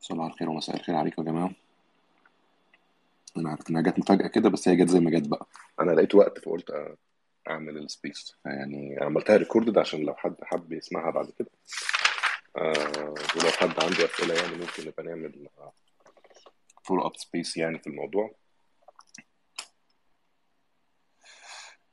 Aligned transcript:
صباح 0.00 0.26
الخير 0.26 0.50
ومساء 0.50 0.76
الخير 0.76 0.94
عليكم 0.96 1.22
يا 1.26 1.32
جماعة. 1.32 1.50
أنا 3.36 3.50
عارف 3.50 3.70
إنها 3.70 3.82
جت 3.82 3.98
مفاجأة 3.98 4.26
كده 4.26 4.48
بس 4.48 4.68
هي 4.68 4.76
جت 4.76 4.88
زي 4.88 5.00
ما 5.00 5.10
جت 5.10 5.28
بقى. 5.28 5.46
أنا 5.80 5.92
لقيت 5.92 6.14
وقت 6.14 6.38
فقلت 6.38 6.70
أ- 6.70 6.96
أعمل 7.50 7.76
ال 7.78 7.88
space 7.88 8.36
يعني 8.44 8.96
عملتها 9.00 9.36
recorded 9.36 9.78
عشان 9.78 10.00
لو 10.00 10.14
حد 10.14 10.34
حب 10.42 10.72
يسمعها 10.72 11.10
بعد 11.10 11.30
كده. 11.38 11.50
آه 12.56 13.14
ولو 13.36 13.50
حد 13.60 13.84
عنده 13.84 14.04
أسئلة 14.04 14.34
يعني 14.34 14.56
ممكن 14.56 14.86
نبقى 14.86 15.02
نعمل 15.02 15.48
follow 16.82 17.06
up 17.06 17.16
space 17.16 17.56
يعني 17.56 17.78
في 17.78 17.86
الموضوع. 17.86 18.34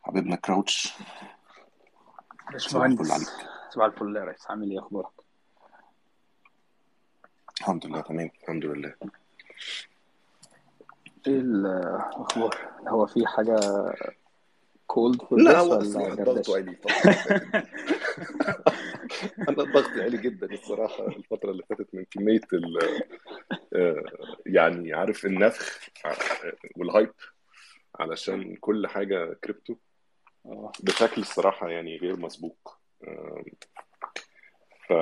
حبيبنا 0.03 0.35
كراوتش 0.35 0.93
صباح 2.57 2.83
الفل 2.85 3.11
عليك. 3.11 3.27
باشمهندس 3.27 3.73
صباح 3.73 3.85
الفل 3.85 4.15
يا 4.15 4.23
ريس. 4.23 4.45
عامل 4.49 4.71
إيه؟ 4.71 4.79
أخبارك؟ 4.79 5.26
الحمد 7.61 7.85
لله 7.85 8.01
تمام. 8.01 8.29
الحمد 8.43 8.65
لله. 8.65 8.93
إيه 11.27 11.39
الأخبار؟ 11.39 12.69
هو 12.87 13.05
في 13.05 13.27
حاجة 13.27 13.59
كولد 14.87 15.21
في 15.21 15.35
لا 15.35 15.59
هو 15.59 15.75
ضغطه 15.75 16.55
عالي 16.55 16.77
أنا 19.49 19.63
ضغطي 19.63 20.01
عالي 20.01 20.17
جدا 20.17 20.53
الصراحة 20.53 21.07
الفترة 21.07 21.51
اللي 21.51 21.63
فاتت 21.69 21.87
من 21.93 22.05
كمية 22.11 22.41
ال 22.53 22.79
آه، 23.75 24.03
يعني 24.45 24.93
عارف 24.93 25.25
النفخ 25.25 25.89
آه، 26.05 26.15
وال 26.77 26.89
hype 26.89 27.13
علشان 27.99 28.55
كل 28.55 28.87
حاجة 28.87 29.33
كريبتو 29.43 29.75
آه. 30.45 30.71
بشكل 30.79 31.21
الصراحة 31.21 31.69
يعني 31.69 31.97
غير 31.97 32.17
مسبوق. 32.19 32.77
آه، 33.03 33.43
ف... 34.89 34.93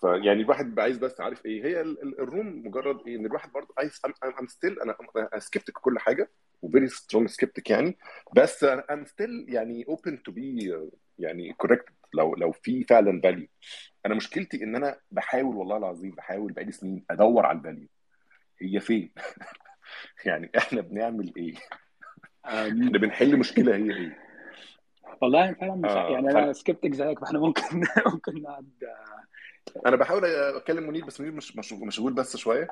ف 0.00 0.04
يعني 0.04 0.42
الواحد 0.42 0.64
بيبقى 0.64 0.82
عايز 0.84 0.98
بس 0.98 1.20
عارف 1.20 1.46
إيه 1.46 1.64
هي 1.64 1.80
ال- 1.80 2.02
ال- 2.02 2.20
ال 2.20 2.29
room 2.29 2.66
مجرد 2.66 3.06
إيه 3.06 3.16
ان 3.16 3.26
الواحد 3.26 3.52
برضه 3.52 3.74
عايز 3.78 4.00
I'm 4.40 4.46
still 4.46 4.80
أنا 4.80 4.96
skeptic 5.38 5.72
كل 5.72 5.98
حاجة 5.98 6.30
و 6.62 6.67
very 6.67 6.88
strong 6.88 7.28
skeptic 7.28 7.70
يعني 7.70 7.96
بس 8.36 8.64
I'm 8.64 9.04
still 9.04 9.46
يعني 9.48 9.84
open 9.88 10.22
to 10.22 10.32
be 10.32 10.74
يعني 11.18 11.52
corrected 11.52 11.88
لو 12.14 12.34
لو 12.34 12.52
في 12.52 12.84
فعلا 12.84 13.20
value 13.20 13.48
أنا 14.06 14.14
مشكلتي 14.14 14.64
إن 14.64 14.76
أنا 14.76 15.00
بحاول 15.10 15.56
والله 15.56 15.76
العظيم 15.76 16.10
بحاول 16.10 16.52
بقالي 16.52 16.72
سنين 16.72 17.04
أدور 17.10 17.46
على 17.46 17.58
ال 17.58 17.63
value 17.63 17.88
هي 18.60 18.80
فين؟ 18.80 19.12
يعني 20.26 20.50
إحنا 20.58 20.80
بنعمل 20.80 21.32
إيه؟ 21.36 21.54
إحنا 22.46 22.98
بنحل 22.98 23.36
مشكلة 23.38 23.76
هي 23.76 23.96
إيه؟ 23.96 24.31
والله 25.20 25.52
فعلا 25.52 25.74
مش 25.74 25.90
آه 25.90 26.10
يعني. 26.12 26.30
أنا 26.30 26.52
skeptic 26.52 26.94
زيك 26.94 27.18
فإحنا 27.18 27.38
ممكن 27.38 27.62
ممكن 28.12 28.42
نقعد. 28.42 28.68
أنا 29.86 29.96
بحاول 29.96 30.24
أكلم 30.24 30.86
منير 30.88 31.04
بس 31.04 31.20
منير 31.20 31.32
مش 31.32 31.56
مش 31.56 31.72
مشغول 31.72 32.12
بس 32.12 32.36
شوية. 32.36 32.68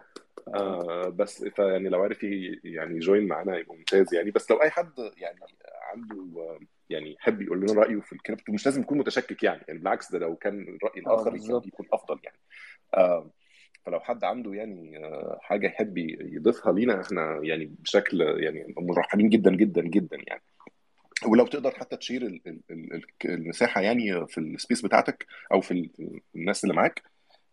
آه. 0.48 1.04
آه 1.06 1.08
بس 1.08 1.44
فيعني 1.44 1.88
لو 1.88 2.02
عارف 2.02 2.22
ي- 2.24 2.60
يعني 2.64 2.96
يجوين 2.96 3.26
معانا 3.28 3.58
يبقى 3.58 3.76
ممتاز. 3.76 4.14
يعني 4.14 4.30
بس 4.30 4.50
لو 4.50 4.62
أي 4.62 4.70
حد 4.70 4.92
يعني 5.16 5.40
عنده 5.92 6.40
آه، 6.40 6.58
يعني 6.90 7.12
يحب 7.14 7.42
يقول 7.42 7.60
لنا 7.60 7.72
رأيه 7.72 8.00
في 8.00 8.12
الكريبتو 8.12 8.52
مش 8.52 8.66
لازم 8.66 8.80
يكون 8.80 8.98
متشكك 8.98 9.42
يعني. 9.42 9.60
يعني 9.68 9.78
بالعكس 9.78 10.12
ده 10.12 10.18
لو 10.18 10.36
كان 10.36 10.60
الراي 10.62 10.92
آه 11.06 11.14
الآخر 11.14 11.30
بالظبط. 11.30 11.66
يكون 11.66 11.86
أفضل 11.92 12.18
يعني. 12.24 12.36
آه 12.94 13.30
فلو 13.86 14.00
حد 14.00 14.24
عنده 14.24 14.52
يعني 14.54 15.04
آه 15.04 15.38
حاجة 15.42 15.66
يحب 15.66 15.98
يضيفها 15.98 16.72
لينا 16.72 17.00
إحنا 17.00 17.40
يعني 17.42 17.74
بشكل 17.78 18.20
يعني 18.20 18.74
مرحبين 18.78 19.28
جدا 19.28 19.50
جدا 19.50 19.82
جدا 19.82 20.16
يعني. 20.26 20.42
ولو 21.26 21.46
تقدر 21.46 21.70
حتى 21.70 21.96
تشير 21.96 22.22
ال- 22.22 22.40
ال- 22.46 22.60
ال- 22.70 23.04
المساحة 23.24 23.80
يعني 23.80 24.26
في 24.26 24.38
السبيس 24.38 24.82
بتاعتك 24.82 25.26
أو 25.52 25.60
في 25.60 25.70
ال- 25.70 25.90
في 26.32 26.38
الناس 26.38 26.64
اللي 26.64 26.74
معاك 26.74 27.02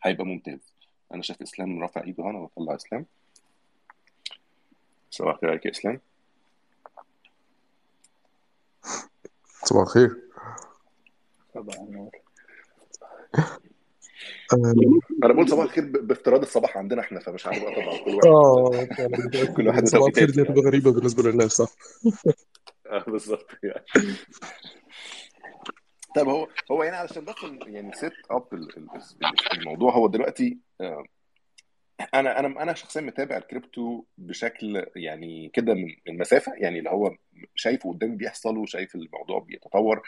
هيبقى 0.03 0.25
ممتاز. 0.25 0.73
أنا 1.13 1.21
شايف 1.21 1.41
إسلام 1.41 1.81
رافع 1.81 2.03
إيده 2.03 2.23
هنا 2.23 2.39
بطلع 2.39 2.75
إسلام. 2.75 3.05
صباح 5.11 5.33
الخير 5.35 5.49
عليك 5.49 5.65
يا 5.65 5.71
إسلام. 5.71 5.99
صباح 9.63 9.81
الخير. 9.81 10.15
طبعا 11.53 11.75
النور. 11.75 12.09
أنا 15.23 15.33
بقول 15.33 15.49
صباح 15.49 15.63
الخير 15.63 15.83
بافتراض 16.01 16.41
الصباح 16.41 16.77
عندنا 16.77 17.01
إحنا 17.01 17.19
فمش 17.19 17.47
عارف 17.47 17.63
طبعا 17.63 17.97
كل 17.97 18.11
واحد 18.15 18.85
متأكد 18.85 19.53
كل 19.57 19.67
واحد 19.67 19.87
صباح 19.87 20.07
الخير 20.07 20.29
دي 20.29 20.41
هتبقى 20.41 20.71
بس 20.79 20.93
بالنسبة 20.93 21.23
للناس 21.23 21.51
صح؟ 21.51 21.69
آه 22.91 23.03
بالظبط 23.07 23.47
يعني. 23.63 23.85
طيب 26.15 26.27
هو 26.29 26.47
هو 26.71 26.83
يعني 26.83 26.95
علشان 26.95 27.25
بس 27.25 27.35
يعني 27.67 27.93
set 27.93 28.13
up 28.31 28.47
الموضوع 29.53 29.93
هو 29.93 30.07
دلوقتي 30.07 30.59
آه، 30.81 31.03
أنا 32.13 32.39
أنا 32.39 32.63
أنا 32.63 32.73
شخصيا 32.73 33.01
متابع 33.01 33.37
الكريبتو 33.37 34.03
بشكل 34.17 34.85
يعني 34.95 35.49
كده 35.53 35.73
من 35.73 35.95
من 36.07 36.17
مسافه 36.17 36.53
يعني 36.55 36.79
اللي 36.79 36.89
هو 36.89 37.15
شايفه 37.55 37.89
قدامي 37.93 38.15
بيحصل 38.15 38.57
وشايف 38.57 38.95
الموضوع 38.95 39.39
بيتطور 39.39 40.01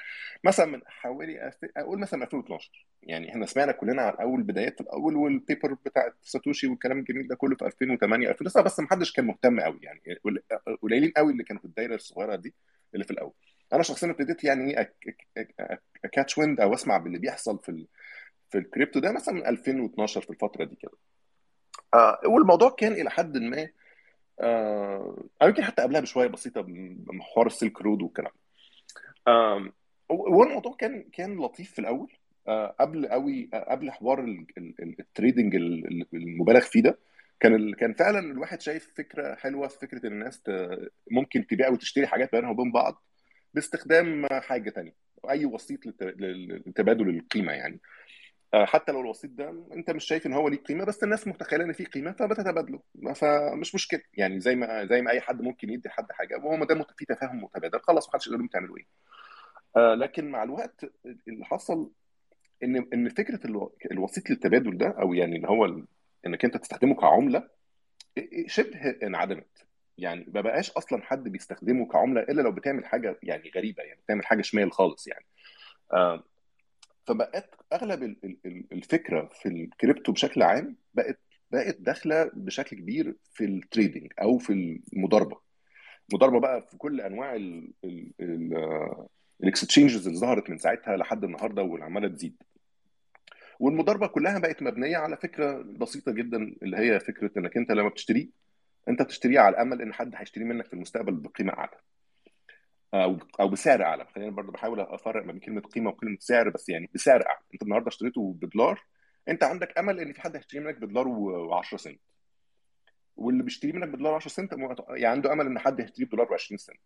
مثلا 0.43 0.65
من 0.65 0.81
حوالي 0.85 1.51
ألف- 1.51 1.69
أقول 1.77 1.99
مثلا 1.99 2.23
2012 2.23 2.85
يعني 3.03 3.29
إحنا 3.29 3.45
سمعنا 3.45 3.71
كلنا 3.71 4.01
عن 4.01 4.13
اول 4.13 4.43
بدايات 4.43 4.81
الأول 4.81 5.15
وال 5.15 5.32
paper 5.32 5.73
بتاعت 5.73 6.15
ساتوشي 6.21 6.67
والكلام 6.67 6.99
الجميل 6.99 7.27
ده 7.27 7.35
كله 7.35 7.55
في 7.55 7.65
2008 7.65 8.29
2009 8.29 8.63
بس 8.63 8.79
ما 8.79 8.87
حدش 8.91 9.11
كان 9.11 9.25
مهتم 9.25 9.59
قوي 9.59 9.79
يعني 9.83 10.01
قل- 10.23 10.43
قليلين 10.81 11.11
قوي 11.17 11.31
اللي 11.31 11.43
كانوا 11.43 11.61
في 11.61 11.67
الدايره 11.67 11.95
الصغيره 11.95 12.35
دي 12.35 12.53
اللي 12.93 13.05
في 13.05 13.11
الأول 13.11 13.33
أنا 13.73 13.83
شخصيا 13.83 14.09
ابتديت 14.11 14.43
يعني 14.43 14.77
إيه 14.77 14.93
catch 16.13 16.37
wind 16.37 16.59
أو 16.61 16.73
اسمع 16.73 16.97
باللي 16.97 17.19
بيحصل 17.19 17.59
في 17.59 17.69
ال- 17.69 17.87
في 18.49 18.57
الكريبتو 18.57 18.99
ده 18.99 19.11
مثلا 19.11 19.33
من 19.35 19.45
2012 19.47 20.21
في 20.21 20.29
الفترة 20.29 20.63
دي 20.65 20.75
كده 20.75 20.91
آه 21.93 22.19
والموضوع 22.25 22.69
كان 22.69 22.91
إلى 22.91 23.09
حد 23.09 23.37
ما 23.37 23.67
آه 24.39 25.23
يمكن 25.43 25.63
حتى 25.63 25.81
قبلها 25.81 26.01
بشوية 26.01 26.27
بسيطة 26.27 26.61
من 26.61 27.21
حوار 27.21 27.47
ال 27.47 27.54
Silk 27.54 27.81
Road 27.81 28.01
والكلام 28.01 28.31
آه 29.27 29.71
هو 30.11 30.43
الموضوع 30.43 30.75
كان 30.79 31.03
كان 31.13 31.37
لطيف 31.37 31.71
في 31.71 31.79
الأول 31.79 32.11
آه 32.47 32.75
قبل 32.79 33.07
قوي 33.07 33.49
آه 33.53 33.71
قبل 33.71 33.91
حوار 33.91 34.23
ال- 34.23 34.45
ال- 34.57 34.75
ال- 34.79 34.95
ال 34.99 35.06
trading 35.06 35.55
ال- 35.55 35.87
ال- 35.87 36.07
المبالغ 36.13 36.59
فيه 36.59 36.81
ده 36.81 36.99
كان. 37.39 37.73
كان 37.73 37.93
فعلا 37.93 38.19
الواحد 38.19 38.61
شايف 38.61 38.93
فكرة 38.97 39.35
حلوة 39.35 39.67
في 39.67 39.79
فكرة 39.79 40.07
إن 40.07 40.11
الناس. 40.13 40.41
ممكن 41.11 41.47
تبيع 41.47 41.69
وتشتري 41.69 42.07
حاجات 42.07 42.31
بينها 42.31 42.49
وبين 42.49 42.71
بعض 42.71 43.03
باستخدام 43.53 44.27
حاجة 44.31 44.69
تانية 44.69 44.95
أي 45.29 45.45
وسيط 45.45 45.79
لتبادل 45.85 47.09
القيمة 47.09 47.53
يعني 47.53 47.79
حتى 48.53 48.91
لو 48.91 49.01
الوسيط 49.01 49.31
ده 49.31 49.49
انت 49.73 49.91
مش 49.91 50.05
شايف 50.05 50.25
ان 50.25 50.33
هو 50.33 50.47
ليه 50.47 50.57
قيمة 50.57 50.83
بس 50.85 51.03
الناس 51.03 51.27
متخيلة 51.27 51.63
ان 51.63 51.73
فيه 51.73 51.85
قيمة 51.85 52.11
فبتتبادله. 52.11 52.79
فمش 53.15 53.75
مشكلة. 53.75 54.01
يعني 54.13 54.39
زي 54.39 54.55
ما 54.55 54.85
زي 54.85 55.01
ما 55.01 55.11
أي 55.11 55.21
حد 55.21 55.41
ممكن 55.41 55.69
يدي 55.69 55.89
حد 55.89 56.11
حاجة 56.11 56.37
وهو 56.37 56.55
ما 56.57 56.65
دام 56.65 56.83
في 56.97 57.05
تفاهم 57.05 57.43
متبادل. 57.43 57.79
خلاص 57.79 58.09
محدش 58.09 58.27
يقدر 58.27 58.47
تعملوا 58.51 58.77
إيه. 58.77 58.85
آه، 59.77 59.95
لكن 59.95 60.31
مع 60.31 60.43
الوقت 60.43 60.85
اللي 61.27 61.45
حصل 61.45 61.91
ان 62.63 62.87
إن 62.93 63.09
فكرة 63.09 63.39
الو- 63.47 63.75
الوسيط 63.91 64.29
للتبادل 64.29 64.77
ده 64.77 64.87
أو 64.87 65.13
يعني 65.13 65.35
إن 65.37 65.45
هو 65.45 65.65
إنك 66.25 66.45
أنت 66.45 66.57
تستخدمه 66.57 66.95
كعملة 66.95 67.49
شبه 68.47 68.95
انعدمت. 69.03 69.65
يعني 69.97 70.25
ما 70.33 70.41
بقاش 70.41 70.71
أصلا 70.71 71.01
حد 71.03 71.23
بيستخدمه 71.23 71.85
كعملة 71.87 72.21
إلا 72.21 72.41
لو 72.41 72.51
بتعمل 72.51 72.85
حاجة 72.85 73.19
يعني 73.23 73.51
غريبة 73.55 73.83
يعني 73.83 73.99
بتعمل 74.01 74.25
حاجة 74.25 74.41
شمال 74.41 74.71
خالص 74.71 75.07
يعني. 75.07 75.25
آه، 75.93 76.23
فبقت 77.09 77.55
أغلب 77.73 78.03
ال- 78.03 78.17
ال- 78.23 78.37
ال- 78.45 78.65
الفكرة 78.71 79.29
في 79.33 79.49
الكريبتو 79.49 80.11
بشكل 80.11 80.41
عام 80.43 80.75
بقت 80.93 81.19
بقت 81.51 81.77
داخلة 81.79 82.31
بشكل 82.33 82.77
كبير 82.77 83.15
في 83.33 83.45
ال 83.45 83.54
trading 83.54 84.13
أو 84.21 84.37
في 84.37 84.81
المضاربة. 84.93 85.39
مضاربة 86.13 86.39
بقى 86.39 86.61
في 86.61 86.77
كل 86.77 87.01
أنواع 87.01 87.35
الاكسشينجز 89.43 90.07
اللي 90.07 90.19
ظهرت 90.19 90.49
من 90.49 90.57
ساعتها 90.57 90.97
لحد 90.97 91.23
النهارده 91.23 91.63
واللي 91.63 91.85
عماله 91.85 92.07
تزيد. 92.07 92.43
والمضاربة 93.59 94.07
كلها 94.07 94.39
بقت 94.39 94.63
مبنية 94.63 94.97
على 94.97 95.17
فكرة 95.17 95.61
بسيطة 95.61 96.11
جدا 96.11 96.37
اللي 96.63 96.77
هي 96.77 96.99
فكرة 96.99 97.31
إنك 97.37 97.57
أنت 97.57 97.71
لما 97.71 97.89
بتشتريه 97.89 98.27
أنت 98.89 99.01
بتشتريه 99.01 99.39
على 99.39 99.55
الأمل 99.55 99.81
إن 99.81 99.93
حد 99.93 100.15
هيشتريه 100.15 100.45
منك 100.45 100.65
في 100.65 100.73
المستقبل 100.73 101.13
بقيمة 101.13 101.53
أعلى. 101.53 101.77
أو 102.93 103.17
أو 103.39 103.49
بسعر 103.49 103.83
أعلى. 103.83 104.05
خلينا 104.15 104.31
برضه 104.31 104.51
بحاول 104.51 104.79
أفرق 104.79 105.25
ما 105.25 105.31
بين 105.31 105.41
كلمة 105.41 105.61
قيمة 105.61 105.89
وكلمة 105.89 106.17
سعر 106.19 106.49
بس 106.49 106.69
يعني 106.69 106.89
بسعر 106.93 107.27
أعلى. 107.27 107.39
أنت 107.53 107.63
النهارده 107.63 107.87
اشتريته 107.87 108.33
بدولار 108.41 108.83
أنت 109.27 109.43
عندك 109.43 109.79
أمل 109.79 109.99
إن 109.99 110.13
في 110.13 110.21
حد 110.21 110.35
هيشتري 110.35 110.59
منك 110.59 110.75
بدولار 110.75 111.05
و10 111.61 111.75
سنت. 111.75 111.99
واللي 113.15 113.43
بيشتري 113.43 113.71
منك 113.71 113.87
بدولار 113.87 114.13
10 114.13 114.29
سنت 114.29 114.53
يعني 114.89 115.05
عنده 115.05 115.33
أمل 115.33 115.45
إن 115.45 115.59
حد 115.59 115.81
هيشتريه 115.81 116.05
بدولار 116.05 116.27
و20 116.27 116.55
سنت. 116.55 116.79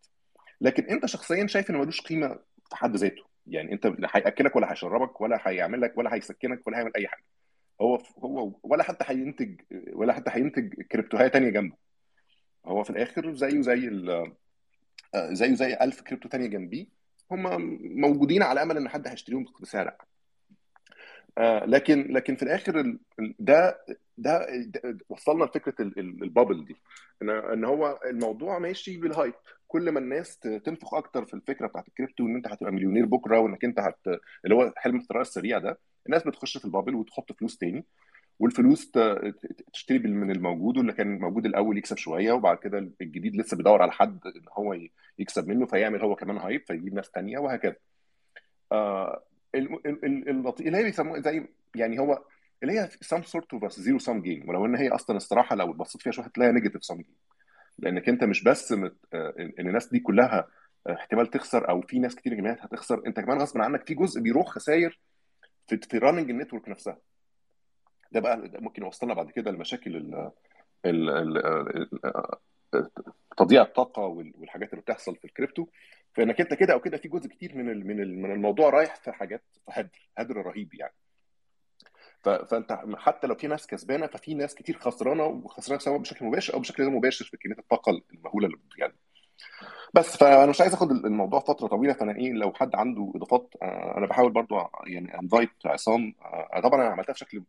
لكن 0.62 0.84
أنت 0.84 1.06
شخصيا 1.06 1.48
شايف 1.48 1.70
انه 1.70 1.80
ملوش 1.80 2.02
قيمة 2.02 2.40
في 2.70 2.76
حد 2.76 2.96
ذاته. 2.96 3.24
يعني 3.48 3.72
أنت 3.72 3.88
لا 3.88 4.10
هيأكلك 4.12 4.56
ولا 4.56 4.72
هيشربك 4.72 5.22
ولا 5.22 5.40
هيعمل 5.44 5.82
لك 5.82 5.98
ولا 5.98 6.16
هيسكنك 6.16 6.68
ولا 6.68 6.78
هيعمل 6.78 6.92
أي 6.96 7.08
حاجة. 7.08 7.24
هو 7.82 7.98
هو 8.18 8.54
ولا 8.64 8.84
حتى 8.84 9.06
هينتج 9.08 9.62
ولا 9.94 10.14
حتى 10.14 10.32
هينتج 10.34 10.74
كريبتوهاية 10.74 11.28
تانية 11.28 11.50
جنبه. 11.50 11.76
هو 12.66 12.84
في 12.84 12.90
الآخر 12.90 13.34
زيه 13.34 13.62
زي 13.62 13.90
زيه 15.16 15.54
زي 15.56 15.74
1000 15.82 16.02
كريبتو 16.02 16.30
تانية 16.30 16.48
جنبيه 16.48 16.86
هم 17.32 17.44
موجودين 18.02 18.44
على 18.44 18.62
أمل 18.62 18.78
إن 18.78 18.90
حد 18.90 19.08
هيشتريهم 19.08 19.46
بسعر 19.62 19.96
آه 21.38 21.66
لكن 21.66 22.08
لكن 22.14 22.36
في 22.36 22.44
الآخر 22.44 22.80
ال- 22.80 23.00
ال- 23.20 23.36
ده 23.40 23.86
ده, 24.18 24.48
ده 24.66 24.98
وصلنا 25.10 25.44
لفكرة 25.44 25.76
ال- 25.80 26.00
ال- 26.00 26.24
ال 26.24 26.30
bubble 26.30 26.66
دي. 26.66 26.76
إن 27.54 27.66
هو 27.66 28.00
الموضوع 28.06 28.60
ماشي 28.60 28.98
بال 28.98 29.10
hype 29.10 29.34
كل 29.68 29.92
ما 29.92 30.00
الناس 30.00 30.40
تنفخ 30.40 30.94
أكتر 30.94 31.26
في 31.26 31.34
الفكرة 31.34 31.68
بتاعت 31.68 31.88
الكريبتو 31.88 32.26
إن 32.26 32.36
أنت 32.36 32.48
هتبقى 32.48 32.72
مليونير 32.72 33.06
بكرة 33.06 33.40
وإنك 33.40 33.64
أنت 33.66 33.80
هت 33.80 34.00
اللي 34.46 34.56
هو 34.56 34.74
حلم 34.78 34.96
الثراء 34.98 35.22
السريع 35.22 35.58
ده 35.58 35.80
الناس 36.06 36.24
بتخش 36.24 36.58
في 36.58 36.66
ال 36.66 36.70
bubble 36.70 36.96
وتحط 36.96 37.32
فلوس 37.32 37.58
تاني. 37.58 37.84
والفلوس 38.40 38.92
تشتري 39.74 40.00
من 40.00 40.32
الموجود 40.32 40.78
واللي 40.78 40.94
كان 40.94 41.20
موجود 41.20 41.46
الأول 41.46 41.78
يكسب 41.78 41.98
شوية 41.98 42.32
وبعد 42.32 42.58
كده 42.58 42.78
الجديد 43.02 43.36
لسه 43.36 43.58
بيدور 43.58 43.82
على 43.82 43.92
حد 43.92 44.20
إن 44.26 44.46
هو 44.52 44.78
يكسب 45.20 45.48
منه 45.48 45.66
فيعمل 45.66 46.02
هو 46.02 46.16
كمان 46.16 46.38
hype 46.38 46.62
فيجيب 46.68 46.94
ناس 46.94 47.12
تانية 47.12 47.40
وهكذا. 47.40 47.76
آه 48.72 49.24
اللي 49.56 50.78
هي 50.78 50.84
بيسموها 50.84 51.22
زي 51.22 51.48
يعني 51.76 52.00
هو 52.00 52.24
اللي 52.64 52.80
هي 52.80 52.90
sort 52.90 53.58
of 53.58 53.64
a 53.64 53.70
zero 53.70 54.06
sum 54.06 54.24
game 54.26 54.50
ولو 54.50 54.66
إن 54.66 54.76
هي 54.76 54.90
أصلا 54.90 55.18
الصراحه 55.18 55.56
لو 55.56 55.74
بصيت 55.74 56.02
فيها 56.02 56.12
شوية 56.12 56.26
هتلاقيها 56.26 56.54
negative 56.54 56.82
sum 56.92 56.96
game. 56.96 57.34
لأنك 57.80 58.10
أنت 58.10 58.24
مش 58.24 58.44
بس 58.44 58.72
مت... 58.72 58.96
آه، 59.14 59.34
ان 59.60 59.68
الناس 59.68 59.88
دي 59.88 60.00
كلها 60.00 60.48
احتمال 60.90 61.28
تخسر 61.28 61.70
أو 61.70 61.82
في 61.82 62.00
ناس 62.00 62.16
كتير 62.16 62.34
جماعات 62.34 62.62
هتخسر 62.62 63.02
أنت 63.08 63.20
كمان 63.20 63.38
غصب 63.38 63.62
عنك 63.62 63.88
في 63.88 63.94
جزء 63.94 64.22
بيروح 64.22 64.48
خسائر 64.48 65.00
في 65.68 65.78
في 65.78 65.98
running 65.98 66.30
ال 66.30 66.35
network 66.35 66.70
نفسها. 66.70 66.98
ده 68.14 68.20
بقى 68.20 68.52
ممكن 68.60 68.84
يوصلنا 68.84 69.14
بعد 69.14 69.32
كده 69.32 69.52
لمشاكل 69.52 69.96
ال... 69.96 70.32
ال... 70.86 71.10
ال... 71.10 72.26
تضييع 73.38 73.62
الطاقة 73.62 74.02
وال- 74.02 74.34
والحاجات 74.40 74.70
اللي 74.70 74.82
بتحصل 74.82 75.16
في 75.16 75.26
الكريبتو. 75.26 75.68
فإنك 76.14 76.42
أنت 76.42 76.54
كده 76.54 76.74
أو 76.74 76.80
كده 76.80 76.98
في 76.98 77.08
جزء 77.08 77.28
كتير 77.28 77.56
من 77.56 77.88
من 77.88 78.22
من 78.22 78.32
الموضوع 78.32 78.70
رايح 78.70 78.96
في 78.96 79.12
حاجات 79.12 79.44
في 79.66 79.72
هدر 79.72 80.10
هدر 80.18 80.38
رهيب 80.38 80.74
يعني. 80.74 80.94
فأنت 82.24 82.80
حتى 82.96 83.28
لو 83.28 83.36
في 83.36 83.48
ناس 83.48 83.68
كسبانة 83.68 84.08
ففي 84.08 84.34
ناس 84.34 84.56
كتير 84.56 84.78
خسرانة 84.78 85.24
وخسرانة 85.26 85.80
سواء 85.80 85.98
بشكل 85.98 86.26
مباشر 86.26 86.54
أو 86.54 86.60
بشكل 86.60 86.84
غير 86.84 86.92
مباشر 86.92 87.26
في 87.26 87.38
كمية 87.38 87.58
الطاقة 87.60 88.02
المهولة 88.14 88.48
اللي 88.48 88.58
يعني. 88.78 88.94
بس 89.94 90.18
فأنا 90.18 90.46
مش 90.46 90.62
عايز 90.62 90.74
آخد 90.74 90.92
الموضوع 90.92 91.40
فترة 91.40 91.68
طويلة 91.68 91.94
فأنا 91.94 92.16
إيه 92.16 92.34
لو 92.34 92.54
حد 92.54 92.76
عنده 92.76 93.12
إضافات 93.16 93.54
آه، 93.62 93.98
أنا 93.98 94.08
بحاول 94.08 94.32
برضو 94.32 94.56
يعني 94.88 95.20
انفايت 95.20 95.50
عصام 95.66 96.16
آه، 96.22 96.60
طبعا 96.60 96.82
أنا 96.82 96.90
عملتها 96.90 97.14
بشكل 97.14 97.44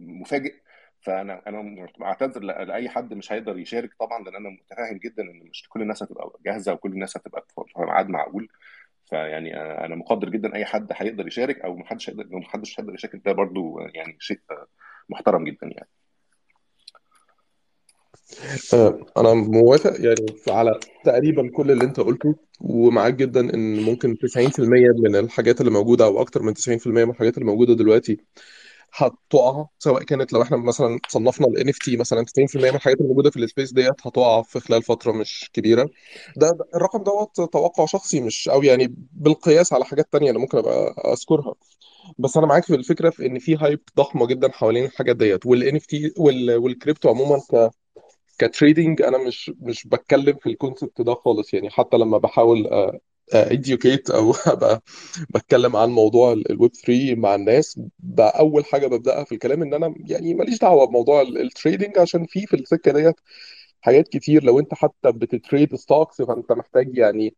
مفاجئ. 0.00 0.54
فأنا 1.00 1.42
أنا 1.46 1.88
بعتذر 1.98 2.40
لأي 2.40 2.88
حد 2.88 3.14
مش 3.14 3.32
هيقدر 3.32 3.58
يشارك 3.58 3.90
طبعا 4.00 4.24
لأن 4.24 4.36
أنا 4.36 4.48
متفاهم 4.50 4.96
جدا 4.98 5.22
إن 5.22 5.48
مش 5.50 5.68
كل 5.68 5.82
الناس 5.82 6.02
هتبقى 6.02 6.32
جاهزة 6.46 6.72
وكل 6.72 6.92
الناس 6.92 7.16
هتبقى 7.16 7.46
في 7.54 7.80
ميعاد 7.80 8.08
معقول. 8.08 8.48
فيعني 9.06 9.56
أنا 9.84 9.94
مقدر 9.96 10.28
جدا 10.28 10.54
أي 10.54 10.64
حد 10.64 10.88
هيقدر 10.92 11.26
يشارك 11.26 11.60
أو 11.60 11.76
محدش 11.76 12.10
هيقدر 12.10 12.24
لو 12.24 12.38
محدش 12.38 12.80
هيقدر 12.80 12.94
يشارك. 12.94 13.16
ده 13.24 13.32
برضو 13.32 13.80
يعني 13.80 14.16
شيء 14.20 14.40
محترم 15.08 15.44
جدا 15.44 15.66
يعني. 15.66 15.88
أنا 19.16 19.34
موافق 19.34 19.92
يعني 20.00 20.26
على 20.48 20.80
تقريبا 21.04 21.50
كل 21.50 21.70
اللي 21.70 21.84
أنت 21.84 22.00
قلته 22.00 22.34
ومعاك 22.60 23.14
جدا 23.14 23.54
إن 23.54 23.82
ممكن 23.82 24.16
90% 24.16 24.60
من 24.98 25.16
الحاجات 25.16 25.60
اللي 25.60 25.72
موجودة 25.72 26.04
أو 26.04 26.20
أكتر 26.20 26.42
من 26.42 26.54
90% 26.54 26.86
من 26.86 27.10
الحاجات 27.10 27.34
اللي 27.34 27.46
موجودة 27.46 27.74
دلوقتي 27.74 28.18
هتقع 28.94 29.66
سواء 29.78 30.02
كانت 30.02 30.32
لو 30.32 30.42
إحنا 30.42 30.56
مثلا 30.56 30.98
صنفنا 31.08 31.46
ال 31.46 31.68
NFT 31.68 31.98
مثلا 31.98 32.24
90% 32.24 32.70
من 32.70 32.76
الحاجات 32.76 32.96
اللي 32.98 33.08
موجودة 33.08 33.30
في 33.30 33.36
السبيس 33.36 33.72
ديت 33.72 34.06
هتقع 34.06 34.42
في 34.42 34.60
خلال 34.60 34.82
فترة 34.82 35.12
مش 35.12 35.50
كبيرة. 35.52 35.90
ده 36.36 36.58
الرقم 36.74 37.02
دوت 37.02 37.36
توقع 37.52 37.86
شخصي 37.86 38.20
مش 38.20 38.48
قوي 38.48 38.66
يعني 38.66 38.94
بالقياس 39.12 39.72
على 39.72 39.84
حاجات 39.84 40.12
تانية 40.12 40.30
أنا 40.30 40.38
ممكن 40.38 40.58
أبقى 40.58 40.94
أذكرها. 41.12 41.54
بس 42.18 42.36
أنا 42.36 42.46
معاك 42.46 42.64
في 42.64 42.74
الفكرة 42.74 43.10
في 43.10 43.26
إن 43.26 43.38
في 43.38 43.56
hype 43.56 43.80
ضخمه 43.96 44.26
جدا 44.26 44.52
حوالين 44.52 44.84
الحاجات 44.84 45.16
ديت. 45.16 45.46
وال 45.46 45.76
NFT 45.76 46.12
والكريبتو 46.18 47.08
عموما 47.08 47.40
ك 48.38 48.46
trading 48.46 49.02
أنا 49.02 49.18
مش 49.18 49.52
مش 49.60 49.86
بتكلم 49.86 50.36
في 50.36 50.48
ال 50.48 50.55
concept 50.55 51.00
ده 51.00 51.14
خالص 51.14 51.54
يعني. 51.54 51.70
حتى 51.70 51.96
لما 51.96 52.18
بحاول 52.18 52.68
educate 53.32 54.10
أو 54.10 54.32
أبقى 54.46 54.82
بتكلم 55.30 55.76
عن 55.76 55.90
موضوع 55.90 56.32
الويب 56.32 56.72
3 56.74 57.14
مع 57.14 57.34
الناس. 57.34 57.80
بقى 57.98 58.38
اول 58.38 58.64
حاجة 58.64 58.86
ببدأها 58.86 59.24
في 59.24 59.32
الكلام 59.32 59.62
إن 59.62 59.74
أنا 59.74 59.94
يعني 60.06 60.34
ماليش 60.34 60.58
دعوة 60.58 60.86
بموضوع 60.86 61.22
ال 61.22 61.31
trading 61.31 61.98
عشان 61.98 62.26
في 62.26 62.46
في 62.46 62.56
السكة 62.56 62.92
ديت 62.92 63.14
حاجات 63.80 64.08
كتير. 64.08 64.44
لو 64.44 64.58
أنت 64.60 64.74
حتى 64.74 65.12
بت 65.12 65.30
trade 65.30 65.74
stocks 65.76 66.22
فأنت 66.22 66.52
محتاج 66.52 66.98
يعني 66.98 67.34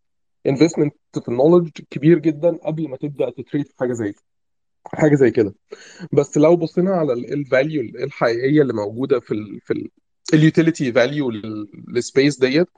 investment 0.47 0.95
في 1.23 1.29
ال 1.29 1.33
knowledge 1.33 1.71
كبير 1.91 2.19
جدا 2.19 2.57
قبل 2.57 2.89
ما 2.89 2.97
تبدأ 2.97 3.31
ت 3.31 3.37
trade 3.37 3.67
في 3.67 3.75
حاجة 3.81 3.93
زي 3.93 4.15
حاجة 4.87 5.15
زي 5.15 5.31
كده. 5.31 5.55
بس 6.13 6.39
لو 6.39 6.57
بصينا 6.57 6.91
على 6.91 7.13
ال 7.13 7.24
value 7.24 7.83
الحقيقية 7.83 8.63
اللي 8.63 8.73
موجودة 8.73 9.21
في 9.21 9.35
ال 9.35 9.61
في 9.61 9.91
ال 10.35 10.42
utility 10.42 10.93
value 10.93 11.31
لل 11.89 12.03
space 12.03 12.39
ديت 12.39 12.69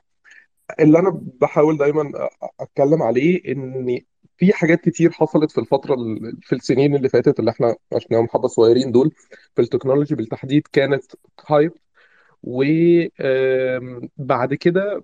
اللي 0.80 0.98
أنا 0.98 1.20
بحاول 1.40 1.76
دايما 1.78 2.12
أتكلم 2.60 3.02
عليه 3.02 3.52
إن 3.52 4.00
في 4.36 4.52
حاجات 4.52 4.80
كتير 4.80 5.10
حصلت 5.12 5.50
في 5.50 5.58
الفترة 5.60 5.94
ال- 5.94 6.38
في 6.42 6.54
السنين 6.54 6.96
اللي 6.96 7.08
فاتت 7.08 7.40
اللي 7.40 7.50
إحنا 7.50 7.74
عشناهم 7.92 8.28
حبه 8.28 8.48
صغيرين 8.48 8.92
دول 8.92 9.14
في 9.56 9.62
ال 9.62 9.67
technology 9.67 10.14
بالتحديد 10.14 10.62
كانت 10.72 11.04
hype 11.46 11.72
وبعد 12.42 14.54
كده 14.54 15.02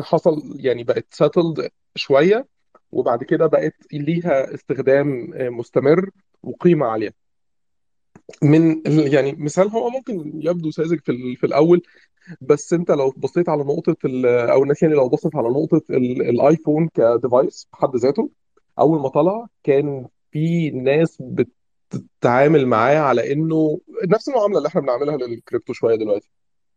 حصل 0.00 0.56
يعني 0.60 0.84
بقت 0.84 1.06
settled 1.10 1.68
شوية 1.94 2.46
وبعد 2.92 3.24
كده 3.24 3.46
بقت 3.46 3.74
ليها 3.92 4.54
استخدام 4.54 5.34
آه، 5.34 5.48
مستمر 5.48 6.10
وقيمة 6.42 6.86
عالية. 6.86 7.14
من 8.42 8.82
يعني 8.86 9.32
مثال 9.32 9.68
هو 9.68 9.90
ممكن 9.90 10.40
يبدو 10.44 10.70
ساذج 10.70 11.00
في 11.00 11.36
في 11.36 11.46
الأول 11.46 11.82
بس 12.40 12.72
انت 12.72 12.90
لو 12.90 13.10
بصيت 13.16 13.48
على 13.48 13.62
نقطة 13.64 13.96
أو 14.52 14.62
الناس 14.62 14.82
يعني 14.82 14.94
لو 14.94 15.08
بصت 15.08 15.36
على 15.36 15.48
نقطة 15.48 15.82
ال- 15.90 16.22
ال 16.28 16.37
iPhone 16.37 16.88
ك 16.94 17.05
device 17.05 17.68
بحد 17.72 17.96
ذاته 17.96 18.30
أول 18.78 19.00
ما 19.00 19.08
طلع 19.08 19.46
كان 19.64 20.06
في 20.32 20.70
ناس 20.70 21.22
بتتعامل 21.92 22.66
معاه 22.66 22.98
على 22.98 23.32
إنه 23.32 23.80
نفس 24.08 24.28
المعامله 24.28 24.58
اللي 24.58 24.68
إحنا 24.68 24.80
بنعملها 24.80 25.16
للكريبتو 25.16 25.72
شوية 25.72 25.96
دلوقتي. 25.96 26.30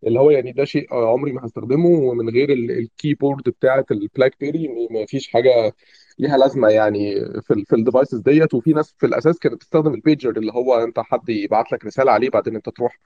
اللي 0.08 0.20
هو 0.20 0.30
يعني 0.32 0.52
ده 0.52 0.66
شيء 0.66 0.94
عمري 0.96 1.32
ما 1.32 1.46
هستخدمه 1.46 1.90
ومن 1.90 2.30
غير 2.30 2.50
ال- 2.54 2.72
ال 2.72 2.80
keyboard 2.80 3.44
بتاعة 3.50 3.86
ال 3.92 4.36
BlackBerry 4.40 4.68
ما 4.92 5.06
فيش 5.06 5.28
حاجة 5.28 5.74
ليها 6.20 6.38
لازمة 6.38 6.70
يعني 6.70 7.16
في 7.42 7.54
ال 7.54 7.66
في 7.66 7.76
ال 7.76 7.81
devices 7.81 8.20
ديت. 8.20 8.54
وفي 8.54 8.74
ناس 8.74 8.96
في 8.98 9.06
الأساس 9.06 9.40
كانت 9.40 9.56
بتستخدم 9.56 9.94
البيجر 9.94 10.38
اللي 10.38 10.52
هو 10.54 10.76
أنت 10.84 11.00
حد 11.00 11.30
يبعت 11.30 11.72
لك 11.72 11.86
رسالة 11.86 12.12
عليه 12.12 12.30
بعدين 12.30 12.56
أنت 12.56 12.70
تروح 12.70 13.00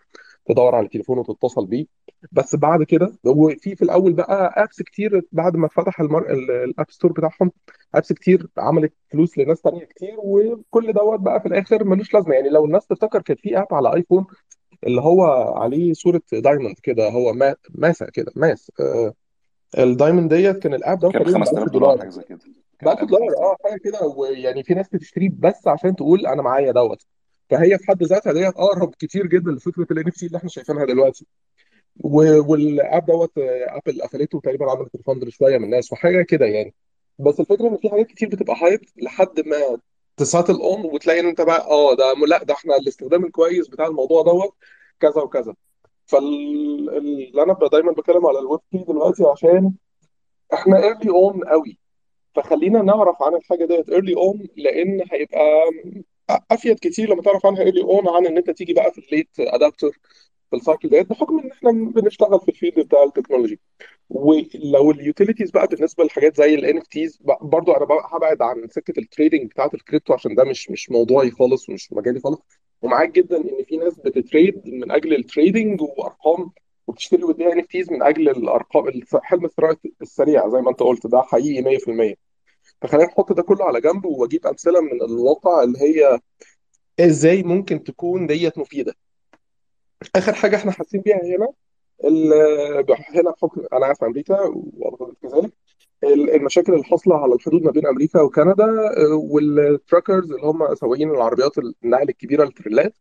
تدور 0.48 0.76
على 0.76 0.86
التليفون 0.86 1.18
وتتصل 1.20 1.66
بيه. 1.66 1.86
بس 2.32 2.56
بعد 2.56 2.84
كده 2.84 3.14
وفي 3.26 3.76
في 3.76 3.82
الأول 3.82 4.14
بقى 4.14 4.64
apps 4.64 4.82
كتير 4.82 5.22
بعد 5.32 5.56
ما 5.56 5.68
فتح 5.68 6.00
المر... 6.00 6.32
ال- 6.32 6.52
ال 6.52 6.62
App 6.62 6.92
Store 6.92 7.12
بتاعهم 7.12 7.52
apps 7.96 8.14
كتير 8.14 8.48
عملت 8.58 8.94
فلوس 9.12 9.38
لناس 9.38 9.62
تانية 9.62 9.86
كتير 9.86 10.16
وكل 10.18 10.94
دوت 10.94 11.20
بقى 11.20 11.40
في 11.42 11.48
الآخر 11.48 11.84
ملوش 11.84 12.14
لازمة. 12.14 12.34
يعني 12.34 12.50
لو 12.50 12.66
الناس 12.66 12.88
تفتكر 12.88 13.22
كان 13.22 13.38
في 13.38 13.60
app 13.60 13.68
على 13.72 13.94
iPhone 13.96 14.26
اللي 14.88 15.02
هو 15.02 15.24
عليه 15.58 15.94
صورة 15.94 16.22
diamond 16.34 16.76
كده 16.84 17.10
هو 17.10 17.34
ما... 17.34 17.56
ماسة 17.70 18.06
كده 18.14 18.32
ماس. 18.36 18.72
آه 18.80 19.14
ال 19.78 19.85
diamond 19.85 20.34
ديت 20.34 20.60
كان 20.60 20.74
ال 20.74 20.80
app 20.80 21.00
ده 21.00 21.10
كان 21.12 21.22
ب 21.22 21.26
تقريبا 21.26 21.40
ب 21.40 21.42
1000 21.42 21.50
5000 21.50 21.72
دولار. 21.72 22.00
حاجة 22.00 22.10
زي 22.10 22.24
كده. 22.24 22.38
ب 22.38 22.42
كان 22.80 22.90
1000 22.90 22.98
ال 23.00 23.02
app 23.02 23.08
ب 23.08 23.10
دولار 23.10 23.30
5000 23.30 23.44
آه 23.44 23.58
حاجة 23.70 23.80
كده. 23.84 24.08
ويعني 24.18 24.64
في 24.64 24.74
ناس 24.74 24.90
بتشتريه 24.90 25.30
بس 25.40 25.68
عشان 25.68 25.96
تقول 25.96 26.28
أنا 26.28 26.42
معايا 26.42 26.72
دوت. 26.72 27.06
فهي 27.50 27.78
في 27.78 27.88
حد 27.88 28.04
ذاتها 28.04 28.34
ديت 28.34 28.56
أقرب 28.58 28.96
كتير 29.00 29.28
جدا 29.28 29.52
لفكرة 29.52 29.88
ال 29.92 30.08
NFT 30.08 30.26
اللي 30.26 30.38
إحنا 30.38 30.50
شايفينها 30.50 30.86
دلوقتي. 30.86 31.26
وال 32.04 32.44
app 32.44 33.06
دوت 33.06 33.38
آه، 33.38 33.66
Apple 33.86 34.02
قفلته 34.02 34.40
تقريبا 34.40 34.72
عملت 34.72 34.96
refund 34.96 35.24
لشوية 35.24 35.58
من 35.58 35.64
الناس 35.64 35.92
وحاجة 35.94 36.22
كده 36.22 36.46
يعني. 36.46 36.74
بس 37.20 37.40
الفكرة 37.40 37.68
إن 37.68 37.78
في 37.78 37.90
حاجات 37.90 38.08
كتير 38.08 38.30
بتبقى 38.30 38.56
hype 38.62 38.80
لحد 38.98 39.40
ما 39.46 39.78
ت 40.18 40.23
settle 40.23 40.54
on 40.54 40.86
وتلاقي 40.86 41.20
إن 41.20 41.26
أنت 41.28 41.42
بقى 41.42 41.66
آه 41.68 41.96
ده 41.96 42.14
لا 42.28 42.44
ده 42.44 42.54
إحنا 42.54 42.76
الاستخدام 42.76 43.26
الكويس 43.26 43.68
بتاع 43.68 43.88
الموضوع 43.88 44.22
دوت 44.24 44.54
كذا 45.00 45.22
وكذا. 45.22 45.56
فاللي 46.06 47.44
أنا 47.44 47.58
دايما 47.72 47.92
بتكلم 47.92 48.26
على 48.28 48.40
الويب 48.40 48.60
3 48.72 48.86
دلوقتي 48.94 49.24
عشان 49.26 49.74
إحنا 50.54 50.84
early 50.84 51.10
on 51.10 51.44
قوي. 51.44 51.78
فخلينا 52.36 52.82
نعرف 52.82 53.24
عن 53.24 53.36
الحاجة 53.36 53.66
ديت 53.66 53.90
early 53.90 54.16
on 54.16 54.48
لأن 54.58 55.02
هيبقى 55.12 55.42
أفيد 56.30 56.80
كتير 56.80 57.10
لما 57.14 57.22
تعرف 57.22 57.46
عنها 57.46 57.62
early 57.64 57.82
on 57.84 58.08
عن 58.10 58.26
إن 58.26 58.38
أنت 58.38 58.50
تيجي 58.50 58.74
بقى 58.74 58.92
في 58.92 58.98
ال 58.98 59.04
late 59.04 59.30
adopter 59.40 59.92
في 60.50 60.56
ال 60.56 60.61
cycle 60.61 60.90
ديت 60.90 61.10
بحكم 61.10 61.40
إن 61.40 61.52
إحنا 61.52 61.72
بنشتغل 61.72 62.40
في 62.40 62.50
ال 62.50 62.55
field 62.55 62.80
بتاع 62.80 63.04
ال 63.04 63.09
technology 63.09 63.60
ولو 64.10 64.92
ال 64.92 64.98
utilities 64.98 65.52
بقى 65.52 65.68
بالنسبة 65.68 66.04
لحاجات 66.04 66.38
زي 66.38 66.54
ال 66.56 66.78
NFTs 66.78 67.20
برضو 67.42 67.72
أنا 67.72 67.86
هبعد 68.12 68.42
عن 68.42 68.68
سكة 68.70 69.00
ال 69.00 69.06
trading 69.06 69.50
بتاعت 69.50 69.74
الكريبتو 69.74 70.14
عشان 70.14 70.36
ده 70.36 70.44
مش 70.44 70.72
مش 70.72 70.90
موضوعي 70.92 71.32
خالص 71.32 71.70
ومش 71.70 71.94
مجالي 71.94 72.20
خالص. 72.20 72.40
ومعاك 72.82 73.12
جدا 73.12 73.38
إن 73.38 73.64
في 73.68 73.78
ناس 73.78 74.00
بت 74.00 74.17
trade 74.17 74.62
من 74.68 74.92
أجل 74.92 75.16
ال 75.16 75.24
trading 75.24 75.82
وأرقام 75.82 76.52
وبتشتري 76.88 77.24
وتبيع 77.24 77.52
NFTs 77.52 77.92
من 77.92 78.04
أجل 78.04 78.30
الأرقام 78.30 79.02
حلم 79.24 79.46
الثراء 79.46 79.78
السريع 80.02 80.50
زي 80.50 80.62
ما 80.62 80.70
أنت 80.70 80.80
قلت 80.80 81.08
ده 81.08 81.22
حقيقي 81.22 81.78
100% 81.78 82.16
فخلينا 82.82 83.08
نحط 83.08 83.34
ده 83.34 83.44
كله 83.44 83.66
على 83.66 83.82
جنب 83.82 84.06
وأجيب 84.06 84.48
أمثلة 84.48 84.82
من 84.82 85.02
الواقع 85.02 85.64
اللي 85.64 85.80
هي 85.82 86.20
إزاي 87.00 87.44
ممكن 87.44 87.84
تكون 87.84 88.28
ديت 88.28 88.58
مفيدة. 88.58 88.94
آخر 90.16 90.34
حاجة 90.34 90.56
إحنا 90.56 90.72
حاسين 90.72 91.02
بيها 91.02 91.22
هنا 91.24 91.48
هنا 93.14 93.32
بحكم 93.32 93.62
أنا 93.74 93.86
عارف 93.86 94.04
أمريكا 94.04 94.38
كذلك 95.22 95.52
ال- 96.04 96.36
المشاكل 96.36 96.74
اللي 96.74 96.84
حاصلة 96.84 97.16
على 97.18 97.34
الحدود 97.34 97.64
ما 97.64 97.72
بين 97.72 97.88
أمريكا 97.88 98.22
وكندا 98.22 98.66
آه، 98.66 99.16
وال 99.16 99.39
truckers 99.39 100.32
اللي 100.32 100.46
هم 100.48 100.76
سواقين 100.76 101.12
العربيات 101.12 101.52
النقل 101.58 102.10
الكبيرة 102.10 102.44
التريلات. 102.44 102.94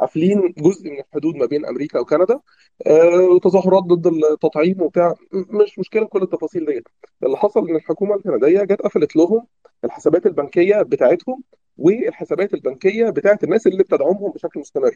قافلين 0.00 0.54
جزء 0.58 0.90
من 0.90 0.98
الحدود 1.00 1.34
ما 1.36 1.46
بين 1.46 1.66
أمريكا 1.66 1.98
وكندا 2.00 2.40
آه، 2.86 3.20
وتظاهرات 3.34 3.82
ضد 3.82 4.06
التطعيم 4.06 4.82
وبتاع. 4.82 5.14
مش 5.32 5.78
مشكلة 5.78 6.04
كل 6.06 6.22
التفاصيل 6.22 6.66
ديت. 6.66 6.88
اللي 7.22 7.36
حصل 7.36 7.68
إن 7.68 7.76
الحكومة 7.76 8.14
الكندية 8.14 8.62
جت 8.64 8.82
قفلت 8.82 9.16
لهم 9.16 9.46
الحسابات 9.84 10.26
البنكية 10.26 10.82
بتاعتهم 10.82 11.42
والحسابات 11.78 12.54
البنكية 12.54 13.10
بتاعت 13.10 13.44
الناس 13.44 13.66
اللي 13.66 13.82
بتدعمهم 13.82 14.30
بشكل 14.30 14.60
مستمر. 14.60 14.94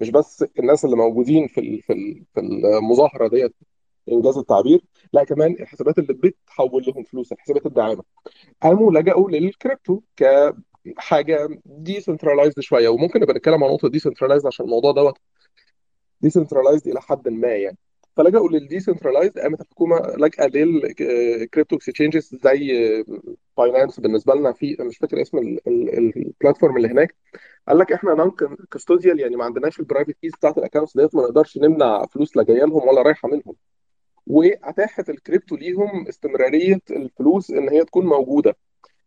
مش 0.00 0.10
بس 0.10 0.44
الناس 0.58 0.84
اللي 0.84 0.96
موجودين 0.96 1.46
في 1.48 1.80
في 1.80 1.92
ال- 1.92 2.24
في 2.34 2.40
المظاهرة 2.40 3.28
ديت 3.28 3.54
إن 4.12 4.21
جاز 4.21 4.38
التعبير 4.38 4.80
لا 5.12 5.24
كمان 5.24 5.52
الحسابات 5.60 5.98
اللي 5.98 6.12
بتحول 6.14 6.84
لهم 6.86 7.02
فلوس 7.04 7.32
الحسابات 7.32 7.66
الداعمة. 7.66 8.02
قاموا 8.62 8.92
لجأوا 8.92 9.30
للكريبتو 9.30 10.00
كحاجه 10.96 11.48
decentralized 11.66 12.60
شوية 12.60 12.88
وممكن 12.88 13.20
نبقى 13.20 13.34
نتكلم 13.34 13.64
عن 13.64 13.70
نقطة 13.70 13.88
decentralized 13.88 14.46
عشان 14.46 14.64
الموضوع 14.64 14.92
دوت 14.92 15.18
decentralized 16.20 16.88
إلى 16.88 17.00
حد 17.00 17.28
ما 17.28 17.48
يعني. 17.48 17.78
فلجأوا 18.16 18.48
لل 18.48 18.60
decentralized 18.60 19.38
قامت 19.38 19.60
الحكومة 19.60 19.98
لاجئه 19.98 20.46
لل 20.46 20.78
crypto 20.78 21.76
exchanges 21.76 22.34
زي 22.44 23.04
باينانس 23.58 24.00
بالنسبة 24.00 24.34
لنا. 24.34 24.52
في 24.52 24.76
مش 24.80 24.98
فاكر 24.98 25.22
اسم 25.22 25.38
ال- 25.38 25.68
ال- 25.68 26.16
ال 26.16 26.23
platform 26.23 26.76
اللي 26.76 26.88
هناك. 26.88 27.14
قال 27.68 27.78
لك 27.78 27.92
إحنا 27.92 28.14
non-custodial 28.14 29.20
يعني 29.20 29.36
ما 29.36 29.44
عندناش 29.44 29.80
ال 29.80 29.85
private 29.85 30.16
keys 30.22 30.32
بتاعت 30.32 30.58
ال 30.58 30.62
accounts 30.62 30.96
ديت 30.96 31.14
ما 31.14 31.22
نقدرش 31.22 31.58
نمنع 31.58 32.06
فلوس 32.06 32.36
لا 32.36 32.42
جاية 32.42 32.64
لهم 32.64 32.88
ولا 32.88 33.02
رايحة 33.02 33.28
منهم. 33.28 33.54
وأتاحت 34.26 35.10
الكريبتو 35.10 35.56
ليهم 35.56 36.06
استمرارية 36.08 36.80
الفلوس 36.90 37.50
إن 37.50 37.68
هي 37.68 37.84
تكون 37.84 38.06
موجودة. 38.06 38.56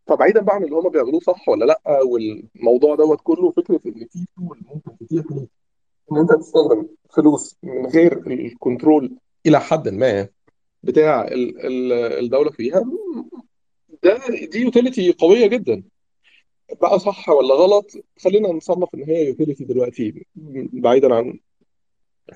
فبعيدا 0.06 0.40
بقى 0.40 0.54
عن 0.56 0.64
اللي 0.64 0.76
هم 0.76 0.88
بيعملوه 0.88 1.20
صح 1.20 1.48
ولا 1.48 1.64
لأ 1.64 2.00
والموضوع 2.02 2.94
دوت 2.94 3.20
كله 3.22 3.50
فكرة 3.50 3.80
إن 3.86 4.06
في 4.10 4.26
tool 4.36 4.60
ممكن 4.74 4.96
تتيح 5.06 5.24
ليك 5.30 5.48
إن 6.12 6.16
أنت 6.18 6.32
تستخدم 6.32 6.86
فلوس 7.16 7.56
من 7.62 7.86
غير 7.86 8.12
ال 8.26 8.37
control 8.37 9.16
إلى 9.46 9.60
حد 9.60 9.88
ما 9.88 10.28
بتاع 10.82 11.24
ال- 11.28 11.66
ال- 11.66 11.92
الدولة 12.24 12.50
فيها 12.50 12.84
ده 14.02 14.20
دي 14.52 14.58
utility 14.58 15.12
قوية 15.12 15.46
جدا. 15.46 15.82
بقى 16.80 16.98
صح 16.98 17.28
ولا 17.28 17.54
غلط؟ 17.54 17.90
خلينا 18.24 18.48
نصنف 18.48 18.88
إن 18.94 19.02
هي 19.02 19.26
utility 19.26 19.64
دلوقتي 19.64 20.26
بعيدا 20.72 21.14
عن 21.14 21.38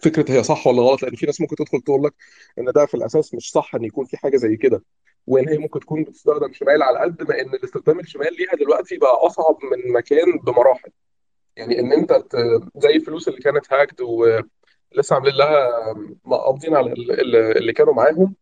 فكرة 0.03 0.33
هي 0.33 0.43
صح 0.43 0.67
ولا 0.67 0.83
غلط 0.83 1.03
لأن 1.03 1.15
في 1.15 1.27
ناس 1.27 1.41
ممكن 1.41 1.57
تدخل 1.57 1.81
تقول 1.81 2.05
لك 2.05 2.15
إن 2.59 2.65
ده 2.75 2.87
في 2.87 2.95
الأساس 2.95 3.35
مش 3.35 3.51
صح 3.51 3.75
إن 3.75 3.85
يكون 3.85 4.05
في 4.05 4.17
حاجة 4.17 4.37
زي 4.37 4.57
كده. 4.57 4.83
وان 5.27 5.49
هي 5.49 5.59
ممكن 5.59 5.81
تكون 5.81 6.03
بتستخدم 6.05 6.53
شمال 6.53 6.83
على 6.83 6.99
قد 6.99 7.23
ما 7.29 7.41
إن 7.41 7.55
الاستخدام 7.55 8.01
الشمال 8.01 8.37
ليها 8.37 8.55
دلوقتي 8.57 8.97
بقى 8.97 9.13
أصعب 9.27 9.59
من 9.63 9.93
مكان 9.93 10.39
بمراحل. 10.39 10.91
يعني 11.57 11.79
إن 11.81 11.93
أنت 11.93 12.13
ت- 12.13 12.37
زي 12.77 12.91
الفلوس 12.91 13.29
اللي 13.29 13.41
كانت 13.41 13.73
hacked 13.73 14.01
ولسه 14.01 15.15
عاملين 15.15 15.35
لها 15.35 15.71
قابضين 16.31 16.75
على 16.77 16.93
ال- 16.93 17.21
ال- 17.21 17.57
اللي 17.57 17.73
كانوا 17.73 17.95
معاهم 17.95 18.35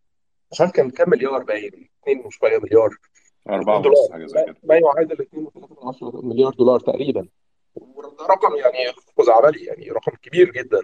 مش 0.52 0.60
عارف 0.60 0.72
كان 0.72 0.90
كام 0.90 1.10
مليار 1.10 1.42
باين؟ 1.42 1.88
2 2.02 2.18
وشوية 2.26 2.58
مليار. 2.58 2.96
أربعة 3.48 3.82
دولار. 3.82 3.98
ونص 4.00 4.12
حاجة 4.12 4.26
زي 4.26 4.38
ما 4.38 4.44
كده. 4.44 4.56
ما 4.62 4.74
يعادل 4.76 5.22
2.3 5.22 6.24
مليار 6.24 6.52
دولار 6.54 6.80
تقريبا. 6.80 7.28
وده 7.74 8.26
رقم 8.30 8.56
يعني 8.56 8.92
خزعبلي 9.18 9.64
يعني 9.64 9.90
رقم 9.90 10.12
كبير 10.22 10.50
جدا. 10.50 10.80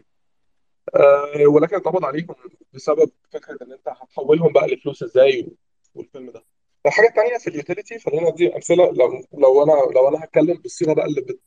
أه 0.94 1.46
ولكن 1.46 1.76
اتقبض 1.76 2.04
عليهم 2.04 2.26
بسبب 2.72 3.10
فكرة 3.30 3.58
إن 3.62 3.72
أنت 3.72 3.88
هتحولهم 3.88 4.52
بقى 4.52 4.66
لفلوس 4.66 5.02
إزاي؟ 5.02 5.48
والفيلم 5.94 6.30
ده. 6.30 6.44
الحاجة 6.86 7.08
الثانية 7.08 7.38
في 7.38 7.50
اليوتيليتي 7.50 7.98
خلينا 7.98 8.28
ادي 8.28 8.54
أمثلة. 8.54 8.90
لو 8.92 9.22
لو 9.32 9.62
أنا 9.62 9.72
لو 9.94 10.08
أنا 10.08 10.24
هتكلم 10.24 10.54
بالصيغة 10.54 10.92
بقى 10.92 11.06
اللي 11.06 11.20
بت 11.20 11.40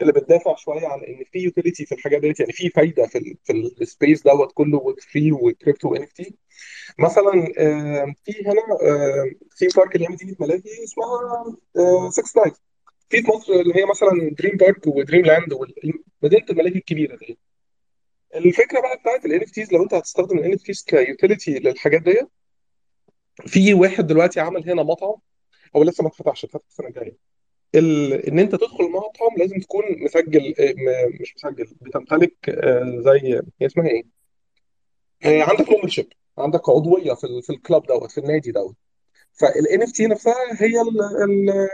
اللي 0.00 0.12
بتدافع 0.12 0.54
شوية 0.56 0.86
عن 0.86 1.00
إن 1.04 1.24
في 1.32 1.38
utility 1.38 1.86
في 1.86 1.94
الحاجات 1.94 2.20
ديت 2.20 2.40
يعني 2.40 2.52
في 2.52 2.68
فايدة 2.70 3.06
في 3.06 3.36
في 3.44 3.52
ال 3.52 3.64
space 3.64 4.22
دوت 4.22 4.52
كله 4.54 4.94
3 5.12 5.32
و 5.32 5.41
crypto 5.41 5.94
NFT 5.94 6.34
مثلا 6.98 7.52
آه، 7.58 8.14
في 8.24 8.32
هنا 8.46 8.62
في 9.50 9.66
park 9.76 9.94
اللي 9.94 10.06
هي 10.06 10.12
مدينة 10.12 10.36
ملاهي 10.40 10.62
اسمها 10.84 12.10
6 12.10 12.22
Flags 12.40 12.56
في 13.10 13.22
في 13.22 13.30
مصر 13.30 13.52
اللي 13.52 13.74
هي 13.76 13.84
مثلا 13.86 14.34
دريم 14.38 14.56
بارك 14.56 14.86
ودريم 14.86 15.24
لاند 15.24 15.52
ومدينه 15.52 16.44
الملاهي 16.50 16.74
الكبيرة 16.76 17.16
دي 17.16 17.38
الفكرة 18.34 18.80
بقى 18.80 18.96
بتاعت 18.96 19.24
ال 19.26 19.42
NFTs 19.42 19.72
لو 19.72 19.82
أنت 19.82 19.94
هتستخدم 19.94 20.38
ال 20.38 20.52
NFTs 20.52 20.62
ك 20.62 20.84
utility 20.84 21.58
للحاجات 21.58 22.02
دي 22.02 22.20
في 23.46 23.74
واحد 23.74 24.06
دلوقتي 24.06 24.40
عمل 24.40 24.70
هنا 24.70 24.82
مطعم 24.82 25.14
هو 25.76 25.82
لسه 25.82 26.02
ما 26.02 26.08
اتفتحش 26.08 26.44
اتفتح 26.44 26.66
السنة 26.68 26.88
الجاية 26.88 27.16
ال... 27.74 28.12
إن 28.12 28.38
أنت 28.38 28.52
تدخل 28.54 28.84
مطعم 28.90 29.36
لازم 29.38 29.60
تكون 29.60 29.82
مسجل 30.04 30.54
آه،. 30.60 30.74
مش 31.20 31.34
مسجل 31.36 31.66
بتمتلك 31.80 32.48
آه، 32.48 33.00
زي 33.00 33.40
هي 33.60 33.66
اسمها 33.66 33.88
إيه؟ 33.88 34.04
آه، 35.24 35.42
عندك 35.42 35.70
membership 35.70 36.12
عندك 36.38 36.68
عضوية 36.68 37.14
في. 37.14 37.42
في 37.42 37.50
ال 37.50 37.57
club 37.57 37.86
دوت 37.86 38.10
في 38.10 38.18
النادي 38.18 38.52
دوت 38.52 38.76
NFT 39.82 40.06
نفسها 40.06 40.34
هي 40.60 40.80
ال... 40.80 41.00
ال... 41.22 41.68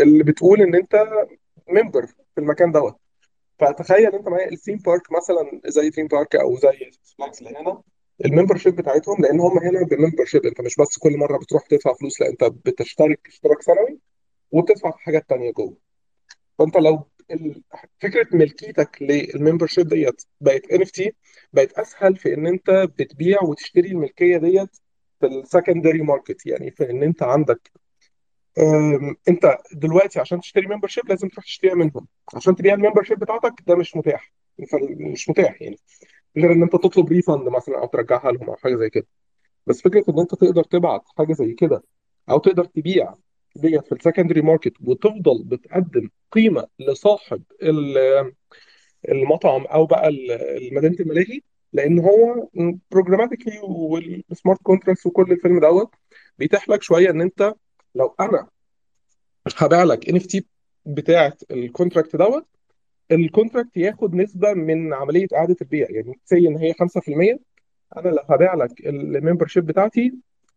اللي 0.00 0.24
بتقول 0.24 0.62
إن 0.62 0.74
أنت 0.74 1.06
member 1.68 2.06
في 2.06 2.38
المكان 2.38 2.72
دوت 2.72 2.96
فتخيل 3.58 4.14
أنت 4.14 4.28
معايا 4.28 4.52
ال 4.52 4.56
theme 4.56 4.78
park 4.78 5.12
مثلا 5.12 5.60
زي 5.66 5.90
theme 5.90 6.06
park 6.06 6.36
أو 6.36 6.56
زي 6.56 6.90
Flags 7.18 7.42
اللي 7.42 7.58
هنا 7.58 7.82
ال 8.24 8.56
membership 8.56 8.76
بتاعتهم 8.76 9.22
لأن 9.22 9.40
هم 9.40 9.58
هنا 9.58 9.82
ب 9.86 10.24
membership 10.24 10.46
أنت 10.46 10.60
مش 10.60 10.76
بس 10.76 10.98
كل 10.98 11.16
مرة 11.16 11.38
بتروح 11.38 11.66
تدفع 11.66 11.92
فلوس 11.94 12.20
لا 12.20 12.28
أنت 12.28 12.44
بتشترك 12.44 13.20
اشتراك 13.26 13.62
سنوي 13.62 13.98
وبتدفع 14.52 14.90
في 14.90 14.98
حاجات 14.98 15.28
تانية 15.28 15.52
جوه. 15.52 15.76
فأنت 16.58 16.76
لو 16.76 17.08
فكرة 18.02 18.26
ملكيتك 18.36 18.98
لل 19.02 19.66
membership 19.66 19.88
ديت 19.88 20.22
بقت 20.40 20.70
NFT 20.72 21.12
بقت 21.52 21.72
أسهل 21.72 22.16
في 22.16 22.34
إن 22.34 22.46
أنت 22.46 22.70
بتبيع 22.98 23.42
وتشتري 23.42 23.88
الملكية 23.88 24.36
ديت 24.36 24.76
في 25.20 25.26
ال 25.26 25.34
secondary 25.34 26.02
market 26.02 26.46
يعني 26.46 26.70
في 26.70 26.90
إن 26.90 27.02
أنت 27.02 27.22
عندك 27.22 27.70
أنت 29.28 29.58
دلوقتي 29.72 30.20
عشان 30.20 30.40
تشتري 30.40 30.66
membership 30.66 31.08
لازم 31.08 31.28
تروح 31.28 31.44
تشتريها 31.44 31.74
منهم. 31.74 32.06
عشان 32.34 32.56
تبيع 32.56 32.74
ال 32.74 33.02
membership 33.02 33.18
بتاعتك 33.18 33.52
ده 33.66 33.76
مش 33.76 33.96
متاح. 33.96 34.32
مش 35.12 35.28
متاح 35.28 35.62
يعني. 35.62 35.76
غير 36.36 36.52
إن 36.52 36.62
أنت 36.62 36.72
تطلب 36.72 37.08
refund 37.08 37.48
مثلا 37.48 37.78
أو 37.78 37.86
ترجعها 37.86 38.32
لهم 38.32 38.50
أو 38.50 38.56
حاجة 38.56 38.76
زي 38.76 38.90
كده. 38.90 39.06
بس 39.66 39.82
فكرة 39.82 40.04
إن 40.10 40.18
أنت 40.20 40.34
تقدر 40.34 40.64
تبيع 40.64 41.02
حاجة 41.18 41.32
زي 41.34 41.54
كده 41.54 41.82
أو 42.30 42.38
تقدر 42.38 42.64
تبيع 42.64 43.14
ديت 43.56 43.86
في 43.88 43.92
ال 43.94 43.99
secondary 43.99 44.42
market 44.42 44.74
وتفضل 44.84 45.44
بتقدم 45.44 46.10
قيمة 46.32 46.66
لصاحب 46.80 47.42
ال- 47.62 48.32
المطعم 49.08 49.64
أو 49.66 49.86
بقى 49.86 50.10
مدينه 50.72 50.96
الملاهي 51.00 51.40
لأن 51.72 51.98
هو 51.98 52.48
programmatically 52.90 53.60
وال 53.62 53.91
smart 53.91 54.62
contracts 54.62 55.06
وكل 55.06 55.32
الفيلم 55.32 55.60
دوت 55.60 55.94
بيتيح 56.38 56.68
لك 56.68 56.82
شوية 56.82 57.10
إن 57.10 57.20
أنت 57.20 57.54
لو 57.94 58.14
أنا 58.20 58.48
هبيع 59.56 59.82
لك 59.84 60.08
NFT 60.08 60.46
بتاعت 60.86 61.42
ال 61.50 61.57
contract 61.57 62.16
دوت 62.16 62.46
ال 63.12 63.19
contract 63.19 63.76
ياخد 63.76 64.14
نسبة 64.14 64.52
من 64.52 64.94
عملية 64.94 65.26
إعادة 65.34 65.56
البيع. 65.62 65.86
يعني 65.90 66.18
say 66.24 66.48
إن 66.48 66.56
هي 66.56 66.72
5% 66.74 67.38
أنا 67.96 68.08
لو 68.08 68.22
هبيع 68.30 68.54
لك 68.54 68.86
ال 68.86 69.46
membership 69.46 69.66
بتاعتي 69.66 70.14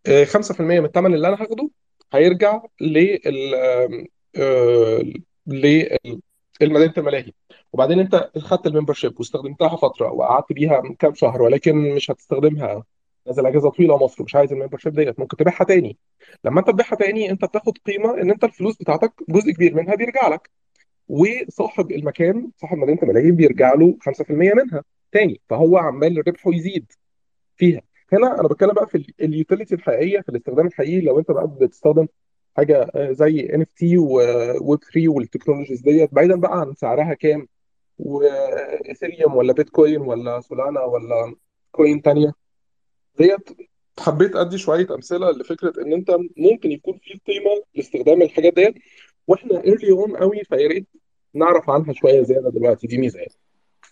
آه، 0.08 0.24
5% 0.24 0.62
من 0.80 0.86
الثمن 0.86 1.14
اللي 1.14 1.28
أنا 1.28 1.42
هاخده 1.42 1.70
هيرجع 2.14 2.62
لل 2.82 3.56
آه، 4.36 5.04
للمدينه 5.48 6.94
الملاهي. 6.98 7.34
وبعدين 7.74 8.00
أنت 8.00 8.32
خدت 8.38 8.68
ال 8.68 8.94
membership 8.94 9.20
واستخدمتها 9.20 9.76
فترة 9.76 10.12
وقعدت 10.12 10.54
بيها 10.54 10.82
كام 11.00 11.14
شهر 11.14 11.42
ولكن 11.42 11.76
مش 11.96 12.12
هتستخدمها. 12.12 12.84
نازل 13.28 13.46
اجازه 13.46 13.70
طويلة 13.70 13.98
مصر 14.04 14.24
مش 14.24 14.36
عايز 14.36 14.54
ال 14.54 14.78
membership 14.78 14.94
ديت 14.94 15.20
ممكن 15.20 15.38
تبيعها 15.38 15.64
تاني. 15.64 15.98
لما 16.44 16.60
أنت 16.60 16.70
تبيعها 16.70 16.96
تاني 16.96 17.30
أنت 17.32 17.46
بتاخد 17.46 17.78
قيمة 17.78 18.22
إن 18.22 18.32
أنت 18.32 18.44
الفلوس 18.44 18.78
بتاعتك 18.78 19.14
جزء 19.30 19.52
كبير 19.52 19.76
منها 19.76 19.96
بيرجع 19.96 20.28
لك. 20.28 20.50
وصاحب 21.10 21.92
المكان 21.92 22.52
صاحب 22.58 22.78
مدينة 22.78 23.00
الملاهي 23.04 23.32
بيرجع 23.32 23.74
له 23.74 23.98
5% 24.02 24.32
منها 24.32 24.84
تاني 25.12 25.42
فهو 25.50 25.78
عمال 25.78 26.28
ربحه 26.28 26.54
يزيد 26.54 26.92
فيها. 27.58 27.82
هنا 28.14 28.40
أنا 28.40 28.48
بتكلم 28.48 28.74
بقى 28.74 28.88
في 28.88 29.14
ال 29.22 29.28
utility 29.28 29.76
الحقيقية 29.76 30.22
في 30.22 30.30
الاستخدام 30.30 30.68
الحقيقي 30.68 31.02
لو 31.02 31.20
أنت 31.20 31.32
بقى 31.32 31.48
بتستخدم 31.62 32.08
حاجة 32.58 32.82
آه، 32.96 33.12
زي 33.12 33.50
NFT 33.54 33.98
و 33.98 34.18
Web 34.18 34.80
3 34.84 35.08
وال 35.10 35.20
technologies 35.20 35.82
ديت 35.82 36.14
بعيدا 36.14 36.36
بقى 36.36 36.60
عن 36.60 36.74
سعرها 36.76 37.14
كام 37.14 37.48
وإيثيريوم 38.00 39.36
ولا 39.36 39.54
بيتكوين 39.54 40.02
ولا 40.02 40.40
سولانا 40.42 40.82
ولا 40.82 41.36
coin 41.72 42.02
تانية. 42.02 42.32
ديت 43.20 43.50
حبيت 44.00 44.36
أدي 44.36 44.58
شوية 44.58 44.88
أمثلة 44.96 45.32
لفكرة 45.32 45.74
إن 45.82 45.94
أنت 45.94 46.18
ممكن 46.38 46.72
يكون 46.72 46.98
في 47.04 47.20
قيمة 47.28 47.64
لاستخدام 47.76 48.22
الحاجات 48.22 48.54
ديت. 48.54 48.76
وإحنا 49.28 49.64
early 49.64 49.92
on 49.92 50.18
قوي 50.18 50.44
فيا 50.44 50.68
ريت 50.68 50.88
نعرف 51.34 51.70
عنها 51.70 51.94
شوية 51.94 52.24
زيادة 52.24 52.50
دلوقتي. 52.50 52.88
دي 52.88 52.98
ميزة 52.98 53.20
يعني. 53.20 53.32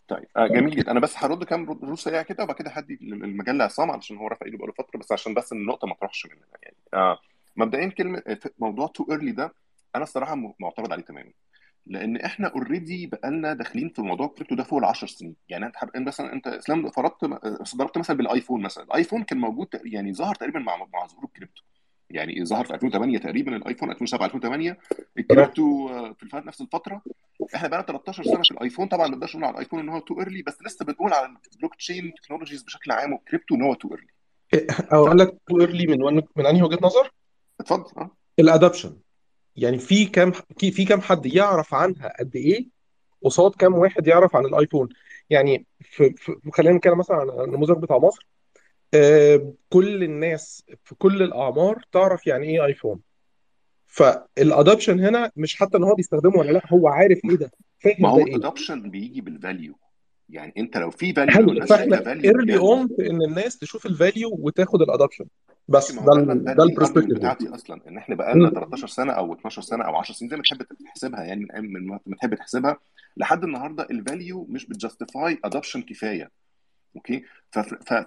طيب 0.07 0.25
آه 0.37 0.47
جميل. 0.47 0.75
جدا 0.75 0.91
أنا 0.91 0.99
بس 0.99 1.17
هرد 1.17 1.43
كام 1.43 1.69
رد 1.69 1.95
سريع 1.95 2.21
كده 2.21 2.43
وبعد 2.43 2.55
كده 2.55 2.69
هدي 2.69 2.99
المجال 3.01 3.57
لعصام 3.57 3.91
علشان 3.91 4.17
هو 4.17 4.27
رافع 4.27 4.45
إيده 4.45 4.57
بقاله 4.57 4.73
فترة 4.73 4.99
بس 4.99 5.11
عشان 5.11 5.33
بس 5.33 5.51
النقطة 5.53 5.87
ما 5.87 5.95
تروحش 5.95 6.25
مننا 6.25 6.45
يعني. 6.63 6.75
آه 6.93 7.19
مبدئيا 7.55 7.87
كلمة 7.87 8.23
موضوع 8.59 8.87
too 8.87 9.05
early 9.11 9.31
ده 9.31 9.53
أنا 9.95 10.03
الصراحة 10.03 10.35
معترض 10.59 10.91
عليه 10.91 11.03
تماما. 11.03 11.31
لأن 11.85 12.17
إحنا 12.17 12.47
already 12.47 13.07
بقالنا 13.07 13.53
داخلين 13.53 13.89
في 13.89 14.01
موضوع 14.01 14.25
الكريبتو 14.25 14.55
ده 14.55 14.63
فوق 14.63 14.79
ال 14.79 14.85
10 14.85 15.07
سنين. 15.07 15.35
يعني 15.49 15.65
أنت 15.65 15.75
حب... 15.75 15.89
مثلا 15.95 16.33
أنت 16.33 16.47
إسلام 16.47 16.89
فرضت 16.89 17.25
ضربت 17.75 17.97
مثلا 17.97 18.17
بالآيفون 18.17 18.61
مثلا. 18.61 18.83
الآيفون 18.83 19.23
كان 19.23 19.37
موجود 19.37 19.67
يعني 19.85 20.13
ظهر 20.13 20.35
تقريبا 20.35 20.59
مع 20.59 20.77
مع 20.77 21.07
ظهور 21.07 21.23
الكريبتو 21.23 21.61
يعني 22.09 22.45
ظهر 22.45 22.65
في 22.65 22.73
2008 22.73 23.17
تقريبا 23.17 23.55
الآيفون 23.55 23.91
2007 23.91 24.25
2008 24.25 24.77
الكريبتو 25.17 25.87
في 26.13 26.27
نفس 26.33 26.61
الفترة. 26.61 27.01
إحنا 27.55 27.67
بقى 27.67 27.85
13 27.87 28.23
سنة 28.23 28.41
في 28.43 28.51
الآيفون. 28.51 28.87
طبعا 28.87 29.07
ما 29.07 29.15
نقدرش 29.15 29.35
نقول 29.35 29.43
على 29.45 29.53
الآيفون 29.53 29.79
إن 29.79 29.89
هو 29.89 29.99
too 29.99 30.19
early 30.19 30.41
بس 30.41 30.57
لسه 30.65 30.85
بنقول 30.85 31.13
على 31.13 31.35
ال 31.53 31.75
blockchain 31.75 32.13
technologies 32.23 32.63
بشكل 32.63 32.91
عام 32.91 33.13
والكريبتو 33.13 33.55
إن 33.55 33.61
هو 33.61 33.73
too 33.73 33.89
early 33.91 34.07
أقول 34.91 35.19
لك 35.19 35.37
too 35.47 35.59
early 35.61 35.87
من 35.87 36.03
ون... 36.03 36.21
من 36.35 36.45
أنهي 36.45 36.61
وجهة 36.61 36.79
نظر؟ 36.81 37.11
اتفضل 37.59 38.01
آه. 38.01 38.09
ال 38.39 38.46
adoption 38.46 38.97
يعني 39.55 39.77
في 39.77 40.05
كام 40.05 40.31
في 40.59 40.85
كام 40.85 41.01
حد 41.01 41.25
يعرف 41.25 41.73
عنها 41.73 42.13
قد 42.19 42.35
إيه؟ 42.35 42.67
قصاد 43.23 43.51
كام 43.55 43.73
واحد 43.73 44.07
يعرف 44.07 44.35
عن 44.35 44.45
الآيفون؟ 44.45 44.89
يعني 45.29 45.65
في, 45.81 46.13
في 46.17 46.35
خلينا 46.53 46.77
نتكلم 46.77 46.97
مثلا 46.97 47.17
عن 47.17 47.29
النموذج 47.29 47.77
بتاع 47.77 47.97
مصر. 47.97 48.27
آه 48.93 49.53
كل 49.69 50.03
الناس 50.03 50.63
في 50.83 50.95
كل 50.95 51.23
الأعمار 51.23 51.81
تعرف 51.91 52.27
يعني 52.27 52.45
إيه 52.47 52.65
آيفون. 52.65 52.99
فال 53.85 54.08
adoption 54.08 54.99
هنا 54.99 55.31
مش 55.35 55.55
حتى 55.55 55.77
إن 55.77 55.83
هو 55.83 55.95
بيستخدمه 55.95 56.37
ولا 56.37 56.51
لأ 56.51 56.61
هو 56.73 56.87
عارف 56.87 57.19
إيه 57.29 57.35
ده. 57.37 57.51
فاهم 57.79 57.95
ما 57.99 58.09
ده 58.09 58.13
هو 58.15 58.17
إيه؟ 58.17 58.23
ال 58.35 58.41
adoption 58.41 58.89
بيجي 58.89 59.21
بال 59.21 59.37
value 59.37 59.75
يعني 60.29 60.53
أنت 60.57 60.77
لو 60.77 60.91
في 60.91 61.13
value 61.13 61.25
لو 61.27 61.33
حلو 61.33 61.51
الناس 61.51 61.69
شايفه 61.69 61.83
فاحنا 61.83 62.01
value 62.05 62.23
early 62.31 62.57
on 62.57 62.87
في 62.87 63.09
إن 63.09 63.21
الناس 63.21 63.57
تشوف 63.57 63.85
الفاليو 63.85 64.29
وتاخد 64.39 64.81
الادابشن 64.81 65.25
بس 65.67 65.93
ما 65.95 66.01
ده 66.05 66.11
هو 66.11 66.15
ده 66.15 66.21
ال 66.21 66.27
ده 66.27 66.33
ده 66.33 66.41
دي 66.43 66.51
ال 66.51 66.53
argument 66.53 66.71
ال 66.71 66.75
perspective 66.75 67.17
بتاعتي 67.17 67.47
أصلا 67.55 67.81
إن 67.87 67.97
إحنا 67.97 68.15
بقالنا 68.15 68.49
13 68.49 68.87
سنة 68.87 69.13
أو 69.13 69.33
12 69.33 69.61
سنة 69.61 69.83
أو 69.83 69.95
10 69.95 70.13
سنين 70.15 70.29
زي 70.31 70.37
ما 70.37 70.43
تحب 70.43 70.63
تحسبها 70.85 71.23
يعني 71.23 71.39
من 71.41 71.51
أيام- 71.51 71.59
من 71.81 71.87
ما 71.87 72.15
تحب 72.21 72.35
تحسبها 72.35 72.77
لحد 73.17 73.43
النهارده 73.43 73.87
ال 73.91 74.00
value 74.00 74.45
مش 74.49 74.65
بت 74.65 74.81
justify 74.81 75.37
adoption 75.43 75.81
كفاية. 75.81 76.31
okay؟ 76.95 77.23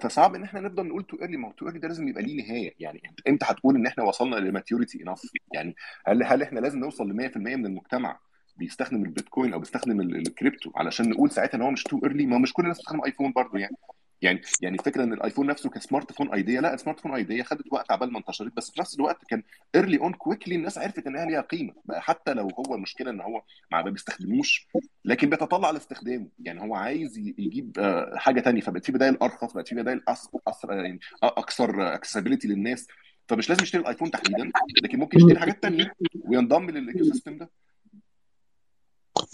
فصعب 0.00 0.34
إن 0.34 0.42
إحنا 0.44 0.60
نفضل 0.60 0.86
نقول 0.86 1.02
too 1.04 1.16
early 1.22 1.36
ما 1.36 1.48
هو 1.48 1.52
too 1.52 1.66
early 1.66 1.78
ده 1.80 1.88
لازم 1.88 2.08
يبقى 2.08 2.22
ليه 2.22 2.42
نهاية. 2.42 2.74
يعني 2.80 3.02
إمتى 3.28 3.46
هتقول 3.48 3.76
إن 3.76 3.86
إحنا 3.86 4.04
وصلنا 4.04 4.36
ل 4.36 4.43
maturity 4.43 5.02
enough 5.02 5.22
يعني 5.54 5.74
هل 6.06 6.22
هل 6.24 6.42
إحنا 6.42 6.60
لازم 6.60 6.78
نوصل 6.78 7.08
ل 7.08 7.12
100% 7.16 7.36
من 7.36 7.66
المجتمع 7.66 8.20
بيستخدم 8.56 9.04
البيتكوين 9.04 9.52
أو 9.52 9.58
بيستخدم 9.58 10.00
ال- 10.00 10.16
الكريبتو 10.16 10.70
علشان 10.76 11.10
نقول 11.10 11.30
ساعتها 11.30 11.56
إن 11.58 11.62
هو 11.62 11.70
مش 11.70 11.82
too 11.84 12.00
early 12.04 12.26
ما 12.26 12.34
هو 12.36 12.38
مش 12.40 12.52
كل 12.52 12.62
الناس 12.62 12.76
بتستخدم 12.78 13.04
iPhone 13.04 13.32
برضه 13.32 13.58
يعني. 13.58 13.76
يعني 14.22 14.40
يعني 14.62 14.76
الفكرة 14.78 15.04
إن 15.04 15.12
ال 15.12 15.17
iPhone 15.17 15.46
نفسه 15.46 15.70
ك 15.70 16.12
smartphone 16.12 16.32
idea 16.32 16.60
لا 16.60 16.74
ال 16.74 17.00
smartphone 17.00 17.14
idea 17.14 17.44
خدت 17.44 17.72
وقت 17.72 17.92
عبال 17.92 18.12
ما 18.12 18.18
انتشرت 18.18 18.56
بس 18.56 18.70
في 18.70 18.80
نفس 18.80 18.94
الوقت 18.96 19.24
كان 19.24 19.42
early 19.74 19.98
on 19.98 20.12
quickly 20.12 20.54
الناس 20.54 20.78
عرفت 20.78 21.06
انها 21.06 21.24
ليها 21.24 21.40
قيمة. 21.40 21.72
بقى 21.84 22.02
حتى 22.02 22.34
لو 22.34 22.48
هو 22.48 22.74
المشكلة 22.74 23.10
إن 23.10 23.20
هو 23.20 23.42
ما 23.72 23.82
بيستخدموش 23.82 24.68
لكن 25.04 25.30
بيتطلع 25.30 25.70
لاستخدامه. 25.70 26.28
يعني 26.38 26.60
هو 26.60 26.74
عايز 26.74 27.18
يجيب 27.18 27.78
آه، 27.78 28.16
حاجة 28.16 28.40
تانية 28.40 28.60
فبقت 28.60 28.86
في 28.86 28.92
بدائل 28.92 29.16
ارخص 29.22 29.52
بقت 29.52 29.68
في 29.68 29.74
بدائل 29.74 30.02
أسرع 30.48 30.74
يعني 30.74 31.00
أكثر 31.22 31.94
accessibility 31.94 32.48
للناس. 32.48 32.86
فمش 33.28 33.48
لازم 33.48 33.62
يشتري 33.62 33.82
ال 33.82 33.86
iPhone 33.86 34.10
تحديدا 34.10 34.50
لكن 34.82 34.98
ممكن 34.98 35.18
يشتري 35.18 35.38
حاجات 35.38 35.62
تانية 35.62 35.92
وينضم 36.24 36.70
لل 36.70 37.04
ecosystem 37.04 37.38
ده. 37.38 37.50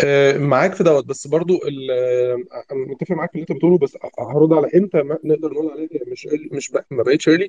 آه، 0.00 0.38
معاك 0.38 0.74
في 0.74 0.84
دوت 0.84 1.04
بس 1.06 1.26
برضو 1.26 1.58
آه، 1.90 2.36
متفق 2.72 3.12
معاك 3.12 3.30
في 3.30 3.34
اللي 3.34 3.42
أنت 3.50 3.52
بتقوله 3.52 3.78
بس 3.78 3.98
هرد 4.18 4.52
على 4.52 4.70
إمتى 4.74 4.98
نقدر 5.24 5.50
نقول 5.52 5.70
عليها 5.70 5.88
هي 5.92 6.00
مش 6.12 6.28
مش 6.52 6.73
ما 6.90 7.02
بقتش 7.02 7.28
early 7.28 7.49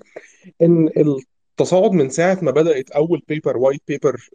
إن 0.62 0.90
التصاعد 1.52 1.92
من 1.92 2.10
ساعة 2.10 2.40
ما 2.42 2.52
بدأت 2.52 2.92
أول 2.92 3.22
paper 3.28 3.58
white 3.58 3.82
paper 3.88 4.30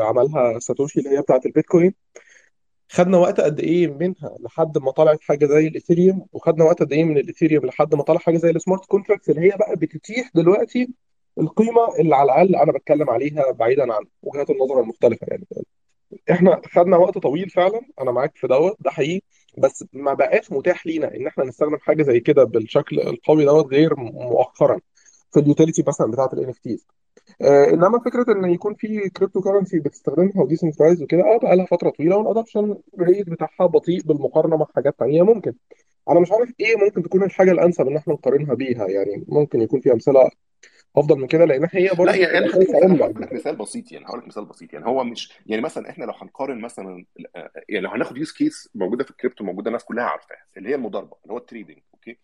عملها 0.00 0.58
ساتوشي 0.58 1.00
اللي 1.00 1.10
هي 1.10 1.22
بتاعة 1.22 1.40
البيتكوين 1.46 1.94
خدنا 2.88 3.18
وقت 3.18 3.40
قد 3.40 3.60
إيه 3.60 3.86
منها 3.88 4.36
لحد 4.40 4.78
ما 4.78 4.90
طلعت 4.90 5.18
حاجة 5.22 5.46
زي 5.46 5.66
ال 5.66 5.73
Ethereum 5.73 6.26
وخدنا 6.32 6.64
وقت 6.64 6.80
قد 6.80 6.92
إيه 6.92 7.04
من 7.04 7.18
ال 7.18 7.23
Ethereum 7.23 7.66
لحد 7.66 7.94
ما 7.94 8.02
طلع 8.02 8.18
حاجة 8.18 8.36
زي 8.36 8.50
ال 8.50 8.56
smart 8.56 8.84
contracts 8.86 9.30
اللي 9.30 9.40
هي 9.40 9.56
بقى 9.58 9.76
بتتيح 9.76 10.30
دلوقتي 10.34 10.88
القيمة 11.38 11.96
اللي 11.98 12.16
على 12.16 12.32
الأقل 12.32 12.56
أنا 12.56 12.72
بتكلم 12.72 13.10
عليها 13.10 13.50
بعيدا 13.52 13.92
عن 13.94 14.04
وجهات 14.22 14.50
النظر 14.50 14.80
المختلفة 14.80 15.26
يعني. 15.30 15.46
إحنا 16.30 16.60
خدنا 16.72 16.96
وقت 16.96 17.18
طويل 17.18 17.50
فعلا 17.50 17.80
أنا 18.00 18.10
معاك 18.12 18.36
في 18.36 18.46
دوت 18.46 18.76
ده 18.80 18.90
حقيقي. 18.90 19.20
بس 19.58 19.84
ما 19.92 20.14
بقاش 20.14 20.52
متاح 20.52 20.86
لينا 20.86 21.14
إن 21.16 21.26
إحنا 21.26 21.44
نستخدم 21.44 21.76
حاجة 21.78 22.02
زي 22.02 22.20
كده 22.20 22.44
بالشكل 22.44 23.00
القوي 23.00 23.44
دوت 23.44 23.66
غير 23.66 23.94
مؤخرا 24.00 24.80
في 25.32 25.40
ال 25.40 25.46
utility 25.46 25.84
مثلا 25.88 26.10
بتاعت 26.10 26.34
ال 26.34 26.48
NFTs 26.48 26.86
إنما 27.42 27.98
فكرة 27.98 28.32
إن 28.32 28.50
يكون 28.50 28.74
في 28.74 29.08
cryptocurrency 29.08 29.78
بتستخدمها 29.80 30.42
و 30.42 30.46
decentralized 30.46 31.02
وكده 31.02 31.22
آه 31.22 31.38
بقى 31.38 31.56
لها 31.56 31.66
فترة 31.66 31.90
طويلة 31.90 32.16
وال 32.24 32.34
adoption 32.34 32.76
rate 33.00 33.30
بتاعها 33.30 33.66
بطيء 33.66 34.02
بالمقارنة 34.02 34.56
مع 34.56 34.66
حاجات 34.76 34.98
تانية 34.98 35.22
ممكن. 35.22 35.54
أنا 36.10 36.20
مش 36.20 36.32
عارف 36.32 36.50
إيه 36.60 36.76
ممكن 36.76 37.02
تكون 37.02 37.22
الحاجة 37.22 37.50
الأنسب 37.52 37.86
إن 37.86 37.96
إحنا 37.96 38.12
نقارنها 38.14 38.54
بيها 38.54 38.86
يعني 38.88 39.24
ممكن 39.28 39.60
يكون 39.60 39.80
في 39.80 39.92
أمثلة 39.92 40.30
أفضل 40.96 41.18
من 41.18 41.26
كده 41.26 41.44
لأن 41.44 41.68
هي 41.72 41.86
لا 41.86 41.94
برضه 41.94 42.12
في 42.12 42.18
يعني 42.18 42.38
أنا 42.38 42.54
هقول 42.54 43.22
لك 43.22 43.32
مثال 43.32 43.56
بسيط 43.56 43.92
يعني 43.92 44.06
هقول 44.06 44.18
لك 44.20 44.26
مثال 44.26 44.44
بسيط 44.44 44.72
يعني 44.72 44.86
هو 44.86 45.04
مش 45.04 45.32
يعني 45.46 45.62
مثلا 45.62 45.90
إحنا 45.90 46.04
لو 46.04 46.12
هنقارن 46.12 46.60
مثلا 46.60 47.04
آه، 47.36 47.50
يعني 47.68 47.84
لو 47.86 47.90
هناخد 47.90 48.16
use 48.16 48.32
case 48.32 48.68
موجودة 48.74 49.04
في 49.04 49.10
الكريبتو 49.10 49.44
موجودة 49.44 49.68
الناس 49.68 49.84
كلها 49.84 50.04
عارفاها 50.04 50.44
اللي 50.56 50.68
هي 50.68 50.74
المضاربة 50.74 51.16
اللي 51.22 51.32
هو 51.32 51.38
ال 51.38 51.43
trading 51.43 51.78
okay. 51.94 52.18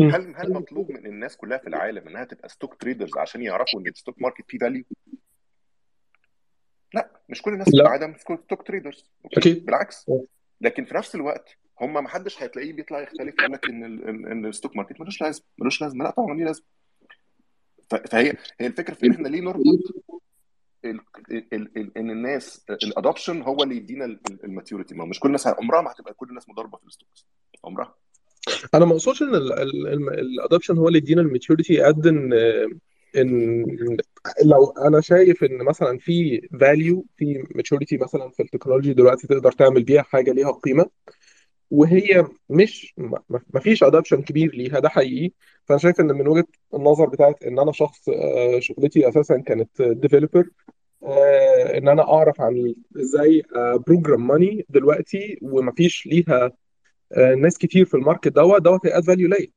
هل 0.00 0.34
هل 0.36 0.52
مطلوب 0.52 0.90
من 0.92 1.06
الناس 1.06 1.36
كلها 1.36 1.58
في 1.58 1.66
العالم 1.66 2.08
إنها 2.08 2.24
تبقى 2.24 2.48
stock 2.48 2.74
traders 2.74 3.10
عشان 3.18 3.42
يعرفوا 3.42 3.80
إن 3.80 3.86
ال 3.86 3.92
stock 3.92 4.22
market 4.22 4.44
فيه 4.50 4.58
value؟ 4.58 4.84
لا 6.94 7.10
مش 7.28 7.42
كل 7.42 7.52
الناس 7.52 7.70
في 7.70 7.76
لا. 7.76 7.82
العالم 7.82 8.14
ستوك 8.18 8.62
تريدرز 8.66 9.10
أوكي 9.24 9.40
أكيد. 9.40 9.66
بالعكس. 9.66 10.10
لكن 10.60 10.84
في 10.84 10.94
نفس 10.94 11.14
الوقت 11.14 11.56
هم 11.80 11.94
ما 11.94 12.08
حدش 12.08 12.42
هتلاقيه 12.42 12.72
بيطلع 12.72 13.00
يختلف 13.00 13.34
يقول 13.38 13.52
لك 13.52 13.68
إن 13.68 13.84
ال- 13.84 14.26
إن 14.26 14.46
ال 14.46 14.51
stock 14.51 14.76
market 14.76 15.00
ملوش 15.00 15.20
لازمة 15.22 15.44
ملوش 15.58 15.82
لازمة 15.82 16.04
لا 16.04 16.10
طبعا 16.10 16.34
ليه 16.36 16.44
لازمة. 16.44 16.66
فهي 17.90 18.32
هي 18.60 18.66
الفكرة 18.66 18.94
في 18.94 19.06
إن 19.06 19.12
إحنا 19.12 19.28
ليه 19.28 19.40
نربط 19.40 19.64
إن 21.96 22.10
الناس 22.10 22.64
ال 22.70 22.78
adoption 22.78 23.42
هو 23.42 23.62
اللي 23.62 23.76
يدينا 23.76 24.18
ال 24.44 24.49
maturity. 24.49 24.94
ما 24.94 25.04
مش 25.04 25.20
كل 25.20 25.26
الناس 25.28 25.46
عمرها 25.46 25.82
ما 25.82 25.92
هتبقى 25.92 26.14
كل 26.14 26.28
الناس 26.28 26.48
مضاربة 26.48 26.78
في 26.78 26.86
ال 26.86 26.91
stocks. 26.91 27.26
عمرها. 27.64 27.94
أنا 28.74 28.84
ما 28.84 28.92
أقصدش 28.92 29.22
إن 29.22 29.34
ال 30.08 30.16
adoption 30.16 30.78
هو 30.78 30.88
اللي 30.88 30.98
يدينا 30.98 31.20
ال 31.22 31.28
maturity 31.28 31.80
قد 31.80 32.06
ان 32.06 32.32
ان 33.16 33.96
لو 34.44 34.70
أنا 34.70 35.00
شايف 35.00 35.44
إن 35.44 35.58
مثلا 35.64 35.98
في 35.98 36.48
value 36.60 37.06
في 37.16 37.44
maturity 37.54 37.96
مثلا 37.96 38.30
في 38.30 38.42
ال 38.42 38.47
technology 38.47 38.92
دلوقتي 38.92 39.26
تقدر 39.26 39.52
تعمل 39.52 39.82
بيها 39.84 40.02
حاجة 40.02 40.32
ليها 40.32 40.50
قيمة. 40.52 40.86
وهي 41.70 42.26
مش 42.50 42.94
ما 43.50 43.60
فيش 43.60 43.82
adoption 43.82 44.22
كبير 44.22 44.54
ليها 44.54 44.78
ده 44.80 44.88
حقيقي. 44.88 45.32
فأنا 45.64 45.78
شايف 45.78 46.00
إن 46.00 46.06
من 46.06 46.28
وجهة 46.28 46.46
النظر 46.74 47.06
بتاعت 47.06 47.42
إن 47.42 47.58
أنا 47.58 47.72
شخص 47.72 48.08
آه، 48.08 48.58
شغلتي 48.60 49.08
أساسا 49.08 49.38
كانت 49.38 49.82
developer 49.82 50.48
إن 51.76 51.88
أنا 51.88 52.02
أعرف 52.14 52.40
عن 52.40 52.74
إزاي 53.00 53.42
program 53.86 54.26
money 54.26 54.66
دلوقتي 54.68 55.38
ومفيش 55.42 56.06
ليها 56.06 56.52
آه، 57.12 57.34
ناس 57.34 57.58
كتير 57.58 57.84
في 57.84 57.94
ال 57.94 57.99
market 57.99 58.28
دوت 58.28 58.62
دوت 58.62 58.86
هي 58.86 58.93
add 58.93 59.04
value 59.04 59.28
ليا. 59.28 59.48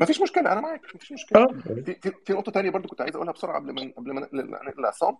ما 0.00 0.06
فيش 0.06 0.20
مشكلة 0.20 0.52
أنا 0.52 0.60
معاك 0.60 0.82
ما 0.94 1.00
فيش 1.00 1.12
مشكلة. 1.12 1.42
آه. 1.42 1.46
في 1.46 2.12
في 2.26 2.32
نقطة 2.32 2.52
تانية 2.52 2.70
برضو 2.70 2.88
كنت 2.88 3.00
عايز 3.00 3.16
أقولها 3.16 3.32
بسرعة 3.32 3.58
قبل 3.60 3.72
ما 3.72 3.92
قبل 3.96 4.12
ما 4.12 4.20
ننقل 4.32 4.82
لعصام 4.82 5.16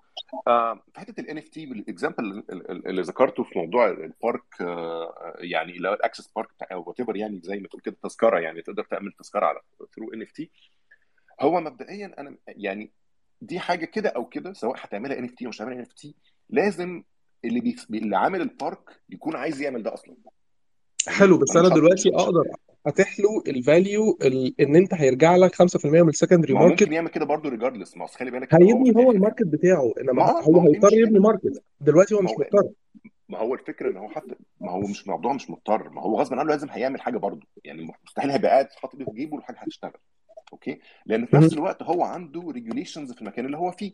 آه 0.49 0.83
في 0.95 1.01
حتة 1.01 1.21
ال 1.21 1.39
NFT 1.39 1.49
وال 1.49 1.67
example 1.67 2.45
اللي 2.87 3.03
ذكرته 3.03 3.43
في 3.43 3.59
موضوع 3.59 3.91
ال 3.91 4.05
park 4.05 4.61
آه 4.61 5.37
يعني 5.39 5.77
اللي 5.77 5.89
هو 5.89 5.95
ال 5.95 6.00
access 6.00 6.29
park 6.37 6.49
أو 6.73 6.85
what 6.87 7.17
يعني 7.17 7.41
زي 7.45 7.61
ما 7.61 7.69
تقول 7.69 7.81
كده 7.83 7.97
تذكرة 8.03 8.39
يعني 8.39 8.63
تقدر 8.63 8.85
تعمل 8.85 9.13
تذكرة 9.13 9.47
على 9.47 9.61
through 9.97 10.13
NFT 10.15 10.51
هو 11.41 11.61
مبدئيا 11.61 12.15
أنا 12.19 12.37
يعني 12.47 12.91
دي 13.41 13.61
حاجة 13.61 13.85
كده 13.85 14.09
أو 14.09 14.25
كده 14.25 14.53
سواء 14.53 14.77
هتعملها 14.79 15.19
NFT 15.19 15.45
أو 15.45 15.49
مش 15.49 15.57
هتعملها 15.57 15.77
NFT 15.79 16.15
لازم 16.51 17.03
اللي 17.45 17.61
بي... 17.61 17.77
اللي 17.91 18.17
عامل 18.17 18.41
ال 18.41 18.53
park 18.53 19.01
يكون 19.11 19.37
عايز 19.37 19.61
يعمل 19.61 19.83
ده 19.83 19.95
أصلا. 19.95 20.17
حلو 21.09 21.39
بس 21.39 21.57
أنا. 21.57 21.69
دلوقتي 21.69 22.09
أقدر 22.15 22.45
اتيح 22.87 23.21
له 23.21 23.43
ال 23.47 23.59
value 23.59 24.19
إن 24.61 24.77
أنت 24.77 24.95
هيرجع 24.95 25.37
لك 25.37 25.55
5% 25.55 25.87
من 25.87 26.09
ال 26.09 26.13
secondary 26.13 26.55
ما 26.55 26.61
هو 26.61 26.65
market 26.65 26.83
ممكن 26.83 26.93
يعمل 26.93 27.09
كده 27.09 27.25
برضه 27.25 27.49
regardless 27.51 27.97
ما 27.97 28.03
هو 28.03 28.07
خلي 28.07 28.31
بالك 28.31 28.55
هيبني 28.55 28.97
هو 28.97 29.11
ال 29.11 29.16
market 29.16 29.47
بتاعه. 29.47 29.95
ما 29.97 30.03
انما 30.03 30.31
هو 30.31 30.53
ما 30.53 30.63
هو 30.63 30.69
هيضطر 30.73 30.97
يبني 30.97 31.19
market 31.19 31.63
دلوقتي 31.81 32.15
هو 32.15 32.21
مش 32.23 32.31
مضطر. 32.31 32.69
ما 33.29 33.39
هو 33.39 33.55
الفكرة 33.55 33.91
إن 33.91 33.97
هو 33.97 34.09
حتى 34.09 34.35
ما 34.61 34.71
هو 34.73 34.81
مش 34.81 35.09
موضوع 35.09 35.33
مش 35.33 35.51
مضطر. 35.51 35.89
ما 35.89 36.03
هو 36.03 36.21
غصب 36.21 36.35
عنه 36.35 36.43
لازم 36.51 36.69
هيعمل 36.71 37.01
حاجة 37.01 37.17
برضه. 37.19 37.47
يعني 37.65 37.95
مستحيل 38.07 38.31
هيبقى 38.31 38.51
قاعد 38.51 38.69
حاطط 38.73 38.95
ايده 38.95 39.13
في 39.13 39.17
جيبه 39.17 39.35
والحاجة 39.35 39.57
هتشتغل. 39.59 39.93
okay؟ 40.53 40.79
لأن 41.07 41.27
في. 41.27 41.37
نفس 41.37 41.53
الوقت 41.53 41.83
هو 41.83 42.03
عنده 42.03 42.51
regulations 42.51 43.13
في 43.13 43.23
المكان 43.23 43.47
اللي 43.47 43.57
هو 43.57 43.71
فيه. 43.71 43.93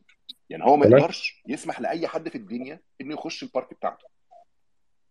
يعني 0.51 0.65
هو 0.65 0.77
ما 0.77 0.87
يقدرش 0.87 1.43
يسمح 1.49 1.81
لأي 1.81 2.07
حد 2.07 2.29
في 2.29 2.39
الدنيا 2.39 2.81
إنه 3.01 3.15
يخش 3.15 3.43
ال 3.43 3.49
park 3.49 3.75
بتاعته. 3.75 4.12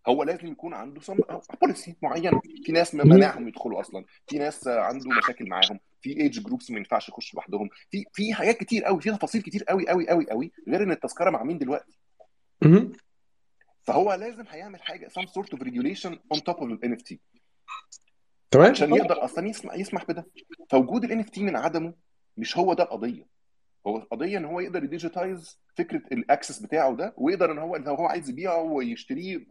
هو 0.07 0.23
لازم 0.23 0.47
يكون 0.47 0.73
عنده 0.73 1.01
some 1.01 1.17
policy 1.61 1.95
معينه 2.01 2.41
في 2.65 2.71
ناس. 2.71 2.95
منعهم 2.95 3.47
يدخلوا 3.47 3.81
أصلا. 3.81 4.05
في 4.27 4.37
ناس 4.37 4.67
عنده 4.67 5.09
مشاكل 5.09 5.49
معاهم. 5.49 5.79
في 6.01 6.17
age 6.17 6.39
groups 6.39 6.71
ما 6.71 6.77
ينفعش 6.77 7.09
يخشوا 7.09 7.39
لوحدهم. 7.39 7.69
في 7.91 8.05
في 8.13 8.33
حاجات 8.33 8.57
كتير 8.57 8.83
قوي 8.83 9.01
في 9.01 9.11
تفاصيل 9.11 9.41
كتير 9.41 9.63
قوي 9.63 9.89
قوي 9.89 10.09
قوي 10.09 10.25
قوي 10.29 10.51
غير 10.67 10.83
إن 10.83 10.91
التذكرة 10.91 11.29
مع 11.29 11.43
مين 11.43 11.57
دلوقتي. 11.57 11.99
فهو 13.83 14.13
لازم 14.13 14.45
هيعمل 14.49 14.81
حاجة 14.81 15.07
some 15.07 15.25
sort 15.27 15.57
of 15.57 15.59
regulation 15.59 16.11
on 16.33 16.37
top 16.37 16.57
of 16.57 16.63
ال 16.63 16.79
NFT 16.97 17.15
تمام. 18.51 18.67
علشان 18.67 18.95
يقدر 18.95 19.25
أصلا 19.25 19.47
يسمح 19.47 19.73
يسمح 19.75 20.05
بده. 20.05 20.27
فوجود 20.69 21.03
ال 21.03 21.25
NFT 21.25 21.37
من 21.37 21.55
عدمه 21.55 21.93
مش 22.37 22.57
هو 22.57 22.73
ده 22.73 22.83
القضية 22.83 23.40
هو 23.87 23.97
القضية 23.97 24.37
إن 24.37 24.45
هو 24.45 24.59
يقدر 24.59 24.83
ي 24.83 24.92
digitize 24.92 25.59
فكرة 25.77 26.01
ال 26.11 26.18
access 26.18 26.59
بتاعه 26.59 26.95
ده 26.95 27.13
ويقدر 27.17 27.51
إن 27.51 27.57
هو 27.57 27.75
لو 27.75 27.95
هو 27.95 28.05
عايز 28.05 28.29
يبيعه 28.29 28.61
ويشتريه 28.61 29.45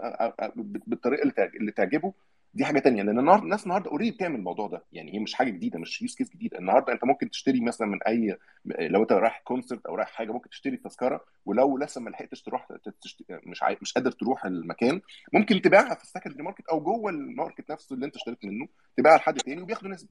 بالطريقة 0.57 1.23
اللي 1.23 1.33
تعج- 1.33 1.57
اللي 1.57 1.73
تعجبه 1.73 2.13
دي 2.55 2.65
حاجة 2.65 2.79
تانية. 2.79 3.03
لأن 3.03 3.19
النهارده 3.19 3.45
الناس 3.45 3.63
النهارده 3.65 3.91
already 3.91 4.11
بتعمل 4.17 4.37
الموضوع 4.37 4.67
ده. 4.69 4.85
يعني 4.93 5.15
هي 5.15 5.19
مش 5.19 5.35
حاجة 5.35 5.51
جديدة 5.51 5.79
مش 5.79 6.03
use 6.03 6.15
case 6.17 6.31
جديد 6.31 6.55
النهارده 6.55 6.93
أنت 6.93 7.05
ممكن 7.05 7.31
تشتري 7.31 7.61
مثلا 7.61 7.87
من 7.89 8.03
أي 8.03 8.37
لو 8.65 9.03
أنت 9.03 9.13
رايح 9.13 9.41
concert 9.45 9.87
أو 9.87 9.95
رايح 9.95 10.09
حاجة 10.09 10.33
ممكن 10.33 10.51
تشتري 10.51 10.75
التذكره 10.75 11.25
ولو 11.47 11.79
لسه 11.79 12.01
ما 12.01 12.11
لحقتش 12.11 12.43
تروح 12.43 12.69
تشت... 13.03 13.23
مش 13.31 13.63
عاي... 13.63 13.79
مش 13.83 13.93
قادر 13.93 14.11
تروح 14.13 14.45
المكان 14.45 15.01
ممكن 15.33 15.63
تبيعها 15.63 15.95
في 15.95 16.03
ال 16.03 16.07
secondary 16.07 16.43
market 16.43 16.67
أو 16.69 16.81
جوه 16.81 17.11
ال 17.11 17.19
market 17.19 17.71
نفسه 17.71 17.95
اللي 17.95 18.07
أنت 18.07 18.17
اشتريت 18.17 18.45
منه 18.45 18.69
تبيعها 18.97 19.17
لحد 19.17 19.37
تاني 19.37 19.63
وبياخدوا 19.63 19.91
نسبة. 19.91 20.11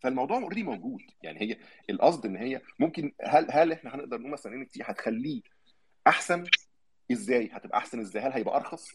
فالموضوع 0.00 0.38
already 0.38 0.62
موجود. 0.62 1.02
يعني 1.22 1.40
هي 1.40 1.56
القصد 1.90 2.26
إن 2.26 2.36
هي 2.36 2.60
ممكن 2.78 3.12
هل 3.22 3.46
هل 3.50 3.72
إحنا 3.72 3.94
هنقدر 3.94 4.18
نقول 4.18 4.32
مثلا 4.32 4.54
NFT 4.54 4.82
هتخليه 4.82 5.42
أحسن؟ 6.06 6.44
إزاي؟ 7.12 7.50
هتبقى 7.52 7.78
أحسن 7.78 8.00
إزاي؟ 8.00 8.22
هل 8.22 8.32
هيبقى 8.32 8.56
أرخص؟ 8.56 8.88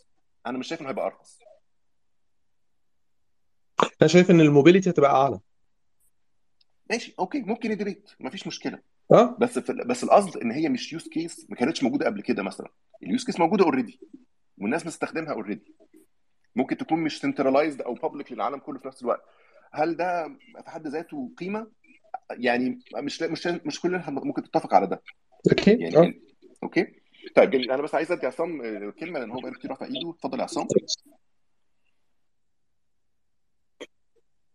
أنا 0.47 0.57
مش 0.57 0.67
شايف 0.67 0.81
إنه 0.81 0.89
هيبقى 0.89 1.05
أرخص. 1.05 1.39
أنا 4.01 4.07
شايف 4.07 4.31
إن 4.31 4.41
ال 4.41 4.47
mobility 4.47 4.89
هتبقى 4.89 5.11
أعلى. 5.11 5.39
ماشي 6.89 7.15
okay 7.19 7.39
ممكن 7.41 7.71
يدريت 7.71 8.11
مفيش 8.19 8.47
مشكلة. 8.47 8.79
آه. 9.11 9.37
بس 9.39 9.59
في 9.59 9.73
بس 9.73 10.03
القصد 10.03 10.37
إن 10.37 10.51
هي 10.51 10.69
مش 10.69 10.93
use 10.93 11.07
case 11.07 11.45
ما 11.49 11.55
كانتش 11.55 11.83
موجودة 11.83 12.05
قبل 12.05 12.21
كده 12.21 12.43
مثلا. 12.43 12.69
ال 13.03 13.09
use 13.09 13.25
case 13.25 13.39
موجودة 13.39 13.65
already 13.65 13.99
والناس 14.57 14.85
مستخدمها 14.85 15.33
already 15.33 15.75
ممكن 16.55 16.77
تكون 16.77 16.99
مش 16.99 17.19
centralized 17.19 17.81
أو 17.81 17.93
public 17.93 18.31
للعالم 18.31 18.59
كله 18.59 18.79
في 18.79 18.87
نفس 18.87 19.01
الوقت. 19.01 19.21
هل 19.75 19.97
ده 19.97 20.27
في 20.63 20.69
حد 20.69 20.87
ذاته 20.87 21.31
قيمة؟ 21.37 21.67
يعني 22.31 22.79
مش 22.95 23.21
مش 23.21 23.47
مش 23.47 23.79
كلنا 23.81 24.09
ممكن 24.09 24.43
تتفق 24.43 24.73
على 24.73 24.87
ده. 24.87 25.01
أكيد 25.51 25.79
يعني 25.79 25.97
آه. 25.97 26.13
okay. 26.63 26.87
طيب 27.35 27.49
جميل. 27.49 27.71
أنا 27.71 27.81
بس 27.81 27.95
عايز 27.95 28.11
أدي 28.11 28.27
عصام 28.27 28.61
آه، 28.61 28.93
كلمة 28.99 29.19
لأن 29.19 29.31
هو 29.31 29.39
بقاله 29.39 29.55
كتير 29.55 29.71
رافع 29.71 29.85
إيده. 29.85 30.09
اتفضل 30.09 30.39
يا 30.39 30.43
عصام. 30.43 30.67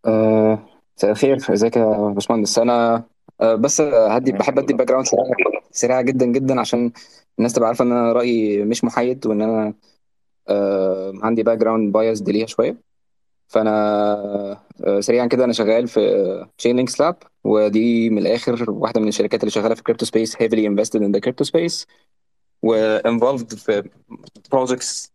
آه، 0.07 0.69
مساء 0.97 1.11
الخير. 1.11 1.37
إزيك 1.53 1.77
يا 1.77 2.13
باشمهندس؟ 2.15 2.59
أنا 2.59 3.05
آه، 3.41 3.55
بس 3.55 3.81
هدي 3.81 4.33
بحب 4.33 4.59
أدي 4.59 4.73
background 4.75 5.07
سريعه 5.07 5.27
سريعة 5.71 6.03
جدا 6.03 6.27
جدا 6.27 6.61
عشان 6.61 6.93
الناس 7.39 7.53
تبقى 7.53 7.69
عارفة 7.69 7.85
إن 7.85 7.93
أنا 7.93 8.13
رأيي 8.13 8.65
مش 8.65 8.85
محايد 8.85 9.27
وإن 9.27 9.43
أنا 9.43 9.75
آه، 10.49 11.13
عندي 11.23 11.43
background 11.43 11.93
bias 11.93 12.23
ليها 12.23 12.47
شوية. 12.47 12.90
فأنا 13.51 13.71
آه، 14.87 15.01
سريعا 15.01 15.27
كده 15.27 15.45
أنا 15.45 15.53
شغال 15.53 15.89
في 15.89 16.01
Chainlink 16.59 16.89
Labs 16.89 17.17
ودي 17.45 18.11
من 18.11 18.19
الآخر 18.19 18.71
واحدة 18.71 19.01
من 19.01 19.09
الشركات 19.09 19.41
اللي 19.41 19.51
شغالة 19.51 19.75
في 19.75 19.83
crypto 19.83 20.05
space 20.07 20.37
heavily 20.37 20.67
invested 20.71 21.01
in 21.01 21.13
the 21.17 21.21
crypto 21.21 21.45
space 21.51 21.87
و 22.63 22.73
involved 22.73 23.55
في 23.55 23.91
projects 24.53 25.13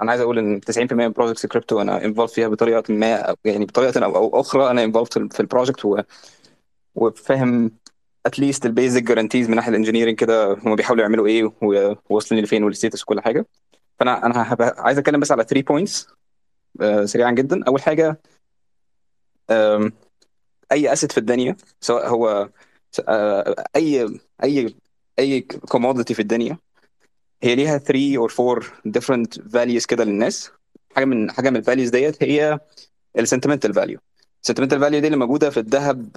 أنا 0.00 0.10
عايز 0.10 0.20
أقول 0.20 0.38
إن 0.38 0.60
90% 0.60 0.92
من 0.92 1.08
projects 1.12 1.44
ال 1.44 1.49
crypto 1.49 1.80
أنا 1.80 2.04
involved 2.04 2.28
فيها 2.30 2.48
بطريقة 2.48 2.82
ما 2.94 3.36
يعني 3.44 3.64
بطريقة 3.64 4.04
أو 4.04 4.16
أو 4.16 4.40
أخرى 4.40 4.70
أنا 4.70 4.84
involved 4.84 5.32
في 5.32 5.40
ال 5.40 5.45
project 5.45 5.84
و- 5.84 6.00
وفاهم 6.94 7.70
at 8.26 8.37
least 8.37 8.66
ال 8.66 8.72
basic 8.72 9.02
guarantees 9.02 9.48
من 9.48 9.56
ناحية 9.56 9.70
ال 9.70 9.74
engineering 9.74 10.16
كده 10.16 10.52
هم 10.52 10.76
بيحاولوا 10.76 11.02
يعملوا 11.02 11.26
إيه 11.26 11.52
وواصلين 12.10 12.44
لفين 12.44 12.64
وال 12.64 12.73
status 12.73 13.02
وكل 13.02 13.20
حاجة. 13.20 13.46
فأنا 14.00 14.26
أنا 14.26 14.52
هبقى 14.52 14.74
عايز 14.78 14.98
أتكلم 14.98 15.20
بس 15.20 15.32
على 15.32 15.44
3 15.44 15.62
points 15.66 16.08
سريعا 17.04 17.30
جدا. 17.30 17.64
أول 17.68 17.82
حاجة 17.82 18.20
أي 20.72 20.92
asset 20.92 21.12
في 21.12 21.18
الدنيا 21.18 21.56
سواء 21.80 22.08
هو 22.08 22.50
آه، 23.08 23.64
أي 23.76 24.18
أي 24.44 24.74
أي 25.18 25.40
commodity 25.40 26.14
في 26.14 26.22
الدنيا 26.22 26.58
هي 27.42 27.54
ليها 27.54 27.78
3 27.78 28.28
or 28.28 28.40
4 28.40 28.60
different 28.88 29.42
values 29.42 29.86
كده 29.86 30.04
للناس. 30.04 30.50
حاجة 30.96 31.04
من 31.04 31.30
حاجة 31.30 31.50
من 31.50 31.56
ال 31.56 31.61
values 31.61 31.90
ديت 31.90 32.22
هي 32.22 32.60
ال 33.18 33.23
sentimental 33.23 33.74
value 33.74 33.98
ال 34.42 34.45
sentimental 34.45 34.80
value 34.80 35.00
دي 35.00 35.06
اللي 35.06 35.18
موجودة 35.18 35.50
في 35.50 35.60
الذهب 35.60 36.16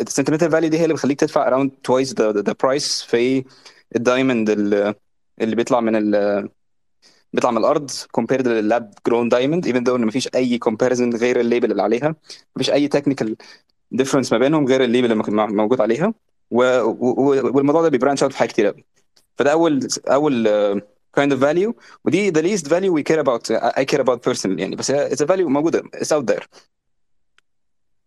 ال 0.00 0.04
sentimental 0.04 0.50
value 0.50 0.70
دي 0.70 0.78
هي 0.78 0.82
اللي 0.82 0.94
بتخليك 0.94 1.20
تدفع 1.20 1.66
the, 1.68 2.12
the, 2.14 2.42
the 2.42 2.54
price 2.64 3.06
في 3.06 3.44
ال 3.96 4.03
diamond 4.03 4.50
اللي 4.50 5.56
بيطلع 5.56 5.80
من 5.80 5.96
ال 5.96 6.48
بيطلع 7.32 7.50
من 7.50 7.58
الأرض 7.58 7.90
compared 7.90 8.46
لل 8.46 8.65
lab 8.65 8.94
grown 9.06 9.28
diamond 9.28 9.66
even 9.66 9.88
though 9.88 9.94
إن 9.94 10.06
مفيش 10.06 10.28
أي 10.34 10.60
comparison 10.68 11.16
غير 11.16 11.40
ال 11.40 11.45
label 11.45 11.70
اللي 11.70 11.82
عليها. 11.82 12.14
مفيش 12.56 12.70
أي 12.70 12.88
technical 12.96 13.26
difference 14.02 14.32
ما 14.32 14.38
بينهم 14.38 14.66
غير 14.66 14.84
ال 14.84 14.89
label 14.89 15.12
اللي 15.12 15.46
موجود 15.48 15.80
عليها. 15.80 16.14
و... 16.50 16.62
و... 16.80 17.56
والموضوع 17.56 17.82
ده 17.82 17.88
بي 17.88 17.96
branch 17.96 18.22
out 18.22 18.32
في 18.32 18.38
حاجات 18.38 18.52
كتير 18.52 18.66
قوي 18.66 18.84
فده 19.38 19.52
اول 19.52 19.88
أول 20.08 20.48
kind 21.20 21.30
of 21.32 21.40
value. 21.40 21.72
ودي 22.04 22.32
the 22.32 22.42
least 22.42 22.64
value 22.64 22.92
we 22.98 23.02
care 23.12 23.20
about. 23.24 23.56
I 23.76 23.84
care 23.84 24.00
about 24.00 24.18
personally 24.30 24.58
يعني. 24.58 24.76
بس 24.76 24.92
a 24.92 25.26
value 25.26 25.40
موجودة. 25.40 25.82
It's 25.96 26.16
out 26.16 26.24
there. 26.34 26.44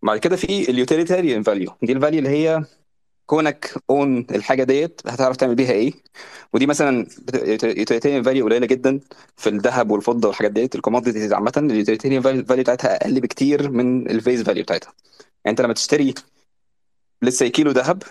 بعد 0.03 0.19
كده 0.19 0.35
في 0.35 0.69
ال 0.69 0.76
utilitarian 0.76 1.43
value 1.43 1.71
دي 1.83 1.93
ال 1.93 1.98
value 1.98 2.19
اللي 2.19 2.29
هي 2.29 2.63
كونك 3.29 3.73
own 3.89 4.25
الحاجة 4.31 4.63
ديت 4.63 5.01
هتعرف 5.07 5.37
تعمل 5.37 5.55
بيها 5.55 5.71
إيه. 5.71 5.93
ودي 6.53 6.65
مثلا 6.65 7.07
ال 7.35 7.43
utilitarian 7.43 8.23
value 8.23 8.45
قليلة 8.45 8.65
جدا 8.65 8.99
في 9.37 9.49
الذهب 9.49 9.91
والفضة 9.91 10.27
والحاجات 10.27 10.51
ديت 10.51 10.75
ال 10.75 10.80
commodities 10.80 11.33
عامه 11.33 11.51
ال 11.57 11.63
utilitarian 11.63 12.21
value 12.21 12.63
بتاعتها 12.63 12.95
أقل 12.95 13.21
بكتير 13.21 13.69
من 13.71 14.09
ال 14.09 14.16
face 14.16 14.41
value 14.41 14.63
بتاعتها. 14.63 14.93
يعني 15.45 15.51
أنت 15.51 15.61
لما 15.61 15.73
تشتري 15.73 16.13
لسه 17.21 17.47
كيلو 17.47 17.71
ذهب 17.71 18.03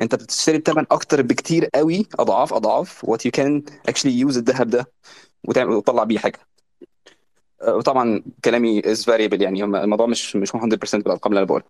أنت 0.00 0.14
بتشتري 0.14 0.58
بثمن 0.58 0.86
أكتر 0.90 1.22
بكتير 1.22 1.66
قوي 1.74 2.06
أضعاف 2.18 2.54
أضعاف 2.54 3.04
what 3.04 3.26
you 3.26 3.32
can 3.32 3.64
actually 3.88 4.12
use 4.12 4.38
الذهب 4.38 4.70
ده 4.70 4.86
وتطلع 5.48 6.04
بيه 6.04 6.18
حاجة. 6.18 6.38
أه، 7.62 7.76
وطبعا 7.76 8.22
كلامي 8.44 8.82
is 8.92 9.04
variable 9.04 9.42
يعني 9.42 9.64
الموضوع 9.64 10.06
مش 10.06 10.36
مش 10.36 10.54
100% 10.54 10.58
بالأرقام 11.02 11.32
اللي 11.32 11.38
أنا 11.38 11.46
بقولها. 11.46 11.68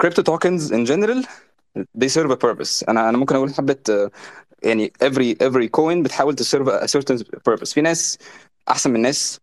crypto 0.00 0.22
tokens 0.22 0.72
in 0.72 0.84
general 0.84 1.26
they 1.78 2.08
serve 2.08 2.30
a 2.30 2.36
purpose. 2.36 2.88
أنا 2.88 3.08
أنا 3.08 3.18
ممكن 3.18 3.34
أقول 3.34 3.54
حبة 3.54 3.76
أه، 3.90 4.10
يعني 4.62 4.92
every 5.04 5.34
every 5.48 5.68
coin 5.80 6.02
بتحاول 6.02 6.36
to 6.40 6.42
serve 6.42 6.68
a 6.68 6.86
certain 6.86 7.22
purpose. 7.50 7.74
في 7.74 7.80
ناس 7.80 8.18
أحسن 8.68 8.90
من 8.90 9.00
ناس 9.00 9.40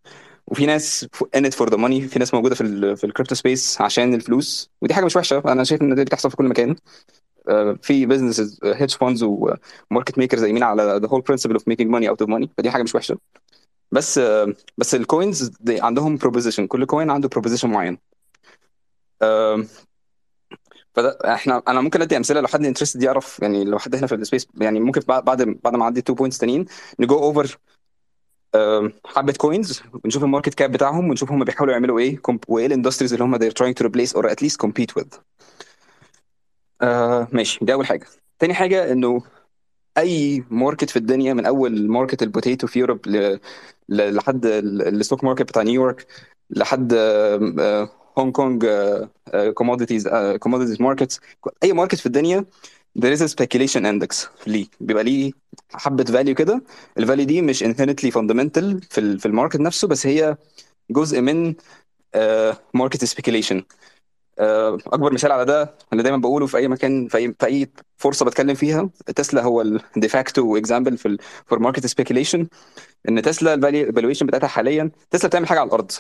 وفي 0.48 0.66
ناس 0.66 1.06
in 1.38 1.42
it 1.42 1.54
for 1.54 1.70
the 1.70 1.78
money 1.78 2.08
في 2.10 2.20
ناس 2.20 2.34
موجودة 2.34 2.56
في 2.56 2.62
ال 2.62 2.98
في 2.98 3.04
ال 3.04 3.08
crypto 3.08 3.36
space 3.36 3.82
عشان 3.82 4.14
الفلوس. 4.14 4.70
ودي 4.82 4.94
حاجة 4.94 5.06
مش 5.06 5.16
وحشة 5.16 5.44
أنا 5.46 5.64
شايف 5.64 5.82
إن 5.82 5.96
دي 5.96 6.04
بتحصل 6.04 6.30
في 6.30 6.38
كل 6.38 6.46
مكان. 6.48 6.76
آه، 7.50 7.78
في 7.82 8.06
businesses 8.06 8.60
hedge 8.64 8.96
funds 8.96 9.24
و 9.24 9.37
market 9.37 10.18
makers 10.18 10.44
قايمين 10.44 10.64
على 10.64 11.02
the 11.02 11.10
whole 11.10 11.22
principle 11.22 11.58
of 11.58 11.64
making 11.64 11.88
money 11.88 12.08
out 12.10 12.26
of 12.26 12.30
money. 12.30 12.48
فدي 12.58 12.72
حاجة 12.72 12.84
مش 12.84 12.96
وحشة. 12.96 13.18
بس 13.92 14.18
آه، 14.18 14.54
بس 14.78 14.96
ال 14.96 15.05
coins 15.05 15.52
عندهم 15.70 16.18
proposition 16.18 16.68
كل 16.68 16.86
coin 16.86 17.10
عنده 17.10 17.30
proposition 17.30 17.70
معين. 17.70 17.98
آه، 20.98 21.02
فده 21.02 21.34
إحنا 21.34 21.62
أنا 21.68 21.82
ممكن 21.82 22.02
ادي 22.02 22.18
امثله 22.18 22.42
لو 22.42 22.48
حد 22.48 22.66
interested 22.66 23.04
يعرف 23.04 23.40
يعني 23.42 23.64
لو 23.64 23.80
حد 23.80 23.96
هنا 23.96 24.08
في 24.08 24.16
ال 24.16 24.21
space 24.21 24.48
يعني 24.62 24.80
ممكن 24.80 25.02
بعد 25.08 25.26
بعد 25.64 25.76
ما 25.76 25.84
اعدي 25.84 26.00
2 26.00 26.16
points 26.16 26.38
تانيين 26.38 26.66
ن 27.00 27.06
go 27.06 27.18
over 27.20 27.58
حبه 29.06 29.34
coins 29.34 29.82
ونشوف 30.06 30.24
ال 30.24 30.28
market 30.28 30.54
cap 30.54 30.72
بتاعهم 30.72 31.10
ونشوف 31.10 31.32
هم 31.32 31.44
بيحاولوا 31.44 31.74
يعملوا 31.74 32.00
إيه 32.00 32.22
وإيه 32.48 32.66
ال 32.66 32.70
industries 32.70 33.14
اللي 33.14 33.26
هم 33.26 33.38
they're 33.38 33.54
trying 33.54 33.74
to 33.84 33.88
replace 33.88 34.14
or 34.20 34.26
at 34.30 34.46
least 34.46 34.58
compete 34.68 35.02
with 35.02 35.20
آه 36.82 37.28
ماشي 37.32 37.66
دي 37.66 37.74
أول 37.74 37.86
حاجة 37.86 38.06
تاني 38.40 38.54
حاجة 38.54 38.92
إنه 38.92 39.22
أي 39.98 40.44
market 40.50 40.90
في 40.90 40.96
الدنيا 40.98 41.34
من 41.34 41.46
أول 41.46 41.88
market 41.88 42.24
ال 42.24 42.30
potato 42.30 42.68
في 42.68 42.80
Europe. 42.80 43.08
لحد 43.90 44.46
ال- 44.46 44.88
الstock 44.88 45.24
market 45.24 45.42
بتاع 45.42 45.62
نيويورك 45.62 46.08
لحد 46.50 46.94
هونج 48.20 48.34
كونج 48.34 48.66
commodities 49.54 50.08
commodities 50.40 50.82
markets 50.82 51.20
أي 51.64 51.74
market 51.74 51.96
في 51.96 52.06
الدنيا 52.06 52.46
there 53.00 53.14
is 53.18 53.22
a 53.22 53.28
speculation 53.28 53.82
index. 53.86 54.28
ليه؟ 54.48 54.66
بيبقى 54.80 55.04
ليه 55.04 55.32
حبة 55.74 56.04
value 56.04 56.36
كده. 56.36 56.64
ال 56.98 57.02
value 57.02 57.26
دي 57.26 57.42
مش 57.42 57.64
inherently 57.64 58.12
fundamental 58.12 58.80
في 58.90 58.98
ال... 58.98 59.20
في 59.20 59.26
ال 59.26 59.31
market 59.31 59.60
نفسه 59.60 59.88
بس 59.88 60.08
هي 60.08 60.38
جزء 60.92 61.22
من 61.22 61.56
market 62.74 63.06
speculation 63.06 63.64
آه، 64.40 64.78
أكبر 64.88 65.14
مثال 65.14 65.32
على 65.32 65.46
ده 65.46 65.76
أنا 65.94 66.04
دايما 66.04 66.18
بقوله 66.18 66.46
في 66.48 66.58
أي 66.58 66.68
مكان 66.68 67.08
في 67.08 67.18
أي 67.18 67.34
في 67.40 67.46
أي 67.46 67.72
فرصة 67.98 68.26
بتكلم 68.26 68.56
فيها. 68.56 68.90
تسلا 69.16 69.44
هو 69.44 69.62
ال 69.62 69.74
de 69.74 69.98
facto 69.98 70.58
example 70.58 70.98
في 70.98 71.18
for 71.46 71.60
market 71.60 71.86
speculation 71.86 72.48
إن 73.10 73.22
تسلا 73.22 73.54
ال 73.54 73.61
valuation 73.61 74.26
بتاعتها 74.26 74.48
حاليا 74.48 74.92
تسلا 75.12 75.28
بتعمل 75.30 75.48
حاجة 75.48 75.60
على 75.60 75.68
الأرض. 75.68 75.92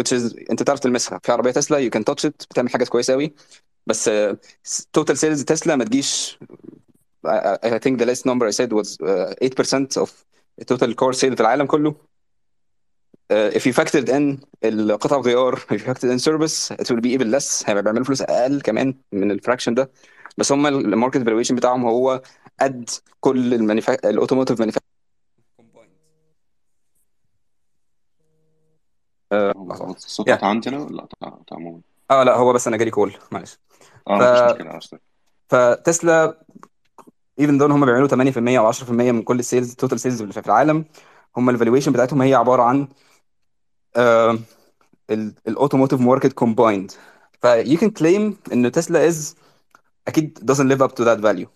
Which 0.00 0.12
is 0.16 0.50
انت 0.50 0.62
تعرف 0.62 0.80
تلمسها. 0.80 1.20
في 1.22 1.32
عربية 1.32 1.50
تسلا 1.50 1.78
you 1.78 1.90
can 1.90 2.04
touch 2.04 2.26
it 2.26 2.42
بتعمل 2.50 2.70
حاجات 2.70 2.88
كويسة 2.88 3.12
قوي 3.12 3.34
بس 3.86 4.10
total 4.92 5.18
sales 5.18 5.44
تسلا 5.44 5.76
ما 5.76 5.84
تجيش 5.84 6.38
I 7.26 7.78
think 7.84 7.98
the 7.98 8.06
last 8.06 8.24
number 8.30 8.46
I 8.46 8.54
said 8.60 8.72
was 8.72 8.88
uh, 9.00 9.34
8% 9.42 9.96
of 10.02 10.10
total 10.66 10.94
car 10.94 11.12
sale 11.12 11.34
في 11.34 11.40
العالم 11.40 11.66
كله. 11.66 11.94
Uh, 13.32 13.50
if 13.58 13.62
you 13.66 13.72
factored 13.72 14.08
in 14.08 14.38
القطع 14.64 15.16
الغيار 15.16 15.56
if 15.56 15.74
you 15.74 15.86
factored 15.86 16.10
in 16.12 16.18
service 16.18 16.70
it 16.82 16.86
will 16.90 17.00
be 17.00 17.18
even 17.18 17.30
less. 17.30 17.68
هيبقى 17.68 17.82
بيعملوا 17.82 18.04
فلوس 18.04 18.22
أقل 18.22 18.60
كمان 18.60 18.94
من 19.12 19.30
ال 19.30 19.35
fraction 19.35 19.74
ده. 19.74 19.90
بس 20.38 20.52
هم 20.52 20.66
ال 20.66 20.73
market 20.73 21.18
valuation 21.18 21.54
بتاعهم 21.56 21.84
هو 21.84 22.22
قد 22.60 22.90
كل. 23.20 23.54
ال 24.04 24.09
automotive 24.09 24.62
هو 29.32 29.90
الصوت 29.90 30.28
يا. 30.28 30.34
قطع 30.34 30.46
عندي 30.46 30.68
أنا 30.68 30.78
ولا 30.78 31.02
قطع 31.02 31.28
قطع 31.28 31.56
عموما 31.56 31.80
آه 32.10 32.22
لا 32.22 32.36
هو 32.36 32.52
بس 32.52 32.68
أنا 32.68 32.76
جالي 32.76 32.90
call 32.90 33.14
معلش. 33.32 33.58
آه 34.08 34.18
ف... 34.18 34.22
مفيش 34.22 34.52
مشكلة 34.54 34.76
أصلا 34.78 35.00
فتسلا 35.48 36.38
even 37.40 37.58
though 37.58 37.70
هم 37.72 37.86
بيعملوا 37.86 38.08
8% 38.08 38.58
أو 38.58 38.72
10% 38.72 38.90
من 38.90 39.22
كل 39.22 39.38
ال 39.38 39.44
sales 39.44 39.74
total 39.74 40.00
sales 40.00 40.20
اللي 40.22 40.32
في 40.32 40.46
العالم 40.46 40.84
هم 41.36 41.50
ال 41.50 41.54
valuation 41.54 41.92
بتاعتهم 41.92 42.22
هي 42.22 42.34
عبارة 42.34 42.62
عن 42.62 42.88
ال 45.48 45.53
automotive 45.53 46.00
market 46.00 46.32
combined 46.32 46.92
ف 47.42 47.78
you 47.78 47.84
can 47.84 47.90
claim 47.90 48.36
إن 48.52 48.72
تسلا 48.72 49.06
is 49.06 49.36
أكيد 50.08 50.38
doesn't 50.52 50.72
live 50.76 50.82
up 50.88 50.92
to 50.92 51.04
that 51.04 51.20
value. 51.20 51.48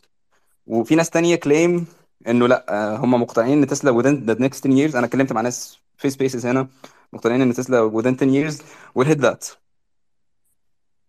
وفي 0.67 0.95
ناس 0.95 1.11
تانية 1.11 1.37
claim 1.37 1.87
إنه 2.29 2.49
لا 2.49 2.67
آه، 2.69 2.97
هم 2.97 3.15
مقتنعين 3.23 3.59
إن 3.59 3.67
تسلا 3.67 4.03
within 4.03 4.31
the 4.31 4.39
next 4.41 4.61
10 4.61 4.71
years 4.91 4.97
أنا 4.97 5.07
اتكلمت 5.07 5.33
مع 5.33 5.41
ناس 5.41 5.79
في 5.97 6.11
spaces 6.11 6.47
هنا 6.47 6.69
مقتنعين 7.13 7.43
إن 7.43 7.55
تسلا 7.55 7.91
within 7.91 8.17
10 8.17 8.51
years 8.51 8.55
will 8.99 9.07
hit 9.09 9.21
that. 9.21 9.57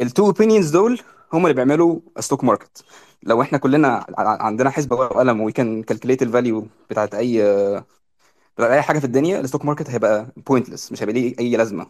ال 0.02 0.08
two 0.08 0.26
opinions 0.26 0.70
دول 0.70 1.02
هم 1.34 1.44
اللي 1.46 1.54
بيعملوا 1.54 2.00
stock 2.20 2.44
market 2.44 2.84
لو 3.24 3.42
إحنا 3.42 3.58
كلنا 3.58 4.06
عندنا 4.18 4.70
حسبة 4.70 4.96
ورقة 4.96 5.16
وقلم 5.16 5.42
we 5.42 5.52
can 5.52 5.84
calculate 5.84 6.22
ال 6.22 6.30
value 6.30 6.68
بتاعت 6.90 7.16
أي 7.16 7.42
بتاعت 8.58 8.72
أي 8.72 8.82
حاجة 8.82 9.00
في 9.00 9.06
الدنيا 9.06 9.40
ال 9.40 9.44
stock 9.44 9.66
market 9.66 9.90
هيبقى 9.90 10.28
pointless 10.48 10.92
مش 10.92 11.04
هيبقى 11.04 11.14
ليه 11.14 11.36
أي 11.40 11.58
لازمة. 11.58 11.88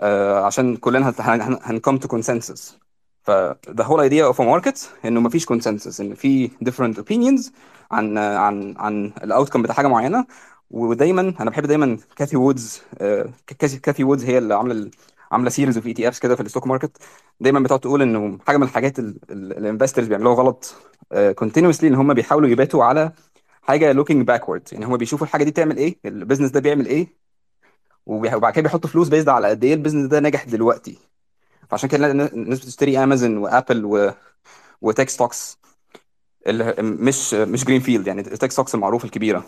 آه، 0.00 0.44
عشان 0.46 0.76
كلنا 0.76 1.14
هن 1.62 1.74
come 1.74 1.98
to 1.98 2.08
consensus 2.08 2.78
ف 3.22 3.30
the 3.52 3.84
whole 3.84 4.00
idea 4.08 4.32
of 4.34 4.36
a 4.36 4.44
market 4.44 4.78
إنه 5.04 5.20
مفيش 5.20 5.46
consensus 5.46 6.00
إن 6.00 6.14
في 6.14 6.48
different 6.48 6.96
opinions 6.98 7.50
عن 7.90 8.18
عن 8.18 8.74
عن 8.78 9.12
ال 9.24 9.29
outcome 9.29 9.62
بتاع 9.62 9.74
حاجة 9.74 9.86
معينة 9.86 10.26
ودايما 10.72 11.34
أنا 11.40 11.50
بحب 11.50 11.66
دايما 11.66 11.98
كاثي 12.16 12.36
وودز 12.36 12.82
آه، 12.98 13.28
كاثي 13.82 14.04
وودز 14.04 14.24
هي 14.24 14.38
اللي 14.38 14.54
عاملة 14.54 14.90
عاملة 15.32 15.50
series 15.50 15.76
of 15.76 15.86
ETFs 15.86 16.18
كده 16.18 16.34
في 16.36 16.42
ال 16.42 16.46
stock 16.46 16.66
market 16.66 16.96
دايما 17.40 17.60
بتقعد 17.60 17.80
تقول 17.80 18.02
إنه 18.02 18.38
حاجة 18.46 18.56
من 18.56 18.62
الحاجات 18.62 18.98
ال 19.30 19.38
investors 19.38 20.06
بيعملوها 20.06 20.34
غلط 20.34 20.74
continuously 21.34 21.88
إن 21.88 21.94
هم 21.94 22.14
بيحاولوا 22.14 22.48
ي 22.48 22.55
bet 22.55 22.77
وا 22.77 22.84
على 22.84 23.12
حاجة 23.62 23.92
looking 23.94 24.24
backward. 24.26 24.72
يعني 24.72 24.84
هم 24.86 24.96
بيشوفوا 24.96 25.26
الحاجة 25.26 25.44
دي 25.44 25.50
بتعمل 25.50 25.76
إيه 25.76 25.98
ال 26.04 26.09
business 26.09 26.50
ده 26.50 26.60
بيعمل 26.60 26.86
إيه 26.86 27.08
وبعد 28.06 28.52
كده 28.52 28.62
بيحطوا 28.62 28.90
فلوس 28.90 29.08
based 29.08 29.28
على 29.28 29.48
قد 29.48 29.64
إيه 29.64 29.74
ال 29.74 29.78
business 29.78 30.06
ده 30.06 30.20
ناجح 30.20 30.44
دلوقتي. 30.44 30.98
فعشان 31.68 31.88
كده 31.88 32.10
الناس 32.10 32.60
بتشتري 32.60 33.04
امازون 33.04 33.36
وابل 33.38 33.84
و... 33.84 34.12
و 34.82 34.87
tech 34.87 35.08
stocks 35.08 35.58
اللي 36.46 36.74
مش 36.82 37.34
مش 37.34 37.64
greenfield 37.64 38.06
يعني 38.06 38.22
tech 38.22 38.50
stocks 38.52 38.74
المعروفه 38.74 39.04
الكبيرة. 39.06 39.44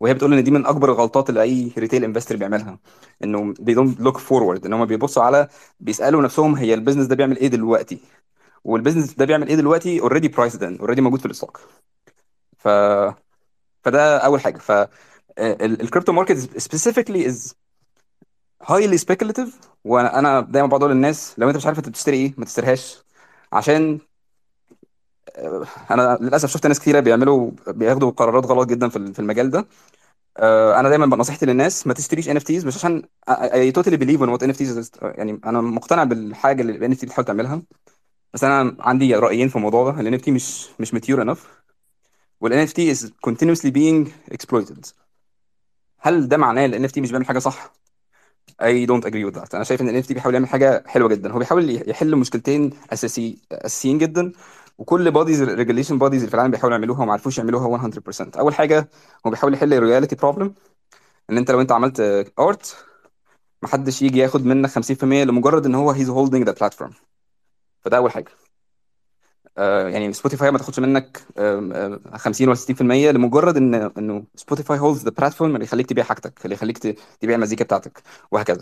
وهي 0.00 0.14
بتقول 0.14 0.34
إن 0.34 0.44
دي 0.44 0.50
من 0.50 0.66
أكبر 0.66 0.90
الغلطات 0.92 1.28
اللي 1.30 1.42
أي 1.42 1.72
retail 1.78 2.04
investor 2.04 2.36
بيعملها 2.38 2.78
إنه 3.24 3.54
they 3.54 3.74
don't 3.74 3.98
look 4.00 4.18
forward 4.20 4.66
إن 4.66 4.72
هم 4.72 4.84
بيبصوا 4.84 5.22
على 5.22 5.48
بيسألوا 5.80 6.22
نفسهم 6.22 6.54
هي 6.56 6.74
ال 6.74 6.78
business 6.78 7.06
ده 7.06 7.16
بيعمل 7.16 7.36
إيه 7.36 7.48
دلوقتي؟ 7.48 7.98
وال 8.64 8.74
business 8.74 9.14
ده 9.14 9.24
بيعمل 9.24 9.48
إيه 9.48 9.56
دلوقتي 9.56 10.00
already 10.00 10.28
priced 10.28 10.62
in 10.64 10.76
already 10.78 11.00
موجود 11.02 11.20
في 11.20 11.26
ال 11.26 11.32
stock 11.32 11.60
ف 12.58 12.68
فده 13.84 14.18
أول 14.18 14.40
حاجة. 14.40 14.58
ف 14.58 14.72
ال 15.38 15.49
crypto 15.49 16.12
market 16.12 16.36
specifically 16.58 17.26
is 17.26 17.56
highly 18.62 18.98
speculative 18.98 19.60
وأنا 19.84 20.40
دايما 20.40 20.68
بقعد 20.68 20.82
أقول 20.82 20.94
للناس 20.94 21.34
لو 21.38 21.48
أنت 21.48 21.56
مش 21.56 21.66
عارف 21.66 21.78
أنت 21.78 21.88
بتشتري 21.88 22.16
إيه 22.16 22.34
ما 22.38 22.44
تشتريهاش 22.44 23.02
عشان 23.52 23.98
أنا 25.90 26.18
للأسف 26.20 26.50
شفت 26.50 26.66
ناس 26.66 26.80
كتيرة 26.80 27.00
بيعملوا 27.00 27.50
بياخدوا 27.66 28.10
قرارات 28.10 28.46
غلط 28.46 28.68
جدا 28.68 28.88
في 28.88 29.12
في 29.12 29.18
المجال 29.18 29.50
ده. 29.50 29.66
آه، 30.38 30.80
أنا 30.80 30.88
دايما 30.88 31.06
نصيحتي 31.16 31.46
للناس 31.46 31.86
ما 31.86 31.94
تشتريش 31.94 32.28
NFTs 32.28 32.66
مش 32.66 32.76
عشان 32.76 33.02
I 33.28 33.72
totally 33.72 33.96
believe 33.96 34.22
in 34.22 34.28
what 34.28 34.42
NFTs 34.42 34.90
يعني 35.02 35.40
أنا 35.46 35.60
مقتنع 35.60 36.04
بالحاجة 36.04 36.62
اللي 36.62 36.72
ال 36.72 36.92
NFT 36.92 37.06
بتحاول 37.06 37.26
تعملها. 37.26 37.62
بس 38.34 38.44
أنا 38.44 38.76
عندي 38.80 39.14
رأيين 39.14 39.48
في 39.48 39.56
الموضوع 39.56 39.90
ده. 39.90 40.00
ال 40.00 40.14
NFT 40.14 40.30
مش 40.30 40.68
مش 40.80 40.94
mature 40.94 41.22
enough 41.22 41.46
وال 42.40 42.58
NFT 42.62 42.90
is 42.90 43.12
continuously 43.28 43.70
being 43.70 44.08
exploited. 44.34 44.92
هل 46.00 46.28
ده 46.28 46.36
معناه 46.36 46.64
ان 46.64 46.70
ال 46.70 46.84
NFT 46.84 47.00
مش 47.00 47.10
بيعمل 47.10 47.26
حاجة 47.26 47.38
صح؟ 47.38 47.72
I 48.62 48.86
don't 48.86 49.04
agree 49.04 49.24
with 49.30 49.34
that. 49.34 49.54
أنا 49.54 49.64
شايف 49.64 49.80
إن 49.80 49.88
ال 49.88 50.04
NFT 50.04 50.12
بيحاول 50.12 50.34
يعمل 50.34 50.48
حاجة 50.48 50.84
حلوة 50.86 51.08
جدا. 51.08 51.32
هو 51.32 51.38
بيحاول 51.38 51.88
يحل 51.90 52.16
مشكلتين 52.16 52.70
أساسي 52.92 53.38
أساسيين 53.52 53.98
جدا. 53.98 54.32
وكل 54.78 55.10
bodies 55.10 55.42
regulation 55.42 55.98
bodies 55.98 56.20
اللي 56.20 56.30
في 56.30 56.34
العالم 56.34 56.50
بيحاولوا 56.50 56.76
يعملوها 56.78 57.02
وما 57.02 57.12
عرفوش 57.12 57.38
يعملوها 57.38 57.68
100% 57.68 58.38
أول 58.38 58.54
حاجة 58.54 58.88
هو 59.26 59.30
بيحاول 59.30 59.54
يحل 59.54 59.78
royalty 59.78 60.16
problem 60.16 60.54
إن 61.30 61.36
أنت 61.38 61.50
لو 61.50 61.60
أنت 61.60 61.72
عملت 61.72 62.00
art 62.38 62.76
محدش 63.62 64.02
يجي 64.02 64.18
ياخد 64.18 64.44
منك 64.46 64.70
50% 64.70 65.04
لمجرد 65.04 65.66
إن 65.66 65.74
هو 65.74 65.90
he's 65.90 66.08
holding 66.10 66.42
the 66.46 66.52
platform 66.52 66.92
فده 67.84 67.96
أول 67.96 68.10
حاجة. 68.10 68.30
آه 69.58 69.88
يعني 69.88 70.12
سبوتيفاي 70.12 70.50
ما 70.50 70.58
تاخدش 70.58 70.78
منك 70.80 71.22
آم، 71.38 71.72
آم، 71.72 72.00
50 72.16 72.48
ولا 72.48 72.56
60% 72.56 73.10
لمجرد 73.10 73.56
ان 73.56 73.74
إنه 73.74 74.24
سبوتيفاي 74.34 74.78
holds 74.78 75.04
the 75.04 75.10
platform 75.10 75.54
اللي 75.54 75.64
يخليك 75.64 75.86
تبيع 75.86 76.04
حاجتك 76.04 76.44
اللي 76.44 76.54
يخليك 76.54 76.78
تبيع 77.20 77.36
المزيكا 77.36 77.64
بتاعتك 77.64 78.02
وهكذا. 78.30 78.60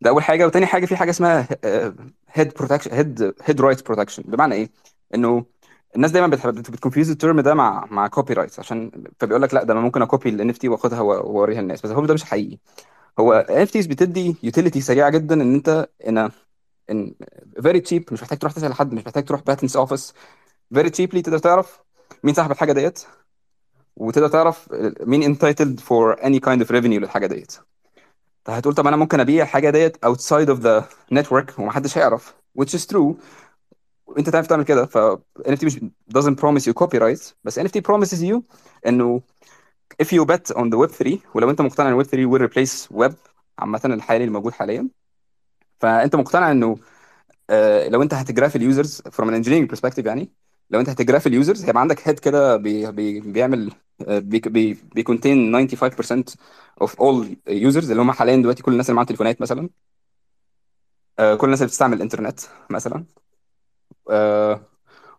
ده 0.00 0.10
أول 0.10 0.22
حاجة. 0.22 0.46
وتاني 0.46 0.66
حاجة 0.66 0.86
في 0.86 0.96
حاجة 0.96 1.10
اسمها 1.10 1.48
head 2.28 2.54
protection 2.54 2.92
head 2.94 3.34
head 3.42 3.60
rights 3.60 3.82
protection 3.82 4.22
بمعنى 4.22 4.54
إيه؟ 4.54 4.70
إنه 5.14 5.44
الناس 5.96 6.10
دايما 6.10 6.26
بت 6.46 6.60
confuse 6.60 7.10
ال 7.10 7.16
term 7.16 7.40
ده 7.40 7.54
مع 7.54 7.86
مع 7.90 8.06
copyrights 8.06 8.58
عشان 8.60 9.04
فبيقول 9.20 9.42
لك 9.42 9.54
لا 9.54 9.64
ده 9.64 9.72
أنا 9.72 9.80
ممكن 9.80 10.02
أ 10.02 10.28
copy 10.28 10.50
ال 10.50 10.58
NFT 10.58 10.68
وأخدها 10.68 11.00
وأوريها 11.00 11.60
للناس. 11.62 11.82
بس 11.82 11.90
هو 11.90 12.06
ده 12.06 12.14
مش 12.14 12.24
حقيقي. 12.24 12.58
هو 13.18 13.32
NFTs 13.32 13.86
بتدي 13.86 14.36
utility 14.42 14.80
سريعة 14.80 15.10
جدا 15.10 15.34
إن 15.34 15.54
أنت 15.54 15.88
إن 16.08 16.30
إن 16.90 17.14
very 17.62 17.80
cheap 17.80 18.04
مش 18.12 18.22
محتاج 18.22 18.38
تروح 18.38 18.52
تسأل 18.52 18.74
حد 18.74 18.92
مش 18.94 19.02
محتاج 19.06 19.24
تروح 19.24 19.42
patents 19.42 19.76
office 19.76 20.14
very 20.74 20.90
cheaply 20.90 21.22
تقدر 21.22 21.38
تعرف 21.38 21.80
مين 22.24 22.34
صاحب 22.34 22.50
الحاجة 22.50 22.72
ديت 22.72 23.02
وتقدر 23.96 24.28
تعرف 24.28 24.68
مين 25.00 25.22
entitled 25.22 25.80
for 25.80 26.24
any 26.24 26.40
kind 26.40 26.60
of 26.62 26.70
revenue 26.70 27.00
للحاجة 27.00 27.26
ديت. 27.26 27.52
هتقول 28.48 28.74
طب 28.74 28.86
أنا 28.86 28.96
ممكن 28.96 29.20
أبيع 29.20 29.42
الحاجة 29.44 29.70
ديت 29.70 29.96
outside 30.06 30.48
of 30.48 30.58
the 30.62 30.82
network 31.14 31.58
ومحدش 31.58 31.98
هيعرف 31.98 32.34
which 32.60 32.70
is 32.78 32.82
true. 32.92 33.14
وانت 34.06 34.28
تعرف 34.30 34.46
تعمل 34.46 34.64
كده 34.64 34.86
ف 34.86 34.98
NFT 35.48 35.64
مش 35.64 35.76
doesn't 36.18 36.36
promise 36.40 36.62
you 36.70 36.72
copyright 36.84 37.32
بس 37.44 37.58
NFT 37.60 37.80
promises 37.88 38.20
you 38.22 38.40
إنه 38.86 39.22
if 40.02 40.06
you 40.06 40.24
bet 40.24 40.54
on 40.56 40.70
the 40.70 40.76
web 40.78 40.90
3 40.92 41.18
ولو 41.34 41.50
انت 41.50 41.60
مقتنع 41.60 41.88
إن 41.88 42.02
web 42.04 42.06
3 42.06 42.30
will 42.30 42.50
replace 42.50 42.96
web 42.96 43.14
عامة 43.58 43.80
الحالي 43.84 44.24
الموجود 44.24 44.52
حاليا. 44.52 44.88
فأنت 45.80 46.16
مقتنع 46.16 46.50
إنه 46.50 46.76
آه، 47.50 47.88
لو 47.88 48.02
انت 48.02 48.14
هت 48.14 48.26
graph 48.26 48.56
ال 48.56 48.64
users 48.64 49.02
from 49.02 49.24
an 49.24 49.44
engineering 49.44 49.76
perspective 49.76 50.06
يعني 50.06 50.32
لو 50.70 50.80
انت 50.80 50.88
هت 50.88 50.99
graph 50.99 51.26
ال 51.26 51.32
users 51.32 51.64
هيبقى 51.64 51.80
عندك 51.80 52.08
head 52.08 52.18
كده 52.18 52.56
بي 52.56 52.92
بي 52.92 53.20
بيعمل 53.20 53.72
آه، 54.08 54.18
بي 54.18 54.40
بي 54.40 54.74
بي 54.94 55.10
contain 55.10 55.68
95% 55.68 56.36
of 56.84 56.88
all 56.90 57.26
users 57.48 57.90
اللي 57.90 58.02
هم 58.02 58.12
حاليا 58.12 58.36
دلوقتي 58.36 58.62
كل 58.62 58.72
الناس 58.72 58.86
اللي 58.90 58.96
معاهم 58.96 59.06
تليفونات 59.06 59.40
مثلا. 59.40 59.68
آه، 61.18 61.34
كل 61.34 61.44
الناس 61.46 61.60
اللي 61.60 61.68
بتستعمل 61.68 61.96
الإنترنت 61.96 62.40
مثلا. 62.70 63.04
آه، 64.10 64.60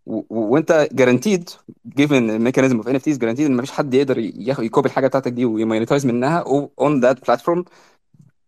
وانت 0.06 0.88
guaranteed 0.92 1.50
given 1.88 2.30
ال 2.30 2.35
mechanism 2.35 2.78
of 2.78 2.88
NFTs 2.88 3.18
guaranteed 3.18 3.46
إن 3.46 3.58
مفيش 3.58 3.72
حد 3.72 3.94
يقدر 3.94 4.18
ي 4.20 4.34
copy 4.34 4.88
الحاجة 4.90 5.08
بتاعتك 5.08 5.32
دي 5.32 5.46
وي 5.46 5.58
monetize 5.58 6.06
منها 6.06 6.40
on 6.80 7.00
that 7.02 7.26
platform 7.28 7.66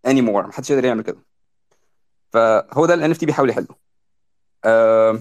anymore 0.07 0.47
محدش 0.47 0.69
يقدر 0.71 0.85
يعمل 0.85 1.03
كده. 1.03 1.17
فهو 2.33 2.85
ده 2.85 2.93
ال 2.93 3.11
NFT 3.11 3.25
بيحاول 3.25 3.49
يحله. 3.49 3.67
آه، 4.65 5.19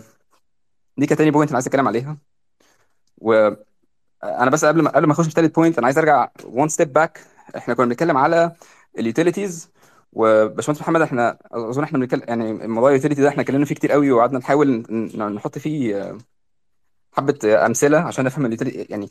دي 0.98 1.06
كانت 1.06 1.18
تاني 1.18 1.30
point 1.30 1.50
أنا 1.50 1.56
عايز 1.56 1.66
أتكلم 1.66 1.88
عليها. 1.88 2.16
وأنا 3.18 4.50
بس 4.52 4.64
قبل 4.64 4.82
ما 4.82 4.90
قبل 4.90 5.06
ما 5.06 5.12
أخش 5.12 5.26
في 5.28 5.34
تالت 5.34 5.54
point 5.56 5.78
أنا 5.78 5.86
عايز 5.86 5.98
أرجع 5.98 6.28
one 6.44 6.68
step 6.68 6.92
back 6.92 7.20
إحنا 7.56 7.74
كنا 7.74 7.86
بنتكلم 7.86 8.16
على 8.16 8.52
ال 8.98 9.05
utilities 9.05 9.70
وباشمهندس 10.16 10.82
محمد 10.82 11.02
إحنا 11.02 11.38
اظن 11.52 11.82
إحنا 11.82 11.98
بنتكلم 11.98 12.22
يعني 12.28 12.52
موضوع 12.68 12.90
ال 12.90 12.94
utility 12.94 13.22
ده 13.22 13.28
إحنا 13.28 13.42
اتكلمنا 13.42 13.64
فيه 13.64 13.74
كتير 13.74 13.92
قوي 13.92 14.10
وقعدنا 14.12 14.38
نحاول 14.38 14.68
نحط 15.34 15.58
فيه 15.58 16.02
آه، 16.02 16.18
حبة 17.12 17.38
آه، 17.44 17.66
أمثلة 17.66 17.98
عشان 17.98 18.24
نفهم 18.24 18.46
ال 18.46 18.51
utility 18.51 18.86
يعني 18.90 19.08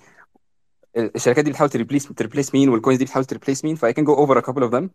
الشركات 0.97 1.45
دي 1.45 1.51
بتحاول 1.51 1.69
ت 1.69 1.74
replace 1.74 2.07
ت 2.07 2.13
replace 2.13 2.55
مين 2.55 2.69
وال 2.69 2.78
coins 2.78 2.99
دي 2.99 3.05
بتحاول 3.05 3.25
ت 3.25 3.30
replace 3.30 3.65
مين 3.65 3.75
ف 3.75 3.93
I 3.93 3.96
can 3.96 4.05
go 4.05 4.13
over 4.13 4.37
a 4.37 4.41
couple 4.41 4.63
of 4.63 4.75
them 4.75 4.89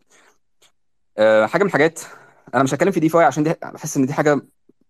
حاجة 1.46 1.62
من 1.62 1.66
الحاجات 1.68 2.00
أنا 2.54 2.62
مش 2.62 2.74
هتكلم 2.74 2.90
في 2.92 3.00
دي 3.00 3.08
فاي 3.08 3.24
عشان 3.24 3.42
دي 3.44 3.54
بحس 3.62 3.96
إن 3.96 4.06
دي 4.06 4.12
حاجة 4.12 4.40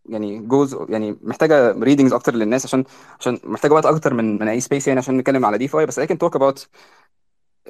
يعني 0.08 0.38
جوز 0.38 0.76
يعني 0.88 1.18
محتاجة 1.22 1.72
readings 1.72 2.12
أكتر 2.12 2.34
للناس 2.34 2.64
عشان 2.66 2.84
عشان 3.20 3.38
محتاجة 3.44 3.72
وقت 3.72 3.86
أكتر 3.86 4.14
من 4.14 4.38
من 4.38 4.48
أي 4.48 4.60
space 4.60 4.88
يعني 4.88 5.00
عشان 5.00 5.16
نتكلم 5.18 5.44
على 5.46 5.58
DeFi 5.58 5.86
بس 5.86 6.00
I 6.00 6.04
can 6.04 6.16
talk 6.16 6.34
about 6.38 6.60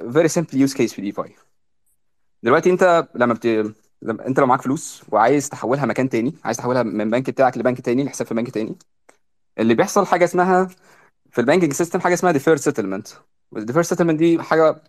very 0.01 0.27
simple 0.29 0.57
use 0.67 0.73
case 0.73 0.93
في 0.95 1.01
DeFi. 1.01 1.35
دلوقتي 2.43 2.69
انت 2.69 3.07
لما 3.15 3.33
بت... 3.33 3.45
لما 4.01 4.27
انت 4.27 4.39
لو 4.39 4.45
معاك 4.45 4.61
فلوس 4.61 5.03
وعايز 5.11 5.49
تحولها 5.49 5.85
مكان 5.85 6.09
تاني 6.09 6.33
عايز 6.45 6.57
تحولها 6.57 6.83
من 6.83 7.09
بنك 7.09 7.29
بتاعك 7.29 7.57
لبنك 7.57 7.81
تاني 7.81 8.03
لحساب 8.03 8.27
في 8.27 8.33
بنك 8.33 8.49
تاني 8.49 8.75
اللي 9.59 9.75
بيحصل 9.75 10.05
حاجة 10.07 10.23
اسمها 10.25 10.69
في 11.31 11.41
ال 11.41 11.45
banking 11.45 11.73
system 11.73 11.99
حاجة 12.01 12.13
اسمها 12.13 12.31
deferred 12.31 12.57
settlement 12.59 13.07
وال 13.51 13.58
deferred 13.58 13.85
settlement 13.85 14.19
دي 14.19 14.43
حاجة 14.43 14.83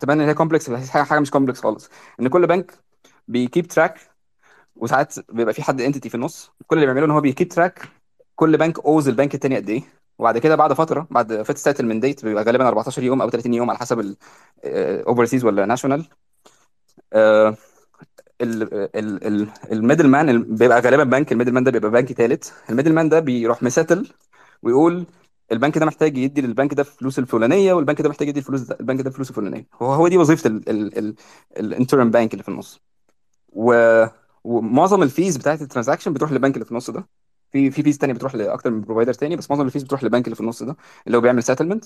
تبان 0.00 0.20
إن 0.20 0.28
هي 0.28 0.34
complex 0.34 0.70
بس 0.70 0.90
حاجة 0.90 1.02
حاجة 1.02 1.20
مش 1.20 1.30
complex 1.30 1.60
خالص. 1.60 1.90
إن 2.20 2.28
كل 2.28 2.46
بنك 2.46 2.72
بي 3.28 3.41
keep 3.41 3.66
track 3.68 4.00
وساعات 4.76 5.14
بيبقى 5.32 5.54
في 5.54 5.62
حد 5.62 5.80
entity 5.80 6.08
في 6.08 6.14
النص 6.14 6.52
كل 6.66 6.76
اللي 6.76 6.86
بيعمله 6.86 7.06
إن 7.06 7.10
هو 7.10 7.20
بي 7.20 7.29
keep 7.29 7.48
track 7.48 7.88
كل 8.36 8.58
بنك 8.58 8.78
owes 8.80 9.08
البنك 9.08 9.34
التاني 9.34 9.56
قد 9.56 9.68
إيه. 9.70 9.82
وبعد 10.18 10.38
كده 10.38 10.56
بعد 10.56 10.72
فترة 10.72 11.06
بعد 11.10 11.42
فيت 11.42 11.58
settlement 11.58 12.02
ديت 12.02 12.24
بيبقى 12.24 12.44
غالبا 12.44 12.68
14 12.68 13.02
يوم 13.02 13.22
أو 13.22 13.30
30 13.30 13.54
يوم 13.54 13.70
على 13.70 13.78
حسب 13.78 14.16
ال 14.64 14.73
overseas 14.73 15.44
ولا 15.44 15.66
national 15.66 16.06
ال 19.72 19.77
middle 19.77 20.08
man 20.08 20.42
بيبقى 20.56 20.80
غالبا 20.80 21.04
بنك 21.04 21.32
ال 21.32 21.35
middle 21.35 21.52
man 21.52 21.64
ده 21.64 21.70
بيبقى 21.70 21.90
بنك 21.90 22.12
ثالث 22.12 22.50
ال 22.70 22.73
middle 22.73 22.92
man 22.92 23.08
ده 23.08 23.20
بيروح 23.20 23.62
م 23.62 23.69
settle 23.69 24.08
ويقول 24.62 25.06
البنك 25.52 25.78
ده 25.78 25.86
محتاج 25.86 26.18
يدي 26.18 26.40
للبنك 26.40 26.74
ده 26.74 26.82
فلوس 26.82 27.18
الفلانية 27.18 27.72
والبنك 27.72 28.00
ده 28.02 28.08
محتاج 28.08 28.28
يدي 28.28 28.38
الفلوس 28.40 28.60
ده 28.60 28.76
البنك 28.80 29.00
ده 29.00 29.10
فلوس 29.10 29.30
الفلانية. 29.30 29.66
هو 29.82 29.92
هو 29.92 30.08
دي 30.08 30.16
وظيفة 30.18 30.48
ال 31.56 31.63
interim 31.63 32.10
bank 32.10 32.32
اللي 32.32 32.42
في 32.42 32.48
النص. 32.48 32.80
و... 33.48 33.74
ومعظم 34.44 35.02
ال 35.02 35.09
fees 35.09 35.36
بتاعت 35.36 35.62
ال 35.62 35.66
transaction 35.66 36.12
بتروح 36.12 36.32
للبنك 36.32 36.54
اللي 36.54 36.64
في 36.64 36.70
النص 36.70 36.90
ده. 36.90 37.08
في 37.52 37.70
في 37.70 37.82
fees 37.82 37.98
تانية 37.98 38.14
بتروح 38.14 38.34
لأكتر 38.34 38.70
من 38.70 38.80
provider 38.80 39.14
تاني 39.14 39.36
بس 39.36 39.50
معظم 39.50 39.66
ال 39.66 39.69
fees 39.69 39.82
بتروح 39.82 40.02
للبنك 40.04 40.24
اللي 40.24 40.34
في 40.34 40.40
النص 40.40 40.62
ده 40.62 40.76
اللي 41.06 41.16
هو 41.16 41.20
بيعمل 41.20 41.42
settlement 41.42 41.84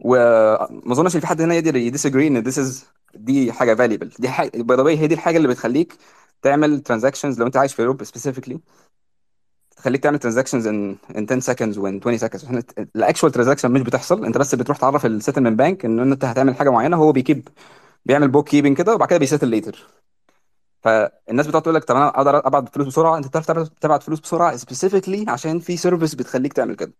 وما 0.00 0.92
أظنش 0.92 1.14
إن 1.16 1.20
في 1.20 1.26
حد 1.26 1.40
هنا 1.40 1.54
يقدر 1.54 1.76
ي 1.76 1.82
disagree 1.82 2.26
إن 2.26 2.44
this 2.44 2.54
is 2.56 2.84
دي 3.14 3.52
حاجة 3.52 3.74
valuable 3.74 4.08
دي 4.18 4.28
حاجة 4.28 4.50
by 4.62 4.76
the 4.94 5.00
هي 5.02 5.06
دي 5.06 5.14
الحاجة 5.14 5.36
اللي 5.36 5.48
بتخليك 5.48 5.96
تعمل 6.42 6.80
transactions 6.80 7.40
لو 7.40 7.46
انت 7.46 7.56
عايش 7.56 7.74
في 7.74 7.82
أوروبا 7.82 8.04
specifically 8.04 8.60
تخليك 9.76 10.02
تعمل 10.02 10.18
transactions 10.18 10.66
in 10.66 10.96
in 11.16 11.26
10 11.30 11.40
seconds 11.54 11.78
و 11.78 11.86
20 11.86 12.18
seconds. 12.18 12.34
عشان 12.44 12.62
ال 12.96 13.01
actual 13.01 13.32
transaction 13.32 13.70
مش 13.70 13.80
بتحصل. 13.80 14.24
انت 14.24 14.38
بس 14.38 14.54
بتروح 14.54 14.78
تعرف 14.78 15.06
ال 15.06 15.11
settlement 15.11 15.58
bank 15.58 15.84
ان 15.84 15.98
أنت 16.12 16.24
هتعمل 16.24 16.54
حاجة 16.54 16.70
معينة 16.70 16.96
هو 16.96 17.12
بي 17.12 17.24
keep 17.24 17.48
بيعمل 18.06 18.28
bookkeeping 18.28 18.76
كده 18.78 18.94
وبعد 18.94 19.08
كده 19.08 19.18
بي 19.18 19.25
settle 19.25 19.48
later 19.48 19.86
فالناس 20.82 21.46
بتقعد 21.46 21.62
تقول 21.62 21.74
لك 21.74 21.84
طب 21.84 21.96
أنا 21.96 22.08
أقدر 22.08 22.46
أبعت 22.46 22.68
فلوس 22.74 22.86
بسرعة؟ 22.86 23.16
أنت 23.18 23.26
بتعرف 23.26 23.68
تبعت 23.68 24.02
فلوس 24.02 24.20
بسرعة 24.20 24.56
specifically 24.56 25.24
عشان 25.28 25.58
في 25.58 25.76
service 25.76 26.14
بتخليك 26.14 26.52
تعمل 26.52 26.76
كده. 26.76 26.92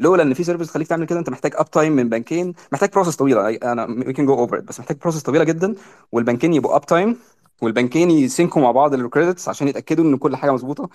لولا 0.00 0.22
إن 0.22 0.34
في 0.34 0.44
service 0.44 0.68
تخليك 0.68 0.88
تعمل 0.88 1.06
كده 1.06 1.18
أنت 1.18 1.30
محتاج 1.30 1.52
uptime 1.56 1.92
من 1.92 2.08
بنكين 2.08 2.54
محتاج 2.72 2.90
process 2.90 3.16
طويلة. 3.16 3.48
أنا 3.48 3.84
we 4.06 4.12
can 4.12 4.26
go 4.26 4.34
over 4.34 4.60
بس 4.60 4.80
محتاج 4.80 4.96
process 4.96 5.22
طويلة 5.22 5.44
جدا 5.44 5.74
والبنكين 6.12 6.54
يبقوا 6.54 6.76
uptime 6.76 7.16
والبنكين 7.62 8.10
ي 8.10 8.19
sync 8.19 8.53
وا 8.53 8.62
مع 8.62 8.70
بعض 8.70 8.94
ال 8.94 9.01
credits 9.01 9.48
عشان 9.48 9.68
يتأكدوا 9.68 10.04
إن 10.04 10.16
كل 10.16 10.36
حاجة 10.36 10.50
مظبوطة. 10.52 10.88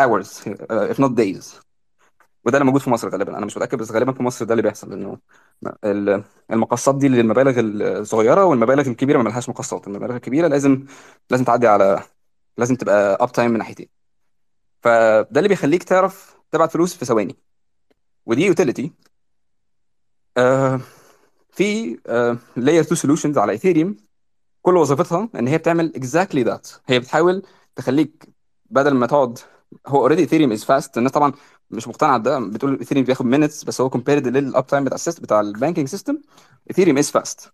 Hours 0.00 0.26
uh, 0.26 0.94
if 0.94 0.98
not 0.98 1.10
days. 1.16 1.44
وده 2.44 2.58
اللي 2.58 2.64
موجود 2.64 2.80
في 2.80 2.90
مصر 2.90 3.08
غالبا. 3.08 3.38
أنا 3.38 3.46
مش 3.46 3.56
متأكد 3.56 3.78
بس 3.78 3.92
غالبا 3.92 4.12
في 4.12 4.22
مصر 4.22 4.44
ده 4.44 4.52
اللي 4.52 4.62
بيحصل 4.62 4.92
إنه 4.92 5.18
ال- 5.84 6.24
المقسطات 6.52 6.94
دي 6.94 7.08
للمبالغ 7.08 7.54
الصغيرة 8.00 8.44
والمبالغ 8.44 8.88
الكبيرة 8.88 9.22
ما 9.22 9.28
لهاش 9.28 9.48
مقسطات 9.48 9.86
المبالغ 9.86 10.16
الكبيرة 10.16 10.48
لازم 10.48 10.84
لازم 11.30 11.44
تعدي 11.44 11.66
على 11.66 12.02
لازم 12.58 12.76
تبقى 12.76 13.18
uptime 13.20 13.50
من 13.50 13.58
ناحيتين. 13.58 13.88
فده 14.82 15.28
اللي 15.36 15.48
بيخليك 15.48 15.82
تعرف 15.84 16.36
تبعت 16.52 16.72
فلوس 16.72 16.94
في 16.96 17.04
ثواني. 17.04 17.36
ودي 18.26 18.42
utility 18.46 18.92
آه 20.36 20.80
في 21.50 21.98
layer 22.56 22.80
2 22.80 22.96
solutions 22.96 23.38
على 23.38 23.52
Ethereum 23.52 23.96
كل 24.62 24.76
وظيفتها 24.76 25.28
إن 25.34 25.48
هي 25.48 25.58
بتعمل 25.58 25.92
exactly 25.96 26.48
that. 26.48 26.78
هي 26.86 26.98
بتحاول 27.00 27.42
تخليك 27.76 28.28
بدل 28.70 28.94
ما 28.94 29.06
تقعد 29.06 29.38
هو 29.86 29.98
already 30.00 30.22
Ethereum 30.22 30.52
is 30.52 30.64
fast 30.64 30.98
الناس 30.98 31.12
طبعا 31.12 31.32
مش 31.70 31.88
مقتنعة 31.88 32.18
بده. 32.18 32.38
بتقول 32.40 32.78
Ethereum 32.78 33.06
بياخد 33.06 33.24
minutes 33.26 33.64
بس 33.66 33.80
هو 33.80 33.90
compared 33.90 34.08
لل 34.26 34.66
uptime 34.66 34.84
بتاع 34.84 34.94
ال 34.94 34.98
system 34.98 35.22
بتاع 35.22 35.40
ال 35.40 35.46
banking 35.46 35.88
system 35.88 36.18
Ethereum 36.70 36.98
is 36.98 37.10
fast 37.10 37.52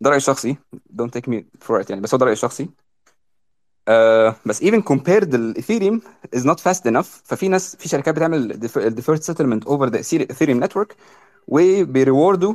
ده 0.00 0.10
رأيي 0.10 0.16
الشخصي. 0.16 0.56
Don't 1.02 1.10
take 1.18 1.30
me 1.30 1.36
for 1.66 1.82
it 1.82 1.90
يعني 1.90 2.00
بس 2.02 2.14
هو 2.14 2.18
ده 2.18 2.24
رأيي 2.24 2.32
الشخصي. 2.32 2.68
آه 3.88 4.36
بس 4.46 4.62
even 4.64 4.82
compared 4.92 5.34
ال 5.34 5.41
Ethereum 5.41 6.00
is 6.36 6.40
not 6.40 6.56
fast 6.56 6.90
enough. 6.90 7.06
ففي 7.24 7.48
ناس 7.48 7.76
في 7.76 7.88
شركات 7.88 8.14
بتعمل 8.14 8.60
deferred 9.00 9.22
settlement 9.22 9.68
over 9.68 9.90
the 9.90 9.98
ethereum 10.32 10.64
network 10.68 10.94
وبي 11.48 11.83
reward 11.83 12.54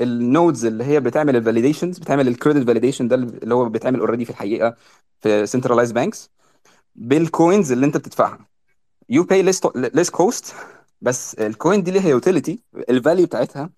وا 0.00 0.09
ال 0.09 0.18
nodes 0.18 0.64
اللي 0.64 0.84
هي 0.84 1.00
بتعمل 1.00 1.36
ال 1.36 1.41
validations 1.41 1.98
بتعمل 1.98 2.28
ال 2.28 2.33
credit 2.33 2.66
validation 2.66 3.08
ده 3.08 3.16
اللي 3.16 3.54
هو 3.54 3.68
بيتعمل 3.68 4.00
already 4.00 4.24
في 4.24 4.30
الحقيقة 4.30 4.76
في 5.20 5.46
centralized 5.46 5.92
banks 5.92 6.30
بال 6.94 7.16
coins 7.16 7.72
اللي 7.72 7.86
انت 7.86 7.96
بتدفعها. 7.96 8.38
you 9.08 9.22
pay 9.24 9.42
less 9.76 10.10
cost 10.10 10.54
بس 11.00 11.34
ال 11.34 11.44
coin 11.44 11.82
دي 11.82 11.90
ليها 11.90 12.08
utility 12.08 12.62
ال 12.90 12.96
value 12.96 13.26
بتاعتها 13.26 13.70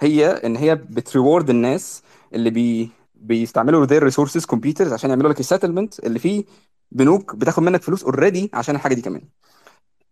هي 0.00 0.26
إن 0.30 0.56
هي 0.56 0.74
بت 0.74 0.93
reward 0.93 1.50
الناس 1.50 2.02
اللي 2.34 2.50
بي 2.50 2.90
بيستعملوا 3.24 3.86
their 3.86 4.02
resources 4.12 4.42
computers 4.54 4.92
عشان 4.92 5.10
يعملوا 5.10 5.30
لك 5.30 5.40
ال 5.40 5.45
settlement 5.45 5.98
اللي 6.00 6.18
فيه 6.18 6.44
بنوك 6.92 7.36
بتاخد 7.36 7.62
منك 7.62 7.82
فلوس 7.82 8.04
already 8.04 8.50
عشان 8.54 8.74
الحاجة 8.74 8.94
دي 8.94 9.02
كمان. 9.02 9.22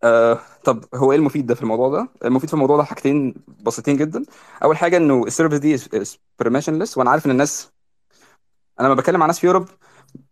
آه 0.04 0.38
طب 0.64 0.84
هو 0.94 1.12
إيه 1.12 1.18
المفيد 1.18 1.46
ده 1.46 1.54
في 1.54 1.62
الموضوع 1.62 1.88
ده؟ 1.88 2.08
المفيد 2.24 2.48
في 2.48 2.54
الموضوع 2.54 2.76
ده 2.76 2.84
حاجتين 2.84 3.34
بسيطين 3.62 3.96
جدا. 3.96 4.24
أول 4.64 4.76
حاجة 4.76 4.96
إنه 4.96 5.24
ال 5.26 5.30
service 5.30 5.58
دي 5.58 5.78
permissionless 6.42 6.96
وأنا 6.98 7.10
عارف 7.10 7.26
إن 7.26 7.30
الناس 7.30 7.72
أنا 8.80 8.86
لما 8.86 8.94
بتكلم 8.94 9.20
مع 9.20 9.26
ناس 9.26 9.38
في 9.40 9.46
Europe 9.46 9.68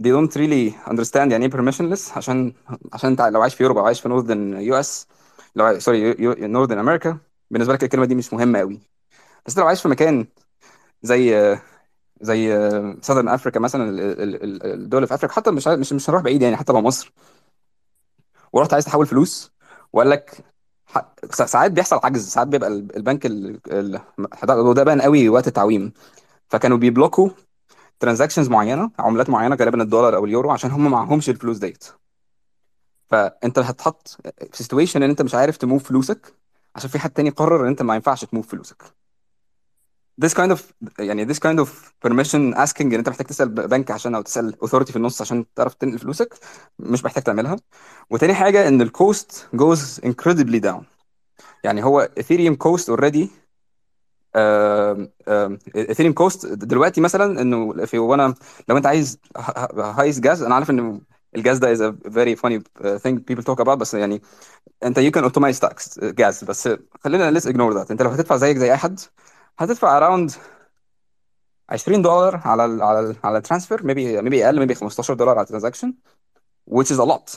they 0.02 0.06
don't 0.08 0.32
really 0.34 0.90
understand 0.90 1.16
يعني 1.30 1.44
إيه 1.46 1.50
permissionless 1.50 2.16
عشان 2.16 2.52
عشان 2.92 3.10
انت 3.10 3.20
لو 3.22 3.42
عايش 3.42 3.54
في 3.54 3.62
Europe 3.62 3.78
أو 3.78 3.86
عايش 3.86 4.00
في 4.00 4.08
نورثern 4.08 4.60
يو 4.60 4.74
اس 4.74 5.06
لو 5.56 5.78
سوري 5.78 6.14
نورثern 6.48 6.72
أمريكا 6.78 7.18
بالنسبة 7.50 7.72
لك 7.74 7.84
الكلمة 7.84 8.04
دي 8.04 8.14
مش 8.14 8.32
مهمة 8.32 8.58
قوي 8.58 8.80
بس 9.46 9.58
لو 9.58 9.66
عايش 9.66 9.82
في 9.82 9.88
مكان 9.88 10.26
زي 11.02 11.58
زي 12.20 12.48
Southern 13.02 13.28
Africa 13.28 13.60
مثلا 13.60 13.90
ال- 13.90 14.00
ال- 14.00 14.42
ال- 14.44 14.66
الدول 14.66 15.06
في 15.06 15.14
أفريقيا. 15.14 15.36
حتى 15.36 15.50
مش 15.50 15.68
مش 15.68 15.92
مش 15.92 16.10
هنروح 16.10 16.22
بعيد 16.22 16.42
يعني 16.42 16.56
حتى 16.56 16.72
لو 16.72 16.80
مصر. 16.80 17.12
ورحت 18.52 18.72
عايز 18.72 18.84
تحول 18.84 19.06
فلوس. 19.06 19.52
وقال 19.92 20.10
لك 20.10 20.44
ساعات 21.32 21.72
بيحصل 21.72 22.00
عجز. 22.04 22.28
ساعات 22.28 22.48
بيبقى 22.48 22.68
ال- 22.68 22.96
البنك 22.96 23.26
ال... 23.26 24.00
وده 24.50 24.84
بان 24.84 25.00
قوي 25.00 25.28
وقت 25.28 25.48
التعويم. 25.48 25.92
فكانوا 26.48 26.76
بي 26.78 26.93
block 26.93 27.30
وا 28.00 28.04
transactions 28.04 28.48
معينة 28.48 28.90
عملات 28.98 29.30
معينة 29.30 29.56
غالبا 29.56 29.82
الدولار 29.82 30.16
أو 30.16 30.24
اليورو 30.24 30.50
عشان 30.50 30.70
هم 30.70 30.90
معهمش 30.90 31.30
الفلوس 31.30 31.58
ديت. 31.58 31.84
فأنت 33.10 33.58
هتحط 33.58 34.08
في 34.52 34.62
situation 34.62 35.02
إن 35.02 35.10
أنت 35.10 35.22
مش 35.22 35.34
عارف 35.34 35.56
ت 35.56 35.62
move 35.62 35.84
فلوسك 35.88 36.34
عشان 36.76 36.90
في 36.90 36.98
حد 36.98 37.10
تاني 37.10 37.30
قرر 37.30 37.62
إن 37.62 37.66
أنت 37.66 37.82
ما 37.82 37.94
ينفعش 37.94 38.24
ت 38.24 38.29
move 38.29 38.48
فلوسك. 38.48 38.82
This 40.24 40.34
kind 40.34 40.50
of 40.52 40.60
يعني 40.98 41.26
this 41.26 41.38
kind 41.38 41.58
of 41.64 41.68
permission 42.06 42.54
asking 42.56 42.80
ان 42.80 42.94
انت 42.94 43.08
محتاج 43.08 43.26
تسأل 43.26 43.48
بنك 43.48 43.90
عشان 43.90 44.14
أو 44.14 44.22
تسأل 44.22 44.54
authority 44.64 44.90
في 44.90 44.96
النص 44.96 45.20
عشان 45.20 45.44
تعرف 45.54 45.74
تنقل 45.74 45.98
فلوسك 45.98 46.34
مش 46.78 47.04
محتاج 47.04 47.22
تعملها. 47.22 47.56
وتاني 48.10 48.34
حاجة 48.34 48.68
إن 48.68 48.82
ال 48.82 48.96
cost 48.96 49.48
goes 49.56 50.00
incredibly 50.06 50.60
down. 50.64 50.82
يعني 51.64 51.84
هو 51.84 52.10
Ethereum 52.18 52.54
cost 52.54 52.88
already 52.88 53.30
Ethereum 55.76 56.14
cost 56.14 56.46
دلوقتي 56.46 57.00
مثلا 57.00 57.42
إنه 57.42 57.84
في 57.84 57.98
وأنا 57.98 58.34
لو 58.68 58.76
أنت 58.76 58.86
عايز 58.86 59.18
هايس 59.76 60.20
جاز 60.20 60.42
أنا 60.42 60.54
عارف 60.54 60.70
إنه 60.70 61.00
الجاز 61.36 61.58
ده 61.58 61.74
is 61.74 61.78
a 61.78 61.94
very 62.10 62.36
funny 62.40 62.58
uh, 62.58 62.98
thing 62.98 63.18
people 63.30 63.44
talk 63.44 63.60
about 63.64 63.70
بس 63.70 63.94
يعني 63.94 64.22
أنت 64.82 65.00
you 65.00 65.10
can 65.18 65.24
automate 65.30 65.68
tax 65.68 66.04
gas 66.04 66.44
بس 66.44 66.68
خلينا 67.00 67.40
let's 67.40 67.44
ignore 67.44 67.74
that. 67.74 67.90
أنت 67.90 68.02
لو 68.02 68.10
هتدفع 68.10 68.36
زيك 68.36 68.56
زي 68.56 68.70
اي 68.72 68.76
حد 68.76 69.00
هتدفع 69.58 70.00
around 70.00 70.32
20 71.70 72.02
دولار 72.02 72.36
على 72.44 72.64
ال 72.64 72.82
على 72.82 73.00
ال 73.00 73.16
على 73.24 73.38
ال 73.38 73.43
transfer 73.43 73.78
maybe 73.78 74.22
maybe 74.24 74.34
أقل 74.44 74.66
maybe 74.68 74.72
15 74.72 75.14
دولار 75.14 75.38
على 75.38 75.44
ال 75.44 75.49
transaction 75.49 75.94
which 76.70 76.86
is 76.86 76.98
a 76.98 77.06
lot. 77.06 77.36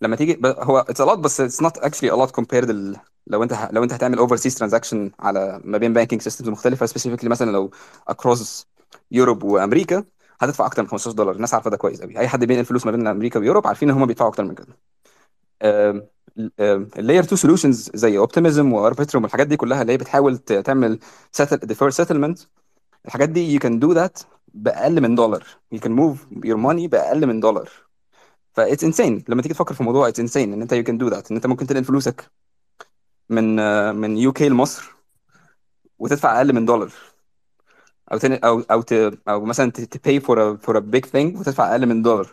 لما 0.00 0.16
تيجي 0.16 0.40
هو 0.44 0.84
it's 0.90 1.00
a 1.04 1.06
lot 1.06 1.18
بس 1.18 1.40
it's 1.42 1.64
not 1.64 1.80
actually 1.82 2.10
a 2.10 2.16
lot 2.16 2.30
compared 2.40 2.70
ال... 2.70 2.96
لو 3.26 3.42
انت 3.42 3.52
ه... 3.52 3.68
لو 3.72 3.82
انت 3.84 3.92
هتعمل 3.92 4.18
overseas 4.28 4.54
transaction 4.58 5.10
على 5.20 5.60
ما 5.64 5.78
بين 5.78 5.94
banking 6.04 6.20
systems 6.22 6.48
مختلفة 6.48 6.86
specifically 6.86 7.24
مثلا 7.24 7.50
لو 7.50 7.70
across 8.10 8.64
Europe 9.10 9.42
وأمريكا 9.42 10.04
هتدفع 10.40 10.66
أكتر 10.66 10.82
من 10.82 10.88
15 10.88 11.16
دولار. 11.16 11.34
الناس 11.34 11.54
عارفة 11.54 11.70
ده 11.70 11.76
كويس 11.76 12.02
قوي 12.02 12.18
أي 12.18 12.28
حد 12.28 12.44
بينقل 12.44 12.64
فلوس 12.64 12.86
ما 12.86 12.92
بين 12.92 13.06
أمريكا 13.06 13.40
و 13.40 13.44
Europe 13.44 13.66
عارفين 13.66 13.90
إن 13.90 13.94
هم 13.96 14.06
بيدفعوا 14.06 14.30
أكتر 14.30 14.44
من 14.44 14.54
كده. 14.54 14.76
ال 16.38 16.52
layer 16.52 17.22
2 17.22 17.36
solutions 17.36 17.90
زي 17.94 18.18
Optimism 18.18 18.72
و 18.72 18.78
Arbitrum 18.78 19.22
والحاجات 19.24 19.46
دي 19.46 19.56
كلها 19.56 19.82
اللي 19.82 19.92
هي 19.92 19.96
بتحاول 19.96 20.38
تعمل 20.38 20.98
defer 21.62 21.90
settlement 21.90 22.38
الحاجات 23.06 23.28
دي 23.28 23.58
you 23.58 23.62
can 23.62 23.80
do 23.84 23.94
that 23.98 24.24
بأقل 24.54 25.00
من 25.00 25.14
دولار 25.14 25.44
you 25.74 25.78
can 25.78 25.90
move 25.90 26.18
your 26.46 26.56
money 26.56 26.88
بأقل 26.88 27.26
من 27.26 27.40
دولار 27.40 27.70
ف 28.52 28.60
it's 28.60 28.82
insane. 28.84 29.22
لما 29.28 29.42
تيجي 29.42 29.54
تفكر 29.54 29.74
في 29.74 29.80
الموضوع 29.80 30.10
it's 30.10 30.14
insane 30.14 30.36
إن 30.36 30.62
أنت 30.62 30.74
you 30.74 30.84
can 30.84 30.98
do 31.06 31.10
that 31.14 31.30
إن 31.30 31.36
أنت 31.36 31.46
ممكن 31.46 31.66
تنقل 31.66 31.84
فلوسك 31.84 32.30
من 33.28 33.58
آه، 33.58 33.92
من 33.92 34.16
UK 34.16 34.48
لمصر 34.48 34.92
وتدفع 35.98 36.36
أقل 36.38 36.52
من 36.52 36.64
دولار 36.64 36.92
أو 38.12 38.18
تن... 38.18 38.32
أو 38.32 38.60
أو 38.60 38.82
ت... 38.82 38.92
أو 39.28 39.44
مثلا 39.44 39.70
ت... 39.70 39.80
to 39.80 39.98
pay 39.98 40.20
for 40.24 40.36
a 40.38 40.66
for 40.66 40.76
a 40.76 40.80
big 40.80 41.06
thing 41.06 41.38
وتدفع 41.40 41.70
أقل 41.72 41.86
من 41.86 42.02
دولار 42.02 42.28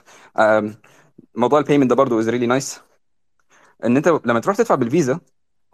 موضوع 1.36 1.60
ال 1.60 1.63
payment 1.63 1.90
ده 1.90 1.96
برضه 1.96 2.22
is 2.24 2.26
really 2.26 2.48
nice. 2.64 2.89
إن 3.86 3.98
أنت 3.98 4.08
لما 4.26 4.40
تروح 4.40 4.56
تدفع 4.56 4.76
بالفيزا 4.76 5.20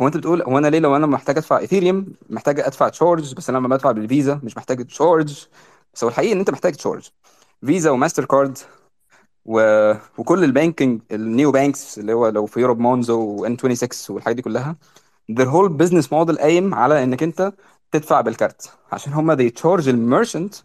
هو 0.01 0.07
أنت 0.07 0.17
بتقول 0.17 0.41
هو 0.41 0.57
أنا 0.57 0.67
ليه 0.67 0.79
لو 0.79 0.95
أنا 0.95 1.05
محتاج 1.07 1.37
أدفع 1.37 1.57
Ethereum 1.57 2.13
محتاج 2.29 2.59
أدفع 2.59 2.89
charge 2.89 3.33
بس 3.35 3.49
أنا 3.49 3.57
لما 3.57 3.67
بدفع 3.67 3.91
بالفيزا 3.91 4.39
مش 4.43 4.57
محتاج 4.57 4.85
charge 4.85 5.45
بس 5.93 6.03
هو 6.03 6.09
الحقيقي 6.09 6.33
إن 6.33 6.39
أنت 6.39 6.49
محتاج 6.49 6.73
charge 6.75 7.09
Visa 7.65 7.89
و 7.89 8.25
Mastercard 8.25 8.57
و... 9.45 9.91
وكل 10.17 10.43
ال 10.43 10.50
banking 10.50 11.01
ال 11.11 11.51
neobanks 11.51 11.99
اللي 11.99 12.13
هو 12.13 12.27
لو 12.27 12.45
في 12.45 12.59
Europe 12.59 12.79
Monzo 12.79 13.19
و 13.21 13.39
N 13.39 13.57
26 13.57 14.15
والحاجات 14.15 14.35
دي 14.35 14.41
كلها 14.41 14.75
their 15.31 15.45
whole 15.45 15.69
business 15.83 16.05
model 16.07 16.39
قايم 16.39 16.73
على 16.75 17.03
إنك 17.03 17.23
أنت 17.23 17.53
تدفع 17.91 18.21
بالكارت. 18.21 18.69
عشان 18.91 19.13
هم 19.13 19.35
they 19.35 19.51
charge 19.61 19.87
ال 19.87 19.95
merchant 19.95 20.55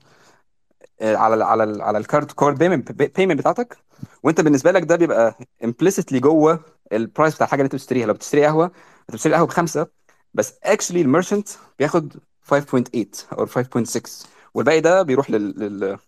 على 1.02 1.34
ال 1.34 1.42
على 1.42 1.64
ال 1.64 1.82
على 1.82 1.98
الكارت 1.98 2.32
card 2.32 2.58
payment 2.58 2.92
بتاعتك 2.92 3.78
وانت 4.22 4.40
بالنسبة 4.40 4.72
لك 4.72 4.82
ده 4.82 4.96
بيبقى 4.96 5.38
implicitly 5.64 6.14
جوه 6.16 6.60
ال 6.92 6.99
price 6.99 7.34
بتاع 7.34 7.46
الحاجة 7.46 7.60
اللي 7.60 7.66
انت 7.66 7.74
بتشتريها. 7.74 8.06
لو 8.06 8.14
بتشتري 8.14 8.44
قهوة 8.46 8.64
انت 8.66 9.10
بتشتري 9.12 9.34
قهوه 9.34 9.46
بخمسة 9.46 9.86
بس 10.34 10.52
actually 10.66 10.96
ال 10.96 11.02
merchant 11.02 11.48
بياخد 11.78 12.12
5.8 12.42 13.24
أو 13.32 13.46
5.6 13.46 14.26
والباقي 14.54 14.80
ده 14.80 15.02
بيروح 15.02 15.30
لل, 15.30 15.54
لل... 15.60 15.98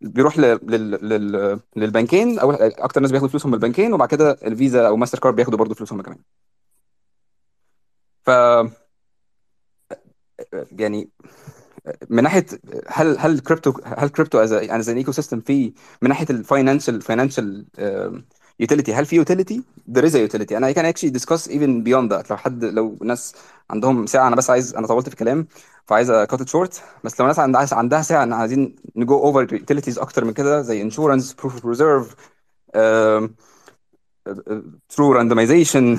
بيروح 0.00 0.38
لل... 0.38 0.60
لل... 0.62 0.90
لل... 1.10 1.60
للبنكين. 1.76 2.38
أو 2.38 2.52
أكتر 2.52 3.00
ناس 3.00 3.10
بياخدوا 3.10 3.28
فلوسهم 3.30 3.52
من 3.52 3.56
البنكين 3.56 3.92
وبعد 3.94 4.08
كده 4.08 4.32
الفيزا 4.44 4.88
أو 4.88 4.96
ماستر 4.96 5.18
كارد 5.18 5.36
بياخدوا 5.36 5.58
برضه 5.58 5.74
فلوسهم 5.74 6.02
كمان. 6.02 6.18
ف 8.24 8.30
يعني 10.78 11.10
من 12.10 12.22
ناحية 12.22 12.46
هل 12.88 13.18
هل 13.18 13.40
كريبتو 13.40 13.72
هل 13.84 14.08
crypto 14.08 14.38
is 14.38 14.52
is 14.52 14.88
an 14.88 14.96
ecosystem 14.96 15.40
في 15.40 15.72
من 16.02 16.08
ناحية 16.08 16.26
ال 16.30 16.37
financial 16.37 17.02
financial 17.02 17.66
utility 18.60 18.94
هل 18.94 19.06
في 19.06 19.16
utility؟ 19.16 19.62
is 19.96 20.14
a 20.14 20.28
utility. 20.32 20.52
أنا 20.52 20.72
I 20.72 20.74
can 20.74 20.84
actually 20.94 21.10
discuss 21.10 21.48
even 21.48 21.84
beyond 21.84 22.30
لو 22.30 22.36
حد 22.36 22.64
لو 22.64 22.98
ناس 23.02 23.34
عندهم 23.70 24.06
ساعة 24.06 24.28
أنا 24.28 24.36
بس 24.36 24.50
عايز 24.50 24.74
أنا 24.74 24.86
طولت 24.86 25.08
في 25.08 25.14
الكلام 25.14 25.46
فعايز 25.86 26.12
it 26.12 26.48
short. 26.48 26.80
بس 27.04 27.20
لو 27.20 27.26
ناس 27.26 27.38
عندها 27.38 27.66
عندها 27.72 28.02
ساعة 28.02 28.22
إن 28.22 28.32
عايزين 28.32 28.76
ن 28.96 29.02
go 29.02 29.14
over 29.18 29.54
utilities 29.54 29.98
أكتر 29.98 30.24
من 30.24 30.32
كده 30.32 30.62
زي 30.62 30.82
insurance 30.82 31.34
proof 31.34 31.54
of 31.54 31.66
reserve 31.66 32.14
true 34.88 35.12
randomization 35.12 35.98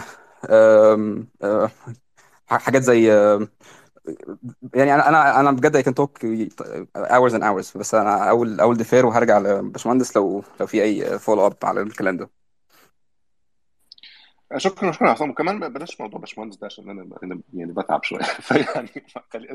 حاجات 2.48 2.84
زي 2.84 3.12
آم، 3.12 3.48
يعني 4.74 4.96
أنا 4.96 5.10
أنا 5.10 5.40
أنا 5.40 5.52
بجد 5.52 5.78
I 5.78 5.84
can 5.86 5.94
talk 5.94 6.24
hours 6.98 7.34
and 7.34 7.42
hours 7.44 7.78
بس 7.78 7.96
أنا 7.96 8.30
اول 8.30 8.60
أول 8.60 8.78
defer 8.78 9.06
وهرجع 9.06 9.38
لباشمهندس 9.40 10.16
لو 10.18 10.44
لو 10.60 10.68
في 10.68 10.84
أي 10.84 11.20
follow 11.20 11.46
up 11.48 11.58
على 11.64 11.82
الكلام 11.82 12.18
ده. 12.18 12.30
شكرا 14.58 14.92
شكرا 14.92 15.08
يا 15.08 15.12
عصام. 15.12 15.30
وكمان 15.30 15.74
بلاش 15.74 16.02
موضوع 16.02 16.20
باشمهندس 16.20 16.58
ده 16.58 16.66
عشان 16.66 16.90
أنا 16.90 17.10
أنا 17.24 17.42
يعني 17.54 17.72
بتعب 17.74 18.04
شوية. 18.04 18.24
فيعني 18.48 18.90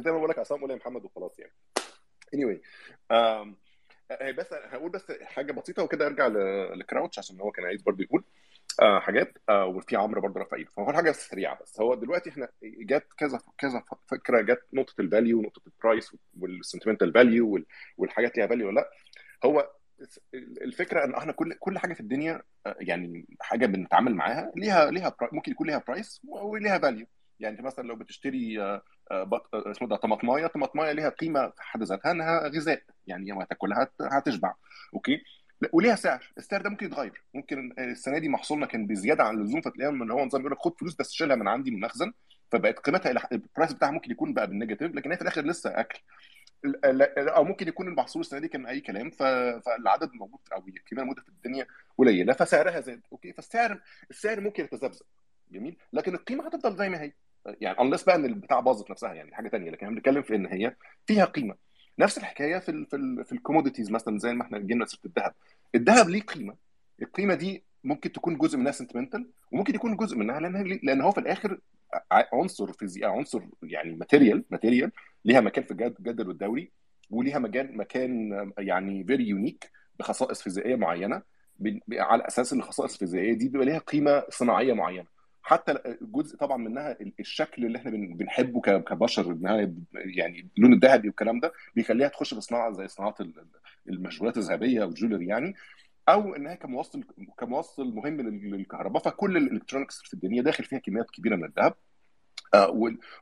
زي 0.03 0.11
ما 0.11 0.19
بقول 0.19 0.31
لك 0.31 0.39
عصام 0.39 0.61
قول 0.61 0.71
يا 0.71 0.77
محمد 0.77 1.05
وخلاص 1.05 1.39
يعني. 1.39 1.53
Anyway 2.37 2.59
um, 3.13 3.49
بس 4.39 4.47
هقول 4.53 4.91
بس 4.91 5.13
حاجة 5.23 5.53
بسيطة 5.53 5.83
وكده 5.83 6.07
أرجع 6.07 6.27
لكراوتش 6.75 7.19
عشان 7.19 7.41
هو 7.41 7.51
كان 7.51 7.65
عايز 7.65 7.83
برضه 7.83 8.05
يقول. 8.05 8.25
آه 8.81 9.01
حاجات 9.01 9.39
آه 9.49 9.67
وفي 9.67 9.97
عمرو 9.97 10.21
برضه 10.21 10.41
رفع 10.41 10.57
ايده 10.57 10.71
فهو 10.77 10.93
حاجة 10.93 11.13
سريعه 11.13 11.59
بس. 11.63 11.81
هو 11.81 11.95
دلوقتي 11.95 12.31
إحنا 12.31 12.49
جت 12.63 13.07
كذا 13.19 13.39
كذا 13.59 13.83
فكرة 14.09 14.41
جت 14.41 14.63
نقطة 14.73 14.95
ال 15.01 15.07
value 15.07 15.39
ونقطه 15.39 15.63
ال 15.67 15.75
price 15.75 16.17
وال 16.41 16.52
sentimental 16.52 17.13
value 17.13 17.65
والحاجات 17.97 18.37
ليها 18.37 18.47
value 18.47 18.67
ولا 18.69 18.81
لأ. 18.81 18.91
هو 19.45 19.71
الفكرة 20.35 21.05
إن 21.05 21.15
إحنا 21.15 21.33
كل 21.33 21.55
كل 21.61 21.79
حاجة 21.79 21.95
في 21.95 22.01
الدنيا 22.01 22.43
آه، 22.67 22.77
يعني 22.81 23.27
حاجة 23.41 23.67
بنتعامل 23.67 24.15
معاها 24.15 24.53
ليها 24.57 24.91
ليها 24.91 25.17
ممكن 25.33 25.53
يكون 25.53 25.67
ليها 25.67 25.83
price 25.89 26.21
وليها 26.29 26.79
value 26.79 27.07
يعني 27.41 27.57
أنت 27.57 27.67
مثلا 27.67 27.87
لو 27.89 27.97
بتشتري 27.97 28.59
اسمه 29.53 29.89
ده 29.89 29.97
طماطماية 29.97 30.47
طماطماية 30.47 30.93
ليها 30.93 31.09
قيمة 31.09 31.49
في 31.49 31.63
حد 31.63 31.83
ذاتها 31.83 32.11
إنها 32.11 32.49
غذاء. 32.49 32.83
يعني 33.07 33.31
لما 33.31 33.45
تاكلها 33.45 33.83
هت- 33.83 34.03
هتشبع. 34.13 34.55
Okay؟ 34.95 35.23
وليها 35.73 35.95
سعر. 35.97 36.33
السعر 36.39 36.63
ده 36.63 36.71
ممكن 36.71 36.87
يتغير. 36.87 37.23
ممكن 37.35 37.75
السنة 37.79 38.19
دي 38.19 38.29
محصولنا 38.29 38.67
كان 38.67 38.87
بزيادة 38.87 39.25
عن 39.25 39.35
اللزوم 39.39 39.61
فتلاقيها 39.61 39.93
ان 39.93 40.11
هو 40.11 40.25
نظام 40.25 40.41
يقول 40.41 40.53
لك 40.53 40.59
خد 40.59 40.79
فلوس 40.81 40.95
بس 40.95 41.13
شيلها 41.13 41.37
من 41.37 41.49
عندي 41.49 41.71
من 41.71 41.77
المخزن 41.77 42.13
فبقت 42.53 42.79
قيمتها 42.79 43.29
ال 43.33 43.39
price 43.39 43.73
بتاعها 43.73 43.91
ممكن 43.91 44.11
يكون 44.11 44.35
بقى 44.35 44.47
بال 44.47 44.56
negative 44.56 44.95
لكن 44.95 45.11
هي 45.11 45.17
في 45.17 45.23
الآخر 45.23 45.45
لسه 45.47 45.71
أكل. 45.81 46.01
أو 47.19 47.45
ممكن 47.45 47.69
يكون 47.69 47.89
المحصول 47.89 48.21
السنة 48.21 48.41
دي 48.41 48.49
كان 48.49 48.67
أي 48.67 48.81
كلام 48.81 49.11
فالعدد 49.11 50.11
الموجود 50.13 50.41
أو 50.53 50.59
الكميه 50.69 51.03
الموجوده 51.03 51.23
في 51.23 51.29
الدنيا 51.29 51.67
قليلة 51.99 52.33
فسعرها 52.33 52.81
زاد. 52.81 53.01
Okay؟ 53.13 53.33
فالسعر 53.33 53.81
السعر 54.11 54.41
ممكن 54.41 54.65
يتذبذب. 54.65 55.03
جميل؟ 55.53 55.77
لكن 55.93 56.15
القيمة 56.15 56.47
هتفضل 56.47 56.77
زي 56.77 56.89
ما 56.89 57.03
هي. 57.03 57.13
يعني 57.47 57.81
unless 57.81 58.03
بقى 58.03 58.17
إن 58.17 58.25
البتاع 58.25 58.61
باظت 58.61 58.91
نفسها 58.91 59.15
يعني 59.15 59.35
حاجة 59.35 59.49
تانية 59.49 59.71
لكن 59.71 59.87
إحنا 59.87 59.97
بنتكلم 59.97 60.23
في 60.23 60.35
إن 60.35 60.47
هي 60.47 60.77
فيها 61.07 61.25
قيمة. 61.25 61.55
نفس 61.99 62.19
الحكاية 62.19 62.59
في 62.59 62.69
ال 62.69 62.87
في 62.87 62.97
ال 62.97 63.25
في 63.25 63.33
ال 63.33 63.38
commodities 63.38 63.91
مثلا 63.91 64.19
زي 64.19 64.35
ما 64.35 64.43
إحنا 64.43 64.59
جينا 64.59 64.87
سيره 64.87 65.01
الذهب. 65.07 65.35
الذهب 65.75 66.09
ليه 66.09 66.21
قيمة؟ 66.21 66.55
القيمة 67.03 67.35
دي 67.35 67.63
ممكن 67.85 68.13
تكون 68.13 68.39
جزء 68.39 68.59
منها 68.59 68.73
sentimental 68.73 69.27
وممكن 69.53 69.75
يكون 69.75 69.97
جزء 69.97 70.17
منها 70.17 70.41
لأن 70.41 70.79
لأن 70.83 71.01
هو 71.01 71.11
في 71.11 71.19
الآخر 71.21 71.59
عنصر 72.11 72.73
فيزيائي 72.73 73.13
عنصر 73.17 73.43
يعني 73.63 73.97
material 73.97 74.45
material 74.51 74.93
ليها 75.25 75.41
مكان 75.41 75.65
في 75.65 75.71
الجد- 75.71 75.97
الجدول 75.99 76.31
الدوري 76.31 76.71
وليها 77.11 77.39
مكان 77.39 77.77
مكان 77.77 78.53
يعني 78.59 79.05
very 79.05 79.29
unique 79.29 79.71
بخصائص 79.99 80.43
فيزيائيه 80.43 80.77
معينة 80.77 81.23
على 81.93 82.27
أساس 82.27 82.53
إن 82.53 82.59
الخصائص 82.59 82.93
الفيزيائيه 82.93 83.33
دي 83.35 83.49
بيبقى 83.49 83.67
ليها 83.67 83.79
قيمة 83.79 84.23
صناعية 84.31 84.73
معينة. 84.73 85.07
حتى 85.43 85.79
جزء 86.03 86.37
طبعا 86.37 86.57
منها 86.57 86.97
الشكل 87.21 87.65
اللي 87.67 87.79
إحنا 87.79 87.91
بن- 87.91 88.15
بنحبه 88.17 88.61
كبشر 88.61 89.33
انها 89.33 89.73
يعني 89.95 90.49
اللون 90.57 90.73
الذهبي 90.73 91.09
والكلام 91.09 91.41
ده 91.41 91.53
بيخليها 91.75 92.09
تخش 92.09 92.35
في 92.35 92.41
صناعة 92.41 92.73
زي 92.73 92.89
صناعة 92.89 93.15
ال- 93.21 93.47
المشغولات 93.89 94.37
الذهبية 94.39 94.85
وال 94.85 94.94
jewelry 94.94 95.27
يعني 95.27 95.55
أو 96.09 96.35
انها 96.35 96.55
كموصل 96.55 97.05
كموصل 97.39 97.95
مهم 97.95 98.21
لل- 98.21 98.51
للكهرباء. 98.51 99.03
فكل 99.03 99.37
ال 99.37 99.42
electronics 99.42 100.03
في 100.03 100.15
الدنيا 100.15 100.43
داخل 100.43 100.65
فيها 100.65 100.79
كميات 100.79 101.11
كبيرة 101.11 101.37
من 101.37 101.45
الذهب. 101.45 101.75
آه، 102.55 102.71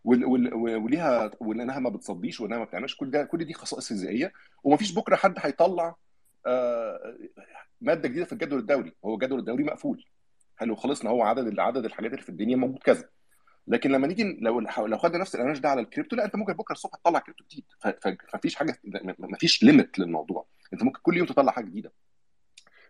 وليها 0.04 1.30
وإنها 1.40 1.78
ما 1.78 1.90
بتصديش 1.90 2.40
وإنها 2.40 2.58
ما 2.58 2.64
بتعملش. 2.64 2.96
كل 2.96 3.10
ده 3.10 3.24
كل 3.24 3.44
دي 3.44 3.54
خصائص 3.54 3.88
فيزيائيه 3.88 4.32
ومفيش 4.64 4.92
بكرة 4.94 5.16
حد 5.16 5.34
هيطلع 5.38 5.96
آه، 6.46 7.16
مادة 7.80 8.08
جديدة 8.08 8.24
في 8.24 8.32
الجدول 8.32 8.58
الدوري. 8.58 8.92
هو 9.04 9.14
الجدول 9.14 9.38
الدوري 9.38 9.64
مقفول. 9.64 10.04
حلو 10.60 10.76
خلصنا 10.76 11.10
هو 11.10 11.22
عدد 11.22 11.58
عدد 11.58 11.84
الحاجات 11.84 12.10
اللي 12.12 12.22
في 12.22 12.28
الدنيا 12.28 12.56
موجود 12.56 12.78
كذا. 12.78 13.08
لكن 13.66 13.90
لما 13.90 14.06
نيجي 14.06 14.38
لو 14.40 14.60
لو 14.60 14.98
خدنا 14.98 15.18
نفس 15.18 15.34
ال 15.34 15.37
analysis 15.37 15.58
ده 15.58 15.68
على 15.68 15.80
الكريبتو 15.80 16.16
لا 16.16 16.24
أنت 16.24 16.36
ممكن 16.36 16.52
بكرة 16.52 16.72
الصبح 16.72 16.94
تطلع 16.94 17.18
كريبتو 17.18 17.44
جديد. 17.44 17.64
فمفيش 18.30 18.54
حاجة 18.54 18.78
مفيش 19.18 19.62
limit 19.62 19.98
للموضوع. 19.98 20.46
أنت 20.72 20.82
ممكن 20.82 21.00
كل 21.02 21.16
يوم 21.16 21.26
تطلع 21.26 21.52
حاجة 21.52 21.64
جديدة. 21.64 21.92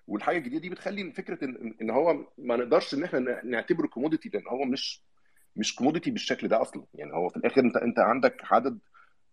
والحاجة 0.06 0.38
الجديدة 0.38 0.60
دي 0.60 0.68
بتخلي 0.70 1.12
فكرة 1.12 1.44
ان 1.44 1.74
ان 1.82 1.90
هو 1.90 2.26
ما 2.38 2.56
نقدرش 2.56 2.94
إن 2.94 3.04
إحنا 3.04 3.44
نعتبره 3.44 3.86
commodity 3.86 4.28
لأن 4.28 4.48
هو 4.48 4.64
مش 4.64 5.02
مش 5.56 5.74
commodity 5.74 6.10
بالشكل 6.10 6.48
ده 6.48 6.62
أصلا. 6.62 6.84
يعني 6.94 7.12
هو 7.12 7.28
في 7.28 7.36
الآخر 7.36 7.60
انت 7.60 7.76
أنت 7.76 7.98
عندك 7.98 8.42
عدد 8.52 8.78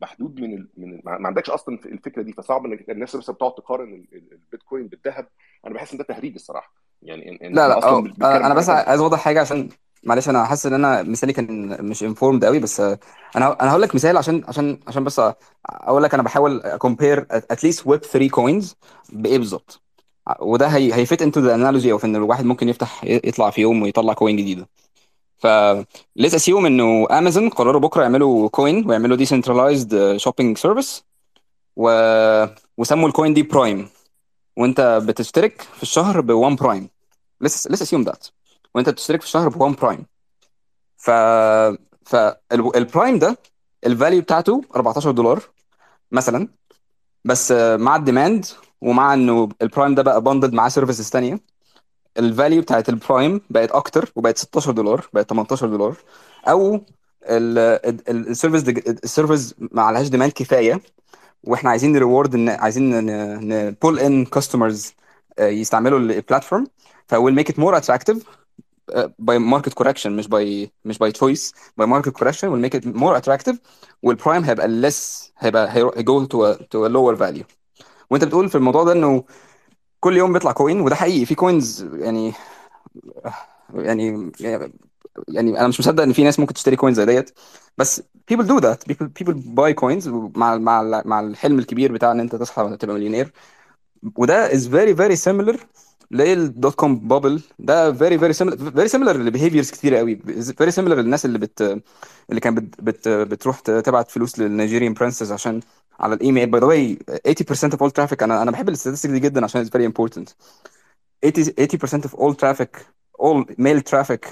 محدود 0.02 0.40
من 0.40 0.54
ال... 0.54 0.70
من 0.78 0.94
ال... 0.94 1.02
ما 1.06 1.28
عندكش 1.28 1.50
أصلا 1.50 1.80
الفكرة 1.86 2.22
دي. 2.22 2.34
فصعب 2.34 2.66
إنك 2.66 2.90
الناس 2.90 3.16
بس 3.16 3.30
بتقعد 3.30 3.56
تقارن 3.56 3.94
ال- 3.94 4.08
ال- 4.14 4.32
البيتكوين 4.34 4.88
بالذهب. 4.88 5.28
أنا 5.66 5.74
بحس 5.74 5.92
إن 5.92 5.98
ده 5.98 6.04
تهريج 6.04 6.34
الصراحة. 6.34 6.87
يعني 7.02 7.48
إن 7.48 7.56
لا 7.56 7.68
لا 7.68 7.78
أصلا 7.78 8.04
بنتكلم 8.04 8.26
أنا 8.26 8.46
عن 8.46 8.56
بس 8.56 8.70
حاجة 8.70 8.90
عايز 8.90 9.02
أوضح 9.02 9.20
حاجة 9.20 9.42
عشان 9.42 9.70
معلش 10.04 10.30
أنا 10.30 10.46
حاسس 10.46 10.66
إن 10.66 10.74
أنا 10.74 11.04
مثالي 11.04 11.34
كان 11.34 11.78
مش 11.86 12.04
informed 12.04 12.46
قوي 12.46 12.60
بس 12.60 12.80
آه، 12.80 13.00
أنا 13.36 13.62
أنا 13.62 13.72
هقول 13.72 13.82
لك 13.82 13.96
مثال 13.96 14.18
عشان 14.18 14.44
عشان 14.48 14.80
عشان 14.88 15.04
بس 15.04 15.22
أقول 15.66 16.04
لك 16.04 16.14
أنا 16.14 16.24
بحاول 16.24 16.62
أ 16.62 16.70
compare 16.70 17.26
at 17.32 17.48
least 17.48 17.88
Web 17.88 18.02
3 18.04 18.30
coins 18.30 18.76
بإيه 19.10 19.38
بالظبط. 19.38 19.82
وده 20.40 20.68
هي 20.68 20.94
هي 20.94 21.05
fit 21.05 21.22
into 21.22 21.40
the 21.40 21.56
analogy 21.56 21.92
أو 21.92 21.98
في 21.98 22.06
إن 22.08 22.16
الواحد 22.16 22.46
ممكن 22.46 22.70
يفتح 22.70 23.04
يطلع 23.04 23.50
في 23.50 23.62
يوم 23.62 23.82
ويطلع 23.82 24.14
coin 24.14 24.38
جديدة. 24.38 24.68
ف 25.38 25.48
let's 26.16 26.36
assume 26.36 26.66
إنه 26.66 27.08
امازون 27.12 27.50
قرروا 27.50 27.82
بكرة 27.82 28.02
يعملوا 28.04 28.50
coin 28.50 28.90
ويعملوا 28.90 29.18
decentralized 29.18 30.18
shopping 30.18 30.58
service 30.58 31.06
و... 31.76 31.90
وسموا 32.78 33.08
ال 33.08 33.13
coin 33.13 33.34
دي 33.34 33.44
Prime 33.44 33.90
وانت 34.58 35.02
بتشترك 35.08 35.62
في 35.62 35.84
الشهر 35.84 36.22
ب 36.22 36.32
1 36.32 36.56
Prime 36.56 36.90
لسه 37.42 37.72
لسه 37.72 37.84
assume 37.84 38.02
that 38.04 38.28
وانت 38.76 38.90
بتشترك 38.90 39.22
في 39.22 39.28
الشهر 39.28 39.50
ب 39.50 39.62
1 39.62 39.76
Prime 39.76 40.06
ف 40.98 41.10
فال 42.06 42.38
Prime 42.38 43.20
ده 43.20 43.38
ال 43.86 43.92
value 43.92 44.22
بتاعته 44.22 44.62
14 44.76 45.12
دولار 45.12 45.44
مثلا. 46.12 46.48
بس 47.26 47.52
مع 47.76 47.96
ال 47.96 48.03
demand 48.03 48.46
ومع 48.82 49.14
إنه 49.14 49.50
ال 49.62 49.68
Prime 49.68 49.96
ده 49.96 50.04
بقى 50.04 50.22
bundled 50.22 50.54
معاه 50.54 50.70
services 50.70 51.10
ثانية 51.10 51.40
ال 52.18 52.25
value 52.25 52.62
بتاعت 52.62 52.90
ال 52.90 52.99
Prime 52.99 53.42
بقت 53.50 53.72
أكتر 53.72 54.12
وبقت 54.16 54.38
16 54.38 54.72
دولار 54.72 55.08
بقت 55.14 55.30
18 55.30 55.68
دولار. 55.68 55.96
أو 56.48 56.82
ال 57.28 57.45
service 57.45 58.64
ال 59.04 59.10
service 59.10 59.56
ما 59.60 59.82
عليهاش 59.82 60.08
demand 60.08 60.32
كفاية. 60.32 60.82
وإحنا 61.44 61.70
عايزين 61.70 61.92
ن 61.94 62.02
reward 62.02 62.50
عايزين 62.50 63.06
ن 63.50 63.60
pull 63.60 64.00
in 64.00 64.26
customers 64.26 64.94
يستعملوا 65.40 66.00
ال 66.00 66.07
platform 66.07 66.68
ف 67.08 67.12
we'll 67.12 67.36
make 67.36 67.50
it 67.50 67.60
more 67.60 67.78
attractive 67.78 68.24
by 69.20 69.40
market 69.40 69.74
correction 69.74 70.16
مش 70.16 70.28
by 70.28 70.72
مش 70.86 70.98
by 70.98 71.12
choice 71.12 71.54
by 71.78 71.88
market 71.88 72.10
correction 72.10 72.48
we'll 72.48 72.62
make 72.62 72.76
it 72.76 72.88
more 72.88 73.18
attractive 73.18 73.60
وال 74.04 74.15
Prime 74.15 74.44
هيبقى 74.44 74.68
less 74.68 75.34
هيبقى 75.38 75.70
هي 75.76 76.01
go 76.01 76.26
to 76.26 76.54
to 76.54 76.88
lower 76.88 77.16
value 77.16 77.44
وانت 78.10 78.24
بتقول 78.24 78.50
في 78.50 78.56
الموضوع 78.56 78.84
ده 78.84 78.92
إنه 78.92 79.24
كل 80.00 80.18
يوم 80.18 80.34
بيطلع 80.34 80.52
coin 80.52 80.82
وده 80.82 80.96
حقيقي 80.96 81.26
في 81.26 81.36
coins 81.36 81.90
يعني 81.94 82.34
يعني 83.74 84.32
يعني 85.28 85.60
أنا 85.60 85.68
مش 85.68 85.80
مصدق 85.80 86.04
إن 86.04 86.14
في 86.14 86.24
ناس 86.24 86.40
ممكن 86.40 86.54
تشتري 86.54 86.76
coins 86.76 86.98
زي 86.98 87.06
ديت. 87.06 87.40
بس 87.78 88.02
people 88.32 88.44
do 88.44 88.60
that. 88.60 88.78
People 88.92 89.08
people 89.20 89.34
buy 89.34 89.74
coins 89.82 90.08
مع 90.38 90.58
مع 90.58 91.02
مع 91.06 91.20
الحلم 91.20 91.60
الكبير 91.60 91.92
بتاع 91.92 92.12
إن 92.12 92.20
أنت 92.20 92.36
تصحى 92.36 92.78
تبقى 92.80 92.96
مليونير. 92.96 93.34
وده 94.16 94.50
is 94.50 94.64
very 94.64 94.94
very 94.98 95.16
similar 95.26 95.58
لل 96.12 96.37
dot 96.37 96.76
com 96.76 97.08
bubble 97.08 97.42
ده 97.60 97.94
very 97.94 98.20
very 98.20 98.34
similar 98.38 98.56
very 98.56 98.90
similar 98.92 99.16
ل 99.16 99.21
behaviors 99.21 99.72
كتير 99.72 99.96
قوي. 99.96 100.20
Very 100.62 100.72
similar 100.72 100.80
للناس 100.80 101.26
اللي 101.26 101.40
بت 101.40 101.62
اللي 102.30 102.42
كانت 102.42 102.60
بت 102.60 102.82
بت 102.82 103.08
بتروح 103.08 103.60
تبعت 103.60 104.12
فلوس 104.12 104.40
لل 104.40 104.51
Nigerian 104.51 104.94
princes 104.94 105.32
عشان 105.32 105.60
على 106.00 106.14
الإيميل. 106.16 106.50
by 106.52 106.62
the 106.62 106.68
way 106.68 107.00
80% 107.28 107.70
of 107.70 107.78
all 107.80 107.92
traffic 107.92 108.24
أنا 108.24 108.42
أنا 108.42 108.52
بحب 108.52 108.70
ال 108.70 108.74
statistic 108.74 109.12
دي 109.12 109.20
جدا 109.20 109.44
عشان 109.44 109.66
it's 109.66 109.70
very 109.70 109.86
important. 109.92 110.34
80 111.26 111.54
80% 111.68 112.04
of 112.04 112.14
all 112.14 112.34
traffic 112.36 112.80
all 113.22 113.46
mail 113.60 113.82
traffic 113.92 114.28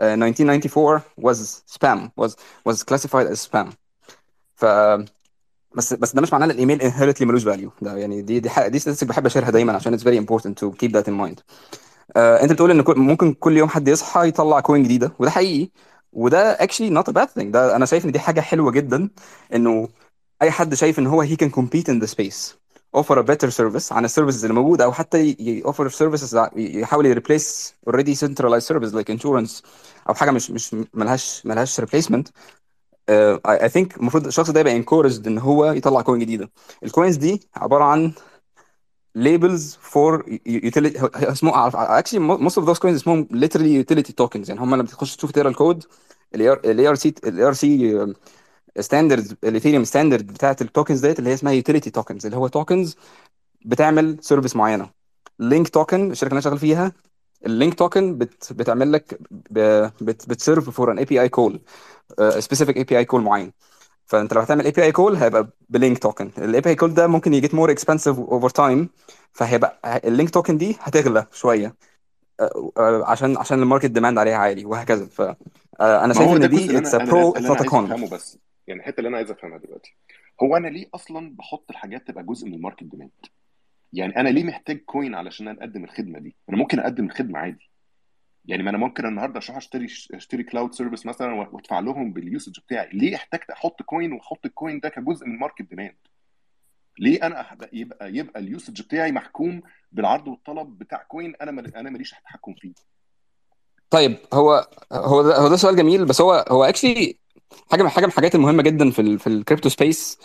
uh, 0.00 0.04
1994 0.04 1.02
was 1.20 1.62
spam 1.76 2.10
was 2.16 2.32
was 2.68 2.82
classified 2.84 3.26
as 3.32 3.48
spam. 3.48 3.68
ف 4.54 4.64
بس 5.76 5.94
بس 5.94 6.14
ده 6.14 6.22
مش 6.22 6.32
معناه 6.32 6.46
إن 6.46 6.50
الإيميل 6.50 6.80
inherently 6.80 7.22
ملوش 7.22 7.44
value 7.44 7.70
ده 7.82 7.96
يعني 7.96 8.22
دي 8.22 8.40
دي 8.40 8.50
دي 8.68 8.80
statistic 8.80 9.04
بحب 9.04 9.26
أ 9.26 9.29
share 9.29 9.47
ها 9.47 9.50
دايما 9.50 9.72
عشان 9.72 9.98
very 9.98 10.24
important 10.26 10.52
to 10.64 10.70
keep 10.82 10.90
that 10.92 11.04
in 11.08 11.14
mind. 11.26 11.40
آه 12.16 12.42
أنت 12.42 12.52
بتقول 12.52 12.70
إن 12.70 12.84
ممكن 12.96 13.34
كل 13.34 13.56
يوم 13.56 13.68
حد 13.68 13.88
يصحى 13.88 14.28
يطلع 14.28 14.60
coin 14.60 14.82
جديدة 14.82 15.12
وده 15.18 15.30
حقيقي 15.30 15.70
وده 16.12 16.56
actually 16.56 16.90
not 16.98 17.04
a 17.10 17.12
bad 17.12 17.28
thing. 17.38 17.44
ده 17.46 17.76
أنا 17.76 17.86
شايف 17.86 18.04
إن 18.04 18.12
دي 18.12 18.18
حاجة 18.18 18.40
حلوة 18.40 18.70
جدا 18.70 19.08
إنه 19.54 19.88
أي 20.42 20.50
حد 20.50 20.74
شايف 20.74 20.98
إن 20.98 21.06
هو 21.06 21.26
he 21.26 21.30
can 21.42 21.48
compete 21.50 21.88
in 21.92 22.00
the 22.04 22.08
space 22.14 22.54
offer 22.96 23.16
a 23.18 23.22
better 23.22 23.50
service 23.50 23.92
عن 23.92 24.04
ال 24.04 24.08
services 24.08 24.44
اللي 24.44 24.54
موجودة 24.54 24.84
أو 24.84 24.92
حتى 24.92 25.22
ي- 25.22 25.36
ي- 25.40 25.62
offer 25.62 25.88
services 25.90 26.36
يحاول 26.56 27.06
ي 27.06 27.14
replace 27.14 27.74
already 27.90 28.14
centralized 28.26 28.66
service 28.74 28.92
like 28.94 29.08
insurance. 29.16 29.62
أو 30.08 30.14
حاجة 30.14 30.30
مش 30.30 30.50
مش 30.50 30.74
ملهاش 30.94 31.46
ملهاش 31.46 31.80
I 33.48 33.58
I 33.66 33.68
think 33.68 33.96
المفروض 33.98 34.26
الشخص 34.26 34.50
ده 34.50 34.60
يبقى 34.60 34.82
encouraged 34.82 35.26
إن 35.26 35.38
هو 35.38 35.64
يطلع 35.72 36.02
coin 36.02 36.20
جديدة. 36.20 36.50
ال 36.84 36.89
coins 36.89 37.16
دي 37.16 37.48
عبارة 37.56 37.84
عن 37.84 38.12
utility 40.48 41.00
هو- 41.00 41.10
هو 41.16 41.32
اسمه 41.32 41.70
actually 42.00 42.40
most 42.48 42.54
of 42.54 42.64
those 42.66 42.78
coins 42.78 42.86
اسمهم 42.86 43.28
literally 43.32 43.84
utility 43.84 44.12
tokens. 44.22 44.48
يعني 44.48 44.60
هم 44.60 44.74
لما 44.74 44.82
بتخش 44.82 45.16
تشوف 45.16 45.30
تقرا 45.30 45.48
ال 45.48 45.84
code 46.34 46.88
ال 46.88 46.94
ERC 46.94 47.14
ال 47.26 47.46
ERC 47.46 47.52
standard 47.52 48.06
ال 48.80 49.36
Ethereum 49.44 49.84
standard 49.84 50.26
بتاعت 50.26 50.62
ال 50.62 50.68
tokens 50.68 51.06
ديت 51.06 51.18
اللي 51.18 51.30
هي 51.30 51.34
اسمها 51.34 51.52
utility 51.52 51.90
tokens 51.90 52.26
اللي 52.26 52.36
هو 52.36 52.48
tokens 52.48 52.96
بتعمل 53.64 54.16
service 54.20 54.56
معينة. 54.56 54.90
LINK 55.38 55.68
token 55.68 56.10
الشركة 56.10 56.28
اللي 56.28 56.32
أنا 56.32 56.40
شغال 56.40 56.58
فيها 56.58 56.92
ال 57.46 57.52
LINK 57.52 57.74
token 57.74 58.18
بت 58.18 58.52
بتعمل 58.52 58.92
لك 58.92 59.18
ب- 59.30 59.90
بت 60.00 60.28
بت 60.28 60.40
serve 60.40 60.70
for 60.70 60.92
an 60.92 60.98
API 60.98 61.20
call 61.20 61.60
specific 62.38 62.76
API 62.76 62.98
call 62.98 63.22
معين. 63.22 63.52
فأنت 64.06 64.34
لو 64.34 64.40
هتعمل 64.40 64.64
API 64.64 64.82
call 64.82 65.16
هيبقى 65.16 65.48
ب 65.68 65.98
LINK 65.98 66.30
token 66.38 66.60
ال 66.60 66.70
API 66.70 66.74
call 66.74 66.94
ده 66.94 67.06
ممكن 67.06 67.34
ي 67.34 67.39
get 67.39 67.54
more 67.54 67.70
expensive 67.70 68.18
over 68.18 68.50
time 68.50 68.88
فهيبقى 69.32 70.00
ال 70.04 70.09
LINK 70.09 70.30
token 70.30 70.58
دي 70.58 70.76
هتغلى 70.80 71.26
شوية 71.32 71.74
آه، 72.40 72.70
آه، 72.76 73.04
عشان 73.06 73.36
عشان 73.36 73.62
ال 73.62 73.65
market 73.65 73.86
demand 73.90 74.18
عليها 74.18 74.36
عالي 74.36 74.64
وهكذا. 74.64 75.06
ف 75.06 75.20
آه، 75.80 76.12
شايف 76.12 76.32
إن 76.32 76.48
دي 76.48 76.78
it's 76.78 76.94
pro 76.94 77.34
not 77.38 77.62
con 77.62 78.08
بس. 78.10 78.38
يعني 78.66 78.80
الحتة 78.80 78.98
اللي 78.98 79.08
أنا 79.08 79.16
عايز 79.16 79.30
أفهمها 79.30 79.58
دلوقتي. 79.58 79.96
هو 80.42 80.56
أنا 80.56 80.68
ليه 80.68 80.86
أصلا 80.94 81.36
بحط 81.36 81.70
الحاجات 81.70 82.08
تبقى 82.08 82.24
جزء 82.24 82.46
من 82.46 82.54
ال 82.54 82.58
market 82.58 82.82
demand 82.84 83.10
يعني 83.92 84.16
أنا 84.16 84.28
ليه 84.28 84.44
محتاج 84.44 84.78
coin 84.78 85.14
علشان 85.14 85.48
أنا 85.48 85.60
أقدم 85.60 85.84
الخدمة 85.84 86.18
دي؟ 86.18 86.36
أنا 86.48 86.56
ممكن 86.56 86.78
أقدم 86.80 87.04
الخدمة 87.04 87.38
عادي. 87.38 87.70
يعني 88.44 88.62
ما 88.62 88.70
أنا 88.70 88.78
ممكن 88.78 89.06
النهارده 89.06 89.36
عشان 89.36 89.56
أشتري 89.56 89.86
أشتري 90.14 90.42
cloud 90.42 90.74
service 90.74 91.06
مثلا 91.06 91.32
وأدفع 91.34 91.78
لهم 91.80 92.12
بال 92.12 92.26
usage 92.26 92.60
بتاعي. 92.60 92.88
ليه 92.92 93.16
احتجت 93.16 93.50
أحط 93.50 93.82
coin 93.82 94.12
وأحط 94.12 94.46
ال 94.46 94.53
coin 94.53 94.80
ده 94.80 94.88
كجزء 94.88 95.26
من 95.26 95.34
ال 95.34 95.38
market 95.38 95.62
demand 95.62 95.96
ليه 96.98 97.26
أنا 97.26 97.56
يبقى 97.72 98.14
يبقى 98.16 98.40
ال 98.40 98.47
usage 98.47 98.82
بتاعي 98.82 99.12
محكوم 99.12 99.62
بالعرض 99.92 100.28
والطلب 100.28 100.78
بتاع 100.78 101.02
coin 101.02 101.34
أنا 101.42 101.50
مال- 101.50 101.76
أنا 101.76 101.90
ماليش 101.90 102.10
تحكم 102.10 102.54
فيه؟ 102.54 102.72
طيب 103.90 104.16
هو 104.34 104.68
هو 104.92 105.22
ده 105.22 105.36
هو 105.38 105.48
ده 105.48 105.56
سؤال 105.56 105.76
جميل 105.76 106.04
بس 106.04 106.20
هو 106.20 106.44
هو 106.50 106.64
actually 106.64 107.18
حاجة 107.70 107.82
من 107.82 107.88
حاجة 107.88 108.04
من 108.06 108.10
الحاجات 108.10 108.34
المهمة 108.34 108.62
جدا 108.62 108.90
في 108.90 109.02
ال 109.02 109.18
في 109.18 109.26
ال 109.26 109.32
crypto 109.32 109.68
space 109.68 110.18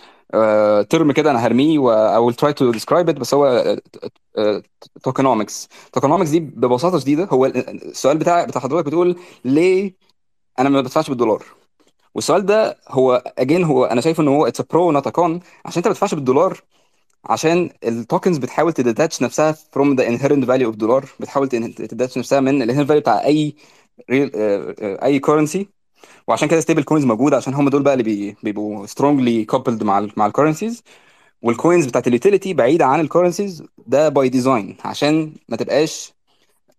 term 0.90 1.12
كده 1.12 1.32
أنا 1.32 1.40
هرميه 1.48 1.80
و 1.80 2.30
I 2.32 2.34
will 2.34 2.36
try 2.36 2.50
to 2.54 2.80
describe 2.80 3.08
it 3.10 3.20
بس 3.20 3.34
هو 3.34 3.78
tokenomics 5.04 5.70
tokenomics 5.94 6.30
دي 6.30 6.40
ببساطة 6.40 7.00
شديدة 7.00 7.26
هو 7.26 7.46
ال- 7.46 7.88
السؤال 7.90 8.18
بتاع 8.18 8.46
بتاع 8.46 8.62
حضرتك 8.62 8.86
بتقول 8.86 9.16
ليه 9.46 9.94
أنا 10.60 10.70
ما 10.70 10.82
بدفعش 10.82 11.10
بالدولار؟ 11.10 11.46
والسؤال 12.16 12.46
ده 12.46 12.78
هو 12.90 13.24
again 13.38 13.64
هو 13.64 13.86
أنا 13.86 14.02
شايف 14.02 14.20
إن 14.20 14.28
هو 14.28 14.48
it's 14.48 14.62
pro 14.62 14.92
not 14.92 15.10
con 15.10 15.40
عشان 15.66 15.78
أنت 15.78 15.88
ما 15.88 15.92
بتدفعش 15.94 16.14
بالدولار 16.14 16.62
عشان 17.26 17.70
ال 17.84 17.91
tokens 17.91 18.38
بتحاول 18.38 18.74
ت 18.74 18.81
detach 18.81 19.22
نفسها 19.22 19.52
from 19.54 19.98
the 19.98 20.04
inherent 20.04 20.46
value 20.48 20.68
of 20.74 20.76
دولار 20.78 21.06
بتحاول 21.20 21.48
ت 21.50 21.59
detach 21.59 22.18
نفسها 22.18 22.40
من 22.40 22.62
ال 22.62 22.65
inherent 22.65 22.88
value 22.90 23.02
بتاع 23.02 23.26
أي 23.26 23.56
آه، 24.10 24.30
آه، 24.82 25.06
أي 25.06 25.20
currency 25.20 25.68
وعشان 26.28 26.48
كده 26.48 26.60
stable 26.60 26.84
coins 26.84 27.06
موجودة 27.06 27.38
عشان 27.38 27.54
هم 27.54 27.70
دول 27.70 27.84
بقى 27.84 27.94
اللي 27.94 28.04
بي- 28.04 28.36
بيبقوا 28.44 28.86
strongly 28.86 29.46
coupled 29.46 29.84
مع 29.84 30.00
ال 30.00 30.12
مع 30.18 30.26
الكورنسيز 30.26 30.84
والكوينز 31.42 31.86
بتاعت 31.86 32.08
اليوتيليتي 32.08 32.54
بعيدة 32.54 32.86
عن 32.86 33.00
الكورنسيز 33.00 33.64
ده 33.88 34.10
باي 34.10 34.30
ديزاين 34.30 34.78
عشان 34.86 35.34
ما 35.50 35.58
تبقاش 35.58 36.14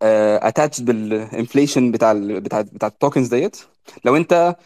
attached 0.02 0.84
بال 0.84 1.04
inflation 1.04 1.90
بتاع 1.92 2.12
ال 2.12 2.40
بتاع 2.40 2.60
بتاع 2.60 2.88
ال 2.88 2.94
tokens 2.94 3.28
ديت. 3.28 3.56
لو 4.04 4.16
انت 4.16 4.56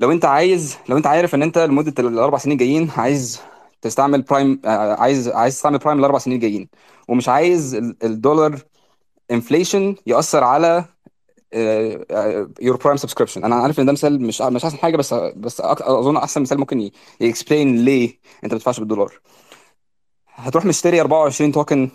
لو 0.00 0.12
انت 0.12 0.24
عايز 0.24 0.76
لو 0.88 0.96
انت 0.96 1.06
عارف 1.06 1.34
ان 1.34 1.42
انت 1.42 1.58
لمدة 1.58 1.94
الأربع 1.98 2.38
سنين 2.38 2.56
جايين 2.56 2.90
عايز 2.96 3.40
تستعمل 3.82 4.22
Prime 4.22 4.60
عايز 4.64 5.28
عايز 5.28 5.54
تستعمل 5.56 5.78
Prime 5.78 5.98
الاربع 5.98 6.18
سنين 6.18 6.38
جايين 6.38 6.68
ومش 7.08 7.28
عايز 7.28 7.74
ال- 7.74 7.96
الدولار 8.04 8.58
inflation 9.30 9.94
يأثر 10.06 10.44
على 10.44 10.84
your 12.60 12.76
Prime 12.76 12.96
subscription 12.96 13.44
أنا 13.44 13.54
عارف 13.56 13.80
إن 13.80 13.86
ده 13.86 13.92
مثال 13.92 14.22
مش 14.22 14.40
مش 14.42 14.64
أحسن 14.64 14.78
حاجة 14.78 14.96
بس 14.96 15.14
بس 15.14 15.60
أظن 15.64 16.16
أحسن 16.16 16.42
مثال 16.42 16.58
ممكن 16.58 16.90
ي 17.20 17.28
explain 17.28 17.84
ليه 17.84 18.18
أنت 18.44 18.52
ما 18.52 18.58
بتدفعش 18.58 18.78
بالدولار. 18.80 19.20
هتروح 20.34 20.64
مشتري 20.64 21.00
24 21.00 21.52
token 21.52 21.90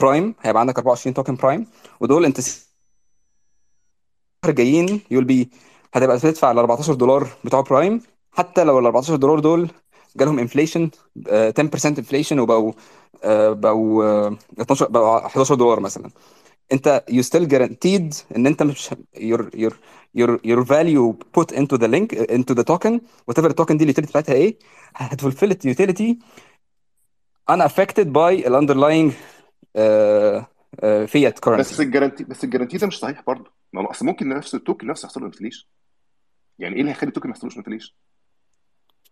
Prime 0.00 0.34
هيبقى 0.40 0.60
عندك 0.60 0.78
24 0.78 1.14
token 1.14 1.34
Prime 1.34 1.66
ودول 2.00 2.24
أنت 2.24 2.38
الشهر 2.38 2.66
جايين 4.48 5.00
you'll 5.10 5.24
be 5.24 5.50
هتبقى 5.94 6.18
تدفع 6.18 6.50
ال 6.50 6.58
14 6.58 6.94
دولار 6.94 7.28
بتوع 7.44 7.60
Prime 7.60 8.00
حتى 8.32 8.64
لو 8.64 8.78
ال 8.78 8.84
14 8.84 9.16
دولار 9.16 9.38
دول 9.40 9.70
جالهم 10.16 10.38
inflation 10.38 10.90
10% 11.28 11.86
inflation 11.86 12.38
وبقوا 12.40 12.72
آه، 13.24 13.52
بقوا 13.52 14.04
آه، 14.04 14.36
12 14.60 14.88
بقوا 14.88 15.26
11 15.26 15.54
دولار 15.54 15.80
مثلا. 15.80 16.10
انت 16.72 17.04
you 17.10 17.22
still 17.22 17.46
guaranteed 17.48 18.36
ان 18.36 18.46
انت 18.46 18.62
مش 18.62 18.88
your 19.16 19.40
your 19.56 19.72
your 20.18 20.38
your 20.44 20.64
value 20.64 21.14
put 21.38 21.56
into 21.56 21.76
the 21.78 21.88
link 21.88 22.12
into 22.12 22.54
the 22.54 22.64
token. 22.64 23.00
Whatever 23.30 23.44
ال 23.44 23.49
token 23.49 23.76
دي 23.76 23.84
ال 23.84 23.86
utility 23.86 24.02
بتاعتها 24.10 24.34
إيه؟ 24.34 24.58
هت 24.96 25.08
fulfill 25.08 25.50
it 25.50 25.74
utility 25.74 26.14
unaffected 27.50 28.06
by 28.12 28.46
ال 28.46 28.54
underlying 28.60 29.12
uh, 29.12 30.44
uh, 30.82 31.06
fiat 31.12 31.48
بس 31.58 31.80
ال 31.80 31.84
guarantee 31.84 32.24
بس 32.24 32.44
ال 32.44 32.47
guarantee 32.47 32.78
ده 32.78 32.86
مش 32.86 32.98
صحيح 32.98 33.22
برضه. 33.26 33.50
ما 33.72 33.82
هو 33.82 33.86
أصل 33.86 34.06
ممكن 34.06 34.28
نفس 34.28 34.54
ال 34.54 34.59
token 34.59 34.86
نفسه 34.86 35.06
يحصل 35.06 35.20
له 35.20 35.26
inflation 35.26 35.66
يعني 36.58 36.74
إيه 36.74 36.80
اللي 36.80 36.90
هيخلي 36.92 37.08
ال 37.08 37.11
token 37.11 37.28
ما 37.28 37.34
يحصلوش 37.34 37.56
inflation 37.56 37.92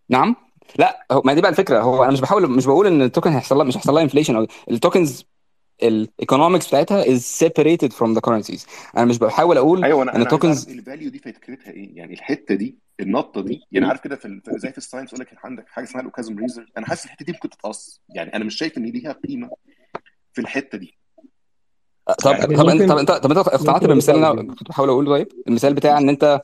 نعم. 0.09 0.35
لا 0.79 1.05
هو 1.11 1.21
ما 1.25 1.33
دي 1.33 1.41
بقى 1.41 1.51
الفكرة. 1.51 1.81
هو 1.81 2.03
أنا 2.03 2.11
مش 2.11 2.21
بحاول 2.21 2.51
مش 2.51 2.65
بقول 2.65 2.87
إن 2.87 3.01
ال 3.01 3.06
token 3.06 3.31
هيحصل 3.31 3.57
لها 3.57 3.65
مش 3.65 3.77
هيحصل 3.77 3.93
لها 3.93 4.03
inflation 4.03 4.35
أو 4.35 4.47
ال 4.71 4.79
tokens 4.79 5.25
ال 5.83 5.91
economics 5.91 6.67
بتاعتها 6.67 7.03
is 7.03 7.19
separated 7.19 7.89
from 7.89 8.17
the 8.17 8.21
currencies. 8.29 8.67
أنا 8.97 9.05
مش 9.05 9.17
بحاول 9.17 9.57
أقول 9.57 9.83
أيوه 9.83 10.03
أنا 10.03 10.15
إن 10.15 10.21
ال 10.21 10.28
tokens 10.28 10.69
ال 10.69 10.76
value 10.76 11.09
دي 11.09 11.19
فكرتها 11.19 11.71
إيه. 11.71 11.97
يعني 11.97 12.13
الحتة 12.13 12.55
دي 12.55 12.77
النقطة 12.99 13.41
دي 13.41 13.61
يعني 13.71 13.87
عارف 13.87 14.01
كده 14.01 14.15
في 14.15 14.41
زي 14.49 14.71
في 14.71 14.77
ال 14.77 14.81
science 14.81 15.13
يقول 15.13 15.21
لك 15.21 15.45
عندك 15.45 15.65
حاجة 15.67 15.83
اسمها 15.85 16.01
ال 16.01 16.06
Occam's 16.06 16.39
razor 16.39 16.71
أنا 16.77 16.85
حاسس 16.85 17.05
الحتة 17.05 17.25
دي 17.25 17.31
ممكن 17.31 17.49
تتقص 17.49 18.01
يعني 18.09 18.35
أنا 18.35 18.45
مش 18.45 18.55
شايف 18.55 18.77
إن 18.77 18.85
ليها 18.85 19.11
قيمة 19.11 19.49
في 20.33 20.41
الحتة 20.41 20.77
دي. 20.77 20.97
طب 22.23 22.31
يعني 22.31 22.55
طب 22.55 22.69
أنت 22.69 22.91
طب 22.91 22.97
أنت 22.97 23.11
طب 23.11 23.31
أنت 23.31 23.47
اقتنعت 23.47 23.83
بالمثال 23.83 24.15
اللي 24.15 24.31
أنا 24.31 24.55
كنت 24.55 24.69
بحاول 24.69 24.89
أقوله؟ 24.89 25.11
طيب 25.17 25.27
المثال 25.47 25.73
بتاع 25.73 25.97
إن 25.97 26.09
أنت 26.09 26.41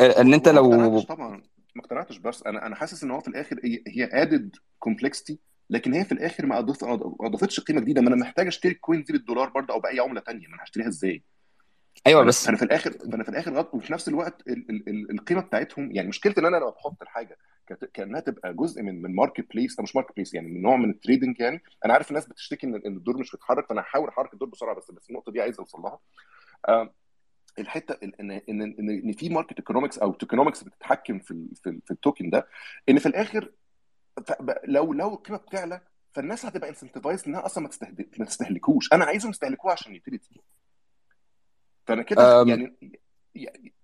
إن 0.00 0.34
أنت 0.34 0.48
ما 0.48 0.54
لو 0.54 0.72
اقتنعتش 0.72 1.06
طبعا. 1.06 1.42
ما 1.74 1.82
اقتنعتش 1.82 2.18
بس 2.18 2.42
أنا 2.42 2.66
أنا 2.66 2.74
حاسس 2.74 3.04
إن 3.04 3.10
هو 3.10 3.20
في 3.20 3.28
الآخر 3.28 3.60
هي 3.64 3.82
هي 3.86 4.08
added 4.12 4.56
complexity 4.78 5.38
لكن 5.70 5.94
هي 5.94 6.04
في 6.04 6.12
الآخر 6.12 6.46
ما 6.46 6.60
أضف- 6.60 6.84
اضافتش 7.20 7.60
قيمة 7.60 7.80
جديدة. 7.80 8.02
ما 8.02 8.08
أنا 8.08 8.16
محتاج 8.16 8.46
أشتري 8.46 8.72
ال 8.72 8.78
coin 8.78 9.02
دي 9.02 9.12
بالدولار 9.12 9.48
برضه 9.48 9.74
أو 9.74 9.80
بأي 9.80 10.00
عملة 10.00 10.20
تانية. 10.20 10.48
ما 10.48 10.54
أنا 10.54 10.62
هشتريها 10.64 10.88
إزاي؟ 10.88 11.22
أيوه 12.06 12.24
بس 12.24 12.46
فأنا 12.46 12.56
في 12.56 12.62
الآخر 12.64 12.92
فأنا 12.92 13.22
في 13.24 13.28
الآخر 13.30 13.52
غلط. 13.54 13.74
وفي 13.74 13.92
نفس 13.92 14.08
الوقت 14.08 14.48
ال 14.48 14.70
ال 14.70 14.88
ال 14.88 15.10
القيمة 15.10 15.40
بتاعتهم 15.40 15.92
يعني 15.92 16.08
مشكلتي 16.08 16.40
إن 16.40 16.46
أنا 16.46 16.56
لما 16.56 16.70
بحط 16.70 17.02
الحاجة 17.02 17.38
كت- 17.66 17.90
كأنها 17.94 18.20
تبقى 18.20 18.54
جزء 18.54 18.82
من 18.82 19.02
من 19.02 19.14
marketplace 19.14 19.78
أو 19.78 19.82
مش 19.82 19.96
marketplace 19.96 20.34
يعني 20.34 20.48
من 20.48 20.62
نوع 20.62 20.76
من 20.76 20.90
ال 20.90 20.96
trading 20.96 21.40
يعني. 21.40 21.62
أنا 21.84 21.92
عارف 21.92 22.08
الناس 22.10 22.26
بتشتكي 22.26 22.66
إن 22.66 22.74
الدور 22.74 23.18
مش 23.18 23.30
بيتحرك 23.30 23.66
فأنا 23.68 23.80
هحاول 23.80 24.08
أحرك 24.08 24.32
الدور 24.32 24.48
بسرعة 24.48 24.76
بس 24.76 24.90
بس 24.90 25.10
النقطة 25.10 25.32
دي 25.32 25.40
عايز 25.40 25.58
أوصل 25.58 25.80
لها. 25.82 25.98
آه، 26.68 26.94
الحتة 27.58 27.96
ال- 28.02 28.20
ان 28.20 28.30
ان 28.30 28.62
ان 28.90 29.12
في 29.12 29.28
market 29.28 29.58
economics 29.58 29.98
أو 29.98 30.12
tokenomics 30.12 30.62
بتتحكم 30.64 31.18
في 31.18 31.48
في, 31.62 31.80
في 31.84 31.90
ال 31.90 31.97
token 31.97 32.30
ده. 32.30 32.46
إن 32.88 32.98
في 32.98 33.06
الآخر 33.06 33.50
لو 34.64 34.92
لو 34.92 35.14
القيمة 35.14 35.38
بتعلى 35.38 35.80
فالناس 36.12 36.46
هتبقى 36.46 36.70
incentivized 36.70 37.24
إنها 37.26 37.46
أصلا 37.46 37.62
ما 37.64 37.68
تستهد- 37.70 38.06
ما 38.18 38.24
تستهلكوش. 38.24 38.92
أنا 38.92 39.04
عايزهم 39.04 39.30
يستهلكوها 39.30 39.72
عشان 39.72 39.94
utility 39.94 40.40
فأنا 41.86 42.02
كده 42.02 42.42
يعني 42.46 42.76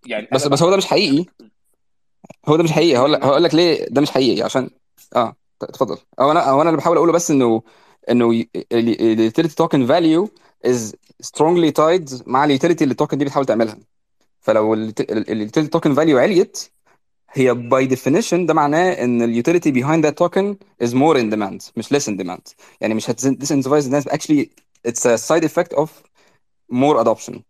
يعني 0.07 0.29
بس 0.33 0.47
بس 0.47 0.63
هو 0.63 0.71
ده 0.71 0.77
مش 0.77 0.87
حقيقي. 0.87 1.27
هو 2.49 2.57
ده 2.57 2.63
مش 2.63 2.73
حقيقي. 2.73 2.99
هقول 2.99 3.13
لك 3.13 3.25
هقول 3.25 3.45
لك 3.45 3.55
ليه 3.55 3.87
ده 3.91 4.01
مش 4.01 4.11
حقيقي 4.11 4.43
عشان 4.43 4.71
آه 5.17 5.37
اتفضل. 5.63 5.99
أو 6.21 6.31
أنا 6.31 6.51
أو 6.51 6.61
أنا 6.63 6.71
اللي 6.71 6.79
بحاول 6.79 6.97
أقوله 6.97 7.13
بس 7.13 7.31
انه 7.31 7.63
إنه 8.11 8.45
ال 8.73 8.83
utility 8.83 9.55
token 9.57 9.87
value 9.87 10.29
is 10.65 10.97
strongly 11.27 11.71
tied 11.81 12.23
مع 12.27 12.45
ال 12.45 12.50
utility 12.50 12.85
اللي 12.85 12.93
ال 12.93 12.97
token 12.97 13.19
دي 13.19 13.25
بتحاول 13.25 13.47
تعملها. 13.47 13.79
فلو 14.41 14.75
ال 14.75 14.86
utility 14.86 15.67
token 15.67 15.95
value 15.95 16.19
عليت 16.19 16.71
هي 17.35 17.55
by 17.55 17.87
definition 17.87 18.47
ده 18.47 18.55
معناه 18.55 18.93
إن 18.93 19.23
ال 19.23 19.29
utility 19.29 19.73
behind 19.73 20.05
that 20.05 20.15
token 20.15 20.57
is 20.85 20.93
more 20.93 21.17
in 21.17 21.31
demand 21.35 21.71
مش 21.77 21.95
less 21.95 22.13
in 22.13 22.17
demand. 22.23 22.55
يعني 22.81 22.95
مش 22.95 23.11
هت 23.11 23.20
disincentivize 23.20 23.87
الناس 23.87 24.09
actually 24.09 24.47
it's 24.89 25.05
a 25.07 25.19
side 25.19 25.45
effect 25.45 25.77
of 25.77 25.89
more 26.73 27.05
adoption. 27.05 27.41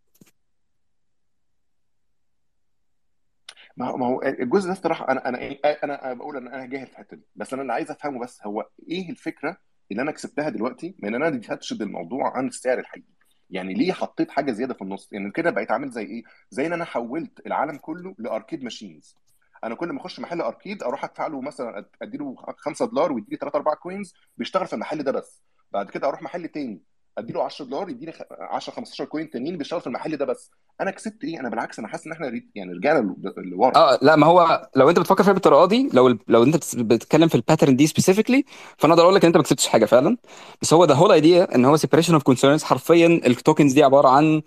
ما 3.76 3.89
هو 3.91 3.97
ما 3.97 4.07
هو 4.07 4.22
الجزء 4.22 4.66
ده 4.66 4.72
الصراحة 4.72 5.09
أنا 5.09 5.28
أنا 5.28 5.39
إيه، 5.39 5.61
أنا 5.64 6.12
بقول 6.12 6.37
إن 6.37 6.49
أنا 6.49 6.66
جاهل 6.66 6.87
في 6.87 6.93
الحتة 6.93 7.16
دي. 7.16 7.22
بس 7.37 7.53
أنا 7.53 7.62
اللي 7.62 7.72
عايز 7.72 7.91
أفهمه 7.91 8.20
بس 8.20 8.41
هو 8.47 8.68
إيه 8.91 9.11
الفكرة 9.11 9.57
اللي 9.91 10.03
أنا 10.03 10.11
كسبتها 10.12 10.49
دلوقتي؟ 10.49 10.95
من 10.99 11.14
إن 11.14 11.22
أنا 11.22 11.30
detached 11.30 11.82
الموضوع 11.83 12.37
عن 12.37 12.47
السعر 12.47 12.78
الحقيقي. 12.78 13.07
يعني 13.51 13.74
ليه 13.74 13.93
حطيت 13.93 14.30
حاجة 14.30 14.53
زيادة 14.53 14.74
في 14.74 14.83
النص؟ 14.83 15.09
يعني 15.12 15.30
كده 15.30 15.51
بقيت 15.51 15.70
عامل 15.70 15.91
زي 15.91 16.03
إيه؟ 16.03 16.22
زي 16.51 16.66
إن 16.66 16.72
أنا 16.72 16.85
حولت 16.85 17.47
العالم 17.47 17.76
كله 17.76 18.14
ل 18.18 18.25
arcade 18.25 18.62
machines. 18.64 19.16
أنا 19.64 19.74
كل 19.74 19.88
ما 19.92 20.00
اخش 20.00 20.20
محل 20.20 20.40
arcade 20.40 20.82
أروح 20.82 21.04
ادفع 21.04 21.26
له 21.26 21.40
مثلا 21.40 21.84
اديله 22.02 22.36
5 22.58 22.86
دولار 22.86 23.12
ويديني 23.12 23.36
3 23.40 23.56
4 23.56 23.74
coins 23.74 24.14
بيشتغل 24.36 24.66
في 24.66 24.72
المحل 24.72 25.02
ده 25.02 25.12
بس. 25.12 25.42
بعد 25.72 25.90
كده 25.90 26.08
أروح 26.08 26.22
محل 26.22 26.48
تاني 26.48 26.82
اديله 27.18 27.42
10 27.42 27.64
دولار 27.64 27.88
يديني 27.90 28.12
10 28.30 28.72
15 28.72 29.04
coin 29.05 29.30
تانيين 29.30 29.58
بيشتغل 29.58 29.80
في 29.80 29.86
المحل 29.86 30.16
ده 30.16 30.24
بس. 30.24 30.50
أنا 30.80 30.90
كسبت 30.90 31.24
إيه؟ 31.24 31.40
أنا 31.40 31.48
بالعكس 31.48 31.78
أنا 31.78 31.88
حاسس 31.88 32.06
ان 32.06 32.12
إحنا 32.12 32.42
يعني 32.54 32.72
رجعنا 32.72 33.16
لورا. 33.36 33.76
آه 33.76 33.98
لا 34.02 34.16
ما 34.16 34.26
هو 34.26 34.68
لو 34.76 34.90
انت 34.90 34.98
بتفكر 34.98 35.24
فيها 35.24 35.32
بالطريقة 35.32 35.66
دي 35.66 35.90
لو 35.92 36.18
لو 36.28 36.42
انت 36.42 36.76
بتتكلم 36.76 37.28
في 37.28 37.34
ال 37.34 37.40
pattern 37.40 37.76
دي 37.76 37.86
specifically 37.86 38.45
فانا 38.78 38.92
أقدر 38.92 39.02
أقول 39.04 39.14
لك 39.14 39.22
ان 39.24 39.26
انت 39.26 39.36
ما 39.36 39.42
كسبتش 39.42 39.68
حاجة 39.68 39.84
فعلا. 39.84 40.16
بس 40.62 40.72
هو 40.72 40.84
the 40.84 40.95
whole 40.95 41.12
idea 41.12 41.55
ان 41.54 41.64
هو 41.64 41.76
separation 41.76 42.14
of 42.14 42.22
concerns 42.22 42.64
حرفيا 42.64 43.06
ال 43.07 43.16
tokens 43.16 43.72
دي 43.72 43.82
عبارة 43.82 44.08
عن 44.08 44.42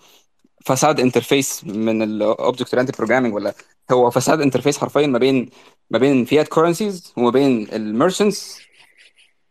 facade 0.66 1.00
interface 1.00 1.64
من 1.64 2.02
ال 2.02 2.12
object 2.12 2.74
oriented 2.74 2.98
programming 2.98 3.34
ولا 3.34 3.54
هو 3.92 4.10
facade 4.10 4.42
interface 4.42 4.78
حرفيا 4.78 5.08
ما 5.08 5.20
بين 5.20 5.50
ما 5.90 5.98
بين 6.00 6.26
fiat 6.26 6.48
currencies 6.48 7.14
وما 7.18 7.30
بين 7.30 7.68
ال 7.74 7.82
merchants 7.82 8.60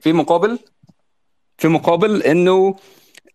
في 0.00 0.12
مقابل 0.12 0.58
في 1.58 1.68
مقابل 1.68 2.22
انه 2.22 2.76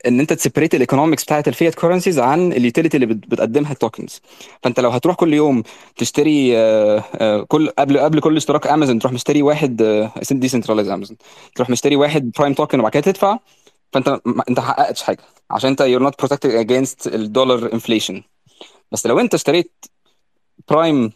إن 0.08 0.20
أنت 0.20 0.34
ت 0.34 0.39
separate 0.39 0.76
ال 0.76 0.81
economics 0.81 1.24
بتاعت 1.24 1.48
ال 1.48 1.53
fiat 1.53 1.76
currencies 1.76 2.20
عن 2.20 2.54
ال 2.54 2.59
utility 2.59 2.98
اللي 2.98 3.06
بت- 3.06 3.28
بتقدمها 3.28 3.72
ال 3.72 3.79
tokens 3.79 4.22
فأنت 4.64 4.80
لو 4.80 4.90
هتروح 4.90 5.16
كل 5.16 5.34
يوم 5.34 5.64
تشتري 5.98 6.58
آه، 6.58 7.04
آه، 7.16 7.42
كل 7.42 7.70
قبل 7.70 8.00
قبل 8.00 8.20
كل 8.22 8.38
اشتراك 8.38 8.68
امازون 8.68 9.00
تروح 9.00 9.14
مشتري 9.14 9.42
واحد 9.42 9.82
decentralized 10.32 10.90
Amazon 10.90 11.18
تروح 11.56 11.70
مشتري 11.70 11.96
واحد 11.96 12.32
Prime 12.38 12.54
token 12.54 12.80
وبعد 12.80 12.92
كده 12.92 13.02
تدفع. 13.04 13.40
فأنت 13.94 14.22
ما- 14.26 14.44
أنت 14.50 14.60
حققتش 14.60 15.04
حاجة. 15.04 15.18
عشان 15.52 15.70
أنت 15.70 15.82
you're 15.84 16.04
not 16.12 16.26
protected 16.26 16.52
against 16.66 17.14
الدولار 17.14 17.74
inflation 17.74 18.24
بس 18.92 19.08
لو 19.08 19.20
أنت 19.20 19.34
اشتريت 19.34 19.86
Prime 20.68 21.12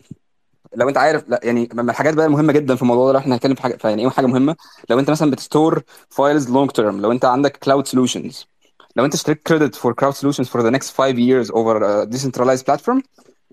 لو 0.76 0.89
انت 0.89 0.98
عارف 0.98 1.30
لا 1.30 1.39
يعني 1.44 1.70
من 1.74 1.89
الحاجات 1.89 2.14
بقى 2.14 2.26
المهمه 2.26 2.54
جدا 2.54 2.76
في 2.76 2.82
الموضوع 2.82 3.06
ده 3.08 3.12
لو 3.14 3.20
إحنا 3.20 3.36
هنتكلم 3.36 3.56
في 3.56 3.62
حاجة 3.62 3.78
يعني 3.84 4.02
إيه 4.04 4.10
حاجة 4.10 4.26
مهمة؟ 4.26 4.56
لو 4.89 5.00
انت 5.00 5.10
مثلا 5.10 5.32
بت 5.32 5.46
store 5.46 5.84
files 6.10 6.50
long 6.50 6.72
term 6.72 7.02
لو 7.02 7.12
انت 7.12 7.26
عندك 7.26 7.58
cloud 7.58 7.88
solutions 7.88 8.48
لو 8.96 9.06
انت 9.06 9.14
اشتريت 9.14 9.44
credit 9.48 9.76
for 9.76 9.94
cloud 9.94 10.14
solutions 10.16 10.48
for 10.48 10.62
the 10.62 10.70
next 10.70 10.96
5 11.02 11.14
years 11.16 11.48
over 11.48 11.82
a 11.84 12.10
decentralized 12.16 12.64
platform 12.74 13.02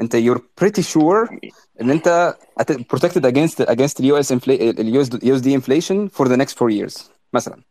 انت 0.00 0.16
you're 0.16 0.40
pretty 0.64 0.82
sure 0.82 1.34
ان 1.80 1.90
انت 1.90 2.36
هت- 2.60 2.72
protected 2.72 3.22
against 3.24 3.64
against 3.66 4.02
the 4.02 4.04
US 4.04 4.34
infl 4.36 4.48
ال 4.48 5.04
US 5.04 5.08
USD 5.08 5.46
inflation 5.60 6.08
for 6.18 6.28
the 6.28 6.36
next 6.36 6.62
4 6.62 6.70
years 6.70 7.00
مثلا. 7.32 7.62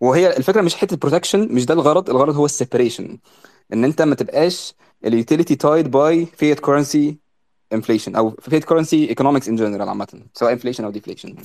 وهي 0.00 0.36
الفكرة 0.36 0.62
مش 0.62 0.74
حتة 0.74 0.96
protection 0.96 1.48
مش 1.54 1.66
ده 1.66 1.74
الغرض 1.74 2.10
الغرض 2.10 2.36
هو 2.36 2.44
ال 2.44 2.51
separation 2.51 3.18
ان 3.72 3.84
انت 3.84 4.02
ما 4.02 4.14
تبقاش 4.14 4.74
ال 5.04 5.10
utility 5.10 5.54
tied 5.54 5.90
by 5.90 6.26
fiat 6.26 6.60
currency 6.60 7.18
inflation 7.74 8.16
أو 8.16 8.30
fiat 8.30 8.64
currency 8.64 9.08
economics 9.08 9.48
in 9.48 9.56
general 9.56 9.88
عامة 9.88 10.22
سواء 10.34 10.52
inflation 10.52 10.84
أو 10.84 10.90
deflation 10.90 11.36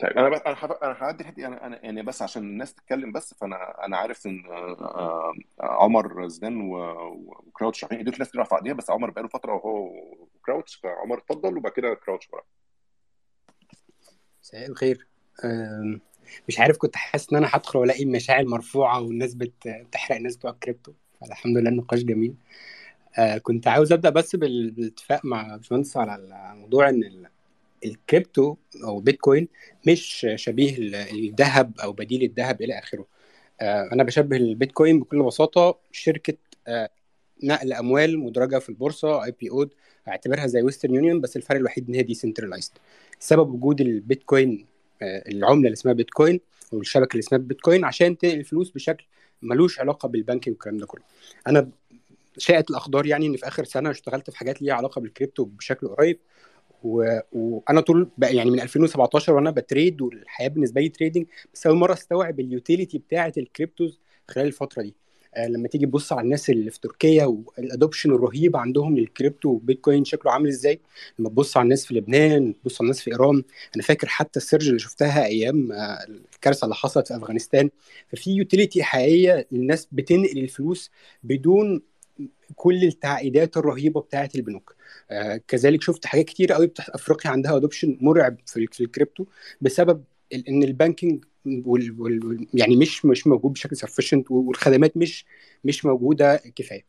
طيب 0.00 0.10
أنا 0.10 0.28
بس 0.28 0.40
أنا 0.46 0.54
حف- 0.54 0.82
أنا 0.82 0.92
هعدي 0.92 1.22
الحتة 1.22 1.46
أنا 1.46 1.66
أنا 1.66 1.84
يعني 1.84 2.02
بس 2.02 2.22
عشان 2.22 2.42
الناس 2.42 2.74
تتكلم 2.74 3.12
بس 3.12 3.34
فانا 3.34 3.84
أنا 3.86 3.96
عارف 3.96 4.26
إن 4.26 4.44
آه، 4.80 5.32
عمر 5.60 6.28
زدان 6.28 6.60
و- 6.60 6.76
و- 6.76 7.42
وكراوتش 7.46 7.84
رايحين 7.84 7.98
ايديك 7.98 8.18
ناس 8.18 8.30
ترفع 8.30 8.56
إيديها 8.56 8.72
بس 8.74 8.90
عمر 8.90 9.10
بقاله 9.10 9.28
فترة 9.28 9.52
وهو 9.52 9.90
وكراوتش 10.34 10.74
فعمر 10.74 11.18
اتفضل 11.18 11.56
وبعد 11.56 11.72
كده 11.72 11.94
كراوتش 11.94 12.26
بقى. 12.28 12.44
مساء 14.42 14.66
الخير. 14.70 15.06
مش 16.48 16.58
عارف 16.60 16.76
كنت 16.78 16.96
حاسس 16.96 17.32
إن 17.32 17.36
أنا 17.38 17.48
هدخل 17.52 17.78
وألاقي 17.78 18.02
المشاعل 18.02 18.46
مرفوعة 18.48 19.00
والناس 19.00 19.34
بت- 19.34 19.68
بتحرق 19.68 20.16
الناس 20.16 20.36
بتوع 20.36 20.50
الكريبتو 20.50 20.92
الحمد 21.22 21.56
لله 21.56 21.70
النقاش 21.70 22.02
جميل. 22.02 22.34
آه، 23.18 23.38
كنت 23.38 23.66
عاوز 23.68 23.92
أبدأ 23.92 24.10
بس 24.10 24.36
بال- 24.36 24.70
بالاتفاق 24.70 25.24
مع 25.24 25.56
باشمهندس 25.56 25.96
على 25.96 26.14
الموضوع 26.54 26.88
إن 26.88 27.04
ال- 27.04 27.26
الكريبتو 27.84 28.56
أو 28.84 29.00
بيتكوين 29.00 29.48
مش 29.86 30.26
شبيه 30.34 30.78
ال- 30.78 30.94
الذهب 30.94 31.72
أو 31.82 31.92
بديل 31.92 32.22
الذهب 32.22 32.62
إلى 32.62 32.78
آخره. 32.78 33.06
آه، 33.60 33.88
أنا 33.92 34.02
بشبه 34.04 34.36
البيتكوين 34.36 35.00
بكل 35.00 35.22
بساطة 35.22 35.78
شركة 35.92 36.36
آه، 36.68 36.88
نقل 37.44 37.72
أموال 37.72 38.18
مدرجة 38.18 38.58
في 38.58 38.68
البورصة 38.68 39.24
IPO 39.24 39.68
أعتبرها 40.08 40.46
زي 40.46 40.62
ويسترن 40.62 40.94
يونيون 40.94 41.20
بس 41.20 41.36
الفرق 41.36 41.56
الوحيد 41.56 41.88
إن 41.88 41.94
هي 41.94 42.02
decentralized 42.02 42.72
سبب 43.18 43.54
وجود 43.54 43.80
البيتكوين 43.80 44.66
آه، 45.02 45.24
العملة 45.28 45.56
اللي 45.66 45.72
اسمها 45.72 45.94
بيتكوين 45.94 46.40
والشبكه 46.72 47.12
اللي 47.12 47.20
اسمها 47.20 47.40
بيتكوين 47.40 47.84
عشان 47.84 48.18
تنقل 48.18 48.38
الفلوس 48.38 48.70
بشكل 48.70 49.04
ملوش 49.42 49.80
علاقة 49.80 50.08
بالبنك 50.08 50.46
والكلام 50.46 50.78
ده 50.78 50.86
كله. 50.86 51.02
أنا 51.46 51.70
شاءت 52.38 52.70
الاقدار 52.70 53.06
يعني 53.06 53.26
إن 53.26 53.36
في 53.36 53.48
آخر 53.48 53.64
سنة 53.64 53.90
اشتغلت 53.90 54.30
في 54.30 54.38
حاجات 54.38 54.62
ليها 54.62 54.74
علاقة 54.74 55.00
بالكريبتو 55.00 55.44
بشكل 55.44 55.88
قريب. 55.88 56.18
و... 56.84 57.18
وأنا 57.32 57.80
طول 57.80 58.08
يعني 58.22 58.50
من 58.50 58.60
2017 58.60 59.32
وأنا 59.34 59.50
ب 59.50 59.58
trade 59.58 60.00
والحياة 60.00 60.48
بالنسبة 60.48 60.80
لي 60.80 60.88
trading 60.88 61.26
بس 61.54 61.66
أول 61.66 61.76
مرة 61.76 61.92
أستوعب 61.92 62.40
ال 62.40 62.47
utility 62.47 62.98
بتاعة 62.98 63.32
ال 63.38 63.46
cryptos 63.46 64.00
خلال 64.28 64.46
الفترة 64.46 64.82
دي. 64.82 64.94
آه، 65.34 65.46
لما 65.48 65.68
تيجي 65.68 65.86
تبص 65.86 66.12
على 66.12 66.20
الناس 66.20 66.50
اللي 66.50 66.70
في 66.70 66.80
تركيا 66.80 67.24
وال 67.24 67.41
adoption 67.41 68.10
الرهيب 68.10 68.56
عندهم 68.56 68.98
للكريبتو 68.98 69.48
وبيتكوين 69.48 70.04
شكله 70.04 70.32
عامل 70.32 70.48
إزاي. 70.48 70.80
لما 71.18 71.28
تبص 71.28 71.56
على 71.56 71.64
الناس 71.64 71.86
في 71.86 71.94
لبنان 71.94 72.54
تبص 72.62 72.80
على 72.80 72.86
الناس 72.86 73.00
في 73.00 73.10
إيران 73.12 73.42
أنا 73.76 73.82
فاكر 73.82 74.06
حتى 74.08 74.38
ال 74.38 74.43
surge 74.43 74.66
اللي 74.68 74.78
شفتها 74.78 75.24
أيام 75.24 75.72
آه، 75.72 76.06
الكارثة 76.34 76.64
اللي 76.64 76.74
حصلت 76.74 77.08
في 77.08 77.16
أفغانستان. 77.16 77.70
ففي 78.08 78.30
utility 78.30 78.82
حقيقية 78.82 79.46
الناس 79.52 79.88
بتنقل 79.92 80.38
الفلوس 80.38 80.90
بدون 81.22 81.82
كل 82.54 82.84
التعقيدات 82.84 83.56
الرهيبة 83.56 84.00
بتاعه 84.00 84.30
البنوك. 84.34 84.76
آه 85.10 85.40
كذلك 85.48 85.82
شفت 85.82 86.06
حاجات 86.06 86.24
كتير 86.24 86.52
قوي 86.52 86.66
بتاعت 86.66 86.88
أفريقيا 86.88 87.30
عندها 87.30 87.56
adoption 87.56 87.98
مرعب 88.00 88.36
في 88.46 88.80
الكريبتو 88.80 89.24
بسبب 89.60 90.04
إن 90.48 90.62
ال 90.62 90.70
banking 90.70 91.24
وال 91.46 92.00
وال 92.00 92.46
يعني 92.54 92.76
مش 92.76 93.04
مش 93.04 93.26
موجود 93.26 93.52
بشكل 93.52 93.76
sufficient 93.76 94.30
والخدمات 94.30 94.96
مش 94.96 95.24
مش 95.64 95.84
موجودة 95.84 96.36
كفاية. 96.36 96.84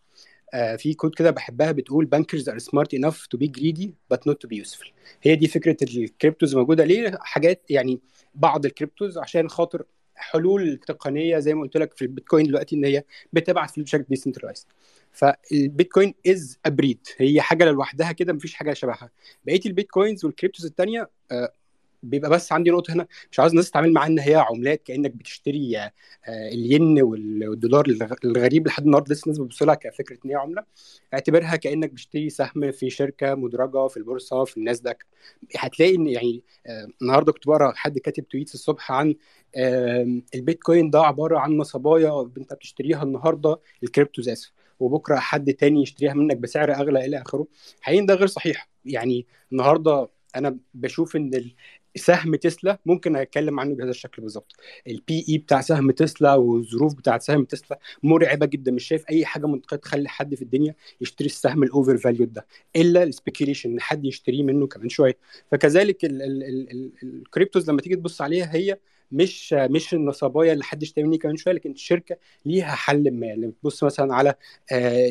آه 0.54 0.76
في 0.76 0.94
quote 0.94 1.16
كده 1.16 1.32
بحبها 1.32 1.72
بتقول 1.72 2.10
bankers 2.16 2.44
are 2.44 2.64
smart 2.64 3.00
enough 3.00 3.18
to 3.36 3.40
be 3.40 3.48
greedy 3.60 3.88
but 4.14 4.18
not 4.30 4.34
to 4.34 4.50
be 4.50 4.64
useful. 4.66 4.88
هي 5.24 5.36
دي 5.36 5.48
فكرة 5.48 5.78
ال 5.84 5.93
cryptos 5.93 6.56
موجودة. 6.56 6.84
ليه؟ 6.86 7.18
حاجات 7.22 7.66
يعني 7.70 8.00
بعض 8.36 8.66
ال 8.66 8.72
cryptos 8.72 9.18
عشان 9.18 9.50
خاطر 9.50 9.84
حلول 10.16 10.78
تقنية 10.88 11.40
زي 11.40 11.54
ما 11.54 11.62
قلت 11.62 11.78
لك 11.78 11.94
في 11.94 12.02
البيتكوين 12.02 12.46
دلوقتي 12.46 12.76
إن 12.76 12.86
هي 12.86 13.04
بتبعت 13.34 13.72
فلوس 13.72 13.86
بشكل 13.86 14.06
decentralized 14.10 14.66
فالبيتكوين 15.18 16.14
is 16.28 16.58
a 16.66 16.73
breed 16.73 17.08
هي 17.18 17.42
حاجة 17.42 17.66
لوحدها 17.72 18.12
كده 18.12 18.34
مفيش 18.34 18.54
حاجة 18.54 18.74
شبهها. 18.74 19.10
بقية 19.46 19.62
ال 19.66 19.72
bitcoins 19.72 20.26
وال 20.26 20.35
cryptos 20.35 20.66
الثانية 20.66 21.10
آه 21.32 21.52
بيبقى 22.04 22.30
بس 22.30 22.52
عندي 22.52 22.70
نقطة 22.70 22.94
هنا. 22.94 23.08
مش 23.32 23.40
عاوز 23.40 23.52
الناس 23.52 23.70
تتعامل 23.72 23.94
معاها 23.94 24.08
إن 24.08 24.20
هي 24.20 24.36
عملات 24.36 24.84
كأنك 24.84 25.12
بتشتري 25.12 25.78
آه 25.78 25.92
الين 26.28 27.02
والدولار 27.02 27.86
الغريب 28.26 28.68
لحد 28.68 28.84
النهارده. 28.84 29.14
لسه 29.14 29.24
الناس 29.24 29.40
بتبص 29.40 29.64
لها 29.64 29.76
كفكرة 29.76 30.18
إن 30.26 30.30
هي 30.30 30.36
عملة. 30.36 30.64
اعتبرها 31.14 31.56
كأنك 31.56 31.92
بتشتري 31.92 32.30
سهم 32.30 32.72
في 32.72 32.90
شركة 32.90 33.36
مدرجة 33.36 33.88
في 33.88 33.98
البورصة 33.98 34.44
في 34.44 34.58
الناسداك 34.58 35.06
هتلاقي 35.58 35.96
إن 35.96 36.08
يعني 36.08 36.44
آه 36.68 36.88
النهارده 37.02 37.32
كنت 37.32 37.48
بقرأ 37.48 37.74
حد 37.76 37.98
كاتب 38.00 38.28
tweets 38.28 38.54
الصبح 38.54 38.92
عن 38.92 39.16
آه 39.56 40.22
البيتكوين 40.36 40.90
ده 40.90 41.02
عبارة 41.02 41.40
عن 41.40 41.58
نصباية 41.58 42.32
انت 42.38 42.54
بتشتريها 42.54 43.04
النهارده 43.04 43.60
ال 43.84 43.89
cryptos 43.89 44.30
آسف. 44.30 44.52
وبكره 44.80 45.16
حد 45.16 45.54
تاني 45.54 45.82
يشتريها 45.82 46.14
منك 46.14 46.38
بسعر 46.38 46.72
اغلى 46.74 47.06
إلى 47.06 47.22
اخره 47.22 47.48
حقيقي 47.82 48.06
ده 48.06 48.14
غير 48.16 48.28
صحيح. 48.28 48.70
يعني 48.86 49.26
النهارده 49.52 50.10
أنا 50.36 50.58
بشوف 50.74 51.16
ان 51.16 51.52
سهم 51.96 52.36
تسلا 52.36 52.80
ممكن 52.86 53.16
اتكلم 53.16 53.60
عنه 53.60 53.76
بهذا 53.76 53.90
الشكل 53.90 54.22
بالظبط. 54.22 54.56
ال 54.88 55.26
P/E 55.30 55.38
بتاع 55.38 55.62
سهم 55.62 55.92
تسلا 55.92 56.34
والظروف 56.36 56.94
بتاعت 56.96 57.22
سهم 57.22 57.46
تسلا 57.46 57.80
مرعبة 58.04 58.46
جدا. 58.46 58.72
مش 58.72 58.84
شايف 58.88 59.10
أي 59.10 59.26
حاجة 59.26 59.46
منطقية 59.48 59.78
تخلي 59.78 60.10
حد 60.10 60.36
في 60.36 60.42
الدنيا 60.42 60.76
يشتري 61.02 61.26
السهم 61.26 61.64
ال 61.64 61.98
overvalued 61.98 62.26
ده 62.26 62.48
إلا 62.76 63.04
ال 63.04 63.09
speculation 63.09 63.72
إن 63.72 63.82
حد 63.82 64.06
يشتريه 64.06 64.44
منه 64.44 64.68
كمان 64.68 64.90
شوية. 64.90 65.18
فكذلك 65.52 65.98
ال 67.04 67.12
cryptos 67.12 67.70
لما 67.70 67.82
تيجي 67.82 67.96
تبص 67.96 68.22
عليها 68.22 68.56
هي 68.56 68.78
مش 69.12 69.54
مش 69.54 69.94
النصباية 69.94 70.54
اللي 70.54 70.64
حد 70.64 70.84
يشتري 70.84 71.04
مني 71.04 71.18
كمان 71.18 71.36
شوية 71.38 71.54
لكن 71.54 71.72
الشركة 71.72 72.18
ليها 72.46 72.76
حل 72.76 73.12
ما. 73.12 73.26
لما 73.26 73.52
تبص 73.62 73.84
مثلا 73.84 74.14
على 74.16 74.36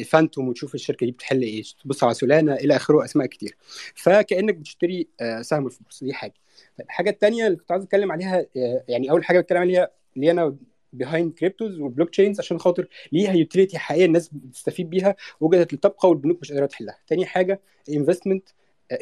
فانتوم 0.05 0.49
وتشوف 0.49 0.75
الشركة 0.75 1.07
دي 1.07 1.13
بتحل 1.13 1.43
إيه 1.43 1.63
تبص 1.85 2.05
على 2.05 2.15
سولانا 2.15 2.55
إلى 2.55 2.77
آخره 2.77 3.05
أسماء 3.05 3.27
كتير. 3.27 3.57
فكأنك 3.95 4.55
بتشتري 4.55 5.09
سهم 5.41 5.69
في 5.69 5.79
البورصه 5.79 6.07
دي 6.07 6.15
حاجة. 6.15 6.35
طيب 6.79 6.87
الحاجة 6.87 7.11
الثانية 7.11 7.47
اللي 7.47 7.57
كنت 7.59 7.73
عايز 7.73 7.83
أتكلم 7.83 8.13
عليها 8.13 8.47
يعني 8.89 9.11
أول 9.11 9.25
حاجة 9.25 9.41
بتكلم 9.41 9.59
عليها 9.59 9.91
اللي 10.17 10.31
أنا 10.31 10.57
behind 10.93 11.33
cryptos 11.33 11.79
وال 11.79 12.11
blockchains 12.11 12.41
عشان 12.41 12.59
خاطر 12.59 12.89
ليها 13.13 13.33
utility 13.33 13.79
حقيقية 13.79 14.05
الناس 14.07 14.29
بتستفيد 14.33 14.91
بيها 14.91 15.17
وجدت 15.41 15.75
لتبقى 15.75 16.09
والبنوك 16.09 16.39
مش 16.41 16.53
قادرة 16.53 16.67
تحلها. 16.67 16.99
تاني 17.07 17.27
حاجة 17.27 17.61
ال 17.89 17.94
investment 17.94 18.49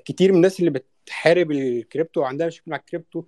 كتير 0.04 0.30
من 0.30 0.36
الناس 0.36 0.60
اللي 0.60 0.70
بتحارب 1.04 1.50
الكريبتو 1.50 2.20
وعندها 2.20 2.46
مشاكل 2.46 2.70
مع 2.70 2.76
الكريبتو 2.76 3.24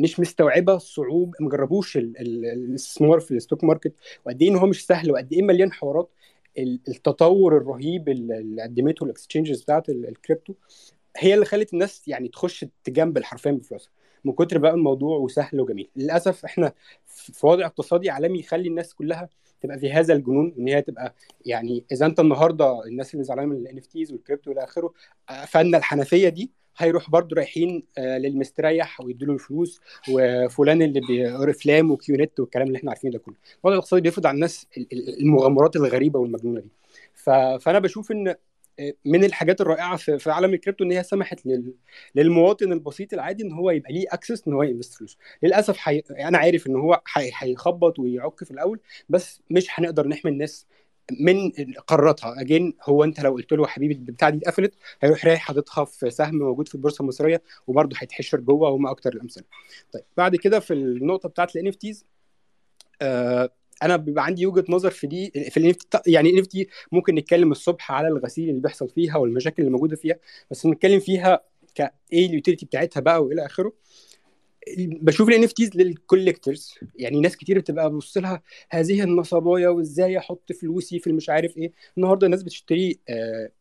مش 0.00 0.20
مستوعبة 0.20 0.78
صعوبه 0.78 1.32
ما 1.40 1.48
جربوش 1.48 1.96
الاستثمار 1.96 3.20
في 3.20 3.30
ال 3.30 3.36
stock 3.36 3.64
market 3.64 3.94
وقد 4.26 4.42
إيه 4.42 4.48
إن 4.50 4.56
هو 4.56 4.66
مش 4.66 4.86
سهل 4.86 5.10
وقد 5.12 5.32
إيه 5.32 5.42
مليان 5.42 5.72
حوارات. 5.72 6.10
التطور 6.58 7.56
الرهيب 7.56 8.08
اللي 8.08 8.62
قدمته 8.62 9.04
ال 9.04 9.10
exchanges 9.10 9.62
بتاعت 9.62 9.88
الكريبتو 9.88 10.54
هي 11.16 11.34
اللي 11.34 11.44
خلت 11.44 11.72
الناس 11.72 12.08
يعني 12.08 12.28
تخش 12.28 12.66
ت 12.84 12.90
gamble 12.90 13.24
حرفيا 13.24 13.50
بفلوسها 13.52 13.90
من 14.24 14.32
كتر 14.32 14.58
بقى 14.58 14.72
الموضوع 14.74 15.18
وسهل 15.18 15.60
وجميل. 15.60 15.88
للأسف 15.96 16.44
إحنا 16.44 16.72
في 17.06 17.46
وضع 17.46 17.66
اقتصادي 17.66 18.10
عالمي 18.10 18.38
يخلي 18.38 18.68
الناس 18.68 18.94
كلها 18.94 19.28
تبقى 19.60 19.78
في 19.78 19.92
هذا 19.92 20.14
الجنون 20.14 20.54
إن 20.58 20.68
هي 20.68 20.82
تبقى 20.82 21.14
يعني 21.46 21.84
إذا 21.92 22.06
أنت 22.06 22.20
النهارده 22.20 22.84
الناس 22.86 23.14
اللي 23.14 23.24
زعلانة 23.24 23.48
من 23.48 23.56
ال 23.56 23.78
NFTs 23.78 24.12
والكريبتو 24.12 24.50
والى 24.50 24.64
آخره 24.64 24.92
فن 25.46 25.74
الحنفية 25.74 26.28
دي 26.28 26.50
هيروح 26.76 27.10
برضو 27.10 27.34
رايحين 27.34 27.82
للمستريح 27.98 29.00
ويدوا 29.00 29.26
له 29.26 29.34
الفلوس 29.34 29.80
وفلان 30.10 30.82
اللي 30.82 31.00
بافلام 31.46 31.90
وكيو 31.90 32.16
نت 32.16 32.40
والكلام 32.40 32.66
اللي 32.66 32.78
إحنا 32.78 32.90
عارفينه 32.90 33.12
ده 33.12 33.18
كله 33.18 33.34
الوضع 33.60 33.74
الاقتصادي 33.74 34.02
بيفرض 34.02 34.26
على 34.26 34.34
الناس 34.34 34.66
المغامرات 35.20 35.76
الغريبة 35.76 36.18
والمجنونة 36.20 36.60
دي 36.60 36.68
فأنا 37.58 37.78
بشوف 37.78 38.12
إن 38.12 38.34
من 39.04 39.24
الحاجات 39.24 39.60
الرائعة 39.60 39.96
في 39.96 40.30
عالم 40.30 40.54
الكريبتو 40.54 40.84
إن 40.84 40.92
هي 40.92 41.02
سمحت 41.02 41.40
للمواطن 42.14 42.72
البسيط 42.72 43.12
العادي 43.14 43.42
إن 43.44 43.52
هو 43.52 43.70
يبقى 43.70 43.92
ليه 43.92 44.04
access 44.10 44.48
إن 44.48 44.52
هو 44.52 44.62
ي 44.62 44.67
invest 44.67 44.94
فلوسه 44.94 45.16
للأسف 45.42 45.76
حي... 45.76 46.02
أنا 46.10 46.38
عارف 46.38 46.66
إن 46.66 46.76
هو 46.76 47.02
هيخبط. 47.14 47.98
ويعك 47.98 48.44
في 48.44 48.50
الأول 48.50 48.80
بس 49.08 49.42
مش 49.50 49.66
هنقدر 49.70 50.08
نحمي 50.08 50.30
الناس 50.30 50.66
من 51.20 51.50
قراراتها. 51.86 52.40
again 52.40 52.74
هو 52.82 53.04
انت 53.04 53.20
لو 53.20 53.32
قلت 53.32 53.52
له 53.52 53.66
حبيبي 53.66 53.94
البتاعة 53.94 54.30
دي 54.30 54.38
اتقفلت 54.38 54.74
هيروح 55.02 55.26
رايح 55.26 55.40
حاططها 55.40 55.84
في 55.84 56.10
سهم 56.10 56.34
موجود 56.34 56.68
في 56.68 56.74
البورصة 56.74 57.02
المصرية 57.02 57.42
وبرضه 57.66 57.96
هيتحشر 57.98 58.40
جوه 58.40 58.68
وهم 58.70 58.86
أكتر 58.86 59.12
الأمثلة. 59.12 59.44
طيب 59.92 60.04
بعد 60.16 60.36
كده 60.36 60.60
في 60.60 60.74
النقطة 60.74 61.28
بتاعت 61.28 61.56
ال 61.56 61.68
NFTs 61.68 62.04
آه 63.02 63.50
أنا 63.82 63.96
بيبقى 63.96 64.24
عندي 64.24 64.46
وجهة 64.46 64.64
نظر 64.68 64.90
في 64.90 65.06
دي 65.06 65.30
في 65.50 65.56
ال 65.56 65.74
يعني 66.06 66.30
ال 66.30 66.44
NFT 66.44 66.66
ممكن 66.92 67.14
نتكلم 67.14 67.50
الصبح 67.52 67.92
على 67.92 68.08
الغسيل 68.08 68.48
اللي 68.48 68.60
بيحصل 68.60 68.88
فيها 68.88 69.16
والمشاكل 69.16 69.62
اللي 69.62 69.72
موجودة 69.72 69.96
فيها 69.96 70.16
بس 70.50 70.66
نتكلم 70.66 71.00
فيها 71.00 71.40
كإيه 71.74 71.92
ال 72.26 72.31
utility 72.31 72.66
بتاعتها 72.66 73.00
بقى 73.00 73.24
وإلى 73.24 73.46
آخره. 73.46 73.72
بشوف 74.78 75.28
ال 75.28 75.48
NFTs 75.48 75.76
لل 75.76 75.92
collectors 75.92 76.74
يعني 76.96 77.20
ناس 77.20 77.36
كتير 77.36 77.58
بتبقى 77.58 77.88
بتبص 77.90 78.16
لها 78.16 78.42
هذه 78.70 79.02
النصباية 79.02 79.68
وإزاي 79.68 80.18
أحط 80.18 80.52
فلوسي 80.52 80.98
في 80.98 81.06
المش 81.06 81.30
عارف 81.30 81.56
إيه. 81.56 81.72
النهارده 81.98 82.26
الناس 82.26 82.42
بتشتري 82.42 82.98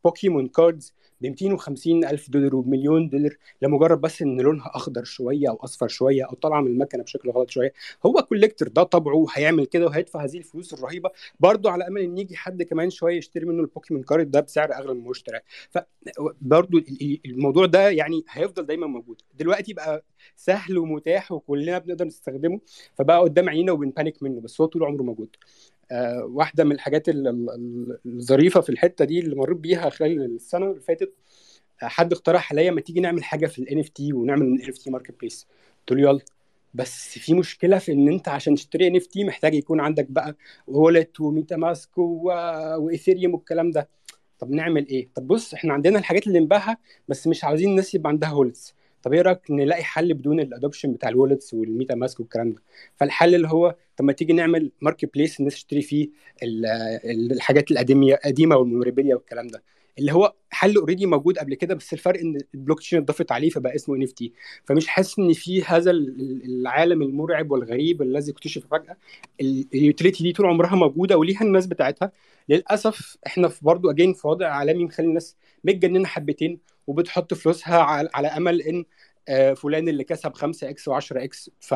بوكيمون 0.03 0.47
cards 0.47 0.93
ب 1.21 1.25
250 1.25 2.05
ألف 2.05 2.29
دولار 2.29 2.55
وبمليون 2.55 3.09
دولار 3.09 3.37
لمجرد 3.61 4.01
بس 4.01 4.21
إن 4.21 4.41
لونها 4.41 4.71
أخضر 4.75 5.03
شوية 5.03 5.49
أو 5.49 5.55
أصفر 5.55 5.87
شوية 5.87 6.23
أو 6.25 6.35
طالعة 6.35 6.61
من 6.61 6.67
المكنة 6.71 7.03
بشكل 7.03 7.29
غلط 7.29 7.49
شوية. 7.49 7.73
هو 8.05 8.13
collector 8.13 8.67
ده 8.67 8.83
طبعه 8.83 9.25
هيعمل 9.33 9.65
كده 9.65 9.85
وهيدفع 9.85 10.23
هذه 10.23 10.37
الفلوس 10.37 10.73
الرهيبة. 10.73 11.09
برضه 11.39 11.71
على 11.71 11.87
أمل 11.87 12.01
إن 12.01 12.17
يجي 12.17 12.35
حد 12.35 12.63
كمان 12.63 12.89
شوية 12.89 13.17
يشتري 13.17 13.45
منه 13.45 13.61
البوكيمون 13.61 14.03
card 14.03 14.31
ده 14.31 14.39
بسعر 14.39 14.73
أغلى 14.73 14.93
من 14.93 14.99
المشترى 14.99 15.39
فبرضه 15.69 16.83
الموضوع 17.25 17.65
ده 17.65 17.89
يعني 17.89 18.23
هيفضل 18.29 18.65
دايما 18.65 18.87
موجود. 18.87 19.21
دلوقتي 19.39 19.73
بقى 19.73 20.03
سهل 20.35 20.77
ومتاح 20.77 21.31
وكلنا 21.31 21.77
بنقدر 21.77 22.05
نستخدمه. 22.05 22.59
فبقى 22.95 23.19
قدام 23.21 23.49
عينينا 23.49 23.71
وبنبانيك 23.71 24.23
منه 24.23 24.41
بس 24.41 24.61
هو 24.61 24.67
طول 24.67 24.83
عمره 24.83 25.03
موجود. 25.03 25.35
واحدة 26.23 26.63
من 26.63 26.71
الحاجات 26.71 27.05
الظريفة 28.05 28.61
في 28.61 28.69
الحتة 28.69 29.05
دي 29.05 29.19
اللي 29.19 29.35
مريت 29.35 29.57
بيها 29.57 29.89
خلال 29.89 30.21
السنة 30.35 30.65
اللي 30.65 30.79
فاتت 30.81 31.13
حد 31.81 32.13
اقترح 32.13 32.51
عليا 32.53 32.71
ما 32.71 32.81
تيجي 32.81 32.99
نعمل 32.99 33.23
حاجة 33.23 33.47
في 33.47 33.59
ال 33.59 33.79
NFT 33.79 34.13
ونعمل 34.13 34.41
NFT 34.45 34.89
marketplace 34.89 35.47
قلت 35.79 35.99
له 35.99 36.09
يلا. 36.09 36.19
بس 36.73 37.19
في 37.19 37.33
مشكلة 37.33 37.77
في 37.77 37.91
إن 37.91 38.07
أنت 38.07 38.27
عشان 38.29 38.55
تشتري 38.55 38.87
NFT 38.87 39.23
محتاج 39.23 39.53
يكون 39.55 39.79
عندك 39.79 40.05
بقى 40.11 40.35
wallet 40.67 41.19
وميتا 41.21 41.55
ماسك 41.57 41.97
وإيثيريوم 41.97 43.33
والكلام 43.33 43.71
ده. 43.71 43.89
طب 44.39 44.51
نعمل 44.51 44.87
إيه؟ 44.87 45.09
طب 45.15 45.27
بص 45.27 45.53
إحنا 45.53 45.73
عندنا 45.73 45.99
الحاجات 45.99 46.27
اللي 46.27 46.39
نبيعها 46.39 46.77
بس 47.07 47.27
مش 47.27 47.43
عاوزين 47.43 47.69
الناس 47.69 47.95
يبقى 47.95 48.09
عندها 48.09 48.31
wallets 48.31 48.73
طب 49.03 49.13
إيه 49.13 49.21
رأيك 49.21 49.51
نلاقي 49.51 49.83
حل 49.83 50.13
بدون 50.13 50.39
ال 50.39 50.45
adoption 50.45 50.93
بتاع 50.93 51.09
ال 51.09 51.15
wallets 51.15 51.53
والميتا 51.53 51.95
ماسك 51.95 52.19
والكلام 52.19 52.51
ده؟ 52.53 52.61
فالحل 52.95 53.35
اللي 53.35 53.47
هو 53.47 53.75
طب 53.97 54.05
ما 54.05 54.13
تيجي 54.13 54.33
نعمل 54.33 54.71
marketplace 54.81 55.39
الناس 55.39 55.53
تشتري 55.53 55.81
فيه 55.81 56.09
الحاجات 56.43 57.71
القديمه 57.71 58.07
القديمه 58.13 58.55
وال 58.55 58.64
memorabilia 58.64 59.15
والكلام 59.15 59.47
ده. 59.47 59.63
اللي 59.99 60.13
هو 60.13 60.33
حل 60.49 60.77
already 60.77 61.05
موجود 61.05 61.37
قبل 61.37 61.55
كده 61.55 61.75
بس 61.75 61.93
الفرق 61.93 62.19
إن 62.19 62.37
البلوك 62.55 62.79
تشين 62.79 62.99
اتضافت 62.99 63.31
عليه 63.31 63.49
فبقى 63.49 63.75
اسمه 63.75 63.95
ان 63.95 64.05
فمش 64.65 64.87
حاسس 64.87 65.19
إن 65.19 65.33
في 65.33 65.63
هذا 65.63 65.91
العالم 65.91 67.01
المرعب 67.01 67.51
والغريب 67.51 68.01
الذي 68.01 68.31
اكتشف 68.31 68.67
فجأة. 68.71 68.97
ال 69.41 69.51
utility 69.52 70.23
دي 70.23 70.31
طول 70.33 70.45
عمرها 70.45 70.75
موجودة 70.75 71.17
وليها 71.17 71.41
الناس 71.41 71.65
بتاعتها. 71.67 72.11
للأسف 72.49 73.17
إحنا 73.27 73.47
في 73.47 73.59
برضه 73.65 73.91
again 73.91 74.13
في 74.13 74.27
وضع 74.27 74.47
عالمي 74.47 74.85
مخلي 74.85 75.07
الناس 75.07 75.35
متجننة 75.63 76.05
حبتين. 76.05 76.59
وبتحط 76.91 77.33
فلوسها 77.33 77.77
على 78.13 78.27
أمل 78.27 78.61
إن 78.61 78.85
فلان 79.55 79.87
اللي 79.89 80.03
كسب 80.03 80.33
5 80.33 80.69
x 80.69 80.89
و10 80.89 80.93
x. 81.11 81.51
ف 81.59 81.75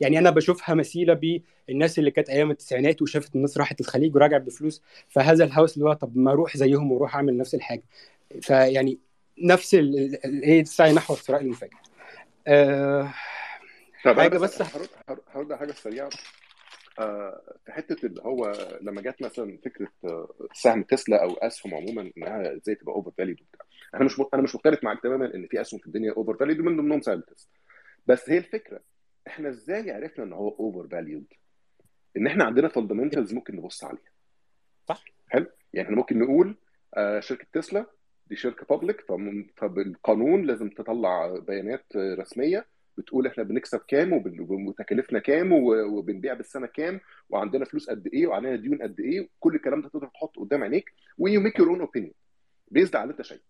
يعني 0.00 0.18
أنا 0.18 0.30
بشوفها 0.30 0.74
مثيلة 0.74 1.42
بالناس 1.68 1.98
اللي 1.98 2.10
كانت 2.10 2.30
أيام 2.30 2.50
التسعينات 2.50 3.02
وشافت 3.02 3.36
الناس 3.36 3.58
راحت 3.58 3.80
الخليج 3.80 4.14
ورجعت 4.16 4.42
بفلوس. 4.42 4.82
فهذا 5.08 5.44
الهوس 5.44 5.76
اللي 5.76 5.88
هو 5.88 5.92
طب 5.92 6.16
ما 6.16 6.32
أروح 6.32 6.56
زيهم 6.56 6.92
وأروح 6.92 7.16
أعمل 7.16 7.36
نفس 7.36 7.54
الحاجة. 7.54 7.82
فيعني 8.42 8.98
نفس 9.42 9.74
إيه 9.74 10.60
السعي 10.60 10.92
نحو 10.92 11.14
الثراء 11.14 11.40
المفاجئ. 11.40 11.76
أه 12.46 13.12
حاجة 14.04 14.38
بس 14.38 14.62
هرد 14.62 14.88
هرد 15.34 15.52
حاجة 15.54 15.72
سريعة. 15.72 16.10
آه، 16.98 17.40
في 17.66 17.72
حتة 17.72 18.06
اللي 18.06 18.22
هو 18.22 18.52
لما 18.80 19.00
جت 19.00 19.22
مثلا 19.22 19.58
فكرة 19.64 19.88
آه، 20.04 20.28
سهم 20.54 20.82
تسلا 20.82 21.22
أو 21.22 21.34
آسهم 21.34 21.74
عموما 21.74 22.10
إنها 22.16 22.56
إزاي 22.56 22.74
تبقى 22.74 22.94
overvalued 22.94 23.40
وبتاع. 23.40 23.65
أنا 23.96 24.04
مش 24.04 24.20
أنا 24.34 24.42
مش 24.42 24.54
مختلف 24.54 24.84
معاك 24.84 25.00
تماما 25.02 25.34
إن 25.34 25.46
في 25.46 25.60
أسهم 25.60 25.80
في 25.80 25.86
الدنيا 25.86 26.12
overvalued 26.12 26.60
ومن 26.60 26.76
ضمنهم 26.76 27.00
تسلا 27.00 27.22
بس 28.06 28.30
هي 28.30 28.38
الفكرة 28.38 28.80
إحنا 29.26 29.48
إزاي 29.48 29.90
عرفنا 29.90 30.24
إن 30.24 30.32
هو 30.32 30.48
overvalued 30.48 31.26
إن 32.16 32.26
إحنا 32.26 32.44
عندنا 32.44 32.68
fundamentals 32.68 33.34
ممكن 33.34 33.56
نبص 33.56 33.84
عليها. 33.84 34.10
صح. 34.88 35.04
حلو؟ 35.28 35.46
يعني 35.72 35.86
إحنا 35.86 35.96
ممكن 35.96 36.18
نقول 36.18 36.56
آه، 36.96 37.20
شركة 37.20 37.46
تسلا 37.52 37.86
دي 38.26 38.36
شركة 38.36 38.66
public 38.70 39.04
فبالقانون 39.56 40.42
لازم 40.42 40.68
تطلع 40.70 41.38
بيانات 41.38 41.84
رسمية 41.96 42.66
بتقول 42.98 43.26
إحنا 43.26 43.44
بنكسب 43.44 43.80
كام 43.88 44.12
وتكاليفنا 44.50 45.18
كام 45.18 45.52
وبنبيع 45.52 46.34
بالسنة 46.34 46.66
كام 46.66 47.00
وعندنا 47.30 47.64
فلوس 47.64 47.90
قد 47.90 48.06
إيه 48.06 48.26
وعندنا 48.26 48.56
ديون 48.56 48.82
قد 48.82 49.00
إيه 49.00 49.28
كل 49.40 49.54
الكلام 49.54 49.82
ده 49.82 49.88
تقدر 49.88 50.06
تحطه 50.06 50.40
قدام 50.40 50.62
عينيك 50.62 50.92
و 51.18 51.40
you 51.40 51.48
make 51.48 51.58
your 51.58 51.68
own 51.68 51.80
opinion 51.80 52.12
based 52.68 52.96
على 52.96 53.02
اللي 53.02 53.12
أنت 53.12 53.22
شايفه. 53.22 53.44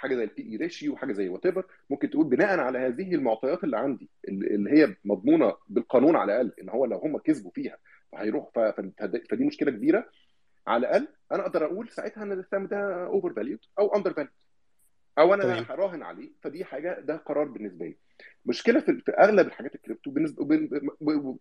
حاجة 0.00 0.14
زي 0.14 0.24
ال 0.24 0.42
P/E 0.42 0.56
ratio 0.56 0.92
وحاجه 0.92 1.12
زي 1.12 1.28
whatever 1.28 1.64
ممكن 1.90 2.10
تقول 2.10 2.26
بناء 2.26 2.58
على 2.58 2.78
هذه 2.78 3.14
المعطيات 3.14 3.64
اللي 3.64 3.78
عندي 3.78 4.10
اللي 4.28 4.70
هي 4.70 4.96
مضمونة 5.04 5.54
بالقانون 5.68 6.16
على 6.16 6.40
الأقل 6.40 6.60
إن 6.62 6.68
هو 6.68 6.84
لو 6.84 6.98
هم 6.98 7.18
كسبوا 7.18 7.50
فيها 7.50 7.76
فهيروح 8.12 8.50
فدي 9.30 9.44
مشكلة 9.44 9.70
كبيرة. 9.70 10.10
على 10.66 10.86
الأقل 10.86 11.08
أنا 11.32 11.42
أقدر 11.42 11.64
أقول 11.64 11.88
ساعتها 11.88 12.22
إن 12.22 12.32
السهم 12.32 12.66
ده 12.66 13.06
overvalued 13.06 13.58
أو 13.78 13.96
undervalued 13.96 14.32
أو 15.18 15.34
أنا 15.34 15.42
تمام 15.42 15.64
هراهن 15.64 16.02
عليه. 16.02 16.32
فدي 16.42 16.64
حاجة 16.64 17.00
ده 17.00 17.16
قرار 17.16 17.44
بالنسبة 17.44 17.86
لي. 17.86 17.96
مشكلة 18.46 18.80
في, 18.80 19.00
في 19.06 19.12
أغلب 19.12 19.46
الحاجات 19.46 19.74
الكريبتو 19.74 20.10
بالنسبة 20.10 20.46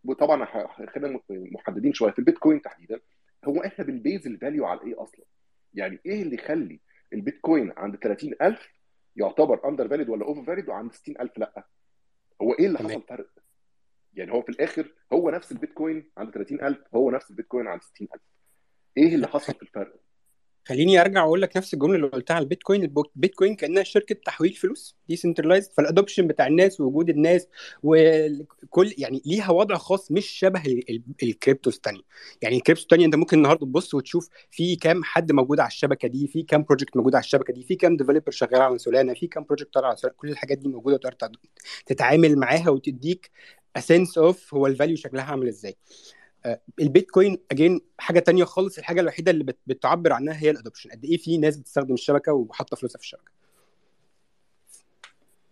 وطبعا 0.03 0.45
خلينا 0.93 1.19
محددين 1.29 1.93
شوية. 1.93 2.11
في 2.11 2.19
البيتكوين 2.19 2.61
تحديدا 2.61 2.99
هو 3.45 3.63
إحنا 3.63 3.85
بن 3.85 3.99
base 3.99 4.27
ال 4.27 4.34
value 4.34 4.65
على 4.65 4.81
إيه 4.81 5.03
أصلا؟ 5.03 5.25
يعني 5.73 5.99
إيه 6.05 6.21
اللي 6.21 6.35
يخلي 6.35 6.79
البيتكوين 7.13 7.73
عند 7.77 7.95
30000 7.95 8.69
يعتبر 9.15 9.69
undervalued 9.69 10.09
ولا 10.09 10.25
overvalued 10.25 10.69
وعند 10.69 10.91
60000 10.93 11.37
لأ؟ 11.37 11.67
هو 12.41 12.53
إيه 12.53 12.65
اللي 12.65 12.79
حصل 12.79 13.01
فرق؟ 13.01 13.29
يعني 14.13 14.31
هو 14.31 14.41
في 14.41 14.49
الآخر 14.49 14.93
هو 15.13 15.29
نفس 15.29 15.51
البيتكوين 15.51 16.11
عند 16.17 16.31
30000 16.33 16.77
هو 16.95 17.11
نفس 17.11 17.29
البيتكوين 17.29 17.67
عند 17.67 17.81
60000 17.81 18.21
إيه 18.97 19.15
اللي 19.15 19.27
حصل 19.27 19.53
في 19.53 19.61
الفرق؟ 19.61 19.99
خليني 20.67 21.01
ارجع 21.01 21.23
واقول 21.23 21.41
لك 21.41 21.57
نفس 21.57 21.73
الجملة 21.73 21.95
اللي 21.95 22.07
قلتها 22.07 22.33
على 22.35 22.43
البيتكوين. 22.43 22.83
البيتكوين 23.15 23.55
كأنها 23.55 23.83
شركة 23.83 24.15
تحويل 24.25 24.53
فلوس 24.53 24.95
decentralized 25.09 25.71
فال 25.71 25.82
adoption 25.82 26.27
بتاع 26.27 26.47
الناس 26.47 26.79
ووجود 26.81 27.09
الناس 27.09 27.47
وكل 27.83 28.93
يعني 28.97 29.21
ليها 29.25 29.51
وضع 29.51 29.75
خاص 29.77 30.11
مش 30.11 30.25
شبه 30.27 30.61
ال- 30.65 30.89
ال- 30.89 31.03
ال 31.23 31.30
cryptos 31.30 31.75
الثانية 31.75 32.01
يعني 32.41 32.55
ال 32.55 32.59
cryptos 32.59 32.83
الثانية 32.83 33.05
انت 33.05 33.15
ممكن 33.15 33.37
النهارده 33.37 33.65
تبص 33.65 33.93
وتشوف 33.93 34.29
في 34.51 34.75
كام 34.75 35.03
حد 35.03 35.31
موجود 35.31 35.59
على 35.59 35.67
الشبكة 35.67 36.07
دي 36.07 36.27
في 36.27 36.43
كام 36.43 36.63
project 36.63 36.97
موجود 36.97 37.15
على 37.15 37.23
الشبكة 37.23 37.53
دي 37.53 37.63
في 37.63 37.75
كام 37.75 37.97
developer 37.97 38.31
شغال 38.31 38.61
على 38.61 38.77
سولانا 38.77 39.13
في 39.13 39.27
كام 39.27 39.43
project 39.43 39.73
طالع 39.73 39.87
على 39.87 39.97
سولانا. 39.97 40.17
كل 40.17 40.29
الحاجات 40.29 40.57
دي 40.57 40.67
موجودة 40.67 40.97
تقدر 40.97 41.37
تتعامل 41.85 42.35
معاها 42.35 42.69
وتديك 42.69 43.31
a 43.75 43.82
sense 43.82 44.17
of 44.17 44.53
هو 44.53 44.67
ال 44.67 44.72
value 44.72 44.95
شكلها 44.95 45.23
عامل 45.23 45.47
إزاي. 45.47 45.75
البيتكوين 46.79 47.37
again 47.51 47.81
حاجة 47.97 48.19
تانية 48.19 48.43
خالص. 48.43 48.77
الحاجة 48.77 49.01
الوحيدة 49.01 49.31
اللي 49.31 49.43
بت- 49.43 49.57
بتعبر 49.67 50.13
عنها 50.13 50.41
هي 50.41 50.49
ال 50.49 50.54
adoption 50.54 50.91
قد 50.91 51.05
إيه 51.05 51.17
في 51.17 51.37
ناس 51.37 51.57
بتستخدم 51.57 51.93
الشبكة 51.93 52.33
وحاطة 52.33 52.75
فلوسها 52.77 52.97
في 52.97 53.03
الشبكة؟ 53.03 53.31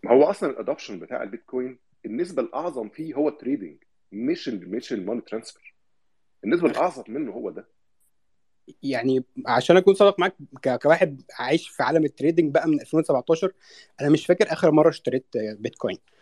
ما 0.03 0.11
هو 0.11 0.23
أصلا 0.23 0.49
ال 0.49 0.55
adoption 0.55 0.99
بتاع 0.99 1.23
البيتكوين 1.23 1.79
النسبة 2.05 2.41
الأعظم 2.41 2.89
فيه 2.89 3.13
هو 3.15 3.29
ال 3.29 3.35
trading 3.35 3.77
مش 4.11 4.47
ال 4.49 4.71
مش 4.71 4.93
ال 4.93 4.98
money 4.98 5.21
transfer. 5.21 5.73
النسبة 6.43 6.67
الأعظم 6.69 7.03
منه 7.07 7.31
هو 7.31 7.49
ده. 7.49 7.67
يعني 8.83 9.23
عشان 9.47 9.77
أكون 9.77 9.93
صادق 9.93 10.19
معاك 10.19 10.35
كواحد 10.83 11.21
عايش 11.39 11.69
في 11.69 11.83
عالم 11.83 12.03
ال 12.05 12.11
trading 12.11 12.53
بقى 12.53 12.67
من 12.67 12.81
2017 12.81 13.51
أنا 14.01 14.09
مش 14.09 14.25
فاكر 14.25 14.51
آخر 14.51 14.71
مرة 14.71 14.89
اشتريت 14.89 15.25
آه، 15.35 15.53
بيتكوين. 15.59 15.97
آه، 15.97 16.16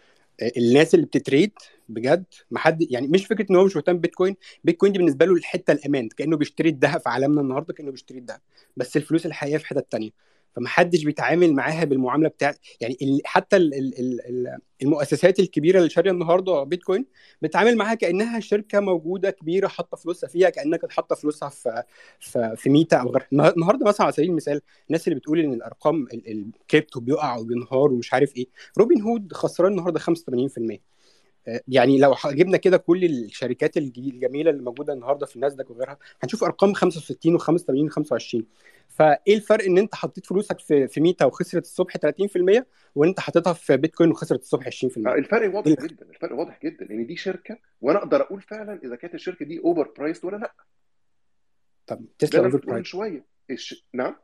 الناس 0.57 0.95
اللي 0.95 1.05
بتتريد 1.05 1.51
بجد 1.89 2.25
ما 2.51 2.59
حد 2.59 2.81
يعني 2.91 3.07
مش 3.07 3.25
فكرة 3.25 3.45
إن 3.51 3.55
هو 3.55 3.65
مش 3.65 3.75
مهتم 3.75 3.97
ببيتكوين 3.97 4.35
بيتكوين 4.63 4.91
دي 4.91 4.97
بالنسبة 4.99 5.25
له 5.25 5.33
الحتة 5.33 5.71
الأمان 5.73 6.09
كأنه 6.09 6.37
بيشتري 6.37 6.69
الذهب 6.69 7.01
في 7.01 7.09
عالمنا 7.09 7.41
النهارده 7.41 7.73
كأنه 7.73 7.91
بيشتري 7.91 8.17
الذهب 8.19 8.41
بس 8.77 8.97
الفلوس 8.97 9.25
الحقيقية 9.25 9.57
في 9.57 9.67
حتة 9.67 9.83
تانية. 9.89 10.11
فما 10.55 10.67
حدش 10.67 11.03
بيتعامل 11.03 11.53
معاها 11.53 11.83
بالمعاملة 11.85 12.29
بتاع 12.29 12.53
يعني 12.81 13.21
حتى 13.25 13.57
ال- 13.57 13.73
ال- 13.73 13.99
ال- 13.99 14.21
ال- 14.29 14.57
المؤسسات 14.81 15.39
الكبيرة 15.39 15.77
اللي 15.77 15.89
شارية 15.89 16.11
النهارده 16.11 16.63
بيتكوين 16.63 17.05
بتتعامل 17.41 17.75
معاها 17.77 17.93
كأنها 17.95 18.39
شركة 18.39 18.79
موجودة 18.79 19.29
كبيرة 19.29 19.67
حاطة 19.67 19.97
فلوسها 19.97 20.27
فيها 20.29 20.49
كأنها 20.49 20.77
كانت 20.77 20.91
حاطة 20.91 21.15
فلوسها 21.15 21.49
في 22.19 22.55
في 22.57 22.69
ميتا 22.69 22.97
أو 22.97 23.09
غيرها 23.09 23.27
النهار- 23.31 23.53
النهارده 23.53 23.85
مثلا 23.85 24.03
على 24.05 24.13
سبيل 24.13 24.29
المثال 24.29 24.61
الناس 24.87 25.07
اللي 25.07 25.19
بتقول 25.19 25.39
إن 25.39 25.53
الأرقام 25.53 26.07
ال- 26.13 26.31
الكريبتو 26.61 26.99
بيقع 26.99 27.37
وبينهار 27.37 27.91
ومش 27.93 28.13
عارف 28.13 28.35
إيه 28.37 28.47
روبن 28.77 29.01
هود 29.01 29.33
خسران 29.33 29.71
النهارده 29.71 29.99
85% 29.99 30.81
آه، 31.47 31.61
يعني 31.67 31.97
لو 31.99 32.15
جبنا 32.25 32.57
كده 32.57 32.77
كل 32.77 33.05
الشركات 33.05 33.77
الج- 33.77 33.97
الجميلة 33.97 34.51
اللي 34.51 34.61
موجودة 34.63 34.93
النهارده 34.93 35.25
في 35.25 35.35
الناسداك 35.35 35.69
وغيرها 35.69 35.97
هنشوف 36.23 36.43
أرقام 36.43 36.73
65 36.73 37.39
و85 37.39 37.89
و25 37.91 38.41
فايه 38.95 39.35
الفرق 39.35 39.65
ان 39.65 39.77
انت 39.77 39.95
حطيت 39.95 40.25
فلوسك 40.25 40.59
في 40.59 40.87
في 40.87 41.01
ميتا 41.01 41.25
وخسرت 41.25 41.63
الصبح 41.63 41.97
30% 41.97 42.63
وان 42.95 43.09
انت 43.09 43.19
حاططها 43.19 43.53
في 43.53 43.77
بيتكوين 43.77 44.11
وخسرت 44.11 44.39
الصبح 44.41 44.69
20% 44.69 45.07
آه، 45.07 45.15
الفرق 45.15 45.55
واضح؟ 45.55 45.71
جدا 45.71 46.05
الفرق 46.09 46.35
واضح 46.35 46.59
جدا. 46.63 46.89
ان 46.89 47.05
دي 47.05 47.15
شركة 47.15 47.57
وأنا 47.81 47.99
أقدر 47.99 48.21
أقول 48.21 48.41
فعلا 48.41 48.79
إذا 48.83 48.95
كانت 48.95 49.13
الشركة 49.15 49.45
دي 49.45 49.59
overpriced 49.59 50.25
ولا 50.25 50.37
لأ. 50.37 50.53
طب 51.87 52.05
تسلا 52.19 52.39
over 52.39 52.47
أنا 52.47 52.57
كنت 52.57 52.63
بقوله 52.65 52.77
من 52.77 52.81
price 52.81 52.87
شوية 52.87 53.25
الش... 53.49 53.85
نعم؟ 53.93 54.15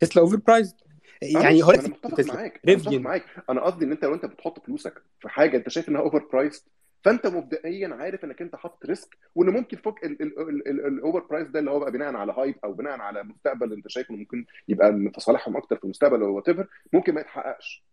تسلا 0.00 0.22
overpriced 0.22 0.74
آه 1.22 1.26
يعني 1.26 1.62
ما 1.62 1.74
أنا 1.74 1.88
متفق 1.88 2.34
معاك 2.34 2.60
أنا 2.68 2.98
معاك. 2.98 3.24
أنا 3.50 3.60
قصدي 3.60 3.84
إن 3.84 3.92
أنت 3.92 4.04
لو 4.04 4.14
أنت 4.14 4.24
بتحط 4.24 4.66
فلوسك 4.66 5.02
في 5.20 5.28
حاجة 5.28 5.56
أنت 5.56 5.68
شايف 5.68 5.88
إنها 5.88 6.00
overpriced 6.00 6.62
فانت 7.04 7.26
مبدئيا 7.26 7.94
عارف 7.94 8.24
إنك 8.24 8.42
أنت 8.42 8.56
حاطط 8.56 8.86
risk 8.86 9.16
وإن 9.34 9.48
ممكن 9.50 9.76
فوق 9.76 9.98
ال 10.04 11.18
overprice 11.18 11.48
ده 11.48 11.58
اللي 11.60 11.70
هو 11.70 11.80
بقى 11.80 11.92
بناء 11.92 12.16
على 12.16 12.32
hype 12.32 12.54
أو 12.64 12.72
بناء 12.72 13.00
على 13.00 13.22
مستقبل 13.22 13.72
أنت 13.72 13.88
شايف 13.88 14.10
إنه 14.10 14.18
ممكن 14.18 14.44
يبقى 14.68 14.92
في 15.14 15.20
صالحهم 15.20 15.56
أكتر 15.56 15.76
في 15.76 15.84
المستقبل 15.84 16.22
أو 16.22 16.36
وات 16.36 16.68
ممكن 16.92 17.14
ما 17.14 17.20
يتحققش 17.20 17.84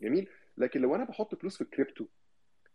جميل 0.00 0.28
لكن 0.58 0.80
لو 0.80 0.94
أنا 0.94 1.04
بحط 1.04 1.34
فلوس 1.34 1.56
في 1.56 1.60
الكريبتو 1.60 2.06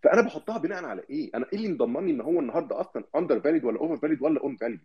فأنا 0.03 0.21
بحطها 0.21 0.57
بناء 0.57 0.85
على 0.85 1.03
إيه؟ 1.09 1.31
أنا 1.35 1.45
إيه 1.53 1.59
اللي 1.59 1.69
مضمني 1.73 2.11
إن 2.11 2.21
هو 2.21 2.39
النهارده 2.39 2.81
أصلا 2.81 3.03
undervalued 3.15 3.63
ولا 3.63 3.79
overvalued 3.79 4.21
ولا 4.21 4.41
on 4.41 4.55
value؟ 4.57 4.79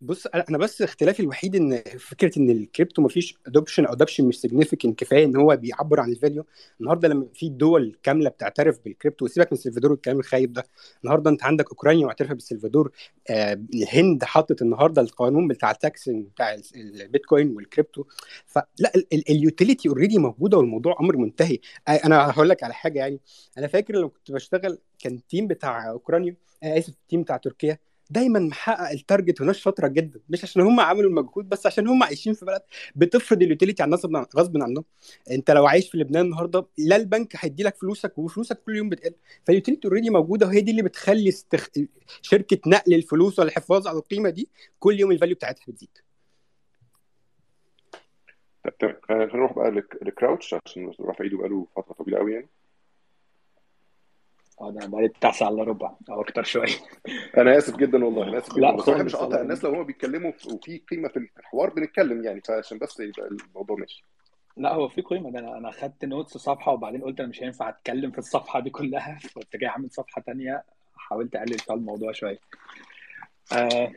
بص 0.00 0.26
أنا 0.26 0.58
بس 0.58 0.82
اختلافي 0.82 1.20
الوحيد 1.20 1.56
إن 1.56 1.82
فكرة 1.98 2.38
إن 2.38 2.50
الكريبتو 2.50 3.02
ما 3.02 3.08
فيش 3.08 3.34
adoption 3.46 3.84
أو 3.86 3.92
adoption 3.92 4.24
مش 4.28 4.40
significant 4.40 4.98
كفاية 4.98 5.24
إن 5.24 5.36
هو 5.36 5.56
بيعبر 5.56 6.00
عن 6.00 6.10
ال 6.12 6.18
value 6.18 6.46
النهارده 6.80 7.08
لما 7.08 7.26
في 7.34 7.48
دول 7.48 7.96
كاملة 8.02 8.30
بتعترف 8.30 8.78
بالكريبتو 8.84 9.24
وسيبك 9.24 9.52
من 9.52 9.58
السلفادور 9.58 9.90
والكلام 9.92 10.18
الخايب 10.18 10.52
ده. 10.52 10.64
النهارده 11.04 11.30
أنت 11.30 11.44
عندك 11.44 11.68
أوكرانيا 11.70 12.06
معترفة 12.06 12.34
بالسلفادور 12.34 12.90
آه 13.30 13.60
الهند 13.74 14.24
حطت 14.24 14.62
النهارده 14.62 15.02
القانون 15.02 15.48
بتاع 15.48 15.70
ال 15.70 15.79
tax 15.79 16.08
بتاع 16.08 16.54
ال- 16.54 16.62
البيتكوين 17.02 17.56
والكريبتو 17.56 18.04
فلا 18.46 18.92
ال 19.30 19.37
utility 19.37 19.88
already 19.88 20.18
موجودة 20.18 20.58
والموضوع 20.58 20.96
أمر 21.00 21.16
منتهي. 21.16 21.58
أنا 21.88 22.30
هقول 22.30 22.48
لك 22.48 22.62
على 22.62 22.74
حاجة 22.74 22.98
يعني. 22.98 23.20
أنا 23.58 23.66
فاكر 23.66 23.94
لما 23.96 24.08
كنت 24.08 24.30
بشتغل 24.32 24.78
كان 24.98 25.26
team 25.26 25.46
بتاع 25.46 25.90
أوكرانيا 25.90 26.36
آسف 26.62 26.88
ال 26.88 26.95
team 26.95 27.22
بتاع 27.22 27.36
تركيا 27.36 27.78
دايما 28.10 28.38
محقق 28.38 28.90
ال 28.90 28.97
target 28.97 29.40
وناس 29.40 29.56
شاطرة 29.56 29.88
جدا. 29.88 30.20
مش 30.28 30.44
عشان 30.44 30.62
هم 30.62 30.80
عملوا 30.80 31.10
المجهود 31.10 31.48
بس 31.48 31.66
عشان 31.66 31.88
هم 31.88 32.02
عايشين 32.02 32.32
في 32.34 32.44
بلد 32.44 32.62
بتفرض 32.96 33.42
ال 33.42 33.47
utility 33.47 33.82
على 33.82 33.88
الناس 33.88 34.26
غصب 34.36 34.62
عنهم. 34.62 34.84
انت 35.30 35.50
لو 35.50 35.66
عايش 35.66 35.90
في 35.90 35.98
لبنان 35.98 36.24
النهارده 36.24 36.66
لا 36.78 36.96
البنك 36.96 37.32
هيدي 37.36 37.62
لك 37.62 37.76
فلوسك 37.76 38.18
وفلوسك 38.18 38.62
كل 38.62 38.76
يوم 38.76 38.88
بتقل. 38.88 39.14
فال 39.44 39.54
utility 39.54 39.88
already 39.88 40.10
موجودة 40.10 40.46
وهي 40.46 40.60
دي 40.60 40.70
اللي 40.70 40.82
بتخلي 40.82 41.28
استخ... 41.28 41.68
شركة 42.22 42.58
نقل 42.66 42.94
الفلوس 42.94 43.38
ولا 43.38 43.48
الحفاظ 43.48 43.86
على 43.86 43.98
القيمة 43.98 44.30
دي 44.30 44.48
كل 44.78 45.00
يوم 45.00 45.10
ال 45.12 45.16
value 45.16 45.34
بتاعتها 45.36 45.64
بتزيد. 45.68 45.98
طب 48.80 48.94
نروح 49.10 49.52
بقى 49.52 49.70
لك- 49.70 49.98
لكراوتش 50.02 50.54
عشان 50.66 50.92
رافع 51.00 51.24
ايده 51.24 51.38
بقاله 51.38 51.66
فترة 51.76 51.92
طويلة 51.94 52.18
قوي 52.18 52.32
يعني. 52.32 52.48
آه 54.60 54.70
ده 54.70 54.86
بقالي 54.86 55.08
بتاع 55.08 55.30
ساعة 55.30 55.48
إلا 55.48 55.62
ربع 55.62 55.92
أو 56.10 56.20
أكتر 56.20 56.42
شوية. 56.42 56.74
أنا 57.38 57.58
آسف 57.58 57.76
جدا 57.76 58.04
والله 58.04 58.22
أنا 58.28 58.38
آسف 58.38 58.52
جدا 58.52 58.60
لا 58.60 58.76
خالص 58.76 58.88
اقاطع 59.14 59.22
والله 59.26 59.40
الناس 59.42 59.64
لو 59.64 59.70
هم 59.74 59.82
بيتكلموا 59.84 60.32
في- 60.32 60.48
وفي 60.52 60.78
قيمة 60.78 61.08
في 61.08 61.28
الحوار 61.38 61.70
بنتكلم 61.70 62.24
يعني 62.24 62.40
فعشان 62.40 62.78
بس 62.78 63.00
يبقى 63.00 63.28
الموضوع 63.28 63.76
ماشي. 63.76 64.02
لا 64.56 64.74
هو 64.74 64.88
في 64.88 65.00
قيمة. 65.00 65.30
ده 65.30 65.38
أنا 65.38 65.58
أنا 65.58 65.70
خدت 65.70 66.04
نوتس 66.04 66.36
صفحة 66.36 66.72
وبعدين 66.72 67.02
قلت 67.02 67.20
أنا 67.20 67.28
مش 67.28 67.42
هينفع 67.42 67.68
أتكلم 67.68 68.10
في 68.10 68.18
الصفحة 68.18 68.60
دي 68.60 68.70
كلها. 68.70 69.18
فكنت 69.22 69.56
جاي 69.56 69.68
أعمل 69.68 69.90
صفحة 69.90 70.20
تانية. 70.22 70.64
حاولت 70.96 71.36
أقلل 71.36 71.58
فيها 71.58 71.74
الموضوع 71.76 72.12
شوية. 72.12 72.38
آه 73.52 73.92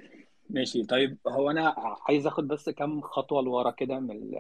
ماشي. 0.50 0.84
طيب 0.84 1.18
هو 1.28 1.52
أنا 1.52 1.76
عايز 2.08 2.28
آخد 2.28 2.48
بس 2.48 2.70
كام 2.70 3.02
خطوة 3.02 3.42
لورا 3.42 3.72
كده 3.72 4.00
من 4.00 4.32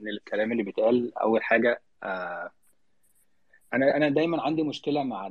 من 0.00 0.08
الكلام 0.10 0.52
اللي 0.52 0.62
بيتقال. 0.62 1.18
أول 1.18 1.42
حاجة 1.42 1.80
آه 2.02 2.50
أنا 3.76 3.96
أنا 3.96 4.08
دايما 4.08 4.42
عندي 4.42 4.62
مشكلة 4.62 5.02
مع 5.02 5.30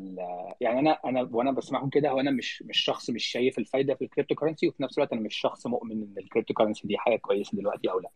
يعني 0.62 0.80
أنا 0.80 0.92
أنا 1.06 1.30
وأنا 1.32 1.52
بسمعهم 1.52 1.90
كده 1.90 2.10
هو 2.10 2.20
أنا 2.20 2.32
مش 2.32 2.64
مش 2.64 2.78
شخص 2.80 3.10
مش 3.10 3.26
شايف 3.26 3.58
الفايدة 3.60 3.96
في 3.96 4.04
ال 4.06 4.36
cryptocurrency 4.36 4.68
وفي 4.68 4.84
نفس 4.84 4.98
الوقت 4.98 5.14
أنا 5.14 5.22
مش 5.22 5.36
شخص 5.36 5.68
مؤمن 5.68 5.92
إن 5.92 6.16
ال 6.18 6.54
cryptocurrency 6.54 6.88
دي 6.88 6.98
حاجة 6.98 7.16
كويسة 7.16 7.58
دلوقتي 7.58 7.90
أو 7.92 8.00
لأ. 8.00 8.10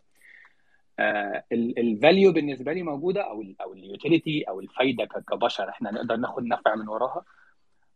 ال 1.51 1.65
value 1.65 2.31
بالنسبة 2.31 2.73
لي 2.73 2.83
موجودة 2.83 3.21
أو 3.21 3.41
ال 3.41 3.61
أو 3.61 3.73
ال 3.73 3.82
utility 3.82 4.43
أو 4.43 4.59
الفايدة 4.59 5.05
كبشر 5.05 5.69
إحنا 5.69 5.91
نقدر 5.91 6.15
ناخد 6.15 6.43
نفع 6.43 6.75
من 6.75 6.87
وراها. 6.89 7.23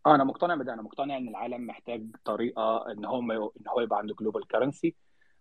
آه 0.05 0.15
أنا 0.15 0.23
مقتنع 0.23 0.55
بده 0.55 0.73
أنا 0.73 0.81
مقتنع 0.81 1.17
إن 1.17 1.27
العالم 1.27 1.67
محتاج 1.67 2.03
طريقة 2.25 2.91
إن 2.91 3.05
هو 3.05 3.19
إن 3.21 3.67
هو 3.67 3.79
يبقى 3.81 3.99
عنده 3.99 4.15
global 4.19 4.47
currency 4.47 4.95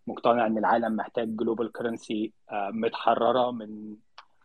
مقتنع 0.07 0.47
إن 0.47 0.59
العالم 0.59 0.97
محتاج 0.97 1.37
global 1.37 1.73
currency 1.73 2.33
متحررة 2.53 3.51
من 3.51 3.97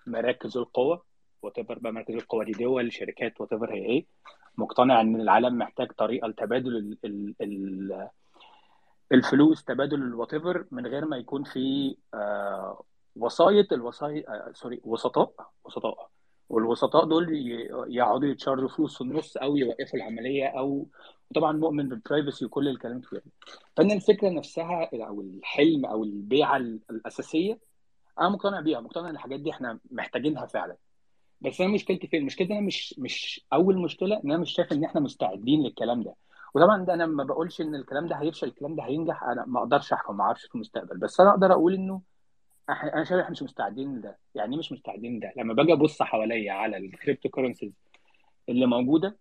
مراكز 0.07 0.57
القوة. 0.57 1.03
whatever 1.47 1.79
بقى 1.79 1.91
مراكز 1.93 2.15
القوة 2.15 2.43
دي 2.45 2.51
دول 2.51 2.93
شركات 2.93 3.41
whatever 3.41 3.73
هي 3.73 3.85
إيه 3.85 4.05
مقتنع 4.57 5.01
إن 5.01 5.21
العالم 5.21 5.57
محتاج 5.57 5.91
طريقة 5.91 6.27
لتبادل 6.27 6.77
ال 6.77 6.97
ال 7.05 7.35
ال 7.41 8.07
الفلوس 9.11 9.63
تبادل 9.63 10.01
ال 10.01 10.33
whatever 10.33 10.65
من 10.71 10.87
غير 10.87 11.05
ما 11.05 11.17
يكون 11.17 11.43
في 11.43 11.97
آه 12.13 12.83
وسايط 13.15 13.73
الوسايط 13.73 14.29
آه 14.29 14.51
sorry 14.53 14.81
وسطاء 14.83 15.31
وسطاء. 15.65 16.09
والوسطاء 16.49 17.05
دول 17.05 17.27
يقعدوا 17.87 18.27
يت 18.29 18.38
charge 18.38 18.63
وا 18.63 18.67
فلوس 18.69 18.95
في 18.97 19.01
النص 19.01 19.37
أو 19.37 19.57
يوقفوا 19.57 19.99
العملية 19.99 20.45
أو 20.47 20.87
طبعا 21.35 21.51
مؤمن 21.51 21.89
بال 21.89 22.02
privacy 22.02 22.45
وكل 22.45 22.67
الكلام 22.67 23.01
ده. 23.13 23.21
فإن 23.77 23.91
الفكرة 23.91 24.29
نفسها 24.29 24.89
أو 24.93 25.21
الحلم 25.21 25.85
أو 25.85 26.03
البيعة 26.03 26.57
الأساسية 26.57 27.59
أنا 28.19 28.29
مقتنع 28.29 28.59
بيها 28.59 28.79
مقتنع 28.79 29.09
إن 29.09 29.13
الحاجات 29.15 29.39
دي 29.39 29.51
إحنا 29.51 29.79
محتاجينها 29.91 30.45
فعلا. 30.45 30.77
بس 31.41 31.61
أنا 31.61 31.73
مشكلتي 31.73 32.07
فين؟ 32.07 32.25
مشكلتي 32.25 32.53
أنا 32.53 32.61
مش 32.61 32.95
مش 32.97 33.45
أول 33.53 33.77
مشكلة 33.81 34.15
إن 34.25 34.31
أنا 34.31 34.37
مش 34.37 34.51
شايف 34.51 34.71
إن 34.71 34.83
إحنا 34.83 35.01
مستعدين 35.01 35.63
للكلام 35.63 36.03
ده. 36.03 36.15
وطبعا 36.53 36.85
ده 36.85 36.93
أنا 36.93 37.05
ما 37.05 37.23
بقولش 37.23 37.61
إن 37.61 37.75
الكلام 37.75 38.07
ده 38.07 38.15
هيفشل 38.15 38.47
الكلام 38.47 38.75
ده 38.75 38.83
هينجح 38.83 39.23
أنا 39.23 39.45
ما 39.45 39.59
أقدرش 39.59 39.93
أحكم 39.93 40.17
ما 40.17 40.23
أعرفش 40.23 40.45
في 40.45 40.55
المستقبل. 40.55 40.97
بس 40.97 41.19
أنا 41.19 41.29
أقدر 41.29 41.51
أقول 41.51 41.73
إنه 41.73 42.01
أنا 42.69 43.03
شايف 43.03 43.19
إحنا 43.21 43.31
مش 43.31 43.43
مستعدين 43.43 43.97
لده. 43.97 44.17
يعني 44.35 44.53
إيه 44.53 44.59
مش 44.59 44.71
مستعدين 44.71 45.17
لده؟ 45.17 45.33
لما 45.37 45.53
باجي 45.53 45.73
أبص 45.73 46.01
حواليا 46.01 46.53
على 46.53 46.77
ال 46.77 46.85
crypto 46.85 47.29
currencies 47.29 47.71
اللي 48.49 48.65
موجودة 48.65 49.17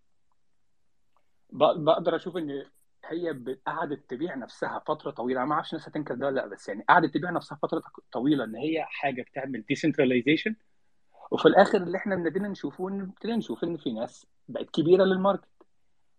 بقدر 1.53 2.17
أشوف 2.17 2.37
إن 2.37 2.65
هي 3.05 3.41
قعدت 3.67 4.11
تبيع 4.11 4.35
نفسها 4.35 4.83
فترة 4.87 5.11
طويلة. 5.11 5.41
أنا 5.41 5.49
ما 5.49 5.55
أعرفش 5.55 5.73
الناس 5.73 5.89
هتنكر 5.89 6.15
ده 6.15 6.27
ولا 6.27 6.41
لأ 6.41 6.47
بس 6.47 6.69
يعني 6.69 6.85
قعدت 6.89 7.15
تبيع 7.15 7.31
نفسها 7.31 7.59
فترة 7.63 7.83
طويلة 8.13 8.45
إن 8.45 8.57
هي 8.57 8.85
حاجة 8.89 9.23
بتعمل 9.23 9.65
decentralization 9.69 10.57
وفي 11.31 11.47
الآخر 11.47 11.83
اللي 11.83 11.99
إحنا 11.99 12.15
ابتدينا 12.15 12.49
نشوفه 12.49 12.89
ان 12.89 13.01
ابتدينا 13.01 13.37
نشوف 13.37 13.65
إن 13.65 13.77
في 13.77 13.93
ناس 13.93 14.27
بقت 14.49 14.71
كبيرة 14.71 15.05
لل 15.05 15.16
market 15.16 15.49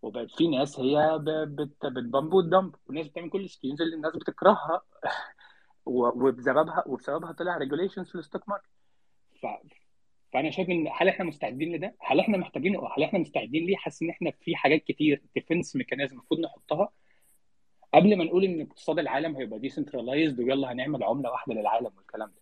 وبقت 0.01 0.31
في 0.31 0.47
ناس 0.47 0.79
هي 0.79 1.19
بت 1.47 1.76
pump 1.76 2.33
وت 2.33 2.47
dump 2.47 2.75
وناس 2.87 3.07
بتعمل 3.07 3.29
كل 3.29 3.43
ال 3.43 3.48
schemes 3.48 3.81
اللي 3.81 3.95
الناس 3.95 4.15
بتكرهها 4.15 4.81
وبسببها 5.85 6.83
وبسببها 6.87 7.31
طلع 7.31 7.57
regulations 7.57 8.09
في 8.09 8.15
ال 8.15 8.21
stock 8.21 8.49
market 8.49 8.69
ف... 9.41 9.45
فأنا 10.33 10.49
شايف 10.51 10.69
إن 10.69 10.87
هل 10.99 11.07
إحنا 11.09 11.25
مستعدين 11.25 11.75
لده؟ 11.75 11.95
هل 11.99 12.19
إحنا 12.19 12.37
محتاجين 12.37 12.75
هل 12.97 13.03
إحنا 13.03 13.19
مستعدين 13.19 13.65
ليه؟ 13.65 13.75
حاسس 13.75 14.01
إن 14.01 14.09
إحنا 14.09 14.31
في 14.31 14.55
حاجات 14.55 14.83
كتير 14.83 15.21
defense 15.35 15.75
mechanism 15.75 16.13
المفروض 16.17 16.39
نحطها 16.39 16.89
قبل 17.93 18.17
ما 18.17 18.23
نقول 18.23 18.43
إن 18.43 18.61
اقتصاد 18.61 18.99
العالم 18.99 19.35
هيبقى 19.35 19.59
decentralized 19.59 20.39
ويلا 20.39 20.71
هنعمل 20.71 21.03
عملة 21.03 21.31
واحدة 21.31 21.53
للعالم 21.53 21.91
والكلام 21.97 22.29
ده 22.29 22.41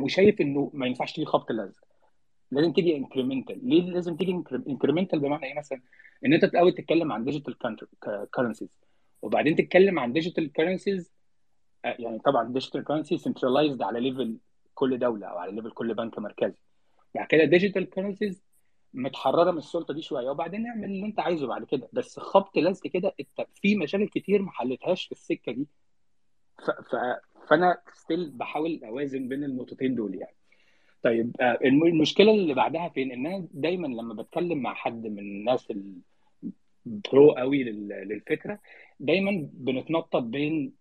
وشايف 0.00 0.40
إنه 0.40 0.70
ما 0.74 0.86
ينفعش 0.86 1.12
تيجي 1.12 1.26
خبط 1.26 1.52
لزق 1.52 1.84
لازم 2.50 2.72
تيجي 2.72 2.96
incremental 2.96 3.68
ليه 3.68 3.82
لازم 3.82 4.16
تيجي 4.16 4.42
incremental 4.68 5.20
بمعنى 5.20 5.46
إيه 5.46 5.58
مثلا؟ 5.58 5.80
إن 6.24 6.32
أنت 6.32 6.44
الأول 6.44 6.74
تتكلم 6.74 7.12
عن 7.12 7.24
digital 7.24 7.56
currencies 8.34 8.68
وبعدين 9.22 9.56
تتكلم 9.56 9.98
عن 9.98 10.12
digital 10.12 10.52
currencies 10.52 11.12
يعني 11.84 12.18
طبعا 12.18 12.52
digital 12.52 12.84
currency 12.84 13.18
centralized 13.18 13.82
على 13.82 14.00
level 14.00 14.38
كل 14.74 14.98
دولة 14.98 15.26
أو 15.26 15.38
على 15.38 15.52
level 15.52 15.70
كل 15.70 15.94
بنك 15.94 16.18
مركزي. 16.18 16.58
بعد 17.14 17.26
كده 17.26 17.44
digital 17.44 17.90
currencies 17.90 18.42
متحررة 18.94 19.50
من 19.50 19.58
السلطة 19.58 19.94
دي 19.94 20.02
شوية 20.02 20.30
وبعدين 20.30 20.66
اعمل 20.66 20.84
اللي 20.84 21.06
أنت 21.06 21.20
عايزه 21.20 21.46
بعد 21.46 21.64
كده. 21.64 21.88
بس 21.92 22.18
خبط 22.18 22.58
لزق 22.58 22.86
كده 22.86 23.14
في 23.54 23.76
مشاكل 23.76 24.08
كتير 24.08 24.42
ما 24.42 24.50
حلتهاش 24.50 25.04
في 25.04 25.12
السكة 25.12 25.52
دي. 25.52 25.66
ف... 26.58 26.70
ف... 26.70 26.96
فأنا 27.48 27.80
still 27.94 28.30
بحاول 28.30 28.80
أوازن 28.84 29.28
بين 29.28 29.44
النقطتين 29.44 29.94
دول 29.94 30.14
يعني. 30.14 30.37
طيب 31.02 31.36
آه، 31.40 31.58
الم- 31.64 31.84
المشكلة 31.86 32.30
اللي 32.30 32.54
بعدها 32.54 32.88
فين؟ 32.88 33.12
إن 33.26 33.48
دايما 33.52 33.86
لما 33.86 34.14
بتكلم 34.22 34.58
مع 34.58 34.74
حد 34.74 35.06
من 35.06 35.18
الناس 35.18 35.72
ال 36.86 36.97
pro 36.97 37.30
قوي 37.32 37.64
لل- 37.64 37.88
للفكرة 38.08 38.58
دايما 39.00 39.48
بنتنطط 39.52 40.22
بين 40.22 40.72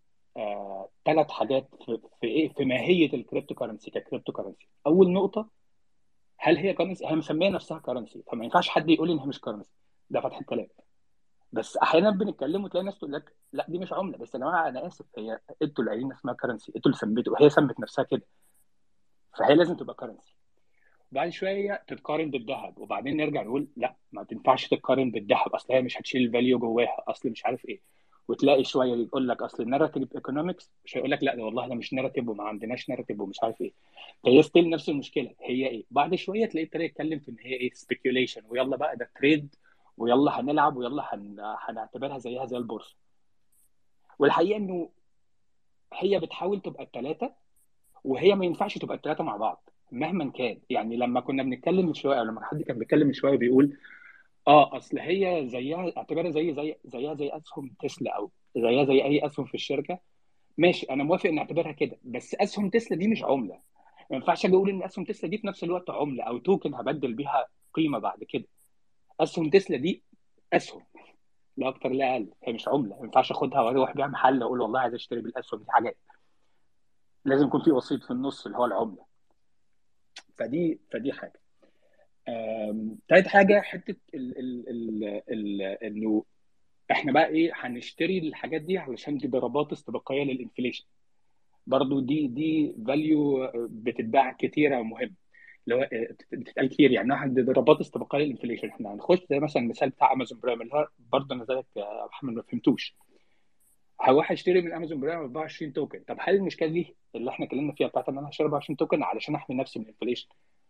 ثلاث 1.06 1.30
حاجات 1.32 1.70
في 1.86 2.00
في 2.22 2.28
إيه؟ 2.28 2.50
في 2.54 2.66
ماهية 2.66 3.14
ال 3.14 3.20
crypto 3.20 3.56
currency 3.56 3.92
ك 3.92 3.97
crypto 3.97 4.32
currency 4.32 4.68
أول 4.88 5.12
نقطة 5.14 5.50
هل 6.38 6.58
هي 6.58 6.74
currency 6.74 7.06
هي 7.08 7.16
مسمية 7.16 7.50
نفسها 7.50 7.80
currency 7.80 8.24
فما 8.32 8.44
ينفعش 8.44 8.70
حد 8.70 8.90
يقول 8.90 9.12
إن 9.12 9.20
هي 9.20 9.26
مش 9.26 9.42
currency 9.42 9.72
ده 10.10 10.22
فتح 10.22 10.40
الكلام. 10.40 10.68
بس 11.52 11.78
أحيانا 11.78 12.10
بنتكلم 12.10 12.64
وتلاقي 12.64 12.84
ناس 12.86 12.98
تقول 12.98 13.14
لك 13.14 13.36
لا 13.54 13.66
دي 13.70 13.78
مش 13.80 13.94
عملة. 13.94 14.18
بس 14.18 14.34
يا 14.36 14.40
جماعة 14.40 14.70
أنا 14.70 14.88
آسف 14.88 15.06
هي 15.18 15.40
أنتوا 15.62 15.84
اللي 15.84 15.92
قايلين 15.92 16.12
اسمها 16.12 16.34
currency 16.34 16.72
أنتوا 16.76 16.92
اللي 16.92 16.98
سميتوا 17.00 17.42
هي 17.42 17.50
سمت 17.50 17.80
نفسها 17.80 18.04
كده. 18.04 18.22
فهي 19.40 19.56
لازم 19.56 19.76
تبقى 19.76 19.96
currency 19.96 20.34
بعد 21.12 21.30
شوية 21.30 21.84
تتقارن 21.88 22.32
بالذهب 22.32 22.78
وبعدين 22.78 23.18
نرجع 23.18 23.44
نقول 23.44 23.68
لا 23.78 23.96
ما 24.12 24.24
تنفعش 24.24 24.68
تتقارن 24.68 25.12
بالذهب. 25.12 25.56
أصل 25.56 25.74
هي 25.74 25.82
مش 25.82 25.98
هتشيل 26.02 26.22
ال 26.26 26.31
value 26.31 26.60
جواها 26.60 27.04
أصل 27.08 27.30
مش 27.30 27.46
عارف 27.46 27.66
إيه. 27.66 27.82
وتلاقي 28.28 28.64
شوية 28.64 28.96
يقول 28.96 29.28
لك 29.28 29.42
أصل 29.42 29.64
ال 29.64 29.69
narrative 29.69 30.16
economics 30.16 30.72
مش 30.86 30.98
هيقول 30.98 31.12
لك 31.12 31.24
لا 31.24 31.36
ده 31.36 31.44
والله 31.44 31.68
ده 31.68 31.76
مش 31.76 31.94
narrative 31.94 32.28
وما 32.30 32.44
عندناش 32.44 32.90
narrative 32.90 33.20
ومش 33.20 33.44
عارف 33.44 33.62
إيه. 33.62 33.74
فهي 34.24 34.44
still 34.44 34.70
نفس 34.70 34.90
المشكلة. 34.90 35.36
هي 35.42 35.68
إيه؟ 35.68 35.86
بعد 35.92 36.16
شوية 36.16 36.46
تلاقي 36.46 36.66
ابتدى 36.66 36.84
يتكلم 36.84 37.20
في 37.20 37.32
إن 37.32 37.38
هي 37.40 37.54
إيه؟ 37.54 37.72
speculation 37.74 38.42
ويلا 38.50 38.78
بقى 38.78 38.96
ده 38.98 39.10
trade 39.16 39.56
ويلا 39.98 40.40
هنلعب 40.40 40.78
ويلا 40.78 41.16
هن... 41.16 41.36
هنعتبرها 41.40 42.18
زيها 42.18 42.46
زي 42.46 42.58
البورصة. 42.58 42.96
والحقيقة 44.20 44.58
إنه 44.58 44.90
هي 45.94 46.20
بتحاول 46.20 46.62
تبقى 46.62 46.84
الثلاثه 46.84 47.34
وهي 48.08 48.36
ما 48.36 48.46
ينفعش 48.46 48.78
تبقى 48.78 48.98
الثلاثه 48.98 49.24
مع 49.24 49.38
بعض 49.38 49.70
مهما 49.92 50.32
كان. 50.32 50.60
يعني 50.70 50.98
لما 50.98 51.20
كنا 51.20 51.44
بنتكلم 51.44 51.86
من 51.86 51.94
شوية 51.94 52.20
أو 52.20 52.24
لما 52.24 52.46
حد 52.46 52.62
كان 52.62 52.80
بيتكلم 52.80 53.08
من 53.08 53.14
شوية 53.14 53.38
بيقول 53.38 53.78
آه 54.48 54.78
أصل 54.78 55.00
هي 55.00 55.44
زيها 55.48 55.92
اعتبرها 55.98 56.32
زي 56.32 56.54
زي 56.54 56.76
زيها 56.86 57.14
زي 57.14 57.30
أسهم 57.34 57.72
تسلا 57.84 58.12
أو 58.18 58.32
زيها 58.58 58.86
زي 58.86 59.04
أي 59.04 59.26
أسهم 59.26 59.46
في 59.46 59.54
الشركة. 59.56 60.00
ماشي 60.58 60.86
أنا 60.86 61.04
موافق 61.04 61.30
ان 61.30 61.38
أعتبرها 61.38 61.72
كده 61.72 61.98
بس 62.04 62.36
أسهم 62.36 62.70
تسلا 62.70 62.98
دي 62.98 63.08
مش 63.08 63.24
عملة. 63.24 63.60
ما 64.10 64.16
ينفعش 64.16 64.46
أجي 64.46 64.56
أقول 64.56 64.70
إن 64.70 64.84
أسهم 64.84 65.06
تسلا 65.06 65.30
دي 65.30 65.38
في 65.38 65.48
نفس 65.48 65.64
الوقت 65.64 65.90
عملة 65.90 66.24
أو 66.24 66.38
توكن 66.38 66.74
هبدل 66.74 67.14
بيها 67.14 67.46
قيمة 67.74 68.00
بعد 68.00 68.24
كده. 68.24 68.46
أسهم 69.20 69.50
تسلا 69.50 69.78
دي 69.78 70.04
أسهم 70.54 70.82
لا 71.58 71.68
أكتر 71.68 71.90
لا 71.90 72.14
أقل. 72.14 72.28
هي 72.44 72.54
مش 72.54 72.68
عملة 72.68 72.96
ما 73.00 73.04
ينفعش 73.06 73.32
أخدها 73.32 73.62
وأروح 73.62 73.94
بيها 73.96 74.08
محل 74.08 74.42
أقول 74.44 74.62
والله 74.62 74.80
عايز 74.80 74.94
أشتري 74.94 75.22
بالأسهم 75.22 75.60
دي 75.60 75.72
حاجات. 75.72 75.98
لازم 77.28 77.48
يكون 77.48 77.62
في 77.62 77.72
وسيط 77.72 78.04
في 78.04 78.12
النص 78.12 78.46
اللي 78.46 78.58
هو 78.58 78.66
العملة. 78.66 79.06
فدي 80.38 80.80
فدي 80.92 81.14
حاجة. 81.14 81.40
تالت 83.10 83.28
حاجة 83.28 83.62
حتة 83.62 83.96
إنه 85.84 86.24
إحنا 86.92 87.12
بقى 87.12 87.28
إيه 87.28 87.52
هنشتري 87.56 88.18
الحاجات 88.20 88.62
دي 88.62 88.78
علشان 88.78 89.18
دي 89.18 89.28
ضربات 89.28 89.72
استباقية 89.72 90.24
لل 90.24 90.34
inflation. 90.34 90.86
برضو 91.68 92.00
دي 92.00 92.28
دي 92.28 92.76
value 92.88 93.52
بتتباع 93.56 94.32
كتيره 94.32 94.82
مهم. 94.82 95.16
اللي 95.64 95.76
هو 95.76 95.82
آه، 95.82 96.08
بتتقال 96.32 96.70
كتير. 96.70 96.92
يعني 96.92 97.12
واحد 97.12 97.34
دي 97.34 97.42
ضربات 97.42 97.80
استباقية 97.80 98.20
لل 98.20 98.28
inflation. 98.28 98.70
إحنا 98.70 98.94
هنخش 98.94 99.20
زي 99.30 99.40
مثلا 99.40 99.64
المثال 99.64 99.90
بتاع 99.90 100.14
امازون 100.14 100.40
برايم 100.40 100.62
اللي 100.62 100.74
هو 100.74 100.88
برضه 101.00 101.36
أنا 101.36 101.46
زيك 101.46 101.66
يا 101.76 102.06
محمد 102.06 102.34
ما 102.34 102.42
فهمتوش. 102.42 102.96
هروح 104.02 104.32
اشتري 104.32 104.62
من 104.62 104.74
امازون 104.74 105.00
برايم 105.00 105.20
24 105.20 105.74
token 105.74 106.04
طب 106.08 106.18
هل 106.20 106.36
المشكلة 106.36 106.70
دي 106.70 106.96
اللي 107.16 107.30
إحنا 107.32 107.46
اتكلمنا 107.46 107.74
فيها 107.74 107.88
بتاعت 107.88 108.10
إن 108.10 108.18
أنا 108.18 108.30
هشتري 108.30 108.46
24 108.46 108.78
token 108.78 109.04
علشان 109.04 109.36
أحمي 109.36 109.56
نفسي 109.56 109.80
من 109.80 109.86
ال 109.86 109.89
inflation؟ 109.89 110.28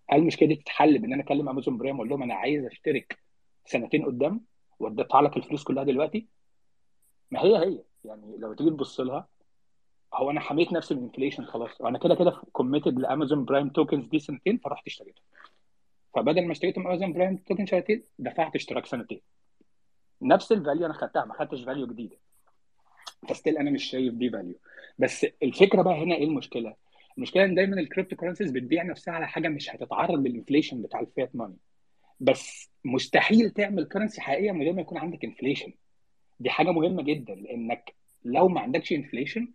هل 0.09 0.19
المشكلة 0.19 0.47
دي 0.49 0.55
تتحل 0.55 0.99
بإن 0.99 1.13
أنا 1.13 1.23
أكلم 1.23 1.49
امازون 1.49 1.78
برايم 1.78 1.95
وأقول 1.95 2.09
لهم 2.09 2.23
أنا 2.23 2.34
عايز 2.36 2.65
أشترك 2.65 3.19
سنتين 3.65 4.05
قدام 4.05 4.41
وأدفع 4.80 5.19
لك 5.19 5.38
الفلوس 5.38 5.63
كلها 5.63 5.84
دلوقتي؟ 5.84 6.28
ما 7.32 7.41
هي 7.43 7.57
هي. 7.57 7.84
يعني 8.05 8.38
لو 8.38 8.53
تيجي 8.53 8.69
تبص 8.69 8.99
لها 8.99 9.28
هو 10.13 10.32
أنا 10.32 10.39
حميت 10.39 10.71
نفسي 10.73 10.93
من 10.95 10.99
ال 10.99 11.04
inflation 11.04 11.45
خلاص. 11.45 11.82
وأنا 11.82 11.97
كده 11.99 12.15
كده 12.15 12.41
committed 12.51 12.99
لامازون 12.99 13.45
برايم 13.45 13.69
tokens 13.69 14.05
دي 14.05 14.19
سنتين 14.19 14.57
فرحت 14.57 14.88
اشتريتهم. 14.88 15.23
فبدل 16.15 16.45
ما 16.45 16.51
اشتريت 16.51 16.78
من 16.78 16.86
امازون 16.88 17.13
برايم 17.13 17.38
token 17.38 17.65
سنتين 17.65 18.03
دفعت 18.19 18.55
اشتراك 18.55 18.86
سنتين. 18.86 19.21
نفس 20.21 20.51
ال 20.51 20.57
value 20.57 20.85
أنا 20.86 20.93
خدتها 20.93 21.25
ما 21.25 21.34
خدتش 21.34 21.63
value 21.63 21.88
جديدة. 21.88 22.17
ف 23.29 23.34
still 23.34 23.57
أنا 23.57 23.72
مش 23.72 23.84
شايف 23.84 24.13
دي 24.13 24.30
value 24.29 24.55
بس 24.99 25.26
الفكرة 25.43 25.82
بقى 25.82 26.03
هنا 26.03 26.15
إيه 26.15 26.24
المشكلة؟ 26.24 26.76
المشكلة 27.18 27.43
إن 27.45 27.55
دايما 27.55 27.80
ال 27.79 27.85
crypto 27.85 28.15
currencies 28.15 28.51
بتبيع 28.51 28.84
نفسها 28.84 29.13
على 29.13 29.28
حاجة 29.28 29.47
مش 29.47 29.70
هتتعرض 29.76 30.28
لل 30.27 30.37
inflation 30.37 30.81
بتاع 30.82 30.99
ال 30.99 31.07
fiat 31.07 31.35
money 31.35 31.57
بس 32.20 32.72
مستحيل 32.86 33.49
تعمل 33.49 33.86
currency 33.85 34.21
حقيقية 34.22 34.51
من 34.51 34.61
غير 34.61 34.74
ما 34.74 34.82
يكون 34.82 34.97
عندك 34.97 35.26
inflation 35.25 35.73
دي 36.39 36.49
حاجة 36.49 36.72
مهمة 36.72 37.03
جدا 37.03 37.36
لأنك 37.36 37.95
لو 38.26 38.47
ما 38.47 38.61
عندكش 38.61 38.93
inflation 38.93 39.47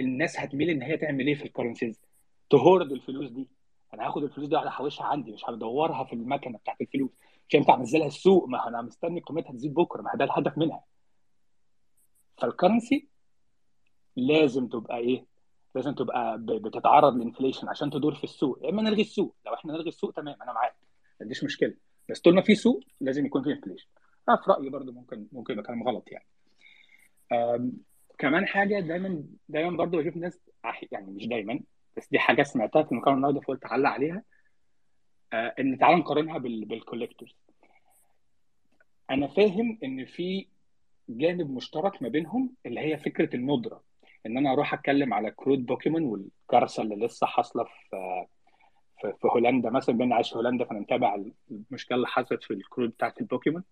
الناس 0.00 0.40
هتميل 0.40 0.70
إن 0.70 0.82
هي 0.82 0.96
تعمل 0.96 1.26
إيه 1.26 1.34
في 1.34 1.44
ال 1.44 1.49
currencies 1.49 2.00
ت 2.50 2.57
hoard 2.57 2.92
الفلوس 2.92 3.30
دي. 3.30 3.48
أنا 3.94 4.06
هاخد 4.06 4.22
الفلوس 4.22 4.48
دي 4.48 4.56
احوشها 4.56 5.04
عندي 5.04 5.32
مش 5.32 5.44
هدورها 5.48 6.04
في 6.04 6.12
المكنة 6.12 6.58
بتاعت 6.58 6.80
الفلوس. 6.80 7.10
مش 7.48 7.56
هينفع 7.56 7.74
أنزلها 7.74 8.06
السوق 8.06 8.48
ما 8.48 8.68
أنا 8.68 8.82
مستني 8.82 9.20
قيمتها 9.20 9.52
تزيد 9.52 9.74
بكرة 9.74 10.02
ما 10.02 10.10
ده 10.14 10.24
الهدف 10.24 10.58
منها. 10.58 10.80
فال 12.38 12.52
currency 12.52 13.08
لازم 14.16 14.66
تبقى 14.68 14.98
إيه؟ 14.98 15.24
لازم 15.74 15.94
تبقى 15.94 16.38
بتتعرض 16.38 17.14
لل 17.14 17.24
inflation 17.24 17.68
عشان 17.68 17.90
تدور 17.90 18.14
في 18.14 18.24
السوق. 18.24 18.58
يا 18.62 18.70
إما 18.70 18.82
نلغي 18.82 19.00
السوق. 19.02 19.36
لو 19.46 19.54
إحنا 19.54 19.72
نلغي 19.72 19.88
السوق 19.88 20.12
تمام 20.12 20.36
أنا 20.42 20.52
معاك. 20.52 20.76
ما 20.82 21.16
عنديش 21.20 21.44
مشكلة. 21.44 21.74
بس 22.10 22.20
طول 22.20 22.34
ما 22.34 22.42
في 22.42 22.54
سوق 22.54 22.80
لازم 23.00 23.26
يكون 23.26 23.42
في 23.42 23.52
inflation. 23.52 23.88
أنا 24.28 24.36
في 24.36 24.50
رأيي 24.50 24.70
برضو 24.70 24.92
ممكن 24.92 25.26
ممكن 25.32 25.52
يبقى 25.52 25.64
كلام 25.66 25.82
غلط 25.88 26.08
يعني. 26.10 26.26
كمان 28.18 28.46
حاجة 28.46 28.80
دايما 28.80 29.24
دايما 29.48 29.76
برضو 29.76 29.98
بشوف 29.98 30.16
ناس 30.16 30.40
يعني 30.92 31.12
مش 31.12 31.26
دايما 31.26 31.60
بس 31.96 32.08
دي 32.08 32.18
حاجة 32.18 32.42
سمعتها 32.42 32.82
في 32.82 32.92
المقابله 32.92 33.16
النهارده 33.16 33.40
فقلت 33.40 33.66
أعلق 33.66 33.90
عليها. 33.90 34.22
آه 35.32 35.54
إن 35.60 35.78
تعالى 35.78 35.96
نقارنها 35.96 36.38
بال 36.38 36.54
collectors 36.54 37.36
أنا 39.10 39.26
فاهم 39.26 39.78
إن 39.84 40.04
في 40.04 40.46
جانب 41.08 41.50
مشترك 41.50 42.02
ما 42.02 42.08
بينهم 42.08 42.54
اللي 42.66 42.80
هي 42.80 42.98
فكرة 42.98 43.36
الندرة. 43.36 43.82
إن 44.26 44.38
أنا 44.38 44.52
أروح 44.52 44.74
أتكلم 44.74 45.14
على 45.14 45.30
كروت 45.30 45.58
بوكيمون 45.58 46.02
والكارثة 46.02 46.82
اللي 46.82 47.06
لسه 47.06 47.26
حاصلة 47.26 47.64
في 47.64 48.26
في, 49.00 49.12
هولندا 49.24 49.70
مثلا 49.70 49.96
بين 49.96 50.12
عايش 50.12 50.30
في 50.30 50.36
هولندا 50.36 50.64
فأنا 50.64 50.80
متابع 50.80 51.16
المشكلة 51.50 51.96
اللي 51.96 52.06
حصلت 52.06 52.44
في 52.44 52.50
الكروت 52.54 52.88
بتاعت 52.88 53.20
البوكيمون 53.20 53.64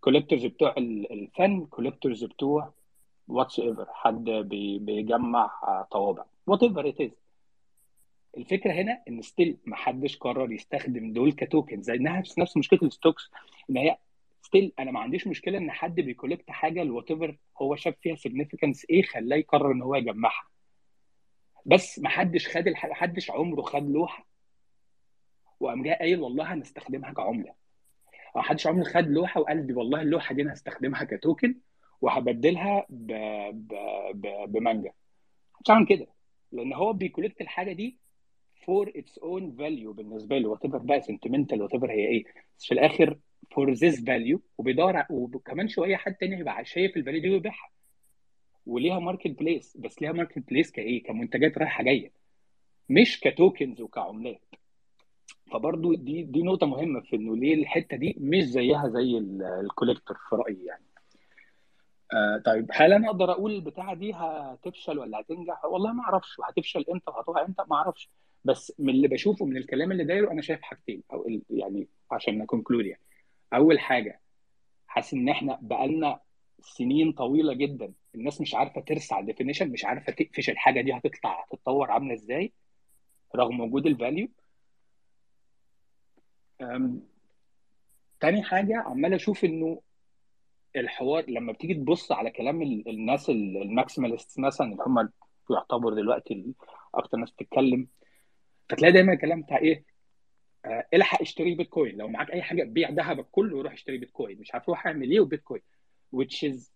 collectors 0.00 0.46
بتوع 0.46 0.74
الفن 0.78 1.66
collectors 1.66 2.24
بتوع 2.24 2.72
whatever 3.28 3.86
حد 3.92 4.24
بي 4.24 4.78
بيجمع 4.78 5.50
طوابع. 5.90 6.24
whatever 6.46 6.88
it 6.88 7.00
is 7.00 7.10
الفكرة 8.36 8.72
هنا 8.72 9.02
إن 9.08 9.22
still 9.22 9.58
ما 9.64 9.76
حدش 9.76 10.16
قرر 10.16 10.52
يستخدم 10.52 11.12
دول 11.12 11.32
ك 11.32 11.40
token 11.40 11.82
زي 11.82 11.94
إنها 11.94 12.22
نفس 12.38 12.56
مشكلة 12.56 12.80
ال 12.82 12.88
stocks. 12.88 13.30
إن 13.70 13.76
هي 13.76 13.98
still 14.42 14.72
أنا 14.78 14.90
ما 14.90 15.00
عنديش 15.00 15.26
مشكلة 15.26 15.58
إن 15.58 15.70
حد 15.70 15.94
بي 16.00 16.11
collect 16.11 16.50
حاجة 16.50 16.82
ل 16.82 17.10
whatever 17.10 17.36
هو 17.62 17.76
شاف 17.76 17.94
فيها 18.00 18.16
significance 18.16 18.86
إيه 18.90 19.02
خلاه 19.02 19.36
يقرر 19.36 19.72
إن 19.72 19.82
هو 19.82 19.94
يجمعها. 19.94 20.48
بس 21.66 21.98
ما 21.98 22.08
حدش 22.08 22.48
خد 22.48 22.66
الح... 22.66 22.86
حدش 22.92 23.30
عمره 23.30 23.62
خد 23.62 23.90
لوحة. 23.90 24.26
وقام 25.60 25.82
جاي 25.82 25.94
قايل 25.94 26.20
والله 26.20 26.52
هنستخدمها 26.54 27.12
كعملة. 27.12 27.54
أو 28.36 28.42
حدش 28.42 28.66
عمره 28.66 28.84
خد 28.84 29.06
لوحة 29.08 29.40
وقال 29.40 29.66
دي 29.66 29.72
والله 29.72 30.00
اللوحة 30.02 30.34
دي 30.34 30.42
أنا 30.42 30.52
هستخدمها 30.52 31.04
ك 31.04 31.12
token 31.12 31.54
وهبدلها 32.00 32.86
ب... 32.88 33.12
ب... 33.52 33.74
ب... 34.14 34.52
بمانجا. 34.52 34.92
محدش 35.54 35.70
عمل 35.70 35.86
كده. 35.86 36.06
لأن 36.52 36.72
هو 36.72 36.92
بي 36.92 37.03
collect 37.03 37.40
الحاجة 37.40 37.72
دي 37.72 37.98
for 38.66 38.92
its 38.96 39.18
own 39.18 39.52
value 39.56 39.92
بالنسبة 39.92 40.38
له 40.38 40.48
whatever 40.48 40.78
بقى 40.78 41.00
sentimental 41.00 41.62
whatever 41.62 41.90
هي 41.90 42.06
إيه. 42.08 42.24
بس 42.58 42.66
في 42.66 42.74
الآخر 42.74 43.18
for 43.50 43.72
this 43.72 44.04
value 44.04 44.40
وبيدور 44.58 45.02
وكمان 45.10 45.68
شوية 45.68 45.96
حد 45.96 46.14
تاني 46.14 46.36
هيبقى 46.36 46.64
شايف 46.64 46.96
ال 46.96 47.00
value 47.00 47.20
دي 47.22 47.30
ويبيعها. 47.30 47.70
وليها 48.66 48.98
market 48.98 49.30
place 49.38 49.76
بس 49.76 50.02
ليها 50.02 50.12
market 50.12 50.38
place 50.38 50.70
كإيه؟ 50.70 51.02
كمنتجات 51.02 51.58
رايحة 51.58 51.84
جاية. 51.84 52.12
مش 52.88 53.20
ك 53.20 53.29
tokens 53.29 53.80
وكعملات. 53.80 54.40
فبرضو 55.52 55.94
دي 55.94 56.22
دي 56.22 56.42
نقطة 56.42 56.66
مهمة 56.66 57.00
في 57.00 57.16
إنه 57.16 57.36
ليه 57.36 57.54
الحتة 57.54 57.96
دي 57.96 58.16
مش 58.20 58.44
زيها 58.44 58.88
زي 58.88 59.18
ال 59.60 59.66
collector 59.66 60.16
في 60.30 60.36
رأيي 60.36 60.64
يعني. 60.64 60.84
آه 62.12 62.42
طيب 62.46 62.66
هل 62.72 62.92
أنا 62.92 63.06
أقدر 63.06 63.30
أقول 63.32 63.54
البتاعة 63.54 63.94
دي 63.94 64.12
هتفشل 64.14 64.98
ولا 64.98 65.20
هتنجح؟ 65.20 65.64
والله 65.64 65.92
ما 65.92 66.02
أعرفش. 66.02 66.38
وهتفشل 66.38 66.84
إمتى؟ 66.92 67.10
وهتقع 67.10 67.44
إمتى؟ 67.44 67.62
ما 67.70 67.76
أعرفش. 67.76 68.10
بس 68.44 68.72
من 68.78 68.90
اللي 68.90 69.08
بشوفه 69.08 69.44
من 69.44 69.56
الكلام 69.56 69.92
اللي 69.92 70.04
دايره 70.04 70.30
أنا 70.32 70.42
شايف 70.42 70.62
حاجتين 70.62 71.02
أو 71.12 71.26
يعني 71.50 71.88
عشان 72.10 72.38
ن 72.38 72.43
conclude 72.43 72.86
يعني. 72.86 73.00
أول 73.54 73.80
حاجة 73.80 74.20
حاسس 74.86 75.14
إن 75.14 75.28
إحنا 75.28 75.58
بقالنا 75.62 76.20
سنين 76.60 77.12
طويلة 77.12 77.54
جدا 77.54 77.92
الناس 78.14 78.40
مش 78.40 78.54
عارفة 78.54 78.80
ترسى 78.80 79.20
على 79.20 79.32
definition 79.32 79.70
مش 79.70 79.84
عارفة 79.84 80.12
تقفش 80.12 80.50
الحاجة 80.50 80.80
دي 80.80 80.92
هتطلع 80.92 81.44
هتتطور 81.44 81.90
عاملة 81.90 82.14
إزاي 82.14 82.52
رغم 83.36 83.60
وجود 83.60 83.86
ال 83.86 83.93
value 83.93 84.28
تاني 88.20 88.42
حاجة 88.42 88.76
عمال 88.86 89.14
أشوف 89.14 89.44
إنه 89.44 89.80
الحوار 90.76 91.30
لما 91.30 91.52
بتيجي 91.52 91.74
تبص 91.74 92.12
على 92.12 92.30
كلام 92.30 92.62
الناس 92.62 93.30
ال 93.30 93.40
maximalist 93.40 94.40
مثلا 94.40 94.66
اللي 94.72 94.82
هم 94.86 95.08
يعتبروا 95.50 95.94
دلوقتي 95.96 96.54
أكتر 96.94 97.18
ناس 97.18 97.30
بتتكلم 97.30 97.88
فتلاقي 98.68 98.92
دايما 98.92 99.12
الكلام 99.12 99.42
بتاع 99.42 99.58
إيه؟ 99.58 99.84
الحق 100.94 101.20
اشتري 101.20 101.54
بيتكوين. 101.54 101.96
لو 101.96 102.08
معاك 102.08 102.30
أي 102.30 102.42
حاجة 102.42 102.64
بيع 102.64 102.90
ذهبك 102.90 103.26
كله 103.32 103.56
وروح 103.56 103.72
اشتري 103.72 103.98
بيتكوين. 103.98 104.38
مش 104.40 104.54
عارف 104.54 104.68
روح 104.68 104.86
اعمل 104.86 105.10
إيه 105.10 105.20
وبيتكوين. 105.20 105.62
Which 106.16 106.50
is 106.50 106.70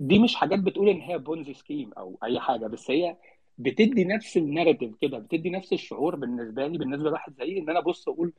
دي 0.00 0.18
مش 0.18 0.34
حاجات 0.34 0.58
بتقول 0.58 0.88
إن 0.88 1.00
هي 1.00 1.18
Ponzi 1.18 1.54
scheme 1.54 1.92
أو 1.92 2.18
أي 2.24 2.40
حاجة 2.40 2.66
بس 2.66 2.90
هي 2.90 3.16
بتدي 3.58 4.04
نفس 4.04 4.36
ال 4.36 4.42
narrative 4.42 4.94
كده 5.00 5.18
بتدي 5.18 5.50
نفس 5.50 5.72
الشعور 5.72 6.16
بالنسبة 6.16 6.66
لي 6.66 6.78
بالنسبة 6.78 7.08
لواحد 7.08 7.34
زيي 7.34 7.58
إن 7.58 7.70
أنا 7.70 7.78
ابص 7.78 8.08
أقول 8.08 8.32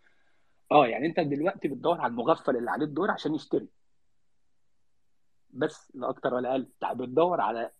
آه 0.71 0.87
يعني 0.87 1.05
أنت 1.05 1.19
دلوقتي 1.19 1.67
بتدور 1.67 2.01
على 2.01 2.11
المغفل 2.11 2.57
اللي 2.57 2.71
عليه 2.71 2.85
الدور 2.85 3.11
عشان 3.11 3.35
يشتري. 3.35 3.67
بس 5.49 5.91
لا 5.95 6.09
أكتر 6.09 6.33
ولا 6.33 6.51
أقل. 6.51 6.67
انت 6.83 6.99
بتدور 7.01 7.41
على 7.41 7.71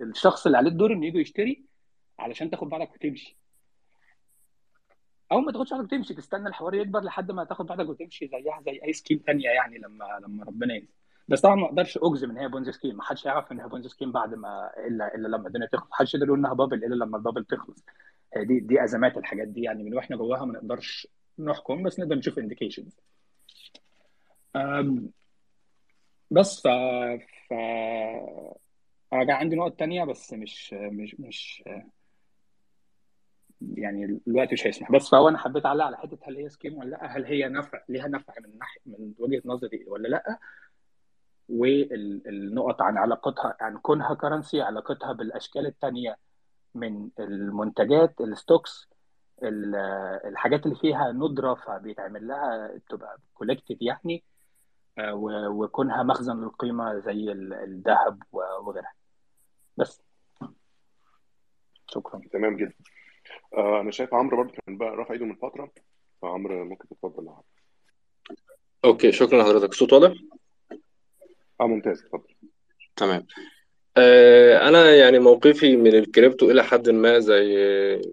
الشخص 0.00 0.46
اللي 0.46 0.58
عليه 0.58 0.70
الدور 0.70 0.92
إنه 0.92 1.06
يجي 1.06 1.18
يشتري 1.18 1.64
علشان 2.18 2.50
تاخد 2.50 2.68
بعضك 2.68 2.94
وتمشي. 2.94 3.36
أو 5.34 5.40
ما 5.40 5.52
تاخدش 5.52 5.70
بعضك 5.72 5.84
وتمشي 5.84 6.14
تستنى 6.14 6.48
الحوار 6.48 6.74
يكبر 6.74 7.00
لحد 7.00 7.30
ما 7.32 7.44
تاخد 7.44 7.66
بعضك 7.66 7.88
وتمشي 7.88 8.26
زيها 8.28 8.62
زي 8.66 8.80
أي 8.84 8.92
scheme 8.92 9.22
ثانية 9.26 9.48
يعني 9.50 9.78
لما 9.78 10.20
لما 10.22 10.44
ربنا 10.44 10.74
ينزل. 10.74 10.88
بس 11.28 11.40
طبعا 11.40 11.54
ما 11.54 11.66
أقدرش 11.66 11.98
أجزم 12.02 12.30
إن 12.30 12.38
هي 12.38 12.48
Ponzi 12.48 12.72
scheme. 12.72 12.96
ما 12.96 13.02
حدش 13.02 13.24
يعرف 13.26 13.52
إن 13.52 13.60
هي 13.60 13.68
Ponzi 13.68 13.88
scheme 13.88 14.12
بعد 14.12 14.34
ما 14.34 14.70
إلا 14.86 15.14
إلا 15.14 15.28
لما 15.28 15.46
الدنيا 15.48 15.66
تخلص. 15.66 15.90
ما 15.90 15.96
حدش 15.96 16.14
يقدر 16.14 16.26
يقول 16.26 16.38
إنها 16.38 16.54
bubble 16.54 16.84
إلا 16.84 16.94
لما 17.04 17.16
ال 17.16 17.20
bubble 17.20 17.44
تخلص. 17.44 17.84
دي 18.36 18.60
دي 18.60 18.84
أزمات 18.84 19.16
الحاجات 19.16 19.48
دي 19.48 19.62
يعني 19.62 19.82
من 19.82 19.94
وإحنا 19.94 20.16
جواها 20.16 20.44
ما 20.44 20.52
نقدرش 20.52 21.08
نحكم 21.38 21.82
بس 21.82 22.00
نقدر 22.00 22.16
نشوف 22.16 22.38
indications 22.38 22.96
بس 26.30 26.60
ف 26.62 26.68
ف 27.48 27.52
أنا 29.12 29.34
عندي 29.34 29.56
نقط 29.56 29.72
تانية 29.78 30.04
بس 30.04 30.32
مش 30.32 30.72
مش 30.72 31.20
مش 31.20 31.64
يعني 33.60 34.20
الوقت 34.28 34.52
مش 34.52 34.66
هيسمح. 34.66 34.92
بس 34.92 35.08
فهو 35.08 35.28
أنا 35.28 35.38
حبيت 35.38 35.66
أعلق 35.66 35.84
على 35.84 35.96
حتة 35.96 36.18
هل 36.22 36.36
هي 36.36 36.48
scheme 36.48 36.78
ولا 36.78 36.90
لأ 36.90 37.06
هل 37.06 37.24
هي 37.24 37.48
نفع 37.48 37.80
ليها 37.88 38.08
نفع 38.08 38.34
من 38.40 38.58
ناحية 38.58 38.80
من 38.86 39.12
وجهة 39.18 39.42
نظري 39.44 39.84
ولا 39.88 40.08
لأ 40.08 40.38
والنقط 41.48 42.82
عن 42.82 42.98
علاقتها 42.98 43.56
عن 43.60 43.78
كونها 43.78 44.14
currency 44.14 44.60
علاقتها 44.60 45.12
بالأشكال 45.12 45.66
الثانية 45.66 46.16
من 46.74 47.08
المنتجات 47.20 48.20
ال 48.20 48.30
stocks 48.30 48.88
الحاجات 50.24 50.66
اللي 50.66 50.76
فيها 50.76 51.12
ندرة 51.12 51.54
فبيتعمل 51.54 52.26
لها 52.26 52.78
تبقى 52.88 53.18
collective 53.34 53.78
يعني 53.82 54.24
وكونها 55.48 56.02
مخزن 56.02 56.40
للقيمة 56.40 56.98
زي 56.98 57.32
الذهب 57.32 58.22
وغيرها. 58.32 58.92
بس. 59.76 60.02
شكرا. 61.86 62.20
تمام 62.32 62.56
جدا. 62.56 62.74
آه 63.56 63.80
أنا 63.80 63.90
شايف 63.90 64.14
عمرو 64.14 64.36
برضه 64.36 64.52
كان 64.66 64.76
بقى 64.76 64.88
رافع 64.96 65.14
إيده 65.14 65.24
من 65.24 65.34
فترة 65.34 65.72
فعمرو 66.22 66.64
ممكن 66.64 66.88
تتفضل 66.88 67.24
لها 67.24 67.42
okay 68.84 69.12
شكرا 69.12 69.42
لحضرتك. 69.42 69.74
صوت 69.74 69.92
واضح؟ 69.92 70.14
آه 71.60 71.66
ممتاز. 71.66 72.02
اتفضل. 72.04 72.34
تمام. 72.96 73.26
آه 73.96 74.68
أنا 74.68 74.94
يعني 74.96 75.18
موقفي 75.18 75.76
من 75.76 75.94
الكريبتو 75.94 76.50
إلى 76.50 76.64
حد 76.64 76.90
ما 76.90 77.18
زي 77.18 77.56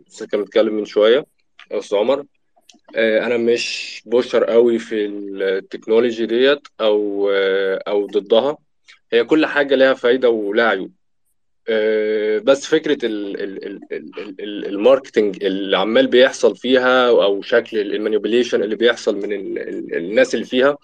لسه 0.08 0.28
كان 0.28 0.42
بيتكلم 0.44 0.74
من 0.74 0.86
شوية 0.86 1.26
أستاذ 1.72 1.98
عمر. 1.98 2.26
آه 2.96 3.26
أنا 3.26 3.38
مش 3.38 4.02
pusher 4.06 4.44
قوي 4.44 4.80
في 4.80 5.06
ال 5.06 5.17
technology 5.17 6.26
ديت 6.26 6.68
أو 6.82 7.30
أو 7.88 8.06
ضدها. 8.06 8.58
هي 9.14 9.24
كل 9.24 9.46
حاجة 9.46 9.76
لها 9.76 9.94
فايدة 9.94 10.30
ولها 10.30 10.66
عيوب. 10.66 10.92
بس 12.44 12.66
فكرة 12.66 12.98
ال 14.70 14.77
marketing 14.77 15.44
اللي 15.44 15.78
عمال 15.78 16.08
بيحصل 16.08 16.56
فيها 16.56 17.08
أو 17.10 17.42
شكل 17.42 17.80
ال 17.80 17.86
manipulation 17.86 18.64
اللي 18.64 18.76
بيحصل 18.76 19.16
من 19.16 19.34
الناس 19.94 20.36
اللي 20.36 20.46
فيها 20.46 20.78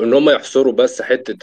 إن 0.00 0.14
هم 0.14 0.30
يحصروا 0.30 0.72
بس 0.72 1.02
حتة 1.02 1.36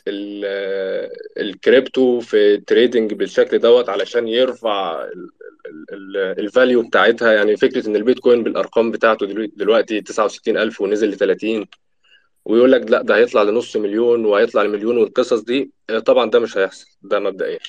الكريبتو 1.37 2.19
في 2.19 2.53
ال 2.53 2.61
trading 2.61 3.13
بالشكل 3.13 3.59
دوت 3.59 3.89
علشان 3.89 4.27
يرفع 4.27 5.07
ال 6.13 6.25
value 6.25 6.81
بتاعتها. 6.81 7.31
يعني 7.31 7.57
فكرة 7.57 7.87
إن 7.87 7.95
البيتكوين 7.95 8.43
بالأرقام 8.43 8.91
بتاعته 8.91 9.25
دلوقتي 9.55 10.01
69000 10.01 10.81
ونزل 10.81 11.09
ل 11.09 11.15
30 11.17 11.65
ويقول 12.45 12.71
لك 12.71 12.91
لأ 12.91 13.01
ده 13.01 13.15
هيطلع 13.15 13.43
لنص 13.43 13.77
مليون 13.77 14.25
وهيطلع 14.25 14.63
لمليون 14.63 14.97
والقصص 14.97 15.39
دي 15.39 15.71
طبعا 16.05 16.29
ده 16.29 16.39
مش 16.39 16.57
هيحصل 16.57 16.87
ده 17.01 17.19
مبدئيا. 17.19 17.59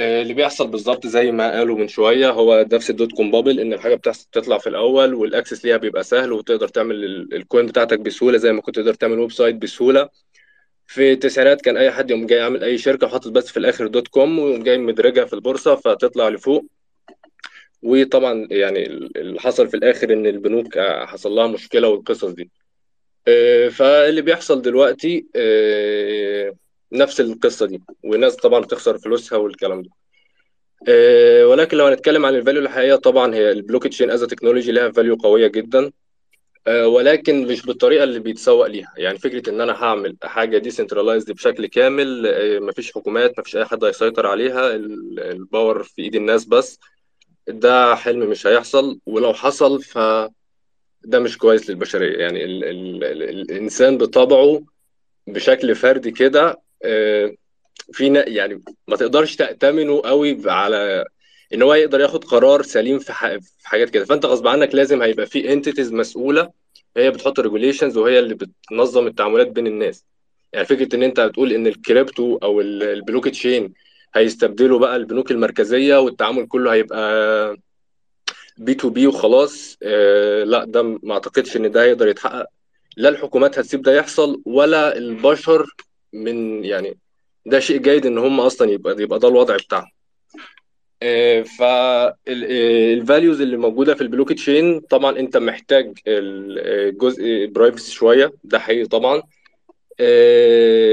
اللي 0.00 0.34
بيحصل 0.34 0.68
بالظبط 0.68 1.06
زي 1.06 1.32
ما 1.32 1.50
قالوا 1.58 1.78
من 1.78 1.88
شوية 1.88 2.30
هو 2.30 2.66
نفس 2.72 2.90
ال 2.90 2.95
dot 2.95 3.12
com 3.12 3.30
bubble 3.30 3.60
إن 3.60 3.72
الحاجة 3.72 3.94
بتطلع 3.94 4.58
في 4.58 4.68
الأول 4.68 5.14
وال 5.14 5.27
access 5.27 5.64
ليها 5.64 5.76
بيبقى 5.76 6.02
سهل 6.04 6.32
وتقدر 6.32 6.68
تعمل 6.68 7.04
ال 7.32 7.39
coin 7.39 7.66
بتاعتك 7.66 7.98
بسهولة 8.00 8.38
زي 8.38 8.52
ما 8.52 8.60
كنت 8.62 8.76
تقدر 8.76 8.94
تعمل 8.94 9.18
website 9.18 9.56
بسهولة. 9.56 10.08
في 10.86 11.12
التسعينات 11.12 11.60
كان 11.60 11.76
أي 11.76 11.90
حد 11.90 12.10
يقوم 12.10 12.26
جاي 12.26 12.40
عامل 12.40 12.64
أي 12.64 12.78
شركة 12.78 13.06
وحاطط 13.06 13.28
بس 13.30 13.50
في 13.50 13.56
الآخر 13.56 13.86
dot 13.86 14.08
com 14.08 14.38
ويقوم 14.38 14.62
جاي 14.62 14.78
مدرجها 14.78 15.24
في 15.24 15.32
البورصة 15.32 15.74
فتطلع 15.74 16.28
لفوق. 16.28 16.66
وطبعا 17.82 18.48
يعني 18.50 18.86
اللي 19.16 19.40
حصل 19.40 19.68
في 19.68 19.76
الآخر 19.76 20.12
إن 20.12 20.26
البنوك 20.26 20.78
حصل 20.78 21.30
لها 21.32 21.46
مشكلة 21.46 21.88
والقصص 21.88 22.24
دي. 22.30 22.50
فاللي 23.70 24.22
بيحصل 24.22 24.62
دلوقتي 24.62 25.26
نفس 26.92 27.20
القصة 27.20 27.66
دي 27.66 27.82
والناس 28.04 28.36
طبعا 28.36 28.60
بتخسر 28.60 28.98
فلوسها 28.98 29.38
والكلام 29.38 29.82
ده. 29.82 29.90
ولكن 31.46 31.76
لو 31.76 31.86
هنتكلم 31.86 32.26
عن 32.26 32.34
ال 32.34 32.39
value 32.39 32.62
الحقيقيه 32.62 32.94
طبعا 32.94 33.34
هي 33.34 33.52
ال 33.52 33.86
blockchain 33.86 34.10
as 34.10 34.24
technology 34.24 34.72
لها 34.72 34.90
value 34.90 35.14
قوية 35.14 35.46
جدا. 35.46 35.92
ولكن 36.68 37.46
مش 37.46 37.66
بالطريقة 37.66 38.04
اللي 38.04 38.18
بيتسوق 38.20 38.66
ليها. 38.66 38.92
يعني 38.96 39.18
فكرة 39.18 39.50
إن 39.50 39.60
أنا 39.60 39.72
هعمل 39.72 40.16
حاجة 40.22 40.58
decentralized 40.58 41.32
بشكل 41.32 41.66
كامل 41.66 42.28
مفيش 42.62 42.92
حكومات 42.92 43.38
مفيش 43.38 43.56
أي 43.56 43.64
حد 43.64 43.84
هيسيطر 43.84 44.26
عليها 44.26 44.74
ال 44.74 44.92
power 44.92 45.82
في 45.82 46.02
إيد 46.02 46.14
الناس 46.14 46.44
بس. 46.44 46.78
ده 47.48 47.94
حلم 47.94 48.30
مش 48.30 48.46
هيحصل 48.46 48.98
ولو 49.06 49.32
حصل 49.32 49.82
ف 49.82 49.98
ده 51.04 51.18
مش 51.20 51.38
كويس 51.38 51.70
للبشرية. 51.70 52.18
يعني 52.18 52.44
ال 52.44 52.64
ال 52.64 53.04
ال 53.04 53.22
الإنسان 53.22 53.98
بطبعه 53.98 54.62
بشكل 55.26 55.74
فردي 55.74 56.10
كده 56.10 56.60
في 57.92 58.24
يعني 58.26 58.62
ما 58.88 58.96
تقدرش 58.96 59.36
تأتمنه 59.36 60.00
قوي 60.04 60.38
على 60.46 61.04
إن 61.54 61.62
هو 61.62 61.74
يقدر 61.74 62.00
ياخد 62.00 62.24
قرار 62.24 62.62
سليم 62.62 62.98
في, 62.98 63.12
في 63.40 63.68
حاجات 63.68 63.90
كده. 63.90 64.04
فأنت 64.04 64.26
غصب 64.26 64.46
عنك 64.46 64.74
لازم 64.74 65.02
هيبقى 65.02 65.26
في 65.26 65.52
entities 65.52 65.92
مسؤولة 65.92 66.50
هي 66.96 67.10
بتحط 67.10 67.40
regulations 67.40 67.96
وهي 67.96 68.18
اللي 68.18 68.34
بتنظم 68.34 69.06
التعاملات 69.06 69.46
بين 69.48 69.66
الناس. 69.66 70.04
يعني 70.52 70.66
فكرة 70.66 70.96
إن 70.96 71.02
أنت 71.02 71.20
بتقول 71.20 71.52
إن 71.52 71.66
الكريبتو 71.66 72.36
أو 72.42 72.60
البلوك 72.60 73.28
تشين 73.28 73.72
هيستبدلوا 74.14 74.78
بقى 74.78 74.96
البنوك 74.96 75.30
المركزية 75.30 75.96
والتعامل 76.00 76.46
كله 76.48 76.72
هيبقى 76.72 77.56
P2P 78.58 79.06
وخلاص 79.06 79.76
آه 79.82 80.44
لا 80.44 80.64
ده 80.64 80.82
ما 80.82 81.12
أعتقدش 81.14 81.56
إن 81.56 81.70
ده 81.70 81.82
هيقدر 81.82 82.08
يتحقق. 82.08 82.46
لا 82.96 83.08
الحكومات 83.08 83.58
هتسيب 83.58 83.82
ده 83.82 83.92
يحصل 83.94 84.42
ولا 84.46 84.96
البشر 84.98 85.66
من 86.12 86.64
يعني 86.64 86.98
ده 87.46 87.60
شيء 87.60 87.76
جيد 87.78 88.06
إن 88.06 88.18
هم 88.18 88.40
أصلا 88.40 88.70
يبقى 88.70 89.02
يبقى 89.02 89.18
ده 89.18 89.28
الوضع 89.28 89.56
بتاعهم. 89.56 89.90
فال 91.58 92.03
values 92.03 93.40
اللي 93.40 93.56
موجودة 93.56 93.94
في 93.94 94.00
البلوك 94.00 94.32
تشين 94.32 94.80
طبعا 94.80 95.18
أنت 95.18 95.36
محتاج 95.36 95.98
الجزء 96.06 97.46
privacy 97.46 97.92
شوية 97.92 98.32
ده 98.44 98.58
حقيقي 98.58 98.86
طبعا. 98.86 99.22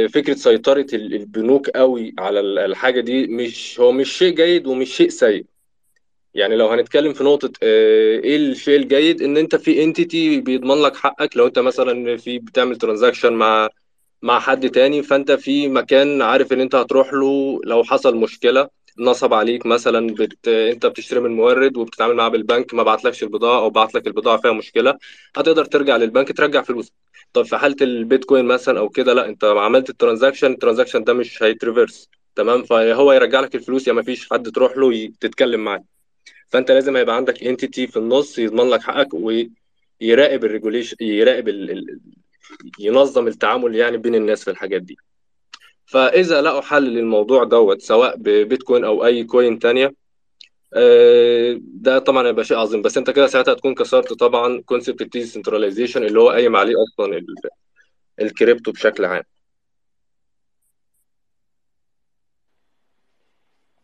فكرة 0.07 0.33
سيطرة 0.33 0.87
البنوك 0.93 1.69
قوي 1.69 2.13
على 2.19 2.39
الحاجة 2.39 3.01
دي 3.01 3.27
مش 3.27 3.79
هو 3.79 3.91
مش 3.91 4.17
شيء 4.17 4.33
جيد 4.33 4.67
ومش 4.67 4.95
شيء 4.95 5.09
سيء. 5.09 5.45
يعني 6.33 6.55
لو 6.55 6.67
هنتكلم 6.67 7.13
في 7.13 7.23
نقطة 7.23 7.51
إيه 7.63 8.35
الشيء 8.37 8.77
الجيد؟ 8.79 9.21
إن 9.21 9.37
أنت 9.37 9.55
في 9.55 9.83
entity 9.83 10.41
بيضمن 10.41 10.81
لك 10.81 10.95
حقك. 10.95 11.37
لو 11.37 11.47
أنت 11.47 11.59
مثلا 11.59 12.17
في 12.17 12.39
بتعمل 12.39 12.75
transaction 12.77 13.33
مع 13.33 13.69
مع 14.21 14.39
حد 14.39 14.69
تاني 14.69 15.03
فأنت 15.03 15.31
في 15.31 15.67
مكان 15.67 16.21
عارف 16.21 16.53
إن 16.53 16.61
أنت 16.61 16.75
هتروح 16.75 17.13
له 17.13 17.59
لو 17.65 17.83
حصل 17.83 18.15
مشكلة. 18.17 18.69
نصب 18.99 19.33
عليك 19.33 19.65
مثلا 19.65 20.07
بت... 20.15 20.47
أنت 20.47 20.85
بتشتري 20.85 21.19
من 21.19 21.31
مورد 21.35 21.77
وبتتعامل 21.77 22.15
معاه 22.15 22.29
بالبنك 22.29 22.73
ما 22.73 22.83
بعتلكش 22.83 23.23
البضاعة 23.23 23.59
أو 23.59 23.69
بعت 23.69 23.95
لك 23.95 24.07
البضاعة 24.07 24.37
فيها 24.37 24.51
مشكلة 24.51 24.97
هتقدر 25.35 25.65
ترجع 25.65 25.97
للبنك 25.97 26.37
ترجع 26.37 26.61
فلوسك 26.61 26.93
طب 27.33 27.43
في 27.45 27.57
حالة 27.57 27.75
البيتكوين 27.81 28.45
مثلا 28.45 28.79
أو 28.79 28.89
كده 28.89 29.13
لأ 29.13 29.25
أنت 29.29 29.43
عملت 29.43 29.89
ال 29.89 29.94
transaction 29.94 30.51
ال 30.51 30.55
transaction 30.55 31.03
ده 31.03 31.13
مش 31.13 31.43
هي 31.43 31.58
reverse 31.58 32.09
تمام؟ 32.35 32.63
فهو 32.63 33.11
يرجع 33.13 33.39
لك 33.39 33.55
الفلوس 33.55 33.87
يا 33.87 33.93
ما 33.93 34.01
فيش 34.03 34.29
حد 34.29 34.51
تروح 34.51 34.77
له 34.77 35.11
تتكلم 35.21 35.63
معاه. 35.63 35.83
فأنت 36.49 36.71
لازم 36.71 36.97
يبقى 36.97 37.15
عندك 37.15 37.43
entity 37.43 37.87
في 37.87 37.97
النص 37.97 38.39
يضمن 38.39 38.69
لك 38.69 38.81
حقك 38.81 39.13
ويراقب 39.13 40.45
ال 40.45 40.50
regulation 40.50 40.95
يراقب 41.01 41.47
ال... 41.47 41.99
ينظم 42.79 43.27
التعامل 43.27 43.75
يعني 43.75 43.97
بين 43.97 44.15
الناس 44.15 44.43
في 44.43 44.51
الحاجات 44.51 44.81
دي. 44.81 44.97
فإذا 45.85 46.41
لقوا 46.41 46.61
حل 46.61 46.83
للموضوع 46.83 47.43
دوت 47.43 47.81
سواء 47.81 48.15
ببيتكوين 48.17 48.83
أو 48.85 49.05
أي 49.05 49.23
coin 49.23 49.59
تانية 49.59 49.93
ده 51.59 51.99
طبعا 51.99 52.27
هيبقى 52.27 52.45
شيء 52.45 52.57
عظيم. 52.57 52.81
بس 52.81 52.97
أنت 52.97 53.09
كده 53.09 53.27
ساعتها 53.27 53.53
هتكون 53.53 53.75
كسرت 53.75 54.13
طبعا 54.13 54.61
concept 54.61 55.01
ال 55.01 55.07
decentralization 55.07 56.03
اللي 56.03 56.19
هو 56.19 56.29
قايم 56.29 56.55
عليه 56.55 56.73
أصلا 56.83 57.21
الكريبتو 58.21 58.71
بشكل 58.71 59.05
عام. 59.05 59.23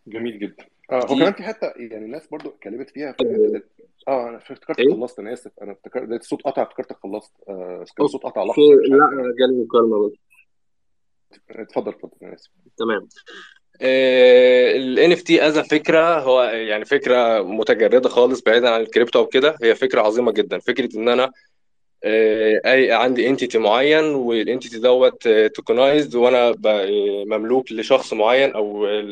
جميل 0.07 0.39
جدا. 0.39 0.65
آه 0.91 1.05
هو 1.05 1.15
كمان 1.15 1.33
في 1.33 1.43
حتة 1.43 1.67
يعني 1.75 2.05
الناس 2.05 2.27
برضو 2.27 2.49
اتكلمت 2.49 2.89
فيها 2.89 3.11
في 3.11 3.61
آه 4.07 4.29
أنا 4.29 4.37
افتكرت 4.37 4.79
إيه؟ 4.79 4.93
خلصت 4.93 5.19
أنا 5.19 5.33
آسف. 5.33 5.51
أنا 5.61 5.71
افتكرت 5.71 6.09
لقيت 6.09 6.21
الصوت 6.21 6.41
قطع 6.41 6.61
افتكرتك 6.63 6.97
خلصت. 7.03 7.31
آه 7.49 7.85
كان 7.97 8.05
الصوت 8.05 8.23
قطع 8.23 8.43
لحظه 8.43 8.61
لا 8.89 9.05
أنا 9.05 9.33
جالي 9.39 9.63
مكالمة 9.63 10.07
بس. 10.09 10.13
اتفضل 11.49 11.91
اتفضل 11.91 12.11
أنا 12.23 12.33
آسف. 12.33 12.49
تمام. 12.77 13.07
ال 13.81 15.15
NFT 15.17 15.41
as 15.41 15.59
فكرة 15.59 16.19
هو 16.19 16.43
يعني 16.43 16.85
فكرة 16.85 17.41
متجردة 17.41 18.09
خالص 18.09 18.41
بعيدا 18.41 18.69
عن 18.69 18.81
الكريبتو 18.81 19.19
أو 19.19 19.25
كده. 19.25 19.57
هي 19.63 19.75
فكرة 19.75 20.01
عظيمة 20.01 20.31
جدا. 20.31 20.59
فكرة 20.59 20.97
إن 20.97 21.09
أنا 21.09 21.31
آه، 22.05 22.61
أي 22.65 22.91
عندي 22.91 23.29
entity 23.29 23.57
معين 23.57 24.03
وال 24.03 24.22
entity 24.22 24.79
دوت 24.79 25.27
tokenized 25.27 26.15
وأنا 26.15 26.55
آه، 26.65 27.23
مملوك 27.27 27.71
لشخص 27.71 28.13
معين 28.13 28.53
أو 28.53 28.85
آه، 28.85 29.09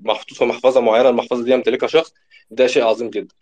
محطوط 0.00 0.38
في 0.38 0.44
محفظة 0.44 0.80
معينة 0.80 1.08
المحفظة 1.08 1.44
دي 1.44 1.50
يمتلكها 1.50 1.86
شخص 1.86 2.14
ده 2.50 2.66
شيء 2.66 2.84
عظيم 2.84 3.10
جدا. 3.10 3.34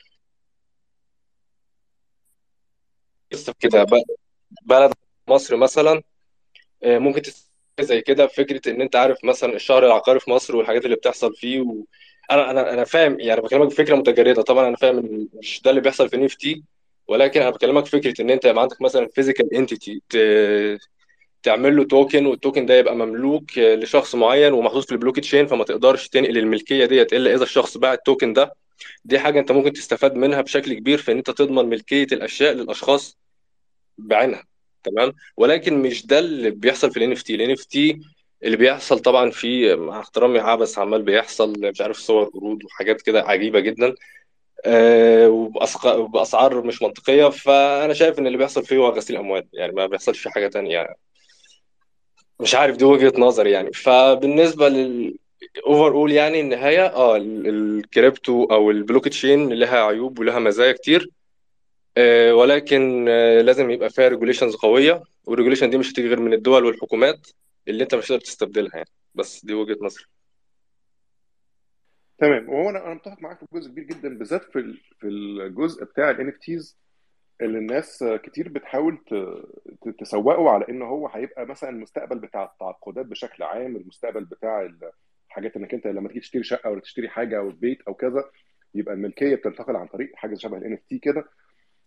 لسه 3.35 3.55
كده 3.61 3.87
بلد 4.67 4.93
مصر 5.29 5.57
مثلا 5.57 6.03
آه، 6.85 6.99
ممكن 6.99 7.23
زي 7.81 8.01
كده 8.03 8.27
فكره 8.27 8.71
إن 8.71 8.81
أنت 8.81 8.97
عارف 8.97 9.25
مثلا 9.25 9.55
الشهر 9.57 9.87
العقاري 9.87 10.21
في 10.21 10.31
مصر 10.31 10.57
والحاجات 10.57 10.85
اللي 10.85 10.97
بتحصل 10.97 11.35
فيه 11.35 11.61
و... 11.61 11.85
أنا 12.31 12.51
أنا 12.51 12.73
أنا 12.73 12.85
فاهم 12.85 13.21
يعني 13.21 13.41
بكلمك 13.41 13.67
بفكرة 13.67 13.97
متجردة 13.97 14.43
طبعا 14.43 14.69
أنا 14.69 14.77
فاهم 14.77 14.99
إن 14.99 15.29
مش 15.35 15.63
ده 15.65 15.71
اللي 15.71 15.81
بيحصل 15.81 16.09
في 16.09 16.29
تي 16.29 16.63
ولكن 17.09 17.41
أنا 17.41 17.51
بكلمك 17.51 17.87
فكرة 17.87 18.23
إن 18.23 18.31
أنت 18.31 18.45
يبقى 18.45 18.63
عندك 18.63 18.83
مثلا 18.83 19.09
physical 19.15 19.55
entity 19.55 20.03
تعمل 21.43 21.77
له 21.77 21.85
token 21.85 22.27
وال 22.27 22.38
token 22.38 22.67
ده 22.67 22.75
يبقى 22.75 22.97
مملوك 22.97 23.59
لشخص 23.59 24.15
معين 24.15 24.53
ومحطوط 24.53 24.85
في 24.85 24.93
البلوك 24.93 25.21
تشين 25.21 25.47
فما 25.47 25.65
تقدرش 25.65 26.09
تنقل 26.09 26.39
الملكية 26.39 26.87
ديت 26.87 27.13
إلا 27.13 27.35
إذا 27.35 27.43
الشخص 27.43 27.77
باع 27.77 27.93
ال 27.93 27.99
token 27.99 28.33
ده. 28.33 28.55
دي 29.05 29.19
حاجة 29.19 29.41
أنت 29.41 29.53
ممكن 29.53 29.73
تستفاد 29.73 30.15
منها 30.15 30.41
بشكل 30.41 30.75
كبير 30.75 30.99
في 30.99 31.13
إن 31.13 31.17
أنت 31.17 31.31
تضمن 31.31 31.65
ملكية 31.69 32.07
الأشياء 32.13 32.53
للأشخاص. 32.53 33.19
بعينها 33.99 34.45
تمام؟ 34.85 35.13
ولكن 35.37 35.83
مش 35.83 36.07
ده 36.07 36.19
اللي 36.19 36.51
بيحصل 36.51 36.91
في 36.91 36.97
ال 36.97 37.13
NFT 37.13 37.35
ال 37.35 37.51
NFT 37.51 38.01
اللي 38.43 38.57
بيحصل 38.57 38.99
طبعا 38.99 39.31
في 39.31 39.77
مع 39.77 40.01
احترامي 40.01 40.39
عبث 40.39 40.79
عمال 40.79 41.03
بيحصل 41.03 41.53
مش 41.61 41.81
عارف 41.81 41.97
صور 41.99 42.25
قرود 42.25 42.65
وحاجات 42.65 43.03
كده 43.03 43.23
عجيبة 43.23 43.61
جدا 43.61 43.95
وبأسق- 45.29 45.87
وبأسعار 45.87 46.63
مش 46.67 46.83
منطقية. 46.83 47.29
فأنا 47.29 47.95
شايف 47.95 48.19
إن 48.19 48.27
اللي 48.27 48.39
بيحصل 48.39 48.65
فيه 48.65 48.77
هو 48.77 48.89
غسيل 48.89 49.17
أموال 49.17 49.45
يعني 49.53 49.73
ما 49.73 49.87
بيحصلش 49.87 50.19
فيه 50.19 50.31
حاجة 50.31 50.49
تانية. 50.49 50.97
مش 52.41 52.55
عارف 52.55 52.77
دي 52.77 52.85
وجهة 52.85 53.13
نظري 53.19 53.51
يعني. 53.51 53.73
فبالنسبة 53.73 54.69
لل 54.69 55.17
overall 55.67 56.13
يعني 56.13 56.41
النهاية 56.41 56.87
آه 56.87 57.17
ال- 57.17 57.47
الكريبتو 57.49 58.45
أو 58.45 58.71
البلوك 58.71 59.09
تشين 59.09 59.49
لها 59.53 59.79
عيوب 59.87 60.19
ولها 60.19 60.39
مزايا 60.39 60.73
كتير. 60.73 61.09
ولكن 62.33 63.07
آه، 63.09 63.41
لازم 63.41 63.71
يبقى 63.71 63.91
فيها 63.91 64.09
regulations 64.09 64.55
قوية 64.57 65.03
وال 65.25 65.32
regulation 65.32 65.71
دي 65.71 65.79
مش 65.79 65.93
هتيجي 65.93 66.09
غير 66.09 66.21
من 66.21 66.33
الدول 66.33 66.65
والحكومات 66.65 67.27
اللي 67.69 67.83
انت 67.83 67.95
مش 67.95 68.05
هتقدر 68.07 68.21
تستبدلها 68.21 68.75
يعني. 68.77 68.89
بس 69.15 69.45
دي 69.45 69.55
وجهة 69.55 69.77
نظري. 69.81 70.05
تمام. 72.19 72.49
وهو 72.49 72.71
أنا 72.71 72.87
أنا 72.87 72.95
متفق 72.95 73.23
معاك 73.23 73.39
في 73.39 73.47
جزء 73.53 73.71
كبير 73.71 73.85
جدا 73.85 74.19
بالذات 74.19 74.45
في 74.45 74.59
ال- 74.59 74.81
في 75.01 75.07
الجزء 75.07 75.85
بتاع 75.85 76.11
ال 76.11 76.29
NFTs 76.29 76.79
اللي 77.41 77.59
الناس 77.59 78.05
كتير 78.23 78.49
بتحاول 78.49 78.99
تسوقه 79.99 80.51
على 80.51 80.65
إن 80.69 80.83
هو 80.83 81.09
هيبقى 81.09 81.47
مثلا 81.47 81.71
المستقبل 81.71 82.19
بتاع 82.19 82.45
التعاقدات 82.45 83.07
بشكل 83.07 83.43
عام 83.43 83.77
المستقبل 83.77 84.25
بتاع 84.25 84.71
الحاجات 85.29 85.57
إنك 85.57 85.75
أنت 85.75 85.87
لما 85.87 86.09
تيجي 86.09 86.21
تشتري 86.21 86.43
شقة 86.43 86.71
ولا 86.71 86.81
تشتري 86.81 87.09
حاجة 87.09 87.39
أو 87.39 87.49
بيت 87.51 87.83
أو 87.89 87.95
كذا 87.95 88.25
يبقى 88.75 88.95
الملكية 88.95 89.35
بتنتقل 89.35 89.77
عن 89.77 89.87
طريق 89.87 90.11
حاجة 90.15 90.35
شبه 90.35 90.57
ال 90.57 90.73
NFT 90.73 90.99
كده. 90.99 91.25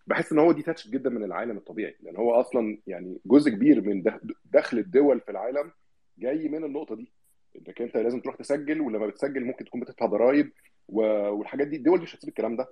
بحس 0.07 0.31
إن 0.31 0.39
هو 0.39 0.51
detached 0.51 0.87
جدا 0.87 1.09
من 1.09 1.23
العالم 1.23 1.57
الطبيعي. 1.57 1.95
لأن 2.03 2.15
هو 2.15 2.31
أصلا 2.31 2.77
يعني 2.87 3.17
جزء 3.25 3.49
كبير 3.51 3.81
من 3.81 4.03
دخل 4.45 4.77
الدول 4.77 5.19
في 5.21 5.31
العالم 5.31 5.71
جاي 6.17 6.47
من 6.49 6.63
النقطة 6.63 6.95
دي. 6.95 7.11
إنك 7.55 7.81
أنت 7.81 7.97
لازم 7.97 8.19
تروح 8.19 8.35
تسجل 8.35 8.81
ولما 8.81 9.07
بتسجل 9.07 9.43
ممكن 9.45 9.65
تكون 9.65 9.81
بتدفع 9.81 10.05
ضرائب 10.05 10.51
والحاجات 10.87 11.67
دي 11.67 11.75
الدول 11.75 12.01
مش 12.01 12.15
هتسيب 12.15 12.29
الكلام 12.29 12.55
ده. 12.55 12.67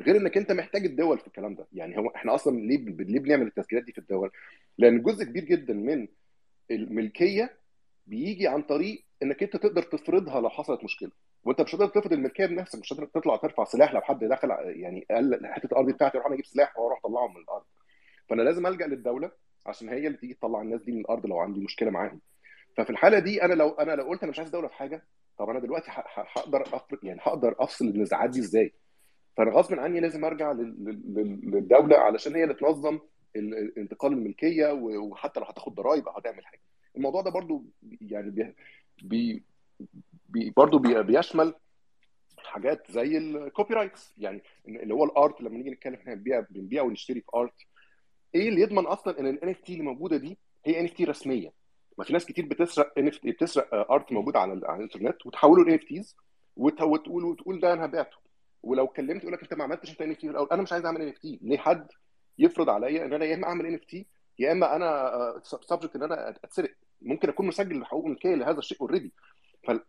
غير 0.00 0.16
إنك 0.16 0.36
أنت 0.36 0.52
محتاج 0.52 0.84
الدول 0.84 1.18
في 1.18 1.26
الكلام 1.26 1.54
ده. 1.54 1.66
يعني 1.72 1.98
هو 1.98 2.08
إحنا 2.08 2.34
أصلا 2.34 2.60
ليه 2.60 2.78
ليه 2.78 3.20
بنعمل 3.20 3.46
التسجيلات 3.46 3.84
دي 3.84 3.92
في 3.92 3.98
الدول؟ 3.98 4.30
لأن 4.78 5.02
جزء 5.02 5.24
كبير 5.24 5.44
جدا 5.44 5.74
من 5.74 6.08
الملكية 6.70 7.56
بيجي 8.06 8.48
عن 8.48 8.62
طريق 8.62 9.04
إنك 9.22 9.42
أنت 9.42 9.56
تقدر 9.56 9.82
تفرضها 9.82 10.40
لو 10.40 10.48
حصلت 10.48 10.84
مشكلة. 10.84 11.10
وانت 11.44 11.60
مش 11.60 11.74
هتقدر 11.74 11.88
تفرض 11.88 12.12
الملكية 12.12 12.46
بنفسك 12.46 12.78
مش 12.78 12.92
هتقدر 12.92 13.06
تطلع 13.06 13.36
ترفع 13.36 13.64
سلاح 13.64 13.94
لو 13.94 14.00
حد 14.00 14.24
دخل 14.24 14.50
يعني 14.64 15.06
قال 15.10 15.46
حتة 15.46 15.66
الأرض 15.66 15.90
بتاعتي 15.90 16.18
أروح 16.18 16.32
أجيب 16.32 16.44
سلاح 16.44 16.78
وأروح 16.78 17.00
اطلعهم 17.04 17.34
من 17.34 17.40
الأرض 17.42 17.64
فأنا 18.28 18.42
لازم 18.42 18.66
ألجأ 18.66 18.86
للدولة 18.86 19.30
عشان 19.66 19.88
هي 19.88 20.06
اللي 20.06 20.18
تيجي 20.18 20.34
تطلع 20.34 20.62
الناس 20.62 20.82
دي 20.82 20.92
من 20.92 21.00
الأرض 21.00 21.26
لو 21.26 21.38
عندي 21.38 21.60
مشكلة 21.60 21.90
معاهم 21.90 22.20
ففي 22.76 22.90
الحالة 22.90 23.18
دي 23.18 23.42
أنا 23.42 23.54
لو 23.54 23.68
أنا 23.68 23.92
لو 23.92 24.04
قلت 24.04 24.22
أنا 24.22 24.30
مش 24.30 24.38
عايز 24.38 24.50
دولة 24.50 24.68
في 24.68 24.74
حاجة 24.74 25.04
طب 25.38 25.50
أنا 25.50 25.58
دلوقتي 25.60 25.86
هقدر 25.90 26.64
يعني 27.02 27.20
هقدر 27.22 27.54
أفصل 27.58 27.84
النزاعات 27.84 28.30
دي 28.30 28.38
إزاي؟ 28.40 28.72
فأنا 29.36 29.50
غصب 29.50 29.74
عني 29.74 30.00
لازم 30.00 30.24
أرجع 30.24 30.52
للدولة 30.52 31.96
علشان 31.98 32.34
هي 32.36 32.42
اللي 32.42 32.54
تنظم 32.54 32.98
انتقال 33.78 34.12
الملكية 34.12 34.72
وحتى 34.72 35.40
لو 35.40 35.46
هتاخد 35.46 35.74
ضرائب 35.74 36.08
أو 36.08 36.18
هتعمل 36.18 36.46
حاجة. 36.46 36.60
الموضوع 36.96 37.22
ده 37.22 37.30
برضو 37.30 37.64
يعني 38.00 38.54
بي 39.02 39.42
بي 40.32 41.02
بيشمل 41.02 41.54
حاجات 42.38 42.90
زي 42.92 43.18
ال 43.18 43.74
copyrights 43.74 44.14
يعني 44.18 44.42
اللي 44.68 44.94
هو 44.94 45.04
ال 45.04 45.13
art 45.13 45.40
لما 45.40 45.56
نيجي 45.58 45.70
نتكلم 45.70 45.94
إحنا 45.94 46.14
بنبيع 46.14 46.40
بنبيع 46.50 46.82
ونشتري 46.82 47.20
في 47.20 47.26
art 47.34 47.54
إيه 48.34 48.48
اللي 48.48 48.60
يضمن 48.60 48.86
أصلا 48.86 49.20
إن 49.20 49.26
ال 49.26 49.48
NFT 49.48 49.72
اللي 49.72 49.84
موجودة 49.84 50.16
دي 50.16 50.38
هي 50.66 50.80
NFT 50.80 51.04
رسمية؟ 51.04 51.52
ما 51.98 52.04
في 52.04 52.12
ناس 52.12 52.26
كتير 52.26 52.46
بتسرق 52.46 52.92
ان 52.98 53.10
بتسرق 53.24 53.74
art 53.92 54.12
موجود 54.12 54.36
على 54.36 54.60
على 54.66 54.76
الإنترنت 54.76 55.26
وتحوله 55.26 55.64
ل 55.64 55.74
NFTs 55.74 56.16
وتقول 56.56 57.24
وتقول 57.24 57.60
ده 57.60 57.72
أنا 57.72 57.86
بعته 57.86 58.16
ولو 58.62 58.86
كلمت 58.86 59.22
يقول 59.22 59.32
لك 59.32 59.42
أنت 59.42 59.54
ما 59.54 59.64
عملتش 59.64 59.90
أنت 59.90 60.02
NFT 60.02 60.28
الأول. 60.30 60.48
أنا 60.52 60.62
مش 60.62 60.72
عايز 60.72 60.84
أعمل 60.84 61.02
NFT 61.02 61.38
ليه 61.42 61.58
حد 61.58 61.86
يفرض 62.38 62.68
عليا 62.70 63.04
إن 63.04 63.12
أنا 63.12 63.24
يا 63.24 63.34
إما 63.34 63.46
أعمل 63.48 63.66
NFT 63.66 64.06
يا 64.38 64.52
إما 64.52 64.76
أنا 64.76 65.12
subject 65.42 65.96
إن 65.96 66.02
أنا 66.02 66.28
أتسرق؟ 66.44 66.74
ممكن 67.02 67.28
أكون 67.28 67.46
مسجل 67.46 67.84
حقوق 67.84 68.06
ملكيه 68.06 68.34
لهذا 68.34 68.58
الشيء 68.58 68.80
already 68.80 69.12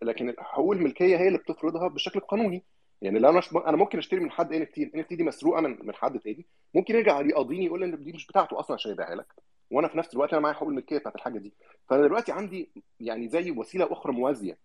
لكن 0.02 0.36
حقوق 0.40 0.74
الملكية 0.76 1.18
هي 1.18 1.28
اللي 1.28 1.38
بتفرضها 1.38 1.88
بالشكل 1.88 2.20
القانوني 2.20 2.64
يعني 3.02 3.20
لو 3.20 3.30
أنا 3.30 3.42
أنا 3.68 3.78
ممكن 3.78 3.98
أشتري 3.98 4.20
من 4.20 4.32
حد 4.32 4.54
NFT 4.54 4.84
ال 4.84 5.00
NFT 5.00 5.16
دي 5.16 5.24
مسروقة 5.24 5.62
من 5.62 5.86
من 5.86 5.94
حد 5.96 6.20
تاني. 6.20 6.46
ممكن 6.74 6.96
يرجع 6.96 7.22
يقاضيني 7.22 7.66
يقول 7.66 7.84
إن 7.84 8.04
دي 8.04 8.14
مش 8.14 8.28
بتاعته 8.28 8.60
أصلا 8.60 8.74
عشان 8.74 8.92
يبيعها 8.92 9.16
لك. 9.16 9.34
وأنا 9.72 9.88
في 9.88 9.98
نفس 9.98 10.14
الوقت 10.14 10.34
أنا 10.34 10.42
معايا 10.42 10.56
حقوق 10.56 10.70
الملكية 10.70 10.98
بتاعت 10.98 11.16
الحاجة 11.16 11.40
دي. 11.40 11.54
فأنا 11.90 12.08
دلوقتي 12.08 12.32
عندي 12.32 12.72
يعني 13.00 13.28
زي 13.30 13.52
وسيلة 13.52 13.94
أخرى 13.94 14.14
موازية 14.14 14.58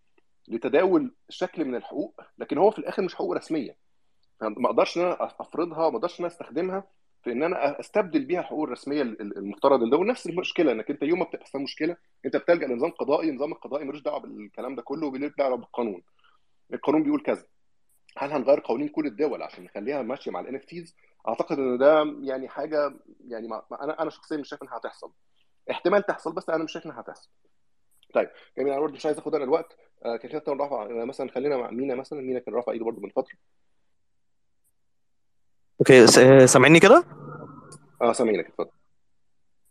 لتداول 0.48 1.14
شكل 1.28 1.64
من 1.64 1.74
الحقوق 1.74 2.20
لكن 2.38 2.58
هو 2.58 2.70
في 2.70 2.78
الآخر 2.78 3.02
مش 3.02 3.14
حقوق 3.14 3.36
رسمية. 3.36 3.76
ما 4.40 4.66
أقدرش 4.70 4.98
إن 4.98 5.02
أنا 5.02 5.16
أفرضها 5.40 5.90
ما 5.90 5.96
أقدرش 5.96 6.20
إن 6.20 6.24
أنا 6.24 6.34
أستخدمها. 6.34 6.84
في 7.24 7.32
إن 7.32 7.42
أنا 7.42 7.80
أستبدل 7.80 8.24
بيها 8.24 8.40
الحقوق 8.40 8.64
الرسمية 8.64 9.02
المفترض 9.02 9.82
اللي 9.82 9.96
هو 9.96 10.04
نفس 10.04 10.26
المشكلة 10.26 10.72
إنك 10.72 10.90
أنت 10.90 11.02
يوم 11.02 11.18
ما 11.18 11.24
بتحصل 11.24 11.58
مشكلة 11.58 11.96
أنت 12.26 12.36
بتلجأ 12.36 12.66
لنظام 12.66 12.90
قضائي 12.90 13.30
النظام 13.30 13.52
القضائي 13.52 13.84
ملوش 13.84 14.02
دعوة 14.02 14.18
بالكلام 14.20 14.74
ده 14.74 14.82
كله 14.82 15.06
وبيلوش 15.06 15.32
دعوة 15.38 15.56
بالقانون. 15.56 16.02
القانون 16.72 17.02
بيقول 17.02 17.22
كذا. 17.22 17.44
هل 18.16 18.32
هنغير 18.32 18.60
قوانين 18.60 18.88
كل 18.88 19.06
الدول 19.06 19.42
عشان 19.42 19.64
نخليها 19.64 20.02
ماشية 20.02 20.30
مع 20.30 20.40
الان 20.40 20.54
اف 20.54 20.92
أعتقد 21.28 21.58
إن 21.58 21.78
ده 21.78 22.16
يعني 22.22 22.48
حاجة 22.48 22.94
يعني 23.28 23.48
ما 23.48 23.62
أنا 23.82 24.02
أنا 24.02 24.10
شخصيا 24.10 24.36
مش 24.36 24.48
شايف 24.48 24.62
إنها 24.62 24.76
هتحصل. 24.76 25.12
احتمال 25.70 26.02
تحصل 26.02 26.32
بس 26.32 26.50
أنا 26.50 26.64
مش 26.64 26.72
شايف 26.72 26.86
إنها 26.86 27.00
هتحصل. 27.00 27.28
طيب 28.14 28.30
جميل 28.58 28.72
أنا 28.72 28.80
برضه 28.80 28.94
مش 28.94 29.06
عايز 29.06 29.18
آخد 29.18 29.34
أنا 29.34 29.44
الوقت. 29.44 29.76
آه 30.04 30.16
كان 30.16 30.40
رافع 30.48 30.88
مثلا 31.04 31.30
خلينا 31.30 31.56
مع 31.56 31.70
مينا 31.70 31.94
مثلا 31.94 32.20
مينا 32.20 32.38
كان 32.38 32.54
رافع 32.54 32.72
إيده 32.72 32.84
برضه 32.84 33.00
من 33.00 33.08
فترة. 33.08 33.38
okay 35.80 36.06
سامعني 36.46 36.80
كده؟ 36.80 37.04
آه 38.02 38.12
سامعينك. 38.12 38.46
اتفضل. 38.46 38.70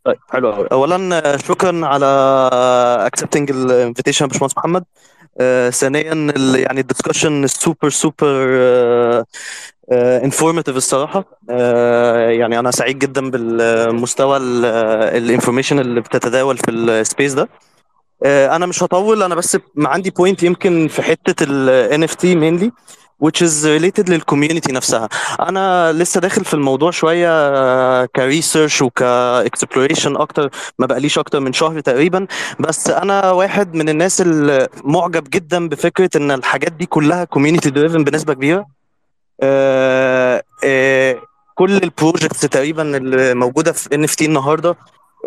طيب 0.04 0.16
حلو 0.30 0.52
قوي 0.52 0.68
اولا 0.72 1.36
شكرا 1.36 1.86
على 1.86 2.06
accepting 3.06 3.50
ال 3.50 3.57
invitation 3.57 4.24
يا 4.24 4.30
باشمهندس 4.30 4.56
محمد. 4.56 4.84
آه 5.40 5.70
ثانيا 5.70 6.32
يعني 6.56 6.80
ال 6.80 6.86
discussion 6.86 7.46
super 7.46 7.88
super 7.90 8.48
informative 9.92 10.76
الصراحة. 10.76 11.24
آه 11.50 12.30
يعني 12.30 12.58
أنا 12.58 12.70
سعيد 12.70 12.98
جدا 12.98 13.30
بالمستوى 13.30 14.36
ال 14.36 14.48
information 14.48 15.78
اللي 15.78 16.00
بتتداول 16.00 16.58
في 16.58 16.70
ال 16.70 16.80
space 16.80 17.32
ده. 17.32 17.48
آه 18.24 18.56
أنا 18.56 18.66
مش 18.66 18.82
هطول 18.82 19.22
أنا 19.22 19.34
بس 19.34 19.58
عندي 19.78 20.10
point 20.10 20.42
يمكن 20.42 20.88
في 20.88 21.02
حتة 21.02 21.46
ال 21.48 22.08
NFT 22.08 22.22
mainly. 22.22 22.70
Which 23.24 23.42
is 23.42 23.64
related 23.64 24.10
لل 24.10 24.21
community 24.21 24.72
نفسها. 24.72 25.08
أنا 25.40 25.92
لسه 25.92 26.20
داخل 26.20 26.44
في 26.44 26.54
الموضوع 26.54 26.90
شوية 26.90 28.04
ك 28.06 28.14
research 28.14 28.82
وك 28.82 29.03
exploration 29.03 30.16
أكتر 30.16 30.50
ما 30.78 30.86
بقاليش 30.86 31.18
أكتر 31.18 31.40
من 31.40 31.52
شهر 31.52 31.80
تقريبا. 31.80 32.26
بس 32.60 32.90
أنا 32.90 33.30
واحد 33.30 33.74
من 33.74 33.88
الناس 33.88 34.22
المعجب 34.26 35.30
جدا 35.30 35.68
بفكرة 35.68 36.10
إن 36.16 36.30
الحاجات 36.30 36.72
دي 36.72 36.86
كلها 36.86 37.24
community 37.24 37.70
driven 37.70 38.04
بنسبة 38.04 38.34
كبيرة. 38.34 38.66
آه 39.42 40.42
آه 40.64 41.16
كل 41.54 41.76
ال 41.76 41.83
projects 41.83 42.40
تقريبا 42.40 42.96
اللي 42.96 43.34
موجودة 43.34 43.72
في 43.72 43.94
NFT 43.94 44.24
النهارده 44.24 44.76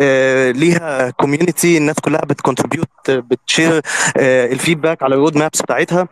آه 0.02 0.52
ليها 0.52 1.10
community 1.10 1.78
الناس 1.78 1.96
كلها 2.00 2.22
بت 2.22 2.33
contribute 2.33 2.88
بت 3.08 3.29
share 3.29 3.82
ال 4.18 4.27
feedback 4.27 5.04
على 5.04 5.16
ال 5.16 5.20
road 5.20 5.38
maps 5.38 5.62
بتاعتها. 5.62 6.08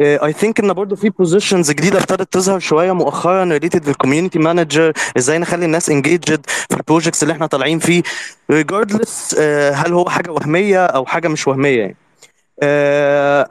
I 0.00 0.32
think 0.32 0.60
إن 0.60 0.72
برضه 0.72 0.96
في 0.96 1.10
positions 1.10 1.70
جديدة 1.70 1.98
ابتدت 1.98 2.32
تظهر 2.32 2.58
شوية 2.58 2.92
مؤخرا 2.92 3.44
related 3.44 3.88
لل 3.88 3.97
community 3.97 4.38
manager 4.38 4.92
إزاي 5.16 5.38
نخلي 5.38 5.64
الناس 5.64 5.90
engaged 5.90 6.46
في 6.46 6.76
ال 6.76 6.81
projects 6.81 7.22
اللي 7.22 7.32
إحنا 7.32 7.46
طالعين 7.46 7.78
فيه. 7.78 8.02
regardless 8.50 9.34
هل 9.74 9.92
هو 9.92 10.08
حاجة 10.08 10.30
وهمية 10.30 10.86
أو 10.86 11.06
حاجة 11.06 11.28
مش 11.28 11.48
وهمية. 11.48 11.78
يعني 11.78 11.96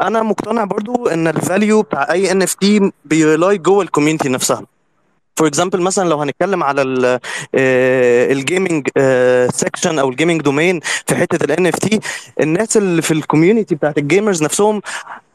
أنا 0.02 0.24
مقتنع 0.24 0.64
برضو 0.64 1.08
إن 1.08 1.28
ال 1.28 1.37
value 1.37 1.82
بتاع 1.82 2.12
أي 2.12 2.32
NFT 2.32 2.92
بي 3.06 3.23
rely 3.23 3.58
جوه 3.58 3.84
ال 3.84 3.88
community 3.88 4.30
نفسها. 4.30 4.66
for 5.38 5.48
example 5.48 5.82
مثلا 5.82 6.10
لو 6.10 6.18
هنتكلم 6.18 6.64
على 6.64 6.82
ال 8.32 8.40
gaming 8.40 8.88
section 9.52 10.00
أو 10.00 10.10
ال 10.10 10.14
gaming 10.14 10.42
domain 10.42 10.80
في 11.08 11.16
حتة 11.16 11.70
NFT 11.70 12.00
الناس 12.42 12.78
اللي 12.78 13.02
في 13.02 13.12
ال 13.12 13.18
community 13.18 13.76
بتاعت 13.76 13.98
ال 13.98 14.04
gamers 14.04 14.44
نفسهم 14.44 14.82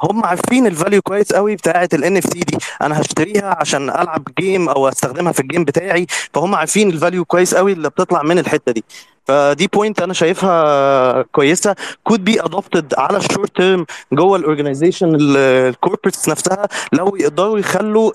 هم 0.02 0.24
عارفين 0.24 0.66
ال 0.66 0.72
value 0.72 1.02
كويس 1.02 1.32
قوي 1.32 1.56
ال 1.94 2.16
NFT 2.16 2.40
دي. 2.40 2.59
أنا 2.82 3.01
هشتريها 3.01 3.56
عشان 3.60 3.90
ألعب 3.90 4.22
game 4.40 4.68
أو 4.68 4.89
أستخدمها 4.89 5.32
في 5.32 5.40
ال 5.40 5.45
game 5.45 5.64
بتاعي 5.64 6.06
فهم 6.35 6.55
عارفين 6.55 6.90
ال 6.90 6.96
value 6.96 7.24
كويس 7.24 7.55
قوي 7.55 7.72
اللي 7.72 7.89
بتطلع 7.90 8.22
من 8.22 8.39
الحتة 8.39 8.72
دي. 8.72 8.85
فدي 9.27 9.66
point 9.66 10.02
أنا 10.02 10.14
شايفها 10.14 11.22
كويسة. 11.22 11.77
could 12.05 12.24
be 12.24 12.40
adopted 12.40 12.94
على 12.98 13.18
ال 13.18 13.25
short 13.25 13.56
term 13.56 13.86
جوه 14.12 14.39
ال 14.39 14.44
organization 14.44 15.16
ال 15.20 15.30
corporates 15.30 16.28
نفسها 16.28 16.68
لو 16.93 17.16
يقدروا 17.16 17.59
يخلوا 17.59 18.12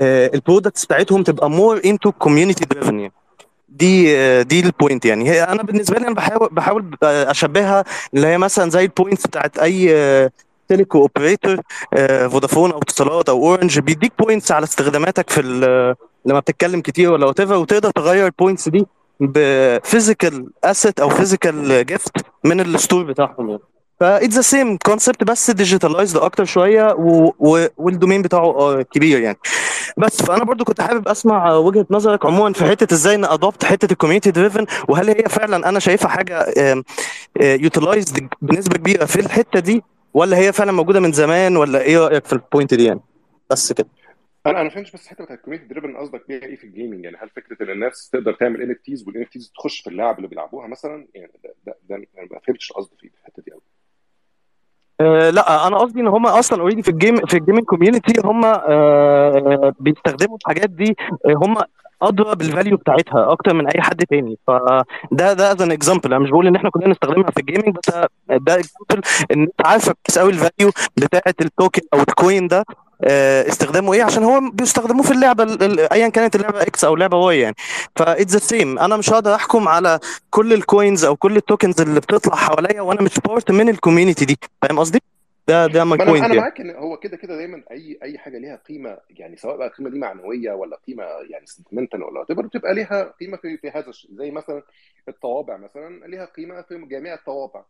ال 0.00 0.09
products 0.09 0.84
بتاعتهم 0.84 1.22
تبقى 1.22 1.50
more 1.50 1.80
into 1.84 2.12
community 2.12 2.64
driven 2.64 3.10
دي 3.68 4.42
دي 4.44 4.60
ال 4.60 4.67
point 4.67 5.04
يعني. 5.04 5.30
هي 5.30 5.42
أنا 5.42 5.62
بالنسبة 5.62 5.98
لي 5.98 6.06
أنا 6.06 6.14
بحاول 6.14 6.48
بحاول 6.52 6.96
أشبهها 7.02 7.84
اللي 8.14 8.26
هي 8.26 8.38
مثلا 8.38 8.70
زي 8.70 8.82
ال 8.84 8.90
points 8.90 9.26
بتاعت 9.26 9.58
أي 9.58 10.30
telco 10.68 10.98
operator 10.98 11.56
فودافون 12.30 12.70
أو 12.70 12.78
اتصالات 12.78 13.28
أو 13.28 13.46
اورنج 13.46 13.78
بيديك 13.78 14.12
points 14.18 14.52
على 14.52 14.64
استخداماتك 14.64 15.30
في 15.30 15.42
لما 16.24 16.40
بتتكلم 16.40 16.80
كتير 16.80 17.12
ولا 17.12 17.26
what 17.26 17.40
وتقدر 17.40 17.90
تغير 17.90 18.26
ال 18.26 18.32
points 18.32 18.68
دي 18.68 18.86
ب 19.20 19.34
physical 19.34 20.46
asset 20.64 21.00
أو 21.00 21.08
physical 21.08 21.86
gift 21.86 22.12
من 22.44 22.60
ال 22.60 22.67
store 22.67 23.04
بتاعهم 23.04 23.50
يعني. 23.50 23.62
ف 24.00 24.07
it's 24.07 24.34
the 24.34 24.40
same 24.40 24.76
concept 24.76 25.24
بس 25.24 25.50
digitalized 25.50 26.16
أكتر 26.16 26.44
شوية 26.44 26.94
و... 26.98 27.32
و... 27.38 27.66
وال 27.76 27.88
domain 27.88 28.22
بتاعه 28.22 28.82
كبير 28.82 29.20
يعني. 29.20 29.38
بس 29.96 30.22
فأنا 30.22 30.44
برضو 30.44 30.64
كنت 30.64 30.80
حابب 30.80 31.08
أسمع 31.08 31.52
وجهة 31.54 31.86
نظرك 31.90 32.26
عموما 32.26 32.52
في 32.52 32.64
حتة 32.64 32.94
إزاي 32.94 33.16
ن 33.16 33.24
adopt 33.24 33.64
حتة 33.64 33.92
ال 33.92 33.96
community 33.96 34.30
driven 34.30 34.66
وهل 34.88 35.08
هي 35.08 35.22
فعلا 35.28 35.68
أنا 35.68 35.78
شايفها 35.78 36.08
حاجة 36.08 36.46
utilized 37.40 38.28
بنسبة 38.42 38.76
كبيرة 38.76 39.04
في 39.04 39.20
الحتة 39.20 39.60
دي 39.60 39.82
ولا 40.14 40.36
هي 40.38 40.52
فعلا 40.52 40.72
موجودة 40.72 41.00
من 41.00 41.12
زمان 41.12 41.56
ولا 41.56 41.80
إيه 41.80 41.98
رأيك 41.98 42.24
في 42.24 42.32
ال 42.32 42.39
point 42.39 42.74
دي 42.74 42.84
يعني؟ 42.84 43.00
بس 43.50 43.72
كده. 43.72 43.88
أنا 44.46 44.60
أنا 44.60 44.70
فهمتش 44.70 44.92
بس 44.92 45.04
الحته 45.04 45.24
بتاعت 45.24 45.38
ال 45.38 45.41
community 45.41 45.68
driven 45.68 45.96
قصدك 45.96 46.24
بيها 46.28 46.42
إيه 46.42 46.56
في 46.56 46.64
ال 46.64 46.70
gaming 46.70 47.04
يعني؟ 47.04 47.16
هل 47.16 47.28
فكرة 47.36 47.64
إن 47.64 47.70
الناس 47.70 48.10
تقدر 48.12 48.32
تعمل 48.32 48.62
NFTs 48.62 49.06
وال 49.06 49.22
NFTs 49.22 49.52
تخش 49.54 49.80
في 49.80 49.90
اللعب 49.90 50.16
اللي 50.16 50.28
بيلعبوها 50.28 50.66
مثلا؟ 50.66 51.06
يعني 51.14 51.32
ده 51.44 51.54
ده, 51.66 51.74
ده 51.88 51.96
ما 52.30 52.40
فهمتش 52.46 52.70
القصد 52.70 52.90
في 53.00 53.10
الحتة 53.20 53.42
دي 53.46 53.52
قوي 53.52 53.60
آه 55.00 55.30
لا 55.30 55.66
أنا 55.66 55.76
قصدي 55.78 56.00
إن 56.00 56.06
هم 56.08 56.26
أصلا 56.26 56.60
already 56.60 56.82
في 56.82 56.88
ال 56.90 56.95
game 56.95 57.16
في 57.16 57.36
ال 57.36 57.40
gaming 57.40 57.64
community 57.64 58.12
هم 58.24 58.44
آه 58.44 59.74
بيستخدموا 59.80 60.36
الحاجات 60.36 60.70
دي 60.70 60.96
آه 61.26 61.34
هم 61.34 61.56
ادرى 62.02 62.34
بال 62.34 62.46
value 62.46 62.76
بتاعتها 62.76 63.32
أكتر 63.32 63.54
من 63.54 63.66
أي 63.66 63.80
حد 63.82 64.06
تاني. 64.06 64.38
فده 64.46 65.32
ده 65.32 65.52
as 65.52 65.62
an 65.62 65.72
example 65.72 66.14
أنا 66.14 66.18
مش 66.24 66.30
بقول 66.30 66.46
إن 66.46 66.56
إحنا 66.56 66.70
كلنا 66.70 66.88
نستخدمها 66.88 67.30
في 67.30 67.40
ال 67.40 67.45
gaming 67.45 67.76
بس 67.76 67.90
ده 68.30 68.54
example 68.54 69.02
إن 69.32 69.42
أنت 69.42 69.66
عارفه 69.66 69.94
كويس 70.06 70.18
قوي 70.18 70.30
ال 70.30 70.37
value 70.37 70.70
بتاعه 70.96 71.34
ال 71.40 71.47
token 71.47 71.82
أو 71.94 71.98
ال 71.98 72.08
coin 72.08 72.48
ده. 72.48 72.64
استخدامه 73.04 73.92
إيه؟ 73.92 74.02
عشان 74.02 74.24
هو 74.24 74.40
بيستخدموه 74.52 75.02
في 75.02 75.10
اللعبة 75.10 75.42
ال- 75.44 75.62
ال- 75.62 75.92
ايا 75.92 76.08
كانت 76.08 76.36
اللعبة 76.36 76.62
X 76.62 76.84
أو 76.84 76.96
لعبه 76.96 77.16
Y 77.16 77.40
يعني. 77.40 77.54
ف 77.96 78.03
it's 78.03 78.32
the 78.32 78.38
same 78.38 78.78
أنا 78.78 78.96
مش 78.96 79.10
هقدر 79.10 79.34
أحكم 79.34 79.68
على 79.68 80.00
كل 80.30 80.52
ال 80.52 80.61
coins 80.61 81.04
أو 81.04 81.16
كل 81.16 81.36
ال 81.36 81.42
tokens 81.42 81.80
اللي 81.80 82.00
بتطلع 82.00 82.34
حواليا 82.36 82.80
وأنا 82.80 83.02
مش 83.02 83.18
part 83.20 83.50
من 83.50 83.68
ال 83.68 83.74
community 83.74 84.24
دي. 84.24 84.38
فاهم 84.62 84.78
قصدي؟ 84.78 85.02
ده 85.48 85.66
ده 85.66 85.84
ما 85.84 85.94
أنا 85.94 86.04
point 86.04 86.24
أنا 86.24 86.34
يعني. 86.34 86.40
معاك 86.40 86.60
إن 86.60 86.70
هو 86.70 86.96
كده 86.96 87.16
كده 87.16 87.36
دايما 87.36 87.62
اي 87.70 87.98
أي 88.02 88.18
حاجة 88.18 88.38
ليها 88.38 88.56
قيمة 88.68 88.98
يعني 89.10 89.36
سواء 89.36 89.56
بقى 89.56 89.66
القيمه 89.68 89.90
دي 89.90 89.98
معنوية 89.98 90.52
ولا 90.52 90.78
قيمة 90.86 91.02
يعني 91.04 91.46
sentimental 91.46 92.02
ولا 92.02 92.24
whatever 92.24 92.40
بتبقى 92.40 92.74
ليها 92.74 93.14
قيمة 93.20 93.36
في 93.36 93.56
في 93.58 93.70
هذا 93.70 93.88
الشيء 93.88 94.10
زي 94.14 94.30
مثلا 94.30 94.62
الطوابع 95.08 95.56
مثلا 95.56 96.06
ليها 96.06 96.24
قيمة 96.24 96.62
في 96.62 96.78
جميع 96.90 97.14
الطوابع. 97.14 97.64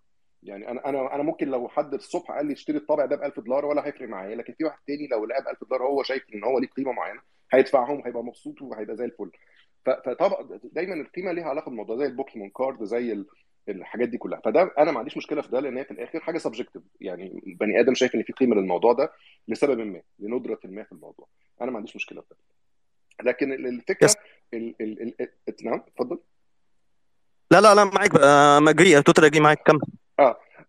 يعني 0.49 0.71
أنا 0.71 0.89
أنا 0.89 1.15
أنا 1.15 1.23
ممكن 1.23 1.49
لو 1.49 1.69
حد 1.69 1.95
الصبح 1.95 2.31
قال 2.33 2.47
لي 2.47 2.53
اشتري 2.53 2.77
الطابع 2.77 3.07
ده 3.07 3.17
ب 3.17 3.23
1000 3.23 3.41
دولار 3.41 3.65
ولا 3.65 3.87
هيفرق 3.87 4.09
معايا 4.09 4.37
لكن 4.37 4.53
في 4.59 4.65
واحد 4.65 4.79
تاني 4.87 5.07
لو 5.07 5.25
لقى 5.27 5.43
ب 5.43 5.49
1000 5.49 5.65
دولار 5.65 5.83
هو 5.83 6.03
شايف 6.03 6.23
إن 6.35 6.45
هو 6.45 6.59
ليه 6.59 6.69
قيمة 6.69 6.93
معينة 6.93 7.21
هيدفعهم 7.53 8.01
وهيبقى 8.01 8.25
مبسوط 8.25 8.63
وهيبقى 8.63 8.97
زي 8.97 9.05
الفل. 9.05 9.31
فطبعا 9.87 10.59
دايما 10.65 10.95
القيمة 10.95 11.33
ليها 11.33 11.45
علاقة 11.45 11.65
بالموضوع 11.69 11.97
زي 11.97 12.07
البوكيمون 12.07 12.51
card 12.51 12.85
زي 12.85 13.13
ال- 13.13 13.27
الحاجات 13.69 14.09
دي 14.09 14.19
كلها. 14.19 14.41
فده 14.45 14.71
أنا 14.79 14.93
ما 14.93 14.99
عنديش 14.99 15.17
مشكلة 15.17 15.43
في 15.43 15.49
ده 15.49 15.61
لأن 15.61 15.79
هي 15.79 15.85
في 15.85 15.91
الآخر 15.91 16.21
حاجة 16.21 16.39
subjective 16.39 16.83
يعني 17.01 17.43
بني 17.61 17.81
آدم 17.81 17.95
شايف 17.95 18.15
إن 18.15 18.23
في 18.23 18.33
قيمة 18.33 18.55
للموضوع 18.57 18.93
ده 18.93 19.13
لسبب 19.49 19.79
ما 19.79 20.03
لندرة 20.19 20.59
ما 20.65 20.83
في 20.85 20.93
الموضوع. 20.93 21.29
أنا 21.63 21.71
ما 21.71 21.77
عنديش 21.77 21.97
مشكلة 21.97 22.21
في 22.21 22.27
ده. 22.31 22.37
لكن 23.31 23.53
ال- 23.53 23.67
الفكرة 23.67 24.11
ال 24.55 24.75
ال 24.81 25.15
ال 25.21 25.55
نعم 25.65 25.83
اتفضل. 25.87 26.19
لا 27.51 27.61
لا 27.61 27.75
لا 27.75 27.85
معاك 27.85 28.11
بقى 28.15 28.63
مجري 28.63 29.03
توتال 29.03 29.25
اجري 29.25 29.41
معاك 29.41 29.63
كمل. 29.63 29.81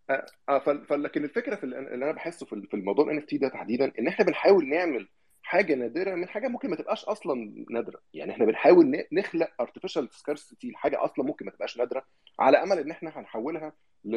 آه 0.10 0.26
آه، 0.50 0.60
فل- 0.60 0.86
فلكن 0.86 1.24
الفكرة 1.24 1.56
في 1.56 1.64
ال- 1.64 1.74
اللي 1.94 2.06
أنا 2.06 2.12
بحسه 2.14 2.46
في 2.46 2.54
ال- 2.54 2.68
في 2.68 2.74
الموضوع 2.74 3.06
ال 3.06 3.18
NFT 3.18 3.38
ده 3.38 3.50
تحديدا 3.50 3.92
إن 4.00 4.08
إحنا 4.08 4.26
بنحاول 4.26 4.70
نعمل 4.70 5.08
حاجة 5.44 5.76
نادرة 5.76 6.16
من 6.16 6.28
حاجة 6.30 6.48
ممكن 6.48 6.70
ما 6.70 6.76
تبقاش 6.76 7.06
أصلا 7.06 7.66
نادرة. 7.70 8.02
يعني 8.14 8.32
إحنا 8.32 8.46
بنحاول 8.46 9.06
نخلق 9.12 9.50
artificial 9.62 10.10
scarcity 10.12 10.72
لحاجة 10.72 11.06
أصلا 11.06 11.26
ممكن 11.26 11.46
ما 11.46 11.52
تبقاش 11.52 11.78
نادرة 11.78 12.04
على 12.40 12.64
أمل 12.64 12.80
إن 12.80 12.92
إحنا 12.92 13.20
هنحولها 13.20 13.74
ل 14.06 14.16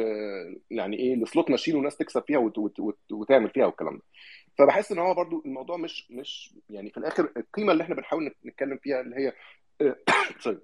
يعني 0.71 0.97
إيه 0.99 1.15
لسلوت 1.15 1.49
ماشين 1.51 1.75
والناس 1.75 1.97
تكسب 1.97 2.23
فيها 2.27 2.37
وت... 2.39 2.57
وت... 2.57 2.79
وت... 2.79 2.99
وتعمل 3.11 3.49
فيها 3.49 3.65
والكلام 3.65 3.97
ده. 3.97 4.03
فبحس 4.57 4.91
إن 4.91 4.99
هو 4.99 5.13
برضو 5.13 5.41
الموضوع 5.45 5.77
مش 5.77 6.11
مش 6.11 6.55
يعني 6.69 6.89
في 6.91 6.97
الآخر 6.97 7.31
القيمة 7.37 7.71
اللي 7.71 7.83
إحنا 7.83 7.95
بنحاول 7.95 8.31
نتكلم 8.45 8.77
فيها 8.77 9.01
اللي 9.01 9.15
هي 9.15 9.33
sorry 10.39 10.59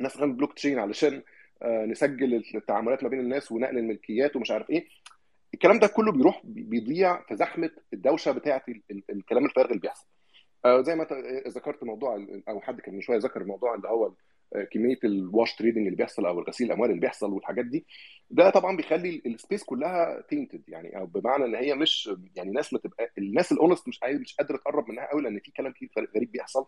نستخدم 0.00 0.36
بلوك 0.36 0.52
تشين 0.52 0.78
علشان 0.78 1.22
نسجل 1.64 2.44
التعاملات 2.54 3.02
ما 3.02 3.08
بين 3.08 3.20
الناس 3.20 3.52
ونقل 3.52 3.78
الملكيات 3.78 4.36
ومش 4.36 4.50
عارف 4.50 4.70
إيه. 4.70 4.86
الكلام 5.54 5.78
ده 5.78 5.86
كله 5.86 6.12
بيروح 6.12 6.40
بيضيع 6.44 7.22
في 7.22 7.36
زحمة 7.36 7.70
الدوشة 7.92 8.32
بتاعه 8.32 8.62
ال- 8.68 8.82
ال- 8.90 9.02
الكلام 9.10 9.44
الفارغ 9.44 9.68
اللي 9.68 9.80
بيحصل. 9.80 10.06
آه، 10.64 10.80
زي 10.82 10.94
ما 10.94 11.04
ذكرت 11.48 11.84
موضوع 11.84 12.26
أو 12.48 12.60
حد 12.60 12.80
كان 12.80 12.94
من 12.94 13.00
شوية 13.00 13.18
ذكر 13.18 13.40
الموضوع 13.40 13.74
اللي 13.74 13.88
هو 13.88 14.12
آه، 14.56 14.64
كمية 14.64 14.98
ال 15.04 15.14
wash 15.14 15.54
trading 15.56 15.84
اللي 15.86 15.96
بيحصل 15.96 16.26
أو 16.26 16.38
الغسيل 16.40 16.66
الأموال 16.66 16.90
اللي 16.90 17.00
بيحصل 17.00 17.32
والحاجات 17.32 17.64
دي. 17.64 17.86
ده 18.30 18.50
طبعا 18.50 18.76
بيخلي 18.76 19.22
ال 19.26 19.32
space 19.32 19.64
كلها 19.64 20.20
tainted 20.28 20.62
يعني 20.68 20.98
أو 20.98 21.06
بمعنى 21.06 21.44
إن 21.44 21.54
هي 21.54 21.74
مش 21.74 22.10
يعني 22.36 22.50
ناس 22.50 22.72
ما 22.72 22.78
تبقى 22.78 23.12
الناس 23.18 23.52
ال 23.52 23.57
honest 23.57 23.88
مش 23.88 24.00
مش 24.04 24.34
قادرة 24.36 24.56
تقرب 24.56 24.90
منها 24.90 25.06
قوي 25.06 25.22
لأن 25.22 25.38
في 25.40 25.50
كلام 25.50 25.72
كتير 25.72 25.88
غريب 26.16 26.32
بيحصل. 26.32 26.66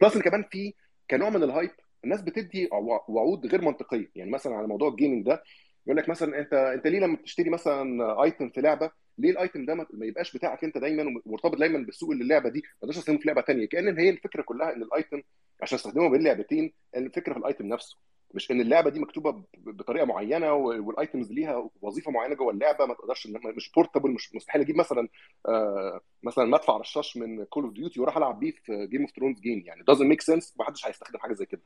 plus 0.00 0.16
إن 0.16 0.22
كمان 0.22 0.44
في 0.50 0.74
كنوع 1.10 1.30
من 1.30 1.42
ال 1.42 1.48
hype 1.48 1.70
الناس 2.06 2.22
بتدي 2.22 2.68
وع- 2.72 3.04
وعود 3.08 3.46
غير 3.46 3.62
منطقية. 3.62 4.10
يعني 4.14 4.30
مثلا 4.30 4.54
على 4.56 4.66
موضوع 4.66 4.88
ال 4.88 4.93
gaming 4.93 5.26
ده 5.26 5.42
يقول 5.86 5.96
لك 5.98 6.08
مثلا 6.08 6.38
أنت 6.38 6.52
أنت 6.54 6.86
ليه 6.86 6.98
لما 7.00 7.16
بتشتري 7.16 7.50
مثلا 7.50 8.22
item 8.22 8.50
في 8.50 8.60
لعبة 8.60 8.90
ليه 9.18 9.30
ال 9.30 9.37
item 9.37 9.66
ده 9.66 9.74
ما 9.74 9.86
يبقاش 10.06 10.36
بتاعك 10.36 10.64
أنت 10.64 10.78
دايما 10.78 11.20
ومرتبط 11.26 11.56
دايما 11.58 11.78
بالسوق 11.78 12.10
اللي 12.10 12.22
اللعبة 12.24 12.48
دي؟ 12.48 12.58
ما 12.58 12.66
تقدرش 12.80 12.96
تستخدمه 12.96 13.18
في 13.20 13.26
لعبة 13.26 13.42
ثانية 13.42 13.66
كأن 13.68 13.98
هي 13.98 14.10
الفكرة 14.10 14.42
كلها 14.42 14.72
إن 14.72 14.82
ال 14.82 14.90
item 14.90 15.22
عشان 15.62 15.76
أستخدمه 15.78 16.08
بين 16.10 16.22
لعبتين 16.24 16.72
الفكرة 16.96 17.32
في 17.32 17.38
ال 17.38 17.44
item 17.44 17.66
نفسه. 17.66 17.96
مش 18.34 18.50
إن 18.50 18.60
اللعبة 18.60 18.90
دي 18.90 19.00
مكتوبة 19.00 19.44
بطريقة 19.58 20.06
معينة 20.06 20.52
وال 20.52 20.75
items 20.75 21.32
ليها 21.32 21.70
وظيفة 21.82 22.10
معينة 22.10 22.34
جوه 22.34 22.52
اللعبة 22.52 22.86
ما 22.86 22.94
تقدرش 22.94 23.26
مش 23.56 23.70
portable 23.72 24.10
مش 24.10 24.34
مستحيل 24.34 24.60
أجيب 24.60 24.76
مثلا 24.76 25.08
آه 25.48 26.00
مثلا 26.22 26.44
مدفع 26.44 26.76
رشاش 26.76 27.16
من 27.16 27.44
Call 27.44 27.64
of 27.64 27.72
Duty 27.72 28.00
وأروح 28.00 28.16
ألعب 28.16 28.38
بيه 28.40 28.50
في 28.64 28.86
Game 28.86 29.00
of 29.02 29.10
Thrones 29.16 29.40
game 29.40 29.62
يعني 29.66 29.82
doesn't 29.90 30.12
make 30.16 30.34
sense 30.34 30.52
محدش 30.58 30.86
هيستخدم 30.86 31.18
حاجة 31.18 31.32
زي 31.32 31.46
كده 31.46 31.62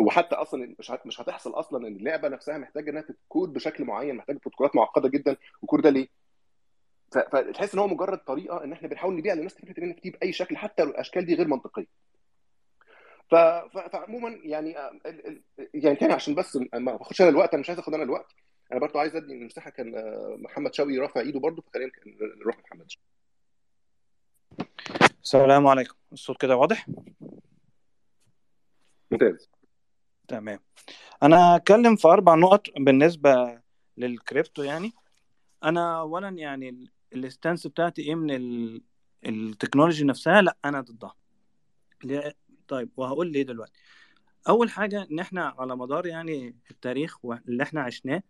وحتى 0.00 0.34
أصلا 0.34 0.74
مش 0.78 0.92
مش 1.06 1.20
هتحصل 1.20 1.50
أصلا 1.50 1.88
إن 1.88 1.96
اللعبة 1.96 2.28
نفسها 2.28 2.58
محتاجة 2.58 2.90
إنها 2.90 3.02
تتكود 3.02 3.52
بشكل 3.52 3.84
معين 3.84 4.14
محتاجة 4.16 4.36
بروتوكولات 4.38 4.76
معقدة 4.76 5.08
جدا 5.08 5.36
وكل 5.62 5.82
ده 5.82 5.90
ليه؟ 5.90 6.08
فتحس 7.12 7.74
إن 7.74 7.80
هو 7.80 7.86
مجرد 7.88 8.18
طريقة 8.18 8.64
إن 8.64 8.72
إحنا 8.72 8.88
بنحاول 8.88 9.16
نبيع 9.16 9.34
للناس 9.34 9.54
فكره 9.54 9.78
ال 9.78 9.90
NFT 9.90 10.10
باي 10.10 10.32
شكل 10.32 10.56
حتى 10.56 10.82
لو 10.84 10.90
الأشكال 10.90 11.26
دي 11.26 11.34
غير 11.34 11.48
منطقية. 11.48 11.86
فعموما 13.30 14.38
يعني 14.42 14.78
آه،. 14.78 14.92
يعني 15.74 15.96
تاني 15.96 16.12
عشان 16.12 16.34
بس 16.34 16.58
ما 16.74 16.96
باخدش 16.96 17.20
أنا 17.20 17.30
الوقت 17.30 17.52
أنا 17.52 17.60
مش 17.60 17.68
عايز 17.68 17.78
أخد 17.78 17.94
أنا 17.94 18.02
الوقت 18.02 18.32
أنا 18.72 18.80
برضو 18.80 18.98
عايز 18.98 19.16
أدي 19.16 19.32
المساحة 19.32 19.70
كان 19.70 19.94
آه، 19.94 20.36
محمد 20.38 20.74
شوقي 20.74 20.98
رافع 20.98 21.20
إيده 21.20 21.40
برضو 21.40 21.62
فخلينا 21.62 21.90
نروح 22.40 22.58
محمد 22.58 22.90
شوقي. 22.90 23.06
السلام 25.22 25.66
عليكم 25.66 25.94
الصوت 26.12 26.40
كده 26.40 26.56
واضح 26.56 26.86
ممتاز 29.10 29.50
تمام 30.28 30.58
أنا 31.22 31.56
هتكلم 31.56 31.96
في 31.96 32.08
أربع 32.08 32.34
نقط 32.34 32.66
بالنسبة 32.76 33.60
للكريبتو 33.96 34.62
يعني 34.62 34.92
أنا 35.64 35.98
اولا 35.98 36.28
يعني 36.28 36.68
ال- 36.68 36.90
ال 37.14 37.21
stance 37.21 37.66
بتاعتي 37.66 38.02
إيه 38.02 38.14
من 38.14 38.30
ال... 38.30 38.82
ال 39.26 39.33
technology 39.33 40.04
نفسها 40.04 40.42
لأ 40.42 40.56
أنا 40.64 40.80
ضدها؟ 40.80 41.14
طيب 42.68 42.90
وهقول 42.96 43.32
ليه 43.32 43.42
دلوقتي. 43.42 43.72
أول 44.48 44.70
حاجة 44.70 45.08
إن 45.10 45.18
إحنا 45.18 45.54
على 45.58 45.76
مدار 45.76 46.06
يعني 46.06 46.56
التاريخ 46.70 47.24
واللي 47.24 47.62
إحنا 47.62 47.80
عشناه 47.80 48.22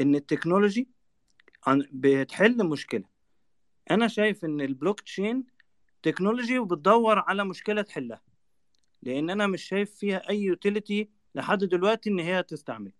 إن 0.00 0.14
ال 0.14 0.21
technology 0.21 0.88
بتحل 1.92 2.66
مشكلة. 2.66 3.04
أنا 3.90 4.08
شايف 4.08 4.44
إن 4.44 4.60
ال 4.60 5.00
blockchain 5.00 5.44
technology 6.02 6.58
وبتدور 6.58 7.18
على 7.18 7.44
مشكلة 7.44 7.82
تحلها 7.82 8.22
لأن 9.02 9.30
أنا 9.30 9.46
مش 9.46 9.62
شايف 9.62 9.94
فيها 9.94 10.28
أي 10.30 10.42
utility 10.42 11.10
لحد 11.34 11.58
دلوقتي 11.64 12.10
إن 12.10 12.20
هي 12.20 12.42
تستعمل. 12.42 12.92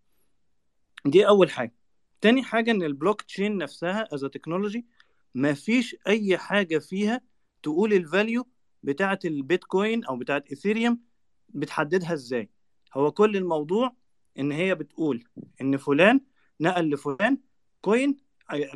دي 1.07 1.29
أول 1.29 1.51
حاجة. 1.51 1.75
تاني 2.21 2.43
حاجة 2.43 2.71
إن 2.71 2.83
البلوك 2.83 3.23
تشين 3.23 3.59
نفسها 3.59 4.15
as 4.15 4.25
technology 4.25 4.87
ما 5.35 5.55
فيش 5.55 5.97
أي 6.07 6.39
حاجة 6.39 6.79
فيها 6.79 7.21
تقول 7.63 7.93
ال 7.93 8.02
value 8.02 8.47
بتاعه 8.85 9.19
البيتكوين 9.25 10.05
أو 10.05 10.17
بتاعه 10.17 10.45
Ethereum 10.51 11.01
بتحددها 11.49 12.13
إزاي. 12.13 12.51
هو 12.95 13.13
كل 13.13 13.37
الموضوع 13.37 13.97
إن 14.39 14.53
هي 14.53 14.75
بتقول 14.75 15.25
إن 15.61 15.77
فلان 15.77 16.21
نقل 16.61 16.91
لفلان 16.91 17.39
coin 17.81 18.17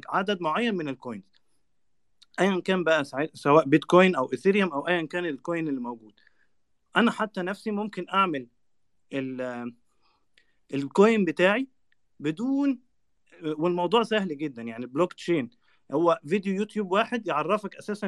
عدد 0.09 0.41
معين 0.41 0.75
من 0.75 0.89
ال 0.89 0.94
coins. 0.94 1.25
ايا 2.41 2.61
كان 2.61 2.85
بقى 2.85 3.05
سواء 3.35 3.69
بيتكوين 3.69 4.15
أو 4.15 4.33
Ethereum 4.33 4.73
أو 4.73 4.89
ايا 4.89 5.07
كان 5.07 5.27
ال 5.27 5.35
coin 5.35 5.69
اللي 5.69 5.81
موجود. 5.81 6.21
أنا 6.97 7.11
حتى 7.11 7.43
نفسي 7.43 7.71
ممكن 7.71 8.07
أعمل 8.09 8.47
ال- 9.13 9.75
ال 10.75 10.85
coin 10.85 11.25
بتاعي 11.25 11.69
بدون 12.21 12.81
والموضوع 13.43 14.03
سهل 14.03 14.39
جدا 14.39 14.63
يعني 14.63 14.87
بلوك 14.87 15.13
تشين. 15.13 15.51
هو 15.93 16.21
فيديو 16.27 16.55
يوتيوب 16.55 16.93
واحد 16.93 17.27
يعرفك 17.27 17.77
أساسا 17.77 18.07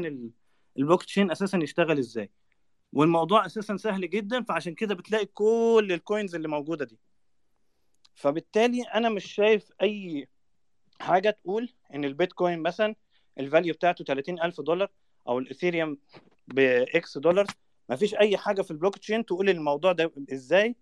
البلوك 0.79 1.03
تشين 1.05 1.31
أساسا 1.31 1.59
يشتغل 1.59 1.99
إزاي. 1.99 2.31
والموضوع 2.93 3.47
أساسا 3.47 3.77
سهل 3.77 4.11
جدا 4.11 4.43
فعشان 4.43 4.75
كده 4.75 4.95
بتلاقي 4.95 5.27
كل 5.27 5.89
ال 5.91 5.98
coins 5.98 6.35
اللي 6.35 6.49
موجودة 6.49 6.85
دي. 6.85 6.99
فبالتالي 8.15 8.83
أنا 8.83 9.09
مش 9.09 9.33
شايف 9.35 9.73
أي 9.83 10.29
حاجة 11.01 11.31
تقول 11.31 11.69
إن 11.95 12.05
البيتكوين 12.05 12.59
مثلا 12.63 12.95
ال 13.39 13.45
value 13.45 13.75
بتاعته 13.75 14.05
30000 14.05 14.61
دولار 14.61 14.91
أو 15.29 15.39
ال 15.39 15.46
Ethereum 15.46 15.99
بـ 16.49 16.84
x 16.84 17.19
دولار. 17.19 17.47
ما 17.89 17.97
فيش 17.97 18.15
أي 18.15 18.37
حاجة 18.37 18.63
في 18.63 18.71
البلوك 18.71 18.99
تشين 18.99 19.27
تقول 19.27 19.51
الموضوع 19.51 19.93
ده 19.93 20.13
إزاي 20.33 20.77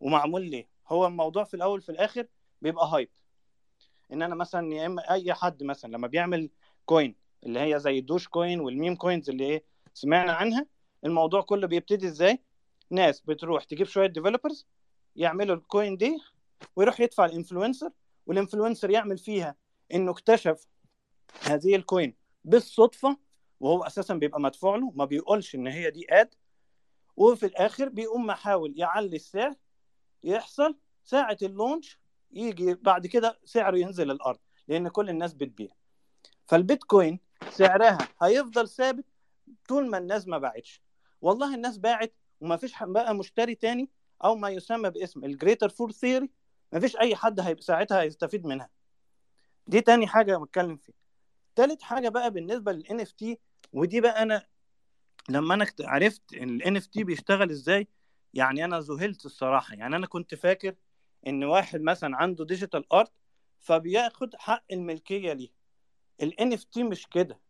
ومعمول 0.00 0.42
ليه. 0.50 0.68
هو 0.88 1.06
الموضوع 1.06 1.44
في 1.44 1.54
الأول 1.54 1.80
في 1.80 1.88
الآخر 1.88 2.26
بيبقى 2.62 2.86
hype 2.92 3.08
إن 4.12 4.22
أنا 4.22 4.34
مثلا 4.34 4.74
يا 4.74 4.86
إما 4.86 5.10
أي 5.12 5.34
حد 5.34 5.62
مثلا 5.62 5.92
لما 5.92 6.06
بيعمل 6.06 6.50
coin 6.86 7.14
اللي 7.46 7.60
هي 7.60 7.78
زي 7.80 7.98
ال 7.98 8.28
Dogecoin 8.28 8.60
وال 8.60 8.72
meme 8.72 8.96
coins 8.96 9.30
اللي 9.30 9.44
إيه 9.44 9.64
سمعنا 9.94 10.32
عنها. 10.32 10.66
الموضوع 11.04 11.40
كله 11.42 11.66
بيبتدي 11.66 12.06
إزاي؟ 12.06 12.38
ناس 12.90 13.20
بتروح 13.20 13.64
تجيب 13.64 13.86
شوية 13.86 14.06
developers 14.06 14.66
يعملوا 15.16 15.56
ال 15.56 15.64
coin 15.64 15.96
دي 15.96 16.18
ويروح 16.76 17.00
يدفع 17.00 17.24
ال 17.24 17.30
influencer 17.30 17.90
وال 18.26 18.37
influencer 18.37 18.90
يعمل 18.90 19.18
فيها 19.18 19.56
إنه 19.94 20.10
اكتشف 20.10 20.66
هذه 21.42 21.76
ال 21.76 21.84
coin 21.84 22.14
بالصدفة 22.44 23.16
وهو 23.60 23.82
أساسا 23.82 24.14
بيبقى 24.14 24.40
مدفوع 24.40 24.76
له 24.76 24.90
ما 24.90 25.04
بيقولش 25.04 25.54
إن 25.54 25.66
هي 25.66 25.90
دي 25.90 26.06
ad 26.10 26.34
وفي 27.16 27.46
الآخر 27.46 27.88
بيقوم 27.88 28.26
محاول 28.26 28.74
يعلي 28.76 29.16
السعر 29.16 29.54
يحصل 30.24 30.76
ساعة 31.04 31.36
ال 31.42 31.50
launch 31.50 31.98
يجي 32.32 32.74
بعد 32.74 33.06
كده 33.06 33.38
سعره 33.44 33.76
ينزل 33.76 34.10
الأرض 34.10 34.38
لأن 34.68 34.88
كل 34.88 35.08
الناس 35.10 35.34
بتبيع. 35.34 35.68
فالبيتكوين 36.46 37.20
سعرها 37.50 37.98
هيفضل 38.22 38.68
ثابت 38.68 39.04
طول 39.68 39.90
ما 39.90 39.98
الناس 39.98 40.28
ما 40.28 40.38
باعتش. 40.38 40.82
والله 41.20 41.54
الناس 41.54 41.78
باعت 41.78 42.14
وما 42.40 42.56
فيش 42.56 42.74
بقى 42.82 43.14
مشتري 43.14 43.54
تاني 43.54 43.90
أو 44.24 44.36
ما 44.36 44.48
يسمى 44.50 44.90
باسم 44.90 45.24
ال 45.24 45.30
greater 45.30 45.68
fool 45.68 45.92
theory 45.92 46.30
ما 46.72 46.80
فيش 46.80 46.96
أي 46.96 47.16
حد 47.16 47.40
هيبقى 47.40 47.62
ساعتها 47.62 48.00
هيستفيد 48.00 48.46
منها. 48.46 48.70
دي 49.66 49.80
تاني 49.80 50.06
حاجة 50.06 50.36
بتكلم 50.36 50.76
فيها. 50.76 50.94
تالت 51.56 51.82
حاجة 51.82 52.08
بقى 52.08 52.30
بالنسبة 52.30 52.72
لل 52.72 53.00
NFT 53.00 53.38
ودي 53.72 54.00
بقى 54.00 54.22
أنا 54.22 54.46
لما 55.28 55.54
أنا 55.54 55.66
عرفت 55.80 56.32
ال 56.32 56.76
NFT 56.76 57.04
بيشتغل 57.04 57.50
إزاي 57.50 57.88
يعني 58.34 58.64
أنا 58.64 58.80
ذهلت 58.80 59.26
الصراحة. 59.26 59.74
يعني 59.74 59.96
أنا 59.96 60.06
كنت 60.06 60.34
فاكر 60.34 60.74
إن 61.26 61.44
واحد 61.44 61.80
مثلا 61.80 62.16
عنده 62.16 62.44
digital 62.44 62.92
art 62.92 63.12
فبياخد 63.58 64.36
حق 64.36 64.64
الملكية 64.72 65.32
ليه. 65.32 65.61
NFT 66.22 66.82
مش 66.82 67.06
كده. 67.06 67.40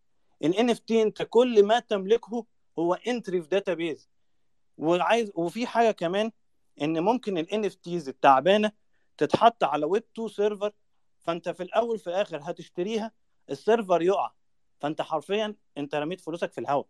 NFT 0.45 1.03
انت 1.03 1.23
كل 1.23 1.63
ما 1.65 1.79
تملكه 1.79 2.47
هو 2.79 2.95
entry 2.95 3.43
في 3.43 3.49
database 3.49 4.09
وعايز 4.79 5.33
وفي 5.35 5.67
حاجة 5.67 5.91
كمان 5.91 6.33
إن 6.83 7.01
ممكن 7.01 7.39
NFTs 7.39 8.09
التعبانة 8.09 8.73
تتحط 9.19 9.65
على 9.65 9.87
ويب 9.87 10.05
2 10.13 10.29
server 10.29 10.73
فأنت 11.21 11.49
في 11.49 11.63
الأول 11.63 11.99
في 11.99 12.07
الآخر 12.07 12.41
هتشتريها 12.43 13.13
ال 13.51 13.58
server 13.58 14.03
يقع. 14.03 14.33
فأنت 14.81 15.03
حرفيا 15.03 15.55
أنت 15.79 15.95
رميت 15.95 16.21
فلوسك 16.21 16.53
في 16.53 16.59
الهواء. 16.61 16.87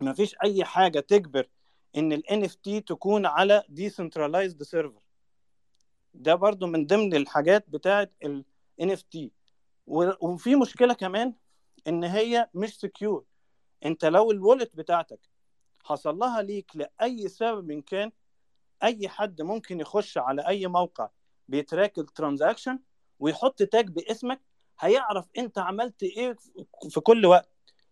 مفيش 0.00 0.36
أي 0.44 0.64
حاجة 0.64 1.00
تجبر 1.00 1.48
إن 1.96 2.12
ال 2.12 2.22
NFT 2.30 2.84
تكون 2.86 3.26
على 3.26 3.62
decentralized 3.70 4.66
server. 4.66 5.00
ده 6.14 6.34
برضو 6.34 6.66
من 6.66 6.86
ضمن 6.86 7.14
الحاجات 7.14 7.64
بتاعت 7.68 8.12
ال 8.24 8.44
NFT 8.82 9.18
وفي 9.86 10.56
مشكلة 10.56 10.94
كمان 10.94 11.34
إن 11.88 12.04
هي 12.04 12.50
مش 12.54 12.80
secure 12.80 13.24
أنت 13.84 14.04
لو 14.04 14.30
ال 14.30 14.37
wallet 14.37 14.76
بتاعتك 14.76 15.20
حصل 15.84 16.18
لها 16.18 16.42
leak 16.42 16.70
لأي 16.74 17.28
سبب 17.28 17.70
إن 17.70 17.82
كان 17.82 18.12
أي 18.82 19.08
حد 19.08 19.42
ممكن 19.42 19.80
يخش 19.80 20.18
على 20.18 20.46
أي 20.48 20.66
موقع 20.66 21.08
بي 21.48 21.62
track 21.62 21.98
ال 21.98 22.05
transaction 22.05 22.78
ويحط 23.18 23.62
tag 23.62 23.88
باسمك 23.88 24.40
هيعرف 24.80 25.28
أنت 25.38 25.58
عملت 25.58 26.02
إيه 26.02 26.36
في 26.90 27.00
كل 27.00 27.26
وقت. 27.26 27.50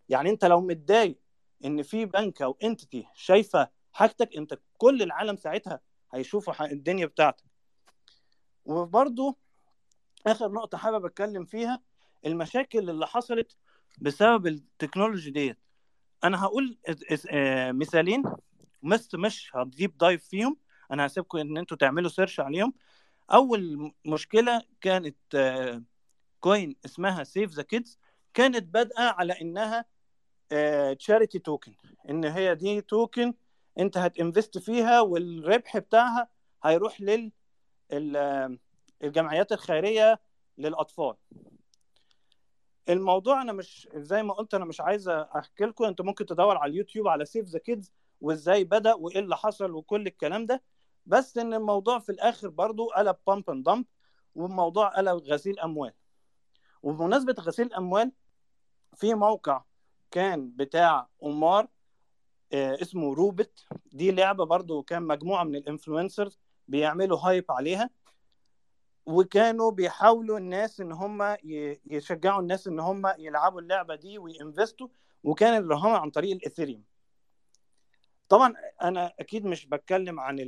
يعني 0.08 0.30
أنت 0.30 0.44
لو 0.44 0.60
متضايق 0.60 1.18
إن 1.64 1.82
في 1.82 2.04
بنك 2.04 2.42
أو 2.42 2.56
entity 2.62 3.06
شايفة 3.14 3.68
حاجتك 3.92 4.36
أنت 4.36 4.58
كل 4.78 5.02
العالم 5.02 5.36
ساعتها 5.36 5.80
هيشوفوا 6.14 6.64
الدنيا 6.72 7.06
بتاعتك. 7.06 7.44
وبرضو 8.64 9.38
آخر 10.26 10.52
نقطة 10.52 10.78
حابب 10.78 11.04
أتكلم 11.04 11.44
فيها 11.44 11.80
المشاكل 12.26 12.90
اللي 12.90 13.06
حصلت 13.06 13.56
بسبب 13.98 14.46
ال 14.46 14.54
technology 14.54 15.30
ديت. 15.30 15.58
أنا 16.24 16.44
هقول 16.44 16.78
مثالين 17.72 18.22
بس 18.82 19.14
مش 19.14 19.50
ه 19.56 19.65
deep 19.65 19.98
dive 19.98 20.24
فيهم. 20.24 20.56
أنا 20.92 21.06
هسيبكم 21.06 21.38
إن 21.38 21.56
أنتوا 21.58 21.76
تعملوا 21.76 22.08
search 22.08 22.40
عليهم. 22.40 22.74
أول 23.32 23.92
مشكلة 24.06 24.62
كانت 24.80 25.16
coin 26.40 26.76
اسمها 26.84 27.24
Save 27.24 27.50
the 27.52 27.62
Kids 27.62 27.98
كانت 28.34 28.64
بادئة 28.74 29.00
على 29.02 29.32
إنها 29.40 29.84
charity 30.94 31.38
token 31.38 31.74
إن 32.10 32.24
هي 32.24 32.54
دي 32.54 32.80
token 32.80 33.34
أنت 33.78 33.98
هت 33.98 34.13
invest 34.13 34.58
فيها 34.58 35.00
والربح 35.00 35.78
بتاعها 35.78 36.28
هيروح 36.64 37.00
لل 37.00 37.32
الجمعيات 39.02 39.52
الخيرية 39.52 40.20
للأطفال. 40.58 41.14
الموضوع 42.88 43.42
أنا 43.42 43.52
مش 43.52 43.88
زي 43.94 44.22
ما 44.22 44.34
قلت 44.34 44.54
أنا 44.54 44.64
مش 44.64 44.80
عايز 44.80 45.08
أحكي 45.08 45.64
لكم 45.64 45.84
انت 45.84 46.00
ممكن 46.00 46.26
تدور 46.26 46.56
على 46.56 46.70
اليوتيوب 46.70 47.08
على 47.08 47.24
Save 47.24 47.46
the 47.46 47.58
Kids 47.58 47.92
وإزاي 48.20 48.64
بدأ 48.64 48.94
وإيه 48.94 49.18
اللي 49.18 49.36
حصل 49.36 49.70
وكل 49.70 50.06
الكلام 50.06 50.46
ده. 50.46 50.62
بس 51.06 51.38
إن 51.38 51.54
الموضوع 51.54 51.98
في 51.98 52.12
الآخر 52.12 52.48
برضو 52.48 52.86
قلب 52.86 53.16
pump 53.26 53.50
and 53.50 53.64
dump 53.64 53.84
والموضوع 54.34 54.88
قلب 54.88 55.22
غسيل 55.22 55.60
أموال. 55.60 55.92
وبمناسبة 56.82 57.34
غسيل 57.40 57.66
الاموال 57.66 58.12
في 58.94 59.14
موقع 59.14 59.62
كان 60.10 60.50
بتاع 60.56 61.08
قمار 61.20 61.68
آه 62.52 62.78
اسمه 62.82 63.14
روبت. 63.14 63.66
دي 63.92 64.10
لعبة 64.10 64.44
برضو 64.44 64.82
كان 64.82 65.02
مجموعة 65.02 65.44
من 65.44 65.56
ال 65.56 65.63
influencers 65.63 66.38
بيعملوا 66.68 67.18
hype 67.18 67.44
عليها. 67.50 67.90
وكانوا 69.08 69.70
بيحاولوا 69.70 70.38
الناس 70.38 70.80
إن 70.80 70.92
هم 70.92 71.36
يشجعوا 71.86 72.40
الناس 72.42 72.66
إن 72.66 72.80
هم 72.80 73.12
يلعبوا 73.18 73.60
اللعبة 73.60 73.94
دي 73.94 74.18
وي 74.18 74.34
invest 74.34 74.80
وا 74.80 74.88
وكان 75.24 75.54
الرهان 75.62 75.92
عن 75.94 76.10
طريق 76.10 76.30
ال 76.36 76.41
Ethereum. 76.41 76.84
طبعا 78.28 78.54
أنا 78.82 79.12
أكيد 79.20 79.44
مش 79.46 79.66
بتكلم 79.66 80.20
عن 80.20 80.38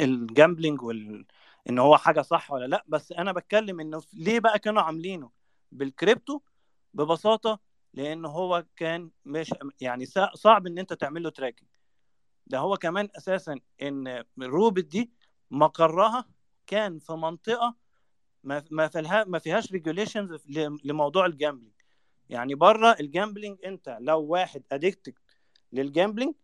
ال 0.00 0.09
gambling 0.09 0.82
وال 0.82 1.26
إن 1.70 1.78
هو 1.78 1.96
حاجة 1.96 2.22
صح 2.22 2.50
ولا 2.52 2.66
لأ 2.66 2.84
بس 2.88 3.12
أنا 3.12 3.32
بتكلم 3.32 3.80
إنه 3.80 4.02
ليه 4.12 4.40
بقى 4.40 4.58
كانوا 4.58 4.82
عاملينه؟ 4.82 5.30
بالكريبتو 5.72 6.40
ببساطة 6.94 7.60
لأن 7.94 8.24
هو 8.24 8.64
كان 8.76 9.10
مش 9.24 9.54
يعني 9.80 10.06
صعب 10.34 10.66
إن 10.66 10.78
أنت 10.78 10.92
تعمل 10.92 11.22
له 11.22 11.30
tracking 11.30 11.68
ده 12.46 12.58
هو 12.58 12.76
كمان 12.76 13.08
أساسا 13.16 13.60
إن 13.82 14.24
روبت 14.42 14.84
دي 14.84 15.10
مقرها 15.50 16.35
كان 16.66 16.98
في 16.98 17.12
منطقة 17.12 17.74
ما 18.44 18.88
فيها 18.88 19.24
ما 19.24 19.38
فيهاش 19.38 19.72
regulations 19.72 20.46
لموضوع 20.84 21.26
ال 21.26 21.31
gambling 21.31 21.72
يعني 22.30 22.54
بره 22.54 22.96
ال 23.00 23.06
gambling 23.06 23.58
انت 23.64 23.96
لو 24.00 24.20
واحد 24.22 24.62
addicted 24.72 25.14
لل 25.72 25.84
gambling 25.84 26.34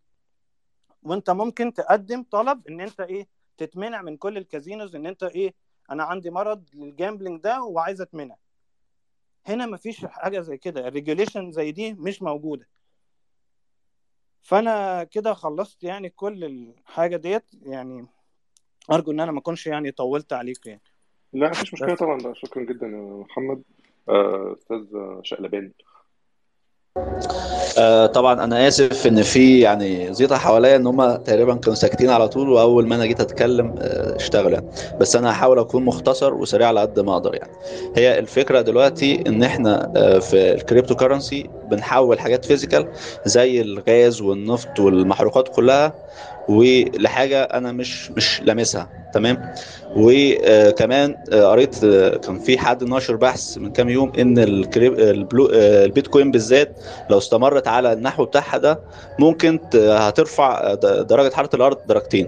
وانت 1.03 1.29
ممكن 1.29 1.73
تقدم 1.73 2.23
طلب 2.23 2.67
ان 2.67 2.81
انت 2.81 2.99
إيه 2.99 3.27
تتمنع 3.57 4.01
من 4.01 4.17
كل 4.17 4.37
الكازينوز 4.37 4.95
ان 4.95 5.05
انت 5.05 5.23
إيه 5.23 5.53
أنا 5.91 6.03
عندي 6.03 6.29
مرض 6.29 6.69
لل 6.73 6.87
gambling 6.87 7.41
ده 7.41 7.63
وعايز 7.63 8.01
اتمنع. 8.01 8.35
هنا 9.45 9.65
مفيش 9.65 10.05
حاجة 10.05 10.39
زي 10.39 10.57
كده. 10.57 10.87
ال 10.87 10.93
regulation 10.93 11.51
زي 11.51 11.71
دي 11.71 11.93
مش 11.93 12.21
موجودة. 12.21 12.67
فأنا 14.41 15.03
كده 15.03 15.33
خلصت 15.33 15.83
يعني 15.83 16.09
كل 16.09 16.43
الحاجة 16.43 17.15
ديت. 17.17 17.45
يعني 17.61 18.07
أرجو 18.91 19.11
إن 19.11 19.19
أنا 19.19 19.31
ما 19.31 19.39
أكونش 19.39 19.67
يعني 19.67 19.91
طولت 19.91 20.33
عليك 20.33 20.65
يعني. 20.65 20.81
لا 21.33 21.49
مفيش 21.49 21.73
مشكلة 21.73 21.95
طبعا. 21.95 22.19
ده 22.19 22.33
شكرا 22.33 22.63
جدا 22.63 22.87
يا 22.87 23.23
محمد. 23.29 23.61
أستاذ 24.09 24.83
شقلبان. 25.23 25.71
آه 27.79 28.05
طبعا 28.05 28.43
أنا 28.43 28.67
آسف 28.67 29.07
إن 29.07 29.21
في 29.21 29.59
يعني 29.59 30.13
زيطة 30.13 30.37
حواليا 30.37 30.75
إن 30.75 30.87
هم 30.87 31.15
تقريبا 31.15 31.55
كانوا 31.55 31.75
ساكتين 31.75 32.09
على 32.09 32.27
طول 32.27 32.49
وأول 32.49 32.87
ما 32.87 32.95
أنا 32.95 33.05
جيت 33.05 33.21
أتكلم 33.21 33.75
آه 33.79 34.15
اشتغلوا 34.15 34.51
يعني. 34.51 34.67
بس 34.99 35.15
أنا 35.15 35.31
هحاول 35.31 35.59
أكون 35.59 35.85
مختصر 35.85 36.33
وسريع 36.33 36.67
على 36.67 36.79
قد 36.81 36.99
ما 36.99 37.13
أقدر 37.13 37.35
يعني. 37.35 37.51
هي 37.95 38.19
الفكرة 38.19 38.61
دلوقتي 38.61 39.23
إن 39.27 39.43
إحنا 39.43 39.91
آه 39.95 40.19
في 40.19 40.53
ال 40.53 40.95
cryptocurrency 40.95 41.49
بنحول 41.65 42.19
حاجات 42.19 42.45
physical 42.45 42.87
زي 43.25 43.61
الغاز 43.61 44.21
والنفط 44.21 44.79
والمحروقات 44.79 45.55
كلها 45.55 45.93
ولحاجة 46.49 47.43
أنا 47.43 47.71
مش 47.71 48.11
مش 48.11 48.41
لامسها 48.41 48.89
تمام؟ 49.13 49.53
وكمان 49.95 51.15
قريت 51.31 51.85
كان 52.25 52.39
في 52.39 52.57
حد 52.57 52.83
ناشر 52.83 53.15
بحث 53.15 53.57
من 53.57 53.71
كام 53.71 53.89
يوم 53.89 54.11
إن 54.19 54.35
البيتكوين 54.39 56.31
بالذات 56.31 56.79
لو 57.09 57.17
استمرت 57.17 57.67
على 57.67 57.93
النحو 57.93 58.25
بتاعها 58.25 58.57
ده 58.57 58.79
ممكن 59.19 59.59
هترفع 59.75 60.73
درجة 60.83 61.33
حرارة 61.33 61.55
الأرض 61.55 61.77
درجتين. 61.87 62.27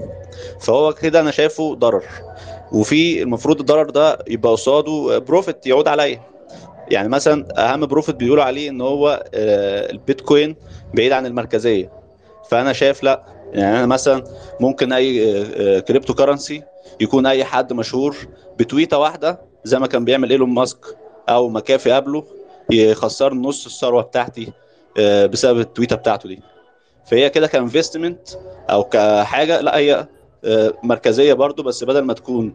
فهو 0.61 0.93
كده 0.93 1.19
أنا 1.19 1.31
شايفه 1.31 1.75
ضرر. 1.75 2.03
وفي 2.71 3.21
المفروض 3.23 3.59
الضرر 3.59 3.89
ده 3.89 4.17
يبقى 4.27 4.51
قصاده 4.51 5.17
profit 5.19 5.67
يعود 5.67 5.87
عليا. 5.87 6.21
يعني 6.91 7.09
مثلا 7.09 7.45
أهم 7.73 7.85
profit 7.85 8.15
بيقولوا 8.15 8.43
عليه 8.43 8.69
إن 8.69 8.81
هو 8.81 9.23
البيتكوين 9.33 10.55
بعيد 10.93 11.11
عن 11.11 11.25
المركزية. 11.25 11.91
فأنا 12.49 12.73
شايف 12.73 13.03
لأ 13.03 13.23
يعني 13.53 13.77
أنا 13.77 13.85
مثلا 13.85 14.23
ممكن 14.59 14.93
أي 14.93 15.81
cryptocurrency 15.81 16.63
يكون 16.99 17.25
أي 17.25 17.43
حد 17.45 17.73
مشهور 17.73 18.17
ب 18.59 18.65
tweet 18.65 18.92
ة 18.92 18.97
واحدة 18.97 19.39
زي 19.63 19.79
ما 19.79 19.87
كان 19.87 20.05
بيعمل 20.05 20.31
إيلون 20.31 20.49
ماسك 20.49 20.97
أو 21.29 21.49
مكافي 21.49 21.91
قبله 21.91 22.23
يخسر 22.71 23.33
نص 23.33 23.65
الثروة 23.65 24.01
بتاعتي 24.01 24.51
بسبب 24.99 25.59
التويتة 25.59 25.95
بتاعته 25.95 26.29
دي. 26.29 26.39
فهي 27.05 27.29
كده 27.29 27.47
ك 27.47 27.55
investment 27.55 28.29
أو 28.69 28.83
كحاجة 28.83 29.61
لا 29.61 29.77
هي 29.77 30.07
مركزية 30.83 31.33
برضو 31.33 31.63
بس 31.63 31.83
بدل 31.83 32.01
ما 32.01 32.13
تكون 32.13 32.53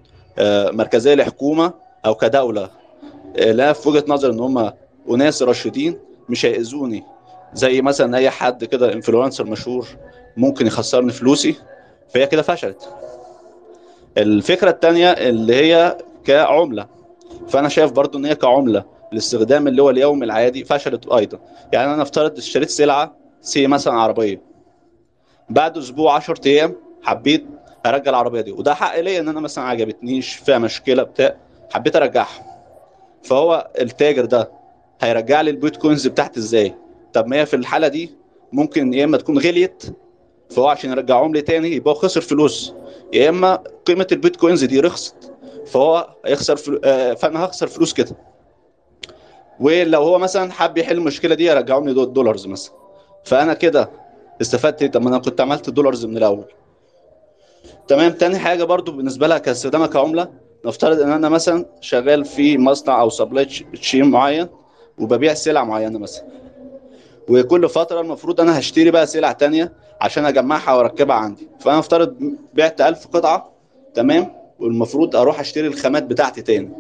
مركزية 0.73 1.15
لحكومة 1.15 1.73
أو 2.07 2.15
كدولة 2.15 2.71
لا 3.37 3.73
في 3.73 3.89
وجهة 3.89 4.05
نظر 4.09 4.31
إن 4.31 4.41
هم 4.41 4.73
وناس 5.07 5.43
راشدين 5.43 5.99
مش 6.29 6.47
هيأذوني. 6.47 7.05
زي 7.55 7.83
مثلا 7.83 8.17
أي 8.17 8.31
حد 8.31 8.65
كده 8.65 8.93
influencer 8.93 9.45
مشهور 9.45 9.89
ممكن 10.37 10.67
يخسرني 10.67 11.13
فلوسي؟ 11.13 11.55
فهي 12.15 12.27
كده 12.27 12.43
فشلت. 12.43 12.89
الفكرة 14.19 14.71
التانية 14.71 15.11
اللي 15.11 15.55
هي 15.55 15.99
كعملة. 16.25 16.87
فأنا 17.49 17.69
شايف 17.69 17.93
برضو 17.93 18.19
إن 18.19 18.25
هي 18.27 18.35
كعملة 18.35 18.85
الاستخدام 19.13 19.69
اللي 19.69 19.83
هو 19.83 19.91
اليومي 19.91 20.25
العادي 20.25 20.65
فشلت 20.65 21.07
أيضا. 21.09 21.39
يعني 21.73 21.95
أنا 21.95 22.03
افترض 22.03 22.39
اشتريت 22.39 22.71
سلعة 22.71 23.17
سي 23.41 23.67
مثلا 23.67 23.95
عربية. 23.95 24.43
بعد 25.51 25.79
أسبوع 25.79 26.15
10 26.15 26.41
أيام 26.47 26.77
حبيت 27.03 27.47
أرجع 27.87 28.11
العربية 28.11 28.41
دي. 28.41 28.53
وده 28.53 28.75
حق 28.75 29.01
ليا 29.01 29.21
إن 29.21 29.29
أنا 29.29 29.41
مثلا 29.41 29.65
عجبتنيش 29.65 30.35
فيها 30.35 30.59
مشكلة 30.59 31.03
بتاع 31.03 31.37
حبيت 31.73 31.97
أرجعها. 31.97 32.47
فهو 33.23 33.71
التاجر 33.81 34.25
ده 34.25 34.51
هيرجع 35.01 35.41
لي 35.41 35.51
البيتكوينز 35.51 36.07
بتاعتي 36.07 36.41
إزاي؟ 36.41 36.75
طب 37.13 37.27
ما 37.27 37.37
هي 37.37 37.47
في 37.47 37.57
الحالة 37.57 37.89
دي 37.89 38.15
ممكن 38.53 38.95
يا 38.95 39.05
إما 39.05 39.17
تكون 39.17 39.39
غليت 39.39 39.83
فهو 40.51 40.69
عشان 40.69 40.91
يرجعهم 40.91 41.35
لي 41.35 41.41
تاني 41.43 41.69
يبقى 41.73 41.95
خسر 41.95 42.21
فلوس. 42.21 42.73
يا 43.13 43.29
إما 43.29 43.63
قيمة 43.87 44.07
البيتكوينز 44.13 44.65
دي 44.65 44.81
رخصت 44.81 45.33
فهو 45.67 46.09
هيخسر 46.27 46.57
فلو... 46.57 46.81
آه، 46.85 47.15
فأنا 47.15 47.45
هخسر 47.45 47.67
فلوس 47.67 47.93
كده. 47.93 48.17
ولو 49.61 50.03
هو 50.03 50.19
مثلا 50.19 50.53
حب 50.53 50.79
يحل 50.79 50.97
المشكلة 50.97 51.35
دي 51.35 51.45
يرجعهم 51.45 51.89
لي 51.89 51.95
دول- 51.95 52.13
dollars 52.13 52.47
مثلا. 52.47 52.75
فأنا 53.25 53.55
كده 53.55 53.91
استفدت 54.41 54.83
إيه؟ 54.83 54.91
طب 54.91 55.03
ما 55.03 55.09
أنا 55.09 55.19
كنت 55.19 55.41
عملت 55.41 55.71
dollars 55.71 56.05
من 56.07 56.17
الأول. 56.17 56.45
تمام؟ 57.89 58.13
تاني 58.13 58.39
حاجة 58.39 58.65
برضو 58.65 58.93
بالنسبة 58.93 59.27
لها 59.27 59.39
كاستخدامها 59.39 59.87
كعملة 59.87 60.29
نفترض 60.65 61.01
إن 61.01 61.11
أنا 61.13 61.29
مثلا 61.29 61.67
شغال 61.81 62.25
في 62.25 62.59
مصنع 62.59 63.01
أو 63.01 63.11
supply 63.11 63.45
chain 63.45 64.11
معين 64.11 64.49
وببيع 64.99 65.35
سلع 65.35 65.65
معينة 65.65 65.99
مثلا. 65.99 66.40
وكل 67.31 67.69
فترة 67.69 68.01
المفروض 68.01 68.41
أنا 68.41 68.59
هشتري 68.59 68.91
بقى 68.91 69.07
سلع 69.07 69.33
تانية 69.33 69.73
عشان 70.01 70.25
أجمعها 70.25 70.75
وأركبها 70.75 71.17
عندي. 71.17 71.49
فانا 71.61 71.79
افترض 71.79 72.17
بعت 72.55 72.81
1000 72.81 73.07
قطعة 73.07 73.51
تمام؟ 73.95 74.33
والمفروض 74.61 75.17
أروح 75.17 75.41
أشتري 75.41 75.67
الخامات 75.67 76.03
بتاعتي 76.03 76.43
تاني. 76.43 76.71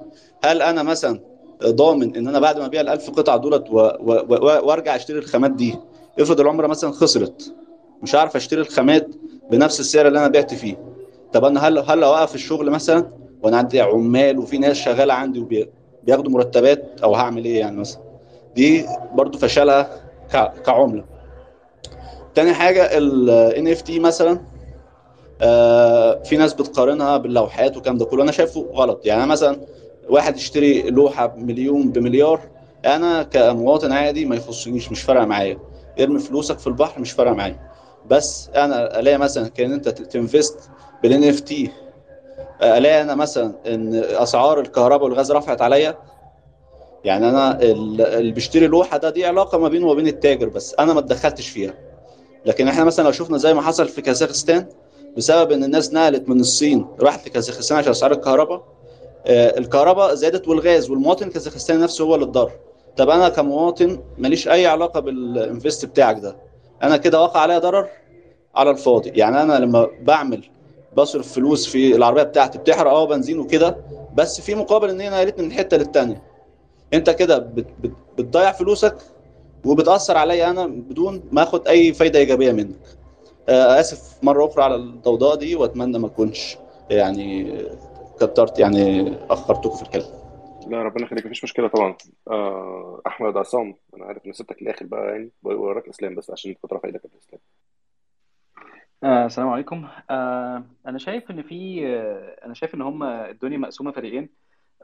هل 0.44 0.62
أنا 0.62 0.82
مثلا 0.82 1.20
ضامن 1.64 2.16
إن 2.16 2.28
أنا 2.28 2.38
بعد 2.38 2.58
ما 2.58 2.66
أبيع 2.66 2.80
ال 2.80 2.88
1000 2.88 3.10
قطعة 3.10 3.36
دولت 3.36 3.64
وأرجع 3.70 4.96
أشتري 4.96 5.18
الخامات 5.18 5.50
دي؟ 5.50 5.76
افرض 6.20 6.40
العمرة 6.40 6.66
مثلا 6.66 6.90
خسرت 6.92 7.54
مش 8.02 8.14
هعرف 8.16 8.36
أشتري 8.36 8.60
الخامات 8.60 9.08
بنفس 9.50 9.80
السعر 9.80 10.08
اللي 10.08 10.18
أنا 10.18 10.28
بعت 10.28 10.54
فيه. 10.54 10.76
طب 11.32 11.44
أنا 11.44 11.60
هل 11.68 11.78
هل 11.78 12.04
أوقف 12.04 12.34
الشغل 12.34 12.70
مثلا؟ 12.70 13.08
وأنا 13.42 13.56
عندي 13.56 13.80
عمال 13.80 14.38
وفي 14.38 14.58
ناس 14.58 14.76
شغالة 14.76 15.14
عندي 15.14 15.40
وبياخدوا 15.40 16.32
مرتبات 16.32 17.00
أو 17.02 17.14
هعمل 17.14 17.44
إيه 17.44 17.60
يعني 17.60 17.76
مثلا؟ 17.76 18.00
دي 18.56 18.86
برضو 19.14 19.38
فشلها 19.38 20.09
كعملة. 20.66 21.04
تاني 22.34 22.54
حاجة 22.54 22.82
ال 22.98 23.52
NFT 23.54 23.90
مثلا 23.90 24.40
آه، 25.42 26.22
في 26.22 26.36
ناس 26.36 26.54
بتقارنها 26.54 27.16
باللوحات 27.16 27.76
والكلام 27.76 27.98
ده 27.98 28.04
كله. 28.04 28.22
أنا 28.22 28.32
شايفه 28.32 28.60
غلط. 28.60 29.06
يعني 29.06 29.26
مثلا 29.26 29.60
واحد 30.08 30.36
يشتري 30.36 30.82
لوحة 30.82 31.26
بمليون 31.26 31.90
بمليار 31.92 32.40
أنا 32.86 33.22
كمواطن 33.22 33.92
عادي 33.92 34.24
ما 34.24 34.36
يخصنيش 34.36 34.92
مش 34.92 35.02
فارقة 35.02 35.24
معايا. 35.24 35.58
ارمي 36.00 36.18
فلوسك 36.18 36.58
في 36.58 36.66
البحر 36.66 37.00
مش 37.00 37.12
فارقة 37.12 37.34
معايا. 37.34 37.60
بس 38.06 38.50
أنا 38.56 39.00
ألاقي 39.00 39.18
مثلا 39.18 39.48
كأن 39.48 39.72
أنت 39.72 39.88
تنفست 39.88 40.70
بال 41.02 41.24
NFT 41.24 41.70
ألاقي 42.62 43.02
أنا 43.02 43.14
مثلا 43.14 43.52
إن 43.66 43.94
أسعار 43.94 44.60
الكهرباء 44.60 45.04
والغاز 45.04 45.32
رفعت 45.32 45.62
عليا 45.62 45.98
يعني 47.04 47.28
أنا 47.28 47.62
ال- 47.62 48.00
اللي 48.00 48.32
بيشتري 48.32 48.66
لوحة 48.66 48.96
ده 48.96 49.10
دي 49.10 49.26
علاقة 49.26 49.58
ما 49.58 49.68
بينه 49.68 49.86
وبين 49.86 50.06
التاجر 50.06 50.48
بس 50.48 50.74
أنا 50.78 50.92
ما 50.92 51.00
اتدخلتش 51.00 51.48
فيها. 51.48 51.74
لكن 52.46 52.68
إحنا 52.68 52.84
مثلا 52.84 53.04
لو 53.04 53.12
شفنا 53.12 53.38
زي 53.38 53.54
ما 53.54 53.62
حصل 53.62 53.88
في 53.88 54.02
كازاخستان 54.02 54.66
بسبب 55.16 55.52
إن 55.52 55.64
الناس 55.64 55.92
نقلت 55.94 56.28
من 56.28 56.40
الصين 56.40 56.86
راحت 57.00 57.26
لكازاخستان 57.28 57.78
عشان 57.78 57.90
اسعار 57.90 58.12
الكهرباء 58.12 58.62
آه، 59.26 59.58
الكهرباء 59.58 60.14
زادت 60.14 60.48
والغاز 60.48 60.90
والمواطن 60.90 61.26
الكازاخستاني 61.26 61.82
نفسه 61.82 62.04
هو 62.04 62.14
اللي 62.14 62.24
اتضرر 62.26 62.52
طب 62.96 63.10
أنا 63.10 63.28
كمواطن 63.28 63.98
ماليش 64.18 64.48
أي 64.48 64.66
علاقة 64.66 65.00
بال 65.00 65.21
invest 65.21 65.84
بتاعك 65.84 66.18
ده. 66.18 66.36
أنا 66.82 66.96
كده 66.96 67.22
واقع 67.22 67.40
عليا 67.40 67.58
ضرر 67.58 67.88
على 68.54 68.70
الفاضي. 68.70 69.10
يعني 69.10 69.42
أنا 69.42 69.52
لما 69.58 69.88
بعمل 70.02 70.44
بصرف 70.96 71.32
فلوس 71.32 71.66
في 71.68 71.96
العربية 71.96 72.22
بتاعتي 72.22 72.58
بتحرق 72.58 72.90
آه 72.92 73.04
بنزين 73.06 73.38
وكده 73.38 73.76
بس 74.14 74.40
في 74.40 74.54
مقابل 74.54 74.90
إن 74.90 75.00
هي 75.00 75.10
نقلتني 75.10 75.44
من 75.44 75.52
حتة 75.52 75.76
للتانية. 75.76 76.22
انت 76.94 77.10
كده 77.10 77.38
بت 77.38 77.66
بت 77.82 77.92
بتضيع 78.18 78.52
فلوسك 78.52 78.96
وبتأثر 79.66 80.16
عليا 80.16 80.50
أنا 80.50 80.66
بدون 80.66 81.22
ما 81.32 81.42
اخد 81.42 81.68
اي 81.68 81.92
فايدة 81.92 82.18
ايجابية 82.18 82.52
منك. 82.52 82.96
آه، 83.48 83.80
آسف 83.80 84.24
مرة 84.24 84.46
أخرى 84.46 84.64
على 84.64 84.74
الضوضاء 84.74 85.36
دي 85.36 85.56
وأتمنى 85.56 85.98
ما 85.98 86.06
أكونش 86.06 86.56
يعني 86.90 87.58
كترت 88.20 88.58
يعني 88.58 89.14
اخرتكم 89.30 89.76
في 89.76 89.82
الكلام. 89.82 90.20
لا 90.66 90.82
ربنا 90.82 91.04
يخليك 91.04 91.26
مفيش 91.26 91.44
مشكلة 91.44 91.68
طبعا. 91.68 91.96
آه، 92.30 93.02
أحمد 93.06 93.36
عصام 93.36 93.76
أنا 93.96 94.04
عارف 94.04 94.26
إن 94.26 94.32
سبتك 94.32 94.62
الآخر 94.62 94.86
بقى 94.86 95.06
يعني 95.06 95.30
وراك 95.42 95.88
إسلام 95.88 96.14
بس 96.14 96.30
عشان 96.30 96.54
كنت 96.54 96.72
رافع 96.72 96.88
إيدك 96.88 97.00
قبل 97.00 97.18
إسلام. 97.18 97.40
آه 99.04 99.26
السلام 99.26 99.48
عليكم. 99.48 99.88
آه 100.10 100.64
أنا 100.86 100.98
شايف 100.98 101.30
إن 101.30 101.42
في 101.42 101.86
آه 101.86 102.46
أنا 102.46 102.54
شايف 102.54 102.74
إن 102.74 102.82
هم 102.82 103.02
الدنيا 103.02 103.58
مقسومة 103.58 103.92
فريقين. 103.92 104.28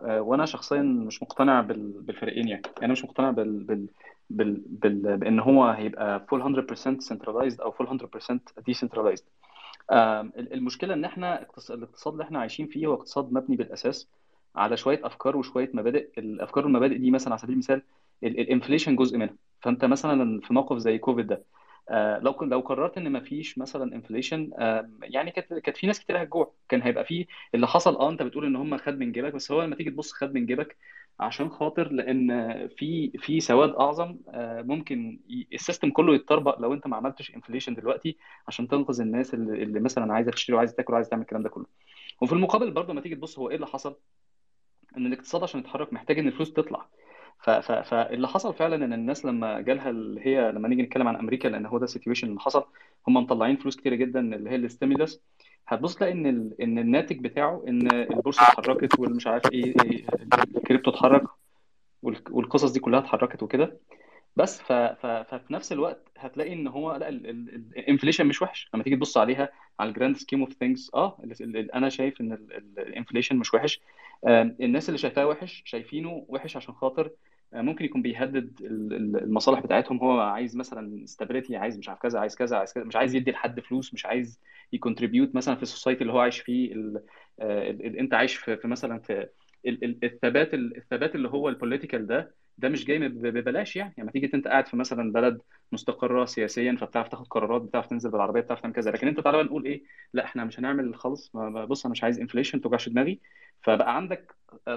وأنا 0.03 0.47
شخصيا 0.47 0.83
مش 0.83 1.23
مقتنع 1.23 1.61
بال- 1.61 2.01
بالفريقين 2.03 2.49
يعني. 2.49 2.63
أنا 2.83 2.93
مش 2.93 3.05
مقتنع 3.05 3.31
بال 3.31 3.65
بال 3.65 3.87
بال 4.31 4.63
بال 4.67 5.17
بإن 5.17 5.41
هو 5.41 5.65
هيبقى 5.65 6.27
full 6.35 6.39
100% 6.39 6.99
centralized 7.09 7.61
أو 7.61 7.73
full 7.73 7.87
100% 7.89 8.39
decentralized. 8.71 9.23
آم، 9.93 10.33
المشكلة 10.37 10.95
إن 10.95 11.05
إحنا 11.05 11.43
اقتص- 11.47 11.71
الاقتصاد 11.71 12.13
اللي 12.13 12.25
إحنا 12.25 12.39
عايشين 12.39 12.67
فيه 12.67 12.87
هو 12.87 12.95
اقتصاد 12.95 13.33
مبني 13.33 13.57
بالأساس 13.57 14.09
على 14.57 14.77
شوية 14.77 15.07
أفكار 15.07 15.37
وشوية 15.37 15.71
مبادئ. 15.75 16.09
الأفكار 16.19 16.65
والمبادئ 16.65 16.99
دي 16.99 17.11
مثلا 17.11 17.33
على 17.33 17.39
سبيل 17.39 17.53
المثال 17.53 17.83
ال 18.23 18.30
inflation 18.30 18.97
جزء 18.97 19.19
منها. 19.19 19.35
فأنت 19.61 19.85
مثلا 19.85 20.41
في 20.41 20.55
موقف 20.55 20.77
زي 20.77 20.99
كوفيد 20.99 21.27
ده 21.27 21.35
آه، 21.35 21.41
لو 22.23 22.33
كنت 22.33 22.53
لو 22.53 22.61
قررت 22.61 22.99
إن 22.99 23.13
مفيش 23.13 23.59
مثلا 23.59 23.95
inflation 23.95 24.51
يعني 25.03 25.31
كانت 25.31 25.55
كانت 25.55 25.77
في 25.77 25.87
ناس 25.87 26.01
كتير 26.01 26.23
هتجوع. 26.23 26.55
كان 26.69 26.83
هيبقى 26.83 27.05
في 27.05 27.27
اللي 27.55 27.67
حصل 27.67 27.97
آه 27.97 28.11
أنت 28.11 28.23
بتقول 28.23 28.45
إن 28.47 28.57
هم 28.57 28.77
خد 28.77 28.99
من 28.99 29.13
جيبك 29.13 29.33
بس 29.35 29.53
هو 29.53 29.63
لما 29.63 29.77
تيجي 29.77 29.91
تبص 29.91 30.13
خد 30.13 30.35
من 30.35 30.47
جيبك 30.47 30.77
عشان 31.21 31.51
خاطر 31.51 31.93
لأن 31.93 32.29
في 32.69 33.11
في 33.19 33.41
سواد 33.41 33.71
أعظم 33.71 34.17
آه، 34.29 34.63
ممكن 34.63 35.21
ال 35.53 35.58
system 35.58 35.91
كله 35.91 36.15
يتطربق 36.15 36.61
لو 36.61 36.73
أنت 36.75 36.87
ما 36.87 36.97
عملتش 36.97 37.35
inflation 37.35 37.75
دلوقتي 37.75 38.17
عشان 38.49 38.69
تنقذ 38.69 39.01
الناس 39.01 39.35
اللي, 39.35 39.63
اللي 39.63 39.81
مثلا 39.81 40.15
عايزة 40.15 40.31
تشتري 40.31 40.57
وعايزة 40.57 40.75
تاكل 40.77 40.93
وعايزة 40.93 41.11
تعمل 41.11 41.23
الكلام 41.23 41.43
ده 41.43 41.49
كله. 41.49 41.67
وفي 42.23 42.33
المقابل 42.33 42.71
برضه 42.71 42.93
لما 42.93 43.01
تيجي 43.01 43.15
تبص 43.15 43.39
هو 43.39 43.51
إيه 43.51 43.57
اللي 43.57 43.67
حصل؟ 43.67 43.97
إن 44.97 45.07
الاقتصاد 45.07 45.43
عشان 45.43 45.61
يتحرك 45.61 45.93
محتاج 45.93 46.19
إن 46.19 46.27
الفلوس 46.29 46.53
تطلع. 46.53 46.89
فاللي 47.43 48.29
حصل 48.29 48.55
فعلا 48.55 48.85
إن 48.85 48.93
الناس 48.93 49.25
لما 49.25 49.61
جالها 49.61 49.91
اللي 49.91 50.27
هي 50.27 50.53
لما 50.53 50.69
نيجي 50.69 50.83
نتكلم 50.83 51.09
عن 51.09 51.17
أمريكا 51.17 51.49
لأن 51.49 51.67
هو 51.67 51.79
ده 51.79 51.85
ال 51.85 51.89
situation 51.89 52.29
اللي 52.29 52.41
حصل 52.41 52.65
هم 53.09 53.15
مطلعين 53.17 53.57
فلوس 53.57 53.77
كتيرة 53.77 53.95
جدا 53.95 54.21
اللي 54.21 54.51
هي 54.51 54.55
ال 54.55 54.62
stimulus 54.62 55.21
هتبص 55.69 55.95
تلاقي 55.97 56.13
إن 56.13 56.27
ال... 56.27 56.63
إن 56.63 56.79
الناتج 56.79 57.19
بتاعه 57.21 57.65
إن 57.69 57.93
البورصة 57.93 58.43
اتحركت 58.43 58.99
والمش 58.99 59.27
عارف 59.27 59.53
إيه 59.53 59.65
إيه، 59.85 60.05
الكريبتو 60.57 60.91
اتحرك 60.91 61.23
وال- 62.03 62.23
والقصص 62.31 62.73
دي 62.73 62.81
كلها 62.81 62.99
اتحركت 63.01 63.43
وكده. 63.43 63.77
بس 64.37 64.63
ف... 64.63 64.73
ف... 64.73 65.07
ففي 65.07 65.53
نفس 65.53 65.73
الوقت 65.73 66.09
هتلاقي 66.19 66.53
إن 66.53 66.67
هو 66.67 66.97
لا 66.97 67.09
ال 67.09 67.21
inflation 67.21 68.27
مش 68.27 68.43
وحش. 68.43 68.71
لما 68.75 68.83
تيجي 68.83 68.97
تبص 68.97 69.17
عليها 69.19 69.49
على 69.81 69.89
ال 69.89 69.94
grand 69.94 70.17
scheme 70.17 70.41
of 70.41 70.53
things 70.53 70.91
آه 70.95 71.19
أنا 71.75 71.89
شايف 71.89 72.21
إن 72.21 72.33
ال 72.79 72.85
inflation 72.85 73.37
مش 73.37 73.55
وحش. 73.55 73.81
الناس 74.61 74.89
اللي 74.89 74.99
شايفاه 74.99 75.27
وحش 75.27 75.63
شايفينه 75.67 76.27
وحش 76.29 76.57
عشان 76.57 76.75
خاطر 76.75 77.11
آه، 77.55 77.61
ممكن 77.61 77.85
يكون 77.85 78.03
بيهدد 78.03 78.61
ال- 78.61 78.93
ال- 78.93 79.17
المصالح 79.23 79.61
بتاعتهم 79.61 79.99
هو 79.99 80.21
عايز 80.21 80.57
مثلا 80.57 81.05
stability 81.05 81.57
عايز 81.57 81.79
مش 81.79 81.89
عارف 81.89 82.01
كذا 82.01 82.19
عايز 82.21 82.35
كذا 82.37 82.57
عايز 82.57 82.73
كذا 82.73 82.85
مش 82.85 82.97
عايز 82.97 83.15
يدي 83.15 83.31
لحد 83.31 83.61
فلوس 83.61 83.95
مش 83.95 84.07
عايز 84.07 84.41
ي 84.73 84.78
contribute 84.78 85.35
مثلا 85.35 85.57
في 85.57 85.63
ال 85.63 85.68
society 85.68 86.01
اللي 86.03 86.13
هو 86.13 86.19
عايش 86.19 86.41
فيه. 86.41 86.75
آه،. 87.41 87.71
انت 88.01 88.15
عايش 88.15 88.37
في, 88.37 88.57
في 88.57 88.69
مثلا 88.69 88.99
في 88.99 89.29
الثبات 90.05 90.55
ال- 90.55 90.77
الثبات 90.77 91.15
اللي 91.15 91.29
هو 91.29 91.49
ال 91.49 91.55
political 91.55 92.07
ده 92.07 92.35
ده 92.59 92.69
مش 92.69 92.85
جاي 92.85 92.99
ببلاش 93.09 93.77
يعني. 93.77 93.95
لما 93.99 94.11
تيجي 94.11 94.31
انت 94.35 94.49
قاعد 94.49 94.67
في 94.69 94.77
مثلا 94.77 95.13
بلد 95.13 95.41
مستقرة 95.73 96.25
سياسيا 96.25 96.77
فبتعرف 96.81 97.09
تاخد 97.09 97.27
قرارات 97.29 97.63
بتعرف 97.63 97.87
تنزل 97.87 98.11
بالعربية 98.11 98.41
بتعرف 98.41 98.61
تعمل 98.61 98.75
كذا. 98.75 98.91
لكن 98.91 99.09
انت 99.09 99.21
تعالى 99.21 99.43
نقول 99.43 99.65
إيه؟ 99.65 99.83
لا 100.13 100.25
إحنا 100.25 100.45
مش 100.45 100.59
هنعمل 100.61 100.95
خالص. 100.95 101.31
بص 101.69 101.85
أنا 101.87 101.93
مش 101.93 102.05
عايز 102.05 102.21
inflation 102.21 102.61
توجعش 102.61 102.89
دماغي. 102.89 103.21
فبقى 103.63 103.97
عندك 103.97 104.35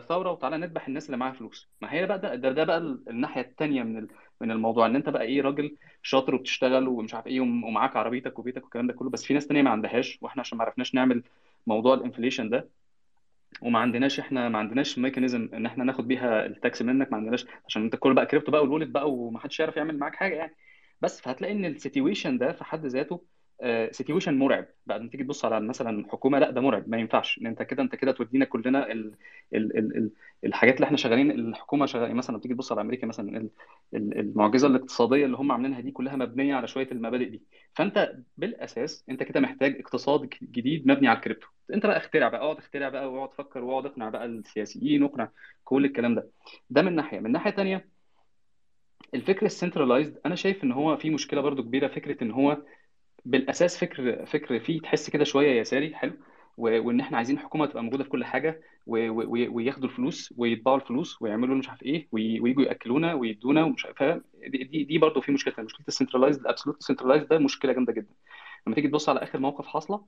ثورة 0.07 0.32
وتعالى 0.32 0.57
نذبح 0.57 0.88
الناس 0.88 1.06
اللي 1.06 1.18
معاها 1.18 1.34
فلوس. 1.34 1.70
ما 1.82 1.94
هي 1.94 2.06
بقى 2.06 2.20
ده 2.20 2.36
ده, 2.36 2.52
ده 2.52 2.64
بقى 2.64 2.78
ال- 2.78 3.03
الناحية 3.10 3.41
التانية 3.41 3.84
من 3.84 4.07
من 4.41 4.52
الموضوع. 4.52 4.86
إن 4.86 4.95
انت 4.95 5.10
بقى 5.10 5.24
إيه 5.24 5.41
راجل 5.41 5.78
شاطر 6.02 6.36
وبتشتغل 6.36 6.88
ومش 6.88 7.14
عارف 7.14 7.28
إيه 7.28 7.40
وم- 7.41 7.64
ومعاك 7.64 7.95
عربيتك 7.95 8.40
وبيتك 8.40 8.64
والكلام 8.64 8.88
ده 8.88 8.94
كله 8.94 9.10
بس 9.10 9.26
في 9.26 9.34
ناس 9.34 9.48
تانية 9.48 9.61
ما 9.61 9.70
عندهاش 9.70 10.18
وإحنا 10.22 10.40
عشان 10.41 10.57
ما 10.57 10.64
عرفناش 10.64 10.95
نعمل 10.95 11.24
موضوع 11.68 11.94
ال 11.94 11.99
inflation 11.99 12.49
ده. 12.49 12.70
وما 13.62 13.80
عندناش 13.80 14.20
إحنا 14.20 14.50
ما 14.50 14.60
عندناش 14.60 14.98
mechanism 14.99 15.49
ان 15.54 15.66
إحنا 15.66 15.84
ناخد 15.84 16.08
بيها 16.08 16.46
ال 16.45 16.55
tax 16.55 16.82
منك 16.82 17.12
ما 17.12 17.18
عندناش 17.18 17.46
عشان 17.66 17.84
انت 17.84 17.96
كل 17.96 18.14
بقى 18.14 18.26
كريبتو 18.26 18.52
بقى 18.52 18.62
و 18.61 18.66
wallet 18.66 18.91
بقى 18.94 19.12
ومحدش 19.12 19.60
يعرف 19.60 19.78
يعمل 19.78 19.98
معاك 20.00 20.16
حاجة 20.16 20.36
يعني. 20.36 20.56
بس 21.02 21.22
فهتلاقي 21.22 21.54
ان 21.54 21.66
ال 21.66 21.73
situation 21.73 22.38
ده 22.38 22.52
في 22.52 22.64
حد 22.64 22.86
ذاته 22.86 23.26
situation 23.91 24.38
مرعب. 24.38 24.65
بعد 24.86 25.02
ما 25.02 25.10
تيجي 25.10 25.23
تبص 25.23 25.45
على 25.45 25.60
مثلا 25.60 26.06
حكومة 26.11 26.40
لا 26.40 26.52
ده 26.52 26.61
مرعب 26.61 26.90
ما 26.90 26.98
ينفعش. 26.98 27.38
إن 27.41 27.48
أنت 27.48 27.61
كده 27.61 27.84
أنت 27.84 27.95
كده 27.95 28.11
تودينا 28.11 28.45
كلنا 28.45 28.91
ال 28.91 29.14
ال 29.53 29.77
ال 29.77 29.98
ال 29.98 30.10
الحاجات 30.45 30.76
اللي 30.76 30.86
إحنا 30.86 30.98
شغالين 30.98 31.31
الحكومة 31.31 31.86
شغالين 31.86 32.15
مثلا 32.15 32.40
تيجي 32.40 32.53
تبص 32.53 32.72
على 32.72 32.81
أمريكا 32.81 33.07
مثلا 33.07 33.38
ال- 33.38 33.49
ال- 33.94 34.19
المعجزة 34.19 34.68
الاقتصادية 34.68 35.26
اللي 35.26 35.38
هم 35.38 35.52
عاملينها 35.52 35.80
دي 35.81 35.91
كلها 35.91 36.15
مبنية 36.15 36.56
على 36.56 36.68
شوية 36.68 36.88
المبادئ 36.91 37.26
دي. 37.30 37.41
فأنت 37.73 38.14
بالأساس 38.38 39.03
أنت 39.10 39.23
كده 39.23 39.40
محتاج 39.40 39.76
اقتصاد 39.80 40.30
جديد 40.44 40.88
مبني 40.88 41.07
على 41.07 41.18
الكريبتو. 41.18 41.48
أنت 41.73 41.86
بقى 41.86 41.98
اخترع 41.98 42.27
بقى 42.30 42.41
اقعد 42.41 42.57
اخترع 42.57 42.90
بقى 42.90 43.11
واقعد 43.11 43.34
فكر 43.34 43.64
واقعد 43.64 43.86
اقنع 43.86 44.10
بقى 44.10 44.26
السياسيين 44.26 45.03
واقنع 45.03 45.30
كل 45.64 45.86
الكلام 45.86 46.15
ده. 46.15 46.27
ده 46.69 46.81
من 46.81 46.95
ناحية. 46.95 47.19
من 47.19 47.31
ناحية 47.31 47.52
تانية 47.52 47.86
الفكر 49.14 49.45
ال 49.45 49.52
centralized 49.52 50.20
أنا 50.26 50.36
شايف 50.36 50.64
إن 50.64 50.72
هو 50.72 50.98
في 50.98 51.10
مشكلة 51.10 51.41
برضو 51.41 51.64
كبيرة 51.64 51.88
فكرة 51.88 52.23
إن 52.23 52.31
هو 52.31 52.57
بالأساس 53.30 53.77
فكر 53.77 54.26
فكر 54.26 54.60
فيه 54.60 54.81
تحس 54.81 55.10
كده 55.10 55.23
شوية 55.23 55.60
يساري 55.61 55.95
حلو 55.95 56.14
و- 56.57 56.81
وإن 56.88 56.99
إحنا 56.99 57.18
عايزين 57.18 57.39
حكومة 57.39 57.65
تبقى 57.65 57.84
موجودة 57.84 58.03
في 58.03 58.10
كل 58.10 58.26
حاجة 58.26 58.61
و- 58.88 59.10
و- 59.10 59.56
وياخدوا 59.56 59.89
الفلوس 59.89 60.34
ويطبعوا 60.38 60.77
الفلوس 60.77 61.22
ويعملوا 61.22 61.56
مش 61.56 61.69
عارف 61.69 61.84
إيه 61.84 62.07
وي- 62.11 62.39
ويجوا 62.39 62.64
يأكلونا 62.64 63.14
ويدونا 63.14 63.64
ومش 63.64 63.85
عارف 63.85 63.97
فاهم؟ 63.99 64.23
دي 64.47 64.64
دي, 64.64 64.84
دي 64.84 64.97
برضه 64.97 65.22
في 65.22 65.31
مشكلة 65.31 65.53
مشكلة 65.65 65.85
ال 65.88 65.92
centralized 65.92 66.41
ال 66.41 66.46
absolute 66.46 66.84
centralized 66.84 67.28
ده 67.27 67.38
مشكلة 67.39 67.73
جامدة 67.73 67.93
جدا. 67.93 68.14
لما 68.68 68.76
تيجي 68.76 68.88
تبص 68.88 69.10
على 69.10 69.19
آخر 69.23 69.39
موقف 69.39 69.68
حاصلة 69.68 70.06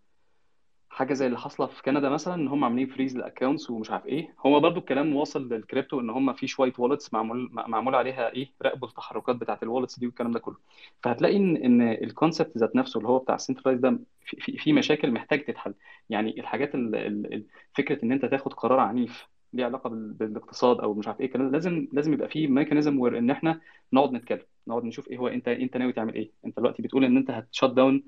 حاجة 0.91 1.13
زي 1.13 1.25
اللي 1.27 1.37
حاصلة 1.39 1.67
في 1.67 1.81
كندا 1.83 2.09
مثلا 2.09 2.35
إن 2.35 2.47
هم 2.47 2.63
عاملين 2.63 2.87
freeze 2.87 3.17
ل 3.17 3.23
accounts 3.23 3.69
ومش 3.69 3.91
عارف 3.91 4.05
إيه. 4.05 4.35
هو 4.45 4.59
برضو 4.59 4.79
الكلام 4.79 5.15
واصل 5.15 5.49
للكريبتو 5.53 5.99
إن 5.99 6.09
هم 6.09 6.33
في 6.33 6.47
شوية 6.47 6.73
wallets 6.77 7.13
معمول 7.13 7.49
معمول 7.51 7.95
عليها 7.95 8.29
إيه؟ 8.33 8.53
راقبوا 8.61 8.87
التحركات 8.87 9.35
بتاعت 9.35 9.63
ال 9.63 9.68
wallets 9.68 9.99
دي 9.99 10.05
والكلام 10.05 10.31
ده 10.31 10.39
كله. 10.39 10.57
فهتلاقي 11.03 11.37
ان 11.37 11.57
إن 11.57 11.81
ال 11.81 11.91
concept 11.91 12.57
ذات 12.57 12.75
نفسه 12.75 12.97
اللي 12.97 13.09
هو 13.09 13.19
بتاع 13.19 13.35
ال 13.35 13.39
centralized 13.39 13.79
ده 13.79 13.99
في, 14.25 14.57
في, 14.57 14.73
مشاكل 14.73 15.11
محتاج 15.11 15.45
تتحل. 15.45 15.73
يعني 16.09 16.39
الحاجات 16.39 16.75
ال- 16.75 16.95
ال- 16.95 17.33
ال- 17.33 17.45
فكرة 17.73 18.05
إن 18.05 18.11
أنت 18.11 18.25
تاخد 18.25 18.53
قرار 18.53 18.79
عنيف 18.79 19.27
ليه 19.53 19.65
علاقة 19.65 19.89
بال- 19.89 20.13
بالاقتصاد 20.13 20.79
أو 20.79 20.93
مش 20.93 21.07
عارف 21.07 21.21
إيه 21.21 21.31
كلام 21.31 21.51
لازم 21.51 21.87
لازم 21.93 22.13
يبقى 22.13 22.27
في 22.29 22.47
mechanism 22.47 22.99
where 22.99 23.17
إن 23.17 23.29
إحنا 23.31 23.61
نقعد 23.93 24.11
نتكلم 24.13 24.45
نقعد 24.67 24.83
نشوف 24.83 25.07
إيه 25.07 25.17
هو 25.17 25.27
انت 25.27 25.47
أنت 25.47 25.77
ناوي 25.77 25.93
تعمل 25.93 26.15
إيه. 26.15 26.31
أنت 26.45 26.57
دلوقتي 26.59 26.81
بتقول 26.81 27.05
إن 27.05 27.17
أنت 27.17 27.31
هت 27.31 27.43
shut 27.43 27.65
down 27.65 28.03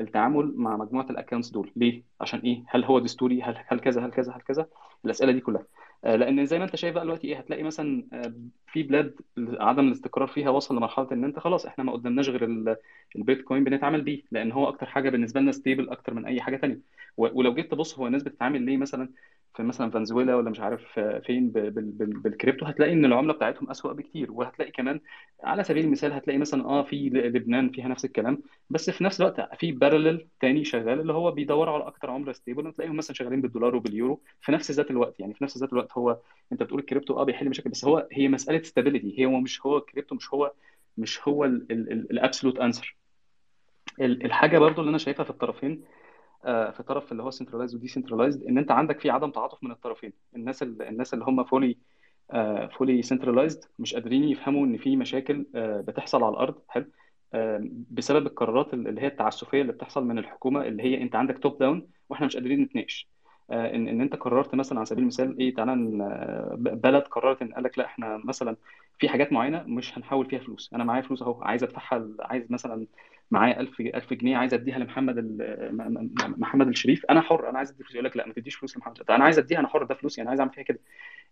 التعامل 0.00 0.52
مع 0.56 0.76
مجموعة 0.76 1.06
ال 1.10 1.14
accounts 1.14 1.50
دول. 1.50 1.72
ليه؟ 1.76 2.02
عشان 2.20 2.40
إيه؟ 2.40 2.64
هل 2.68 2.84
هو 2.84 2.98
دستوري؟ 2.98 3.42
هل 3.42 3.56
هل 3.66 3.80
كذا؟ 3.80 4.06
هل 4.06 4.10
كذا؟ 4.10 4.32
هل 4.32 4.40
كذا؟ 4.40 4.66
الأسئلة 5.04 5.32
دي 5.32 5.40
كلها. 5.40 5.62
لأن 6.04 6.46
زي 6.46 6.58
ما 6.58 6.64
أنت 6.64 6.76
شايف 6.76 6.94
بقى 6.94 7.04
دلوقتي 7.04 7.26
إيه 7.28 7.38
هتلاقي 7.38 7.62
مثلا 7.62 8.06
آه، 8.12 8.34
في 8.66 8.82
بلاد 8.82 9.14
عدم 9.38 9.88
الاستقرار 9.88 10.28
فيها 10.28 10.50
وصل 10.50 10.76
لمرحلة 10.76 11.08
إن 11.12 11.24
أنت 11.24 11.38
خلاص 11.38 11.66
إحنا 11.66 11.84
ما 11.84 11.92
قدامناش 11.92 12.28
غير 12.28 12.44
ال- 12.44 12.76
البيتكوين 13.16 13.64
بنتعامل 13.64 14.02
بيه 14.02 14.22
لأن 14.30 14.52
هو 14.52 14.68
أكتر 14.68 14.86
حاجة 14.86 15.10
بالنسبة 15.10 15.40
لنا 15.40 15.52
stable 15.52 15.88
أكتر 15.90 16.14
من 16.14 16.26
أي 16.26 16.40
حاجة 16.40 16.56
تانية. 16.56 16.80
و- 17.16 17.38
ولو 17.38 17.54
جيت 17.54 17.70
تبص 17.70 17.98
هو 17.98 18.06
الناس 18.06 18.22
بتتعامل 18.22 18.62
ليه 18.62 18.76
مثلا 18.76 19.12
في 19.56 19.62
مثلا 19.62 19.90
فنزويلا 19.90 20.34
ولا 20.36 20.50
مش 20.50 20.60
عارف 20.60 20.98
آه، 20.98 21.18
فين 21.18 21.50
بالكريبتو 21.50 22.66
هتلاقي 22.66 22.92
إن 22.92 23.04
العملة 23.04 23.32
بتاعتهم 23.32 23.70
أسوأ 23.70 23.92
بكتير. 23.92 24.32
وهتلاقي 24.32 24.70
كمان 24.70 25.00
على 25.44 25.64
سبيل 25.64 25.84
المثال 25.84 26.12
هتلاقي 26.12 26.38
مثلا 26.38 26.64
آه 26.64 26.82
في 26.82 27.08
لبنان 27.08 27.70
فيها 27.70 27.88
نفس 27.88 28.04
الكلام 28.04 28.42
بس 28.70 28.90
في 28.90 29.04
نفس 29.04 29.20
الوقت 29.20 29.54
في 29.60 29.72
parallel 29.72 30.28
تاني 30.40 30.64
شغال 30.64 31.00
اللي 31.00 31.12
هو 31.12 31.30
بيدوروا 31.30 31.74
على 31.74 31.86
أكتر 31.86 32.10
عملة 32.10 32.32
stable 32.32 32.66
وتلاقيهم 32.66 32.96
مثلا 32.96 33.14
شغالين 33.16 33.40
بالدولار 33.40 33.76
وباليورو 33.76 34.22
في 34.40 34.52
نفس 34.52 34.70
ذات 34.70 34.90
الوقت 34.90 35.20
يعني 35.20 35.34
في 35.34 35.44
نفس 35.44 35.58
ذات 35.58 35.72
الوقت. 35.72 35.87
هو 35.92 36.18
انت 36.52 36.62
بتقول 36.62 36.80
الكريبتو 36.80 37.20
آه 37.20 37.24
بيحل 37.24 37.48
مشاكل 37.48 37.70
بس 37.70 37.84
هو 37.84 38.08
هي 38.12 38.28
مسألة 38.28 38.62
stability 38.62 39.18
هي 39.20 39.26
هو 39.26 39.40
مش 39.40 39.66
هو 39.66 39.78
الكريبتو 39.78 40.14
مش 40.14 40.34
هو 40.34 40.52
مش 40.96 41.28
هو 41.28 41.44
ال 41.44 41.57
absolute 41.57 42.58
answer 42.58 42.96
الحاجة 44.00 44.58
برضو 44.58 44.80
اللي 44.80 44.90
أنا 44.90 44.98
شايفها 44.98 45.24
في 45.24 45.30
الطرفين 45.30 45.84
آه، 46.44 46.70
في 46.70 46.82
طرف 46.82 47.12
اللي 47.12 47.22
هو 47.22 47.30
centralized 47.30 47.74
و 47.74 47.88
decentralized 47.88 48.42
إن 48.42 48.58
أنت 48.58 48.70
عندك 48.70 49.00
في 49.00 49.10
عدم 49.10 49.30
تعاطف 49.30 49.64
من 49.64 49.70
الطرفين. 49.70 50.12
الناس 50.36 50.62
اللي 50.62 50.88
الناس 50.88 51.14
اللي 51.14 51.24
هم 51.24 51.44
fully 51.44 51.76
fully 52.78 53.02
centralized 53.02 53.64
مش 53.78 53.94
قادرين 53.94 54.24
يفهموا 54.24 54.66
إن 54.66 54.76
في 54.78 54.96
مشاكل 54.96 55.46
آه، 55.54 55.80
بتحصل 55.80 56.24
على 56.24 56.32
الأرض. 56.32 56.54
حلو. 56.68 56.86
آه، 57.34 57.68
بسبب 57.90 58.26
القرارات 58.26 58.74
اللي 58.74 59.00
هي 59.00 59.06
التعسفية 59.06 59.62
اللي 59.62 59.72
بتحصل 59.72 60.04
من 60.04 60.18
الحكومة 60.18 60.62
اللي 60.62 60.82
هي 60.82 61.02
أنت 61.02 61.14
عندك 61.16 61.38
top 61.38 61.58
down 61.58 61.88
وإحنا 62.08 62.26
مش 62.26 62.36
قادرين 62.36 62.60
نتناقش. 62.62 63.08
ان 63.50 63.88
إن 63.88 64.00
أنت 64.00 64.16
قررت 64.16 64.54
مثلا 64.54 64.78
على 64.78 64.86
سبيل 64.86 65.02
المثال 65.02 65.38
إيه 65.38 65.54
تعالى 65.54 65.72
آه، 66.02 66.54
بلد 66.58 67.02
قررت 67.02 67.42
إن 67.42 67.52
قال 67.52 67.64
لك 67.64 67.78
لا 67.78 67.84
إحنا 67.84 68.20
مثلا 68.24 68.56
في 68.98 69.08
حاجات 69.08 69.32
معينة 69.32 69.62
مش 69.66 69.98
هنحول 69.98 70.26
فيها 70.30 70.38
فلوس. 70.38 70.70
أنا 70.74 70.84
معايا 70.84 71.02
فلوس 71.02 71.22
أهو 71.22 71.42
عايز 71.42 71.62
أدفعها 71.62 72.08
عايز 72.20 72.52
مثلا 72.52 72.86
معايا 73.30 73.60
1000 73.60 73.80
1000 73.80 74.12
جنيه 74.14 74.36
عايز 74.36 74.54
أديها 74.54 74.78
لمحمد 74.78 75.18
محمد 76.38 76.68
الشريف. 76.68 77.06
أنا 77.10 77.20
حر 77.20 77.48
أنا 77.48 77.58
عايز 77.58 77.70
أدي 77.70 77.78
فلوس 77.84 77.94
يقول 77.94 78.04
لك 78.04 78.16
لا 78.16 78.26
ما 78.26 78.32
تديش 78.32 78.54
فلوس 78.56 78.76
لمحمد. 78.76 79.02
أنا 79.10 79.24
عايز 79.24 79.38
أديها 79.38 79.58
أنا 79.60 79.68
حر 79.68 79.82
ده 79.84 79.94
فلوسي 79.94 80.22
أنا 80.22 80.30
عايز 80.30 80.40
أعمل 80.40 80.52
فيها 80.52 80.64
كده. 80.64 80.80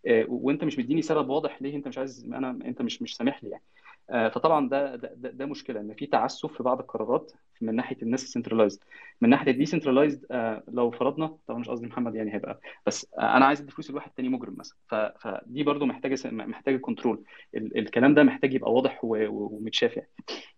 آه، 0.06 0.24
وأنت 0.28 0.64
مش 0.64 0.78
مديني 0.78 1.02
سبب 1.02 1.28
واضح 1.28 1.62
ليه 1.62 1.76
أنت 1.76 1.88
مش 1.88 1.98
عايز 1.98 2.24
أنا 2.26 2.50
أنت 2.50 2.82
مش 2.82 3.02
مش 3.02 3.16
سامح 3.16 3.44
لي 3.44 3.50
يعني. 3.50 3.62
آه، 4.10 4.28
فطبعا 4.28 4.68
ده 4.68 4.96
ده, 4.96 5.14
ده 5.16 5.30
ده 5.30 5.46
مشكلة 5.46 5.80
إن 5.80 5.94
في 5.94 6.06
تعسف 6.06 6.52
في 6.56 6.62
بعض 6.62 6.80
القرارات. 6.80 7.32
من 7.60 7.74
ناحية 7.74 7.96
الناس 8.02 8.24
ال 8.24 8.29
centralized 8.29 8.80
من 9.20 9.30
ناحية 9.30 9.50
ال 9.50 9.56
decentralized 9.56 10.26
لو 10.68 10.90
فرضنا 10.90 11.36
طبعا 11.46 11.60
مش 11.60 11.68
قصدي 11.68 11.86
محمد 11.86 12.14
يعني 12.14 12.34
هيبقى 12.34 12.60
بس 12.86 13.06
آه، 13.18 13.36
أنا 13.36 13.44
عايز 13.46 13.60
ادي 13.60 13.70
فلوس 13.72 13.90
لواحد 13.90 14.10
تاني 14.10 14.28
مجرم 14.28 14.56
مثلا. 14.58 14.78
فدي 15.20 15.62
برضو 15.62 15.86
محتاجة 15.86 16.18
محتاجة 16.30 16.76
control 16.76 17.24
ال- 17.54 17.78
الكلام 17.78 18.14
ده 18.14 18.22
محتاج 18.22 18.54
يبقى 18.54 18.72
واضح 18.72 19.00
ومتشاف 19.04 19.96
يعني 19.96 20.10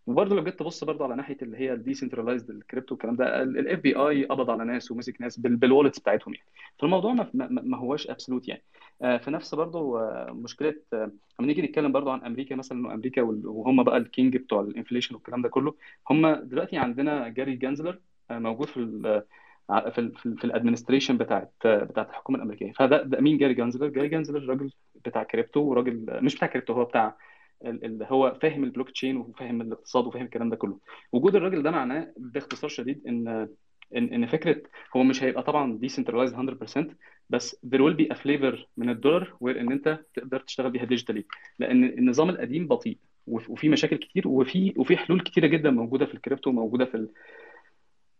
وبرضه 0.06 0.36
لو 0.36 0.44
جيت 0.44 0.58
تبص 0.58 0.84
برضه 0.84 1.04
على 1.04 1.16
ناحية 1.16 1.36
اللي 1.42 1.56
هي 1.58 1.72
ال 1.72 1.78
decentralized 1.78 2.50
ال 2.50 2.56
crypto 2.56 2.94
والكلام 2.94 3.16
ده 3.16 3.42
ال 3.42 3.78
FBI 3.80 4.24
قبض 4.24 4.50
على 4.50 4.64
ناس 4.64 4.90
ومسك 4.90 5.20
ناس 5.20 5.38
بال 5.40 5.53
wallets 5.53 5.98
بتاعتهم 5.98 6.34
يعني. 6.34 6.46
فالموضوع 6.78 7.12
ما, 7.34 7.76
هواش 7.76 8.10
absolute 8.10 8.48
يعني. 8.48 8.62
آه، 9.02 9.16
في 9.16 9.30
نفس 9.30 9.54
برضه 9.54 10.00
آه، 10.00 10.32
مشكلة 10.32 10.74
آه، 10.92 11.12
لما 11.40 11.46
نيجي 11.48 11.62
نتكلم 11.62 11.92
برضه 11.92 12.12
عن 12.12 12.24
أمريكا 12.24 12.54
مثلا 12.56 12.86
وامريكا 12.88 13.22
وهم 13.22 13.82
بقى 13.82 13.96
ال 13.96 14.04
king 14.04 14.36
بتوع 14.36 14.60
ال 14.60 14.65
inflation 14.65 15.14
والكلام 15.14 15.42
ده 15.42 15.48
كله 15.48 15.74
هم 16.10 16.26
دلوقتي 16.34 16.76
عندنا 16.76 17.28
جاري 17.28 17.56
جنسلر 17.56 18.00
آه، 18.30 18.38
موجود 18.38 18.68
في 18.68 18.76
ال 18.76 19.22
ع- 19.70 19.90
في 19.90 19.98
ال 20.00 20.14
في, 20.16 20.26
ال- 20.26 20.38
في 20.38 20.44
ال 20.44 20.49
administration 20.49 21.16
بتاعت 21.18 21.52
بتاعت 21.64 22.08
الحكومة 22.10 22.38
الأمريكية. 22.38 22.72
فده 22.72 23.02
ده 23.02 23.20
مين 23.20 23.38
جاري 23.38 23.54
جنسلر؟ 23.54 23.88
جاري 23.88 24.08
جنسلر 24.08 24.48
راجل 24.48 24.72
بتاع 25.04 25.22
كريبتو 25.22 25.60
وراجل 25.60 26.06
مش 26.22 26.36
بتاع 26.36 26.48
كريبتو 26.48 26.72
هو 26.72 26.84
بتاع 26.84 27.16
ال- 27.64 27.84
ال- 27.84 28.02
هو 28.02 28.38
فاهم 28.42 28.64
البلوك 28.64 28.90
تشين 28.90 29.16
وفاهم 29.16 29.60
الاقتصاد 29.60 30.06
وفاهم 30.06 30.24
الكلام 30.24 30.48
ده 30.50 30.56
كله. 30.56 30.78
وجود 31.12 31.36
الراجل 31.36 31.62
ده 31.62 31.70
معناه 31.70 32.12
باختصار 32.16 32.70
شديد 32.70 33.06
إن 33.06 33.48
إن 33.96 34.12
إن 34.14 34.26
فكرة 34.26 34.62
هو 34.96 35.02
مش 35.02 35.22
هيبقى 35.22 35.42
طبعا 35.42 35.78
decentralized 35.78 36.36
100% 36.36 36.96
بس 37.30 37.56
there 37.66 37.78
will 37.78 37.96
be 37.96 38.14
a 38.14 38.18
flavor 38.18 38.58
من 38.76 38.90
الدولار 38.90 39.36
where 39.40 39.60
إن 39.60 39.72
أنت 39.72 40.00
تقدر 40.14 40.40
تشتغل 40.40 40.70
بيها 40.70 40.84
digitally 40.84 41.24
لأن 41.58 41.84
النظام 41.84 42.30
القديم 42.30 42.66
بطيء 42.66 42.98
وف- 43.26 43.50
وفي 43.50 43.68
مشاكل 43.68 43.96
كتير 43.96 44.28
وفي 44.28 44.74
وفي 44.76 44.96
حلول 44.96 45.20
كتيرة 45.20 45.46
جدا 45.46 45.70
موجودة 45.70 46.06
في 46.06 46.14
الكريبتو 46.14 46.50
وموجوده 46.50 46.84
في 46.84 46.94
ال 46.94 47.08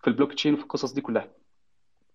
في 0.02 0.08
البلوك 0.08 0.32
تشين 0.34 0.54
وفي 0.54 0.62
القصص 0.62 0.92
دي 0.92 1.00
كلها. 1.00 1.28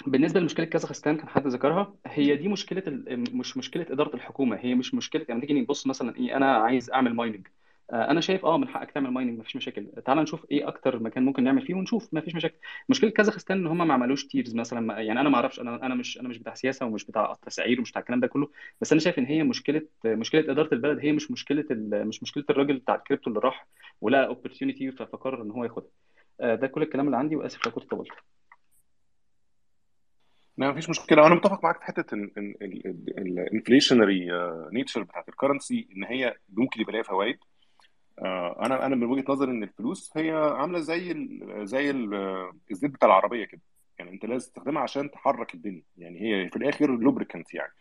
بالنسبة 0.07 0.39
لمشكلة 0.39 0.65
كازاخستان 0.65 1.17
كان 1.17 1.27
حد 1.30 1.47
ذكرها؟ 1.47 1.95
هي 2.05 2.35
دي 2.35 2.47
مشكلة 2.47 2.84
ال- 2.88 3.38
مش 3.38 3.57
مشكلة 3.57 3.85
إدارة 3.89 4.15
الحكومة 4.15 4.55
هي 4.55 4.75
مش 4.75 4.93
مشكلة 4.93 5.25
يعني 5.30 5.41
تيجي 5.41 5.53
نبص 5.61 5.88
مثلا 5.88 6.15
إيه 6.15 6.38
أنا 6.38 6.51
عايز 6.57 6.91
أعمل 6.91 7.13
mining 7.15 7.47
أنا 7.93 8.21
شايف 8.21 8.45
آه 8.45 8.57
من 8.57 8.67
حقك 8.67 8.91
تعمل 8.91 9.09
mining 9.11 9.39
مفيش 9.39 9.55
مشاكل. 9.55 9.87
تعال 10.05 10.17
نشوف 10.17 10.45
إيه 10.51 10.67
أكتر 10.67 10.99
مكان 10.99 11.25
ممكن 11.25 11.43
نعمل 11.43 11.61
فيه 11.65 11.73
ونشوف 11.73 12.13
مفيش 12.13 12.35
مشاكل. 12.35 12.55
مشكلة 12.89 13.09
كازاخستان 13.09 13.57
إن 13.57 13.67
هم 13.67 13.87
ما 13.87 13.93
عملوش 13.93 14.27
tiers 14.27 14.55
مثلا 14.55 14.99
يعني 15.01 15.19
أنا 15.21 15.29
ما 15.29 15.35
أعرفش 15.35 15.59
أنا 15.59 15.85
أنا 15.85 15.95
مش 15.95 16.19
أنا 16.19 16.29
مش 16.29 16.37
بتاع 16.37 16.53
سياسة 16.53 16.85
ومش 16.85 17.05
بتاع 17.05 17.33
تسعير 17.45 17.79
ومش 17.79 17.91
بتاع 17.91 17.99
الكلام 18.01 18.19
ده 18.19 18.27
كله 18.27 18.49
بس 18.81 18.91
أنا 18.91 19.01
شايف 19.01 19.19
إن 19.19 19.25
هي 19.25 19.43
مشكلة 19.43 19.81
مشكلة 20.05 20.41
إدارة 20.51 20.73
البلد 20.73 20.99
هي 20.99 21.11
مش 21.11 21.31
مشكلة 21.31 21.65
مش 21.91 22.23
مشكلة 22.23 22.43
الراجل 22.49 22.77
بتاع 22.77 22.95
الكريبتو 22.95 23.29
اللي 23.29 23.39
راح 23.39 23.67
ولقى 24.01 24.25
opportunity 24.27 24.91
فقرر 24.91 25.41
إن 25.41 25.51
هو 25.51 25.63
ياخدها. 25.63 25.89
آه، 26.41 26.55
ده 26.55 26.67
كل 26.67 26.81
الكلام 26.81 27.05
اللي 27.05 27.17
عندي 27.17 27.35
وآسف 27.35 27.65
لو 27.65 27.71
كنت 27.71 27.89
طولت. 27.89 28.11
لا 30.57 30.71
مفيش 30.71 30.89
مشكلة. 30.89 31.23
وأنا 31.23 31.35
متفق 31.35 31.63
معاك 31.63 31.77
في 31.79 31.85
حتة 31.85 32.13
ال 33.17 33.26
inflationary 33.26 34.27
nature 34.71 35.03
بتاعت 35.03 35.29
ال 35.30 35.36
currency 35.36 35.88
إن 35.95 36.03
هي 36.03 36.35
ممكن 36.49 36.81
يبقى 36.81 36.93
ليها 36.93 37.03
فوائد. 37.03 37.35
آه، 37.35 37.52
أنا 38.22 38.85
أنا 38.85 38.95
من 38.95 39.03
وجهة 39.03 39.26
نظري 39.30 39.52
إن 39.52 39.64
الفلوس 39.64 40.11
هي 40.18 40.31
عاملة 40.31 40.80
زي 40.80 41.11
ال 41.11 41.60
زي 41.68 41.90
ال 41.90 42.14
الزيت 42.72 42.91
بتاع 42.91 43.07
العربية 43.07 43.45
كده. 43.45 43.61
يعني 43.99 44.11
أنت 44.11 44.26
لازم 44.26 44.45
تستخدمها 44.49 44.81
عشان 44.84 45.11
تحرك 45.11 45.53
الدنيا. 45.53 45.84
يعني 45.98 46.22
هي 46.22 46.49
في 46.49 46.56
الآخر 46.56 46.91
lubricant 46.97 47.53
يعني. 47.53 47.73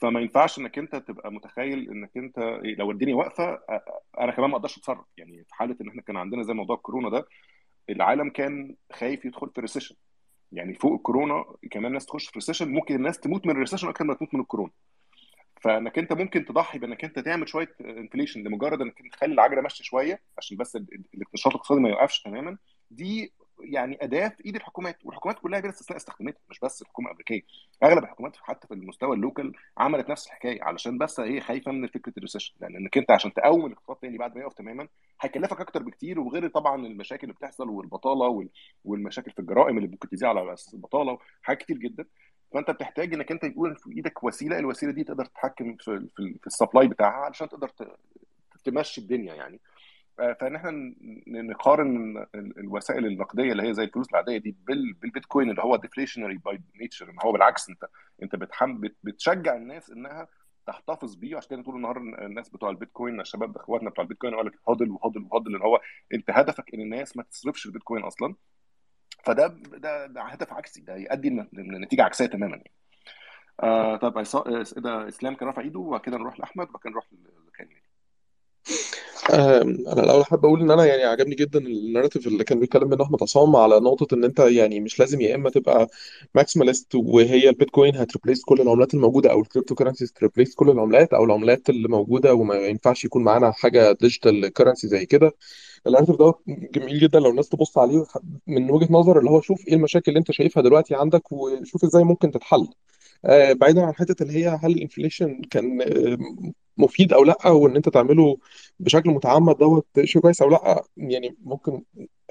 فما 0.00 0.20
ينفعش 0.20 0.58
إنك 0.58 0.78
أنت 0.78 0.96
تبقى 0.96 1.32
متخيل 1.32 1.90
إنك 1.90 2.10
أنت 2.16 2.38
لو 2.78 2.90
الدنيا 2.90 3.14
واقفة 3.14 3.60
أنا 4.20 4.32
كمان 4.32 4.50
ما 4.50 4.56
أقدرش 4.56 4.78
أتصرف. 4.78 5.04
يعني 5.16 5.44
في 5.48 5.54
حالة 5.54 5.76
إن 5.80 5.88
إحنا 5.88 6.02
كان 6.02 6.16
عندنا 6.16 6.42
زي 6.42 6.52
موضوع 6.54 6.76
الكورونا 6.76 7.10
ده 7.10 7.26
العالم 7.90 8.30
كان 8.30 8.74
خايف 8.92 9.24
يدخل 9.24 9.50
في 9.54 9.60
recession 9.60 9.94
يعني 10.52 10.74
فوق 10.74 10.92
الكورونا 10.92 11.44
كمان 11.70 11.86
الناس 11.86 12.06
تخش 12.06 12.26
في 12.26 12.32
recession 12.34 12.68
ممكن 12.72 12.94
الناس 12.94 13.20
تموت 13.20 13.46
من 13.46 13.52
ال 13.52 13.56
recession 13.56 13.88
أكتر 13.88 14.04
ما 14.04 14.14
تموت 14.14 14.34
من 14.34 14.40
الكورونا. 14.40 14.70
فإنك 15.66 15.98
أنت 15.98 16.12
ممكن 16.12 16.44
تضحي 16.44 16.78
بإنك 16.78 17.04
أنت 17.04 17.18
تعمل 17.18 17.48
شوية 17.48 17.74
inflation 17.80 18.42
لمجرد 18.42 18.80
إنك 18.80 19.02
تخلي 19.12 19.34
العجلة 19.34 19.60
ماشية 19.60 19.84
شوية 19.84 20.20
عشان 20.38 20.56
بس 20.56 20.76
ال- 20.76 20.86
ال- 20.94 21.04
الاقتصاد 21.14 21.52
الاقتصادي 21.52 21.80
ما 21.80 21.88
يوقفش 21.88 22.22
تماما. 22.22 22.58
دي 22.90 23.32
يعني 23.60 23.98
أداة 24.04 24.28
في 24.28 24.44
إيد 24.46 24.56
الحكومات 24.56 24.98
والحكومات 25.04 25.38
كلها 25.38 25.60
بلا 25.60 25.70
استثناء 25.70 25.96
استخدمتها 25.96 26.40
مش 26.50 26.60
بس 26.60 26.82
الحكومة 26.82 27.06
الأمريكية. 27.08 27.42
أغلب 27.82 28.04
الحكومات 28.04 28.36
حتى 28.36 28.68
في 28.68 28.74
المستوى 28.74 29.16
ال 29.16 29.22
local 29.22 29.52
عملت 29.78 30.10
نفس 30.10 30.26
الحكاية 30.26 30.62
علشان 30.62 30.98
بس 30.98 31.20
هي 31.20 31.40
خايفة 31.40 31.72
من 31.72 31.88
فكرة 31.88 32.12
ال 32.16 32.20
recession 32.20 32.54
لأن 32.60 32.76
إنك 32.76 32.98
أنت 32.98 33.10
عشان 33.10 33.32
تقوم 33.34 33.66
الاقتصاد 33.66 33.96
تاني 33.96 34.18
بعد 34.18 34.34
ما 34.34 34.40
يقف 34.40 34.52
تماما 34.54 34.88
هيكلفك 35.20 35.60
أكتر 35.60 35.82
بكتير 35.82 36.20
وغير 36.20 36.48
طبعا 36.48 36.86
المشاكل 36.86 37.22
اللي 37.22 37.34
بتحصل 37.34 37.68
والبطالة 37.68 38.26
وال- 38.26 38.48
والمشاكل 38.84 39.30
في 39.30 39.38
الجرائم 39.38 39.76
اللي 39.78 39.88
ممكن 39.88 40.08
تزيد 40.08 40.24
على 40.28 40.52
أساس 40.52 40.74
البطالة 40.74 41.18
وحاجات 41.42 41.62
كتير 41.62 41.76
جدا. 41.78 42.04
فأنت 42.52 42.70
بتحتاج 42.70 43.14
إنك 43.14 43.30
أنت 43.32 43.44
يكون 43.44 43.74
في 43.74 43.90
إيدك 43.92 44.24
وسيلة 44.24 44.58
الوسيلة 44.58 44.92
دي 44.92 45.04
تقدر 45.04 45.24
تتحكم 45.24 45.76
في 45.76 46.06
في, 46.16 46.38
ال 46.46 46.52
supply 46.52 46.88
بتاعها 46.88 47.24
علشان 47.24 47.48
تقدر 47.48 47.70
تمشي 48.64 49.00
الدنيا 49.00 49.34
يعني. 49.34 49.60
آه، 50.20 50.32
فإن 50.40 50.54
إحنا 50.56 50.94
نقارن 51.26 52.16
ال- 52.34 52.58
الوسائل 52.58 53.06
النقدية 53.06 53.52
اللي 53.52 53.62
هي 53.68 53.74
زي 53.74 53.84
الفلوس 53.84 54.10
العادية 54.10 54.38
دي 54.38 54.56
بال- 54.66 54.92
بالبيتكوين 54.92 55.50
اللي 55.50 55.62
هو 55.62 55.76
deflationary 55.76 56.36
by 56.36 56.60
nature 56.80 57.10
إن 57.10 57.16
هو 57.24 57.32
بالعكس 57.32 57.68
أنت 57.70 57.84
أنت 58.22 58.36
بتشجع 59.04 59.56
الناس 59.56 59.90
إنها 59.90 60.28
تحتفظ 60.66 61.14
بيه. 61.14 61.36
عشان 61.36 61.50
كده 61.50 61.62
طول 61.62 61.76
النهار 61.76 61.96
الناس 61.96 62.48
بتوع 62.48 62.70
البيتكوين 62.70 63.20
الشباب 63.20 63.56
إخواتنا 63.56 63.90
بتوع 63.90 64.02
البيتكوين 64.04 64.32
يقول 64.32 64.46
لك 64.46 64.52
hodl 64.68 64.90
و 64.90 64.96
hodl 64.96 65.22
و 65.22 65.28
hodl 65.28 65.54
اللي 65.54 65.64
هو 65.64 65.80
أنت 66.14 66.30
هدفك 66.30 66.74
إن 66.74 66.80
الناس 66.80 67.16
ما 67.16 67.22
تصرفش 67.22 67.66
البيتكوين 67.66 68.02
أصلا. 68.02 68.34
فده 69.26 69.46
ده, 69.72 70.06
ده 70.06 70.22
هدف 70.22 70.52
عكسي 70.52 70.80
ده 70.80 70.96
يؤدي 70.96 71.30
لن- 71.30 71.48
لنتيجة 71.52 72.02
عكسية 72.04 72.26
تماما 72.26 72.56
يعني. 72.56 72.70
آه 73.62 73.96
طب 73.96 74.18
آه، 74.18 74.64
ده 74.76 75.08
إسلام 75.08 75.34
كان 75.34 75.48
رافع 75.48 75.62
إيده 75.62 75.78
وبعد 75.80 76.00
كده 76.00 76.16
نروح 76.16 76.38
لأحمد 76.40 76.68
وبعد 76.68 76.82
كده 76.82 76.90
نروح 76.90 77.06
لكريم 77.48 77.82
أنا 79.30 80.02
الأول 80.02 80.24
حابب 80.24 80.44
أقول 80.44 80.60
إن 80.60 80.70
أنا 80.70 80.84
يعني 80.86 81.02
عجبني 81.04 81.34
جدا 81.34 81.58
ال 81.58 81.65
narrative 81.65 82.26
اللي 82.26 82.44
كان 82.44 82.60
بيتكلم 82.60 82.88
منه 82.88 83.04
أحمد 83.04 83.22
عصام 83.22 83.56
على 83.56 83.80
نقطة 83.80 84.14
إن 84.14 84.24
أنت 84.24 84.38
يعني 84.38 84.80
مش 84.80 84.98
لازم 85.00 85.20
يا 85.20 85.34
إما 85.34 85.50
تبقى 85.50 85.88
maximalist 86.34 86.94
وهي 86.94 87.48
البيتكوين 87.48 87.96
هت 87.96 88.07
replace 88.07 88.44
كل 88.44 88.60
العملات 88.60 88.94
الموجودة 88.94 89.30
أو 89.30 89.40
ال 89.40 89.74
cryptocurrencies 89.74 90.12
ت 90.12 90.17
replace 90.17 90.54
كل 90.54 90.70
العملات 90.70 91.12
أو 91.14 91.24
العملات 91.24 91.70
اللي 91.70 91.88
موجودة 91.88 92.34
وما 92.34 92.54
ينفعش 92.54 93.04
يكون 93.04 93.24
معانا 93.24 93.50
حاجة 93.52 93.92
digital 94.00 94.48
currency 94.52 94.88
زي 94.88 95.06
كده. 95.06 95.32
ال 95.86 95.89
narrative 95.89 96.16
ده 96.16 96.34
جميل 96.48 97.00
جدا 97.00 97.20
لو 97.20 97.30
الناس 97.30 97.48
تبص 97.48 97.78
عليه 97.78 98.04
من 98.46 98.70
وجهة 98.70 98.88
نظر 98.90 99.18
اللي 99.18 99.30
هو 99.30 99.40
شوف 99.40 99.68
إيه 99.68 99.74
المشاكل 99.74 100.04
اللي 100.08 100.18
أنت 100.18 100.32
شايفها 100.32 100.62
دلوقتي 100.62 100.94
عندك 100.94 101.32
وشوف 101.32 101.84
إزاي 101.84 102.04
ممكن 102.04 102.30
تتحل. 102.30 102.68
آه، 103.24 103.52
بعيدا 103.52 103.82
عن 103.82 103.94
حتة 103.94 104.22
اللي 104.22 104.34
هي 104.44 104.48
هل 104.62 104.70
ال 104.72 104.79
inflation 104.79 105.42
كان 105.50 105.78
مفيد 106.78 107.12
أو 107.12 107.24
لأ 107.24 107.48
وإن 107.48 107.76
أنت 107.76 107.88
تعمله 107.88 108.38
بشكل 108.80 109.10
متعمد 109.10 109.56
دوت 109.58 109.86
شيء 110.04 110.22
كويس 110.22 110.42
أو 110.42 110.48
لأ 110.50 110.84
يعني 110.96 111.36
ممكن 111.44 111.82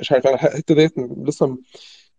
مش 0.01 0.11
عارف 0.11 0.27
أنا 0.27 0.35
الحتة 0.35 0.75
ديت 0.75 0.93
لسه 1.27 1.57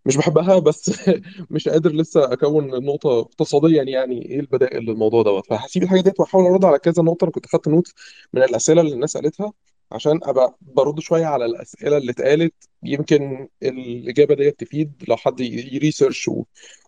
مش 0.06 0.16
بحبها 0.16 0.58
بس 0.58 1.08
مش 1.50 1.68
قادر 1.68 1.92
لسه 1.92 2.32
أكون 2.32 2.68
نقطة 2.86 3.20
اقتصاديا 3.20 3.82
يعني 3.82 4.22
إيه 4.26 4.40
البدائل 4.40 4.84
للموضوع 4.84 5.22
دوت. 5.22 5.46
فهسيب 5.46 5.82
الحاجة 5.82 6.00
ديت 6.00 6.20
وأحاول 6.20 6.44
أرد 6.46 6.64
على 6.64 6.78
كذا 6.78 7.02
نقطة 7.02 7.24
أنا 7.24 7.32
كنت 7.32 7.46
خدت 7.46 7.68
note 7.68 7.92
من 8.32 8.42
الأسئلة 8.42 8.80
اللي 8.80 8.94
الناس 8.94 9.16
قالتها. 9.16 9.52
عشان 9.92 10.20
أبقى 10.22 10.56
برد 10.60 11.00
شوية 11.00 11.26
على 11.26 11.44
الأسئلة 11.44 11.96
اللي 11.96 12.12
اتقالت. 12.12 12.54
يمكن 12.82 13.48
الإجابة 13.62 14.34
ديت 14.34 14.60
تفيد 14.60 14.92
لو 15.08 15.16
حد 15.16 15.40
ي 15.40 15.50
research 15.50 16.30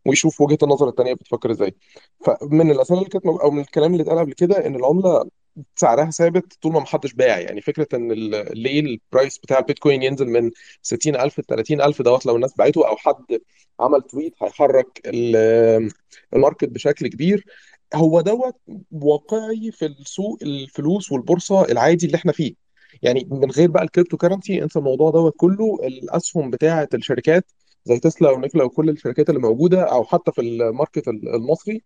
ويشوف 0.07 0.41
وجهة 0.41 0.59
النظر 0.63 0.89
التانية 0.89 1.15
بتفكر 1.15 1.51
إزاي. 1.51 1.75
فمن 2.27 2.71
الأسئلة 2.71 2.99
اللي 2.99 3.11
كانت 3.11 3.27
أو 3.27 3.51
من 3.51 3.61
الكلام 3.61 3.93
اللي 3.93 4.03
اتقال 4.03 4.19
قبل 4.19 4.33
كده 4.33 4.67
إن 4.67 4.77
العملة 4.77 5.25
سعرها 5.77 6.11
ثابت 6.11 6.59
طول 6.63 6.73
ما 6.73 6.81
محدش 6.81 7.13
باع. 7.13 7.39
يعني 7.39 7.61
فكرة 7.61 7.89
إن 7.95 8.13
ليه 8.53 8.81
ال 8.81 8.90
price 8.90 9.39
بتاع 9.39 9.59
البيتكوين 9.59 10.03
ينزل 10.03 10.27
من 10.29 10.51
60000 10.83 11.39
ل 11.39 11.45
30000 11.45 12.03
دوت 12.03 12.27
لو 12.27 12.37
الناس 12.37 12.55
باعته 12.55 12.89
أو 12.89 12.97
حد 12.97 13.41
عمل 13.81 14.03
tweet 14.03 14.35
هيحرك 14.43 15.01
ال- 15.07 15.91
ال 16.35 16.40
market 16.40 16.69
بشكل 16.69 17.09
كبير. 17.09 17.45
هو 17.95 18.21
دوت 18.21 18.57
واقعي 18.93 19.71
في 19.73 19.87
السوق 19.87 20.39
الفلوس 20.43 21.13
والبورصة 21.13 21.65
العادي 21.65 22.07
اللي 22.07 22.17
إحنا 22.17 22.33
فيه. 22.33 22.68
يعني 23.03 23.29
من 23.31 23.51
غير 23.51 23.71
بقى 23.71 23.83
ال 23.83 24.17
cryptocurrency 24.17 24.63
انسى 24.63 24.79
الموضوع 24.79 25.11
دوت 25.11 25.35
كله 25.37 25.79
الأسهم 25.85 26.51
بتاعه 26.51 26.89
الشركات 26.95 27.51
زي 27.85 27.99
تسلا 27.99 28.31
ونيكولا 28.31 28.65
وكل 28.65 28.91
الشركات 28.91 29.29
اللي 29.31 29.41
موجودة 29.41 29.83
أو 29.83 30.05
حتى 30.05 30.33
في 30.33 30.41
ال 30.41 30.50
market 30.50 31.09
المصري 31.09 31.83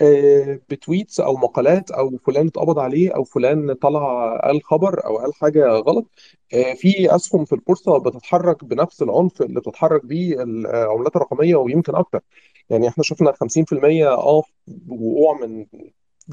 آه، 0.00 0.60
ب 0.68 0.75
tweets 0.75 1.20
أو 1.20 1.36
مقالات 1.36 1.90
أو 1.90 2.16
فلان 2.18 2.46
اتقبض 2.46 2.78
عليه 2.78 3.10
أو 3.16 3.24
فلان 3.24 3.72
طلع 3.74 4.36
قال 4.44 4.64
خبر 4.64 5.06
أو 5.06 5.18
قال 5.18 5.34
حاجة 5.34 5.66
غلط 5.68 6.06
آه، 6.54 6.74
في 6.74 7.14
أسهم 7.16 7.44
في 7.44 7.52
البورصة 7.54 7.98
بتتحرك 7.98 8.64
بنفس 8.64 9.02
العنف 9.02 9.42
اللي 9.42 9.60
بتتحرك 9.60 10.06
بيه 10.06 10.42
العملات 10.42 11.16
الرقمية 11.16 11.56
ويمكن 11.56 11.94
أكتر. 11.96 12.20
يعني 12.70 12.88
إحنا 12.88 13.04
شفنا 13.04 13.32
50% 13.32 14.08
آه 14.08 14.42
وقوع 14.88 15.38
من 15.46 15.66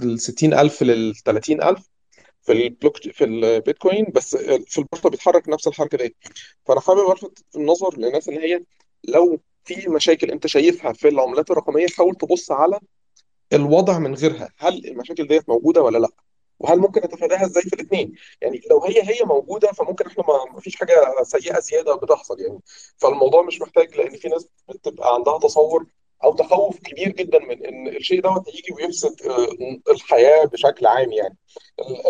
ال 0.04 0.20
60000 0.20 0.84
لل 0.84 1.16
30000 1.16 1.90
في 2.46 2.52
ال 2.52 2.60
block 2.60 2.98
في 2.98 3.24
البيتكوين 3.24 4.06
بس 4.16 4.36
في 4.68 4.78
البورصة 4.78 5.10
بيتحرك 5.10 5.50
نفس 5.50 5.68
الحركة 5.68 5.98
دي. 5.98 6.16
فأنا 6.66 6.80
حابب 6.82 7.12
ألفت 7.12 7.46
النظر 7.56 7.98
للناس 7.98 8.30
ان 8.30 8.38
هي 8.38 8.64
لو 9.04 9.40
في 9.64 9.90
مشاكل 9.90 10.32
أنت 10.32 10.48
شايفها 10.48 10.94
في 10.94 11.08
العملات 11.08 11.52
الرقمية 11.52 11.88
حاول 11.88 12.16
تبص 12.16 12.52
على 12.52 12.80
الوضع 13.54 14.00
من 14.00 14.16
غيرها. 14.16 14.50
هل 14.58 14.88
المشاكل 14.88 15.28
ديت 15.28 15.50
موجودة 15.50 15.82
ولا 15.82 15.98
لأ؟ 15.98 16.10
وهل 16.60 16.80
ممكن 16.80 17.02
نتفاداها 17.02 17.46
إزاي 17.46 17.64
في 17.64 17.74
الاثنين 17.74 18.14
يعني 18.42 18.62
لو 18.70 18.84
هي 18.84 19.02
هي 19.04 19.24
موجودة 19.26 19.72
فممكن 19.72 20.06
إحنا 20.06 20.24
ما 20.54 20.60
فيش 20.60 20.76
حاجة 20.76 21.24
سيئة 21.24 21.60
زيادة 21.60 21.96
بتحصل 21.96 22.40
يعني. 22.40 22.60
فالموضوع 22.98 23.42
مش 23.42 23.62
محتاج 23.62 23.96
لأن 23.98 24.18
في 24.18 24.28
ناس 24.28 24.48
بتبقى 24.70 25.14
عندها 25.14 25.38
تصور 25.40 25.86
أو 26.24 26.36
تخوف 26.36 26.80
كبير 26.80 27.10
جدا 27.10 27.40
من 27.40 27.66
إن 27.66 27.88
الشيء 27.88 28.22
دوت 28.22 28.48
يجي 28.48 28.74
ويفسد 28.74 29.16
آه، 29.28 29.92
الحياة 29.92 30.46
بشكل 30.46 30.86
عام 30.86 31.12
يعني 31.12 31.38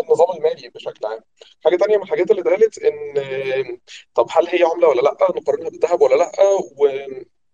النظام 0.02 0.36
المالي 0.36 0.68
بشكل 0.68 1.06
عام. 1.06 1.20
حاجة 1.64 1.76
تانية 1.76 1.96
من 1.96 2.02
الحاجات 2.02 2.30
اللي 2.30 2.42
اتقالت 2.42 2.78
إن 2.78 3.78
طب 4.14 4.26
هل 4.30 4.46
هي 4.46 4.62
عملة 4.62 4.88
ولا 4.88 5.00
لأ؟ 5.00 5.16
نقارنها 5.36 5.70
بالذهب 5.70 6.02
ولا 6.02 6.14
لأ؟ 6.14 6.32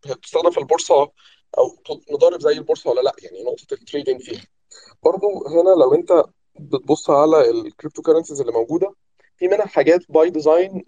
وبتستخدم 0.06 0.50
في 0.50 0.58
البورصة 0.58 1.12
أو 1.58 1.76
نضارب 2.12 2.40
زي 2.40 2.52
البورصة 2.52 2.90
ولا 2.90 3.00
لأ؟ 3.00 3.12
يعني 3.22 3.42
نقطة 3.44 3.74
ال 3.74 3.80
trading 3.80 4.22
فيها. 4.22 4.42
برضو 5.04 5.46
هنا 5.48 5.70
لو 5.80 5.94
أنت 5.94 6.24
بتبص 6.60 7.10
على 7.10 7.50
ال 7.50 7.57
crypto 7.57 8.02
currencies 8.02 8.40
اللي 8.40 8.52
موجودة 8.52 8.94
في 9.36 9.48
منها 9.48 9.66
حاجات 9.66 10.00
by 10.08 10.30
design 10.30 10.84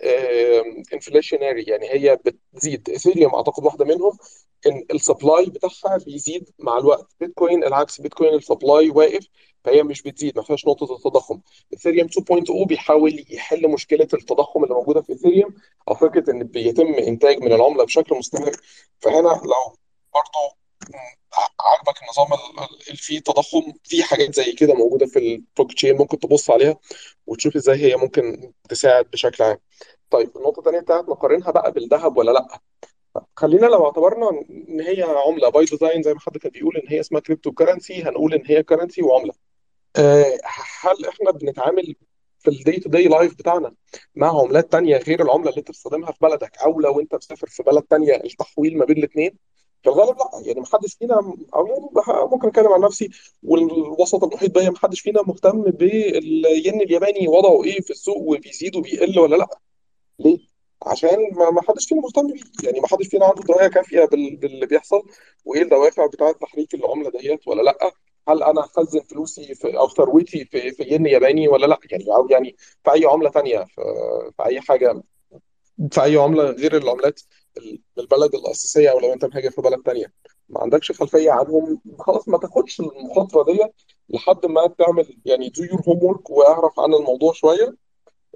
inflationary 0.94 1.62
يعني 1.62 1.91
هي 1.91 2.19
بتزيد. 2.25 2.91
ايثيريوم 2.91 3.35
أعتقد 3.35 3.65
واحدة 3.65 3.85
منهم 3.85 4.19
إن 4.66 4.87
ال 4.94 5.02
supply 5.02 5.47
بتاعها 5.47 5.99
بيزيد 6.07 6.51
مع 6.59 6.79
الوقت. 6.79 7.07
بيتكوين 7.21 7.65
العكس 7.65 8.01
بيتكوين 8.01 8.35
ال 8.35 8.43
supply 8.43 8.90
واقف 8.91 9.27
فهي 9.65 9.83
مش 9.83 10.03
بتزيد 10.03 10.37
ما 10.37 10.43
فيهاش 10.43 10.66
نقطة 10.66 10.97
التضخم. 10.97 11.41
ايثيريوم 11.73 12.09
2.0 12.09 12.66
بيحاول 12.66 13.25
يحل 13.31 13.69
مشكلة 13.69 14.09
التضخم 14.15 14.65
اللي 14.65 14.75
موجودة 14.75 15.03
في 15.03 15.12
ايثيريوم 15.12 15.55
أو 15.89 15.95
فكره 15.95 16.31
إن 16.31 16.43
بيتم 16.45 16.95
إنتاج 16.95 17.39
من 17.39 17.53
العملة 17.53 17.85
بشكل 17.85 18.16
مستمر. 18.16 18.53
فهنا 19.01 19.29
لو 19.29 19.77
برضه 20.15 20.64
عاجبك 21.61 22.02
النظام 22.02 22.32
ال- 22.32 22.69
اللي 22.86 22.97
فيه 22.97 23.20
تضخم 23.20 23.73
في 23.85 24.02
حاجات 24.02 24.35
زي 24.35 24.52
كده 24.52 24.74
موجودة 24.74 25.06
في 25.06 25.19
البلوك 25.19 25.73
تشين 25.73 25.97
ممكن 25.97 26.19
تبص 26.19 26.51
عليها 26.51 26.77
وتشوف 27.27 27.56
إزاي 27.56 27.77
هي 27.77 27.97
ممكن 27.97 28.52
تساعد 28.69 29.11
بشكل 29.11 29.44
عام. 29.44 29.59
طيب 30.11 30.36
النقطة 30.36 30.59
الثانية 30.59 30.81
بتاعت 30.81 31.09
نقارنها 31.09 31.51
بقى 31.51 31.73
بالذهب 31.73 32.16
ولا 32.16 32.31
لأ؟ 32.31 32.61
خلينا 33.36 33.66
لو 33.66 33.85
اعتبرنا 33.86 34.31
إن 34.51 34.81
هي 34.81 35.02
عملة 35.27 35.48
by 35.48 35.65
design 35.65 36.02
زي 36.02 36.15
ما 36.15 36.20
حد 36.20 36.39
كان 36.39 36.51
بيقول 36.52 36.77
إن 36.77 36.89
هي 36.89 37.01
اسمها 37.01 37.20
crypto 37.20 37.52
currency 37.52 38.02
هنقول 38.02 38.35
إن 38.35 38.43
هي 38.47 38.62
currency 38.62 39.02
وعملة. 39.02 39.32
آه، 39.97 40.39
هل 40.81 41.06
إحنا 41.09 41.31
بنتعامل 41.31 41.97
في 42.39 42.51
ال 42.51 42.58
day 42.58 42.81
to 42.81 42.90
day 42.90 43.09
life 43.09 43.35
بتاعنا 43.35 43.74
مع 44.15 44.40
عملات 44.40 44.73
تانية 44.73 44.97
غير 44.97 45.23
العملة 45.23 45.48
اللي 45.51 45.59
أنت 45.59 45.69
بتستخدمها 45.70 46.12
في 46.12 46.19
بلدك 46.20 46.59
أو 46.59 46.81
لو 46.81 47.01
أنت 47.01 47.15
مسافر 47.15 47.47
في 47.47 47.62
بلد 47.62 47.82
تانية 47.82 48.15
التحويل 48.16 48.78
ما 48.78 48.85
بين 48.85 48.97
الاثنين 48.98 49.39
في 49.85 49.90
الغالب 49.90 50.16
لا 50.19 50.31
يعني 50.47 50.61
محدش 50.61 50.94
فينا 50.94 51.15
أو 51.55 51.66
يعني 51.66 51.81
ممكن 52.32 52.48
أتكلم 52.48 52.73
عن 52.73 52.81
نفسي 52.81 53.11
والوسط 53.43 54.24
المحيط 54.24 54.55
بيا 54.59 54.70
محدش 54.70 55.01
فينا 55.01 55.23
مهتم 55.23 55.62
بالين 55.62 56.81
الياباني 56.81 57.28
وضعه 57.28 57.65
إيه 57.65 57.81
في 57.81 57.90
السوق 57.90 58.16
وبيزيد 58.19 58.77
وبيقل 58.77 59.19
ولا 59.19 59.36
لا. 59.36 59.48
ليه؟ 60.19 60.39
عشان 60.86 61.19
ما 61.32 61.51
ما 61.51 61.62
حدش 61.62 61.86
فينا 61.86 62.01
مهتم 62.01 62.27
بيه 62.27 62.40
يعني 62.65 62.81
ما 62.81 62.86
حدش 62.89 63.06
فينا 63.06 63.27
عنده 63.27 63.43
دراية 63.43 63.69
كافية 63.69 64.05
بال- 64.05 64.36
باللي 64.36 64.66
بيحصل 64.66 65.02
وإيه 65.44 65.62
الدوافع 65.62 66.06
بتاعة 66.06 66.32
تحريك 66.32 66.74
العملة 66.74 67.11
ديت 67.11 67.48
ولا 67.48 67.62
لا؟ 67.62 67.93
هل 68.28 68.43
أنا 68.43 68.61
اخزن 68.61 69.01
فلوسي 69.01 69.55
في 69.55 69.78
أو 69.78 69.89
ثروتي 69.89 70.44
في 70.44 70.70
في 70.70 70.82
ين 70.82 71.06
ياباني 71.06 71.48
ولا 71.48 71.66
لا؟ 71.66 71.78
يعني 71.90 72.05
أو 72.05 72.28
يعني 72.31 72.56
في 72.85 72.93
أي 72.93 73.05
عملة 73.06 73.31
تانية 73.31 73.59
في, 73.65 73.82
في 74.36 74.44
أي 74.47 74.61
حاجة 74.61 75.02
في 75.90 76.02
أي 76.02 76.16
عملة 76.16 76.44
غير 76.51 76.77
العملات. 76.77 77.20
البلد 77.98 78.35
الأساسية 78.35 78.90
أو 78.90 79.01
لو 79.01 79.12
أنت 79.12 79.24
مهاجر 79.24 79.51
في 79.51 79.60
بلد 79.62 79.82
تانية. 79.82 80.12
ما 80.48 80.60
عندكش 80.60 80.93
خلفية 80.93 81.31
عنهم 81.31 81.81
خلاص 81.98 82.28
ما 82.28 82.39
تاخدش 82.39 82.81
المخاطره 82.81 83.44
دي 83.52 83.60
لحد 84.09 84.47
ما 84.47 84.66
تعمل 84.78 85.16
يعني 85.24 85.51
do 85.51 85.62
your 85.70 85.78
homework 85.78 86.31
واعرف 86.31 86.81
عن 86.81 86.94
الموضوع 86.94 87.32
شوية. 87.32 87.76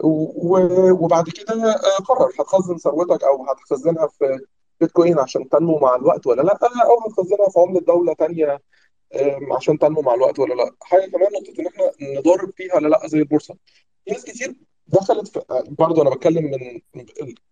وبعد 0.05 1.29
كده 1.31 1.55
آه، 1.75 2.03
قرر 2.03 2.31
هتخزن 2.41 2.77
ثروتك 2.77 3.25
أو 3.25 3.45
هتخزنها 3.51 4.07
في 4.07 4.39
بيتكوين 4.81 5.19
عشان 5.19 5.49
تنمو 5.49 5.79
مع 5.79 5.95
الوقت 5.97 6.27
ولا 6.27 6.43
لأ 6.43 6.59
أو 6.63 7.01
هتخزنها 7.11 7.49
في 7.49 7.61
عملة 7.61 7.81
دولة 7.81 8.13
تانية 8.15 8.61
آم، 9.15 9.53
عشان 9.53 9.79
تنمو 9.79 10.01
مع 10.03 10.15
الوقت 10.15 10.39
ولا 10.39 10.55
لأ. 10.55 10.71
حاجة 10.83 11.11
كمان 11.11 11.29
نقطة 11.33 11.61
إن 11.61 11.67
إحنا 11.67 11.93
نضارب 12.19 12.53
فيها 12.57 12.75
ولا 12.75 12.89
لأ 12.89 13.07
زي 13.07 13.19
البورصة. 13.19 13.55
في 14.05 14.11
ناس 14.13 14.25
كتير 14.25 14.55
دخلت 14.89 15.29
في 15.29 15.43
برضه 15.69 16.03
أنا 16.03 16.11
بتكلم 16.11 16.45
من 16.95 17.05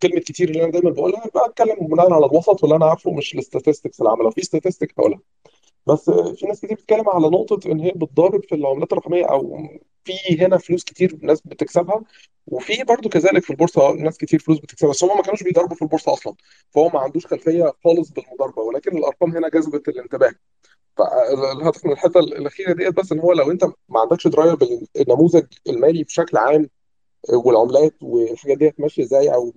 كلمة 0.03 0.21
كتير 0.21 0.49
اللي 0.49 0.63
أنا 0.65 0.73
دايما 0.73 0.91
بقولها 0.91 1.25
بتكلم 1.49 1.87
بناء 1.87 2.13
على 2.13 2.27
الوسط 2.27 2.63
واللي 2.63 2.77
أنا 2.77 2.87
عارفه 2.87 3.11
مش 3.13 3.35
ال 3.35 3.41
statistics 3.41 4.01
العامة. 4.03 4.25
لو 4.25 4.31
في 4.31 4.43
statistic 4.43 4.95
هقولها. 4.99 5.21
بس 5.87 6.11
في 6.11 6.47
ناس 6.47 6.61
كتير 6.61 6.77
بتتكلم 6.77 7.09
على 7.09 7.27
نقطة 7.29 7.71
إن 7.73 7.81
هي 7.81 7.91
بتضارب 7.97 8.45
في 8.45 8.55
العملات 8.55 8.93
الرقمية 8.93 9.25
أو 9.25 9.59
في 10.05 10.13
هنا 10.41 10.59
فلوس 10.59 10.85
كتير 10.85 11.19
ناس 11.23 11.41
بتكسبها 11.45 12.05
وفي 12.47 12.85
برضو 12.85 13.09
كذلك 13.09 13.43
في 13.45 13.51
البورصة 13.51 13.93
ناس 13.93 14.19
كتير 14.19 14.41
فلوس 14.41 14.59
بتكسبها. 14.59 14.91
بس 14.91 15.05
هم 15.05 15.17
ما 15.17 15.23
كانوش 15.23 15.43
بيضربوا 15.43 15.77
في 15.77 15.83
البورصة 15.83 16.13
أصلا. 16.13 16.35
فهو 16.71 16.89
ما 16.89 17.01
عندوش 17.01 17.27
خلفية 17.27 17.73
خالص 17.85 18.11
بالمضاربة. 18.11 18.63
ولكن 18.63 18.97
الأرقام 18.99 19.37
هنا 19.37 19.49
جذبت 19.49 19.89
الانتباه. 19.89 20.33
فالهدف 20.97 21.87
من 21.87 21.93
الحتة 21.93 22.21
الأخيرة 22.21 22.73
ديت 22.73 22.97
بس 22.97 23.13
إن 23.13 23.21
هو 23.21 23.33
لو 23.33 23.51
أنت 23.51 23.65
ما 23.89 24.01
عندكش 24.01 24.27
دراية 24.27 24.55
بالنموذج 24.55 25.47
المالي 25.69 26.03
بشكل 26.03 26.37
عام 26.37 26.69
والعملات 27.33 27.95
والحاجات 28.03 28.59
ديت 28.59 28.81
ماشية 28.81 29.03
إزاي 29.03 29.35
أو 29.35 29.55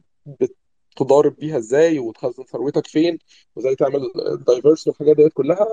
بتضارب 0.95 1.35
بيها 1.35 1.57
إزاي 1.57 1.99
وتخزن 1.99 2.43
ثروتك 2.43 2.87
فين 2.87 3.19
وإزاي 3.55 3.75
تعمل 3.75 4.11
دايفرس 4.47 4.87
والحاجات 4.87 5.15
ديت 5.15 5.33
كلها 5.33 5.67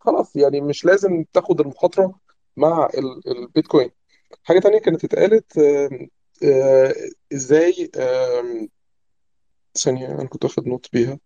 خلاص 0.00 0.36
يعني 0.36 0.60
مش 0.60 0.84
لازم 0.84 1.24
تاخد 1.32 1.60
المخاطرة 1.60 2.20
مع 2.56 2.86
ال- 2.94 3.28
البيتكوين 3.38 3.90
حاجة 4.44 4.58
تانية 4.60 4.78
كانت 4.78 5.04
اتقالت 5.04 5.58
آم، 5.58 6.08
آه، 6.44 6.94
إزاي 7.32 7.90
ثانية 9.78 10.06
أنا 10.06 10.24
كنت 10.28 10.44
واخد 10.44 10.68
note 10.68 10.86
بيها. 10.92 11.18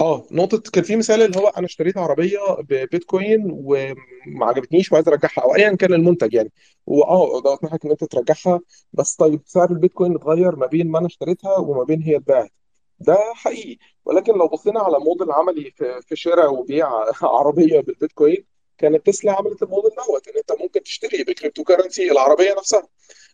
آه 0.00 0.26
نقطة 0.30 0.70
كان 0.72 0.84
في 0.84 0.96
مثال 0.96 1.22
اللي 1.22 1.38
هو 1.38 1.48
أنا 1.48 1.66
اشتريت 1.66 1.96
عربية 1.98 2.38
ببيتكوين 2.60 3.42
وما 3.50 4.46
عجبتنيش 4.46 4.92
وعايز 4.92 5.08
أرجعها 5.08 5.42
أو 5.44 5.54
ايا 5.54 5.76
كان 5.76 5.92
المنتج 5.94 6.34
يعني. 6.34 6.52
واه 6.86 7.40
دوت 7.42 7.64
ناحية 7.64 7.78
إن 7.84 7.90
أنت 7.90 8.04
ترجعها 8.04 8.60
بس 8.92 9.14
طيب 9.16 9.40
سعر 9.46 9.70
البيتكوين 9.70 10.14
اتغير 10.14 10.56
ما 10.56 10.66
بين 10.66 10.90
ما 10.90 10.98
أنا 10.98 11.06
اشتريتها 11.06 11.58
وما 11.58 11.84
بين 11.84 12.02
هي 12.02 12.16
اتباعت. 12.16 12.52
ده 13.00 13.16
حقيقي. 13.34 13.78
ولكن 14.04 14.32
لو 14.38 14.48
بصينا 14.48 14.80
على 14.80 14.98
موديل 14.98 15.32
عملي 15.32 15.70
في 15.70 16.00
في 16.02 16.16
شراء 16.16 16.54
وبيع 16.54 16.88
عربية 17.22 17.80
بالبيتكوين 17.80 18.44
كانت 18.78 19.06
تسلا 19.06 19.32
عملت 19.32 19.62
الموديل 19.62 19.90
دوت 19.90 20.28
إن 20.28 20.34
أنت 20.36 20.52
ممكن 20.62 20.82
تشتري 20.82 21.24
ب 21.24 21.30
crypto 21.30 21.64
currency 21.64 22.12
العربية 22.12 22.54
نفسها. 22.58 22.88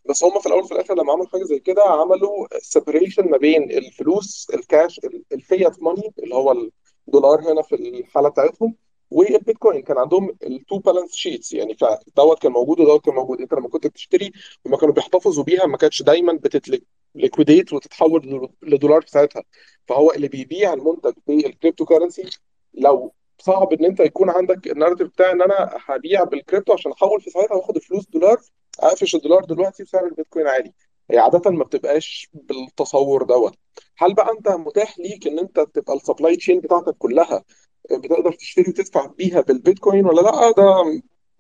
بس 0.09 0.25
هم 0.25 0.41
في 0.41 0.47
الأول 0.47 0.63
وفي 0.63 0.75
الآخر 0.75 0.95
لما 0.95 1.13
عملوا 1.13 1.27
حاجة 1.27 1.43
زي 1.43 1.59
كده 1.59 1.83
عملوا 1.83 2.47
separation 2.59 3.31
ما 3.31 3.37
بين 3.37 3.71
الفلوس 3.71 4.47
ال 4.55 4.64
cash 4.64 5.01
ال 5.33 5.43
fiat 5.43 5.83
money 5.83 6.13
اللي 6.19 6.35
هو 6.35 6.69
الدولار 7.09 7.53
هنا 7.53 7.63
في 7.63 7.75
الحالة 7.75 8.29
بتاعتهم 8.29 8.77
والبيتكوين. 9.11 9.83
كان 9.83 9.99
عندهم 9.99 10.37
ال 10.43 10.52
two 10.52 10.79
balance 10.79 11.13
sheets 11.15 11.53
يعني 11.53 11.75
فدوت 11.75 12.43
كان 12.43 12.53
موجود 12.53 12.81
ودوت 12.81 13.05
كان 13.05 13.15
موجود. 13.15 13.41
أنت 13.41 13.55
لما 13.55 13.69
كنت 13.69 13.87
بتشتري 13.87 14.33
لما 14.67 14.77
كانوا 14.77 14.95
بيحتفظوا 14.95 15.45
بيها 15.45 15.67
ما 15.67 15.77
كانتش 15.77 16.03
دايما 16.03 16.33
بت 16.33 16.58
liquidate 16.58 17.73
وتتحول 17.73 18.51
لدولار 18.63 19.01
في 19.03 19.11
ساعتها. 19.11 19.43
فهو 19.89 20.13
اللي 20.13 20.29
بيبيع 20.29 20.73
المنتج 20.73 21.13
بال 21.27 21.41
crypto 21.41 21.85
currency 21.85 22.31
لو 22.75 23.15
صعب 23.47 23.73
إن 23.73 23.85
أنت 23.85 24.01
يكون 24.01 24.31
عندك 24.31 24.67
ال 24.67 24.71
narrative 24.71 25.09
بتاع 25.09 25.31
إن 25.31 25.43
أنا 25.43 25.79
هبيع 25.87 26.25
بالكريبتو 26.25 26.73
عشان 26.73 26.93
أحول 26.93 27.21
في 27.21 27.31
ساعتها 27.31 27.55
وآخد 27.55 27.77
الفلوس 27.77 28.07
دولار. 28.07 28.37
أقفش 28.81 29.15
الدولار 29.15 29.45
دلوقتي 29.45 29.83
بسعر 29.83 30.05
البيتكوين 30.07 30.47
عالي. 30.47 30.73
هي 31.11 31.19
عادة 31.19 31.51
ما 31.51 31.65
بتبقاش 31.65 32.29
بالتصور 32.35 33.23
دوت. 33.23 33.55
هل 33.99 34.15
بقى 34.15 34.31
أنت 34.33 34.49
متاح 34.49 34.99
ليك 34.99 35.27
إن 35.27 35.39
أنت 35.39 35.61
تبقى 35.61 35.95
ال 35.95 36.01
supply 36.01 36.37
chain 36.37 36.61
بتاعتك 36.61 36.95
كلها 36.99 37.45
بتقدر 37.91 38.33
تشتري 38.33 38.65
وتدفع 38.71 39.07
بيها 39.07 39.41
بالبيتكوين 39.41 40.07
ولا 40.07 40.21
لأ؟ 40.21 40.51
ده 40.51 40.85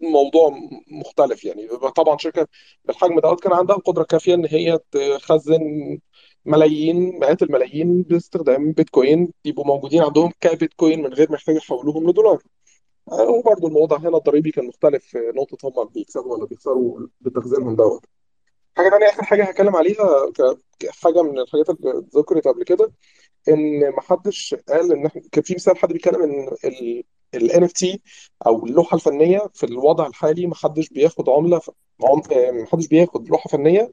موضوع 0.01 0.59
مختلف 0.91 1.45
يعني. 1.45 1.69
طبعا 1.97 2.17
شركة 2.19 2.47
بالحجم 2.85 3.21
دوت 3.21 3.41
كان 3.43 3.53
عندها 3.53 3.77
القدرة 3.77 4.03
الكافية 4.03 4.35
إن 4.35 4.47
هي 4.47 4.79
تخزن 5.19 5.61
ملايين 6.47 7.19
مئات 7.19 7.43
الملايين 7.43 8.03
باستخدام 8.03 8.73
بيتكوين 8.73 9.33
يبقوا 9.45 9.67
موجودين 9.67 10.03
عندهم 10.03 10.33
كبيتكوين 10.41 11.03
من 11.03 11.15
غير 11.15 11.31
ما 11.31 11.37
يحتاجوا 11.37 11.59
يحولوهم 11.59 12.11
لدولار. 12.11 12.43
وبرضه 13.07 13.69
الموضوع 13.69 13.99
هنا 13.99 14.17
الضريبي 14.17 14.51
كان 14.51 14.67
مختلف 14.67 15.05
في 15.05 15.19
نقطة 15.37 15.69
هم 15.69 15.89
بيكسبوا 15.89 16.37
ولا 16.37 16.47
بيخسروا 16.47 17.07
بتخزينهم 17.21 17.77
دوت. 17.77 18.05
حاجة 18.77 18.89
تانية 18.91 19.07
آخر 19.07 19.23
حاجة 19.25 19.45
هتكلم 19.45 19.77
عليها 19.77 20.33
كحاجة 20.79 21.23
من 21.23 21.39
الحاجات 21.39 21.71
اللي 21.71 22.05
ذكرت 22.17 22.49
قبل 22.49 22.65
كده 22.65 22.93
إن 23.49 23.91
محدش 23.91 24.55
قال 24.69 24.93
إن 24.93 25.07
إحنا 25.07 25.23
كان 25.33 25.43
في 25.45 25.55
مثال 25.55 25.79
حد 25.79 25.93
بيتكلم 25.93 26.23
إن 26.23 26.49
ال 27.35 27.51
NFT 27.51 27.99
أو 28.47 28.67
اللوحة 28.67 28.95
الفنية 28.95 29.41
في 29.55 29.67
الوضع 29.67 30.07
الحالي 30.07 30.47
محدش 30.47 30.89
بياخد 30.89 31.29
عملة 31.29 31.59
ف- 31.59 31.71
عم... 32.03 32.23
آه، 32.33 32.51
محدش 32.51 32.87
بياخد 32.87 33.29
لوحة 33.29 33.49
فنية 33.51 33.93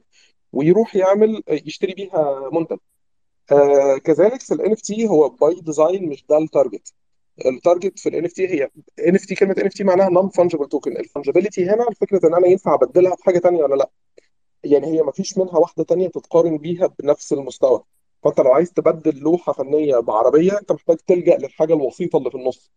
ويروح 0.52 0.96
يعمل 0.96 1.42
يشتري 1.48 1.92
بيها 1.94 2.50
منتج. 2.52 2.76
آه 3.52 3.98
كذلك 3.98 4.40
في 4.42 4.54
ال 4.54 4.76
NFT 4.76 5.08
هو 5.10 5.28
by 5.28 5.54
design 5.60 6.08
مش 6.08 6.24
ده 6.28 6.38
ال 6.38 6.46
target 6.46 6.92
ال 7.46 7.53
target 7.53 7.98
في 7.98 8.08
ال 8.08 8.28
NFT 8.30 8.40
هي 8.40 8.70
NFT 9.00 9.34
كلمة 9.38 9.54
NFT 9.54 9.80
معناها 9.84 10.10
non-fungible 10.10 10.28
token 10.28 10.68
ال 10.68 10.96
fungibility 10.96 11.64
هنا 11.64 11.88
الفكرة 11.88 12.28
إن 12.28 12.34
أنا 12.34 12.46
ينفع 12.46 12.74
أبدلها 12.74 13.14
بحاجة 13.14 13.38
تانية 13.38 13.62
ولا 13.62 13.74
لأ. 13.74 13.90
يعني 14.64 14.86
هي 14.86 15.02
ما 15.02 15.12
فيش 15.12 15.38
منها 15.38 15.58
واحدة 15.58 15.84
تانية 15.84 16.08
تتقارن 16.08 16.58
بيها 16.58 16.86
بنفس 16.98 17.32
المستوى. 17.32 17.82
فأنت 18.22 18.40
لو 18.40 18.52
عايز 18.52 18.72
تبدل 18.72 19.18
لوحة 19.18 19.52
فنية 19.52 19.98
بعربية 19.98 20.58
أنت 20.58 20.72
محتاج 20.72 20.96
تلجأ 20.96 21.36
للحاجة 21.38 21.74
الوسيطة 21.74 22.16
اللي 22.16 22.30
في 22.30 22.36
النص. 22.36 22.70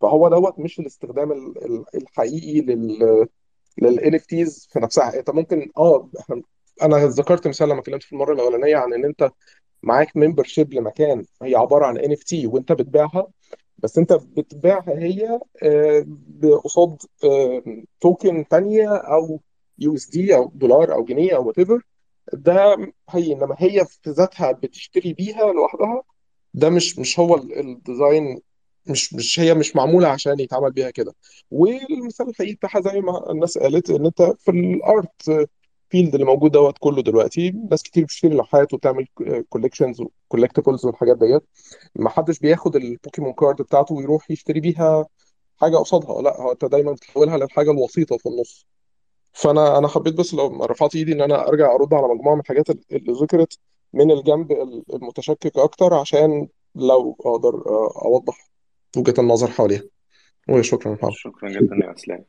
فهو 0.00 0.28
دوت 0.28 0.58
مش 0.58 0.78
الاستخدام 0.80 1.32
ال- 1.32 1.64
ال- 1.64 1.84
الحقيقي 1.94 2.60
لل 2.60 3.26
لل 3.82 4.00
NFTs 4.20 4.72
في 4.72 4.78
نفسها. 4.80 5.18
أنت 5.18 5.30
ممكن 5.30 5.70
آه 5.78 6.08
إحنا 6.20 6.42
أنا 6.82 6.96
ذكرت 7.06 7.48
مثال 7.48 7.68
لما 7.68 7.80
اتكلمت 7.80 8.02
في 8.02 8.12
المرة 8.12 8.32
الأولانية 8.34 8.76
عن 8.76 8.94
إن 8.94 9.04
أنت 9.04 9.30
معاك 9.82 10.16
membership 10.16 10.74
لمكان 10.74 11.24
هي 11.42 11.54
عبارة 11.56 11.86
عن 11.86 11.98
NFT 11.98 12.44
وأنت 12.46 12.72
بتبيعها 12.72 13.26
بس 13.78 13.98
أنت 13.98 14.12
بتبيعها 14.12 14.98
هي 14.98 15.40
آه، 15.62 16.06
قصاد 16.64 16.96
token 18.00 18.48
تانية 18.48 18.96
أو 18.96 19.40
USD 19.78 20.34
أو 20.36 20.52
دولار 20.54 20.92
أو 20.94 21.04
جنيه 21.04 21.36
أو 21.36 21.46
whatever 21.46 21.80
ده 22.32 22.76
هي 23.10 23.32
إنما 23.32 23.56
هي 23.58 23.84
في 23.86 24.10
ذاتها 24.10 24.52
بتشتري 24.52 25.12
بيها 25.12 25.52
لوحدها. 25.52 26.02
ده 26.54 26.70
مش 26.70 26.98
مش 26.98 27.18
هو 27.20 27.34
ال- 27.36 27.58
ال 27.58 27.70
design 27.70 28.40
مش 28.86 29.14
مش 29.14 29.40
هي 29.40 29.54
مش 29.54 29.76
معمولة 29.76 30.08
عشان 30.08 30.40
يتعمل 30.40 30.72
بيها 30.72 30.90
كده. 30.90 31.14
والمثال 31.50 32.28
الحقيقي 32.28 32.54
بتاعها 32.54 32.80
زي 32.80 33.00
ما 33.00 33.30
الناس 33.30 33.58
قالت 33.58 33.90
إن 33.90 34.06
أنت 34.06 34.22
في 34.22 34.50
ال 34.50 34.74
art 34.74 35.48
field 35.92 36.14
اللي 36.14 36.26
موجود 36.26 36.52
دوت 36.52 36.78
كله 36.80 37.02
دلوقتي 37.02 37.50
ناس 37.70 37.82
كتير 37.82 38.04
بتشتري 38.04 38.34
لوحات 38.34 38.74
وتعمل 38.74 39.06
collections 39.48 40.00
و 40.00 40.07
collectibles 40.07 40.86
والحاجات 40.86 41.18
ديت. 41.18 41.42
ما 41.96 42.10
حدش 42.10 42.38
بياخد 42.38 42.76
البوكيمون 42.76 43.32
card 43.32 43.62
بتاعته 43.62 43.94
ويروح 43.94 44.30
يشتري 44.30 44.60
بيها 44.60 45.06
حاجة 45.56 45.76
قصادها. 45.76 46.22
لا 46.22 46.40
هو 46.40 46.52
انت 46.52 46.64
دايما 46.64 46.92
بتحولها 46.92 47.36
للحاجة 47.36 47.70
الوسيطة 47.70 48.16
في 48.16 48.28
النص. 48.28 48.66
فأنا 49.32 49.78
أنا 49.78 49.88
حبيت 49.88 50.14
بس 50.14 50.34
لو 50.34 50.64
رفعت 50.64 50.96
إيدي 50.96 51.12
إن 51.12 51.20
أنا 51.20 51.48
أرجع 51.48 51.74
أرد 51.74 51.94
على 51.94 52.08
مجموعة 52.08 52.34
من 52.34 52.40
الحاجات 52.40 52.70
اللي 52.70 53.12
ذكرت 53.22 53.58
من 53.92 54.10
الجنب 54.10 54.52
المتشكك 54.94 55.58
أكتر 55.58 55.94
عشان 55.94 56.48
لو 56.74 57.16
أقدر 57.20 57.62
أوضح 58.04 58.48
وجهة 58.96 59.14
النظر 59.18 59.50
حواليها. 59.50 59.82
وشكرا 60.48 60.92
محمد. 60.92 61.12
شكرا 61.12 61.48
جدا 61.48 61.76
يا 61.84 61.94
أسلام. 61.94 62.24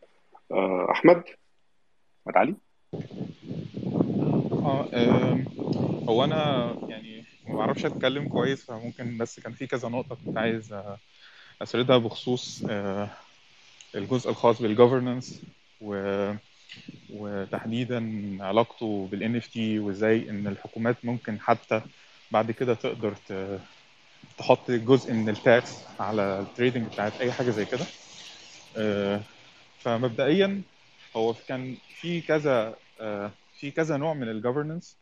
آه، 0.51 0.87
أحمد؟ 0.91 1.23
أحمد 2.27 2.37
علي؟ 2.37 2.55
آه 4.93 5.45
هو 6.09 6.23
أنا 6.23 6.75
يعني 6.89 7.25
ما 7.47 7.55
بعرفش 7.55 7.85
أتكلم 7.85 8.27
كويس 8.27 8.65
فممكن 8.65 9.17
بس 9.17 9.39
كان 9.39 9.53
في 9.53 9.67
كذا 9.67 9.89
نقطة 9.89 10.15
كنت 10.15 10.37
عايز 10.37 10.73
آه، 10.73 10.99
أسردها 11.61 11.97
بخصوص 11.97 12.63
آه، 12.69 13.09
الجزء 13.95 14.29
الخاص 14.29 14.61
بالجوفرنانس 14.61 15.45
و 15.81 15.95
وتحديدا 17.09 18.37
علاقته 18.41 19.07
بال 19.11 19.23
NFT 19.23 19.57
وإزاي 19.79 20.29
إن 20.29 20.47
الحكومات 20.47 21.05
ممكن 21.05 21.39
حتى 21.41 21.81
بعد 22.31 22.51
كده 22.51 22.73
تقدر 22.73 23.15
تحط 24.37 24.71
جزء 24.71 25.13
من 25.13 25.29
ال 25.29 25.43
tax 25.43 25.85
على 25.99 26.39
ال 26.39 26.45
trading 26.45 26.87
بتاعت 26.87 27.21
أي 27.21 27.31
حاجة 27.31 27.49
زي 27.49 27.65
كده. 27.65 27.85
آه، 28.77 29.23
فمبدئيا 29.77 30.61
هو 31.15 31.33
كان 31.33 31.77
في 31.89 32.21
كذا 32.21 32.75
في 33.59 33.71
كذا 33.71 33.97
نوع 33.97 34.13
من 34.13 34.29
ال 34.29 34.35
governance 34.35 34.97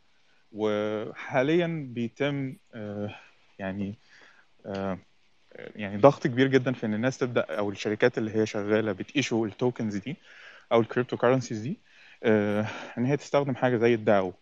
وحاليا 0.52 1.88
بيتم 1.90 2.56
آه، 2.73 3.15
يعني 3.60 3.95
آه، 4.65 4.99
يعني 5.76 5.98
ضغط 5.98 6.28
كبير 6.28 6.48
جدا 6.48 6.73
في 6.73 6.86
إن 6.86 6.94
الناس 6.94 7.18
تبدأ 7.18 7.41
أو 7.41 7.69
الشركات 7.69 8.18
اللي 8.18 8.36
هي 8.36 8.45
شغالة 8.45 8.91
بت 8.91 9.07
issue 9.07 9.45
ال 9.45 9.53
tokens 9.53 9.98
دي 9.98 10.15
أو 10.72 10.80
ال 10.81 10.87
crypto 10.87 11.18
currencies 11.18 11.60
دي 11.60 11.80
آه، 12.23 12.68
إن 12.98 13.06
هي 13.06 13.18
تستخدم 13.18 13.56
حاجة 13.56 13.78
زي 13.78 13.94
ال 13.93 14.03
DAO 14.03 14.34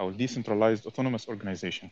أو 0.00 0.08
ال 0.08 0.13
decentralized 0.13 0.84
autonomous 0.84 1.28
organization 1.28 1.88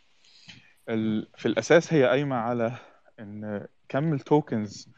في 1.36 1.46
الأساس 1.46 1.92
هي 1.92 2.04
قايمة 2.04 2.36
على 2.36 2.76
إن 3.20 3.66
كم 3.88 4.12
ال 4.12 4.23
tokens 4.23 4.88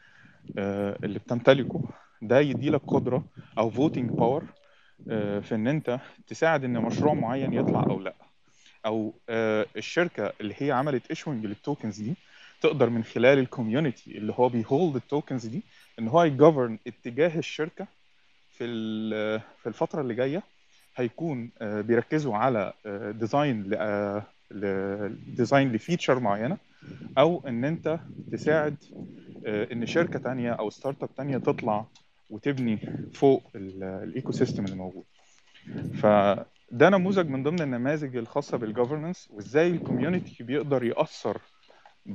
اللي 0.57 1.19
بتمتلكه 1.19 1.83
ده 2.21 2.39
يديلك 2.39 2.81
قدرة 2.87 3.25
أو 3.57 3.69
voting 3.69 4.09
power 4.09 4.43
في 5.41 5.47
إن 5.55 5.67
أنت 5.67 5.99
تساعد 6.27 6.63
إن 6.63 6.73
مشروع 6.81 7.13
معين 7.13 7.53
يطلع 7.53 7.83
أو 7.83 7.99
لأ. 7.99 8.15
أو 8.85 9.13
آه، 9.29 9.65
الشركة 9.77 10.33
اللي 10.41 10.53
هي 10.57 10.71
عملت 10.71 11.07
issuing 11.09 11.45
لل 11.45 11.59
tokens 11.59 12.01
دي 12.01 12.15
تقدر 12.61 12.89
من 12.89 13.03
خلال 13.03 13.39
ال 13.39 13.47
community 13.47 14.17
اللي 14.17 14.33
هو 14.37 14.49
بي 14.49 14.64
hold 14.64 14.95
ال 14.95 15.02
tokens 15.02 15.45
دي 15.45 15.61
إن 15.99 16.07
هو 16.07 16.23
ي 16.23 16.31
govern 16.31 16.79
اتجاه 16.87 17.37
الشركة 17.39 17.87
في 18.51 18.63
ال- 18.63 19.39
في 19.61 19.69
الفترة 19.69 20.01
اللي 20.01 20.13
جاية 20.13 20.43
هيكون 20.95 21.49
آه، 21.61 21.81
بيركزوا 21.81 22.35
على 22.35 22.73
design 23.19 23.69
design 25.37 25.71
ل 25.71 25.77
feature 25.77 26.19
معينة 26.19 26.57
أو 27.17 27.43
إن 27.47 27.65
أنت 27.65 27.99
تساعد 28.31 28.75
آه، 29.45 29.67
إن 29.71 29.85
شركة 29.85 30.19
تانية 30.19 30.51
أو 30.51 30.69
startup 30.69 31.15
تانية 31.15 31.37
تطلع 31.37 31.85
وتبني 32.29 32.79
فوق 33.13 33.43
ال 33.55 34.31
ecosystem 34.31 34.65
اللي 34.65 34.75
موجود. 34.75 35.03
فده 35.93 36.89
نموذج 36.89 37.27
من 37.29 37.43
ضمن 37.43 37.61
النماذج 37.61 38.15
الخاصة 38.17 38.57
بال 38.57 38.69
governance 38.69 39.27
وإزاي 39.31 39.67
ال 39.67 39.75
community 39.75 40.43
بيقدر 40.43 40.83
يأثر 40.83 41.41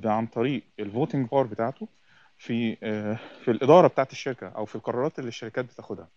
عن 0.05 0.27
طريق 0.27 0.63
ال 0.81 0.88
voting 0.88 1.29
power 1.29 1.47
بتاعته 1.47 1.89
في 2.39 2.77
آه، 2.83 3.19
في 3.45 3.51
الإدارة 3.51 3.89
بتاعت 3.89 4.13
الشركة 4.13 4.49
أو 4.49 4.65
في 4.65 4.75
القرارات 4.75 5.19
اللي 5.19 5.29
الشركات 5.29 5.65
بتاخدها. 5.65 6.09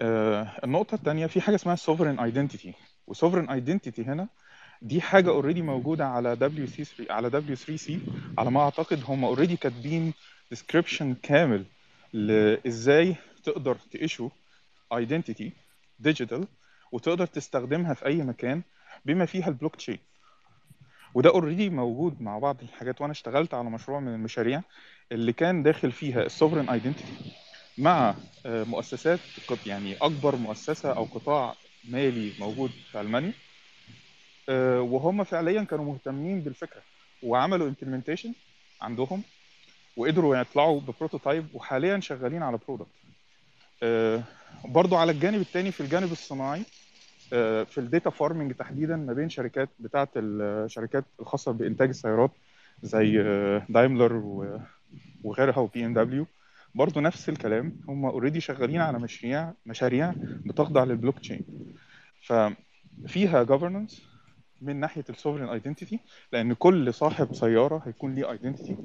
آه، 0.00 0.42
النقطة 0.64 0.94
الثانية 0.94 1.26
في 1.26 1.40
حاجة 1.40 1.54
اسمها 1.54 1.76
sovereign 1.76 2.20
identity 2.22 2.74
و 3.06 3.10
sovereign 3.10 3.50
identity 3.50 4.02
هنا 4.04 4.28
دي 4.82 5.00
حاجة 5.00 5.28
اوريدي 5.30 5.62
موجودة 5.62 6.06
على 6.06 6.36
دبليو 6.36 6.66
سي 6.66 6.84
3 6.84 7.12
على 7.12 7.30
دبليو 7.30 7.56
3 7.56 7.76
سي 7.76 8.00
على 8.38 8.50
ما 8.50 8.60
أعتقد 8.60 9.02
هم 9.08 9.24
already 9.24 9.56
كاتبين 9.56 10.12
description 10.50 11.14
كامل 11.14 11.64
لإزاي 12.12 13.16
تقدر 13.44 13.76
ت 13.90 13.97
issue 13.97 14.30
identity 14.92 15.52
digital 15.98 16.46
وتقدر 16.92 17.26
تستخدمها 17.26 17.94
في 17.94 18.06
أي 18.06 18.22
مكان 18.22 18.62
بما 19.04 19.26
فيها 19.26 19.48
البلوك 19.48 19.76
تشين 19.76 19.98
وده 21.14 21.30
already 21.30 21.70
موجود 21.70 22.22
مع 22.22 22.38
بعض 22.38 22.62
الحاجات 22.62 23.00
وأنا 23.00 23.12
اشتغلت 23.12 23.54
على 23.54 23.70
مشروع 23.70 24.00
من 24.00 24.14
المشاريع 24.14 24.62
اللي 25.12 25.32
كان 25.32 25.62
داخل 25.62 25.92
فيها 25.92 26.22
ال 26.22 26.27
sovereign 26.27 26.70
identity 26.70 27.12
مع 27.78 28.14
آه، 28.46 28.64
مؤسسات 28.64 29.20
يعني 29.66 29.96
أكبر 29.96 30.36
مؤسسة 30.36 30.92
أو 30.92 31.04
قطاع 31.04 31.56
مالي 31.84 32.32
موجود 32.38 32.70
في 32.92 33.00
ألمانيا. 33.00 33.32
آه، 34.48 34.80
وهم 34.80 35.24
فعليا 35.24 35.62
كانوا 35.62 35.84
مهتمين 35.84 36.42
بالفكرة 36.42 36.82
وعملوا 37.22 37.68
implementation 37.68 38.34
عندهم. 38.80 39.22
وقدروا 39.98 40.36
يطلعوا 40.36 40.80
ب 40.80 40.87
prototype 40.87 41.46
وحاليا 41.54 42.00
شغالين 42.00 42.42
على 42.42 42.58
product 42.68 42.88
برضو 44.64 44.96
على 44.96 45.12
الجانب 45.12 45.40
الثاني 45.40 45.72
في 45.72 45.80
الجانب 45.80 46.12
الصناعي 46.12 46.62
آه، 47.32 47.62
في 47.64 47.78
ال 47.78 47.84
data 47.84 48.10
farming 48.10 48.52
تحديدا 48.54 48.96
ما 48.96 49.12
بين 49.12 49.28
شركات 49.28 49.68
بتاعة 49.78 50.08
الشركات 50.16 51.04
الخاصة 51.20 51.52
بإنتاج 51.52 51.88
السيارات 51.88 52.30
زي 52.82 53.20
آه، 53.20 53.66
دايملر 53.68 54.12
و- 54.16 54.60
وغيرها 55.24 55.58
و 55.58 55.86
BMW 55.86 56.26
برضه 56.74 57.00
نفس 57.00 57.28
الكلام 57.28 57.80
هم 57.88 58.04
already 58.04 58.40
شغالين 58.40 58.80
على 58.80 58.98
مشاريع 58.98 59.52
مشاريع 59.66 60.14
بتخضع 60.46 60.84
للبلوك 60.84 61.18
تشين 61.18 61.46
ففيها 62.26 63.44
governance 63.44 64.07
من 64.60 64.80
ناحية 64.80 65.04
ال 65.10 65.14
sovereign 65.14 65.48
identity 65.48 66.00
لأن 66.32 66.52
كل 66.52 66.94
صاحب 66.94 67.34
سيارة 67.34 67.82
هيكون 67.86 68.14
ليه 68.14 68.30
identity 68.30 68.76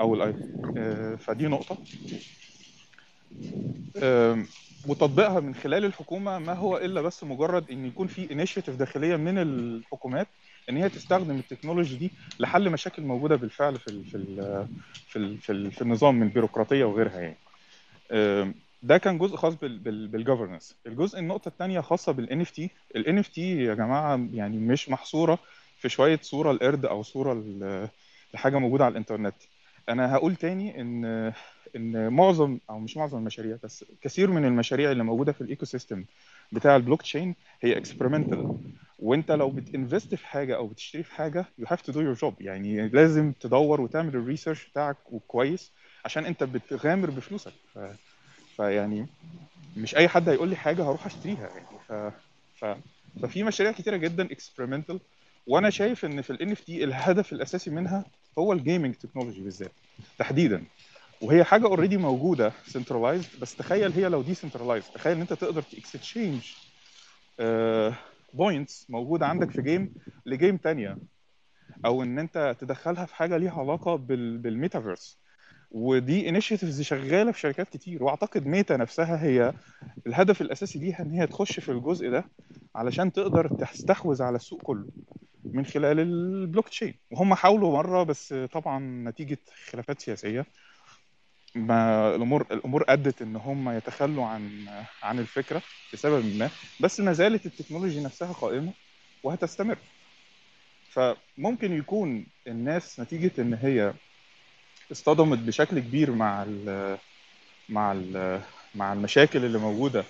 أو 0.00 0.14
ال 0.14 0.34
آه، 0.76 1.14
فدي 1.14 1.46
نقطة. 1.46 1.76
وتطبيقها 4.88 5.40
من 5.40 5.54
خلال 5.54 5.84
الحكومة 5.84 6.38
ما 6.38 6.52
هو 6.52 6.76
إلا 6.76 7.02
بس 7.02 7.24
مجرد 7.24 7.70
إن 7.70 7.86
يكون 7.86 8.06
في 8.06 8.32
initiative 8.32 8.76
داخلية 8.76 9.16
من 9.16 9.38
الحكومات 9.38 10.28
إن 10.70 10.76
هي 10.76 10.88
تستخدم 10.88 11.36
ال 11.36 11.41
technology 11.41 11.96
دي 11.96 12.10
لحل 12.40 12.70
مشاكل 12.70 13.02
موجودة 13.02 13.36
بالفعل 13.36 13.76
في 13.78 13.88
ال 13.88 14.04
في 14.04 14.16
ال 14.16 14.66
في 15.08 15.16
ال 15.18 15.38
في, 15.38 15.52
ال 15.52 15.72
في 15.72 15.82
النظام 15.82 16.14
من 16.14 16.22
البيروقراطيه 16.26 16.84
وغيرها 16.84 17.20
يعني. 17.20 17.36
ده 18.82 18.98
كان 18.98 19.18
جزء 19.18 19.36
خاص 19.36 19.54
بال 19.54 19.74
governance 19.74 20.76
الجزء 20.86 21.18
النقطة 21.18 21.48
الثانية 21.48 21.80
خاصة 21.80 22.12
بال 22.12 22.40
NFT 22.40 22.70
ال 22.96 23.18
NFT 23.18 23.62
يا 23.64 23.74
جماعة 23.74 24.28
يعني 24.32 24.58
مش 24.58 24.88
محصورة 24.88 25.38
في 25.76 25.88
شوية 25.88 26.18
صورة 26.22 26.50
القرد 26.50 26.86
أو 26.86 27.02
صورة 27.02 27.34
لحاجة 28.34 28.58
موجودة 28.58 28.84
على 28.84 28.92
الإنترنت. 28.92 29.34
أنا 29.88 30.14
هقول 30.14 30.36
تاني 30.36 30.80
ان 30.80 31.32
إن 31.76 32.08
معظم 32.12 32.58
أو 32.70 32.78
مش 32.78 32.96
معظم 32.96 33.18
المشاريع 33.18 33.58
بس 33.64 33.84
كثير 34.02 34.30
من 34.30 34.44
المشاريع 34.44 34.90
اللي 34.92 35.04
موجودة 35.04 35.32
في 35.32 35.40
ال 35.40 35.64
ecosystem 35.64 36.04
بتاع 36.52 36.76
البلوك 36.76 37.02
تشين 37.02 37.34
هي 37.60 37.76
experimental 37.76 38.56
وأنت 38.98 39.30
لو 39.32 39.50
بت 39.50 39.66
invest 39.66 40.14
في 40.14 40.26
حاجة 40.26 40.56
أو 40.56 40.66
بتشتري 40.66 41.02
في 41.02 41.14
حاجة 41.14 41.44
you 41.58 41.66
have 41.68 41.80
to 41.82 41.92
do 41.92 42.00
your 42.00 42.14
job 42.14 42.42
يعني 42.42 42.88
لازم 42.88 43.32
تدور 43.32 43.80
وتعمل 43.80 44.16
ال 44.16 44.22
research 44.22 44.68
بتاعك 44.70 44.96
كويس 45.26 45.72
عشان 46.04 46.26
أنت 46.26 46.44
بتغامر 46.44 47.10
بفلوسك. 47.10 47.52
ف... 47.74 47.78
فيعني 48.60 49.06
مش 49.76 49.96
أي 49.96 50.08
حد 50.08 50.28
هيقول 50.28 50.48
لي 50.48 50.56
حاجة 50.56 50.82
هروح 50.84 51.06
أشتريها 51.06 51.48
يعني. 51.48 51.78
ف... 51.88 51.92
ف... 52.54 52.76
ففي 53.22 53.42
مشاريع 53.42 53.72
كتيرة 53.72 53.96
جدا 53.96 54.32
experimental 54.32 55.00
وأنا 55.46 55.70
شايف 55.70 56.04
إن 56.04 56.22
في 56.22 56.30
ال 56.30 56.50
NFT 56.50 56.84
الهدف 56.84 57.32
الأساسي 57.32 57.70
منها 57.70 58.04
هو 58.38 58.52
ال 58.52 58.58
gaming 58.58 58.94
technology 58.94 59.40
بالذات 59.40 59.72
تحديدا. 60.18 60.64
وهي 61.20 61.44
حاجة 61.44 61.66
already 61.66 61.96
موجودة 61.96 62.52
centralized 62.66 63.40
بس 63.40 63.56
تخيل 63.56 63.92
هي 63.92 64.08
لو 64.08 64.22
decentralized 64.22 64.90
تخيل 64.94 65.12
إن 65.12 65.20
أنت 65.20 65.32
تقدر 65.32 65.62
ت 65.62 65.71
exchange 65.71 66.40
points 68.34 68.86
موجودة 68.90 69.26
عندك 69.26 69.50
في 69.50 69.62
game 69.62 69.94
ل 70.26 70.32
game 70.32 70.56
تانية. 70.56 70.96
أو 71.84 72.02
إن 72.02 72.18
أنت 72.18 72.56
تدخلها 72.60 73.06
في 73.06 73.14
حاجة 73.14 73.36
ليها 73.36 73.52
علاقة 73.52 73.96
بال... 73.96 74.38
بالميتافيرس. 74.38 75.19
ودي 75.70 76.28
initiatives 76.28 76.82
شغالة 76.82 77.32
في 77.32 77.40
شركات 77.40 77.68
كتير 77.68 78.04
وأعتقد 78.04 78.46
ميتا 78.46 78.76
نفسها 78.76 79.24
هي 79.24 79.52
الهدف 80.06 80.40
الأساسي 80.40 80.78
ليها 80.78 81.00
إن 81.02 81.10
هي 81.10 81.26
تخش 81.26 81.60
في 81.60 81.72
الجزء 81.72 82.10
ده 82.10 82.24
علشان 82.76 83.12
تقدر 83.12 83.48
تستحوذ 83.48 84.22
على 84.22 84.36
السوق 84.36 84.62
كله 84.62 84.86
من 85.44 85.66
خلال 85.66 86.00
البلوك 86.00 86.68
تشين 86.68 86.94
وهم 87.10 87.34
حاولوا 87.34 87.72
مرة 87.72 88.02
بس 88.02 88.34
طبعا 88.52 88.78
نتيجة 89.10 89.38
خلافات 89.70 90.00
سياسية. 90.00 90.46
ما 91.54 92.14
الأمور 92.14 92.46
الأمور 92.50 92.84
أدت 92.88 93.22
إن 93.22 93.36
هم 93.36 93.70
يتخلوا 93.70 94.26
عن 94.26 94.68
عن 95.02 95.18
الفكرة 95.18 95.62
لسبب 95.94 96.36
ما 96.36 96.50
بس 96.80 97.00
ما 97.00 97.12
زالت 97.12 97.46
ال 97.46 97.51
technology 97.51 98.00
نفسها 98.00 98.32
قائمة 98.32 98.72
وهتستمر. 99.22 99.78
فممكن 100.90 101.72
يكون 101.72 102.26
الناس 102.46 103.00
نتيجة 103.00 103.30
إن 103.38 103.54
هي 103.54 103.94
اصطدمت 104.92 105.38
بشكل 105.38 105.78
كبير 105.78 106.10
مع 106.10 106.42
ال 106.42 106.98
مع 107.68 107.92
ال 107.92 108.40
مع 108.74 108.92
المشاكل 108.92 109.44
اللي 109.44 109.58
موجودة 109.58 110.04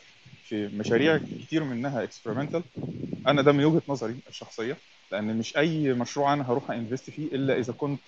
في 0.44 0.69
مشاريع 0.69 1.19
كتير 1.19 1.65
منها 1.65 2.02
experimental 2.02 2.62
أنا 3.27 3.43
ده 3.43 3.52
من 3.52 3.65
وجهة 3.65 3.82
نظري 3.89 4.16
الشخصية 4.28 4.77
لأن 5.12 5.36
مش 5.39 5.57
أي 5.57 5.93
مشروع 5.94 6.32
أنا 6.32 6.51
هروح 6.51 6.70
invest 6.70 7.11
فيه 7.11 7.27
إلا 7.27 7.59
إذا 7.59 7.73
كنت 7.73 8.01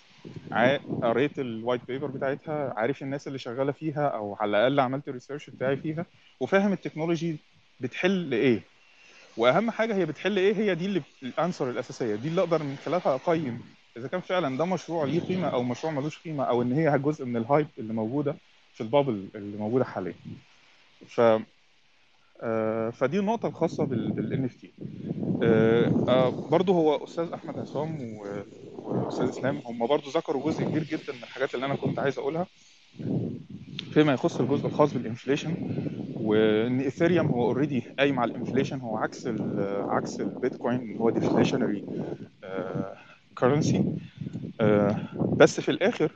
قريت 1.02 1.38
ال 1.38 1.45
white 1.45 1.80
paper 1.88 2.06
بتاعتها 2.06 2.74
عارف 2.76 3.02
الناس 3.02 3.26
اللي 3.26 3.38
شغالة 3.38 3.72
فيها 3.72 4.08
أو 4.08 4.36
على 4.40 4.50
الأقل 4.50 4.80
عملت 4.80 5.08
ال 5.08 5.13
research 5.13 5.50
بتاعي 5.50 5.76
فيها 5.76 6.06
وفاهم 6.40 6.72
ال 6.72 6.78
technology 6.78 7.36
بتحل 7.80 8.32
إيه. 8.34 8.62
وأهم 9.36 9.70
حاجة 9.70 9.94
هي 9.94 10.06
بتحل 10.06 10.36
إيه 10.38 10.54
هي 10.56 10.74
دي 10.74 10.86
اللي 10.86 11.02
ال 11.22 11.29
answer 11.29 11.70
الأساسية 11.70 12.14
دي 12.14 12.28
اللي 12.28 12.40
أقدر 12.40 12.62
من 12.62 12.76
خلالها 12.76 13.14
أقيم 13.14 13.62
إذا 13.96 14.08
كان 14.08 14.20
فعلا 14.20 14.58
ده 14.58 14.64
مشروع 14.64 15.04
ليه 15.04 15.20
قيمة 15.20 15.48
أو 15.48 15.62
مشروع 15.62 15.92
ملوش 15.92 16.18
قيمة 16.18 16.44
أو 16.44 16.62
إن 16.62 16.72
هي 16.72 16.98
جزء 16.98 17.24
من 17.24 17.36
ال 17.36 17.42
hype 17.42 17.66
اللي 17.78 17.92
موجودة 17.92 18.36
في 18.74 18.80
ال 18.80 18.87
bubble 18.87 19.28
اللي 19.34 19.56
موجودة 19.56 19.84
حاليا. 19.84 20.14
ف 21.06 21.20
آه، 22.44 22.90
فدي 22.90 23.18
النقطة 23.18 23.48
الخاصة 23.48 23.84
بال 23.84 24.44
NFT 24.44 24.72
برضه 26.50 26.72
هو 26.72 27.04
أستاذ 27.04 27.32
أحمد 27.32 27.58
عصام 27.58 28.16
وأستاذ 28.76 29.28
إسلام 29.28 29.60
هم 29.66 29.86
برضه 29.86 30.10
ذكروا 30.14 30.44
جزء 30.50 30.64
كبير 30.64 30.84
جدا 30.84 31.12
من 31.12 31.22
الحاجات 31.22 31.54
اللي 31.54 31.66
أنا 31.66 31.74
كنت 31.74 31.98
عايز 31.98 32.18
أقولها 32.18 32.46
فيما 33.92 34.12
يخص 34.12 34.40
الجزء 34.40 34.66
الخاص 34.66 34.92
بال 34.94 35.05
inflation 35.05 35.54
وإن 36.14 36.80
ايثيريوم 36.80 37.26
هو 37.26 37.42
already 37.44 37.80
قايم 37.98 38.18
على 38.20 38.30
ال 38.30 38.35
inflation 38.35 38.80
هو 38.80 38.96
عكس 38.96 39.26
عكس 39.88 40.20
البيتكوين 40.20 40.80
اللي 40.80 41.00
هو 41.00 41.10
deflationary 41.10 41.84
currency 43.42 43.84
آه، 44.60 45.08
بس 45.36 45.60
في 45.60 45.70
الآخر 45.70 46.12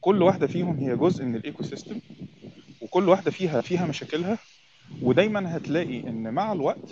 كل 0.00 0.22
واحدة 0.22 0.46
فيهم 0.46 0.76
هي 0.76 0.96
جزء 0.96 1.24
من 1.24 1.36
ال 1.36 1.62
ecosystem 1.62 2.00
وكل 2.80 3.08
واحدة 3.08 3.30
فيها 3.30 3.60
فيها 3.60 3.86
مشاكلها 3.86 4.38
ودايما 5.02 5.56
هتلاقي 5.56 6.00
إن 6.00 6.34
مع 6.34 6.52
الوقت 6.52 6.90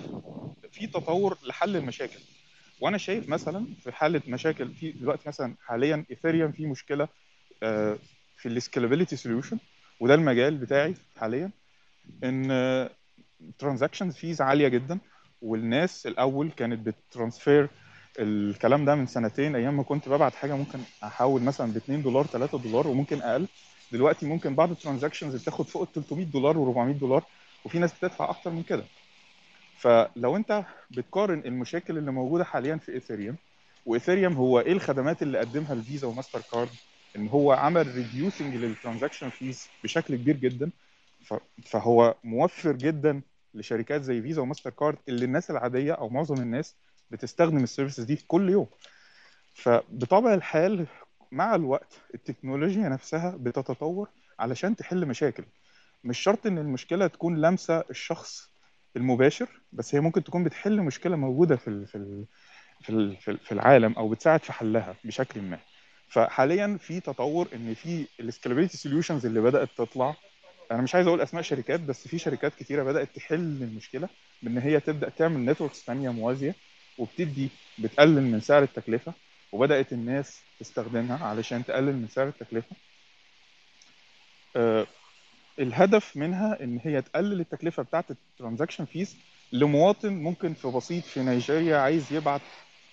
في 0.72 0.86
تطور 0.86 1.38
لحل 1.48 1.76
المشاكل. 1.76 2.18
وأنا 2.80 2.98
شايف 2.98 3.28
مثلا 3.28 3.66
في 3.84 3.92
حالة 3.92 4.22
مشاكل 4.28 4.74
في 4.74 4.92
دلوقتي 4.92 5.28
مثلا 5.28 5.54
حاليا 5.60 6.04
ايثيريوم 6.10 6.52
في 6.52 6.66
مشكلة 6.66 7.08
آه، 7.62 7.98
في 8.36 8.48
ال 8.48 8.54
scalability 8.54 9.16
solution 9.16 9.58
وده 10.00 10.14
المجال 10.14 10.56
بتاعي 10.56 10.94
حاليا 11.16 11.50
إن 12.24 12.88
transaction 13.58 14.10
fees 14.10 14.40
عالية 14.40 14.68
جدا 14.68 14.98
والناس 15.42 16.06
الأول 16.06 16.50
كانت 16.50 16.86
بت 16.86 17.03
transfer 17.03 17.68
الكلام 18.18 18.84
ده 18.84 18.94
من 18.94 19.06
سنتين 19.06 19.56
أيام 19.56 19.76
ما 19.76 19.82
كنت 19.82 20.08
ببعت 20.08 20.34
حاجة 20.34 20.54
ممكن 20.56 20.78
أحول 21.04 21.42
مثلا 21.42 21.72
ب 21.72 21.76
2 21.76 22.02
دولار 22.02 22.26
3 22.26 22.58
دولار 22.58 22.88
وممكن 22.88 23.22
أقل. 23.22 23.48
دلوقتي 23.92 24.26
ممكن 24.26 24.54
بعض 24.54 24.70
ال 24.70 24.76
transactions 24.76 25.42
بتاخد 25.42 25.66
فوق 25.66 25.82
ال 25.82 25.92
300 25.92 26.24
دولار 26.26 26.54
و400 26.54 26.98
دولار 27.00 27.24
وفي 27.64 27.78
ناس 27.78 27.92
بتدفع 27.94 28.30
أكتر 28.30 28.50
من 28.50 28.62
كده. 28.62 28.84
فلو 29.78 30.36
أنت 30.36 30.64
بتقارن 30.90 31.38
المشاكل 31.38 31.98
اللي 31.98 32.12
موجودة 32.12 32.44
حاليا 32.44 32.76
في 32.76 32.92
إيثيريوم 32.92 33.36
وإيثيريوم 33.86 34.32
هو 34.32 34.60
إيه 34.60 34.72
الخدمات 34.72 35.22
اللي 35.22 35.38
قدمها 35.38 35.72
الفيزا 35.72 36.06
وماستر 36.06 36.40
كارد؟ 36.52 36.68
إن 37.16 37.28
هو 37.28 37.52
عمل 37.52 37.94
reducing 37.94 38.54
لل 38.56 38.67
transaction 38.67 39.28
fees 39.30 39.68
بشكل 39.84 40.16
كبير 40.16 40.36
جدا. 40.36 40.70
فهو 41.64 42.14
موفر 42.24 42.72
جدا 42.72 43.22
لشركات 43.54 44.02
زي 44.02 44.22
فيزا 44.22 44.42
وماستر 44.42 44.70
كارد 44.70 44.98
اللي 45.08 45.24
الناس 45.24 45.50
العادية 45.50 45.92
أو 45.92 46.08
معظم 46.08 46.34
الناس 46.42 46.74
بتستخدم 47.14 47.62
ال 47.62 47.67
services 47.67 48.04
دي 48.04 48.16
كل 48.28 48.50
يوم. 48.50 48.66
فبطبع 49.54 50.34
الحال 50.34 50.86
مع 51.32 51.54
الوقت 51.54 52.00
التكنولوجيا 52.14 52.88
نفسها 52.88 53.36
بتتطور 53.36 54.08
علشان 54.38 54.76
تحل 54.76 55.06
مشاكل. 55.06 55.44
مش 56.04 56.18
شرط 56.18 56.46
إن 56.46 56.58
المشكلة 56.58 57.06
تكون 57.06 57.36
لامسه 57.36 57.84
الشخص 57.90 58.50
المباشر 58.96 59.48
بس 59.72 59.94
هي 59.94 60.00
ممكن 60.00 60.24
تكون 60.24 60.44
بتحل 60.44 60.82
مشكلة 60.82 61.16
موجودة 61.16 61.56
في 61.56 61.86
في 61.86 62.24
في 62.82 63.16
في 63.20 63.30
ال- 63.30 63.38
في 63.38 63.52
العالم 63.52 63.92
أو 63.92 64.08
بتساعد 64.08 64.42
في 64.42 64.52
حلها 64.52 64.96
بشكل 65.04 65.42
ما. 65.42 65.58
فحاليا 66.08 66.78
في 66.80 67.00
تطور 67.00 67.48
إن 67.54 67.74
في 67.74 68.06
ال 68.20 68.25
scalability 68.25 68.76
solutions 68.76 69.26
اللي 69.26 69.40
بدأت 69.40 69.68
تطلع. 69.76 70.14
أنا 70.70 70.82
مش 70.82 70.94
عايز 70.94 71.06
أقول 71.06 71.20
أسماء 71.20 71.42
شركات 71.42 71.80
بس 71.80 72.08
في 72.08 72.18
شركات 72.18 72.54
كتيرة 72.54 72.82
بدأت 72.82 73.16
تحل 73.16 73.34
المشكلة 73.62 74.08
بإن 74.42 74.58
هي 74.58 74.80
تبدأ 74.80 75.08
تعمل 75.08 75.44
networks 75.44 75.84
ثانية 75.84 76.10
موازية. 76.10 76.54
وبتدي 76.98 77.48
بتقلل 77.78 78.22
من 78.22 78.40
سعر 78.40 78.62
التكلفة 78.62 79.12
وبدأت 79.52 79.92
الناس 79.92 80.40
تستخدمها 80.60 81.26
علشان 81.26 81.64
تقلل 81.64 81.96
من 81.96 82.08
سعر 82.08 82.28
التكلفة. 82.28 82.76
آه، 84.56 84.86
الهدف 85.58 86.16
منها 86.16 86.62
إن 86.62 86.80
هي 86.84 87.02
تقلل 87.02 87.40
التكلفة 87.40 87.82
بتاعت 87.82 88.10
ال 88.10 88.16
transaction 88.16 88.84
fees 88.84 89.16
لمواطن 89.52 90.12
ممكن 90.12 90.54
في 90.54 90.68
بسيط 90.68 91.04
في 91.04 91.20
نيجيريا 91.22 91.76
عايز 91.76 92.12
يبعت 92.12 92.40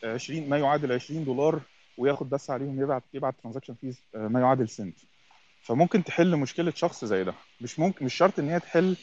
20 0.03 0.49
ما 0.49 0.57
يعادل 0.57 0.91
20 0.91 1.25
دولار 1.25 1.61
وياخد 1.97 2.29
بس 2.29 2.49
عليهم 2.49 2.81
يبعت 2.81 3.03
يبعت 3.13 3.35
transaction 3.41 3.73
fees 3.81 4.01
ما 4.13 4.39
يعادل 4.39 4.69
سنت. 4.69 4.97
فممكن 5.61 6.03
تحل 6.03 6.35
مشكلة 6.35 6.71
شخص 6.75 7.05
زي 7.05 7.23
ده. 7.23 7.33
مش 7.61 7.79
ممكن 7.79 8.05
مش 8.05 8.13
شرط 8.13 8.39
إن 8.39 8.49
هي 8.49 8.59
تحل 8.59 8.97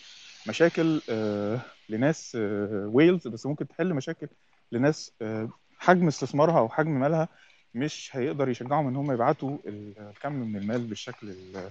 مشاكل 0.49 1.01
آه، 1.11 1.61
لناس 1.89 2.37
آه، 2.41 2.91
whales 2.93 3.29
بس 3.29 3.47
ممكن 3.47 3.69
تحل 3.69 3.95
مشاكل 3.95 4.29
لناس 4.73 5.12
آه، 5.23 5.49
حجم 5.78 6.07
استثمارها 6.07 6.59
أو 6.59 6.69
حجم 6.69 6.90
مالها 7.01 7.28
مش 7.74 8.11
هيقدر 8.12 8.49
يشجعهم 8.49 8.89
إن 8.89 8.97
هم 8.97 9.12
يبعتوا 9.12 9.59
الكم 9.66 10.32
من 10.32 10.57
المال 10.57 10.81
بالشكل 10.86 11.31
ال- 11.31 11.70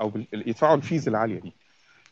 أو 0.00 0.12
يدفعوا 0.32 0.76
ال 0.76 0.82
fees 0.82 1.08
العالية 1.08 1.40
دي. 1.40 1.52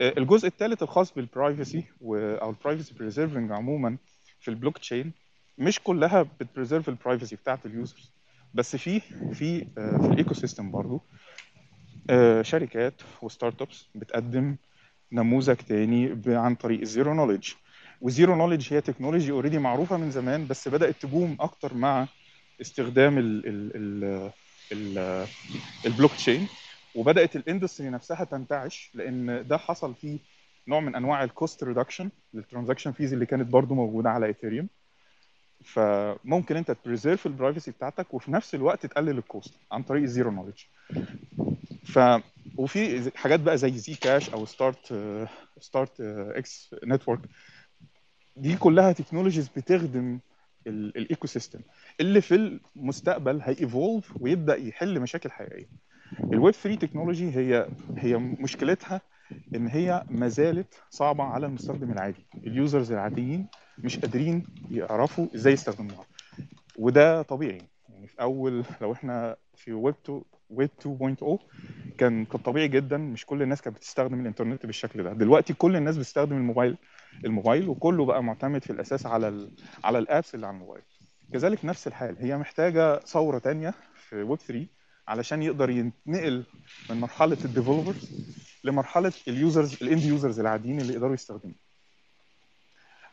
آه، 0.01 0.15
الجزء 0.19 0.47
الثالث 0.49 0.83
الخاص 0.83 1.13
بال 1.15 1.30
privacy 1.30 1.85
أو 2.03 2.51
ال 2.51 2.56
privacy 2.56 2.95
preserving 2.95 3.53
عموما 3.53 3.97
في 4.41 4.49
البلوك 4.49 4.79
تشين 4.79 5.13
مش 5.59 5.81
كلها 5.81 6.23
بت 6.23 6.36
preserve 6.36 6.89
ال 6.89 6.95
privacy 6.95 7.37
بتاعت 7.37 7.67
ال 7.67 7.74
users 7.74 8.11
بس 8.55 8.77
في 8.77 9.01
في 9.33 9.67
آه، 9.79 9.97
في 9.99 10.07
ال 10.07 10.35
ecosystem 10.35 10.71
برضه 10.71 11.01
شركات 12.43 12.95
و 13.23 13.63
startups 13.63 13.87
بتقدم 13.95 14.57
نموذج 15.13 15.55
تاني 15.57 16.21
عن 16.27 16.55
طريق 16.55 16.81
ال 16.81 16.88
zero 16.88 17.15
knowledge 17.15 17.53
و 18.01 18.08
zero 18.08 18.35
knowledge 18.37 18.75
هي 18.75 18.81
technology 18.81 19.31
already 19.33 19.59
معروفة 19.59 19.97
من 19.97 20.11
زمان 20.11 20.47
بس 20.47 20.69
بدأت 20.69 21.03
ت 21.03 21.10
boom 21.10 21.37
أكتر 21.41 21.75
مع 21.75 22.09
استخدام 22.61 23.19
ال 23.19 23.47
ال 23.47 23.77
ال 23.77 24.31
ال 24.73 25.27
البلوك 25.87 26.13
تشين 26.13 26.49
وبدأت 26.95 27.37
ال 27.37 27.43
industry 27.43 27.91
نفسها 27.91 28.25
تنتعش 28.25 28.91
لأن 28.95 29.47
ده 29.49 29.57
حصل 29.57 29.95
فيه 29.95 30.19
نوع 30.69 30.81
من 30.81 30.95
أنواع 30.95 31.25
ال 31.25 31.33
cost 31.33 31.65
reduction 31.65 32.11
لل 32.35 32.44
transaction 32.44 32.93
fees 32.93 33.13
اللي 33.13 33.27
كانت 33.27 33.49
برضو 33.49 33.75
موجودة 33.75 34.11
على 34.11 34.27
ايثيريوم 34.27 34.69
فممكن 35.65 36.57
أنت 36.57 36.71
ت 36.71 36.77
preserve 36.77 37.27
ال 37.27 37.32
privacy 37.32 37.71
بتاعتك 37.71 38.15
وفي 38.15 38.33
نفس 38.33 38.55
الوقت 38.55 38.87
تقلل 38.87 39.19
ال 39.19 39.26
cost 39.26 39.55
عن 39.73 39.83
طريق 39.83 40.03
ال 40.03 40.08
zero 40.08 40.31
knowledge 40.31 40.63
ف 41.85 41.99
وفي 42.59 43.11
حاجات 43.17 43.41
بقى 43.41 43.59
زي 43.59 43.79
Zcash 43.79 44.31
أو 44.31 44.45
Stark 44.47 44.95
StarkEx 45.61 46.75
network 46.85 47.21
دي 48.37 48.57
كلها 48.57 48.93
technologies 48.93 49.49
بتخدم 49.49 50.19
ال 50.67 51.27
ecosystem 51.27 51.61
اللي 52.01 52.21
في 52.21 52.61
المستقبل 52.77 53.41
ه 53.43 53.53
evolve 53.53 54.13
ويبدأ 54.21 54.57
يحل 54.57 55.01
مشاكل 55.01 55.31
حقيقية. 55.31 55.69
الويب 56.33 56.55
3 56.55 56.87
technology 56.87 57.31
هي 57.37 57.69
هي 57.97 58.17
مشكلتها 58.17 59.01
إن 59.55 59.67
هي 59.67 60.05
ما 60.11 60.29
زالت 60.29 60.75
صعبة 60.91 61.25
على 61.25 61.47
المستخدم 61.47 61.93
العادي. 61.93 62.27
ال 62.47 62.55
users 62.55 62.93
العاديين 62.93 63.47
مش 63.79 63.99
قادرين 63.99 64.47
يعرفوا 64.71 65.27
إزاي 65.35 65.53
يستخدموها. 65.53 66.05
وده 66.79 67.23
طبيعي. 67.23 67.63
يعني 67.89 68.07
في 68.07 68.21
اول 68.21 68.65
لو 68.81 68.93
إحنا 68.93 69.37
في 69.57 69.73
ويب 69.73 69.95
2 70.05 70.23
ويب 70.51 70.71
2.0 70.83 71.39
كان 71.99 72.25
كان 72.25 72.41
طبيعي 72.41 72.69
جدا. 72.69 72.97
مش 72.97 73.27
كل 73.27 73.43
الناس 73.43 73.63
كانت 73.63 73.77
بتستخدم 73.77 74.21
الإنترنت 74.21 74.67
بالشكل 74.67 75.03
ده. 75.03 75.13
دلوقتي 75.13 75.53
كل 75.55 75.77
الناس 75.77 75.97
بتستخدم 75.97 76.37
الموبايل 76.37 76.77
الموبايل 77.25 77.69
وكله 77.69 78.05
بقى 78.05 78.23
معتمد 78.23 78.65
في 78.65 78.71
الأساس 78.71 79.07
على 79.07 79.29
ال 79.29 79.51
على 79.85 79.99
ال 79.99 80.06
apps 80.06 80.35
اللي 80.35 80.47
على 80.47 80.55
الموبايل. 80.55 80.83
كذلك 81.33 81.65
نفس 81.65 81.87
الحال 81.87 82.17
هي 82.19 82.39
محتاجة 82.39 82.99
ثورة 82.99 83.39
تانية 83.39 83.75
في 83.95 84.23
ويب 84.23 84.39
3 84.39 84.67
علشان 85.09 85.43
يقدر 85.43 85.71
ينتقل 85.71 86.45
من 86.91 86.97
مرحلة 87.01 87.39
ال 87.45 87.51
developers 87.51 88.11
لمرحلة 88.65 89.13
ال 89.29 89.38
users 89.38 89.83
ال 89.83 89.88
end 89.88 90.03
users 90.03 90.41
العاديين 90.41 90.81
اللي 90.81 90.93
يقدروا 90.93 91.15
يستخدموا 91.15 91.55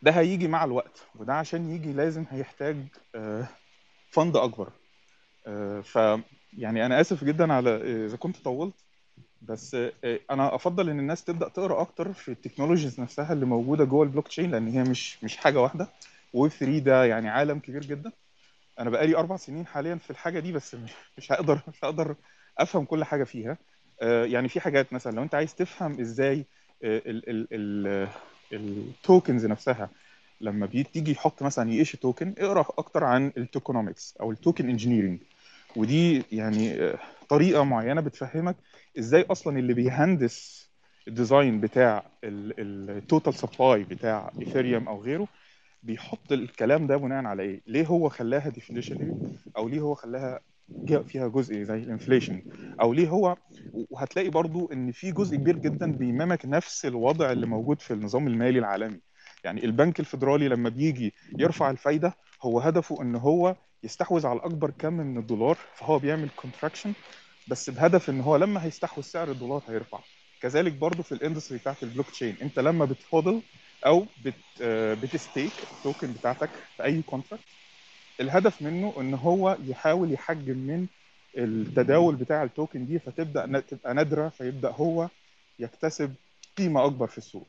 ده 0.01 0.11
هيجي 0.11 0.47
مع 0.47 0.63
الوقت 0.63 1.07
وده 1.15 1.33
عشان 1.33 1.69
يجي 1.69 1.93
لازم 1.93 2.25
هيحتاج 2.29 2.77
fund 4.11 4.35
أكبر. 4.37 4.71
آه، 5.47 5.81
ف 5.81 5.95
يعني 6.57 6.85
أنا 6.85 7.01
آسف 7.01 7.23
جدا 7.23 7.53
على 7.53 7.69
آه، 7.69 8.05
إذا 8.05 8.17
كنت 8.17 8.37
طولت 8.37 8.73
بس 9.49 9.75
آه، 9.75 10.19
أنا 10.31 10.55
أفضل 10.55 10.89
إن 10.89 10.99
الناس 10.99 11.23
تبدأ 11.23 11.47
تقرأ 11.49 11.81
أكتر 11.81 12.13
في 12.13 12.31
ال 12.31 12.37
technologies 12.37 12.99
نفسها 12.99 13.33
اللي 13.33 13.45
موجودة 13.45 13.83
جوه 13.85 14.03
البلوك 14.03 14.27
تشين 14.27 14.51
لأن 14.51 14.67
هي 14.67 14.83
مش 14.83 15.23
مش 15.23 15.37
حاجة 15.37 15.61
واحدة. 15.61 15.87
ويب 16.33 16.51
3 16.51 16.79
ده 16.79 17.05
يعني 17.05 17.29
عالم 17.29 17.59
كبير 17.59 17.81
جدا. 17.81 18.11
أنا 18.79 18.89
بقالي 18.89 19.15
أربع 19.17 19.37
سنين 19.37 19.65
حاليا 19.67 19.95
في 19.95 20.09
الحاجة 20.11 20.39
دي 20.39 20.51
بس 20.51 20.75
مش 21.17 21.31
هقدر 21.31 21.59
مش 21.67 21.85
هقدر 21.85 22.15
أفهم 22.57 22.85
كل 22.85 23.03
حاجة 23.03 23.23
فيها. 23.23 23.57
آه، 24.01 24.25
يعني 24.25 24.49
في 24.49 24.59
حاجات 24.59 24.93
مثلا 24.93 25.11
لو 25.15 25.23
أنت 25.23 25.35
عايز 25.35 25.55
تفهم 25.55 25.99
إزاي 25.99 26.45
ال 28.53 28.66
tokens 28.66 29.45
نفسها 29.45 29.89
لما 30.41 30.65
بتيجي 30.65 31.11
يحط 31.11 31.43
مثلا 31.43 31.71
يقش 31.71 31.95
token 31.95 32.35
اقرأ 32.37 32.65
أكتر 32.77 33.03
عن 33.03 33.31
ال 33.37 33.45
tokenomics 33.45 34.17
أو 34.21 34.31
ال 34.31 34.38
token 34.38 34.69
engineering 34.69 35.19
ودي 35.75 36.23
يعني 36.31 36.73
آه، 36.83 36.99
طريقة 37.29 37.63
معينة 37.63 38.01
بتفهمك 38.01 38.55
إزاي 38.99 39.25
أصلا 39.31 39.59
اللي 39.59 39.73
بيهندس 39.73 40.69
ال 41.07 41.15
design 41.15 41.59
بتاع 41.61 42.03
ال 42.23 42.42
total 42.42 43.33
supply 43.33 43.83
بتاع 43.83 44.31
ايثيريوم 44.41 44.87
أو 44.87 45.01
غيره 45.01 45.27
بيحط 45.83 46.31
الكلام 46.31 46.87
ده 46.87 46.97
بناء 46.97 47.25
على 47.25 47.43
إيه؟ 47.43 47.61
ليه 47.67 47.85
هو 47.85 48.09
خلاها 48.09 48.49
deflationary 48.49 49.13
أو 49.57 49.69
ليه 49.69 49.79
هو 49.79 49.93
خلاها 49.93 50.39
فيها 51.07 51.27
جزء 51.27 51.63
زي 51.63 51.77
ال 51.77 51.84
inflation 51.84 52.41
أو 52.81 52.93
ليه 52.93 53.09
هو 53.09 53.37
وهتلاقي 53.89 54.29
برضو 54.29 54.69
إن 54.73 54.91
في 54.91 55.11
جزء 55.11 55.35
كبير 55.35 55.55
جدا 55.57 55.91
بي 55.91 56.07
mimic 56.07 56.45
نفس 56.45 56.85
الوضع 56.85 57.31
اللي 57.31 57.45
موجود 57.45 57.81
في 57.81 57.93
النظام 57.93 58.27
المالي 58.27 58.59
العالمي. 58.59 58.99
يعني 59.43 59.65
البنك 59.65 59.99
الفيدرالي 59.99 60.47
لما 60.47 60.69
بيجي 60.69 61.13
يرفع 61.39 61.69
الفايدة 61.69 62.13
هو 62.41 62.59
هدفه 62.59 63.01
إن 63.01 63.15
هو 63.15 63.55
يستحوذ 63.83 64.27
على 64.27 64.39
اكبر 64.39 64.71
كم 64.71 64.93
من 64.93 65.17
الدولار 65.17 65.57
فهو 65.75 65.99
بيعمل 65.99 66.29
contraction 66.29 66.93
بس 67.47 67.69
بهدف 67.69 68.09
إن 68.09 68.21
هو 68.21 68.35
لما 68.35 68.65
هيستحوذ 68.65 69.03
سعر 69.03 69.31
الدولار 69.31 69.63
هيرفع. 69.69 70.03
كذلك 70.41 70.73
برضو 70.73 71.03
في 71.03 71.11
ال 71.11 71.16
industry 71.16 71.57
بتاعت 71.57 71.83
البلوك 71.83 72.09
تشين 72.09 72.37
أنت 72.41 72.59
لما 72.59 72.85
بتفاضل 72.85 73.41
أو 73.85 74.05
بت 74.17 74.33
آه، 74.61 74.93
بت 74.93 75.10
stake 75.10 75.51
ال 75.73 75.80
token 75.80 76.13
بتاعتك 76.13 76.49
في 76.77 76.83
أي 76.83 77.01
contract 77.01 77.45
الهدف 78.19 78.61
منه 78.61 78.93
إن 79.01 79.13
هو 79.13 79.57
يحاول 79.63 80.11
يحجم 80.13 80.57
من 80.57 80.87
التداول 81.37 82.15
بتاع 82.15 82.43
ال 82.43 82.50
token 82.50 82.85
دي 82.85 82.99
فتبدأ 82.99 83.59
تبقى 83.59 83.93
نادرة 83.93 84.29
فيبدأ 84.29 84.69
هو 84.71 85.09
يكتسب 85.59 86.15
قيمة 86.57 86.85
أكبر 86.85 87.07
في 87.07 87.17
السوق. 87.17 87.47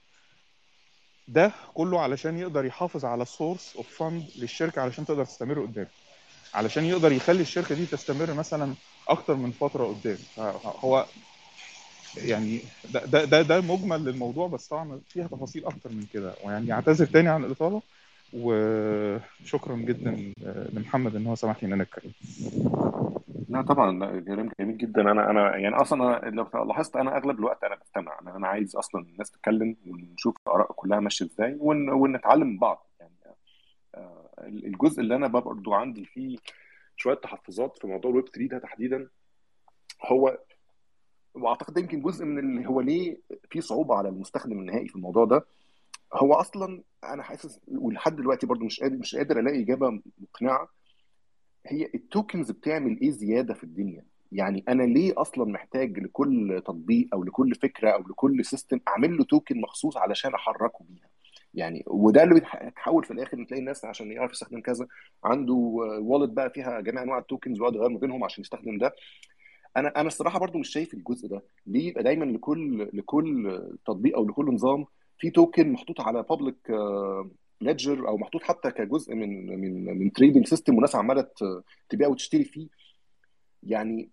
ده 1.28 1.52
كله 1.74 2.00
علشان 2.00 2.38
يقدر 2.38 2.64
يحافظ 2.64 3.04
على 3.04 3.22
ال 3.22 3.30
source 3.30 3.76
of 3.76 3.98
fund 3.98 4.30
للشركة 4.36 4.82
علشان 4.82 5.04
تقدر 5.04 5.24
تستمر 5.24 5.62
قدام. 5.62 5.86
علشان 6.54 6.84
يقدر 6.84 7.12
يخلي 7.12 7.40
الشركة 7.40 7.74
دي 7.74 7.86
تستمر 7.86 8.34
مثلا 8.34 8.74
أكتر 9.08 9.34
من 9.34 9.50
فترة 9.50 9.84
قدام. 9.86 10.16
هو 10.64 11.06
يعني 12.16 12.60
ده 12.92 13.24
ده 13.24 13.42
ده, 13.42 13.60
مجمل 13.60 14.04
للموضوع 14.04 14.46
بس 14.48 14.68
طبعا 14.68 15.00
فيها 15.08 15.26
تفاصيل 15.26 15.64
أكتر 15.64 15.90
من 15.90 16.06
كده. 16.12 16.34
ويعني 16.44 16.72
أعتذر 16.72 17.06
تاني 17.06 17.28
عن 17.28 17.44
الإطالة 17.44 17.82
وشكرا 18.32 19.76
جدا 19.76 20.32
لمحمد 20.72 21.16
إن 21.16 21.26
هو 21.26 21.34
سمح 21.34 21.62
لي 21.62 21.66
إن 21.68 21.72
أنا 21.72 21.82
أتكلم. 21.82 22.12
لا 23.48 23.62
طبعا 23.62 23.98
لا 23.98 24.20
كلام 24.20 24.50
جميل 24.60 24.78
جدا. 24.78 25.00
أنا 25.10 25.30
أنا 25.30 25.56
يعني 25.56 25.76
أصلا 25.76 26.28
أنا 26.28 26.30
لو 26.36 26.64
لاحظت 26.64 26.96
أنا 26.96 27.16
أغلب 27.16 27.38
الوقت 27.38 27.64
أنا 27.64 27.74
بستمع. 27.74 28.18
أنا 28.22 28.36
أنا 28.36 28.46
عايز 28.48 28.76
أصلا 28.76 29.02
الناس 29.02 29.30
تتكلم 29.30 29.76
ونشوف 29.86 30.36
الاراء 30.46 30.72
كلها 30.72 31.00
ماشية 31.00 31.24
إزاي 31.24 31.56
ون- 31.60 31.90
ونتعلم 31.90 32.46
من 32.46 32.58
بعض. 32.58 32.86
الجزء 34.38 35.00
اللي 35.00 35.16
أنا 35.16 35.26
برضو 35.28 35.72
عندي 35.74 36.04
فيه 36.04 36.36
شوية 36.96 37.14
تحفظات 37.14 37.78
في 37.78 37.86
موضوع 37.86 38.10
الويب 38.10 38.28
3 38.28 38.46
ده 38.48 38.58
تحديدا 38.58 39.08
هو 40.06 40.38
وأعتقد 41.34 41.78
يمكن 41.78 42.02
جزء 42.02 42.24
من 42.24 42.38
اللي 42.38 42.68
هو 42.68 42.80
ليه 42.80 43.20
في 43.50 43.60
صعوبة 43.60 43.94
على 43.94 44.08
المستخدم 44.08 44.58
النهائي 44.60 44.88
في 44.88 44.96
الموضوع 44.96 45.24
ده. 45.24 45.46
هو 46.14 46.34
أصلا 46.34 46.82
أنا 47.04 47.22
حاسس 47.22 47.60
ولحد 47.68 48.16
دلوقتي 48.16 48.46
برضو 48.46 48.64
مش 48.64 48.80
قادر 48.80 48.96
مش 48.96 49.16
قادر 49.16 49.38
ألاقي 49.40 49.62
إجابة 49.62 50.00
مقنعة. 50.18 50.68
هي 51.66 51.90
ال 51.94 52.02
tokens 52.02 52.50
بتعمل 52.50 53.00
إيه 53.00 53.10
زيادة 53.10 53.54
في 53.54 53.64
الدنيا؟ 53.64 54.04
يعني 54.32 54.64
أنا 54.68 54.82
ليه 54.82 55.12
أصلا 55.16 55.44
محتاج 55.44 55.98
لكل 55.98 56.62
تطبيق 56.66 57.08
أو 57.12 57.24
لكل 57.24 57.54
فكرة 57.54 57.90
أو 57.90 58.00
لكل 58.00 58.44
system 58.44 58.80
أعمل 58.88 59.16
له 59.16 59.24
token 59.24 59.60
مخصوص 59.60 59.96
علشان 59.96 60.34
أحركه 60.34 60.84
بيها؟ 60.88 61.08
يعني 61.54 61.84
وده 61.86 62.22
اللي 62.22 62.34
بيتحول 62.34 63.04
في 63.04 63.10
الآخر 63.10 63.44
تلاقي 63.44 63.60
الناس 63.60 63.84
عشان 63.84 64.12
يعرف 64.12 64.32
يستخدم 64.32 64.60
كذا 64.60 64.86
عنده 65.24 65.54
wallet 66.02 66.30
بقى 66.30 66.50
فيها 66.50 66.80
جميع 66.80 67.02
أنواع 67.02 67.18
ال 67.18 67.24
tokens 67.24 67.60
ويقعد 67.60 67.74
يغير 67.74 67.88
ما 67.88 67.98
بينهم 67.98 68.24
عشان 68.24 68.40
يستخدم 68.42 68.78
ده. 68.78 68.94
أنا 69.76 69.88
أنا 70.00 70.08
الصراحة 70.08 70.38
برضو 70.38 70.58
مش 70.58 70.68
شايف 70.68 70.94
الجزء 70.94 71.28
ده. 71.28 71.42
ليه 71.66 71.88
يبقى 71.88 72.02
دايما 72.02 72.24
لكل 72.24 72.90
لكل 72.92 73.62
تطبيق 73.86 74.16
أو 74.16 74.28
لكل 74.28 74.44
نظام 74.54 74.86
في 75.18 75.30
token 75.30 75.72
محطوط 75.72 76.00
على 76.00 76.22
public 76.22 76.70
ledger 77.60 78.08
أو 78.08 78.16
محطوط 78.18 78.42
حتى 78.42 78.70
كجزء 78.70 79.14
من 79.14 79.46
من 79.60 79.98
من 79.98 80.12
trading 80.12 80.46
system 80.46 80.76
وناس 80.78 80.96
عمالة 80.96 81.26
تبيع 81.88 82.08
وتشتري 82.08 82.44
فيه. 82.44 82.68
يعني 83.62 84.10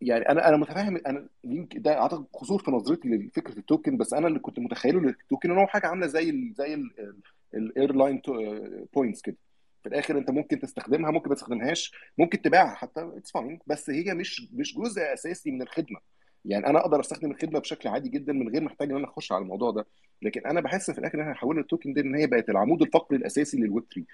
يعني 0.00 0.28
أنا 0.28 0.48
أنا 0.48 0.56
متفاهم 0.56 0.96
أنا 1.06 1.28
يمكن 1.44 1.82
ده 1.82 1.98
أعتقد 2.00 2.24
قصور 2.32 2.62
في 2.62 2.70
نظرتي 2.70 3.08
لفكرة 3.08 3.58
ال 3.58 3.64
token 3.64 3.96
بس 3.96 4.12
أنا 4.14 4.26
اللي 4.28 4.38
كنت 4.38 4.58
متخيله 4.58 5.00
لل 5.00 5.14
token 5.14 5.50
إن 5.50 5.58
هو 5.58 5.66
حاجة 5.66 5.86
عاملة 5.86 6.06
زي 6.06 6.30
ال 6.30 6.52
زي 6.54 6.82
ال 7.54 7.62
airline 7.62 8.22
points 8.94 9.22
كده. 9.22 9.36
في 9.82 9.88
الآخر 9.88 10.18
أنت 10.18 10.30
ممكن 10.30 10.58
تستخدمها 10.60 11.10
ممكن 11.10 11.28
ما 11.28 11.34
تستخدمهاش 11.34 11.92
ممكن 12.18 12.42
تبيعها 12.42 12.74
حتى 12.74 13.10
it's 13.16 13.30
fine 13.30 13.58
بس 13.66 13.90
هي 13.90 14.14
مش 14.14 14.48
مش 14.52 14.74
جزء 14.78 15.12
أساسي 15.12 15.50
من 15.50 15.62
الخدمة. 15.62 16.00
يعني 16.44 16.66
أنا 16.66 16.78
أقدر 16.80 17.00
أستخدم 17.00 17.30
الخدمة 17.30 17.58
بشكل 17.60 17.88
عادي 17.88 18.08
جدا 18.08 18.32
من 18.32 18.48
غير 18.48 18.62
محتاج 18.62 18.90
إن 18.90 18.96
أنا 18.96 19.06
أخش 19.08 19.32
على 19.32 19.42
الموضوع 19.42 19.70
ده. 19.70 19.86
لكن 20.22 20.46
أنا 20.46 20.60
بحس 20.60 20.90
في 20.90 20.98
الآخر 20.98 21.14
إن 21.14 21.20
إحنا 21.20 21.34
حولنا 21.34 21.60
ال 21.60 21.65
token 21.65 21.92
دي 21.92 22.00
إن 22.00 22.14
هي 22.14 22.26
بقت 22.26 22.50
العمود 22.50 22.82
الفقري 22.82 23.18
الأساسي 23.18 23.56
للويب 23.56 23.84
3 23.94 24.06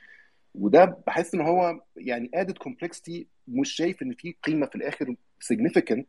وده 0.54 0.84
بحس 1.06 1.34
إن 1.34 1.40
هو 1.40 1.80
يعني 1.96 2.30
added 2.34 2.58
complexity 2.58 3.26
مش 3.48 3.72
شايف 3.72 4.02
إن 4.02 4.12
في 4.14 4.34
قيمة 4.42 4.66
في 4.66 4.74
الآخر 4.76 5.14
significant 5.44 6.02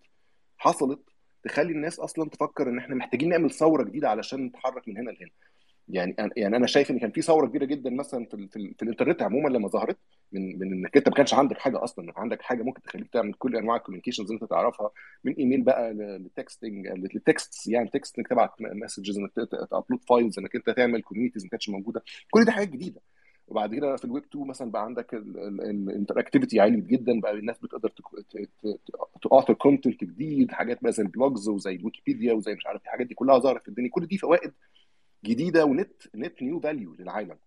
حصلت 0.58 1.00
تخلي 1.44 1.72
الناس 1.72 2.00
أصلا 2.00 2.30
تفكر 2.30 2.70
إن 2.70 2.78
إحنا 2.78 2.96
محتاجين 2.96 3.30
نعمل 3.30 3.52
ثورة 3.52 3.84
جديدة 3.84 4.10
علشان 4.10 4.46
نتحرك 4.46 4.88
من 4.88 4.98
هنا 4.98 5.12
لهنا. 5.12 5.32
يعني 5.90 6.16
يعني 6.38 6.58
أنا 6.58 6.68
شايف 6.68 6.92
إن 6.92 7.00
كان 7.00 7.12
في 7.12 7.22
ثورة 7.22 7.48
كبيرة 7.48 7.66
جدا 7.66 7.90
مثلا 7.90 8.26
في 8.26 8.48
في, 8.48 8.74
في 8.78 8.84
الإنترنت 8.84 9.22
عموما 9.22 9.50
لما 9.50 9.68
ظهرت 9.68 9.98
من 10.32 10.60
من 10.60 10.74
إنك 10.74 10.98
أنت 10.98 11.10
ما 11.10 11.16
كانش 11.16 11.34
عندك 11.34 11.58
حاجة 11.58 11.84
أصلا 11.84 12.14
عندك 12.18 12.42
حاجة 12.42 12.64
ممكن 12.64 12.82
تخليك 12.82 13.08
تعمل 13.14 13.34
كل 13.34 13.56
أنواع 13.56 13.76
ال 13.78 13.81
communications 13.81 14.32
اللي 14.32 14.42
أنت 14.42 14.50
تعرفها 14.50 14.92
من 15.24 15.34
إيميل 15.34 15.62
بقى 15.62 15.94
لل 15.94 16.15
texting 16.15 16.88
لل 16.88 17.14
text 17.14 17.68
يعني 17.68 17.90
text 17.90 18.18
إنك 18.18 18.28
تبعت 18.28 18.52
messages 18.62 19.18
إنك 19.18 19.32
ت 19.72 19.76
upload 19.76 20.04
files 20.10 20.40
إنك 20.40 20.56
أنت 20.56 20.70
تعمل 20.70 21.02
communities 21.02 21.44
ما 21.44 21.50
كانتش 21.50 21.70
موجودة. 21.70 22.04
كل 22.32 22.46
دي 22.46 22.52
حاجات 22.52 22.70
جديدة. 22.70 23.02
وبعد 23.48 23.76
كده 23.76 23.96
في 23.96 24.06
الويب 24.06 24.24
2 24.24 24.48
مثلا 24.48 24.72
بقى 24.72 24.84
عندك 24.84 25.14
ال 25.14 25.24
interactivity 25.24 26.60
عالي 26.60 26.82
جدا 26.82 27.20
بقى 27.20 27.32
الناس 27.32 27.58
بتقدر 27.60 27.94
ت 29.22 29.26
author 29.26 29.54
content 29.54 30.04
جديد 30.04 30.52
حاجات 30.52 30.84
بقى 30.84 30.92
زي 30.92 31.04
ال 31.04 31.11
blogs 31.11 31.50
وزي 31.50 31.76
الويكيبيديا 31.76 32.34
وزي 32.34 32.54
مش 32.56 32.66
عارف 32.68 32.82
الحاجات 32.84 33.08
دي 33.08 33.14
كلها 33.16 33.38
ظهرت 33.40 33.62
في 33.62 33.68
الدنيا. 33.68 33.90
كل 33.90 34.08
دي 34.08 34.18
فوائد 34.18 34.54
جديدة 35.26 35.66
و 35.66 35.73
net 35.73 35.94
net 36.16 36.42
new 36.42 36.60
value 36.60 36.96
للعالم. 37.00 37.38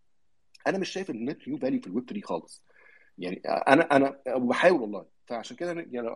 أنا 0.66 0.78
مش 0.78 0.88
شايف 0.88 1.10
إن 1.10 1.24
net 1.24 1.48
new 1.48 1.58
value 1.58 1.80
في 1.80 1.86
الويب 1.86 2.04
3 2.08 2.26
خالص. 2.26 2.64
يعني 3.18 3.42
أنا 3.46 3.96
أنا 3.96 4.16
بحاول 4.26 4.80
والله. 4.80 5.06
فعشان 5.26 5.56
كده 5.56 5.86
يعني 5.90 6.08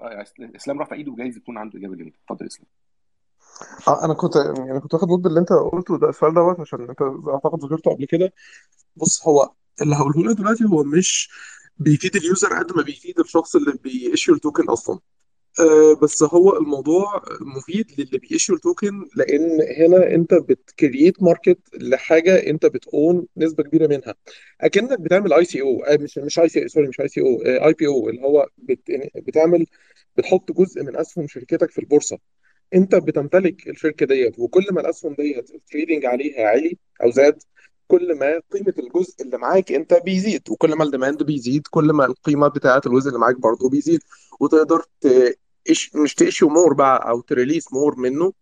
إسلام 0.56 0.82
رفع 0.82 0.96
إيده 0.96 1.12
وجايز 1.12 1.36
يكون 1.36 1.58
عنده 1.58 1.78
إجابة 1.78 1.96
جامده 1.96 2.14
اتفضل 2.24 2.46
إسلام. 2.46 2.66
آه 3.88 4.04
أنا 4.04 4.14
كنت 4.14 4.36
يعني 4.36 4.80
كنت 4.80 4.94
واخد 4.94 5.08
ضد 5.08 5.26
اللي 5.26 5.40
أنت 5.40 5.52
قلته 5.52 5.98
ده 5.98 6.08
السؤال 6.08 6.34
دوت 6.34 6.60
عشان 6.60 6.80
أنت 6.80 7.02
أعتقد 7.28 7.64
ذكرته 7.64 7.90
قبل 7.90 8.04
كده. 8.04 8.32
بص 8.96 9.28
هو 9.28 9.52
اللي 9.82 9.96
هقوله 9.96 10.30
لك 10.30 10.36
دلوقتي 10.36 10.64
هو 10.64 10.84
مش 10.84 11.30
بيفيد 11.78 12.16
ال 12.16 12.23
user 12.23 12.48
قد 12.58 12.76
ما 12.76 12.82
بيفيد 12.82 13.20
الشخص 13.20 13.56
اللي 13.56 13.72
بي 13.84 13.99
issue 13.99 14.34
ال 14.34 14.40
token 14.40 14.68
أصلا. 14.68 14.98
آه 15.60 15.94
بس 16.02 16.22
هو 16.22 16.56
الموضوع 16.56 17.22
مفيد 17.40 17.86
للي 17.98 18.18
بي 18.18 18.28
issue 18.28 18.54
ال 18.56 18.65
token 18.65 19.08
لأن 19.16 19.60
هنا 19.78 20.14
أنت 20.14 20.34
بت 20.34 20.56
create 20.56 21.22
market 21.22 21.58
لحاجة 21.80 22.46
أنت 22.50 22.66
بت 22.66 22.90
own 22.90 23.26
نسبة 23.36 23.62
كبيرة 23.62 23.86
منها. 23.86 24.14
أكنك 24.60 25.00
بتعمل 25.00 25.32
اي 25.32 25.44
سي 25.44 25.62
أو 25.62 25.82
مش 26.00 26.18
مش 26.18 26.38
اي 26.38 26.48
سي 26.48 26.68
سوري 26.68 26.88
مش 26.88 27.00
اي 27.00 27.08
سي 27.08 27.20
أو 27.20 27.42
اي 27.66 27.72
بي 27.72 27.86
أو 27.86 28.08
اللي 28.08 28.22
هو 28.22 28.48
بت 28.58 28.80
بتعمل 29.16 29.66
بتحط 30.16 30.52
جزء 30.52 30.82
من 30.82 30.96
أسهم 30.96 31.26
شركتك 31.28 31.70
في 31.70 31.78
البورصة. 31.78 32.18
أنت 32.74 32.94
بتمتلك 32.94 33.68
الشركة 33.68 34.06
ديت 34.06 34.38
وكل 34.38 34.66
ما 34.72 34.80
الأسهم 34.80 35.14
ديت 35.14 35.50
ال 35.54 35.60
trading 35.61 36.04
عليها 36.06 36.46
عالي 36.48 36.78
أو 37.02 37.10
زاد 37.10 37.42
كل 37.88 38.18
ما 38.18 38.40
قيمة 38.52 38.74
الجزء 38.78 39.22
اللي 39.22 39.38
معاك 39.38 39.72
انت 39.72 39.94
بيزيد 40.04 40.42
وكل 40.50 40.74
ما 40.74 40.84
ال 40.84 40.90
demand 40.90 41.22
بيزيد 41.22 41.66
كل 41.70 41.92
ما 41.92 42.04
القيمة 42.04 42.48
بتاعة 42.48 42.82
الجزء 42.86 43.08
اللي 43.08 43.18
معاك 43.20 43.36
برضه 43.40 43.68
بيزيد 43.68 44.00
وتقدر. 44.40 44.84
مش 45.94 46.14
ت 46.14 46.20
issue 46.20 46.48
more 46.48 46.74
بقى 46.74 47.08
أو 47.10 47.20
ت 47.20 47.27
release 47.27 47.72
more 47.72 47.96
منه 47.98 48.32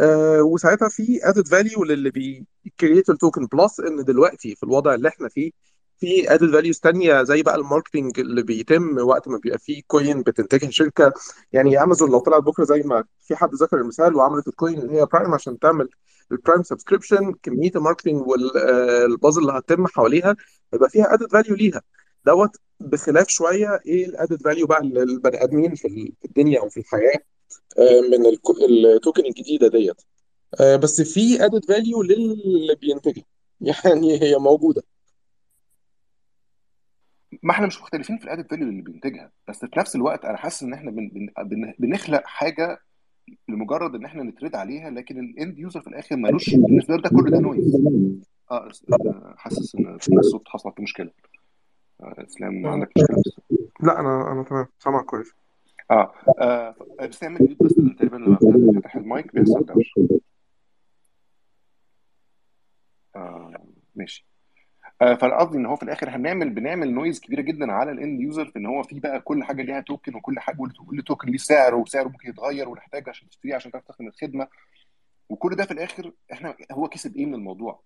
آه 0.00 0.42
وساعتها 0.42 0.88
في 0.88 1.20
added 1.22 1.48
value 1.48 1.84
للي 1.84 2.10
بي 2.10 2.35
create 2.35 3.10
ال 3.10 3.16
token 3.16 3.46
plus 3.46 3.80
إن 3.80 4.04
دلوقتي 4.04 4.54
في 4.56 4.62
الوضع 4.62 4.94
اللي 4.94 5.08
إحنا 5.08 5.28
فيه 5.28 5.50
في 5.98 6.34
added 6.34 6.52
values 6.52 6.78
تانية 6.80 7.22
زي 7.22 7.42
بقى 7.42 7.54
ال 7.56 7.62
marketing 7.62 8.20
اللي 8.20 8.42
بيتم 8.42 8.98
وقت 8.98 9.28
ما 9.28 9.38
بيبقى 9.38 9.58
فيه 9.58 9.82
coin 9.86 10.22
بتنتجها 10.22 10.70
شركه 10.70 11.12
يعني 11.52 11.82
امازون 11.82 12.10
لو 12.10 12.18
طلعت 12.18 12.42
بكرة 12.42 12.64
زي 12.64 12.82
ما 12.82 13.04
في 13.26 13.36
حد 13.36 13.54
ذكر 13.54 13.76
المثال 13.80 14.16
وعملت 14.16 14.48
ال 14.48 14.54
coin 14.54 14.78
اللي 14.78 14.92
هي 15.00 15.06
Prime 15.12 15.34
عشان 15.34 15.58
تعمل 15.58 15.88
ال 16.32 16.37
Prime 16.37 16.62
subscription 16.62 17.32
كمية 17.42 17.70
ال 17.76 17.81
marketing 17.81 18.26
وال 18.26 18.51
buzz 18.51 19.02
اللي 19.02 19.40
اللي 19.40 19.52
هتتم 19.52 19.86
حواليها 19.86 20.36
يبقى 20.74 20.90
فيها 20.90 21.14
added 21.14 21.32
value 21.32 21.56
ليها. 21.56 21.82
دوت 22.24 22.56
بخلاف 22.80 23.28
شوية 23.28 23.80
إيه 23.86 24.06
ال 24.06 24.12
added 24.12 24.42
value 24.42 24.66
بقى 24.66 24.82
للبني 24.82 25.44
آدمين 25.44 25.74
في 25.74 26.12
الدنيا 26.24 26.60
أو 26.60 26.68
في 26.68 26.80
الحياة 26.80 27.20
من 28.10 28.26
ال 28.96 29.01
token 29.01 29.24
الجديدة 29.26 29.68
ديت. 29.68 30.02
بس 30.82 31.00
في 31.00 31.44
added 31.44 31.64
value 31.64 32.02
للي 32.02 32.74
بينتجها. 32.80 33.24
يعني 33.60 34.22
هي 34.22 34.36
موجودة. 34.38 34.82
ما 37.42 37.52
إحنا 37.52 37.66
مش 37.66 37.80
مختلفين 37.80 38.18
في 38.18 38.24
الادد 38.24 38.50
فاليو 38.50 38.68
اللي 38.68 38.82
بينتجها. 38.82 39.32
بس 39.48 39.58
في 39.58 39.78
نفس 39.78 39.96
الوقت 39.96 40.24
أنا 40.24 40.36
حاسس 40.36 40.62
إن 40.62 40.72
إحنا 40.72 40.90
بن 40.90 41.10
بن 41.38 41.74
بنخلق 41.78 42.22
حاجة 42.24 42.78
لمجرد 43.48 43.94
إن 43.94 44.04
إحنا 44.04 44.22
ن 44.22 44.27
trade 44.27 44.54
عليها 44.54 44.90
لكن 44.90 45.18
ال 45.18 45.28
end 45.28 45.58
user 45.58 45.80
في 45.80 45.86
الآخر 45.86 46.16
ملوش 46.16 46.54
بالنسبة 46.54 46.96
له 46.96 47.02
ده 47.02 47.08
كله 47.08 47.30
ده 47.30 47.38
noise 47.38 47.76
آه 48.50 48.70
حاسس 49.36 49.74
إن 49.74 49.98
في 49.98 50.12
الصوت 50.12 50.48
حصلت 50.48 50.80
مشكلة. 50.80 51.10
آه 52.00 52.14
إسلام 52.18 52.66
عندك 52.66 52.90
مشكلة؟ 52.98 53.16
بس. 53.16 53.40
لا 53.80 54.00
أنا 54.00 54.32
أنا 54.32 54.42
تمام. 54.42 54.66
سامعك 54.78 55.04
كويس. 55.04 55.32
آه, 55.90 56.12
آه 56.40 56.74
بس 57.00 57.22
اعمل 57.22 57.38
mute 57.42 57.62
بس 57.62 57.74
تقريبا 57.96 58.16
لما 58.16 58.38
بتفتح 58.72 58.96
المايك 58.96 59.34
بيحصل 59.34 59.64
دوشة. 59.66 60.20
آه 63.16 63.52
ماشي. 63.94 64.26
آه 65.02 65.14
فانا 65.14 65.38
قصدي 65.38 65.58
إن 65.58 65.66
هو 65.66 65.76
في 65.76 65.82
الآخر 65.82 66.10
هنعمل 66.10 66.50
بنعمل 66.50 66.92
noise 66.94 67.20
كبيرة 67.20 67.40
جدا 67.42 67.72
على 67.72 67.90
ال 67.92 67.99
end 67.99 68.20
user 68.20 68.46
في 68.46 68.58
إن 68.58 68.66
هو 68.66 68.82
في 68.82 69.00
بقى 69.00 69.20
كل 69.20 69.44
حاجة 69.44 69.62
ليها 69.62 69.80
token 69.80 70.14
وكل 70.14 70.40
حاجة 70.40 70.56
كل 70.86 71.02
token 71.02 71.28
ليه 71.30 71.38
سعر 71.38 71.74
وسعره 71.74 72.08
ممكن 72.08 72.28
يتغير 72.30 72.68
ونحتاج 72.68 73.08
عشان 73.08 73.28
تشتريه 73.28 73.54
عشان 73.54 73.70
تعرف 73.72 73.84
تستخدم 73.84 74.06
الخدمة. 74.08 74.48
وكل 75.28 75.54
ده 75.56 75.64
في 75.64 75.70
الآخر 75.70 76.12
إحنا 76.32 76.54
هو 76.72 76.88
كسب 76.88 77.16
إيه 77.16 77.26
من 77.26 77.34
الموضوع؟ 77.34 77.80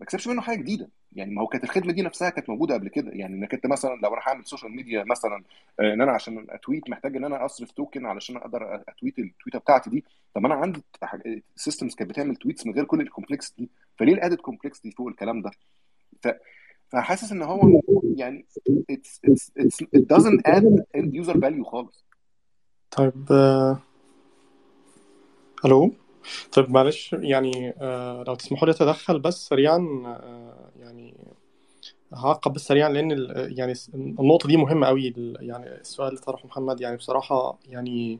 ما 0.00 0.04
اكسبش 0.04 0.28
منه 0.28 0.40
حاجة 0.42 0.58
جديدة. 0.58 0.88
يعني 1.12 1.34
ما 1.34 1.42
هو 1.42 1.46
كانت 1.46 1.64
الخدمة 1.64 1.92
دي 1.92 2.02
نفسها 2.02 2.30
كانت 2.30 2.48
موجودة 2.50 2.74
قبل 2.74 2.88
كده. 2.88 3.10
يعني 3.12 3.34
انك 3.34 3.54
انت 3.54 3.66
مثلا 3.66 3.94
لو 4.02 4.14
أنا 4.14 4.22
هعمل 4.26 4.46
social 4.46 4.72
media 4.76 5.04
مثلا 5.04 5.44
آه، 5.80 5.94
إن 5.94 6.00
أنا 6.00 6.12
عشان 6.12 6.46
أ 6.50 6.57
tweet 6.57 6.90
محتاج 6.90 7.16
إن 7.16 7.24
أنا 7.24 7.44
أصرف 7.44 7.70
token 7.70 8.06
علشان 8.06 8.36
أقدر 8.36 8.82
أ 8.88 8.93
tweet 8.93 9.18
التويتة 9.18 9.58
بتاعتي 9.58 9.90
دي. 9.90 10.04
طب 10.34 10.44
أنا 10.46 10.54
عندي 10.54 10.82
systems 11.56 11.94
كانت 11.94 12.10
بتعمل 12.10 12.36
tweets 12.36 12.66
من 12.66 12.72
غير 12.74 12.84
كل 12.84 13.00
ال 13.00 13.07
complex 13.07 13.54
دي. 13.58 13.70
فليه 13.98 14.14
ال 14.14 14.18
added 14.18 14.36
complex 14.38 14.80
دي 14.80 14.90
فوق 14.90 15.08
الكلام 15.08 15.42
ده؟ 15.42 15.50
فحاسس 16.88 17.32
إن 17.32 17.42
هو 17.42 17.80
يعني 18.16 18.46
it's 18.92 19.20
it's 19.30 19.50
it's 19.58 19.76
it 19.96 20.04
doesn't 20.14 20.40
add 20.46 20.64
user 21.12 21.36
value 21.36 21.64
خالص. 21.64 22.04
طيب 22.90 23.32
آه، 23.32 23.78
ألو؟ 25.64 25.92
طيب 26.52 26.70
معلش 26.70 27.12
يعني 27.12 27.74
آه، 27.80 28.24
لو 28.26 28.34
تسمحوا 28.34 28.66
لي 28.68 28.72
أتدخل 28.72 29.18
بس 29.18 29.48
سريعا 29.48 30.02
آه، 30.06 30.70
يعني 30.76 31.14
هعقب 32.14 32.52
بس 32.52 32.60
سريعا 32.60 32.88
لأن 32.88 33.10
يعني 33.58 33.74
النقطة 33.94 34.48
دي 34.48 34.56
مهمة 34.56 34.86
قوي 34.86 35.14
يعني 35.40 35.66
السؤال 35.66 36.08
اللي 36.08 36.20
طرحه 36.20 36.46
محمد 36.46 36.80
يعني 36.80 36.96
بصراحة 36.96 37.58
يعني 37.68 38.18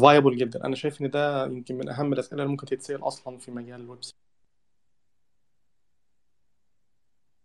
viable 0.00 0.36
جدا. 0.36 0.64
أنا 0.64 0.74
شايف 0.74 1.02
إن 1.02 1.10
ده 1.10 1.46
يمكن 1.46 1.78
من 1.78 1.88
أهم 1.88 2.12
الأسئلة 2.12 2.42
اللي 2.42 2.50
ممكن 2.50 2.66
تتسأل 2.66 3.02
أصلا 3.02 3.38
في 3.38 3.50
مجال 3.50 3.80
الويب 3.80 3.98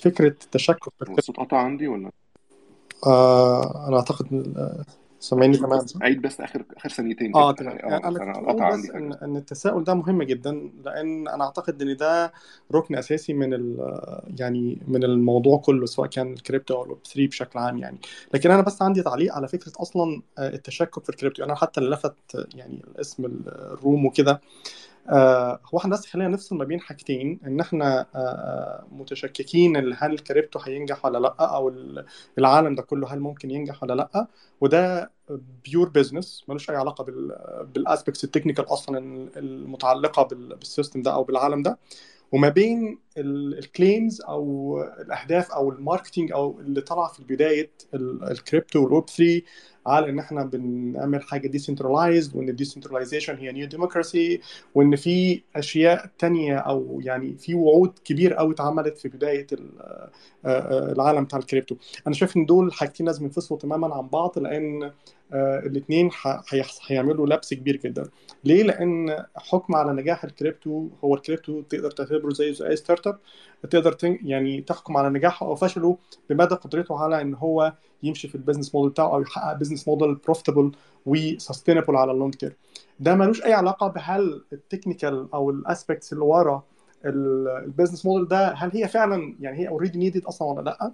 فكرة 0.01 0.27
التشكك 0.27 0.89
في 1.05 1.17
الصوت 1.17 1.37
قطع 1.37 1.57
عندي 1.57 1.87
ولا؟ 1.87 2.11
آه 3.07 3.87
أنا 3.87 3.97
أعتقد 3.97 4.53
آه، 4.57 4.85
سامعني 5.19 5.57
تمام؟ 5.57 5.85
عيد 6.01 6.21
بس 6.21 6.41
آخر 6.41 6.63
آخر 6.77 6.89
ثانيتين 6.89 7.35
آه 7.35 7.51
تمام. 7.51 7.77
آه 7.77 7.89
يعني 7.89 8.07
أنا 8.07 8.51
قطع 8.51 8.65
عندي 8.65 8.87
بس 8.87 8.93
حاجة. 8.93 9.19
إن 9.21 9.37
التساؤل 9.37 9.83
ده 9.83 9.93
مهم 9.93 10.23
جدا 10.23 10.71
لأن 10.85 11.27
أنا 11.27 11.43
أعتقد 11.43 11.81
إن 11.81 11.97
ده 11.97 12.33
ركن 12.71 12.95
أساسي 12.95 13.33
من 13.33 13.53
ال 13.53 13.77
يعني 14.39 14.81
من 14.87 15.03
الموضوع 15.03 15.57
كله 15.57 15.85
سواء 15.85 16.07
كان 16.09 16.33
الكريبتو 16.33 16.75
أو 16.75 16.83
الويب 16.83 16.99
3 17.05 17.27
بشكل 17.27 17.59
عام 17.59 17.77
يعني. 17.77 17.97
لكن 18.33 18.51
أنا 18.51 18.61
بس 18.61 18.81
عندي 18.81 19.03
تعليق 19.03 19.33
على 19.35 19.47
فكرة 19.47 19.71
أصلا 19.77 20.21
آه، 20.37 20.49
التشكك 20.49 21.03
في 21.03 21.09
الكريبتو. 21.09 21.43
أنا 21.43 21.55
حتى 21.55 21.79
اللي 21.79 21.91
لفت 21.91 22.35
آه، 22.35 22.45
يعني 22.55 22.81
الاسم 22.95 23.25
ال 23.25 23.41
room 23.41 24.05
وكده. 24.05 24.31
آه، 24.31 24.39
هو 25.09 25.77
إحنا 25.77 25.91
بس 25.91 26.05
خلينا 26.05 26.29
نفصل 26.29 26.55
ما 26.57 26.63
بين 26.65 26.79
حاجتين 26.79 27.39
إن 27.47 27.59
إحنا 27.59 27.99
آه، 28.01 28.05
آه، 28.15 28.85
متشككين 28.91 29.77
هل 29.77 30.13
الكريبتو 30.13 30.59
هينجح 30.59 31.05
ولا 31.05 31.17
لأ 31.17 31.35
أو 31.39 31.69
ال- 31.69 32.05
العالم 32.37 32.75
ده 32.75 32.81
كله 32.81 33.13
هل 33.13 33.19
ممكن 33.19 33.51
ينجح 33.51 33.83
ولا 33.83 33.93
لأ. 33.93 34.27
وده 34.61 35.11
pure 35.65 35.89
business 35.89 36.43
ملوش 36.47 36.69
أي 36.69 36.75
علاقة 36.75 37.03
بال 37.03 37.35
بال 37.73 37.84
aspects 37.84 38.23
ال 38.23 38.28
technical 38.28 38.65
أصلا 38.65 38.97
المتعلقة 39.37 40.23
بال- 40.23 40.55
بال 40.55 40.67
system 40.67 41.01
ده 41.01 41.13
أو 41.13 41.23
بالعالم 41.23 41.61
ده. 41.63 41.77
وما 42.31 42.49
بين 42.49 42.99
ال 43.17 43.32
claims 43.32 44.21
أو 44.21 44.77
الأهداف 44.99 45.51
أو 45.51 45.69
ال 45.69 45.76
marketing 45.76 46.31
أو 46.31 46.59
اللي 46.59 46.81
طلع 46.81 47.07
في 47.07 47.23
بدايه 47.23 47.71
ال- 47.93 48.31
crypto 48.31 48.83
وال 48.83 48.92
web 48.92 49.05
3 49.05 49.41
على 49.85 50.09
ان 50.09 50.19
إحنا 50.19 50.43
بنعمل 50.45 51.21
حاجة 51.23 51.47
decentralized 51.47 52.35
وإن 52.35 52.49
ال 52.49 52.55
decentralization 52.55 53.35
هي 53.35 53.51
new 53.51 53.67
democracy 53.67 54.41
وإن 54.75 54.95
في 54.95 55.41
أشياء 55.55 56.09
تانية 56.17 56.57
أو 56.57 56.99
يعني 57.03 57.37
في 57.37 57.55
وعود 57.55 57.99
كبيره 58.05 58.35
قوي 58.35 58.53
اتعملت 58.53 58.97
في 58.97 59.09
بداية 59.09 59.47
آه، 59.81 60.09
آه، 60.45 60.91
العالم 60.91 61.23
بتاع 61.23 61.39
الكريبتو. 61.39 61.75
أنا 62.07 62.15
شايف 62.15 62.37
إن 62.37 62.45
دول 62.45 62.73
حاجتين 62.73 63.05
لازم 63.05 63.25
ينفصلوا 63.25 63.59
تماما 63.59 63.95
عن 63.95 64.07
بعض 64.07 64.39
لأن 64.39 64.91
الاثنين 65.33 66.09
هيعملوا 66.87 67.27
لبس 67.27 67.53
كبير 67.53 67.77
جدا. 67.77 68.03
ليه؟ 68.43 68.63
لأن 68.63 69.25
حكم 69.35 69.75
على 69.75 69.93
نجاح 69.93 70.23
الكريبتو 70.23 70.89
هو 71.03 71.15
الكريبتو 71.15 71.61
تقدر 71.61 71.91
تعتبره 71.91 72.33
زي 72.33 72.53
زي 72.53 72.67
أي 72.67 72.75
startup 72.75 73.19
تقدر 73.69 73.97
يعني 74.03 74.61
تحكم 74.61 74.97
على 74.97 75.09
نجاحه 75.09 75.45
أو 75.45 75.55
فشله 75.55 75.97
بمدى 76.29 76.55
قدرته 76.55 76.99
على 76.99 77.21
إن 77.21 77.33
هو 77.33 77.73
يمشي 78.03 78.27
في 78.27 78.35
ال 78.35 78.40
business 78.40 78.75
model 78.75 78.89
بتاعه 78.91 79.13
أو 79.15 79.21
يحقق 79.21 79.53
business 79.53 79.87
model 79.87 80.15
profitable 80.15 80.71
و 81.05 81.13
sustainable 81.13 81.95
على 81.95 82.11
ال 82.11 82.16
long 82.16 82.33
term 82.33 82.53
ده 82.99 83.15
ملوش 83.15 83.43
أي 83.43 83.53
علاقة 83.53 83.87
بهل 83.87 84.41
ال 84.53 84.61
technical 84.61 85.27
أو 85.33 85.49
ال 85.49 85.57
aspects 85.57 86.13
اللي 86.13 86.23
ورا 86.23 86.63
ال 87.05 87.16
business 87.16 88.05
model 88.05 88.27
ده 88.27 88.53
هل 88.53 88.71
هي 88.73 88.87
فعلا 88.87 89.35
يعني 89.39 89.59
هي 89.59 89.67
already 89.67 89.99
needed 89.99 90.25
أصلا 90.25 90.47
ولا 90.47 90.61
لأ؟ 90.61 90.91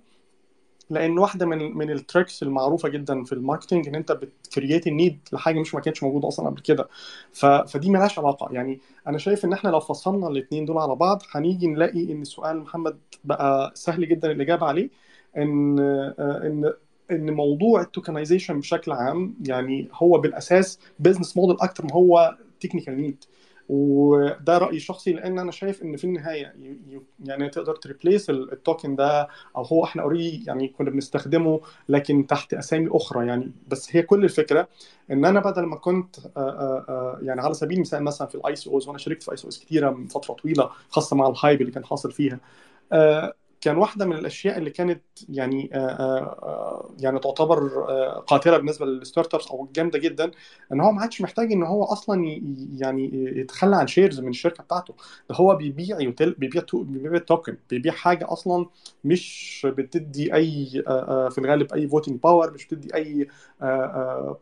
لأن 0.89 1.19
واحدة 1.19 1.45
من 1.45 1.77
من 1.77 1.91
ال 1.91 1.99
tricks 1.99 2.43
المعروفة 2.43 2.89
جدا 2.89 3.23
في 3.23 3.33
ال 3.33 3.39
marketing 3.39 3.87
إن 3.87 3.95
أنت 3.95 4.11
بت 4.11 4.30
create 4.30 4.87
ال 4.87 4.94
need 4.94 5.19
لحاجة 5.33 5.59
مش 5.59 5.75
ما 5.75 5.81
كانتش 5.81 6.03
موجودة 6.03 6.27
أصلا 6.27 6.45
قبل 6.49 6.61
كده. 6.61 6.87
ف... 7.33 7.45
فدي 7.45 7.89
ملهاش 7.89 8.19
علاقة. 8.19 8.47
يعني 8.53 8.79
أنا 9.07 9.17
شايف 9.17 9.45
إن 9.45 9.53
إحنا 9.53 9.69
لو 9.69 9.79
فصلنا 9.79 10.27
الاثنين 10.27 10.65
دول 10.65 10.77
على 10.77 10.95
بعض 10.95 11.21
هنيجي 11.31 11.67
نلاقي 11.67 12.11
إن 12.11 12.23
سؤال 12.23 12.57
محمد 12.59 12.97
بقى 13.23 13.71
سهل 13.75 14.09
جدا 14.09 14.31
الإجابة 14.31 14.65
عليه 14.67 14.89
إن 15.37 15.79
آه، 15.79 16.41
إن 16.47 16.73
إن 17.11 17.31
موضوع 17.31 17.81
ال 17.81 17.87
tokenization 17.87 18.59
بشكل 18.59 18.91
عام 18.91 19.35
يعني 19.47 19.89
هو 19.93 20.17
بالأساس 20.17 20.79
business 20.99 21.37
model 21.37 21.57
أكتر 21.61 21.85
ما 21.85 21.93
هو 21.93 22.37
technical 22.59 22.97
need 23.01 23.23
وده 23.69 24.57
رأيي 24.57 24.77
الشخصي 24.77 25.13
لأن 25.13 25.39
أنا 25.39 25.51
شايف 25.51 25.83
إن 25.83 25.97
في 25.97 26.03
النهاية 26.03 26.53
يعني 27.25 27.49
تقدر 27.49 27.75
ت 27.75 27.82
replace 27.82 28.29
ال 28.29 28.40
token 28.40 28.95
ده 28.95 29.27
أو 29.55 29.63
هو 29.63 29.83
إحنا 29.83 30.01
already 30.03 30.43
يعني 30.47 30.67
كنا 30.67 30.89
بنستخدمه 30.89 31.61
لكن 31.89 32.27
تحت 32.27 32.53
أسامي 32.53 32.89
أخرى 32.91 33.27
يعني. 33.27 33.51
بس 33.67 33.95
هي 33.95 34.01
كل 34.01 34.23
الفكرة 34.23 34.67
إن 35.11 35.25
أنا 35.25 35.39
بدل 35.39 35.65
ما 35.65 35.75
كنت 35.75 36.19
آه، 36.19 36.29
آه، 36.37 36.85
آه، 36.89 37.19
يعني 37.21 37.41
على 37.41 37.53
سبيل 37.53 37.77
المثال 37.77 38.03
مثلا 38.03 38.27
في 38.27 38.35
ال 38.35 38.55
ICOs 38.55 38.87
وأنا 38.87 38.97
شاركت 38.97 39.23
في 39.23 39.31
ICOs 39.31 39.57
كتيرة 39.57 39.89
من 39.89 40.07
فترة 40.07 40.33
طويلة 40.33 40.69
خاصة 40.89 41.15
مع 41.15 41.27
ال 41.27 41.34
hype 41.34 41.61
اللي 41.61 41.71
كان 41.71 41.85
حاصل 41.85 42.11
فيها 42.11 42.39
كان 43.61 43.77
واحدة 43.77 44.05
من 44.05 44.15
الأشياء 44.17 44.57
اللي 44.57 44.69
كانت 44.69 45.01
يعني 45.29 45.69
آه، 45.73 45.77
آه، 45.77 46.19
آه، 46.43 46.95
يعني 46.99 47.19
تعتبر 47.19 47.69
قاتلة 48.27 48.57
بالنسبة 48.57 48.85
لل 48.85 49.33
startups 49.33 49.47
أو 49.47 49.69
جامدة 49.75 49.99
جدا 49.99 50.31
إن 50.73 50.81
هو 50.81 50.91
ما 50.91 51.01
عادش 51.01 51.21
محتاج 51.21 51.51
إن 51.51 51.63
هو 51.63 51.83
أصلا 51.83 52.41
يعني 52.79 53.11
يتخلى 53.39 53.75
عن 53.75 53.87
shares 53.87 54.19
من 54.19 54.29
الشركة 54.29 54.63
بتاعته. 54.63 54.93
ده 55.29 55.35
هو 55.35 55.55
بيبيع 55.55 55.99
util 56.01 56.31
بيبيع 56.33 56.61
to 56.61 56.83
بيبيع 56.83 57.19
token 57.19 57.57
بيبيع 57.69 57.93
حاجة 57.93 58.31
أصلا 58.33 58.65
مش 59.03 59.67
بتدي 59.69 60.33
أي 60.33 60.65
في 61.31 61.37
الغالب 61.37 61.73
أي 61.73 61.87
voting 61.87 62.19
power 62.19 62.53
مش 62.53 62.65
بتدي 62.67 62.95
أي 62.95 63.27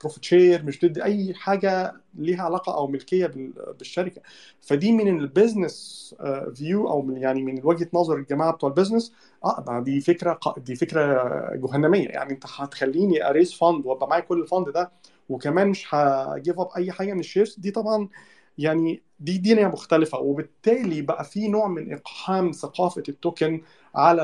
profit 0.02 0.24
share 0.24 0.64
مش 0.64 0.78
بتدي 0.78 1.04
أي 1.04 1.34
حاجة 1.34 1.94
ليها 2.16 2.44
علاقة 2.44 2.74
أو 2.76 2.88
ملكية 2.88 3.28
بال- 3.28 3.54
بالشركة. 3.80 4.22
فدي 4.62 4.92
من 4.92 5.08
ال 5.20 5.31
business 5.31 6.16
view 6.56 6.90
أو 6.90 7.02
من 7.02 7.18
يعني 7.18 7.44
من 7.44 7.62
وجهة 7.64 7.88
نظر 7.94 8.16
الجماعة 8.18 8.52
بتوع 8.54 8.70
ال 8.70 8.75
business 8.75 9.14
آه 9.46 9.80
دي 9.86 10.02
فكرة 10.02 10.40
دي 10.58 10.76
فكرة 10.76 11.24
جهنمية. 11.56 12.08
يعني 12.10 12.34
أنت 12.34 12.44
هتخليني 12.56 13.30
أ 13.30 13.34
raise 13.34 13.54
fund 13.54 13.86
وأبقى 13.86 14.08
معايا 14.08 14.22
كل 14.24 14.42
ال 14.42 14.48
fund 14.48 14.70
ده 14.70 14.92
وكمان 15.30 15.68
مش 15.68 15.96
ه 15.96 16.09
give 16.09 16.60
up 16.60 16.70
أي 16.78 16.92
حاجة 16.92 17.14
من 17.14 17.20
ال 17.20 17.24
shares. 17.24 17.56
دي 17.60 17.72
طبعا 17.72 18.10
يعني 18.58 19.04
دي 19.20 19.38
دنيا 19.38 19.68
مختلفة. 19.68 20.18
وبالتالي 20.20 21.02
بقى 21.02 21.24
في 21.24 21.48
نوع 21.48 21.68
من 21.68 21.94
إقحام 21.94 22.52
ثقافة 22.52 23.04
ال 23.10 23.19
token 23.19 23.62
على 23.96 24.22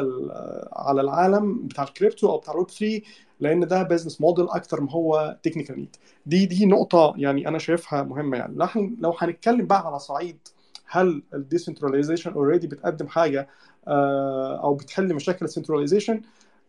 على 0.73 1.01
العالم 1.01 1.68
بتاع 1.68 1.84
الكريبتو 1.84 2.30
أو 2.31 2.38
بتاع 2.38 2.53
الويب 2.53 2.69
3 2.69 3.01
لأن 3.39 3.68
ده 3.68 3.84
business 3.83 4.21
model 4.21 4.49
أكتر 4.49 4.81
ما 4.81 4.91
هو 4.91 5.38
technical 5.43 5.75
need 5.79 5.95
دي 6.26 6.45
دي 6.45 6.65
نقطة 6.65 7.13
يعني 7.18 7.47
أنا 7.47 7.57
شايفها 7.57 8.03
مهمة 8.03 8.38
يعني. 8.38 8.55
لو 8.99 9.13
هنتكلم 9.19 9.65
بقى 9.65 9.88
على 9.88 9.99
صعيد 9.99 10.38
هل 10.88 11.23
ال 11.33 11.39
decentralization 11.39 12.31
already 12.33 12.67
بتقدم 12.68 13.07
حاجة 13.07 13.47
آه، 13.88 14.59
أو 14.63 14.73
بتحل 14.76 15.13
مشاكل 15.13 15.45
ال 15.45 15.51
centralization 15.51 16.21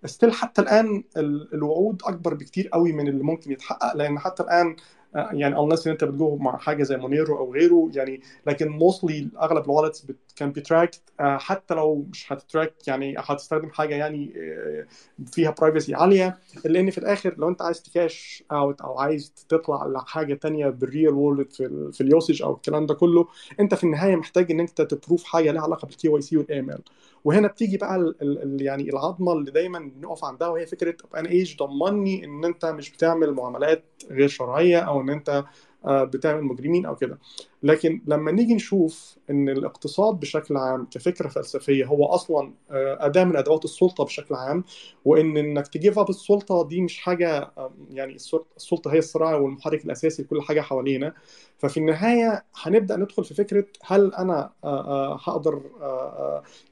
still 0.04 0.32
حتى 0.32 0.62
الآن 0.62 1.04
ال- 1.16 1.54
الوعود 1.54 2.02
أكبر 2.04 2.34
بكتير 2.34 2.68
قوي 2.68 2.92
من 2.92 3.08
اللي 3.08 3.22
ممكن 3.24 3.52
يتحقق 3.52 3.96
لأن 3.96 4.18
حتى 4.18 4.42
الآن 4.42 4.76
يعني 5.14 5.54
unless 5.56 5.86
إن 5.86 5.92
أنت 5.92 6.04
بتجو 6.04 6.36
مع 6.36 6.56
حاجة 6.56 6.82
زي 6.82 6.96
مونيرو 6.96 7.38
أو 7.38 7.52
غيره 7.54 7.90
يعني 7.94 8.20
لكن 8.46 8.68
mostly 8.68 9.28
أغلب 9.42 9.64
ال 9.64 9.69
wallets 9.70 10.06
can 10.36 10.52
be 10.52 10.61
tracked 10.61 10.90
حتى 11.20 11.74
لو 11.74 12.06
مش 12.10 12.32
هت 12.32 12.48
track 12.48 12.88
يعني 12.88 13.14
هتستخدم 13.18 13.70
حاجة 13.70 13.94
يعني 13.94 14.32
آه، 14.36 14.86
فيها 15.32 15.50
privacy 15.50 15.94
عالية. 15.94 16.38
لأن 16.64 16.90
في 16.90 16.98
الآخر 16.98 17.34
لو 17.38 17.48
أنت 17.48 17.62
عايز 17.62 17.82
ت 17.82 17.95
cash 17.95 18.44
out 18.52 18.80
أو 18.80 18.98
عايز 18.98 19.32
تطلع 19.48 19.86
لحاجة 19.86 20.34
تانية 20.34 20.68
بال 20.68 21.14
real 21.14 21.31
world 21.31 21.52
في 21.52 21.90
في 21.92 22.00
ال 22.00 22.07
usage 22.07 22.42
أو 22.42 22.54
الكلام 22.54 22.86
ده 22.86 22.94
كله 22.94 23.26
أنت 23.60 23.74
في 23.74 23.84
النهاية 23.84 24.16
محتاج 24.16 24.50
إن 24.50 24.60
أنت 24.60 24.82
ت 24.82 24.89
prove 24.89 25.24
حاجة 25.24 25.52
لها 25.52 25.62
علاقة 25.62 25.86
بال 25.86 25.95
KYC 25.95 26.08
وال 26.08 26.58
AML 26.60 26.82
وهنا 27.24 27.48
بتيجي 27.48 27.76
بقى 27.76 27.96
ال 27.96 28.14
ال 28.22 28.62
يعني 28.62 28.90
العظمة 28.90 29.32
اللي 29.32 29.50
دايما 29.50 29.78
بنقف 29.96 30.24
عندها 30.24 30.48
وهي 30.48 30.66
فكرة 30.66 30.90
طب 30.90 31.16
أنا 31.16 31.30
إيش 31.30 31.56
ضمني 31.56 32.24
إن 32.24 32.44
أنت 32.44 32.64
مش 32.66 32.90
بتعمل 32.92 33.32
معاملات 33.34 33.84
غير 34.10 34.28
شرعية 34.28 34.78
أو 34.78 35.00
إن 35.00 35.10
أنت 35.10 35.44
آه، 35.84 36.04
بتعمل 36.04 36.42
مجرمين 36.42 36.86
أو 36.86 36.96
كده. 36.96 37.18
لكن 37.62 38.02
لما 38.06 38.32
نيجي 38.32 38.54
نشوف 38.54 39.16
إن 39.30 39.48
الاقتصاد 39.48 40.14
بشكل 40.20 40.56
عام 40.56 40.86
كفكرة 40.90 41.28
فلسفية 41.28 41.84
هو 41.84 42.06
أصلا 42.06 42.52
آه، 42.70 43.06
أداة 43.06 43.24
من 43.24 43.36
أدوات 43.36 43.64
السلطة 43.64 44.04
بشكل 44.04 44.34
عام 44.34 44.64
وإن 45.04 45.36
إنك 45.36 45.68
تجيف 45.68 45.98
اب 45.98 46.10
السلطة 46.10 46.68
دي 46.68 46.80
مش 46.80 46.98
حاجة 46.98 47.38
آه، 47.58 47.72
يعني 47.90 48.14
السلطة 48.56 48.92
هي 48.92 48.98
الصراع 48.98 49.34
والمحرك 49.36 49.84
الأساسي 49.84 50.22
لكل 50.22 50.42
حاجة 50.42 50.60
حوالينا. 50.60 51.14
ففي 51.62 51.76
النهاية 51.80 52.44
هنبدأ 52.62 52.96
ندخل 52.96 53.24
في 53.24 53.34
فكرة 53.34 53.64
هل 53.84 54.14
أنا 54.14 54.50
آه، 54.64 55.20
هقدر 55.22 55.62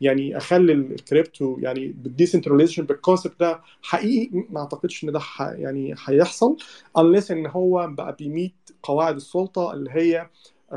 يعني 0.00 0.36
أخلي 0.36 0.72
الكريبتو 0.72 1.56
يعني 1.58 1.86
بال 1.88 1.99
decentralization 1.99 2.82
بال 2.84 2.97
concept 2.97 3.40
ده 3.40 3.60
حقيقي؟ 3.82 4.30
ما 4.50 4.60
أعتقدش 4.60 5.04
إن 5.04 5.12
ده 5.12 5.20
يعني 5.38 5.94
هيحصل 6.04 6.56
unless 6.98 7.30
إن 7.30 7.46
هو 7.46 7.88
بقى 7.90 8.16
بي 8.18 8.30
meet 8.30 8.54
قواعد 8.82 9.16
السلطة 9.16 9.72
اللي 9.72 9.90
هي 9.92 10.26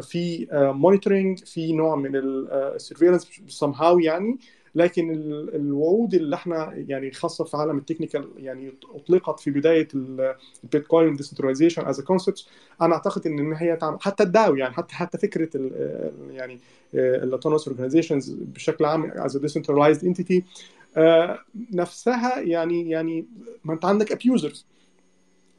في 0.02 0.48
monitoring 0.53 1.44
في 1.44 1.73
نوع 1.73 1.95
من 1.95 2.15
ال 2.15 2.27
surveillance 2.27 3.64
how 3.64 3.99
يعني. 3.99 4.38
لكن 4.76 5.12
الوعود 5.56 6.14
اللي 6.14 6.36
إحنا 6.36 6.74
يعني 6.88 7.12
خاصة 7.12 7.44
في 7.44 7.58
عالم 7.58 7.78
ال 7.78 7.83
technical 7.83 8.30
يعني 8.38 8.74
اطلقت 8.95 9.40
في 9.40 9.52
بداية 9.52 9.88
البيتكوين 10.64 11.16
decentralization 11.15 11.86
as 11.86 12.02
concept 12.02 12.45
أنا 12.82 12.94
أعتقد 12.94 13.28
إن 13.28 13.54
هي 13.54 13.76
تعمل 13.76 13.98
حتى 14.02 14.24
ال 14.24 14.32
DAO 14.32 14.56
يعني 14.56 14.74
حتى 14.74 14.95
حتى 14.95 15.18
فكرة 15.18 15.50
يعني 16.32 16.60
ال 16.94 17.00
autonomous 17.00 17.68
organizations 17.68 18.32
بشكل 18.32 18.86
عام 18.86 19.12
as 19.15 19.38
decentralized 19.38 20.06
entity 20.06 20.44
نفسها 21.72 22.40
يعني 22.40 22.90
يعني 22.90 23.26
ما 23.64 23.74
انت 23.74 23.86
عندك 23.86 24.12
abusers 24.11 24.65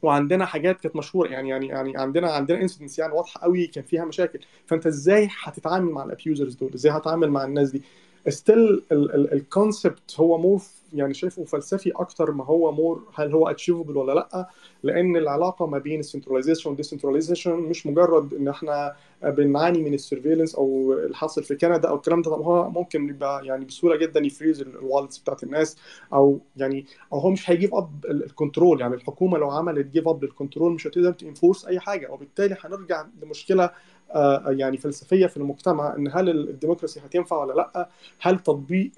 وعندنا 0.01 0.45
حاجات 0.45 0.81
كانت 0.81 0.95
مشهورة 0.95 1.29
يعني 1.29 1.49
يعني 1.49 1.67
يعني 1.67 1.97
عندنا 1.97 2.31
عندنا 2.31 2.61
incidents 2.61 2.99
يعني 2.99 3.13
واضحة 3.13 3.41
قوي 3.41 3.67
كان 3.67 3.83
فيها 3.83 4.05
مشاكل. 4.05 4.39
فأنت 4.65 4.87
إزاي 4.87 5.29
هتتعامل 5.43 5.91
مع 5.91 6.03
ال 6.03 6.10
abusers 6.10 6.55
دول؟ 6.55 6.73
إزاي 6.73 6.91
هتتعامل 6.91 7.29
مع 7.29 7.43
الناس 7.43 7.71
دي؟ 7.71 7.81
still 8.29 8.83
ال 8.91 9.07
concept 9.07 10.19
هو 10.19 10.37
more 10.37 10.61
يعني 10.95 11.13
شايفه 11.13 11.43
فلسفي 11.43 11.91
أكتر 11.91 12.31
ما 12.31 12.45
هو 12.45 12.71
more 12.71 13.03
هل 13.15 13.31
هو 13.33 13.49
achievable 13.49 13.97
ولا 13.97 14.13
لأ 14.13 14.47
لأن 14.83 15.17
العلاقة 15.17 15.65
ما 15.67 15.77
بين 15.77 15.99
ال 15.99 16.04
centralization 16.04 16.69
وال 16.69 16.79
decentralization 16.79 17.55
مش 17.55 17.87
مجرد 17.87 18.33
إن 18.33 18.47
إحنا 18.47 18.95
بنعاني 19.23 19.83
من 19.83 19.93
ال 19.93 19.98
surveillance 19.98 20.55
أو 20.55 20.93
الحاصل 20.93 21.43
في 21.43 21.55
كندا 21.55 21.89
أو 21.89 21.95
الكلام 21.95 22.21
ده 22.21 22.31
طب 22.31 22.41
هو 22.41 22.69
ممكن 22.69 23.09
يبقى 23.09 23.45
يعني 23.45 23.65
بسهولة 23.65 23.95
جدا 23.95 24.19
ي 24.19 24.25
freeze 24.25 24.61
ال 24.61 24.68
wallets 24.68 25.17
بتاعت 25.17 25.43
الناس 25.43 25.77
أو 26.13 26.39
يعني 26.57 26.85
أو 27.13 27.19
هو 27.19 27.29
مش 27.29 27.49
هي 27.49 27.58
give 27.58 27.75
up 27.75 28.05
ال 28.05 28.15
control 28.15 28.81
يعني 28.81 28.95
الحكومة 28.95 29.37
لو 29.37 29.49
عملت 29.49 29.87
give 29.87 30.07
up 30.07 30.23
لل 30.23 30.34
control 30.34 30.71
مش 30.71 30.87
هتقدر 30.87 31.11
ت 31.11 31.18
enforce 31.18 31.65
أي 31.65 31.79
حاجة 31.79 32.11
وبالتالي 32.11 32.57
هنرجع 32.61 33.05
لمشكلة 33.23 33.69
آه، 34.11 34.43
يعني 34.47 34.77
فلسفية 34.77 35.27
في 35.27 35.37
المجتمع 35.37 35.95
إن 35.95 36.07
هل 36.13 36.29
ال 36.29 36.36
democracy 36.36 36.99
هتنفع 36.99 37.37
ولا 37.43 37.53
لأ؟ 37.53 37.89
هل 38.19 38.39
تطبيق 38.39 38.91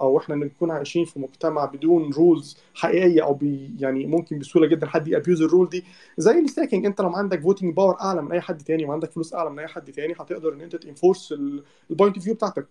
أو 0.00 0.18
إحنا 0.18 0.34
نكون 0.34 0.70
عايشين 0.70 1.04
في 1.04 1.18
مجتمع 1.20 1.39
بدون 1.46 2.12
rules 2.12 2.58
حقيقية 2.74 3.24
أو 3.24 3.34
بي 3.34 3.76
يعني 3.78 4.06
ممكن 4.06 4.38
بسهولة 4.38 4.68
جدا 4.68 4.86
حد 4.86 5.08
ي 5.08 5.14
abuse 5.14 5.42
ال 5.42 5.47
rule 5.47 5.68
دي. 5.68 5.84
زي 6.18 6.38
ال 6.38 6.44
staking 6.44 6.86
أنت 6.86 7.00
لو 7.00 7.08
عندك 7.08 7.40
voting 7.42 7.74
power 7.74 8.00
أعلى 8.00 8.22
من 8.22 8.32
أي 8.32 8.40
حد 8.40 8.62
تاني 8.62 8.84
وعندك 8.84 9.10
فلوس 9.10 9.34
أعلى 9.34 9.50
من 9.50 9.58
أي 9.58 9.66
حد 9.66 9.92
تاني 9.92 10.14
هتقدر 10.20 10.52
إن 10.52 10.60
أنت 10.60 10.76
ت 10.76 10.83
enforce 10.83 11.34
ال 11.90 11.94
point 11.94 12.16
of 12.16 12.24
view 12.24 12.34
بتاعتك. 12.34 12.66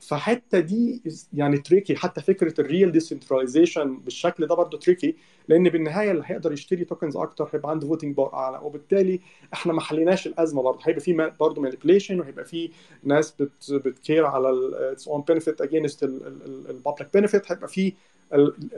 فحتى 0.00 0.60
دي 0.60 1.02
يعني 1.32 1.58
tricky 1.58 1.96
حتى 1.96 2.20
فكرة 2.20 2.60
ال 2.60 2.66
real 2.66 2.92
decentralization 2.92 3.96
بالشكل 3.96 4.46
ده 4.46 4.54
برضه 4.54 4.78
tricky 4.78 5.16
لأن 5.48 5.68
بالنهاية 5.68 6.10
اللي 6.10 6.22
هيقدر 6.26 6.52
يشتري 6.52 6.84
tokens 6.84 7.16
أكتر 7.16 7.48
هيبقى 7.54 7.70
عنده 7.70 7.86
voting 7.86 8.16
power 8.16 8.34
أعلى. 8.34 8.58
وبالتالي 8.62 9.20
إحنا 9.54 9.72
ما 9.72 9.80
حليناش 9.80 10.26
الأزمة 10.26 10.62
برضه 10.62 10.80
هيبقى 10.84 11.00
في 11.00 11.32
برضه 11.40 11.62
manipulation 11.62 12.20
وهيبقى 12.20 12.44
في 12.44 12.70
ناس 13.02 13.30
بت 13.40 13.72
بت 13.72 13.90
care 13.90 14.26
على 14.26 14.48
its 14.92 15.08
own 15.08 15.22
benefit 15.28 15.60
against 15.60 16.02
ال 16.04 16.19
public 16.19 17.08
benefit 17.14 17.52
هيبقى 17.52 17.68
في 17.68 17.92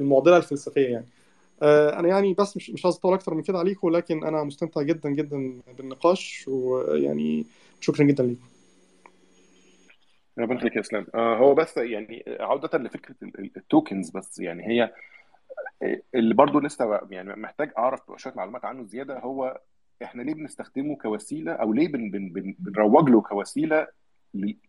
المعضلة 0.01 0.37
الفلسفية 0.37 0.89
يعني. 0.89 1.07
آه، 1.63 1.99
أنا 1.99 2.09
يعني 2.09 2.35
بس 2.35 2.57
مش 2.57 2.71
مش 2.71 2.85
عايز 2.85 2.97
أطول 2.97 3.15
أكتر 3.15 3.35
من 3.35 3.43
كده 3.43 3.59
عليكم 3.59 3.91
لكن 3.91 4.25
أنا 4.25 4.45
مستمتع 4.45 4.83
جدا 4.83 5.11
جدا 5.11 5.63
بالنقاش. 5.79 6.45
ويعني 6.49 7.47
شكرا 7.81 8.05
جدا 8.07 8.23
ليكم. 8.25 8.60
ربنا 10.39 10.57
يخليك 10.57 10.77
يا 10.77 10.81
اسلام 10.81 11.07
آه 11.15 11.37
هو 11.37 11.55
بس 11.55 11.77
يعني 11.77 12.25
عودة 12.41 12.79
لفكرة 12.79 13.15
ال 13.57 13.64
tokens 13.64 14.11
بس. 14.11 14.39
يعني 14.39 14.67
هي 14.67 14.93
اللي 16.15 16.35
برضه 16.35 16.61
لسه 16.61 17.01
يعني 17.11 17.37
محتاج 17.37 17.73
أعرف 17.79 18.01
شوية 18.17 18.33
معلومات 18.37 18.65
عنه 18.65 18.85
زيادة. 18.85 19.19
هو 19.19 19.61
إحنا 20.03 20.23
ليه 20.23 20.35
بنستخدمه 20.35 20.97
كوسيلة 20.97 21.53
أو 21.53 21.73
ليه 21.73 21.89
بن 21.89 22.11
بن 22.11 22.29
بن 22.29 22.55
بنروج 22.59 23.09
له 23.09 23.21
كوسيلة 23.21 23.87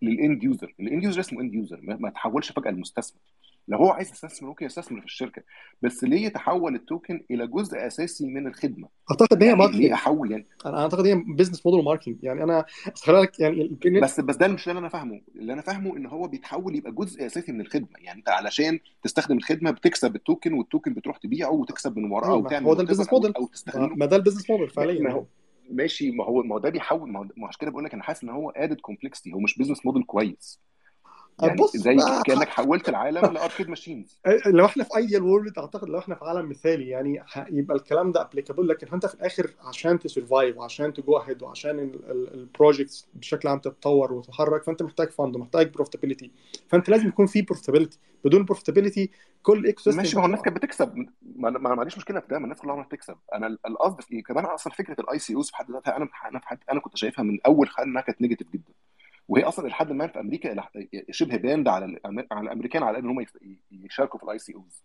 لل 0.02 0.19
end 0.19 0.44
user؟ 0.44 0.74
ال 0.80 0.86
end 0.86 1.04
user 1.04 1.20
اسمه 1.20 1.42
end 1.42 1.54
user 1.54 1.80
ما 1.82 2.10
تحولش 2.10 2.52
فجأة 2.52 2.72
لمستثمر. 2.72 3.22
لو 3.68 3.78
هو 3.78 3.90
عايز 3.90 4.12
يستثمر 4.12 4.50
ممكن 4.50 4.66
يستثمر 4.66 5.00
في 5.00 5.06
الشركة. 5.06 5.42
بس 5.82 6.04
ليه 6.04 6.26
يتحول 6.26 6.76
ال 6.76 6.84
token 6.84 7.24
إلى 7.32 7.48
جزء 7.48 7.88
أساسي 7.88 8.28
من 8.28 8.48
الخدمة؟ 8.48 8.88
أعتقد 9.12 9.34
إن 9.34 9.42
هي 9.42 9.48
يعني 9.48 9.60
marketing 9.60 9.82
ليه 9.82 9.94
أحول 9.94 10.32
يعني؟ 10.32 10.48
أنا 10.66 10.82
أعتقد 10.82 11.06
هي 11.06 11.16
business 11.16 11.66
model 11.66 11.86
marketing 11.86 12.18
يعني 12.24 12.44
أنا 12.44 12.66
خلي 13.04 13.16
بالك 13.16 13.40
يعني 13.40 13.78
بس 14.02 14.20
بس 14.20 14.36
ده 14.36 14.48
مش 14.48 14.70
اللي 14.70 14.80
أنا 14.80 14.90
فاهمه. 14.90 15.22
اللي 15.36 15.54
أنا 15.54 15.62
فاهمه 15.62 15.98
إن 15.98 16.06
هو 16.06 16.28
بيتحول 16.28 16.76
يبقى 16.76 16.92
جزء 16.92 17.26
أساسي 17.26 17.52
من 17.52 17.62
الخدمة. 17.62 17.88
يعني 18.00 18.20
أنت 18.20 18.30
علشان 18.30 18.80
تستخدم 19.04 19.38
الخدمة 19.38 19.72
بتكسب 19.72 20.16
ال 20.16 20.22
token 20.22 20.54
وال 20.54 20.65
token 20.65 20.94
بتروح 20.94 21.18
تبيعه 21.18 21.52
وتكسب 21.52 21.98
من 21.98 22.12
وراه 22.12 22.28
أو 22.28 22.32
أيوه 22.34 22.42
ما 22.44 22.50
تعمل 22.50 22.66
هو 22.66 22.74
ده 22.74 22.82
ال 22.82 22.85
business 22.85 23.14
model 23.14 23.34
أو 23.36 23.48
تستغله 23.48 23.96
ما 23.96 24.06
ده 24.06 24.16
ال 24.16 24.20
business 24.20 24.50
model 24.50 24.70
فعليا. 24.70 24.94
ما 24.94 25.10
يعني 25.10 25.14
هو 25.14 25.26
ماشي 25.72 26.12
ما 26.12 26.26
هو 26.26 26.44
ما 26.44 26.56
هو 26.56 26.60
ده 26.60 26.70
بيحول. 26.70 27.12
ما 27.12 27.20
هو 27.20 27.46
عشان 27.48 27.60
كده 27.62 27.72
بقول 27.72 27.84
لك 27.84 27.94
أنا 27.94 28.04
حاسس 28.04 28.24
إن 28.24 28.30
هو 28.30 28.50
added 28.50 28.80
complexity 28.82 29.34
هو 29.34 29.40
مش 29.40 29.58
business 29.58 29.86
model 29.86 30.04
كويس. 30.04 30.60
يعني 31.42 31.56
بص 31.56 31.78
زي 31.78 31.96
كأنك 32.26 32.48
حولت 32.50 32.90
العالم 32.90 33.26
ل 33.34 33.39
arcade 33.39 33.70
machines 33.70 34.20
لو 34.46 34.66
إحنا 34.66 34.84
في 34.84 34.98
ideal 34.98 35.24
world 35.24 35.58
أعتقد 35.60 35.90
لو 35.90 36.00
إحنا 36.00 36.16
في 36.16 36.26
عالم 36.26 36.50
مثالي 36.50 36.88
يعني 36.90 37.24
يبقى 37.50 37.78
الكلام 37.78 38.12
ده 38.12 38.22
applicable 38.22 38.68
لكن 38.68 38.88
أنت 38.94 39.06
في 39.06 39.14
الآخر 39.14 39.52
عشان 39.62 40.00
ت 40.00 40.07
survive 40.07 40.58
وعشان 40.58 40.94
ت 40.94 41.02
go 41.02 41.18
ahead 41.18 41.44
وعشان 41.44 41.92
ال 42.10 42.21
projects 42.21 43.08
بشكل 43.14 43.48
عام 43.48 43.60
تتطور 43.60 44.14
وتتحرك 44.14 44.64
فأنت 44.64 44.84
محتاج 44.84 45.10
fund 45.10 45.36
ومحتاج 45.36 45.74
profitability 45.74 46.32
فأنت 46.68 46.90
لازم 46.90 47.08
يكون 47.08 47.26
في 47.26 47.42
profitability 47.42 48.00
بدون 48.26 48.46
profitability 48.46 49.10
كل 49.44 49.66
ecosystem 49.66 49.98
ماشي 50.02 50.16
ما 50.16 50.22
هو 50.22 50.26
الناس 50.26 50.42
كانت 50.42 50.58
بتكسب. 50.58 50.96
ما 51.36 51.50
ما 51.50 51.60
ما 51.60 51.70
عنديش 51.80 51.98
مشكلة 51.98 52.20
في 52.20 52.28
ده 52.28 52.38
ما 52.40 52.44
الناس 52.44 52.60
كلها 52.62 52.74
عماله 52.74 52.88
تكسب. 52.90 53.16
أنا 53.34 53.48
ال- 53.48 53.60
القصد 53.68 54.02
في 54.02 54.14
إيه؟ 54.16 54.24
كمان 54.24 54.46
أصلا 54.46 54.74
فكرة 54.74 55.02
ال 55.02 55.20
ICOs 55.20 55.50
في 55.50 55.56
حد 55.56 55.72
ذاتها 55.72 55.98
أنا 55.98 56.08
أنا 56.26 56.40
في 56.40 56.48
حد 56.48 56.58
أنا 56.72 56.80
كنت 56.80 56.98
شايفها 56.98 57.24
من 57.24 57.40
أول 57.46 57.70
حال 57.70 57.86
إنها 57.88 58.02
كانت 58.02 58.22
negative 58.22 58.48
جدا. 58.54 58.74
وهي 59.32 59.44
أصلا 59.44 59.68
لحد 59.68 59.92
ما 59.92 60.08
في 60.08 60.20
أمريكا 60.20 60.68
شبه 61.12 61.38
banned 61.38 61.68
على 61.68 62.00
على 62.32 62.42
الأمريكان 62.42 62.84
على 62.84 62.98
ان 62.98 63.06
هم 63.06 63.26
يشاركوا 63.72 64.20
في 64.20 64.26
ال 64.26 64.40
ICOs 64.40 64.84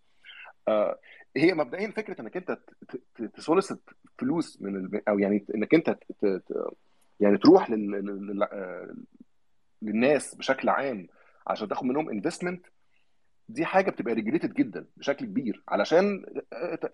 آه، 0.67 0.99
هي 1.37 1.53
مبدئيا 1.53 1.91
فكرة 1.91 2.21
إنك 2.21 2.37
أنت 2.37 2.57
ت 3.33 3.39
solicit 3.39 3.79
فلوس 4.17 4.61
من. 4.61 5.01
أو 5.07 5.19
يعني 5.19 5.45
إنك 5.55 5.73
أنت. 5.73 5.97
يعني 7.19 7.37
تروح. 7.37 7.71
آه، 7.71 8.95
للناس 9.81 10.35
بشكل 10.35 10.69
عام 10.69 11.07
عشان 11.47 11.67
تاخد 11.67 11.83
منهم 11.85 12.09
investment 12.09 12.65
دي 13.49 13.65
حاجة 13.65 13.91
بتبقى 13.91 14.13
regulated 14.13 14.53
جدا 14.53 14.85
بشكل 14.97 15.25
كبير 15.25 15.63
علشان 15.67 16.25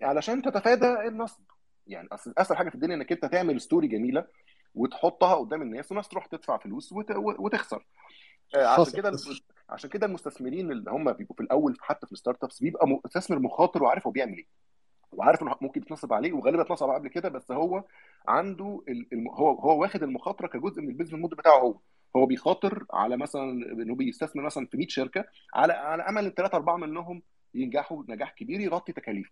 علشان 0.02 0.42
تتفادى 0.42 1.08
النصب 1.08 1.42
يعني 1.86 2.08
أصل 2.12 2.34
أسهل 2.38 2.56
حاجة 2.58 2.68
في 2.68 2.74
الدنيا 2.74 2.94
إنك 2.94 3.12
أنت 3.12 3.24
تعمل 3.24 3.60
story 3.60 3.88
جميلة 3.88 4.26
وتحطها 4.74 5.34
قدام 5.34 5.62
الناس 5.62 5.90
والناس 5.90 6.08
تروح 6.08 6.26
تدفع 6.26 6.58
فلوس 6.58 6.92
وت... 6.92 7.10
وتخسر. 7.16 7.86
آه، 8.54 8.66
عشان 8.66 8.92
كده 8.92 9.12
عشان 9.68 9.90
كده 9.90 10.06
المستثمرين 10.06 10.72
اللي 10.72 10.90
هم 10.90 11.12
بيبقوا 11.12 11.36
في 11.36 11.42
الأول 11.42 11.76
حتى 11.80 12.06
في 12.06 12.12
ال 12.12 12.44
startups 12.44 12.62
بيبقى 12.62 12.88
مستثمر 12.88 13.38
مخاطر 13.38 13.82
وعارف 13.82 14.06
هو 14.06 14.12
بيعمل 14.12 14.36
إيه. 14.36 14.46
وعارف 15.12 15.42
إنه 15.42 15.56
ممكن 15.60 15.80
يتنصب 15.80 16.12
عليه 16.12 16.32
وغالبا 16.32 16.62
اتنصب 16.62 16.90
قبل 16.90 17.08
كده 17.08 17.28
بس 17.28 17.52
هو 17.52 17.84
عنده 18.28 18.82
الم... 18.88 19.28
هو 19.28 19.50
هو 19.50 19.80
واخد 19.80 20.02
المخاطرة 20.02 20.46
كجزء 20.46 20.82
من 20.82 20.88
ال 20.88 20.91
business 20.91 21.14
model 21.14 21.38
بتاعه 21.38 21.58
هو. 21.58 21.78
هو 22.16 22.26
بيخاطر 22.26 22.86
على 22.92 23.16
مثلا 23.16 23.50
إنه 23.50 23.94
بيستثمر 23.94 24.42
مثلا 24.42 24.66
في 24.66 24.76
100 24.76 24.88
شركة 24.88 25.24
على 25.54 25.72
على 25.72 26.02
أمل 26.02 26.24
إن 26.24 26.30
ثلاثة 26.30 26.56
أربعة 26.56 26.76
منهم 26.76 27.22
ينجحوا 27.54 28.02
نجاح 28.08 28.30
كبير 28.30 28.60
يغطي 28.60 28.92
تكاليفه. 28.92 29.30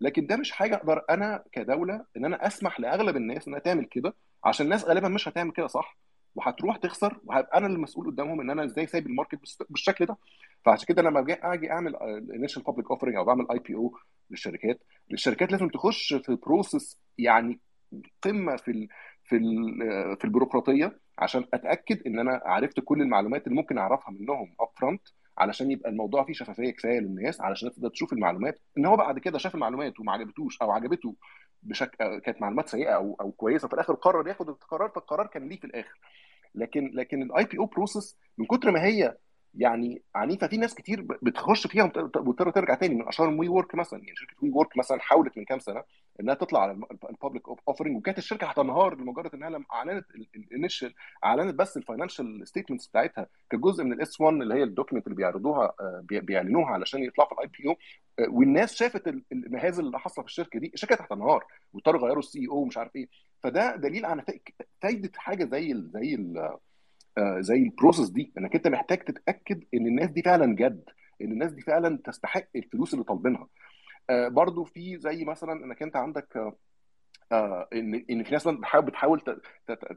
لكن 0.00 0.26
ده 0.26 0.36
مش 0.36 0.52
حاجة 0.52 0.74
أقدر 0.74 1.04
أنا 1.10 1.44
كدولة 1.52 2.04
إن 2.16 2.24
أنا 2.24 2.46
أسمح 2.46 2.80
لأغلب 2.80 3.16
الناس 3.16 3.48
إنها 3.48 3.58
تعمل 3.58 3.84
كده 3.84 4.14
عشان 4.44 4.66
الناس 4.66 4.84
غالبا 4.84 5.08
مش 5.08 5.28
هتعمل 5.28 5.52
كده 5.52 5.66
صح؟ 5.66 5.98
وهتروح 6.34 6.76
تخسر 6.76 7.20
وهبقى 7.24 7.58
أنا 7.58 7.66
المسؤول 7.66 8.06
قدامهم 8.06 8.40
إن 8.40 8.50
أنا 8.50 8.64
إزاي 8.64 8.86
سايب 8.86 9.06
ال 9.06 9.11
market 9.11 9.38
بالشكل 9.70 10.06
ده. 10.06 10.16
فعشان 10.64 10.86
كده 10.86 11.02
لما 11.02 11.20
أجي 11.42 11.70
أعمل 11.72 11.96
initial 12.34 12.62
public 12.62 12.90
offering 12.90 13.16
أو 13.16 13.24
بعمل 13.24 13.46
IPO 13.50 13.96
للشركات 14.30 14.82
الشركات 15.12 15.52
لازم 15.52 15.68
تخش 15.68 16.14
في 16.14 16.34
process 16.46 17.00
يعني 17.18 17.60
قمة 18.22 18.56
في 18.56 18.70
ال 18.70 18.88
في 19.24 19.36
ال 19.36 20.16
في 20.18 20.24
البيروقراطية 20.24 21.00
عشان 21.18 21.44
أتأكد 21.54 22.02
إن 22.06 22.18
أنا 22.18 22.40
عرفت 22.44 22.80
كل 22.80 23.02
المعلومات 23.02 23.46
اللي 23.46 23.56
ممكن 23.56 23.78
أعرفها 23.78 24.10
منهم 24.10 24.54
upfront 24.60 25.08
علشان 25.38 25.70
يبقى 25.70 25.90
الموضوع 25.90 26.24
فيه 26.24 26.32
شفافية 26.32 26.70
كفاية 26.70 26.98
للناس 27.00 27.40
علشان 27.40 27.70
تقدر 27.72 27.88
تشوف 27.88 28.12
المعلومات. 28.12 28.60
إن 28.78 28.86
هو 28.86 28.96
بعد 28.96 29.18
كده 29.18 29.38
شاف 29.38 29.54
المعلومات 29.54 30.00
وما 30.00 30.12
عجبتوش 30.12 30.62
أو 30.62 30.70
عجبته 30.70 31.14
بشكل 31.62 32.18
كانت 32.18 32.40
معلومات 32.42 32.68
سيئة 32.68 32.90
أو 32.96 33.16
أو 33.20 33.32
كويسة 33.32 33.68
في 33.68 33.74
الآخر 33.74 33.94
قرر 33.94 34.28
ياخد 34.28 34.48
القرار 34.48 34.88
فالقرار 34.88 35.26
كان 35.26 35.48
ليه 35.48 35.58
في 35.58 35.64
الآخر. 35.64 36.00
لكن 36.54 36.90
لكن 36.94 37.22
ال 37.22 37.44
IPO 37.44 37.58
process 37.58 38.18
من 38.38 38.46
كتر 38.46 38.70
ما 38.70 38.84
هي 38.84 39.16
يعني 39.54 40.02
عنيفة. 40.14 40.46
في 40.46 40.56
ناس 40.56 40.74
كتير 40.74 41.06
بتخش 41.22 41.66
فيها 41.66 41.84
وت- 41.84 41.96
وتضطر 42.16 42.50
ترجع 42.50 42.74
تاني 42.74 42.94
من 42.94 43.08
اشهرهم 43.08 43.38
وي 43.38 43.48
ورك 43.48 43.74
مثلا. 43.74 43.98
يعني 44.04 44.16
شركة 44.16 44.34
وي 44.42 44.50
ورك 44.50 44.76
مثلا 44.76 45.00
حاولت 45.00 45.38
من 45.38 45.44
كام 45.44 45.58
سنة 45.58 45.84
إنها 46.20 46.34
تطلع 46.34 46.60
على 46.62 46.72
ال 47.10 47.15
public 47.15 47.42
offering 47.68 47.96
وكانت 47.96 48.18
الشركة 48.18 48.46
هتنهار 48.46 48.94
لمجرد 48.94 49.34
إنها 49.34 49.50
لما 49.50 49.64
أعلنت 49.72 50.06
ال 50.36 50.43
initial 50.43 50.94
أعلنت 51.24 51.54
بس 51.54 51.76
ال 51.76 51.83
financial 51.83 52.48
statements 52.48 52.86
بتاعتها 52.86 53.26
كجزء 53.50 53.84
من 53.84 53.92
ال 53.92 54.20
S1 54.20 54.34
اللي 54.42 54.54
هي 54.54 54.62
ال 54.62 54.67
document 54.67 55.06
اللي 55.06 55.16
بيعرضوها 55.16 55.72
آه، 55.80 56.00
بي- 56.04 56.20
بيعلنوها 56.20 56.70
علشان 56.70 57.02
يطلعوا 57.02 57.28
في 57.28 57.34
ال 57.34 57.46
IPO 57.46 57.76
والناس 58.38 58.74
شافت 58.74 59.08
ال- 59.08 59.24
المهازل 59.32 59.86
اللي 59.86 59.98
حاصلة 59.98 60.24
في 60.24 60.30
الشركة 60.30 60.58
دي 60.58 60.70
الشركة 60.74 61.02
هتنهار 61.04 61.44
واضطروا 61.72 62.00
يغيروا 62.00 62.18
ال 62.18 62.46
CEO 62.48 62.56
ومش 62.56 62.78
عارف 62.78 62.96
إيه. 62.96 63.08
فده 63.42 63.76
دليل 63.76 64.04
على 64.06 64.22
فا- 64.22 64.64
فايدة 64.82 65.10
حاجة 65.16 65.44
زي 65.44 65.72
ال 65.72 65.90
زي 65.90 66.14
ال 66.14 66.38
آه، 66.38 66.60
زي 67.38 67.56
ال 67.56 67.62
process 67.62 68.08
دي 68.08 68.32
إنك 68.38 68.54
أنت 68.54 68.68
محتاج 68.68 68.98
تتأكد 68.98 69.64
إن 69.74 69.86
الناس 69.86 70.10
دي 70.10 70.22
فعلا 70.22 70.56
جد 70.56 70.84
إن 71.22 71.32
الناس 71.32 71.52
دي 71.52 71.62
فعلا 71.62 71.98
تستحق 72.04 72.46
الفلوس 72.56 72.94
اللي 72.94 73.04
طالبينها. 73.04 73.48
آه، 74.10 74.28
برضو 74.28 74.64
في 74.64 74.98
زي 74.98 75.24
مثلا 75.24 75.52
إنك 75.64 75.82
أنت 75.82 75.96
عندك 75.96 76.36
آه، 76.36 76.56
آه، 77.32 77.68
إن 77.72 78.04
إن 78.10 78.24
في 78.24 78.32
ناس 78.32 78.48
بتحاول 78.48 78.84
بتحاول 78.84 79.20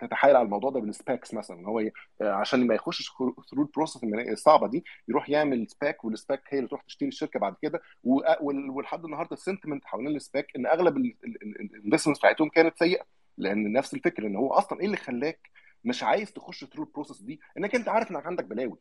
تتحايل 0.01 0.35
على 0.35 0.45
الموضوع 0.45 0.69
ده 0.71 0.79
بال 0.79 0.95
SPACs 0.95 1.33
مثلا 1.33 1.59
إن 1.59 1.65
هو 1.65 1.79
آه، 1.79 1.91
عشان 2.21 2.67
ما 2.67 2.75
يخشش 2.75 3.11
through 3.51 3.63
ال 3.63 3.68
process 3.68 4.03
الصعبة 4.03 4.67
دي 4.67 4.85
يروح 5.07 5.29
يعمل 5.29 5.67
SPAC 5.69 6.05
وال 6.05 6.17
SPAC 6.17 6.41
هي 6.49 6.57
اللي 6.57 6.69
تروح 6.69 6.81
تشتري 6.81 7.07
الشركة 7.07 7.39
بعد 7.39 7.55
كده 7.61 7.81
ولحد 8.71 9.05
النهارده 9.05 9.33
ال 9.33 9.39
sentiment 9.39 9.85
حوالين 9.85 10.15
ال 10.15 10.22
SPAC 10.22 10.47
إن 10.55 10.65
أغلب 10.65 10.97
ال 10.97 11.08
investments 11.08 12.19
بتاعتهم 12.19 12.49
كانت 12.49 12.77
سيئة 12.79 13.03
لأن 13.37 13.73
نفس 13.73 13.93
الفكرة 13.93 14.27
إن 14.27 14.35
هو 14.35 14.53
أصلا 14.53 14.79
إيه 14.79 14.85
اللي 14.85 14.97
خلاك 14.97 15.49
مش 15.83 16.03
عايز 16.03 16.33
تخش 16.33 16.65
through 16.65 16.83
ال 16.83 16.88
process 16.88 17.21
دي 17.21 17.39
إنك 17.57 17.75
أنت 17.75 17.89
عارف 17.89 18.11
إنك 18.11 18.25
عندك 18.25 18.45
بلاوي. 18.45 18.77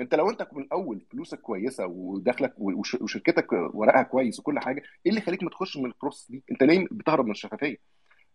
أنت 0.00 0.14
لو 0.14 0.30
أنت 0.30 0.48
من 0.52 0.62
الأول 0.62 1.06
فلوسك 1.10 1.40
كويسة 1.40 1.86
ودخلك 1.86 2.54
وش- 2.58 2.94
وشركتك 2.94 3.52
ورقها 3.52 4.02
كويس 4.02 4.40
وكل 4.40 4.58
حاجة 4.58 4.80
إيه 4.80 5.10
اللي 5.10 5.20
يخليك 5.20 5.42
ما 5.42 5.50
تخش 5.50 5.76
من 5.76 5.86
ال 5.86 5.91
process 5.91 6.30
دي؟ 6.30 6.44
أنت 6.50 6.62
ليه 6.62 6.86
بتهرب 6.90 7.24
من 7.24 7.30
الشفافية. 7.30 7.76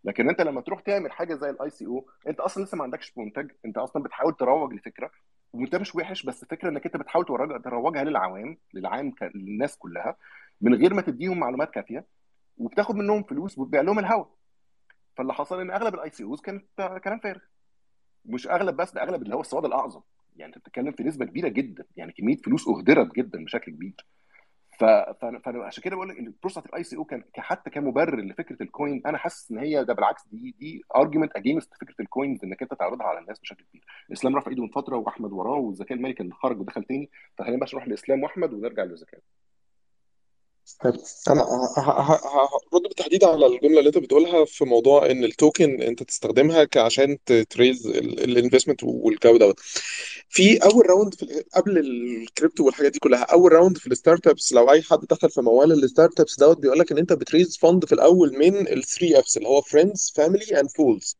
لكن 0.04 0.28
أنت 0.28 0.40
لما 0.40 0.60
تروح 0.60 0.80
تعمل 0.80 1.12
حاجة 1.12 1.34
زي 1.34 1.50
ال 1.50 1.70
ICO 1.70 2.06
أنت 2.28 2.40
أصلا 2.40 2.64
لسه 2.64 2.76
ما 2.76 2.82
عندكش 2.84 3.12
منتج 3.18 3.50
أنت 3.64 3.78
أصلا 3.78 4.02
بتحاول 4.02 4.36
تروج 4.36 4.72
لفكرة 4.74 5.10
وأنت 5.52 5.76
مش 5.76 5.94
وحش 5.94 6.22
بس 6.22 6.44
فكرة 6.44 6.68
إنك 6.68 6.86
أنت 6.86 6.96
بتحاول 6.96 7.24
تروج- 7.24 7.62
تروجها 7.64 8.04
للعوام 8.04 8.58
للعام 8.74 9.12
للناس 9.34 9.76
كلها 9.76 10.16
من 10.60 10.74
غير 10.74 10.94
ما 10.94 11.02
تديهم 11.02 11.38
معلومات 11.38 11.70
كافية 11.70 12.06
وبتاخد 12.58 12.94
منهم 12.94 13.22
فلوس 13.22 13.58
وتبيع 13.58 13.80
لهم 13.80 13.98
الهوا. 13.98 14.24
فاللي 15.16 15.34
حصل 15.34 15.60
إن 15.60 15.70
أغلب 15.70 15.94
ال 15.94 16.10
ICOs 16.10 16.40
كانت 16.40 16.64
كلام 17.04 17.18
فارغ. 17.18 17.40
مش 18.26 18.48
أغلب 18.48 18.76
بس 18.76 18.92
ده 18.92 19.02
أغلب 19.02 19.22
اللي 19.22 19.34
هو 19.34 19.40
السواد 19.40 19.64
الأعظم. 19.64 20.00
يعني 20.36 20.54
أنت 20.54 20.58
بتتكلم 20.58 20.92
في 20.92 21.02
نسبة 21.02 21.24
كبيرة 21.24 21.48
جدا. 21.48 21.84
يعني 21.96 22.12
كمية 22.12 22.36
فلوس 22.36 22.68
أهدرت 22.68 23.14
جدا 23.14 23.44
بشكل 23.44 23.72
كبير. 23.72 23.94
ف... 24.78 24.84
ف... 24.84 25.48
عشان 25.48 25.82
كده 25.82 25.96
بقول 25.96 26.08
لك 26.08 26.18
ال 26.18 26.58
process 26.58 26.84
ال 26.84 26.96
ICO 26.96 27.04
كان 27.04 27.24
حتى 27.36 27.70
كمبرر 27.70 28.20
لفكرة 28.20 28.62
ال 28.62 28.70
coin 28.70 29.02
أنا 29.06 29.18
حاسس 29.18 29.50
إن 29.50 29.58
هي 29.58 29.84
ده 29.84 29.94
بالعكس 29.94 30.22
دي 30.28 30.54
دي 30.58 30.82
argument 30.96 31.36
against 31.36 31.74
فكرة 31.80 31.94
ال 32.00 32.07
coins 32.07 32.44
إنك 32.44 32.62
أنت 32.62 32.74
تعرضها 32.74 33.06
على 33.06 33.18
الناس 33.18 33.38
بشكل 33.38 33.64
كبير. 33.64 33.84
إسلام 34.12 34.36
رفع 34.36 34.50
إيده 34.50 34.62
من 34.62 34.68
فترة 34.68 34.96
وأحمد 34.96 35.32
وراه 35.32 35.58
والذكاء 35.58 35.98
المالي 35.98 36.14
كان 36.14 36.32
خرج 36.32 36.60
ودخل 36.60 36.84
تاني. 36.84 37.10
فخلينا 37.38 37.60
بس 37.64 37.74
نروح 37.74 37.88
لإسلام 37.88 38.22
وأحمد 38.22 38.52
ونرجع 38.54 38.82
للذكاء 38.84 39.20
طيب 40.84 40.94
أنا 41.30 41.42
هرد 41.76 42.82
بالتحديد 42.82 43.24
على 43.24 43.46
الجملة 43.46 43.78
اللي 43.78 43.88
أنت 43.88 43.98
بتقولها 43.98 44.44
في 44.44 44.64
موضوع 44.64 45.10
إن 45.10 45.24
ال 45.24 45.34
token 45.34 45.82
أنت 45.82 46.02
تستخدمها 46.02 46.64
كعشان 46.64 47.18
ت 47.50 47.56
raise 47.56 47.86
ال 47.86 47.94
investment 47.94 48.80
والجو 48.84 49.36
دوت 49.36 49.60
في 50.28 50.56
أول 50.64 50.90
round 50.90 51.14
في 51.14 51.44
قبل 51.54 51.78
الكريبتو 51.78 52.66
والحاجات 52.66 52.92
دي 52.92 52.98
كلها 52.98 53.22
أول 53.22 53.52
round 53.52 53.78
في 53.78 53.86
ال 53.86 54.26
startups 54.26 54.52
لو 54.52 54.70
أي 54.70 54.82
حد 54.82 54.98
دخل 55.10 55.30
في 55.30 55.40
موال 55.40 55.72
ال 55.72 56.20
startups 56.20 56.38
دوت 56.38 56.58
بيقول 56.58 56.78
لك 56.78 56.92
إن 56.92 56.98
أنت 56.98 57.12
بت 57.12 57.25
raise 57.25 57.56
fund 57.56 57.84
في 57.84 57.92
الأول 57.92 58.38
من 58.38 58.68
ال 58.68 58.76
three 58.76 59.18
Fs 59.18 59.36
اللي 59.36 59.48
هو 59.48 59.60
friends 59.60 60.12
family 60.16 60.60
and 60.60 60.70
fools 60.70 61.16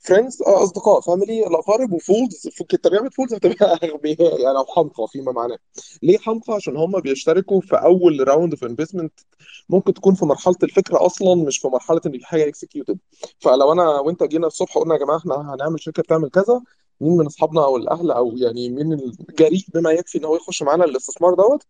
friends 0.00 0.42
أصدقاء 0.42 1.00
family 1.00 1.46
الأقارب 1.46 1.92
و 1.92 2.01
fools 2.01 2.48
ترجمه 2.82 3.10
fools 3.10 3.34
هتبقى 3.34 3.78
أغبياء 3.84 4.40
يعني 4.40 4.58
أو 4.58 4.64
حمقى 4.76 5.06
فيما 5.12 5.32
معناه. 5.32 5.58
ليه 6.02 6.18
حمقى؟ 6.18 6.54
عشان 6.54 6.76
هم 6.76 7.00
بيشتركوا 7.00 7.60
في 7.60 7.76
أول 7.76 8.28
round 8.28 8.54
في 8.54 8.66
investment 8.94 9.20
ممكن 9.68 9.94
تكون 9.94 10.14
في 10.14 10.24
مرحلة 10.24 10.56
الفكرة 10.62 11.06
أصلا 11.06 11.34
مش 11.44 11.58
في 11.58 11.68
مرحلة 11.68 12.00
إن 12.06 12.12
في 12.18 12.26
حاجة 12.26 12.48
executed 12.48 12.98
فلو 13.40 13.72
أنا 13.72 14.00
وأنت 14.00 14.22
جينا 14.22 14.46
الصبح 14.46 14.78
قلنا 14.78 14.94
يا 14.94 15.00
جماعة 15.00 15.18
إحنا 15.18 15.54
هنعمل 15.54 15.80
شركة 15.80 16.02
بتعمل 16.02 16.30
كذا 16.30 16.62
مين 17.00 17.16
من 17.16 17.26
أصحابنا 17.26 17.64
أو 17.64 17.76
الأهل 17.76 18.10
أو 18.10 18.36
يعني 18.36 18.68
مين 18.70 18.92
الجريء 18.92 19.64
بما 19.74 19.90
يكفي 19.90 20.18
إن 20.18 20.24
هو 20.24 20.36
يخش 20.36 20.62
معانا 20.62 20.84
الاستثمار 20.84 21.34
دوت؟ 21.34 21.62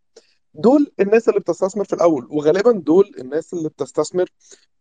دول 0.55 0.93
الناس 1.01 1.29
اللي 1.29 1.41
بتستثمر 1.41 1.85
في 1.85 1.93
الأول 1.93 2.27
وغالبا 2.31 2.73
دول 2.73 3.13
الناس 3.19 3.55
اللي 3.55 3.69
بتستثمر 3.69 4.29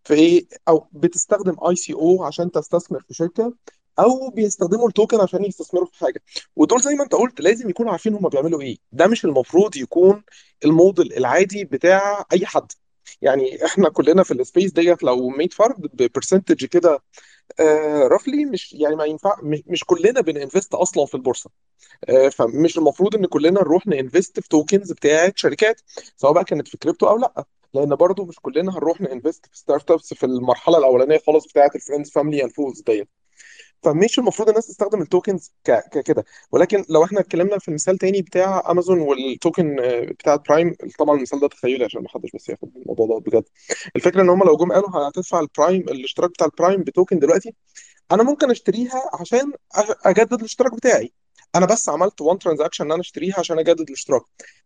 في 0.04 0.14
إيه؟ 0.14 0.48
أو 0.68 0.88
بتستخدم 0.94 1.56
ICO 1.70 2.24
عشان 2.24 2.52
تستثمر 2.52 3.00
في 3.08 3.14
شركة. 3.14 3.54
أو 4.00 4.30
بيستخدموا 4.30 4.88
ال 4.88 4.93
token 4.93 5.20
عشان 5.22 5.46
يستثمروا 5.46 5.86
في 5.88 6.00
حاجة. 6.00 6.24
ودول 6.56 6.82
زي 6.82 6.96
ما 6.96 7.04
أنت 7.04 7.16
قلت 7.16 7.42
لازم 7.42 7.70
يكونوا 7.70 7.92
عارفين 7.92 8.14
هم 8.14 8.30
بيعملوا 8.30 8.62
إيه. 8.62 8.78
ده 8.92 9.08
مش 9.08 9.26
المفروض 9.26 9.76
يكون 9.78 10.24
الموديل 10.66 11.14
العادي 11.14 11.64
بتاع 11.66 12.26
أي 12.34 12.46
حد. 12.46 12.72
يعني 13.22 13.66
إحنا 13.66 13.90
كلنا 13.90 14.24
في 14.24 14.32
ال 14.34 14.40
space 14.40 14.72
ديت 14.72 15.04
لو 15.04 15.30
100 15.30 15.48
فرد 15.50 15.82
ب 15.94 16.00
percentage 16.00 16.66
كده 16.66 17.00
roughly 18.12 18.46
مش 18.46 18.74
يعني 18.74 18.96
ما 18.96 19.06
ينفع 19.06 19.36
مش 19.44 19.84
كلنا 19.84 20.22
بن 20.22 20.35
invest 20.35 20.74
أصلا 20.74 21.06
في 21.06 21.16
البورصة. 21.16 21.50
آه، 22.10 22.30
فمش 22.30 22.78
المفروض 22.78 23.16
إن 23.16 23.26
كلنا 23.26 23.52
نروح 23.62 23.88
ن 23.88 23.95
invest 23.95 24.40
في 24.40 24.50
tokens 24.50 24.92
بتاعت 24.92 25.38
شركات 25.38 25.82
سواء 26.18 26.34
بقى 26.34 26.44
كانت 26.44 26.68
في 26.68 26.78
كريبتو 26.78 27.08
أو 27.08 27.18
لأ. 27.18 27.46
لأن 27.74 27.96
برضو 27.96 28.26
مش 28.26 28.40
كلنا 28.42 28.72
هنروح 28.78 29.02
ن 29.02 29.08
invest 29.08 29.46
في 29.52 29.58
startups 29.58 30.14
في 30.14 30.26
المرحلة 30.26 30.78
الأولانية 30.78 31.18
خالص 31.28 31.48
بتاعت 31.48 31.76
ال 31.76 31.80
friends 31.80 32.12
family 32.12 32.44
and 32.44 32.52
fools 32.52 32.82
ديت. 32.82 33.10
فمش 33.84 34.20
المفروض 34.20 34.50
الناس 34.50 34.68
تستخدم 34.68 35.02
ال 35.02 35.09
tokens 35.09 35.52
ككده. 35.66 36.26
ولكن 36.52 36.86
لو 36.90 37.04
إحنا 37.04 37.20
اتكلمنا 37.20 37.60
في 37.60 37.68
المثال 37.68 37.98
تاني 37.98 38.22
بتاع 38.22 38.72
امازون 38.72 39.00
وال 39.00 39.23
token 39.23 39.80
آه، 39.80 40.06
بتاع 40.06 40.36
برايم 40.36 40.76
طبعا 41.00 41.16
المثال 41.18 41.40
ده 41.40 41.48
تخيلي 41.48 41.86
عشان 41.86 42.02
ما 42.02 42.10
حدش 42.10 42.30
بس 42.36 42.50
ياخد 42.50 42.70
الموضوع 42.78 43.08
ده 43.08 43.20
بجد. 43.20 43.44
الفكرة 43.96 44.22
إن 44.22 44.30
هم 44.30 44.44
لو 44.44 44.58
جم 44.58 44.72
قالوا 44.72 45.10
هتدفع 45.10 45.40
البرايم 45.40 45.82
الاشتراك 45.82 46.30
بتاع 46.30 46.48
البرايم 46.48 46.84
ب 46.84 46.90
token 46.90 47.20
دلوقتي 47.20 47.54
أنا 48.12 48.24
ممكن 48.24 48.52
أشتريها 48.52 49.02
عشان 49.22 49.54
أجدد 50.06 50.34
الاشتراك 50.34 50.74
بتاعي. 50.76 51.14
أنا 51.56 51.66
بس 51.66 51.90
عملت 51.90 52.22
one 52.22 52.40
transaction 52.40 52.86
إن 52.86 52.92
أنا 52.92 53.02
أشتريها 53.02 53.40
عشان 53.40 53.60
أجدد 53.60 53.82
الاشتراك. 53.82 54.22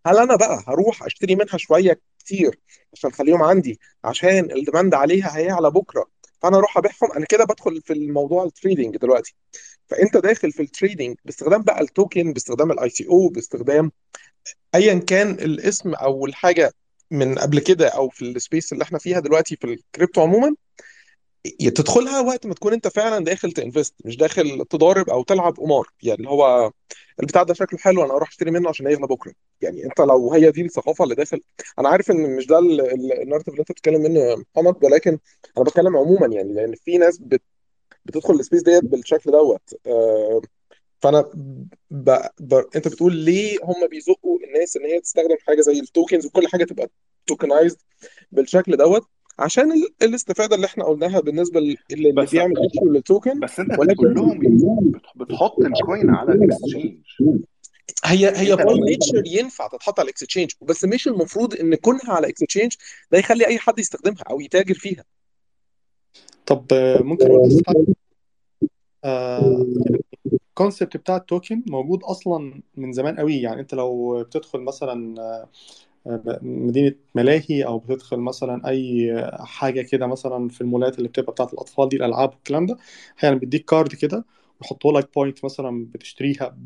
هل 0.05 0.17
أنا 0.17 0.35
بقى 0.35 0.63
هروح 0.67 1.03
أشتري 1.03 1.35
منها 1.35 1.57
شوية 1.57 2.01
كتير 2.19 2.59
عشان 2.93 3.09
أخليهم 3.09 3.43
عندي 3.43 3.79
عشان 4.03 4.51
ال 4.51 4.57
demand 4.57 4.93
عليها 4.93 5.38
هيعلى 5.38 5.71
بكرة؟ 5.71 6.18
فانا 6.41 6.57
أروح 6.57 6.77
ابيعهم 6.77 7.11
أنا 7.15 7.25
كده 7.29 7.43
بدخل 7.45 7.81
في 7.81 7.93
الموضوع 7.93 8.43
ال 8.43 8.50
trading 8.50 8.97
دلوقتي. 8.97 9.35
فانت 9.87 10.17
داخل 10.17 10.51
في 10.51 10.61
التريدينج 10.61 11.17
باستخدام 11.25 11.61
بقى 11.61 11.81
ال 11.81 11.90
token 11.90 12.33
باستخدام 12.33 12.71
ال 12.71 12.89
ICO 12.89 13.27
باستخدام 13.29 13.91
ايا 14.75 14.99
كان 14.99 15.31
الاسم 15.31 15.93
أول 15.93 16.25
حاجة 16.25 16.71
من 17.11 17.39
قبل 17.39 17.59
كده 17.59 17.87
أو 17.87 18.09
في 18.09 18.21
ال 18.21 18.30
space 18.30 18.73
اللي 18.73 18.83
إحنا 18.83 18.99
فيها 18.99 19.19
دلوقتي 19.19 19.55
في 19.55 19.63
الكريبتو 19.67 20.21
عموما 20.21 20.55
تدخلها 21.75 22.21
وقت 22.21 22.45
ما 22.45 22.53
تكون 22.53 22.73
انت 22.73 22.87
فعلا 22.87 23.25
داخل 23.25 23.51
ت 23.51 23.57
invest 23.57 23.93
مش 24.05 24.17
داخل 24.17 24.65
تضارب 24.69 25.09
أو 25.09 25.23
تلعب 25.23 25.53
قمار. 25.57 25.87
يعني 26.03 26.17
اللي 26.17 26.29
هو 26.29 26.71
البتاع 27.19 27.43
ده 27.43 27.53
شكله 27.53 27.79
حلو 27.79 28.05
أنا 28.05 28.13
أروح 28.13 28.29
أشتري 28.29 28.51
منه 28.51 28.69
عشان 28.69 28.91
يغلى 28.91 29.07
بكرة. 29.07 29.33
يعني 29.61 29.85
أنت 29.85 29.99
لو 30.01 30.33
هي 30.33 30.51
دي 30.51 30.61
الثقافة 30.61 31.03
اللي 31.03 31.15
داخل 31.15 31.41
أنا 31.79 31.89
عارف 31.89 32.11
إن 32.11 32.35
مش 32.35 32.47
ده 32.47 32.59
ال- 32.59 32.81
ال- 32.81 33.21
ال 33.21 33.24
narrative 33.24 33.49
اللي 33.49 33.59
أنت 33.59 33.71
بتتكلم 33.71 34.01
منه 34.01 34.19
يا 34.19 34.35
محمد 34.55 34.85
ولكن 34.85 35.19
أنا 35.57 35.65
بتكلم 35.65 35.97
عموما 35.97 36.27
يعني 36.27 36.53
لأن 36.53 36.75
في 36.75 36.97
ناس 36.97 37.17
بت 37.17 37.41
بتدخل 38.05 38.33
ال 38.33 38.38
space 38.38 38.63
ديت 38.63 38.83
بالشكل 38.85 39.31
دوت. 39.31 39.73
آه، 39.87 40.41
فأنا 41.01 41.21
ب... 41.91 42.17
ب... 42.39 42.53
أنت 42.75 42.87
بتقول 42.87 43.15
ليه 43.15 43.57
هم 43.63 43.87
بيزقوا 43.87 44.39
الناس 44.39 44.77
إن 44.77 44.85
هي 44.85 44.99
تستخدم 45.01 45.37
حاجة 45.47 45.61
زي 45.61 45.79
ال 45.79 45.86
tokens 45.86 46.25
وكل 46.25 46.47
حاجة 46.47 46.63
تبقى 46.63 46.89
tokenized 47.27 47.77
بالشكل 48.31 48.77
دوت؟ 48.77 49.07
عشان 49.39 49.71
ال... 49.71 49.87
الاستفادة 50.01 50.55
اللي 50.55 50.65
إحنا 50.67 50.83
قلناها 50.83 51.19
بالنسبة 51.19 51.59
لل- 51.59 51.77
اللي 51.91 52.11
بس 52.11 52.31
بيعمل 52.31 52.57
issue 52.57 52.85
لل 52.85 53.01
token 53.01 53.39
بس 53.39 53.59
انت 53.59 53.79
ولكن 53.79 53.93
بتقول 53.93 54.13
لهم 54.15 54.39
بت- 54.91 55.01
بتحط 55.15 55.59
ال 55.59 55.69
coin 55.69 56.09
على 56.09 56.33
ال 56.33 56.41
exchange 56.41 56.97
هي 58.05 58.37
هي 58.37 58.55
by 58.55 58.79
nature 58.79 59.23
ينفع 59.25 59.67
تتحط 59.67 59.99
على 59.99 60.05
ال 60.05 60.11
exchange 60.11 60.51
بس 60.61 60.85
مش 60.85 61.07
المفروض 61.07 61.55
إن 61.59 61.75
كونها 61.75 62.11
على 62.13 62.29
exchange 62.29 62.71
ده 63.11 63.17
يخلي 63.19 63.47
أي 63.47 63.57
حد 63.57 63.79
يستخدمها 63.79 64.23
أو 64.29 64.39
يتاجر 64.41 64.73
فيها. 64.75 65.03
طب 66.45 66.65
آه، 66.73 67.01
ممكن 67.01 67.25
أقول 67.25 67.49
بس 67.49 67.61
حاجة؟ 67.67 67.85
آه 69.03 69.65
ال 70.49 70.55
concept 70.55 70.97
بتاع 70.97 71.15
ال 71.17 71.25
token 71.25 71.63
موجود 71.67 72.03
أصلا 72.03 72.61
من 72.77 72.93
زمان 72.93 73.17
قوي. 73.19 73.41
يعني 73.41 73.61
أنت 73.61 73.73
لو 73.73 74.23
بتدخل 74.23 74.59
مثلا 74.59 75.21
آه، 75.21 75.49
مدينة 76.41 76.95
ملاهي 77.15 77.65
أو 77.65 77.79
بتدخل 77.79 78.17
مثلا 78.17 78.67
أي 78.69 79.13
حاجة 79.39 79.81
كده 79.81 80.07
مثلا 80.07 80.49
في 80.49 80.61
المولات 80.61 80.97
اللي 80.97 81.09
بتبقى 81.09 81.31
بتاعت 81.31 81.53
الأطفال 81.53 81.89
دي 81.89 81.95
الألعاب 81.97 82.29
والكلام 82.33 82.65
ده 82.65 82.77
أحيانا 83.19 83.35
بيديك 83.38 83.65
card 83.65 83.95
كده 83.95 84.25
يحطوا 84.61 84.99
لك 84.99 85.09
point 85.15 85.45
مثلا 85.45 85.88
بتشتريها 85.93 86.57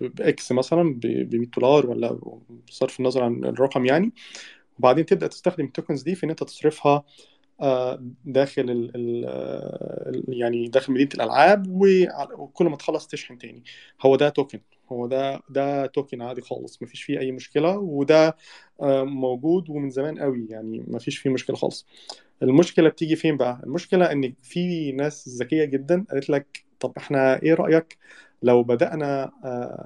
bucks 0.00 0.52
مثلا 0.52 0.94
ب 1.02 1.34
100 1.34 1.46
دولار 1.58 1.86
ولا 1.90 2.18
بصرف 2.68 3.00
النظر 3.00 3.22
عن 3.24 3.44
الرقم 3.44 3.84
يعني. 3.86 4.12
وبعدين 4.78 5.06
تبدأ 5.06 5.26
تستخدم 5.26 5.64
ال 5.64 5.69
tokens 5.69 6.02
دي 6.02 6.14
في 6.14 6.24
إن 6.24 6.30
أنت 6.30 6.44
تصرفها 6.44 7.04
داخل 8.24 8.62
ال 8.70 8.92
ال 8.96 10.24
يعني 10.40 10.68
داخل 10.68 10.92
مدينة 10.92 11.10
الألعاب 11.14 11.66
وكل 12.38 12.64
ما 12.66 12.76
تخلص 12.76 13.06
تشحن 13.06 13.38
تاني. 13.38 13.64
هو 14.02 14.16
ده 14.16 14.28
token 14.28 14.60
هو 14.92 15.06
ده 15.06 15.40
ده 15.48 15.86
token 15.86 16.22
عادي 16.22 16.40
خالص 16.40 16.82
مفيش 16.82 17.02
فيه 17.02 17.18
أي 17.18 17.32
مشكلة 17.32 17.78
وده 17.78 18.36
موجود 19.04 19.70
ومن 19.70 19.90
زمان 19.90 20.18
قوي 20.18 20.46
يعني 20.50 20.84
مفيش 20.88 21.18
فيه 21.18 21.30
مشكلة 21.30 21.56
خالص. 21.56 21.86
المشكلة 22.42 22.88
بتيجي 22.88 23.16
فين 23.16 23.36
بقى؟ 23.36 23.60
المشكلة 23.64 24.12
إن 24.12 24.34
في 24.42 24.92
ناس 24.92 25.28
ذكية 25.28 25.64
جدا 25.64 26.04
قالت 26.10 26.30
لك 26.30 26.64
طب 26.80 26.92
إحنا 26.98 27.42
إيه 27.42 27.54
رأيك 27.54 27.98
لو 28.42 28.62
بدأنا 28.62 29.32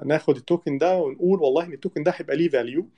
ناخد 0.06 0.36
ال 0.36 0.43
token 0.43 0.78
ده 0.78 0.98
ونقول 0.98 1.40
والله 1.40 1.64
إن 1.64 1.72
ال 1.72 1.77
token 1.77 2.02
ده 2.02 2.12
هيبقى 2.16 2.36
ليه 2.36 2.48
value 2.48 2.88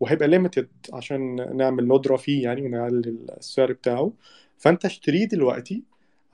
وهيبقى 0.00 0.28
limited 0.28 0.68
عشان 0.92 1.36
نعمل 1.56 1.88
ندرة 1.88 2.16
فيه 2.16 2.42
يعني 2.44 2.62
ونقلل 2.62 3.26
السعر 3.38 3.72
بتاعه. 3.72 4.12
فأنت 4.58 4.84
اشتريه 4.84 5.24
دلوقتي 5.24 5.82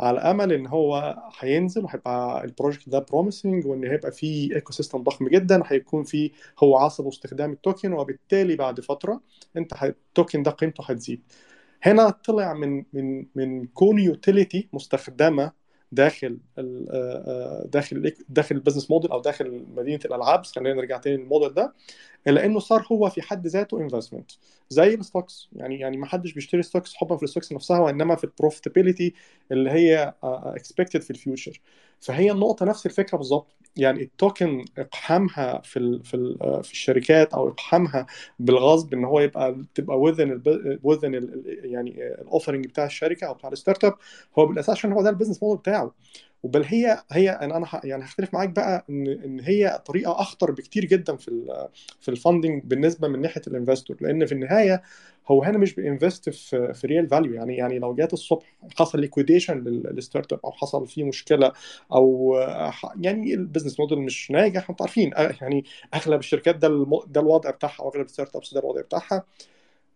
على 0.00 0.18
امل 0.20 0.52
إن 0.52 0.66
هو 0.66 1.16
هينزل 1.38 1.84
وهيبقى 1.84 2.44
ال 2.44 2.50
project 2.50 2.88
ده 2.88 2.98
promising 2.98 3.66
وإن 3.66 3.84
هيبقى 3.84 4.12
فيه 4.12 4.54
ecosystem 4.54 5.02
ضخم 5.02 5.28
جدا 5.28 5.62
هيكون 5.66 6.02
فيه 6.04 6.30
هو 6.62 6.76
عصب 6.76 7.06
استخدام 7.08 7.52
ال 7.52 7.59
token 7.59 7.92
وبالتالي 7.92 8.56
بعد 8.56 8.80
فترة 8.80 9.20
أنت 9.56 9.72
ال 9.82 9.92
token 9.92 10.42
ده 10.42 10.50
قيمته 10.50 10.84
هتزيد. 10.84 11.22
هنا 11.82 12.10
طلع 12.10 12.52
من 12.54 12.84
من 12.92 13.26
من 13.34 13.66
كون 13.66 13.98
utility 13.98 14.68
مستخدمة 14.72 15.52
داخل 15.92 16.38
داخل 17.64 18.12
داخل 18.28 18.54
ال 18.54 18.58
business 18.58 18.90
model 18.90 19.10
أو 19.10 19.20
داخل 19.20 19.64
مدينة 19.76 20.00
الألعاب 20.04 20.44
خلينا 20.46 20.74
نرجع 20.74 20.98
تاني 20.98 21.16
للموديل 21.16 21.54
ده 21.54 21.74
إلا 22.28 22.44
إنه 22.44 22.58
صار 22.58 22.86
هو 22.92 23.10
في 23.10 23.22
حد 23.22 23.46
ذاته 23.46 23.80
investment 23.80 24.30
زي 24.68 24.94
ال 24.94 25.02
stocks 25.02 25.48
يعني 25.52 25.80
يعني 25.80 25.96
ما 25.96 26.06
حدش 26.06 26.32
بيشتري 26.32 26.62
stocks 26.62 26.94
حبا 26.94 27.16
في 27.16 27.22
ال 27.22 27.26
stocks 27.26 27.52
نفسها 27.52 27.78
وإنما 27.78 28.16
في 28.16 28.24
ال 28.24 28.31
profitability 28.31 29.14
اللي 29.52 29.70
هي 29.70 30.14
expected 30.22 31.02
في 31.02 31.10
ال 31.10 31.17
future 31.17 31.60
فهي 32.00 32.30
النقطة 32.32 32.66
نفس 32.66 32.86
الفكرة 32.86 33.18
بالظبط. 33.18 33.46
يعني 33.76 34.02
ال 34.02 34.12
token 34.12 34.64
إقحامها 34.78 35.60
في 35.64 35.78
ال 35.78 36.04
في 36.04 36.14
ال 36.14 36.38
في 36.64 36.72
الشركات 36.72 37.34
أو 37.34 37.48
إقحامها 37.48 38.06
بالغصب 38.38 38.94
إن 38.94 39.04
هو 39.04 39.20
يبقى 39.20 39.56
تبقى 39.74 40.00
within 40.00 40.42
within 40.82 41.42
يعني 41.46 42.04
ال 42.20 42.25
offering 42.25 42.66
بتاع 42.66 42.84
الشركة 42.86 43.26
أو 43.26 43.34
بتاع 43.34 43.50
ال 43.50 43.84
startup 43.84 43.94
هو 44.38 44.46
بالأساس 44.46 44.70
عشان 44.70 44.92
هو 44.92 45.02
ده 45.02 45.10
ال 45.10 45.14
business 45.14 45.42
model 45.42 45.58
بتاعه. 45.60 45.94
وبل 46.42 46.64
هي 46.64 47.02
هي 47.10 47.30
أنا 47.30 47.56
أنا 47.56 47.66
يعني 47.84 48.04
هختلف 48.04 48.34
معاك 48.34 48.48
بقى 48.48 48.84
إن 48.90 49.06
إن 49.08 49.40
هي 49.40 49.82
طريقة 49.86 50.20
أخطر 50.20 50.50
بكتير 50.50 50.84
جدا 50.84 51.16
في 51.16 51.30
في 52.00 52.10
ال 52.10 52.17
funding 52.17 52.62
بالنسبة 52.64 53.08
من 53.08 53.20
ناحية 53.20 53.42
ال 53.46 53.52
investor 53.52 53.96
لأن 54.00 54.26
في 54.26 54.32
النهاية 54.32 54.82
هو 55.28 55.42
هنا 55.42 55.58
مش 55.58 55.74
ب 55.74 55.82
invest 55.82 56.30
في 56.30 56.74
في 56.74 56.86
real 56.86 57.08
value 57.08 57.34
يعني 57.34 57.56
يعني 57.56 57.78
لو 57.78 57.94
جات 57.94 58.12
الصبح 58.12 58.56
حصل 58.78 59.00
liquidation 59.00 59.58
لل 59.64 60.32
startup 60.32 60.40
أو 60.44 60.52
حصل 60.52 60.86
فيه 60.86 61.04
مشكلة 61.04 61.52
أو 61.92 62.36
يعني 63.00 63.34
ال 63.34 63.39
business 63.39 63.80
model 63.80 63.98
مش 63.98 64.30
ناجح 64.30 64.70
أنتوا 64.70 64.86
عارفين 64.86 65.10
يعني 65.42 65.64
أغلب 65.94 66.20
الشركات 66.20 66.56
ده 66.56 66.68
ده 67.06 67.20
الوضع 67.20 67.50
بتاعها 67.50 67.76
أو 67.80 67.88
أغلب 67.88 68.04
ال 68.06 68.36
startups 68.36 68.54
ده 68.54 68.60
الوضع 68.60 68.80
بتاعها. 68.80 69.24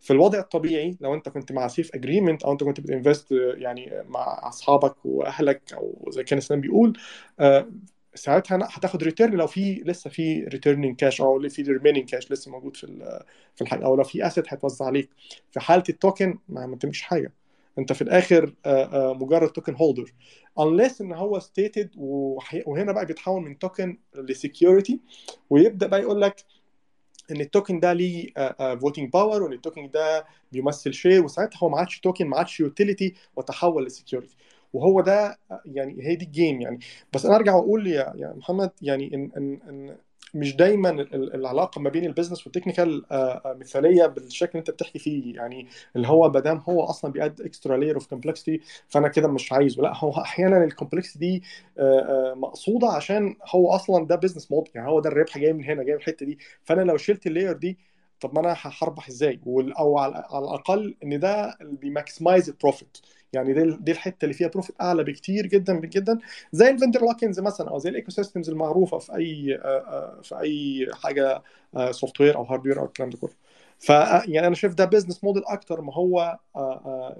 في 0.01 0.13
الوضع 0.13 0.39
الطبيعي 0.39 0.97
لو 1.01 1.15
أنت 1.15 1.29
كنت 1.29 1.53
مع 1.53 1.69
SAFE 1.69 1.95
agreement 1.95 2.43
أو 2.45 2.53
أنت 2.53 2.65
كنت 2.65 2.81
بت 2.81 2.94
invest 2.94 3.33
يعني 3.33 4.03
مع 4.09 4.49
أصحابك 4.49 5.07
وأهلك 5.07 5.73
أو 5.73 6.09
زي 6.11 6.25
كان 6.25 6.39
اسلام 6.39 6.61
بيقول 6.61 6.99
آه 7.41 7.69
ساعتها 8.15 8.59
هتاخد 8.71 9.03
return 9.03 9.33
لو 9.35 9.47
في 9.47 9.75
لسه 9.75 10.11
في 10.11 10.45
returning 10.45 10.97
cash 10.97 11.21
أو 11.21 11.49
في 11.49 11.63
remaining 11.63 12.11
cash 12.11 12.33
لسه 12.33 12.51
موجود 12.51 12.77
في 12.77 12.87
في 13.55 13.63
الحاجة 13.63 13.85
أو 13.85 13.97
لو 13.97 14.05
في 14.05 14.27
asset 14.27 14.45
هيتوزع 14.49 14.85
عليك. 14.85 15.11
في 15.51 15.61
حالة 15.61 15.85
ال 15.89 15.97
token 15.97 16.39
ما 16.49 16.67
ما 16.67 16.79
حاجة. 17.03 17.33
أنت 17.79 17.93
في 17.93 18.03
الآخر 18.03 18.55
آه 18.67 19.11
آه 19.11 19.15
مجرد 19.15 19.49
token 19.49 19.75
holder 19.75 20.13
unless 20.61 21.01
إن 21.01 21.13
هو 21.13 21.39
stated 21.39 21.91
وهنا 21.97 22.93
بقى 22.93 23.07
بيتحول 23.07 23.43
من 23.43 23.59
token 23.59 23.99
ل 24.15 24.24
security 24.24 25.01
ويبدأ 25.51 25.87
بقى 25.87 26.01
يقول 26.01 26.21
لك 26.21 26.45
إن 27.31 27.41
ال 27.41 27.47
token 27.47 27.81
ده 27.81 27.93
ليه 27.93 28.33
voting 28.81 29.11
power 29.11 29.43
وإن 29.43 29.53
ال 29.53 29.59
token 29.59 29.91
ده 29.91 30.27
بيمثل 30.53 30.95
share 30.95 31.25
وساعتها 31.25 31.59
هو 31.59 31.69
ما 31.69 31.79
عادش 31.79 32.01
token 32.01 32.27
ما 32.27 32.37
عادش 32.39 32.61
utility 32.61 33.15
وتحول 33.37 33.87
ل 33.87 33.92
security 33.92 34.37
وهو 34.73 35.01
ده 35.01 35.39
يعني 35.65 35.97
هي 36.09 36.15
دي 36.17 36.25
ال 36.25 36.32
game 36.32 36.61
يعني. 36.61 36.79
بس 37.15 37.27
أنا 37.27 37.37
أرجع 37.37 37.55
وأقول 37.55 37.87
يا 37.87 38.13
يا 38.17 38.35
محمد 38.37 38.71
يعني 38.83 39.15
إن 39.15 39.31
إن, 39.37 39.59
إن 39.69 39.97
مش 40.35 40.57
دايما 40.57 40.91
العلاقة 41.13 41.81
ما 41.81 41.91
بين 41.91 42.05
ال 42.05 42.09
business 42.09 42.47
وال 42.47 42.57
technical 42.57 43.03
مثالية 43.61 44.07
بالشكل 44.07 44.51
اللي 44.51 44.59
أنت 44.61 44.71
بتحكي 44.71 44.99
فيه. 44.99 45.35
يعني 45.37 45.67
اللي 45.97 46.09
هو 46.09 46.31
ما 46.31 46.41
دام 46.41 46.59
هو 46.59 46.85
أصلا 46.85 47.13
بي 47.13 47.24
add 47.24 47.41
extra 47.41 47.77
layer 47.77 47.95
of 47.95 48.07
complexity 48.07 48.61
فأنا 48.89 49.09
كده 49.09 49.29
مش 49.29 49.53
عايزه. 49.53 49.83
لا 49.83 49.97
هو 49.97 50.11
أحيانا 50.11 50.65
ال 50.65 50.70
complexity 50.70 51.19
دي 51.19 51.43
مقصودة 52.35 52.89
عشان 52.89 53.37
هو 53.55 53.69
أصلا 53.75 54.07
ده 54.07 54.17
business 54.17 54.53
model 54.53 54.73
يعني 54.75 54.89
هو 54.89 55.01
ده 55.01 55.09
الربح 55.11 55.39
جاي 55.39 55.53
من 55.53 55.65
هنا 55.65 55.83
جاي 55.83 55.93
من 55.95 56.01
الحتة 56.01 56.27
دي. 56.27 56.39
فأنا 56.65 56.83
لو 56.83 56.97
شلت 56.97 57.27
ال 57.27 57.31
layer 57.31 57.53
دي 57.53 57.79
طب 58.21 58.35
ما 58.35 58.41
أنا 58.41 58.57
هربح 58.63 59.09
إزاي؟ 59.09 59.41
أو 59.79 59.99
على 59.99 60.25
الأقل 60.33 60.95
إن 61.05 61.21
ده 61.21 61.59
بي 61.61 61.78
maximize 61.78 62.49
ال 62.49 62.56
profit 62.56 62.99
يعني 63.33 63.53
دي 63.53 63.77
دي 63.81 63.93
الحتة 63.93 64.25
اللي 64.25 64.35
فيها 64.35 64.49
profit 64.49 64.77
أعلى 64.81 65.05
بكتير 65.05 65.47
جدا 65.47 65.81
جدا. 65.81 66.19
زي 66.53 66.71
ال 66.71 66.75
vendor 66.75 67.01
lock-ins 67.01 67.41
مثلا 67.41 67.71
أو 67.71 67.79
زي 67.79 67.91
ال 67.91 68.11
ecosystems 68.11 68.51
المعروفة 68.51 68.99
في 68.99 69.15
أي 69.17 69.59
في 70.23 70.41
أي 70.41 70.89
حاجة 71.03 71.43
software 71.91 72.37
أو 72.37 72.43
hardware 72.43 72.81
أو 72.81 72.85
الكلام 72.85 73.11
ده 73.11 73.19
كله. 73.19 73.31
ف 73.79 73.89
يعني 73.91 74.47
أنا 74.47 74.55
شايف 74.55 74.75
ده 74.75 74.85
business 74.85 75.25
model 75.25 75.43
أكتر 75.47 75.81
ما 75.81 75.95
هو 75.95 76.39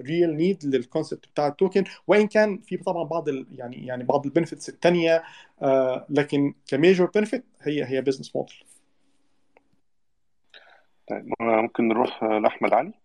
real 0.01 0.37
need 0.37 0.65
لل 0.65 0.78
concept 0.78 1.25
بتاع 1.27 1.47
ال 1.47 1.53
token 1.53 1.83
وإن 2.07 2.27
كان 2.27 2.57
في 2.57 2.77
طبعا 2.77 3.03
بعض 3.03 3.29
ال 3.29 3.47
يعني 3.51 3.85
يعني 3.87 4.03
بعض 4.03 4.25
ال 4.25 4.30
benefits 4.30 4.69
الثانية 4.69 5.23
لكن 6.09 6.53
ك 6.67 6.74
major 6.74 7.11
benefit 7.15 7.45
هي 7.61 7.85
هي 7.85 8.01
business 8.01 8.35
model 8.35 8.55
طيب 11.09 11.33
ممكن 11.41 11.87
نروح 11.87 12.23
لأحمد 12.23 12.73
علي. 12.73 13.02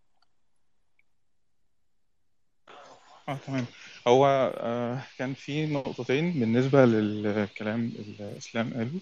آه 3.28 3.36
تمام. 3.46 3.64
هو 4.06 4.26
آه 4.60 5.02
كان 5.18 5.34
في 5.34 5.66
نقطتين 5.66 6.32
بالنسبة 6.32 6.84
للكلام 6.84 7.92
اللي 7.98 8.36
إسلام 8.38 8.74
قاله. 8.74 9.00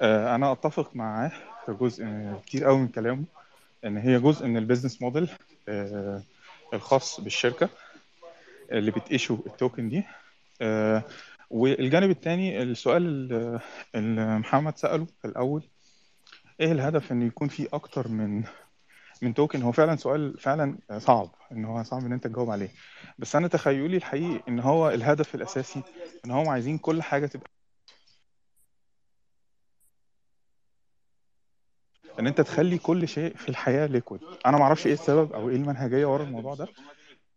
آه 0.00 0.34
أنا 0.34 0.52
أتفق 0.52 0.96
معاه 0.96 1.32
في 1.66 1.72
جزء 1.80 2.04
كتير 2.46 2.64
قوي 2.64 2.78
من 2.78 2.88
كلامه 2.88 3.24
إن 3.84 3.96
هي 3.96 4.18
جزء 4.20 4.46
من 4.46 4.56
ال 4.56 4.61
business 4.61 5.02
model 5.02 5.28
آه 5.68 6.22
الخاص 6.74 7.20
بالشركة 7.20 7.68
اللي 8.72 8.90
بت 8.90 9.04
issue 9.04 9.38
ال 9.46 9.53
token 9.53 9.88
دي. 9.88 10.02
آه 10.62 11.02
والجانب 11.50 12.10
الثاني 12.10 12.62
السؤال 12.62 13.02
اللي 13.94 14.38
محمد 14.38 14.76
سأله 14.78 15.06
في 15.22 15.28
الأول 15.28 15.62
إيه 16.60 16.72
الهدف 16.72 17.12
إن 17.12 17.22
يكون 17.26 17.48
في 17.48 17.68
أكتر 17.72 18.08
من 18.08 18.44
من 19.22 19.34
token 19.34 19.62
هو 19.62 19.72
فعلا 19.72 19.96
سؤال 19.96 20.38
فعلا 20.38 20.78
صعب 20.98 21.30
إن 21.52 21.64
هو 21.64 21.82
صعب 21.82 22.04
إن 22.04 22.12
أنت 22.12 22.26
تجاوب 22.26 22.50
عليه. 22.50 22.68
بس 23.18 23.36
أنا 23.36 23.48
تخيلي 23.48 23.96
الحقيقي 23.96 24.42
إن 24.48 24.60
هو 24.60 24.90
الهدف 24.90 25.34
الأساسي 25.34 25.82
إن 26.24 26.30
هم 26.30 26.48
عايزين 26.48 26.78
كل 26.78 27.02
حاجة 27.02 27.26
تبقى 27.26 27.50
إن 32.18 32.26
أنت 32.26 32.40
تخلي 32.40 32.78
كل 32.78 33.08
شيء 33.08 33.36
في 33.36 33.48
الحياة 33.48 33.86
liquid 33.86 34.20
أنا 34.46 34.58
ما 34.58 34.64
أعرفش 34.64 34.86
إيه 34.86 34.92
السبب 34.92 35.32
أو 35.32 35.48
إيه 35.50 35.56
المنهجية 35.56 36.06
ورا 36.06 36.22
الموضوع 36.24 36.54
ده. 36.54 36.66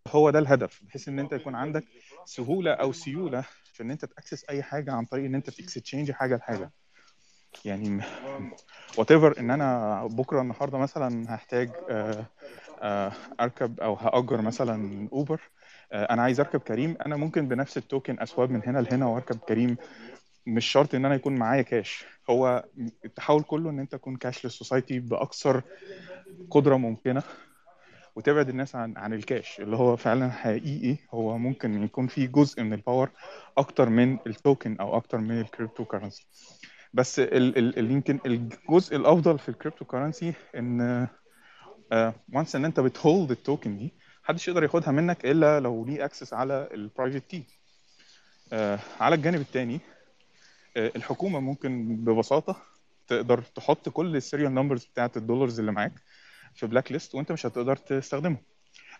هو 0.07 0.29
ده 0.29 0.39
الهدف 0.39 0.83
بحيث 0.83 1.07
إن 1.07 1.19
أنت 1.19 1.33
يكون 1.33 1.55
عندك 1.55 1.83
سهولة 2.25 2.71
أو 2.71 2.91
سيولة 2.91 3.41
في 3.73 3.83
إن 3.83 3.91
أنت 3.91 4.05
ت 4.05 4.11
access 4.11 4.45
أي 4.49 4.63
حاجة 4.63 4.91
عن 4.93 5.05
طريق 5.05 5.25
إن 5.25 5.35
أنت 5.35 5.49
تكستشينج 5.49 6.11
حاجة 6.11 6.35
لحاجة. 6.35 6.71
يعني 7.65 8.01
whatever 8.97 9.35
إن 9.39 9.51
أنا 9.51 10.05
بكرة 10.07 10.41
النهارده 10.41 10.77
مثلا 10.77 11.35
هحتاج 11.35 11.69
أركب 13.41 13.79
أو 13.79 13.93
هأجر 13.93 14.41
مثلا 14.41 15.09
اوبر 15.13 15.41
أنا 15.93 16.21
عايز 16.21 16.39
أركب 16.39 16.59
كريم. 16.59 16.97
أنا 17.05 17.15
ممكن 17.15 17.47
بنفس 17.47 17.77
ال 17.77 17.84
token 17.84 18.19
أ 18.19 18.26
swap 18.26 18.51
من 18.51 18.61
هنا 18.65 18.79
لهنا 18.79 19.05
وأركب 19.05 19.37
كريم. 19.37 19.77
مش 20.47 20.65
شرط 20.65 20.95
إن 20.95 21.05
أنا 21.05 21.15
يكون 21.15 21.35
معايا 21.35 21.61
كاش 21.61 22.05
هو 22.29 22.65
التحول 23.05 23.43
كله 23.43 23.69
إن 23.69 23.79
أنت 23.79 23.91
تكون 23.91 24.15
cashless 24.17 24.45
society 24.45 24.99
بأكثر 24.99 25.61
قدرة 26.51 26.75
ممكنة 26.77 27.23
وتبعد 28.15 28.49
الناس 28.49 28.75
عن 28.75 28.97
عن 28.97 29.13
الكاش 29.13 29.59
اللي 29.61 29.75
هو 29.77 29.97
فعلا 29.97 30.29
حقيقي 30.31 30.97
هو 31.13 31.37
ممكن 31.37 31.83
يكون 31.83 32.07
فيه 32.07 32.27
جزء 32.27 32.63
من 32.63 32.73
ال 32.73 32.79
power 32.79 33.09
أكتر 33.57 33.89
من 33.89 34.17
ال 34.27 34.35
token 34.35 34.77
أو 34.79 34.97
أكتر 34.97 35.17
من 35.17 35.41
ال 35.41 35.85
cryptocurrency 35.85 36.27
بس 36.93 37.19
ال 37.19 37.77
ال 37.79 37.91
يمكن 37.91 38.19
الجزء 38.25 38.95
الأفضل 38.95 39.39
في 39.39 39.49
ال 39.49 39.85
cryptocurrency 39.85 40.33
إن 40.55 41.07
once 42.33 42.51
uh, 42.51 42.55
إن 42.55 42.65
أنت 42.65 42.79
بت 42.79 42.96
hold 42.96 43.31
ال 43.31 43.39
token 43.39 43.77
دي 43.77 43.93
محدش 44.23 44.47
يقدر 44.47 44.63
ياخدها 44.63 44.91
منك 44.91 45.25
إلا 45.25 45.59
لو 45.59 45.85
ليه 45.85 46.05
access 46.05 46.33
على 46.33 46.69
ال 46.73 46.80
private 46.80 47.27
key 47.27 47.43
آه، 48.53 48.79
على 48.99 49.15
الجانب 49.15 49.41
الثاني 49.41 49.79
الحكومة 50.77 51.39
ممكن 51.39 51.95
ببساطة 51.95 52.55
تقدر 53.07 53.41
تحط 53.41 53.89
كل 53.89 54.15
ال 54.15 54.20
serial 54.20 54.53
numbers 54.53 54.85
بتاعت 54.85 55.17
ال 55.17 55.22
dollars 55.22 55.59
اللي 55.59 55.71
معاك 55.71 55.93
في 56.55 56.67
blacklist 56.67 57.15
وأنت 57.15 57.31
مش 57.31 57.45
هتقدر 57.45 57.75
تستخدمه 57.75 58.37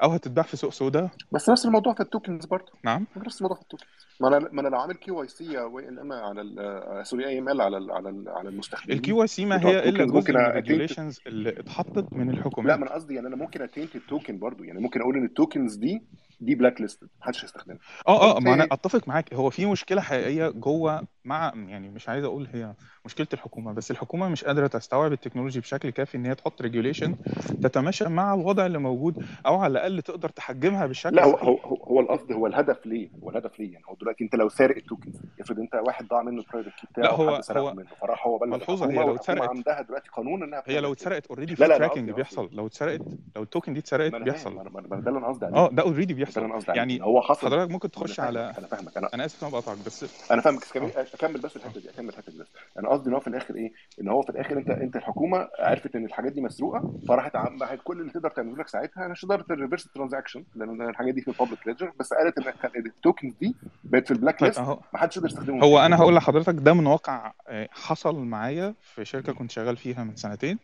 أو 0.04 0.10
هتتباع 0.12 0.44
في 0.46 0.58
سوق 0.58 0.72
سوداء 0.72 1.10
بس 1.32 1.50
نفس 1.50 1.66
الموضوع 1.66 1.94
في 1.94 2.00
ال 2.00 2.07
tokens 2.07 2.46
برضه. 2.46 2.72
نعم. 2.84 3.06
نفس 3.18 3.38
الموضوع 3.38 3.58
في 3.58 3.64
ال 3.64 3.67
tokens. 3.67 3.88
ما 4.22 4.28
أنا 4.28 4.40
ما 4.52 4.62
أنا 4.62 4.68
لو 4.68 4.80
عامل 4.80 4.94
كيو 4.94 5.22
اي 5.24 5.28
سي 5.28 5.60
أو 5.60 5.80
ان 5.80 6.00
ام 6.00 6.12
على 6.14 6.42
ال- 6.42 7.08
سوري 7.08 7.28
AML 7.28 7.62
على 7.62 7.78
ال 7.78 7.92
على 7.92 8.10
ال 8.10 8.30
على 8.30 8.50
المستخدمين. 8.50 8.98
ال 8.98 9.22
KYC 9.22 9.46
ما 9.46 9.66
هي 9.66 9.90
إلا 9.90 10.06
جزء 10.06 10.32
من 10.34 10.40
ال 10.40 10.47
regulations 10.47 11.20
اللي 11.28 11.50
اتحطت 11.50 12.14
من 12.14 12.26
لا 12.28 12.34
الحكومات 12.38 12.80
ما 12.80 12.86
أنا 12.86 12.94
قصدي 12.96 13.16
يعني 13.16 13.28
أنا 13.28 13.36
ممكن 13.36 13.62
اتنت 13.62 13.96
ال 13.96 14.03
token 14.03 14.40
برضه. 14.40 14.66
يعني 14.66 14.80
ممكن 14.80 15.02
أقول 15.02 15.18
إن 15.18 15.26
ال 15.26 15.33
tokens 15.33 15.76
دي 15.76 16.04
دي 16.40 16.56
blacklist 16.56 17.04
محدش 17.22 17.44
هيستخدمها. 17.44 17.80
آه 18.08 18.38
آه 18.38 18.40
ما 18.40 18.54
أنا 18.54 18.68
أتفق 18.72 19.08
معاك. 19.08 19.34
هو 19.34 19.50
في 19.50 19.66
مشكلة 19.66 20.02
حقيقية 20.02 20.50
جوه 20.50 21.08
مع 21.26 21.54
يعني 21.56 21.90
مش 21.90 22.10
عايز 22.10 22.24
أقول 22.24 22.48
هي 22.54 22.74
مشكلة 23.06 23.28
الحكومة 23.34 23.74
بس 23.74 23.92
الحكومة 23.92 24.30
مش 24.30 24.44
قادرة 24.44 24.68
تستوعب 24.68 25.12
ال 25.14 25.18
technology 25.18 25.60
بشكل 25.60 25.90
كافي 25.90 26.18
إن 26.18 26.26
هي 26.26 26.36
تحط 26.36 26.62
regulation 26.62 27.16
تتماشى 27.64 28.10
مع 28.10 28.34
الوضع 28.34 28.66
اللي 28.66 28.78
موجود 28.78 29.26
أو 29.46 29.56
على 29.58 29.72
الأقل 29.72 30.02
تقدر 30.02 30.30
تحجمها 30.30 30.86
بالشكل 30.86 31.16
لا 31.16 31.26
هو 31.26 31.36
هو 31.36 31.58
هو 31.88 32.00
القصد 32.00 32.32
هو 32.32 32.48
الهدف 32.48 32.86
ليه؟ 32.86 33.10
هو 33.24 33.30
الهدف 33.30 33.60
ليه؟ 33.60 33.74
يعني 33.74 33.86
هو 33.90 33.96
دلوقتي 34.02 34.24
أنت 34.24 34.36
لو 34.36 34.50
سارق 34.50 34.76
ال 34.76 34.83
tokens 34.83 35.22
افرض 35.40 35.60
أنت 35.60 35.76
واحد 35.76 36.08
ضاع 36.08 36.22
منه 36.22 36.42
ال 36.42 36.45
private 36.45 36.70
key 36.70 36.88
لا 36.98 37.14
بتاعه 37.14 37.16
هو 37.16 37.42
هو 37.58 37.74
منه 37.74 37.88
فراح 38.02 38.28
هو 38.28 38.38
بلغ 38.38 38.50
ملحوظة 38.58 38.92
هي 38.92 38.96
لو 38.96 39.16
اتسرقت 39.16 39.50
عندها 39.50 39.82
دلوقتي 39.82 40.10
قانون 40.10 40.44
إنها 40.44 40.64
هي 40.68 40.80
لو 40.80 40.92
اتسرقت 40.94 41.28
already 41.28 41.56
في 41.56 41.68
tracking 41.68 42.12
بيحصل. 42.12 42.50
لو 42.54 42.68
اتسرقت 42.68 43.02
لو 43.36 43.44
ال 43.44 43.49
token 43.49 43.74
دي 43.74 43.80
اتسرقت 43.80 44.16
بيحصل. 44.16 44.56
ده 44.56 44.98
اللي 44.98 45.20
أنا 45.20 45.28
قصدي 45.28 45.46
عليه. 45.46 45.56
آه 45.56 45.70
ده 45.70 45.84
already 45.84 46.14
بيحصل. 46.14 46.50
يعني 46.68 47.04
هو 47.04 47.22
حصل. 47.22 47.48
حضرتك 47.48 47.72
ممكن 47.72 47.92
تخش 47.92 48.20
على 48.20 48.54
أنا 48.58 48.68
فاهمك. 48.68 48.98
أنا 49.14 49.26
آسف 49.26 49.44
إن 49.44 49.48
أنا 49.50 49.60
بقطعك 49.60 49.78
بس 49.86 50.06
أنا 50.32 50.42
فاهمك. 50.42 50.78
آه. 50.78 51.06
أكمل 51.14 51.42
بس 51.42 51.56
الحتة 51.56 51.80
دي 51.82 51.90
أكمل 51.90 52.10
الحتة 52.10 52.32
دي 52.32 52.38
بس. 52.38 52.48
أنا 52.80 52.90
قصدي 52.90 53.10
إن 53.10 53.14
هو 53.14 53.20
في 53.20 53.28
الآخر 53.28 53.56
إيه؟ 53.56 53.72
إن 54.02 54.10
هو 54.10 54.22
في 54.22 54.30
الآخر 54.30 54.58
أنت 54.58 54.70
أنت 54.70 54.96
الحكومة 54.96 55.48
عرفت 55.60 55.96
إن 55.96 56.06
الحاجات 56.06 56.32
دي 56.32 56.42
مسروقة 56.42 56.94
فراحت 57.08 57.36
عم- 57.36 57.62
راحت 57.64 57.80
كل 57.84 58.00
اللي 58.02 58.12
تقدر 58.12 58.30
تعمله 58.30 58.58
لك 58.58 58.68
ساعتها 58.68 59.08
مش 59.08 59.22
تقدر 59.22 59.46
ال 59.52 59.56
reverse 59.56 59.88
transaction 59.94 60.44
لأن 60.56 60.82
الحاجات 60.90 61.14
دي 61.14 61.22
في 61.22 61.28
ال 61.28 61.34
public 61.34 61.68
ledger 61.68 61.94
بس 62.00 62.14
قالت 62.14 62.38
ان 62.38 62.44
كان 62.44 62.72
ال 62.86 62.93
tokens 62.93 63.34
دي 63.42 63.56
بقت 63.84 64.06
في 64.08 64.12
ال 64.14 64.18
black 64.18 64.40
طيب 64.40 64.48
list 64.50 64.60
أهو. 64.60 64.80
ما 64.94 65.00
حدش 65.00 65.18
يقدر 65.18 65.30
يستخدمهم 65.30 65.64
هو 65.64 65.80
أنا 65.80 65.96
هقول 65.98 66.16
لحضرتك 66.16 66.54
ده 66.58 66.74
من 66.74 66.86
واقع 66.88 67.34
آه، 67.48 67.70
حصل 67.72 68.16
معايا 68.20 68.74
في 68.82 69.06
شركة 69.06 69.34
كنت 69.34 69.52
شغال 69.52 69.78
فيها 69.78 70.04
من 70.04 70.16
سنتين 70.16 70.60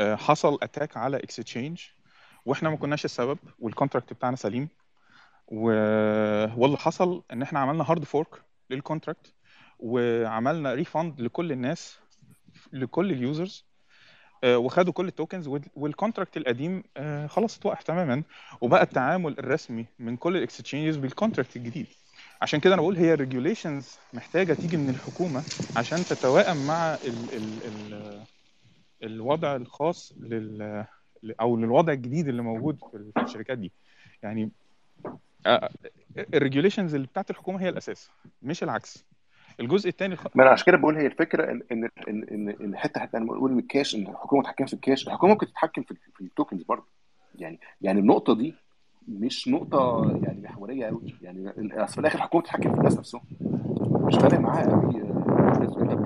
آه، 0.00 0.14
حصل 0.16 0.58
attack 0.62 0.96
على 0.96 1.16
اكستشينج 1.16 1.80
وإحنا 2.46 2.70
ما 2.70 2.76
كناش 2.76 3.04
السبب 3.04 3.38
وال 3.58 3.69
contract 3.69 4.12
بتاعنا 4.12 4.36
سليم 4.36 4.68
و... 5.48 5.64
واللي 6.56 6.76
حصل 6.76 7.22
إن 7.32 7.42
إحنا 7.42 7.58
عملنا 7.60 7.90
hard 7.90 8.04
fork 8.04 8.28
لل 8.70 8.82
contract 8.82 9.32
وعملنا 9.78 10.74
refund 10.74 11.20
لكل 11.20 11.52
الناس 11.52 11.98
لكل 12.72 13.10
ال 13.12 13.21
users 13.21 13.64
وخدوا 14.46 14.92
كل 14.92 15.08
ال 15.08 15.14
tokens 15.14 15.48
وال 15.76 15.88
contract 15.88 16.36
القديم 16.36 16.82
آه، 16.96 17.26
خلاص 17.26 17.58
اتوقف 17.58 17.82
تماما. 17.82 18.22
وبقى 18.60 18.82
التعامل 18.82 19.38
الرسمي 19.38 19.86
من 19.98 20.16
كل 20.16 20.36
ال 20.36 20.42
exchanges 20.42 20.96
بال 20.96 21.08
contract 21.08 21.56
الجديد. 21.56 21.86
عشان 22.42 22.60
كده 22.60 22.74
أنا 22.74 22.82
بقول 22.82 22.96
هي 22.96 23.14
ال 23.14 23.21
regulations 23.21 23.98
محتاجة 24.14 24.54
تيجي 24.54 24.76
من 24.76 24.88
الحكومة 24.88 25.42
عشان 25.76 25.98
تتوائم 25.98 26.66
مع 26.66 26.94
ال 26.94 27.34
ال 27.36 27.58
ال 27.66 28.22
الوضع 29.02 29.56
الخاص 29.56 30.12
لل 30.20 30.84
أو 31.40 31.56
للوضع 31.56 31.92
الجديد 31.92 32.28
اللي 32.28 32.42
موجود 32.42 32.78
في 33.16 33.22
الشركات 33.22 33.58
دي. 33.58 33.72
يعني 34.22 34.50
ال 36.34 36.39
regulations 36.39 36.94
اللي 36.94 37.06
بتاعت 37.06 37.30
الحكومة 37.30 37.60
هي 37.62 37.68
الأساس 37.68 38.10
مش 38.42 38.62
العكس. 38.62 39.04
الجزء 39.60 39.88
الثاني 39.88 40.16
ما 40.34 40.42
أنا 40.42 40.50
عشان 40.50 40.66
كده 40.66 40.76
بقول 40.76 40.96
هي 40.96 41.06
الفكرة 41.06 41.50
ان 41.52 41.62
ان 41.72 41.88
ان 42.08 42.24
ان 42.30 42.48
إن 42.48 42.76
حتة 42.76 43.00
حتى 43.00 43.16
أنا 43.16 43.24
بقول 43.26 43.52
ان 43.52 43.58
الكاش 43.58 43.94
إن 43.94 44.02
الحكومة 44.02 44.42
تتحكم 44.42 44.66
في 44.66 44.74
الكاش. 44.74 45.06
الحكومة 45.06 45.32
ممكن 45.32 45.46
تتحكم 45.46 45.82
في, 45.82 45.94
في 46.14 46.20
ال 46.20 46.26
tokens 46.26 46.62
برضه. 46.62 46.86
يعني 47.34 47.60
يعني 47.80 48.00
النقطة 48.00 48.34
دي 48.34 48.54
مش 49.08 49.48
نقطة 49.48 50.10
يعني 50.22 50.40
محورية 50.42 50.86
قوي 50.86 51.14
يعني 51.22 51.52
أصل 51.84 51.92
في 51.94 52.00
الآخر 52.00 52.16
الحكومة 52.18 52.42
تتحكم 52.42 52.72
في 52.72 52.78
الناس 52.78 52.98
نفسهم. 52.98 53.20
مش 54.06 54.14
فارق 54.16 54.38
معاها 54.38 54.66
قوي 54.66 55.02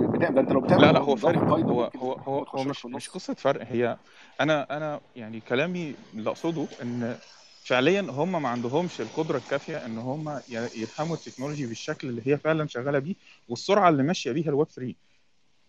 بتعمل 0.06 0.38
أنت 0.38 0.52
لو 0.52 0.60
بتعمل 0.60 0.82
لا 0.82 0.92
لا 0.92 1.00
هو 1.00 1.16
فرق 1.16 1.38
هو 1.38 1.90
هو 1.96 2.12
هو 2.12 2.42
هو 2.42 2.64
مش 2.64 2.86
مش 2.86 3.08
قصة 3.08 3.34
فرق. 3.34 3.66
هي 3.66 3.96
أنا 4.40 4.76
أنا 4.76 5.00
يعني 5.16 5.40
كلامي 5.40 5.94
اللي 6.14 6.30
أقصده 6.30 6.66
إن 6.82 7.16
فعليا 7.64 8.00
هم 8.00 8.42
ما 8.42 8.48
عندهمش 8.48 9.00
القدرة 9.00 9.38
الكافية 9.38 9.76
إن 9.86 9.98
هم 9.98 10.42
يفهموا 10.50 11.16
ال 11.16 11.21
technology 11.21 11.66
بالشكل 11.66 12.08
اللي 12.08 12.22
هي 12.26 12.38
فعلا 12.38 12.66
شغالة 12.68 12.98
بيه 12.98 13.14
والسرعة 13.48 13.88
اللي 13.88 14.02
ماشية 14.02 14.32
بيها 14.32 14.48
الويب 14.48 14.68
3 14.68 14.94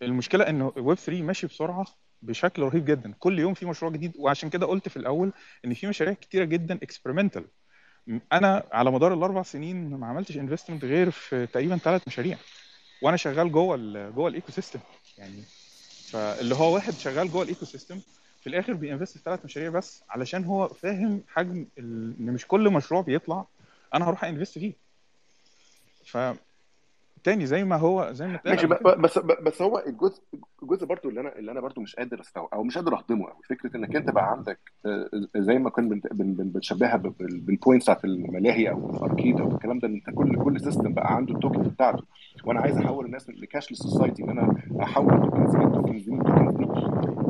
المشكلة 0.02 0.48
إن 0.48 0.60
الويب 0.76 0.98
3 0.98 1.22
ماشي 1.22 1.46
بسرعة 1.46 1.86
بشكل 2.22 2.62
رهيب 2.62 2.84
جدا. 2.84 3.14
كل 3.18 3.38
يوم 3.38 3.54
في 3.54 3.66
مشروع 3.66 3.92
جديد 3.92 4.12
وعشان 4.18 4.50
كده 4.50 4.66
قلت 4.66 4.88
في 4.88 4.96
الأول 4.96 5.32
إن 5.64 5.74
في 5.74 5.86
مشاريع 5.86 6.14
كتيرة 6.14 6.44
جدا 6.44 6.74
experimental 6.74 7.44
أنا 8.32 8.62
على 8.72 8.90
مدار 8.90 9.14
الأربع 9.14 9.42
سنين 9.42 9.90
ما 9.90 10.06
عملتش 10.06 10.36
investment 10.36 10.84
غير 10.84 11.10
في 11.10 11.46
تقريبا 11.46 11.76
ثلاث 11.76 12.02
مشاريع 12.06 12.38
وأنا 13.02 13.16
شغال 13.16 13.52
جوه 13.52 13.76
جوه 14.10 14.28
ال 14.28 14.52
ecosystem 14.52 14.80
يعني 15.18 15.42
فاللي 16.12 16.54
هو 16.54 16.74
واحد 16.74 16.92
شغال 16.98 17.30
جوه 17.30 17.42
ال 17.42 17.64
ecosystem 17.64 18.00
في 18.42 18.46
الآخر 18.48 18.72
بي 18.72 18.84
invest 18.84 19.18
في 19.18 19.24
ثلاث 19.24 19.44
مشاريع 19.44 19.70
بس 19.70 20.04
علشان 20.10 20.44
هو 20.44 20.68
فاهم 20.68 21.20
حجم 21.28 21.66
ال- 21.78 22.14
إن 22.20 22.26
مش 22.32 22.46
كل 22.46 22.70
مشروع 22.70 23.00
بيطلع 23.00 23.44
أنا 23.94 24.08
هروح 24.08 24.24
أ 24.24 24.29
invest 24.29 24.58
فيه. 24.58 24.72
ف 26.04 26.18
تاني 27.24 27.46
زي 27.46 27.64
ما 27.64 27.76
هو 27.76 28.12
زي 28.12 28.26
ما 28.26 28.40
ماشي 28.44 28.66
بس 28.66 29.18
بس 29.18 29.62
هو 29.62 29.82
الجزء 29.86 30.22
الجزء 30.62 30.86
برضو 30.86 31.08
اللي 31.08 31.20
أنا 31.20 31.38
اللي 31.38 31.52
أنا 31.52 31.60
برضو 31.60 31.80
مش 31.80 31.96
قادر 31.96 32.20
استوعب 32.20 32.48
أو 32.52 32.62
مش 32.62 32.78
قادر 32.78 32.94
أهضمه 32.98 33.26
قوي 33.26 33.42
فكرة 33.48 33.76
إنك 33.76 33.96
أنت 33.96 34.10
بقى 34.10 34.30
عندك 34.30 34.58
آه، 34.86 35.08
زي 35.36 35.58
ما 35.58 35.70
كنا 35.70 35.88
بن- 35.88 36.00
بن- 36.12 36.34
بن- 36.34 36.48
بنشبهها 36.50 36.96
بال 36.96 37.18
points 37.18 37.84
بتاعت 37.84 38.04
الملاهي 38.04 38.70
أو 38.70 38.90
ال 38.90 38.97
arcade 38.97 39.40
أو 39.40 39.52
الكلام 39.52 39.78
ده 39.78 39.88
إن 39.88 39.94
أنت 39.94 40.10
كل 40.16 40.36
كل 40.44 40.60
system 40.60 40.92
بقى 40.92 41.14
عنده 41.14 41.34
ال 41.34 41.39
token 41.39 41.62
بتاعته. 41.62 42.04
وأنا 42.44 42.60
عايز 42.60 42.76
أحول 42.78 43.06
الناس 43.06 43.30
ل 43.30 43.35
cashless 43.35 43.78
society 43.82 44.22
إن 44.24 44.30
أنا 44.30 44.62
أحول 44.82 45.14
ال 45.14 45.20
tokens 45.20 45.56
دي 45.56 45.64
التوكنز 45.64 46.02
دي 46.02 46.14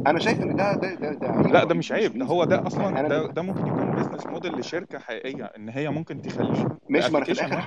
أنا 0.07 0.19
شايف 0.19 0.41
إن 0.43 0.57
ده 0.57 0.75
ده 0.75 0.95
ده, 0.95 1.13
ده 1.13 1.29
عيب. 1.29 1.47
لا 1.47 1.65
ده 1.65 1.75
مش 1.75 1.93
مش 1.93 1.93
عيب. 1.93 2.19
ده 2.19 2.25
هو 2.25 2.45
ده 2.45 2.55
يعني 2.57 2.67
أصلا 2.67 2.89
أنا 2.89 3.09
ده 3.09 3.27
ده 3.27 3.43
ممكن 3.43 3.67
يكون 3.67 3.91
business 3.91 4.27
model 4.27 4.53
لشركة 4.59 4.99
حقيقية 4.99 5.45
إن 5.45 5.69
هي 5.69 5.91
ممكن 5.91 6.23
تخلي 6.23 6.69
ماشي 6.89 7.13
ما 7.13 7.19
أنا 7.19 7.25
في 7.25 7.33
الآخر 7.33 7.59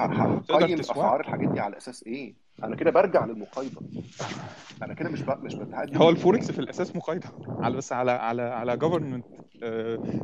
هقيم 0.50 0.80
اسعار 0.80 1.20
الحاجات 1.20 1.50
دي 1.50 1.60
على 1.60 1.78
أساس 1.78 2.04
إيه؟ 2.08 2.36
أنا 2.64 2.76
كده 2.76 2.92
برجع 2.92 3.26
للمقايضة. 3.26 3.82
أنا 4.84 4.94
كده 4.94 5.10
مش 5.10 5.22
ب... 5.22 5.44
مش 5.44 5.56
بتعدي 5.56 6.00
هو 6.00 6.10
الفوركس 6.10 6.52
في 6.52 6.60
الأساس 6.60 6.96
مقايضة. 6.96 7.28
على 7.60 7.78
بس 7.78 7.94
على 7.94 8.12
على 8.12 8.42
على 8.42 8.78
government 8.78 9.26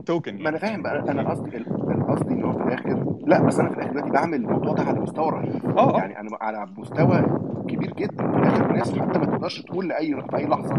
token 0.05 0.33
ما 0.33 0.49
أنا 0.49 0.57
يعني. 0.57 0.59
فاهم 0.59 0.81
بقى. 0.81 0.99
أنا 0.99 1.29
قصدي 1.29 1.57
القصدي 1.57 2.33
إن 2.33 2.43
هو 2.43 2.53
في 2.53 2.63
الآخر 2.63 3.10
لا 3.31 3.41
بس 3.41 3.59
أنا 3.59 3.69
في 3.69 3.75
الآخر 3.75 3.91
دلوقتي 3.91 4.09
بعمل 4.11 4.33
الموضوع 4.33 4.73
ده 4.73 4.83
على 4.83 4.99
مستوى 4.99 5.29
رهيب. 5.31 5.77
آه 5.77 5.95
آه. 5.95 5.97
يعني 5.97 6.19
أنا 6.19 6.29
على 6.41 6.67
مستوى 6.77 7.21
كبير 7.67 7.93
جدا. 7.93 8.31
في 8.31 8.37
الآخر 8.37 8.69
الناس 8.69 8.99
حتى 8.99 9.19
ما 9.19 9.25
تقدرش 9.25 9.61
تقول 9.61 9.87
لأي 9.87 10.21
في 10.29 10.37
أي 10.37 10.45
لحظة 10.47 10.75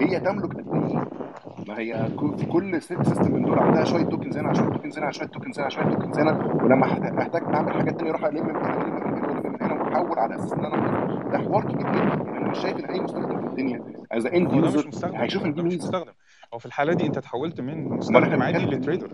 هي 0.00 0.20
تملك 0.20 0.44
قد 0.56 0.74
إيه. 0.74 1.04
ما 1.68 1.78
هي 1.78 2.08
كل- 2.16 2.38
في 2.38 2.46
كل 2.46 2.82
system 2.82 3.34
من 3.34 3.42
دول 3.42 3.58
عندها 3.58 3.84
شوية 3.84 4.02
tokens 4.04 4.38
هنا 4.38 4.52
شوية 4.54 4.68
tokens 4.68 4.98
هنا 4.98 5.10
شوية 5.10 5.28
tokens 5.28 5.60
هنا 5.60 5.68
شوية 5.68 5.84
tokens 5.84 6.18
هنا 6.18 6.44
ولما 6.62 6.84
أحتاج 7.22 7.42
أعمل 7.54 7.72
حاجات 7.74 7.96
تانية 7.98 8.10
أروح 8.10 8.24
ألم 8.24 8.46
من 8.46 8.56
هنا 8.56 8.76
والم 8.76 8.94
من 8.94 9.02
هنا 9.02 9.28
والم 9.28 9.52
من 9.52 9.62
هنا 9.62 9.82
وأحول 9.82 10.18
على 10.18 10.34
أساس 10.34 10.52
إن 10.52 10.64
أنا 10.64 11.30
ده 11.32 11.38
حوار 11.38 11.62
كبير 11.64 11.86
جدا. 11.92 12.24
يعني 12.24 12.38
أنا 12.38 12.50
مش 12.50 12.58
شايف 12.58 12.76
إن 12.76 12.84
أي 12.84 13.00
مستخدم 13.00 13.38
في 13.40 13.46
الدنيا 13.46 13.82
as 14.12 14.26
end 14.26 14.52
user 14.52 14.90
هيشوف 15.14 15.44
إن 15.44 15.54
دي 15.54 15.62
مش 15.62 15.74
مستخدم. 15.76 16.12
هو 16.54 16.58
في 16.58 16.66
الحالة 16.66 16.92
دي 16.94 17.06
أنت 17.06 17.18
تحولت 17.18 17.60
من 17.60 17.88
مستخدم 17.88 18.42
عادي 18.42 18.58
ل 18.58 18.64
trader؟ 18.64 19.08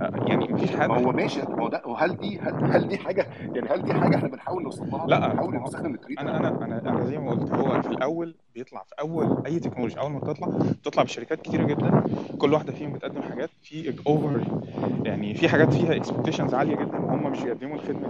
يعني 0.00 0.30
يعني 0.30 0.52
مفيش 0.52 0.70
حد 0.70 0.88
ما 0.88 0.96
هو 0.96 1.12
ماشي 1.12 1.40
ما 1.40 1.64
هو 1.64 1.68
ده 1.68 1.82
وهل 1.86 2.16
دي 2.16 2.38
هل, 2.38 2.72
هل 2.72 2.88
دي 2.88 2.98
حاجة 2.98 3.26
يعني 3.54 3.68
هل 3.68 3.82
دي 3.82 3.94
حاجة 3.94 4.16
إحنا 4.16 4.28
بنحاول 4.28 4.62
نوصل 4.62 4.84
لها؟ 4.90 5.06
لا 5.06 5.28
بنحاول 5.32 5.62
نستخدم 5.62 5.94
ال 5.94 5.98
trader 5.98 6.20
أنا 6.20 6.36
أنا 6.38 6.64
أنا 6.64 6.78
أنا 6.90 7.04
زي 7.04 7.18
ما 7.18 7.30
قلت 7.30 7.52
هو 7.52 7.82
في 7.82 7.88
الأول 7.88 8.34
بيطلع 8.54 8.82
في 8.82 8.94
أول 9.00 9.42
أي 9.46 9.60
تكنولوجيا 9.60 10.00
أول 10.00 10.10
ما 10.10 10.18
بتطلع 10.18 10.48
بتطلع 10.48 11.02
بشركات 11.02 11.42
كتيرة 11.42 11.64
جدا. 11.64 12.02
كل 12.38 12.52
واحدة 12.52 12.72
فيهم 12.72 12.92
بتقدم 12.92 13.22
حاجات 13.22 13.50
في 13.62 13.94
over 14.06 14.60
يعني 15.04 15.34
في 15.34 15.48
حاجات 15.48 15.72
فيها 15.74 15.96
expectations 15.96 16.54
عالية 16.54 16.76
جدا 16.76 16.98
وهم 16.98 17.32
مش 17.32 17.42
بيقدموا 17.42 17.76
الخدمة 17.76 18.00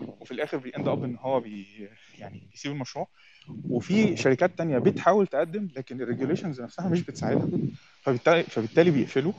دي. 0.00 0.06
وفي 0.20 0.32
الآخر 0.32 0.56
بي 0.58 0.70
end 0.70 0.88
up 0.88 1.04
إن 1.04 1.16
هو 1.20 1.40
بي 1.40 1.66
يعني 2.18 2.42
بيسيب 2.50 2.72
المشروع. 2.72 3.08
وفي 3.70 4.16
شركات 4.16 4.58
تانية 4.58 4.78
بتحاول 4.78 5.26
تقدم 5.26 5.68
لكن 5.76 6.00
ال 6.00 6.05
regulations 6.05 6.60
نفسها 6.60 6.88
مش 6.88 7.02
بتساعدها. 7.02 7.48
فبالتالي 8.02 8.42
فبالتالي 8.42 8.90
بيقفلوا. 8.90 9.32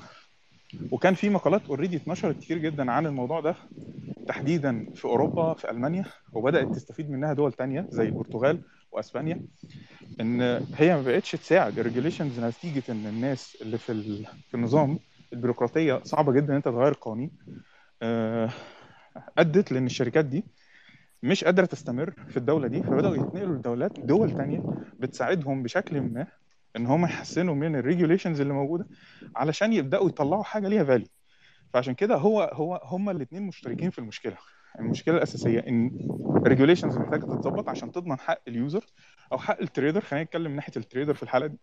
وكان 0.91 1.13
في 1.13 1.29
مقالات 1.29 1.61
already 1.69 1.95
اتنشرت 1.97 2.37
كتير 2.39 2.57
جدا 2.57 2.91
عن 2.91 3.05
الموضوع 3.05 3.39
ده 3.39 3.55
تحديدا 4.27 4.85
في 4.95 5.05
أوروبا 5.05 5.53
في 5.53 5.71
ألمانيا 5.71 6.05
وبدأت 6.33 6.67
تستفيد 6.75 7.09
منها 7.11 7.33
دول 7.33 7.53
تانية 7.53 7.85
زي 7.89 8.03
البرتغال 8.05 8.59
وأسبانيا 8.91 9.41
إن 10.21 10.41
هي 10.75 10.95
ما 10.95 11.01
بقتش 11.01 11.31
تساعد. 11.31 11.79
ال 11.79 11.84
regulations 11.84 12.39
نتيجة 12.39 12.83
إن 12.89 13.05
الناس 13.07 13.57
اللي 13.61 13.77
في 13.77 14.23
في 14.49 14.53
النظام 14.55 14.99
البيروقراطية 15.33 16.01
صعبة 16.03 16.31
جدا 16.31 16.49
إن 16.49 16.55
أنت 16.55 16.65
تغير 16.65 16.87
القوانين. 16.91 17.31
آه، 18.01 18.49
أدت 19.37 19.71
لإن 19.71 19.85
الشركات 19.85 20.25
دي 20.25 20.43
مش 21.23 21.43
قادرة 21.43 21.65
تستمر 21.65 22.11
في 22.29 22.37
الدولة 22.37 22.67
دي 22.67 22.83
فبدأوا 22.83 23.15
يتنقلوا 23.15 23.55
لدولات 23.55 23.99
دول 23.99 24.31
تانية 24.31 24.61
بتساعدهم 24.99 25.63
بشكل 25.63 26.01
ما 26.01 26.27
إن 26.75 26.85
هم 26.85 27.03
يحسنوا 27.05 27.55
من 27.55 27.75
ال 27.75 27.81
regulations 27.81 28.41
اللي 28.41 28.53
موجودة 28.53 28.87
علشان 29.35 29.73
يبدأوا 29.73 30.07
يطلعوا 30.09 30.43
حاجة 30.43 30.67
ليها 30.67 30.83
value 30.83 31.07
فعشان 31.73 31.93
كده 31.93 32.15
هو 32.15 32.41
هو 32.53 32.81
هما 32.83 33.11
الاثنين 33.11 33.43
مشتركين 33.43 33.89
في 33.89 33.99
المشكلة. 33.99 34.37
المشكلة 34.79 35.17
الأساسية 35.17 35.59
إن 35.59 35.91
ال 36.37 36.42
regulations 36.42 36.97
محتاجة 36.97 37.21
تتظبط 37.21 37.69
عشان 37.69 37.91
تضمن 37.91 38.19
حق 38.19 38.41
ال 38.47 38.55
user 38.55 38.85
أو 39.31 39.37
حق 39.37 39.61
ال 39.61 39.66
trader. 39.66 40.01
خلينا 40.01 40.23
نتكلم 40.23 40.51
من 40.51 40.55
ناحية 40.55 40.73
ال 40.77 40.82
trader 40.82 41.13
في 41.13 41.23
الحالة 41.23 41.47
دي. 41.47 41.57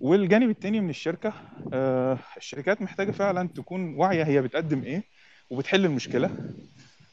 والجانب 0.00 0.50
الثاني 0.50 0.80
من 0.80 0.90
الشركة 0.90 1.32
آه 1.72 2.18
الشركات 2.36 2.82
محتاجة 2.82 3.10
فعلا 3.10 3.48
تكون 3.48 3.94
واعية 3.94 4.24
هي 4.24 4.42
بتقدم 4.42 4.82
إيه 4.82 5.02
وبتحل 5.50 5.84
المشكلة 5.84 6.30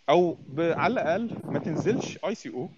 أو 0.09 0.37
على 0.57 0.93
الأقل 0.93 1.37
ما 1.43 1.59
تنزلش 1.59 2.19
ICO 2.25 2.69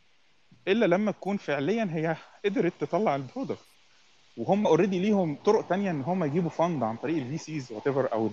إلا 0.68 0.86
لما 0.86 1.12
تكون 1.12 1.38
فعليا 1.38 1.88
هي 1.92 2.16
قدرت 2.46 2.74
تطلع 2.80 3.16
ال 3.16 3.22
product. 3.22 3.71
وهم 4.38 4.68
already 4.68 5.00
ليهم 5.00 5.36
طرق 5.46 5.68
تانية 5.68 5.92
إن 5.92 6.02
هم 6.02 6.24
يجيبوا 6.24 6.50
fund 6.50 6.84
عن 6.84 6.96
طريق 6.96 7.18
ال 7.18 7.38
VCs 7.38 7.72
whatever 7.72 8.14
أو 8.14 8.30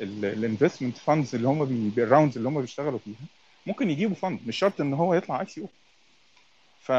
ال 0.00 0.09
investment 0.09 0.96
funds 0.96 1.34
اللي 1.34 1.48
هم 1.48 1.62
ال 1.98 2.03
rounds 2.03 2.36
اللي 2.36 2.48
هم 2.48 2.60
بيشتغلوا 2.60 2.98
فيها. 2.98 3.26
ممكن 3.66 3.90
يجيبوا 3.90 4.14
fund 4.14 4.40
مش 4.46 4.56
شرط 4.56 4.80
إن 4.80 4.94
هو 4.94 5.14
يطلع 5.14 5.40
ICO 5.40 5.68
ف 6.80 6.92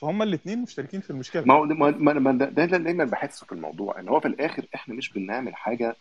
فهم 0.00 0.22
الاثنين 0.22 0.62
مشتركين 0.62 1.00
في 1.00 1.10
المشكلة. 1.10 1.42
ما 1.46 1.54
هو 1.54 1.64
ما 1.64 2.12
ما 2.12 2.32
ده 2.32 2.46
ده 2.46 2.64
اللي 2.64 2.78
دايما 2.78 3.04
بحسه 3.04 3.46
في 3.46 3.52
الموضوع 3.52 4.00
إن 4.00 4.08
هو 4.08 4.20
في 4.20 4.28
الآخر 4.28 4.66
إحنا 4.74 4.94
مش 4.94 5.12
بنعمل 5.12 5.54
حاجة 5.54 5.96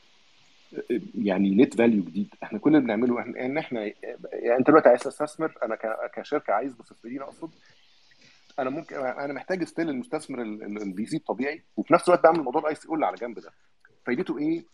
يعني 1.21 1.55
net 1.55 1.75
value 1.77 2.03
جديد. 2.03 2.27
إحنا 2.43 2.59
كل 2.59 2.69
اللي 2.69 2.81
بنعمله 2.85 3.21
إن 3.21 3.57
إحنا 3.57 3.81
يعني 4.33 4.59
أنت 4.59 4.67
دلوقتي 4.67 4.89
عايز 4.89 4.99
تستثمر 4.99 5.57
أنا 5.63 5.77
كشركة 6.15 6.53
عايز 6.53 6.73
مستثمرين 6.79 7.21
أقصد 7.21 7.49
أنا 8.59 8.69
ممكن 8.69 8.95
أنا 8.95 9.33
محتاج 9.33 9.63
still 9.63 9.89
المستثمر 9.89 10.41
ال 10.41 11.05
VC 11.05 11.17
الطبيعي 11.17 11.63
وفي 11.77 11.93
نفس 11.93 12.07
الوقت 12.07 12.23
بعمل 12.23 12.39
موضوع 12.43 12.61
ال 12.61 12.75
ICO 12.75 12.95
اللي 12.95 13.05
على 13.05 13.15
جنب 13.15 13.39
ده. 13.39 13.51
فايدته 14.05 14.37
إيه؟ 14.37 14.65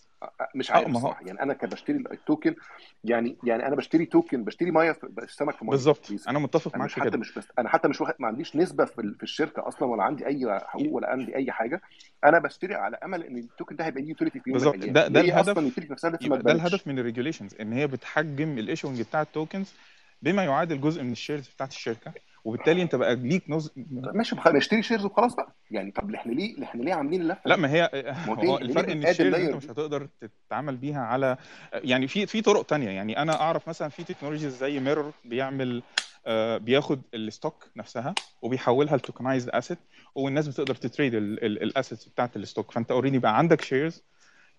مش 0.56 0.72
آه 0.72 0.75
عارف 0.75 0.88
الصراحة. 0.88 1.25
يعني 1.25 1.41
أنا 1.43 1.53
كبشتري 1.53 1.98
ال 2.11 2.19
token 2.19 2.55
يعني 3.03 3.38
يعني 3.43 3.67
أنا 3.67 3.75
بشتري 3.75 4.06
token 4.05 4.43
بشتري 4.43 5.07
سمك 5.27 5.56
في 5.58 5.66
مية. 5.66 5.72
بالظبط. 5.72 6.11
أنا 6.27 6.40
متفق 6.40 6.77
معاك 6.77 6.91
حتى 6.91 7.09
كده. 7.09 7.17
مش 7.17 7.33
بس 7.38 7.48
أنا 7.59 7.69
حتى 7.69 7.88
مش 7.88 8.01
واخد 8.01 8.14
ما 8.19 8.27
عنديش 8.27 8.56
نسبة 8.56 8.85
في 8.85 9.01
ال- 9.01 9.16
في 9.16 9.24
الشركة 9.24 9.67
أصلا 9.67 9.88
ولا 9.90 10.03
عندي 10.03 10.27
أي 10.27 10.59
حقوق 10.66 10.93
ولا 10.93 11.09
عندي 11.09 11.35
أي 11.35 11.51
حاجة. 11.51 11.82
أنا 12.24 12.40
بشتري 12.40 12.75
على 12.75 12.98
أمل 13.06 13.24
إن 13.24 13.38
ال 13.38 13.44
token 13.44 13.75
ده 13.75 13.85
هيبقى 13.85 14.01
ليه 14.01 14.09
utility 14.09 14.39
في 14.40 14.49
يوم 14.49 14.58
بالظبط. 14.58 14.75
ده 14.75 15.08
ده 15.08 15.19
أصلا 15.22 15.22
الهدف؟ 15.22 15.58
ال 15.57 15.62
utility 15.62 15.93
نفسها 15.93 16.09
لسه 16.09 16.19
ما 16.30 16.35
يبقى 16.35 16.40
ده 16.40 16.51
الهدف 16.51 16.88
من 16.88 16.99
ال 16.99 17.04
regulations 17.04 17.55
إن 17.61 17.74
هي 17.74 17.88
بتحجم 17.88 18.58
ال 18.57 18.63
issuing 18.63 19.01
بتاع 19.01 19.22
ال 19.21 19.29
tokens 19.29 19.73
بما 20.22 20.43
يعادل 20.43 20.82
جزء 20.82 21.03
من 21.03 21.11
ال 21.11 21.17
shares 21.17 21.47
بتاعت 21.49 21.72
الشركة. 21.72 22.14
وبالتالي 22.49 22.81
انت 22.81 22.95
بقى 22.95 23.15
ليك 23.15 23.43
نز... 23.49 23.71
ماشي 23.91 24.35
بخ- 24.35 24.47
نشتري 24.47 24.83
shares 24.83 25.05
وخلاص 25.05 25.35
بقى 25.35 25.55
يعني 25.71 25.91
طب 25.91 26.13
إحنا 26.15 26.31
ليه 26.31 26.63
إحنا 26.63 26.83
ليه 26.83 26.93
عاملين 26.93 27.21
اللفة 27.21 27.41
لا؟ 27.45 27.55
ما 27.55 27.71
هي 27.71 27.89
هو 28.27 28.57
الفرق 28.57 28.89
إن 28.91 29.07
ال 29.07 29.11
shares 29.11 29.33
أنت 29.33 29.55
مش؟ 29.55 29.65
هتقدر 29.65 30.09
تتعامل 30.47 30.77
بيها 30.77 31.01
على 31.01 31.37
يعني 31.73 32.07
في 32.07 32.25
في 32.25 32.41
طرق 32.41 32.65
تانية 32.65 32.89
يعني 32.89 33.21
أنا 33.21 33.41
أعرف 33.41 33.69
مثلا 33.69 33.89
في 33.89 34.03
technologies 34.03 34.57
زي 34.57 34.79
Mirror 34.79 35.11
بيعمل 35.25 35.83
آه، 36.25 36.57
بياخد 36.57 37.01
ال 37.13 37.23
stock 37.23 37.69
نفسها 37.75 38.15
وبيحولها 38.41 38.97
ل 38.97 39.03
tokenized 39.03 39.49
asset 39.49 39.77
والناس 40.15 40.47
بتقدر 40.47 40.75
ت 40.75 40.82
trade 40.82 41.13
ال 41.15 41.28
assets 41.28 42.05
بتاعت 42.07 42.35
ال 42.35 42.41
stock 42.41 42.71
فأنت 42.71 42.91
already 42.91 43.19
بقى 43.19 43.37
عندك 43.37 43.61
shares 43.61 44.03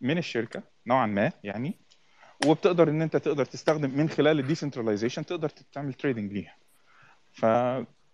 من 0.00 0.18
الشركة 0.18 0.62
نوعا 0.86 1.06
ما 1.06 1.32
يعني 1.44 1.74
وبتقدر 2.46 2.88
إن 2.90 3.02
أنت 3.02 3.16
تقدر 3.16 3.44
تستخدم 3.44 3.90
من 3.98 4.08
خلال 4.08 4.38
ال 4.38 4.43
decentralization 4.43 5.26
تقدر 5.26 5.48
تعمل 5.48 5.94
trading 5.94 6.32
ليها 6.32 6.54
ف 7.32 7.46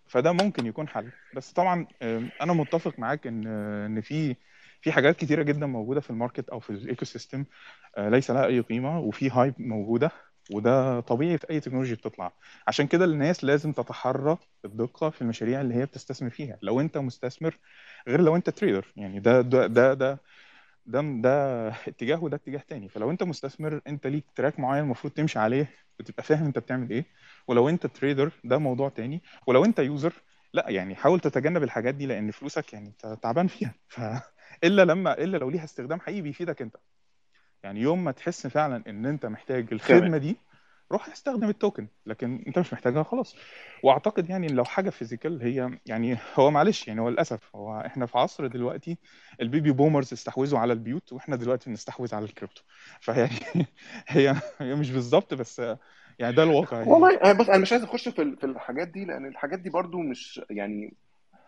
فده 0.09 0.31
ممكن 0.31 0.65
يكون 0.65 0.87
حل. 0.87 1.11
بس 1.33 1.51
طبعا 1.53 1.87
أنا 2.41 2.53
متفق 2.53 2.99
معاك 2.99 3.27
إن 3.27 3.47
إن 3.85 4.01
في 4.01 4.35
في 4.81 4.91
حاجات 4.91 5.15
كتيرة 5.17 5.43
جدا 5.43 5.65
موجودة 5.65 6.01
في 6.01 6.09
ال 6.09 6.15
market 6.15 6.49
أو 6.49 6.59
في 6.59 6.69
ال 6.69 7.05
ecosystem 7.05 7.45
ليس 7.97 8.31
لها 8.31 8.45
أي 8.45 8.59
قيمة 8.59 8.99
وفي 8.99 9.29
hype 9.29 9.53
موجودة 9.59 10.11
وده 10.49 10.99
طبيعي 10.99 11.37
في 11.37 11.49
أي 11.49 11.59
تكنولوجيا 11.59 11.95
بتطلع. 11.95 12.33
عشان 12.67 12.87
كده 12.87 13.05
الناس 13.05 13.43
لازم 13.43 13.71
تتحرى 13.71 14.37
الدقه 14.65 15.09
في 15.09 15.21
المشاريع 15.21 15.61
اللي 15.61 15.75
هي 15.75 15.85
بتستثمر 15.85 16.29
فيها 16.29 16.57
لو 16.61 16.81
أنت 16.81 16.97
مستثمر 16.97 17.59
غير 18.07 18.21
لو 18.21 18.35
أنت 18.35 18.49
trader. 18.49 18.93
يعني 18.95 19.19
ده 19.19 19.41
ده 19.41 19.67
ده 19.67 19.93
ده 19.93 20.19
ده 20.85 21.01
ده 21.23 21.29
اتجاه 21.87 22.23
وده 22.23 22.35
اتجاه 22.37 22.59
تاني. 22.67 22.89
فلو 22.89 23.11
أنت 23.11 23.23
مستثمر 23.23 23.81
أنت 23.87 24.07
ليك 24.07 24.25
track 24.35 24.59
معين 24.59 24.83
المفروض 24.83 25.13
تمشي 25.13 25.39
عليه 25.39 25.69
وتبقى 25.99 26.23
فاهم 26.23 26.45
أنت 26.45 26.59
بتعمل 26.59 26.89
إيه. 26.91 27.05
ولو 27.47 27.69
انت 27.69 27.85
trader 27.87 28.31
ده 28.43 28.57
موضوع 28.57 28.89
تاني. 28.89 29.21
ولو 29.47 29.65
انت 29.65 29.79
user 29.79 30.13
لا 30.53 30.69
يعني 30.69 30.95
حاول 30.95 31.19
تتجنب 31.19 31.63
الحاجات 31.63 31.95
دي 31.95 32.05
لأن 32.05 32.31
فلوسك 32.31 32.73
يعني 32.73 32.87
انت 32.87 33.17
تعبان 33.21 33.47
فيها. 33.47 33.73
ف 33.87 34.01
إلا 34.63 34.85
لما 34.85 35.13
إلا 35.17 35.37
لو 35.37 35.49
ليها 35.49 35.63
استخدام 35.63 35.99
حقيقي 35.99 36.21
بيفيدك 36.21 36.61
انت. 36.61 36.75
يعني 37.63 37.81
يوم 37.81 38.03
ما 38.03 38.11
تحس 38.11 38.47
فعلا 38.47 38.83
إن 38.87 39.05
انت 39.05 39.25
محتاج 39.25 39.67
الخدمة 39.71 40.17
دي 40.17 40.37
روح 40.91 41.09
استخدم 41.09 41.49
ال 41.49 41.55
token 41.55 41.87
لكن 42.05 42.43
انت 42.47 42.59
مش 42.59 42.73
محتاجها 42.73 43.03
خلاص. 43.03 43.35
واعتقد 43.83 44.29
يعني 44.29 44.47
لو 44.47 44.63
حاجة 44.63 44.89
physical 44.89 45.41
هي 45.41 45.79
يعني 45.85 46.17
هو 46.35 46.51
معلش 46.51 46.87
يعني 46.87 47.01
هو 47.01 47.09
للأسف 47.09 47.55
هو 47.55 47.81
إحنا 47.81 48.05
في 48.05 48.17
عصر 48.17 48.47
دلوقتي 48.47 48.97
ال 49.41 49.47
baby 49.47 49.71
boomers 49.71 50.13
استحوذوا 50.13 50.59
على 50.59 50.73
البيوت 50.73 51.13
وإحنا 51.13 51.35
دلوقتي 51.35 51.69
بنستحوذ 51.69 52.15
على 52.15 52.25
الكريبتو 52.25 52.61
فيعني 53.01 53.29
هي 54.07 54.35
هي 54.59 54.75
مش 54.75 54.91
بالظبط 54.91 55.33
بس 55.33 55.61
يعني 56.19 56.35
ده 56.35 56.43
الواقع 56.43 56.77
يعني. 56.77 56.91
والله 56.91 57.15
أنا 57.17 57.33
بص 57.33 57.49
أنا 57.49 57.57
مش 57.57 57.71
عايز 57.71 57.83
أخش 57.83 58.09
في 58.09 58.21
ال- 58.21 58.37
في 58.37 58.43
الحاجات 58.45 58.87
دي 58.87 59.05
لأن 59.05 59.25
الحاجات 59.25 59.59
دي 59.59 59.69
برضو 59.69 59.97
مش 59.99 60.41
يعني 60.49 60.93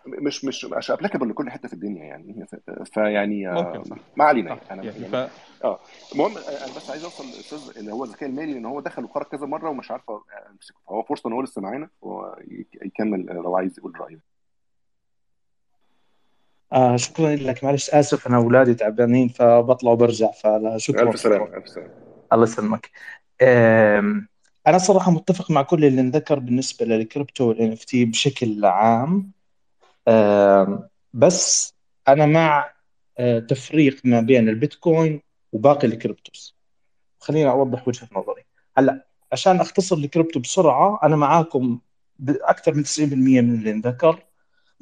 مش 0.07 0.45
مش 0.45 0.65
مش 0.65 0.91
applicable 0.92 1.30
لكل 1.30 1.49
حتة 1.51 1.67
في 1.67 1.73
الدنيا 1.73 2.03
يعني. 2.06 2.45
فيعني 2.93 3.49
آه، 3.49 3.83
ما 4.17 4.25
علينا 4.25 4.56
صح. 4.56 4.61
يعني 4.69 4.81
أنا 4.81 4.91
يعني 4.91 5.07
ف 5.30 5.31
آه. 5.64 5.80
المهم 6.14 6.38
آه، 6.38 6.41
أنا 6.41 6.75
بس 6.75 6.89
عايز 6.89 7.03
أوصل 7.03 7.23
للأستاذ 7.25 7.77
اللي 7.77 7.91
هو 7.93 8.03
الذكاء 8.03 8.30
المالي 8.30 8.53
لأن 8.53 8.65
هو 8.65 8.80
دخل 8.80 9.03
وخرج 9.03 9.25
كذا 9.25 9.45
مرة 9.45 9.69
ومش 9.69 9.91
عارف 9.91 10.03
أمسكه. 10.51 10.77
فهو 10.88 11.03
فرصة 11.03 11.27
إن 11.27 11.33
هو 11.33 11.41
لسه 11.41 11.61
معانا 11.61 11.89
ويكمل 12.01 13.25
لو 13.25 13.56
عايز 13.57 13.80
يقول 13.80 13.99
رأيه. 13.99 14.19
آه 16.73 16.95
شكرا 16.95 17.35
لك. 17.35 17.64
معلش 17.64 17.89
آسف 17.89 18.27
أنا 18.27 18.38
أولادي 18.38 18.73
تعبانين 18.73 19.27
فبطلع 19.27 19.91
وبرجع 19.91 20.31
فلا 20.31 20.77
شكرا. 20.77 21.09
ألف 21.09 21.19
سلامة 21.19 21.45
ألف 21.57 21.67
سلامة. 21.69 21.89
الله 22.33 22.43
يسلمك. 22.43 22.89
آم، 23.41 24.27
أنا 24.69 24.77
صراحة 24.77 25.11
متفق 25.11 25.51
مع 25.51 25.61
كل 25.61 25.85
اللي 25.85 26.01
انذكر 26.01 26.39
بالنسبة 26.39 26.85
للكريبتو 26.85 27.49
وال 27.50 27.72
NFT 27.72 28.06
بشكل 28.06 28.65
عام. 28.65 29.31
بس 31.14 31.73
أنا 32.07 32.25
مع 32.25 32.73
آه، 33.17 33.39
تفريق 33.39 34.01
ما 34.03 34.22
بين 34.22 34.49
البيتكوين 34.49 35.22
وباقي 35.51 35.88
ال 35.88 35.96
cryptos 35.96 36.56
خليني 37.19 37.49
أوضح 37.49 37.88
وجهة 37.88 38.07
نظري. 38.11 38.45
هلأ 38.77 39.07
عشان 39.31 39.59
أختصر 39.59 39.98
الكريبتو 39.98 40.39
بسرعة 40.39 40.99
أنا 41.03 41.15
معاكم 41.15 41.80
بأكثر 42.19 42.73
من 42.73 42.83
90% 42.83 42.99
من 43.41 43.56
اللي 43.56 43.72
انذكر. 43.72 44.23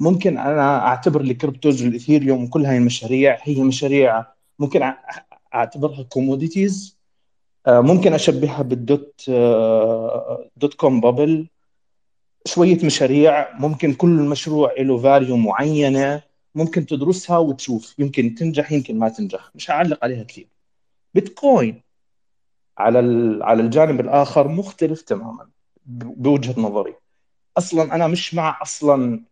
ممكن 0.00 0.38
أنا 0.38 0.86
أعتبر 0.86 1.20
ال 1.20 1.28
cryptos 1.28 1.82
وال 1.82 1.94
Ethereum 1.94 2.44
وكل 2.44 2.66
هاي 2.66 2.76
المشاريع 2.76 3.38
هي 3.42 3.62
مشاريع 3.62 4.26
ممكن 4.58 4.92
أعتبرها 5.54 6.02
commodities 6.02 6.97
ممكن 7.66 8.12
أشبهها 8.12 8.62
بال 8.62 8.87
dot 8.87 9.24
آه، 9.28 10.50
dot-com 10.56 11.00
bubble. 11.00 11.48
شوية 12.46 12.84
مشاريع 12.84 13.58
ممكن 13.58 13.94
كل 13.94 14.08
مشروع 14.08 14.72
له 14.78 14.98
value 14.98 15.36
معينة 15.36 16.22
ممكن 16.54 16.86
تدرسها 16.86 17.38
وتشوف. 17.38 17.94
يمكن 17.98 18.34
تنجح 18.34 18.72
يمكن 18.72 18.98
ما 18.98 19.08
تنجح. 19.08 19.50
مش 19.54 19.70
هعلق 19.70 20.04
عليها 20.04 20.22
كثير. 20.22 20.48
بيتكوين 21.14 21.82
على 22.78 22.98
على 23.44 23.62
الجانب 23.62 24.00
الآخر 24.00 24.48
مختلف 24.48 25.02
تماما 25.02 25.48
بوجهة 25.86 26.60
نظري. 26.60 26.94
أصلا 27.58 27.94
أنا 27.94 28.06
مش 28.06 28.34
مع 28.34 28.58
أصلا 28.62 29.24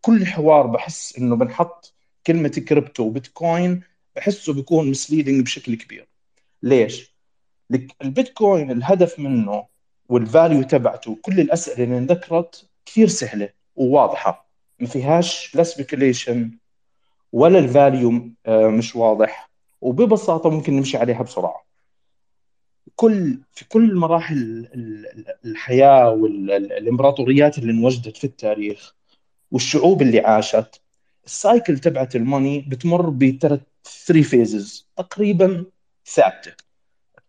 كل 0.00 0.26
حوار 0.26 0.66
بحس 0.66 1.18
إنه 1.18 1.36
بنحط 1.36 1.94
كلمة 2.26 2.48
crypto 2.48 3.02
و 3.02 3.12
Bitcoin 3.12 3.82
بحسه 4.16 4.52
بيكون 4.52 4.90
misleading 4.90 5.44
بشكل 5.44 5.74
كبير. 5.74 6.08
ليش؟ 6.62 7.11
البيتكوين 8.02 8.70
الهدف 8.70 9.18
منه 9.18 9.64
وال 10.08 10.23
value 10.23 10.62
تبعته 10.62 11.18
كل 11.22 11.40
الأسئلة 11.40 11.84
اللي 11.84 11.98
انذكرت 11.98 12.68
كثير 12.86 13.08
سهلة 13.08 13.48
وواضحة. 13.76 14.48
ما 14.80 14.86
فيهاش 14.86 15.54
لا 15.54 15.62
speculation 15.62 16.50
ولا 17.32 17.58
ال 17.58 17.70
value 17.70 18.30
آه، 18.46 18.66
مش 18.68 18.96
واضح. 18.96 19.50
وببساطة 19.80 20.50
ممكن 20.50 20.76
نمشي 20.76 20.96
عليها 20.96 21.22
بسرعة. 21.22 21.64
كل 22.96 23.38
في 23.52 23.64
كل 23.68 23.94
مراحل 23.94 24.36
ال- 24.36 25.06
ال- 25.06 25.34
الحياة 25.44 26.10
والامبراطوريات 26.10 27.58
اللي 27.58 27.72
انوجدت 27.72 28.16
في 28.16 28.24
التاريخ 28.24 28.94
والشعوب 29.50 30.02
اللي 30.02 30.20
عاشت 30.20 30.80
ال 31.24 31.33
cycle 31.33 31.78
تبعت 31.78 32.16
ال 32.16 32.23
money 32.23 32.60
بتمر 32.68 33.10
بثلاث 33.10 33.60
three 34.06 34.22
phases 34.22 34.88
تقريبا 34.96 35.64
ثابتة. 36.06 36.52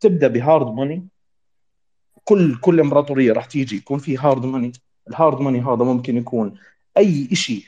بتبدا 0.03 0.27
ب 0.27 0.35
hard 0.35 0.67
money 0.67 1.07
كل 2.23 2.55
كل 2.55 2.79
إمبراطورية 2.79 3.33
راح 3.33 3.45
تيجي 3.45 3.75
يكون 3.75 3.99
في 3.99 4.17
hard 4.17 4.45
money 4.45 4.71
ال 5.07 5.14
hard 5.14 5.41
money 5.41 5.59
هذا 5.61 5.83
ممكن 5.83 6.17
يكون 6.17 6.59
أي 6.97 7.35
شيء 7.35 7.63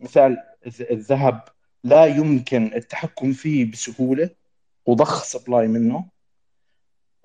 مثال 0.00 0.36
الذ- 0.66 0.90
الذهب 0.90 1.44
لا 1.84 2.06
يمكن 2.06 2.70
التحكم 2.74 3.32
فيه 3.32 3.70
بسهولة 3.70 4.30
وضخ 4.86 5.22
supply 5.24 5.68
منه. 5.68 6.04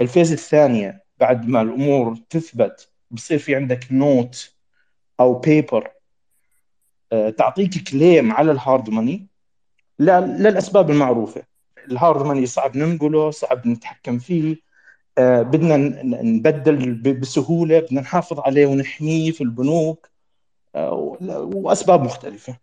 ال 0.02 0.07
phase 0.07 0.32
الثانية 0.32 1.04
بعد 1.18 1.48
ما 1.48 1.62
الأمور 1.62 2.18
تثبت 2.30 2.92
بصير 3.12 3.40
في 3.40 3.56
عندك 3.56 3.88
note 3.92 4.54
أو 5.20 5.40
paper 5.40 5.92
تعطيك 7.38 7.90
claim 7.92 8.32
على 8.32 8.52
ال 8.52 8.59
hard 8.59 8.90
money 8.90 9.28
لا 10.00 10.20
للأسباب 10.22 10.90
المعروفة. 10.92 11.44
ال 11.92 11.99
hard 11.99 12.26
money 12.26 12.46
صعب 12.46 12.78
ننقله 12.78 13.32
صعب 13.32 13.68
نتحكم 13.68 14.20
فيه. 14.20 14.58
آه، 15.18 15.42
بدنا 15.42 15.78
نبدل 16.24 16.94
بسهولة 17.14 17.80
بدنا 17.80 18.02
نحافظ 18.02 18.40
عليه 18.40 18.66
ونحميه 18.66 19.32
في 19.32 19.42
البنوك. 19.42 20.10
آه، 20.76 21.18
وأسباب 21.54 22.02
مختلفة. 22.04 22.58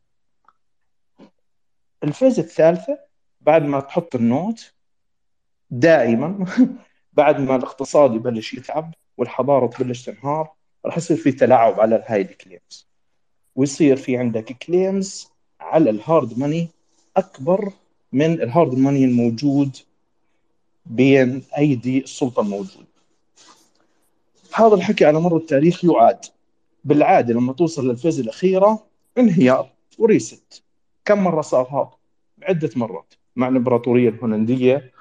ال 2.05 2.10
phase 2.10 2.39
الثالثة 2.39 2.99
بعد 3.41 3.63
ما 3.63 3.81
تحط 3.81 4.15
ال 4.15 4.27
note 4.27 4.75
دائما 5.71 6.47
بعد 7.13 7.41
ما 7.41 7.57
الاقتصاد 7.57 8.15
يبلش 8.15 8.55
يتعب 8.55 8.95
والحضارة 9.17 9.67
تبلش 9.67 10.05
تنهار 10.05 10.53
راح 10.87 10.97
يصير 10.97 11.17
في 11.17 11.33
تلاعب 11.33 11.81
على 11.81 12.05
هاي 12.07 12.21
ال 12.21 12.31
claims 12.31 12.89
ويصير 13.57 13.97
في 13.97 14.17
عندك 14.17 14.53
claims 14.53 15.31
على 15.61 15.91
ال 15.91 16.00
hard 16.00 16.39
money 16.39 16.69
أكبر 17.17 17.73
من 18.17 18.33
ال 18.43 18.50
hard 18.50 18.79
money 18.79 19.05
الموجود 19.05 19.77
بين 20.87 21.43
أيدي 21.59 21.99
السلطة 21.99 22.41
الموجودة. 22.41 22.87
هذا 24.55 24.75
الحكي 24.75 25.05
على 25.05 25.21
مر 25.21 25.37
التاريخ 25.37 25.85
يعاد. 25.85 26.19
بالعادة 26.85 27.35
لما 27.35 27.53
توصل 27.53 27.89
لل 27.89 27.98
phase 27.98 28.21
الأخيرة 28.21 28.87
انهيار 29.19 29.71
و 29.99 30.08
reset. 30.08 30.63
كم 31.05 31.25
مرة 31.25 31.41
صار 31.41 31.67
هذا؟ 31.67 31.91
عدة 32.49 32.71
مرات. 32.77 33.15
مع 33.37 33.49
الإمبراطورية 33.49 34.09
الهولندية 34.09 34.93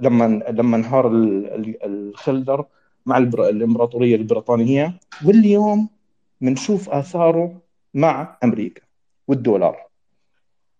لما 0.00 0.24
لما 0.50 0.76
انهار 0.76 1.08
ال- 1.08 1.46
ال- 1.54 1.82
الخلدر 1.82 2.64
مع 3.06 3.18
الإمبراطورية 3.18 4.16
البريطانية. 4.16 4.94
واليوم 5.24 5.88
بنشوف 6.40 6.88
آثاره 6.90 7.60
مع 7.94 8.38
أمريكا 8.44 8.82
والدولار. 9.28 9.86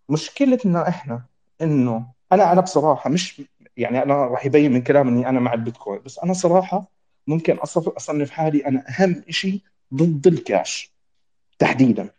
مشكلتنا 0.08 0.88
إحنا 0.88 1.22
إنه 1.62 2.06
أنا 2.32 2.52
أنا 2.52 2.60
بصراحة 2.60 3.10
مش 3.10 3.42
يعني 3.76 4.02
أنا 4.02 4.14
راح 4.14 4.46
يبين 4.46 4.72
من 4.72 4.82
كلامي 4.82 5.10
إني 5.10 5.28
أنا 5.28 5.40
مع 5.40 5.54
البيتكوين 5.54 6.00
بس 6.02 6.18
أنا 6.18 6.32
صراحة 6.32 6.90
ممكن 7.26 7.56
أصنف 7.96 8.30
حالي 8.30 8.66
أنا 8.66 8.84
أهم 8.88 9.22
شيء 9.30 9.60
ضد 9.94 10.26
الكاش 10.26 10.92
تحديدا. 11.58 12.10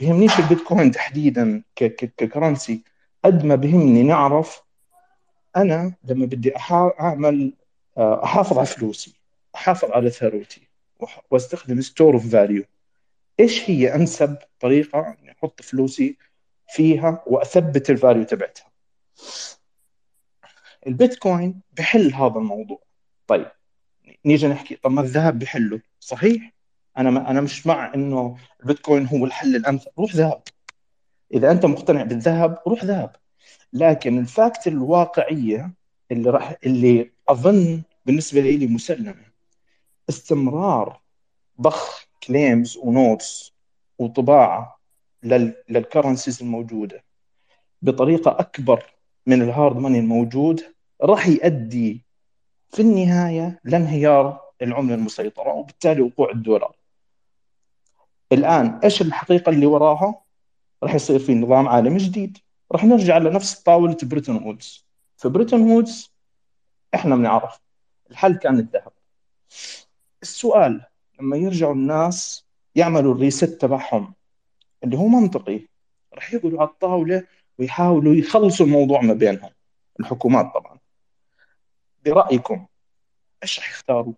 بيهمنيش 0.00 0.38
البيتكوين 0.38 0.90
تحديدا 0.90 1.62
ككرنسي. 1.76 2.82
قد 3.24 3.44
ما 3.44 3.54
بيهمني 3.54 4.02
نعرف 4.02 4.62
أنا 5.56 5.94
لما 6.04 6.26
بدي 6.26 6.52
أعمل 7.00 7.52
آه، 7.98 8.24
أحافظ 8.24 8.58
على 8.58 8.66
فلوسي 8.66 9.14
أحافظ 9.54 9.90
على 9.90 10.10
ثروتي 10.10 10.68
وأستخدم 11.30 11.80
store 11.80 12.14
of 12.14 12.32
value 12.32 12.64
إيش 13.40 13.70
هي 13.70 13.94
أنسب 13.94 14.36
طريقة 14.60 15.16
إني 15.22 15.32
أحط 15.32 15.62
فلوسي 15.62 16.16
فيها 16.68 17.22
وأثبت 17.26 17.90
ال 17.90 17.95
value 17.95 18.22
تبعتها. 18.22 18.70
البيتكوين 20.86 21.60
بحل 21.72 22.14
هذا 22.14 22.38
الموضوع. 22.38 22.82
طيب 23.26 23.50
نيجي 24.24 24.48
نحكي 24.48 24.74
طب 24.76 24.90
ما 24.90 25.00
الذهب 25.00 25.38
بحله؟ 25.38 25.80
صحيح. 26.00 26.52
أنا 26.98 27.10
ما 27.10 27.30
أنا 27.30 27.40
مش 27.40 27.66
مع 27.66 27.94
إنه 27.94 28.36
البيتكوين 28.60 29.06
هو 29.06 29.24
الحل 29.24 29.56
الأمثل. 29.56 29.90
روح 29.98 30.14
ذهب. 30.14 30.42
إذا 31.34 31.50
أنت 31.50 31.66
مقتنع 31.66 32.02
بالذهب 32.02 32.58
روح 32.66 32.84
ذهب. 32.84 33.16
لكن 33.72 34.18
ال 34.18 34.28
fact 34.28 34.66
الواقعية 34.66 35.74
اللي 36.10 36.30
راح 36.30 36.54
اللي 36.64 37.10
أظن 37.28 37.82
بالنسبة 38.06 38.40
لي 38.40 38.66
مسلمه 38.66 39.26
استمرار 40.08 41.00
ضخ 41.60 42.08
claims 42.26 42.76
و 42.76 42.89
notes 42.89 43.52
وطباعة. 43.98 44.75
لل 45.22 45.42
currencies 45.42 46.42
الموجودة 46.42 47.04
بطريقة 47.82 48.30
أكبر 48.40 48.84
من 49.26 49.42
ال 49.42 49.49
hard 49.49 49.76
money 49.76 49.98
الموجود 49.98 50.62
راح 51.02 51.26
يؤدي 51.28 52.04
في 52.70 52.82
النهاية 52.82 53.60
لانهيار 53.64 54.40
العملة 54.62 54.94
المسيطرة 54.94 55.52
وبالتالي 55.52 56.02
وقوع 56.02 56.30
الدولار. 56.30 56.76
الآن 58.32 58.80
إيش 58.84 59.02
الحقيقة 59.02 59.50
اللي 59.50 59.66
وراها؟ 59.66 60.22
راح 60.82 60.94
يصير 60.94 61.18
في 61.18 61.34
نظام 61.34 61.68
عالمي 61.68 61.98
جديد، 61.98 62.38
راح 62.72 62.84
نرجع 62.84 63.18
لنفس 63.18 63.60
طاولة 63.62 63.96
بريتون 64.02 64.42
وودز. 64.42 64.86
في 65.16 65.28
بريتون 65.28 65.60
وودز 65.70 66.12
إحنا 66.94 67.16
بنعرف 67.16 67.60
الحل 68.10 68.36
كان 68.36 68.58
الذهب. 68.58 68.92
السؤال 70.22 70.84
لما 71.20 71.36
يرجعوا 71.36 71.74
الناس 71.74 72.46
يعملوا 72.74 73.14
ال 73.14 73.19
reset 73.19 73.44
تبعهم 73.44 74.14
اللي 74.86 74.98
هو 74.98 75.08
منطقي. 75.08 75.60
راح 76.14 76.34
يقعدوا 76.34 76.60
على 76.60 76.68
الطاولة 76.68 77.24
ويحاولوا 77.58 78.14
يخلصوا 78.14 78.66
الموضوع 78.66 79.00
ما 79.00 79.14
بينهم. 79.14 79.50
الحكومات 80.00 80.46
طبعا. 80.54 80.78
برأيكم 82.04 82.66
إيش 83.42 83.58
راح 83.58 83.70
يختاروا؟ 83.70 84.12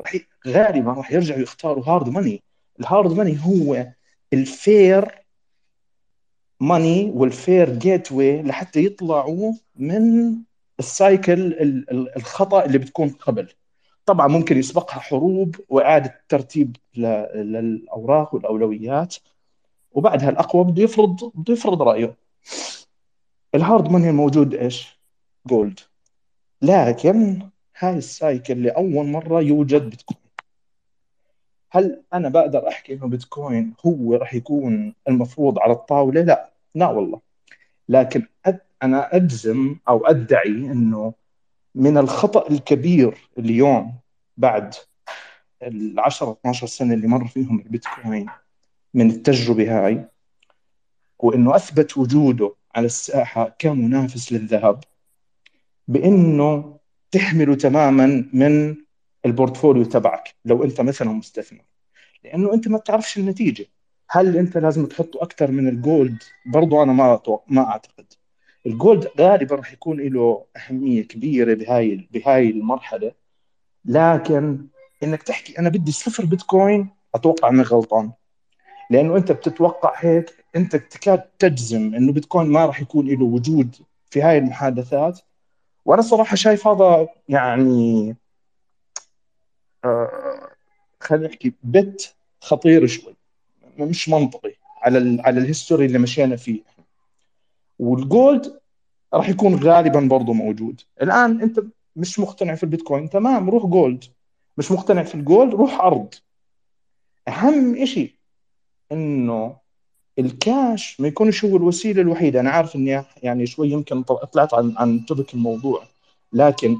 راح 0.00 0.14
ي... 0.14 0.26
غالبا 0.46 0.92
راح 0.92 1.12
يرجعوا 1.12 1.40
يختاروا 1.40 1.84
hard 1.84 2.08
money 2.08 2.42
ال 2.80 2.86
hard 2.86 3.12
money 3.12 3.38
هو 3.46 3.86
ال 4.32 4.50
fair 4.50 5.24
money 6.60 7.10
وال 7.14 7.35
fair 7.35 7.78
gateway 7.78 8.42
لحتى 8.42 8.84
يطلعوا 8.84 9.52
من 9.76 10.34
ال 10.78 10.87
cycle 10.87 11.32
ال- 11.32 11.90
ال- 11.90 12.16
الخطأ 12.16 12.64
اللي 12.64 12.78
بتكون 12.78 13.08
قبل. 13.08 13.52
طبعا 14.06 14.26
ممكن 14.28 14.58
يسبقها 14.58 15.00
حروب 15.00 15.56
وإعادة 15.68 16.20
ترتيب 16.28 16.76
للأوراق 16.96 18.34
والأولويات. 18.34 19.16
وبعدها 19.92 20.28
الأقوى 20.30 20.64
بده 20.64 20.82
يفرض 20.82 21.32
بده 21.34 21.52
يفرض 21.54 21.82
رأيه. 21.82 22.16
ال 23.54 23.61
hard 23.61 23.90
money 23.90 24.10
الموجود 24.10 24.54
إيش؟ 24.54 24.98
gold 25.46 25.80
لكن 26.62 27.48
هاي 27.78 27.96
ال 27.96 28.07
cycle 28.07 28.62
لأول 28.62 29.06
مرة 29.06 29.40
يوجد 29.40 29.90
بيتكوين. 29.90 30.18
هل 31.70 32.02
أنا 32.14 32.28
بقدر 32.28 32.68
أحكي 32.68 32.92
إنه 32.94 33.08
بيتكوين 33.08 33.74
هو 33.86 34.14
راح 34.14 34.34
يكون 34.34 34.94
المفروض 35.08 35.58
على 35.58 35.72
الطاولة؟ 35.72 36.20
لا. 36.20 36.52
لا 36.74 36.88
والله. 36.88 37.20
لكن 37.88 38.26
أد... 38.46 38.60
أنا 38.82 39.16
أجزم 39.16 39.76
أو 39.88 40.06
أدعي 40.06 40.50
إنه 40.50 41.14
من 41.74 41.98
الخطأ 41.98 42.50
الكبير 42.50 43.28
اليوم 43.38 43.94
بعد 44.36 44.74
ال 45.62 46.00
10 46.00 46.32
12 46.32 46.66
سنة 46.66 46.94
اللي 46.94 47.06
مر 47.06 47.26
فيهم 47.26 47.58
البيتكوين 47.60 48.26
من 48.94 49.10
التجربة 49.10 49.86
هاي 49.86 50.08
وإنه 51.18 51.56
أثبت 51.56 51.98
وجوده 51.98 52.54
على 52.74 52.86
الساحة 52.86 53.56
كمنافس 53.58 54.32
للذهب 54.32 54.84
بإنه 55.88 56.78
تهمله 57.10 57.54
تماما 57.54 58.28
من 58.32 58.76
ال 59.26 59.32
portfolio 59.32 59.84
تبعك 59.84 60.34
لو 60.44 60.64
أنت 60.64 60.80
مثلا 60.80 61.08
مستثمر. 61.12 61.64
لأنه 62.24 62.54
أنت 62.54 62.68
ما 62.68 62.78
بتعرفش 62.78 63.18
النتيجة. 63.18 63.66
هل 64.10 64.36
أنت 64.36 64.58
لازم 64.58 64.86
تحطه 64.86 65.22
أكثر 65.22 65.50
من 65.50 65.68
ال 65.68 65.77
gold؟ 65.77 66.22
برضو 66.46 66.82
أنا 66.82 66.92
ما 66.92 67.20
ما 67.48 67.66
أعتقد. 67.66 68.12
ال 68.66 68.74
gold 68.74 69.08
غالبا 69.18 69.56
راح 69.56 69.72
يكون 69.72 70.00
له 70.00 70.44
أهمية 70.56 71.02
كبيرة 71.02 71.54
بهاي 71.54 72.08
بهاي 72.10 72.50
المرحلة. 72.50 73.12
لكن 73.84 74.66
إنك 75.02 75.22
تحكي 75.22 75.58
أنا 75.58 75.68
بدي 75.68 75.92
صفر 75.92 76.24
بيتكوين 76.24 76.88
أتوقع 77.14 77.48
انك 77.48 77.66
غلطان. 77.66 78.12
لأنه 78.90 79.16
أنت 79.16 79.32
بتتوقع 79.32 79.92
هيك 79.96 80.44
أنت 80.56 80.76
تكاد 80.76 81.22
تجزم 81.38 81.94
إنه 81.94 82.12
بيتكوين 82.12 82.46
ما 82.46 82.66
راح 82.66 82.80
يكون 82.80 83.08
له 83.08 83.24
وجود 83.24 83.76
في 84.10 84.22
هاي 84.22 84.38
المحادثات. 84.38 85.20
وأنا 85.84 86.02
صراحة 86.02 86.36
شايف 86.36 86.66
هذا 86.66 87.08
يعني 87.28 88.16
آه 89.84 90.50
خلينا 91.00 91.28
نحكي 91.28 91.52
bit 91.62 92.14
خطير 92.40 92.86
شوي 92.86 93.16
مش 93.78 94.08
منطقي 94.08 94.54
على 94.82 94.98
ال 94.98 95.20
على 95.20 95.40
ال 95.40 95.46
history 95.46 95.86
اللي 95.86 95.98
مشينا 95.98 96.36
فيه. 96.36 96.62
وال 97.78 98.05
gold 98.05 98.60
راح 99.14 99.28
يكون 99.28 99.54
غالبا 99.54 100.00
برضه 100.00 100.32
موجود. 100.32 100.80
الآن 101.02 101.40
أنت 101.42 101.60
مش 101.96 102.18
مقتنع 102.18 102.54
في 102.54 102.62
البيتكوين 102.62 103.10
تمام 103.10 103.50
روح 103.50 103.66
gold. 103.66 104.04
مش 104.58 104.72
مقتنع 104.72 105.02
في 105.02 105.14
ال 105.14 105.22
gold 105.22 105.54
روح 105.54 105.80
أرض. 105.80 106.14
أهم 107.28 107.84
شيء 107.84 108.17
إنه 108.92 109.56
الكاش 110.18 111.00
ما 111.00 111.08
يكونش 111.08 111.44
هو 111.44 111.56
الوسيلة 111.56 112.02
الوحيدة. 112.02 112.40
أنا 112.40 112.50
عارف 112.50 112.76
إني 112.76 113.04
يعني 113.22 113.46
شوي 113.46 113.70
يمكن 113.70 114.02
طلعت 114.02 114.54
عن 114.54 114.74
عن 114.76 115.06
topic 115.06 115.34
الموضوع. 115.34 115.82
لكن 116.32 116.78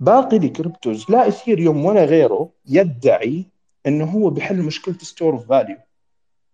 باقي 0.00 0.36
ال 0.36 0.45
cryptos 0.45 1.10
لا 1.10 1.28
إثيريوم 1.28 1.84
ولا 1.84 2.04
غيره 2.04 2.50
يدعي 2.66 3.44
إنه 3.86 4.04
هو 4.04 4.30
بيحل 4.30 4.62
مشكلة 4.62 4.98
store 4.98 5.32
of 5.32 5.48
value 5.48 5.76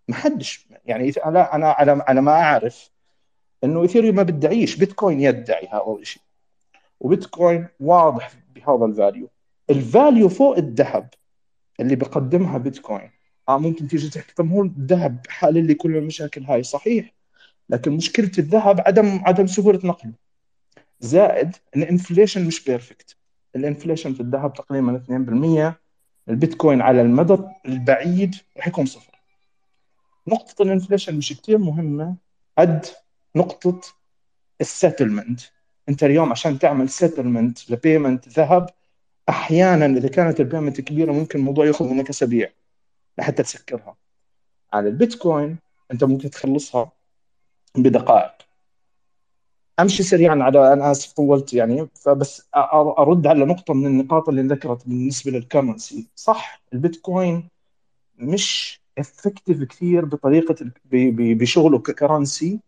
ما 0.07 0.15
حدش 0.15 0.67
يعني 0.85 1.13
أنا 1.25 1.55
أنا 1.55 1.71
على 1.71 2.03
على 2.07 2.21
ما 2.21 2.31
أعرف 2.31 2.89
إنه 3.63 3.81
ايثيريوم 3.81 4.15
ما 4.15 4.23
بيدعيش 4.23 4.75
بيتكوين 4.75 5.21
يدعي 5.21 5.67
هذا 5.67 5.97
الشيء. 5.99 6.23
وبيتكوين 6.99 7.67
واضح 7.79 8.31
بهذا 8.55 8.85
ال 8.85 8.92
value 8.92 9.29
ال 9.69 9.79
value 9.79 10.29
فوق 10.29 10.57
الذهب 10.57 11.09
اللي 11.79 11.95
بقدمها 11.95 12.57
بيتكوين. 12.57 13.11
ممكن 13.57 13.87
تيجي 13.87 14.09
تحكي 14.09 14.33
طب 14.35 14.51
هو 14.51 14.63
الذهب 14.63 15.25
حل 15.29 15.65
لي 15.65 15.73
كل 15.73 15.95
المشاكل 15.97 16.43
هاي 16.43 16.63
صحيح 16.63 17.13
لكن 17.69 17.91
مشكلة 17.91 18.31
الذهب 18.37 18.81
عدم 18.81 19.21
عدم 19.25 19.47
سهولة 19.47 19.79
نقله. 19.83 20.13
زائد 20.99 21.55
ال 21.75 21.82
inflation 21.82 22.45
مش 22.45 22.63
perfect 22.63 23.17
ال 23.55 23.61
inflation 23.61 24.13
في 24.13 24.19
الذهب 24.19 24.53
تقريبا 24.53 25.03
2% 26.27 26.29
البيتكوين 26.29 26.81
على 26.81 27.01
المدى 27.01 27.37
البعيد 27.65 28.35
رح 28.57 28.67
يكون 28.67 28.85
صفر. 28.85 29.21
نقطة 30.27 30.61
ال 30.61 30.66
inflation 30.66 31.15
مش 31.15 31.33
كتير 31.33 31.57
مهمة 31.57 32.15
قد 32.57 32.85
نقطة 33.35 33.81
ال 34.61 34.68
settlement 34.68 35.41
أنت 35.89 36.03
اليوم 36.03 36.31
عشان 36.31 36.59
تعمل 36.59 36.89
settlement 36.89 37.71
ل 37.71 37.78
payment 37.78 38.29
ذهب 38.29 38.69
أحيانا 39.29 39.85
إذا 39.85 40.07
كانت 40.09 40.39
ال 40.39 40.44
payment 40.44 40.81
كبيرة 40.81 41.11
ممكن 41.11 41.39
الموضوع 41.39 41.65
يأخذ 41.65 41.89
منك 41.89 42.09
أسابيع. 42.09 42.49
لحتى 43.17 43.43
تسكرها. 43.43 43.95
على 44.73 44.89
البيتكوين 44.89 45.57
أنت 45.91 46.03
ممكن 46.03 46.29
تخلصها 46.29 46.91
بدقائق. 47.75 48.31
أمشي 49.79 50.03
سريعا 50.03 50.43
على 50.43 50.73
أنا 50.73 50.91
آسف 50.91 51.13
طولت 51.13 51.53
يعني 51.53 51.87
فبس 51.95 52.49
ارد 52.97 53.27
على 53.27 53.45
نقطه 53.45 53.73
من 53.73 53.85
النقاط 53.85 54.29
اللي 54.29 54.41
ذكرت 54.41 54.87
بالنسبة 54.87 55.31
لل 55.31 55.46
currency 55.46 56.07
صح 56.15 56.61
البيتكوين 56.73 57.49
مش 58.17 58.79
effective 58.97 59.63
كثير 59.63 60.05
بطريقه 60.05 60.55
بشغله 60.91 61.79
ك 61.79 61.88
currency 61.88 62.59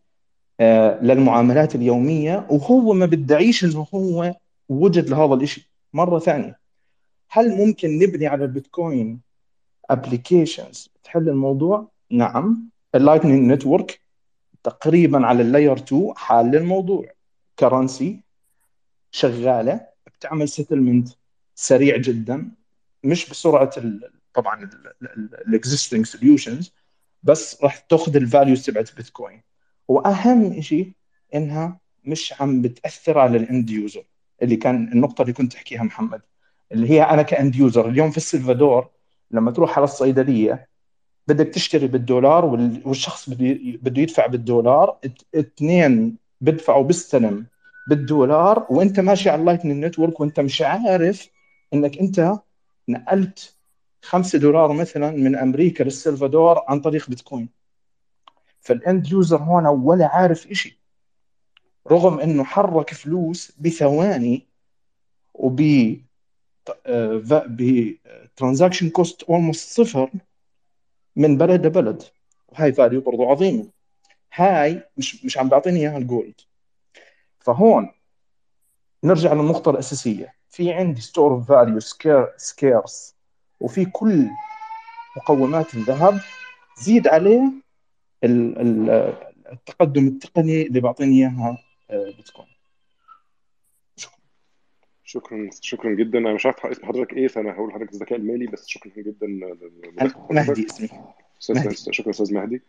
للمعاملات 1.02 1.74
اليوميه 1.74 2.46
وهو 2.50 2.92
ما 2.92 3.06
بدعيش 3.06 3.64
انه 3.64 3.86
هو 3.94 4.34
وجد 4.68 5.08
لهذا 5.08 5.34
الشيء 5.34 5.64
مره 5.92 6.18
ثانية 6.18 6.58
هل 7.30 7.66
ممكن 7.66 7.98
نبني 7.98 8.26
على 8.26 8.44
البيتكوين 8.44 9.20
applications 9.90 10.90
تحل 11.04 11.28
الموضوع؟ 11.28 11.90
نعم. 12.10 12.70
ال 12.94 13.00
Lightning 13.00 13.52
Network 13.52 14.00
تقريبا 14.62 15.26
على 15.26 15.42
ال 15.42 15.48
layer 15.48 15.76
2 15.76 16.12
حال 16.16 16.56
الموضوع. 16.56 17.14
currency 17.58 18.20
شغالة 19.10 19.86
بتعمل 20.06 20.48
settlement 20.48 21.08
سريع 21.54 21.96
جدا. 21.96 22.50
مش 23.04 23.30
بسرعة 23.30 23.70
طبعا 24.34 24.70
ال 25.48 25.54
existing 25.54 26.06
solutions 26.06 26.72
بس 27.22 27.62
راح 27.62 27.76
تأخذ 27.78 28.16
ال 28.16 28.23
values 28.23 28.66
تبعت 28.66 28.96
بيتكوين 28.96 29.42
وأهم 29.88 30.60
شيء 30.60 30.92
إنها 31.34 31.80
مش 32.04 32.34
عم 32.40 32.62
بتأثر 32.62 33.18
على 33.18 33.36
ال 33.36 33.44
end 33.44 33.70
user 33.70 34.04
اللي 34.42 34.56
كان 34.56 34.92
النقطة 34.92 35.22
اللي 35.22 35.32
كنت 35.32 35.52
تحكيها 35.52 35.82
محمد 35.82 36.22
اللي 36.72 36.90
هي 36.90 37.02
أنا 37.02 37.22
ك 37.22 37.31
end 37.31 37.56
user 37.56 37.88
اليوم 37.88 38.10
في 38.10 38.16
السلفادور 38.16 38.90
لما 39.34 39.50
تروح 39.50 39.76
على 39.76 39.84
الصيدلية 39.84 40.68
بدك 41.28 41.46
تشتري 41.48 41.86
بالدولار 41.86 42.44
وال- 42.44 42.82
والشخص 42.84 43.30
بده 43.30 44.02
يدفع 44.02 44.26
بالدولار 44.26 44.98
اثنين 45.34 46.16
بدفعوا 46.40 46.84
بالسلم 46.84 47.46
بالدولار 47.88 48.66
وانت 48.70 49.00
ماشي 49.00 49.30
على 49.30 49.40
ال 49.40 49.44
Lightning 49.44 49.84
Network 49.84 50.20
وانت 50.20 50.40
مش 50.40 50.62
عارف 50.62 51.28
انك 51.74 51.98
انت 51.98 52.38
نقلت 52.88 53.56
5 54.02 54.38
دولار 54.38 54.72
مثلا 54.72 55.10
من 55.10 55.36
أمريكا 55.36 55.84
للسلفادور 55.84 56.62
عن 56.68 56.80
طريق 56.80 57.08
بيتكوين. 57.10 57.48
فال 58.60 58.81
end 58.81 59.12
user 59.12 59.36
هون 59.42 59.66
ولا 59.66 60.06
عارف 60.06 60.46
إشي. 60.50 60.80
رغم 61.90 62.20
إنه 62.20 62.44
حرك 62.44 62.94
فلوس 62.94 63.52
بثواني 63.58 64.46
وب 65.34 65.60
ب 67.46 67.58
transaction 67.58 68.90
cost 68.90 69.22
almost 69.22 69.80
صفر 69.82 70.10
من 71.16 71.36
بلد 71.38 71.66
لبلد. 71.66 72.02
وهاي 72.48 72.72
value 72.72 73.00
برضو 73.00 73.30
عظيمة. 73.30 73.66
هاي 74.34 74.82
مش 74.96 75.24
مش 75.24 75.38
عم 75.38 75.48
بيعطيني 75.48 75.80
إياها 75.80 75.98
ال 75.98 76.06
gold 76.06 76.40
فهون 77.40 77.90
نرجع 79.04 79.32
للنقطة 79.32 79.70
الأساسية. 79.70 80.34
في 80.50 80.72
عندي 80.72 81.00
store 81.00 81.32
of 81.34 81.48
value 81.48 81.80
scarce 82.36 83.14
وفي 83.60 83.84
كل 83.84 84.28
مقومات 85.16 85.74
الذهب 85.74 86.20
زيد 86.78 87.08
عليه 87.08 87.52
ال- 88.24 88.58
ال- 88.60 89.14
التقدم 89.52 90.06
التقني 90.06 90.62
اللي 90.62 90.80
بيعطيني 90.80 91.18
إياها 91.18 91.58
آه، 91.90 92.04
بيتكوين. 92.16 92.48
شكرا 95.14 95.50
شكرا 95.60 95.94
جدا. 95.94 96.18
أنا 96.18 96.32
مش 96.34 96.46
عارف 96.46 96.66
اسم 96.66 96.86
حضرتك 96.86 97.12
إيه 97.12 97.28
فأنا 97.28 97.52
هقول 97.52 97.68
لحضرتك 97.68 97.92
الذكاء 97.92 98.18
المالي 98.18 98.46
بس 98.46 98.68
شكرا 98.68 98.92
جدا 98.96 99.26
لمداخله 99.26 100.26
مهدي 100.30 100.66
اسمي. 100.66 100.88
شكرا 101.92 102.10
أستاذ 102.10 102.34
مهدي. 102.34 102.62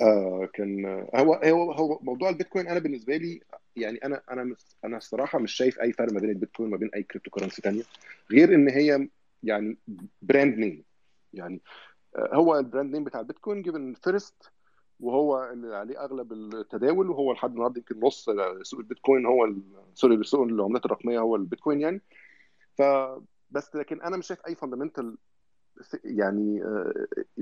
آه 0.00 0.48
كان 0.54 0.84
هو 1.14 1.34
هو 1.34 1.72
هو 1.72 1.98
موضوع 2.02 2.28
البيتكوين 2.28 2.68
أنا 2.68 2.78
بالنسبة 2.78 3.16
لي 3.16 3.40
يعني 3.76 3.98
أنا 4.04 4.22
أنا 4.30 4.56
أنا 4.84 4.96
الصراحة 4.96 5.38
مش 5.38 5.52
شايف 5.52 5.80
أي 5.80 5.92
فرق 5.92 6.12
ما 6.12 6.20
بين 6.20 6.30
البيتكوين 6.30 6.68
وما 6.68 6.76
بين 6.76 6.90
أي 6.94 7.02
cryptocurrency 7.02 7.62
تانية 7.62 7.82
غير 8.32 8.54
إن 8.54 8.68
هي 8.68 9.08
يعني 9.42 9.76
brand 10.22 10.58
name 10.58 10.82
يعني 11.32 11.60
آه، 12.16 12.30
هو 12.34 12.58
ال 12.58 12.64
brand 12.64 12.92
name 12.94 13.04
بتاع 13.04 13.20
البيتكوين 13.20 13.62
given 13.62 13.94
first 13.94 14.34
وهو 15.04 15.50
اللي 15.52 15.76
عليه 15.76 16.04
أغلب 16.04 16.32
التداول 16.32 17.10
وهو 17.10 17.32
لحد 17.32 17.50
النهارده 17.50 17.78
يمكن 17.78 18.06
نص 18.06 18.30
سوق 18.62 18.80
البيتكوين 18.80 19.26
هو 19.26 19.54
sorry 19.94 20.24
سوق 20.24 20.42
العملات 20.42 20.86
الرقمية 20.86 21.18
هو 21.18 21.36
البيتكوين 21.36 21.80
يعني. 21.80 22.00
ف 22.78 22.82
بس 23.50 23.76
لكن 23.76 24.02
أنا 24.02 24.16
مش 24.16 24.26
شايف 24.26 24.46
أي 24.46 24.54
fundamental 24.54 25.16
يعني 26.04 26.62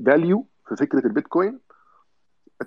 value 0.06 0.46
في 0.68 0.76
فكرة 0.76 1.06
البيتكوين 1.06 1.60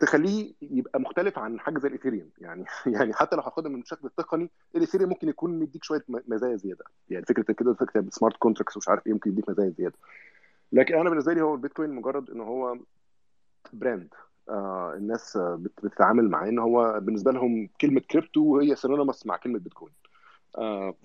تخليه 0.02 0.54
يبقى 0.62 1.00
مختلف 1.00 1.40
عن 1.40 1.60
حاجة 1.60 1.80
زي 1.80 1.88
الإيثيريوم. 1.88 2.30
يعني 2.38 2.66
يعني 2.96 3.14
حتى 3.14 3.36
لو 3.36 3.42
هاخدها 3.42 3.72
من 3.72 3.82
الشكل 3.82 4.08
التقني 4.08 4.52
الإيثيريوم 4.76 5.10
ممكن 5.10 5.30
يكون 5.30 5.60
مديك 5.60 5.84
شوية 5.84 6.04
مزايا 6.08 6.56
زيادة. 6.56 6.86
يعني 7.10 7.26
فكرة 7.26 7.54
كده 7.54 7.74
فكرة 7.74 8.02
ال 8.02 8.08
smart 8.08 8.38
contracts 8.38 8.78
ومش 8.78 8.90
عارف 8.90 9.08
إيه 9.08 9.14
ممكن 9.14 9.32
يديك 9.32 9.50
مزايا 9.50 9.70
زيادة. 9.70 9.96
لكن 10.72 10.96
أنا 10.96 11.10
بالنسبة 11.10 11.34
لي 11.34 11.42
هو 11.42 11.54
البيتكوين 11.56 11.90
مجرد 11.90 12.30
إن 12.30 12.42
هو 12.42 12.78
brand 13.74 14.14
آه 14.14 14.35
الناس 14.50 15.38
آه، 15.38 15.56
بت- 15.56 15.86
بتتعامل 15.86 16.30
معاه 16.30 16.50
إن 16.50 16.60
هو 16.60 17.00
بالنسبة 17.00 17.32
لهم 17.32 17.70
كلمة 17.82 18.02
كريبتو 18.12 18.60
هي 18.60 18.76
synonymous 18.76 19.26
مع 19.26 19.38
كلمة 19.38 19.60
بيتكوين. 19.60 19.94
آه 20.58 20.96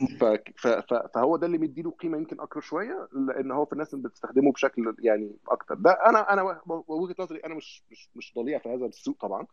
فهو 1.15 1.37
ده 1.37 1.47
اللي 1.47 1.59
مديله 1.59 1.91
قيمة 1.91 2.19
يمكن 2.19 2.41
أكتر 2.41 2.61
شوية 2.61 3.09
لأن 3.13 3.51
هو 3.51 3.65
في 3.65 3.73
الناس 3.73 3.95
بتستخدمه 3.95 4.53
بشكل 4.53 4.95
يعني 4.99 5.37
أكتر. 5.49 5.75
ده 5.75 5.91
أنا 5.91 6.33
أنا 6.33 6.61
وجهه 6.67 7.15
نظري 7.19 7.39
أنا 7.39 7.55
مش 7.55 7.85
مش 7.91 8.11
مش 8.15 8.33
ضليع 8.37 8.59
في 8.59 8.69
هذا 8.69 8.87
السوق 8.87 9.17
طبعا. 9.21 9.47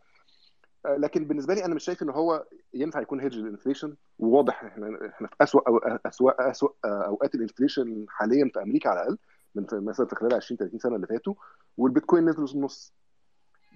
آه، 0.85 0.95
لكن 0.95 1.25
بالنسبة 1.25 1.53
لي 1.53 1.65
أنا 1.65 1.75
مش 1.75 1.83
شايف 1.83 2.03
إن 2.03 2.09
هو 2.09 2.45
ينفع 2.73 3.01
يكون 3.01 3.19
hedge 3.19 3.37
لل 3.37 3.48
inflation 3.48 3.95
وواضح 4.19 4.63
إحنا 4.63 5.09
إحنا 5.09 5.27
في 5.27 5.35
اسوء 5.41 5.67
أو 5.67 5.77
اسوء 5.77 6.33
اسوء 6.51 6.75
أوقات 6.85 7.35
ال 7.35 7.42
inflation 7.42 8.05
حاليا 8.09 8.49
في 8.53 8.61
أمريكا 8.61 8.89
على 8.89 9.01
الأقل 9.01 9.17
من 9.55 9.65
مثلا 9.85 10.05
في 10.07 10.15
خلال 10.15 10.33
20 10.33 10.57
30 10.57 10.79
سنة 10.79 10.95
اللي 10.95 11.07
فاتوا 11.07 11.33
والبيتكوين 11.77 12.25
نزل 12.29 12.43
النص 12.55 12.93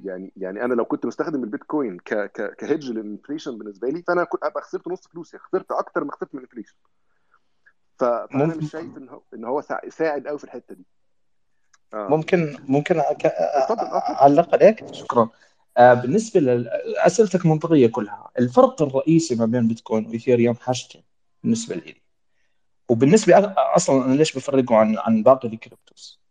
يعني 0.04 0.32
يعني 0.38 0.66
أنا 0.66 0.74
لو 0.74 0.86
كنت 0.86 1.06
مستخدم 1.06 1.44
البيتكوين 1.44 1.98
ك 2.00 2.14
ك 2.14 2.56
ك 2.56 2.62
hedge 2.62 2.92
لل 2.92 3.04
inflation 3.04 3.58
بالنسبة 3.58 3.90
لي 3.90 4.04
فأنا 4.08 4.24
كنت 4.24 4.44
أبقى 4.44 4.62
خسرت 4.62 4.88
نص 4.88 5.08
فلوسي 5.08 5.38
خسرت 5.38 5.72
أكتر 5.72 6.04
ما 6.04 6.12
خسرت 6.12 6.36
من 6.36 6.40
ال 6.40 6.43
inflation. 6.43 6.76
فأنا 8.00 8.46
ممكن. 8.46 8.58
مش 8.58 8.72
شايف 8.72 8.98
إن 8.98 9.10
هو 9.10 9.22
إن 9.34 9.46
هو 9.46 9.62
سا- 9.62 9.90
ساعد 9.90 10.28
قوي 10.28 10.38
في 10.38 10.44
الحتة 10.44 10.76
دي. 10.76 10.86
آه. 11.94 12.08
ممكن 12.08 12.58
ممكن 12.68 13.02
أك- 13.02 13.26
اعلق 13.26 14.54
عليك 14.54 14.94
شكرا. 14.94 15.30
آه، 15.78 15.94
بالنسبة 15.94 16.40
لاسئلتك 16.40 17.46
منطقيه 17.46 17.88
كلها 17.88 18.32
الفرق 18.40 18.82
الرئيسي 18.82 19.36
ما 19.36 19.46
بين 19.46 19.68
بيتكوين 19.68 20.06
وإيثيريوم 20.08 20.56
حاجتين 20.56 21.04
بالنسبة 21.44 21.76
لي. 21.76 22.02
وبالنسبة 22.90 23.54
أصلا 23.58 24.06
أنا 24.06 24.14
ليش 24.16 24.38
بفرقه 24.38 24.76
عن 24.76 24.98
عن 24.98 25.24
باقي 25.24 25.48
ال 25.48 25.57
cryptos 25.57 26.22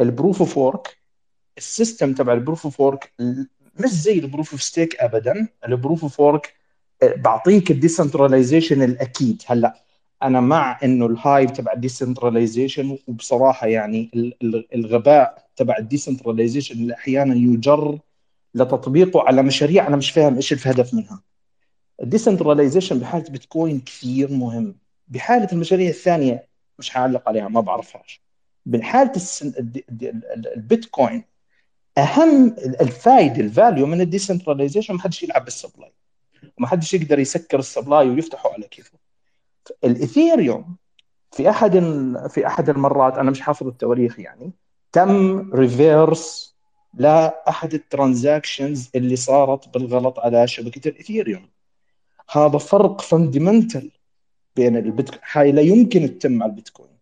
ال 0.00 0.06
proof 0.06 0.38
of 0.40 0.58
work 0.58 0.96
ال 1.58 1.66
system 1.66 2.14
تبع 2.14 2.32
ال 2.32 2.37
proof 2.37 2.64
of 2.64 2.80
work 2.80 3.12
مش 3.80 3.90
زي 3.90 4.18
ال 4.18 4.24
proof 4.24 4.52
of 4.52 4.62
stake 4.62 4.96
ابدا. 5.00 5.48
ال 5.68 5.74
proof 5.74 6.02
of 6.02 6.20
work 6.20 6.54
بعطيك 7.16 7.70
ال 7.70 7.77
decentralization 7.77 8.82
الأكيد. 8.82 9.42
هلأ 9.46 9.84
أنا 10.22 10.40
مع 10.40 10.78
إنه 10.84 11.06
ال 11.06 11.15
hype 11.15 11.52
تبع 11.52 11.72
ال 11.72 11.79
decentralization 11.79 12.98
وبصراحة 13.08 13.66
يعني 13.66 14.10
ال- 14.14 14.34
ال- 14.42 14.74
الغباء 14.74 15.46
تبع 15.56 15.76
ال 15.78 15.84
decentralization 15.84 16.74
اللي 16.74 16.94
أحيانا 16.94 17.34
يجر 17.34 17.98
لتطبيقه 18.54 19.22
على 19.22 19.42
مشاريع 19.42 19.86
أنا 19.86 19.96
مش 19.96 20.10
فاهم 20.10 20.36
إيش 20.36 20.52
الهدف 20.52 20.94
منها. 20.94 21.22
ال 22.02 22.08
decentralization 22.08 22.98
بحالة 22.98 23.30
بيتكوين 23.30 23.80
كثير 23.80 24.30
مهم. 24.32 24.76
بحالة 25.08 25.48
المشاريع 25.52 25.88
الثانية 25.88 26.48
مش 26.78 26.90
حأعلق 26.90 27.28
عليها 27.28 27.48
ما 27.48 27.60
بعرفهاش. 27.60 28.22
السن... 29.16 29.52
البيتكوين 30.56 31.24
أهم 31.98 32.56
الفائده 32.80 33.40
ال 33.40 33.48
value 33.48 33.86
من 33.86 34.00
ال 34.00 34.06
decentralization 34.06 34.94
ما 34.94 35.00
حدش 35.00 35.22
يلعب 35.22 35.44
بال 35.44 35.56
supply 35.56 35.92
وما 36.58 36.66
حدش 36.66 36.94
يقدر 36.94 37.18
يسكر 37.18 37.58
ال 37.58 37.65
supply 37.65 38.08
ويفتحه 38.10 38.52
على 38.52 38.68
كيفه. 38.68 38.98
الايثيريوم 39.84 40.76
في 41.32 41.50
أحد 41.50 41.72
في 42.28 42.46
أحد 42.46 42.68
المرات 42.68 43.18
أنا 43.18 43.30
مش 43.30 43.40
حافظ 43.40 43.66
التواريخ 43.66 44.20
يعني 44.20 44.52
تم 44.92 45.50
reverse 45.54 46.54
لأحد 46.94 47.74
ال 47.74 47.83
transactions 47.83 48.90
اللي 48.94 49.16
صارت 49.16 49.68
بالغلط 49.68 50.18
على 50.18 50.46
شبكة 50.48 50.88
الايثيريوم 50.88 51.48
هذا 52.30 52.58
فرق 52.58 53.00
fundamental 53.00 53.90
بين 54.56 54.76
البيتكوين 54.76 55.20
هاي 55.32 55.52
لا 55.52 55.62
يمكن 55.62 56.18
تتم 56.18 56.42
على 56.42 56.50
البيتكوين 56.50 56.98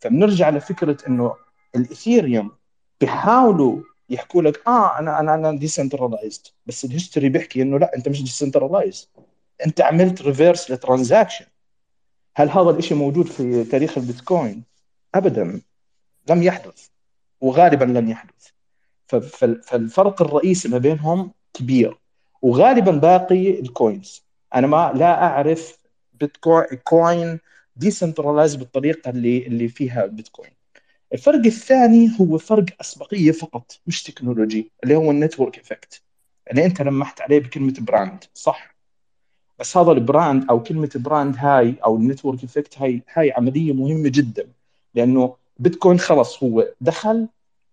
فبنرجع 0.00 0.50
لفكرة 0.50 0.98
إنه 1.08 1.34
الايثيريوم 1.76 2.50
بيحاولوا 3.00 3.82
يحكوا 4.10 4.42
لك 4.42 4.68
آه 4.68 4.98
أنا 4.98 5.20
أنا 5.20 5.34
أنا 5.34 5.52
decentralized 5.58 6.42
بس 6.66 6.84
ال 6.84 6.89
history 6.89 7.28
بيحكي 7.28 7.62
إنه 7.62 7.78
لا 7.78 7.96
أنت 7.96 8.08
مش 8.08 8.22
decentralized 8.22 9.06
أنت 9.66 9.80
عملت 9.80 10.22
reverse 10.22 10.70
ل 10.70 10.76
transaction. 10.76 11.44
هل 12.36 12.50
هذا 12.50 12.70
الشيء 12.70 12.96
موجود 12.96 13.26
في 13.26 13.64
تاريخ 13.64 13.98
البيتكوين؟ 13.98 14.62
ابدا. 15.14 15.60
لم 16.30 16.42
يحدث. 16.42 16.88
وغالبا 17.40 17.84
لن 17.84 18.08
يحدث. 18.08 18.48
فالفرق 19.62 20.22
الرئيسي 20.22 20.68
ما 20.68 20.78
بينهم 20.78 21.32
كبير. 21.54 21.98
وغالبا 22.42 22.90
باقي 22.90 23.60
ال 23.60 23.71
coins 23.71 24.24
أنا 24.54 24.66
ما 24.66 24.92
لا 24.94 25.22
أعرف 25.22 25.78
بيتكوين 26.12 27.38
decentralized 27.76 28.54
بالطريقة 28.54 29.10
اللي 29.10 29.46
اللي 29.46 29.68
فيها 29.68 30.04
البيتكوين 30.04 30.50
الفرق 31.12 31.46
الثاني 31.46 32.10
هو 32.20 32.38
فرق 32.38 32.64
أسبقية 32.80 33.32
فقط 33.32 33.80
مش 33.86 34.02
تكنولوجي 34.02 34.70
اللي 34.84 34.96
هو 34.96 35.10
ال 35.10 35.16
network 35.16 35.58
effect 35.58 36.02
اللي 36.50 36.64
أنت 36.64 36.82
لمحت 36.82 37.20
عليه 37.20 37.38
بكلمة 37.38 37.74
brand 37.80 38.24
صح؟ 38.34 38.76
بس 39.58 39.76
هذا 39.76 39.92
ال 39.92 40.02
brand 40.02 40.50
أو 40.50 40.62
كلمة 40.62 40.90
brand 40.94 41.36
هاي 41.38 41.74
أو 41.84 41.96
ال 41.96 42.02
network 42.02 42.44
effect 42.44 42.78
هاي 42.78 43.02
هاي 43.14 43.32
عملية 43.32 43.72
مهمة 43.72 44.08
جدا. 44.08 44.48
لأنه 44.94 45.36
بيتكوين 45.58 45.98
خلص 45.98 46.42
هو 46.42 46.68
دخل 46.80 47.28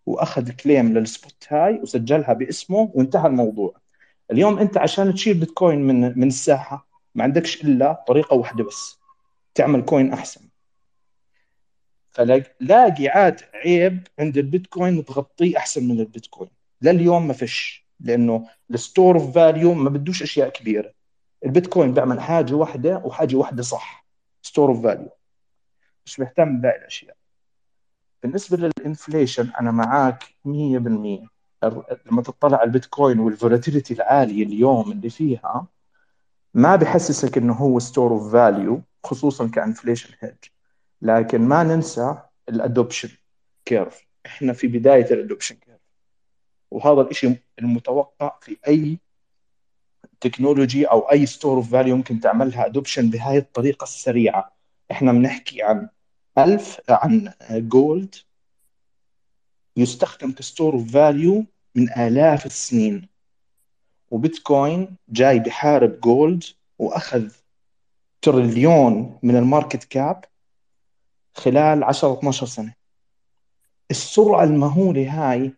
وأخذ 0.06 0.52
claim 0.52 0.98
لل 0.98 1.14
spot 1.14 1.46
هاي 1.50 1.80
وسجلها 1.82 2.34
باسمه 2.34 2.92
وانتهى 2.94 3.28
الموضوع. 3.28 3.74
اليوم 4.32 4.60
أنت 4.60 4.78
عشان 4.78 5.14
تشيل 5.14 5.34
بيتكوين 5.34 5.80
من 5.82 6.20
من 6.20 6.28
الساحة 6.28 6.88
ما 7.16 7.24
عندكش 7.24 7.64
إلا 7.64 8.04
طريقة 8.08 8.34
واحدة 8.36 8.64
بس 8.64 9.00
تعمل 9.56 9.82
coin 9.82 10.14
أحسن. 10.14 10.49
فلاقي 12.20 13.08
عاد 13.08 13.42
عيب 13.54 14.08
عند 14.20 14.38
البيتكوين 14.38 15.06
تغطيه 15.06 15.58
أحسن 15.58 15.88
من 15.88 16.00
البيتكوين. 16.00 16.50
لليوم 16.82 17.28
ما 17.28 17.34
فيش 17.34 17.88
لأنه 18.00 18.48
ال 18.72 18.79
store 18.79 19.16
of 19.16 19.36
value 19.36 19.74
ما 19.74 19.90
بدوش 19.90 20.24
أشياء 20.24 20.50
كبيرة. 20.50 20.94
البيتكوين 21.46 21.94
بيعمل 21.94 22.22
حاجة 22.22 22.54
واحدة 22.54 22.98
وحاجة 23.06 23.36
واحدة 23.36 23.64
صح 23.64 24.06
store 24.42 24.70
of 24.70 24.84
value 24.84 25.10
مش 26.06 26.20
مهتم 26.20 26.58
بباقي 26.58 26.80
الأشياء. 26.80 27.16
بالنسبة 28.24 28.58
لل 28.58 28.74
inflation 28.74 29.50
أنا 29.60 29.72
معاك 29.72 30.24
100% 30.24 30.48
لما 32.06 32.22
تطلع 32.26 32.58
على 32.58 32.68
البيتكوين 32.68 33.20
وال 33.20 33.32
volatility 33.32 33.94
العالية 33.94 34.44
اليوم 34.44 34.92
اللي 34.92 35.10
فيها 35.10 35.68
ما 36.54 36.76
بحسسك 36.76 37.38
إنه 37.38 37.54
هو 37.54 37.80
store 37.80 38.12
of 38.12 38.32
value 38.34 38.82
خصوصا 39.04 39.48
ك 39.48 39.54
inflation 39.54 40.14
hedge 40.20 40.46
لكن 41.02 41.42
ما 41.42 41.64
ننسى 41.64 42.18
ال 42.50 42.56
adoption 42.56 43.10
curve 43.66 44.06
إحنا 44.26 44.54
في 44.54 44.68
بداية 44.68 45.06
ال 45.14 45.18
adoption 45.18 45.56
curve 45.56 45.80
وهذا 46.72 47.02
الشيء 47.02 47.38
المتوقع 47.60 48.40
في 48.42 48.58
أي 48.68 49.00
تكنولوجي 50.22 50.86
أو 50.86 51.00
أي 51.12 51.26
store 51.26 51.58
of 51.58 51.72
value 51.72 51.96
ممكن 51.96 52.20
تعملها 52.20 52.66
adoption 52.66 53.10
بهاي 53.10 53.38
الطريقة 53.38 53.84
السريعة. 53.84 54.56
إحنا 54.92 55.12
بنحكي 55.12 55.64
عن 55.64 55.90
ألف 56.38 56.82
عن 56.90 57.34
gold 57.52 58.16
يستخدم 59.78 60.32
ك 60.32 60.39
store 60.39 60.74
of 60.74 60.92
value 60.92 61.46
من 61.76 61.90
آلاف 61.90 62.46
السنين. 62.46 63.10
وبيتكوين 64.12 64.96
جاي 65.10 65.40
بحارب 65.40 66.00
gold 66.00 66.44
وأخذ 66.80 67.32
تريليون 68.22 69.20
من 69.24 69.36
ال 69.36 69.43
market 69.43 69.84
cap 69.84 70.26
خلال 71.40 71.84
10 71.84 72.14
12 72.14 72.46
سنة. 72.46 72.74
السرعة 73.92 74.44
المهولة 74.44 75.10
هاي 75.10 75.54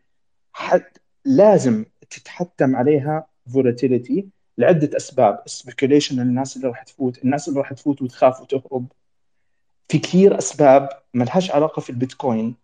حد 0.53 0.83
لازم 1.25 1.85
تتحتم 2.09 2.75
عليها 2.75 3.27
volatility 3.53 4.27
لعدة 4.57 4.97
أسباب. 4.97 5.43
speculation 5.45 6.19
الناس 6.19 6.57
اللي 6.57 6.67
راح 6.67 6.83
تفوت 6.83 7.23
الناس 7.23 7.49
اللي 7.49 7.59
راح 7.59 7.73
تفوت 7.73 8.01
وتخاف 8.01 8.41
وتهرب. 8.41 8.91
في 9.89 9.99
كثير 9.99 10.37
أسباب 10.37 10.89
ما 11.13 11.23
لهاش 11.23 11.51
علاقة 11.51 11.79
في 11.79 11.89
البيتكوين 11.89 12.55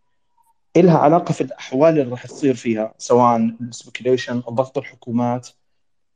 إلها 0.77 0.97
علاقة 0.97 1.31
في 1.31 1.41
الأحوال 1.41 1.99
اللي 1.99 2.11
راح 2.11 2.25
تصير 2.27 2.55
فيها 2.55 2.93
سواء 2.97 3.37
ال 3.37 3.46
speculation 3.46 4.39
ضغط 4.39 4.77
الحكومات 4.77 5.49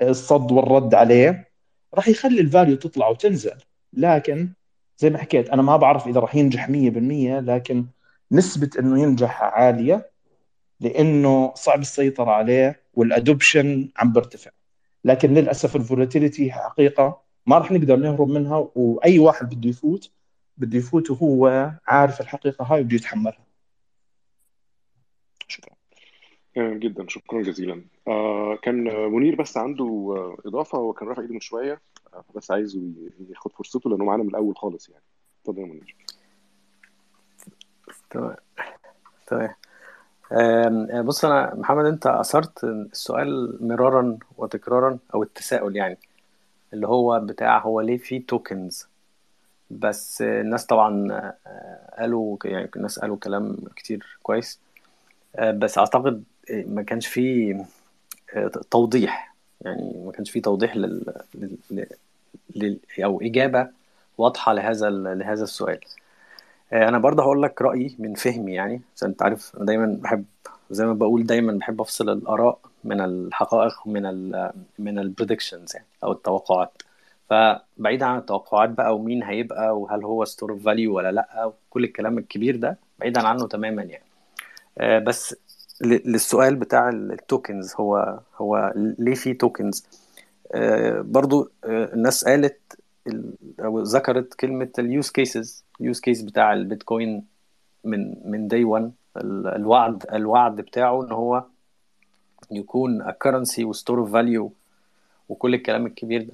الصد 0.02 0.52
والرد 0.52 0.96
عليه. 0.96 1.52
راح 1.94 2.08
يخلي 2.08 2.42
ال 2.42 2.47
value 2.47 2.76
تطلع 2.76 3.08
وتنزل 3.08 3.58
لكن 3.94 4.54
زي 5.02 5.10
ما 5.10 5.18
حكيت 5.18 5.50
أنا 5.50 5.62
ما 5.62 5.78
بعرف 5.78 6.08
إذا 6.08 6.20
راح 6.20 6.36
ينجح 6.36 6.70
100% 6.70 7.40
لكن 7.40 7.86
نسبة 8.32 8.70
إنه 8.80 9.02
ينجح 9.02 9.42
عالية 9.44 10.12
لإنه 10.80 11.54
صعب 11.56 11.80
السيطرة 11.80 12.32
عليه 12.32 12.84
وال 12.94 13.13
adoption 13.13 13.90
عم 13.98 14.14
بيرتفع. 14.14 14.52
لكن 15.06 15.34
للأسف 15.34 15.76
ال 15.76 15.82
volatility 15.82 16.52
حقيقة 16.52 17.22
ما 17.46 17.58
راح 17.58 17.72
نقدر 17.72 17.96
نهرب 17.96 18.28
منها 18.28 18.70
وأي 18.76 19.20
واحد 19.20 19.56
بده 19.56 19.70
يفوت 19.70 20.12
بده 20.58 20.78
يفوت 20.78 21.12
وهو 21.12 21.72
عارف 21.88 22.22
الحقيقة 22.22 22.66
هاي 22.66 22.82
وبده 22.82 22.96
يتحملها. 22.96 23.46
شكرا. 25.48 25.76
جدا. 26.58 27.06
شكرا 27.08 27.42
جزيلا. 27.42 27.86
آه 28.08 28.56
كان 28.64 28.84
منير 29.12 29.36
بس 29.36 29.58
عنده 29.58 29.86
آه 29.86 30.38
إضافة 30.48 30.78
هو 30.78 30.94
كان 30.94 31.08
رافع 31.08 31.22
إيده 31.22 31.34
من 31.34 31.40
شوية. 31.40 31.74
آه 31.74 32.01
بس 32.36 32.52
عايزه 32.52 32.82
ياخد 33.30 33.52
فرصته 33.52 33.90
لأنه 33.90 34.06
معانا 34.06 34.24
من 34.24 34.30
الأول 34.30 34.58
خالص 34.58 34.90
يعني. 34.90 35.04
اتفضل 35.42 35.60
يا 35.62 35.66
منير. 35.66 35.96
تمام. 38.10 38.36
تمام. 39.28 39.56
بص 41.06 41.26
أنا 41.26 41.56
محمد 41.56 41.86
أنت 41.86 42.08
أثرت 42.08 42.64
السؤال 42.64 43.58
مرارا 43.68 44.18
وتكرارا 44.38 44.98
أو 45.14 45.24
التساؤل 45.24 45.76
يعني 45.76 45.98
اللي 46.74 46.88
هو 46.88 47.20
بتاع 47.20 47.60
هو 47.60 47.82
ليه 47.82 47.98
في 47.98 48.20
توكنز 48.20 48.88
بس 49.70 50.22
الناس 50.22 50.66
طبعا 50.66 51.08
قالوا 51.98 52.38
يعني 52.46 52.70
الناس 52.76 53.00
قالوا 53.00 53.18
كلام 53.18 53.58
كتير 53.76 54.18
كويس. 54.24 54.60
بس 55.40 55.78
أعتقد 55.78 56.24
ما 56.50 56.82
كانش 56.84 57.08
فيه 57.08 57.66
توضيح. 58.72 59.31
يعني 59.62 59.94
ما 60.06 60.12
كانش 60.12 60.32
فيه 60.32 60.42
توضيح 60.42 60.76
لل... 60.76 61.14
لل... 61.36 61.86
لل... 62.56 62.78
أو 63.04 63.22
إجابة 63.22 63.68
واضحة 64.18 64.54
لهذا 64.54 64.90
لهذا 64.90 65.44
السؤال. 65.44 65.80
أنا 66.74 66.98
برضه 67.00 67.24
هقول 67.24 67.42
لك 67.44 67.62
رأيي 67.62 67.96
من 68.00 68.14
فهمي 68.14 68.54
يعني 68.54 68.82
عشان 68.96 69.08
أنت 69.10 69.24
عارف 69.24 69.56
أنا 69.58 69.66
دايما 69.66 69.98
بحب 70.02 70.26
زي 70.72 70.86
ما 70.86 70.94
بقول 70.94 71.26
دايما 71.26 71.54
بحب 71.54 71.82
أفصل 71.82 72.10
الآراء 72.10 72.60
من 72.84 73.02
الحقائق 73.02 73.88
من 73.88 74.06
ال 74.06 74.52
من 74.80 75.00
ال 75.00 75.06
predictions 75.06 75.76
يعني 75.76 75.88
أو 76.04 76.12
التوقعات. 76.12 76.72
فبعيدا 77.30 78.06
عن 78.06 78.18
التوقعات 78.18 78.70
بقى 78.70 78.96
ومين 78.96 79.24
هيبقى 79.24 79.80
وهل 79.80 80.04
هو 80.04 80.26
store 80.26 80.52
of 80.52 80.66
value 80.66 80.96
ولا 80.96 81.12
لأ 81.12 81.46
وكل 81.46 81.84
الكلام 81.84 82.18
الكبير 82.18 82.56
ده 82.56 82.78
بعيدا 83.00 83.28
عنه 83.28 83.48
تماما 83.48 83.84
يعني. 83.84 84.04
بس 85.06 85.36
للسؤال 85.82 86.56
بتاع 86.56 86.90
ال 86.90 87.00
tokens. 87.00 87.74
هو 87.80 88.20
هو 88.38 88.74
ليه 88.76 89.16
في 89.16 89.34
tokens؟ 89.34 89.86
برضو 91.00 91.52
الناس 91.66 92.26
قالت 92.26 92.60
أو 93.60 93.80
ذكرت 93.80 94.34
كلمة 94.34 94.70
ال 94.80 94.87
use 94.87 95.10
cases 95.10 95.66
ال 95.82 95.86
use 95.86 96.00
case 96.00 96.22
بتاع 96.22 96.54
البيتكوين 96.54 97.26
من 97.84 98.32
من 98.32 98.48
day 98.48 98.64
1 98.64 98.92
الوعد 99.18 100.06
الوعد 100.14 100.56
بتاعه 100.56 101.04
إن 101.04 101.12
هو 101.12 101.44
يكون 102.52 103.12
currency 103.12 103.66
و 103.66 103.71
store 103.71 104.00
of 104.00 104.14
value 104.14 104.54
وكل 105.30 105.54
الكلام 105.54 105.86
الكبير 105.86 106.24
ده. 106.24 106.34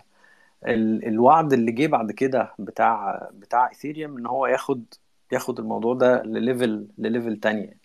الوعد 1.08 1.53
اللي 1.53 1.72
جه 1.72 1.88
بعد 1.88 2.11
كده 2.11 2.51
بتاع 2.59 3.30
بتاع 3.34 3.69
ايثيريوم 3.69 4.17
إن 4.17 4.26
هو 4.26 4.48
ياخد 4.48 4.84
ياخد 5.32 5.59
الموضوع 5.59 5.93
ده 5.93 6.24
ل 6.24 6.34
level 6.34 6.88
ل 6.98 7.04
level 7.04 7.38
تانية. 7.40 7.77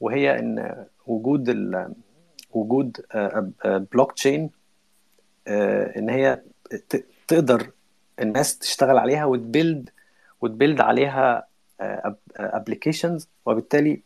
وهي 0.00 0.38
إن 0.38 0.84
وجود 1.08 1.48
ال 1.48 1.94
وجود 2.50 3.00
بلوك 3.92 4.12
تشين 4.12 4.50
إن 5.96 6.10
هي 6.10 6.42
تقدر 7.28 7.70
الناس 8.20 8.58
تشتغل 8.58 8.98
عليها 8.98 9.24
وت 9.24 9.43
build 9.43 9.90
وت 10.40 10.51
build 10.51 10.80
عليها 10.80 11.46
applications 12.36 13.28
وبالتالي 13.46 14.00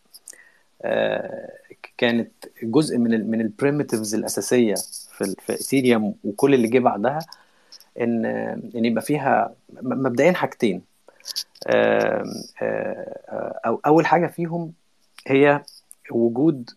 آه، 0.83 1.51
كانت 1.99 2.31
جزء 2.63 2.99
من 2.99 3.31
من 3.31 3.41
ال 3.41 3.48
primitives 3.48 4.15
الأساسية 4.15 4.75
في 5.19 5.35
في 5.47 6.15
وكل 6.25 6.55
اللي 6.55 6.69
جه 6.69 6.79
بعدها 6.79 7.19
إن 8.01 8.25
إن 8.77 8.85
يبقى 8.85 9.03
فيها 9.03 9.55
مبدئيا 9.83 10.33
حاجتين. 10.33 10.83
آه، 11.67 12.25
أول 13.87 14.07
حاجة 14.07 14.27
فيهم 14.27 14.73
هي 15.27 15.63
وجود 16.11 16.71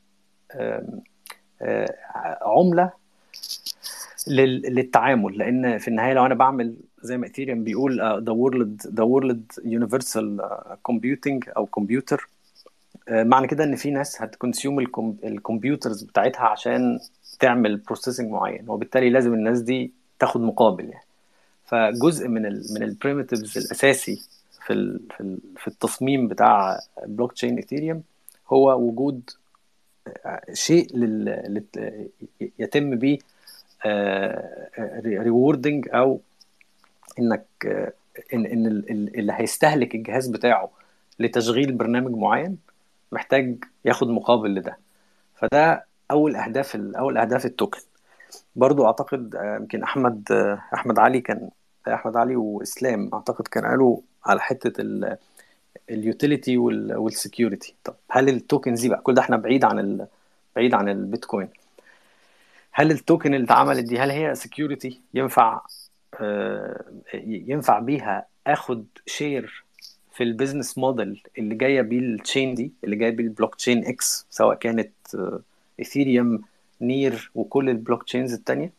لل- 4.28 4.62
للتعامل. 4.76 5.38
لأن 5.38 5.78
في 5.78 5.88
النهاية 5.88 6.14
لو 6.14 6.26
أنا 6.26 6.36
بعمل 6.36 6.76
زي 7.02 7.18
ما 7.18 7.28
ايثيريوم 7.28 7.64
بيقول 7.64 8.00
world 8.34 8.88
the 8.88 9.04
world 9.04 9.64
universal 9.66 10.42
آه، 10.42 10.78
computing 10.92 11.40
أو 11.58 11.66
كمبيوتر 11.66 12.28
آه، 13.10 13.24
معنى 13.24 13.48
كده 13.48 13.64
إن 13.64 13.76
في 13.76 13.92
ناس 13.92 14.22
هت 14.22 14.34
consume 14.34 14.80
ال 15.24 15.32
computers 15.32 16.04
بتاعتها 16.04 16.42
عشان 16.48 17.00
تعمل 17.40 17.78
processing 17.78 18.32
معين. 18.32 18.70
وبالتالي 18.70 19.10
لازم 19.10 19.34
الناس 19.34 19.60
دي 19.60 19.92
تاخد 20.20 20.42
مقابل 20.42 20.84
يعني. 20.90 21.06
فجزء 21.66 22.28
من 22.28 22.46
ال 22.46 22.66
من 22.76 22.84
ال 22.84 22.90
primitives 22.90 23.58
الأساسي 23.58 24.22
في 24.66 25.00
في 25.18 25.38
في 25.58 25.68
التصميم 25.68 26.28
بتاع 26.28 26.80
بلوك 27.06 27.34
تشين 27.34 27.56
ايثيريوم 27.56 28.04
هو 28.48 28.80
وجود 28.80 29.30
شيء 30.54 30.98
لل 30.98 31.64
يتم 32.60 32.96
بيه 32.96 33.18
rewarding 35.04 35.90
أو 35.94 36.22
إنك 37.20 37.46
آه، 37.66 37.94
ان 38.34 38.46
إن 38.46 38.66
ال- 38.68 38.92
ال- 38.92 39.20
اللي 39.20 39.34
هيستهلك 39.36 39.96
الجهاز 39.96 40.28
بتاعه 40.28 40.70
لتشغيل 41.20 41.72
برنامج 41.72 42.12
معين 42.12 42.58
محتاج 43.12 43.64
ياخد 43.86 44.08
مقابل 44.10 44.56
لده. 44.56 44.78
فده 45.36 45.86
أول 46.12 46.36
أهداف 46.36 46.76
أول 46.76 47.18
أهداف 47.18 47.46
ال 47.46 47.50
token. 47.50 47.80
برضو 48.56 48.86
أعتقد 48.86 49.36
آه، 49.36 49.56
يمكن 49.56 49.84
أحمد 49.84 50.32
آه، 50.32 50.62
أحمد 50.74 51.00
علي 51.00 51.22
كان 51.22 51.50
أحمد 51.88 52.18
علي 52.18 52.36
وإسلام 52.36 53.10
أعتقد 53.14 53.48
كان 53.48 53.66
قالوا 53.66 53.98
على 54.26 54.40
حتة 54.40 54.84
ال 55.90 55.98
utility 55.98 56.58
وال 56.58 56.79
security. 56.79 57.76
طب 57.84 57.96
هل 58.12 58.30
ال 58.30 58.37
tokens 58.37 58.82
دي 58.82 58.90
بقى 58.90 59.02
كل 59.02 59.14
ده 59.14 59.22
إحنا 59.22 59.38
بعيد 59.38 59.64
عن 59.66 59.80
ال 59.80 60.08
بعيد 60.56 60.74
عن 60.74 60.90
البيتكوين. 60.90 61.48
هل 62.72 62.92
ال 62.92 62.99
token 62.99 63.34
اللي 63.34 63.46
اتعملت 63.46 63.86
دي 63.86 64.00
هل 64.00 64.10
هي 64.12 64.36
security 64.36 65.02
ينفع 65.14 65.62
آه، 66.22 66.84
ينفع 67.24 67.80
بيها 67.80 68.26
اخد 68.48 68.86
share 69.06 69.64
في 70.14 70.24
ال 70.24 70.30
business 70.30 70.78
model 70.78 71.24
اللي 71.38 71.56
جاية 71.56 71.82
بيه 71.82 72.00
ال 72.00 72.09
chain 72.09 72.56
دي 72.56 72.72
اللي 72.84 72.96
جاية 72.96 73.10
بيه 73.10 73.24
ال 73.24 73.56
blockchain 73.56 73.86
X 73.86 74.28
سواء 74.30 74.56
كانت 74.58 74.92
ايثيريوم 75.80 76.42
نير 76.82 77.32
وكل 77.36 77.70
ال 77.70 78.04
blockchains 78.04 78.34
التانية؟ 78.34 78.74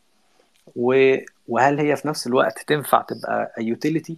و- 0.76 1.16
وهل 1.48 1.78
هي 1.80 1.96
في 1.96 2.08
نفس 2.08 2.26
الوقت 2.26 2.58
تنفع 2.66 3.02
تبقى 3.02 3.52
utility 3.58 4.16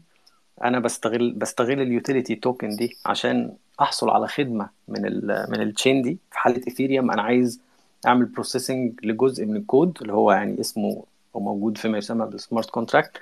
أنا 0.64 0.78
بستغل 0.78 1.32
بستغل 1.32 1.80
ال 1.80 1.87
utility 1.87 2.34
token 2.34 2.76
دي 2.76 2.96
عشان 3.06 3.52
أحصل 3.80 4.10
على 4.10 4.28
خدمة 4.28 4.68
من 4.88 5.06
ال 5.06 5.46
من 5.50 5.62
ال 5.62 5.69
chain 5.69 6.02
دي. 6.02 6.18
في 6.30 6.38
حالة 6.38 6.62
ايثيريوم 6.68 7.10
أنا 7.10 7.22
عايز 7.22 7.60
أعمل 8.06 8.24
processing 8.24 9.04
لجزء 9.04 9.46
من 9.46 9.56
الكود 9.56 9.98
اللي 10.02 10.12
هو 10.12 10.32
يعني 10.32 10.60
اسمه 10.60 11.04
هو 11.36 11.40
موجود 11.40 11.78
فيما 11.78 11.98
يسمى 11.98 12.26
بال 12.26 12.39
smart 12.39 12.70
contract 12.70 13.12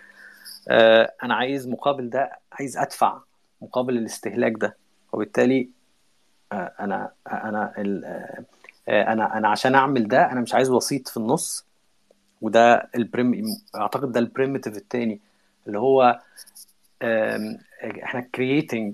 أنا 1.23 1.34
عايز 1.34 1.68
مقابل 1.68 2.10
ده 2.10 2.39
عايز 2.52 2.76
أدفع 2.76 3.20
مقابل 3.62 3.97
الاستهلاك 3.98 4.52
ده. 4.52 4.76
وبالتالي 5.12 5.68
آه، 6.52 6.73
أنا 6.81 7.10
أنا 7.32 7.73
آه، 7.78 8.44
آه، 8.89 9.12
أنا 9.12 9.39
أنا 9.39 9.48
عشان 9.48 9.74
أعمل 9.74 10.08
ده 10.08 10.32
أنا 10.32 10.40
مش 10.40 10.55
عايز 10.55 10.70
وسيط 10.70 11.08
في 11.08 11.16
النص. 11.16 11.65
وده 12.42 12.89
ال 12.94 13.05
prim 13.05 13.44
أعتقد 13.76 14.12
ده 14.12 14.20
ال 14.20 14.26
primitive 14.26 14.76
التاني 14.76 15.20
اللي 15.66 15.78
هو 15.78 16.20
إحنا 17.02 18.26
creating 18.36 18.92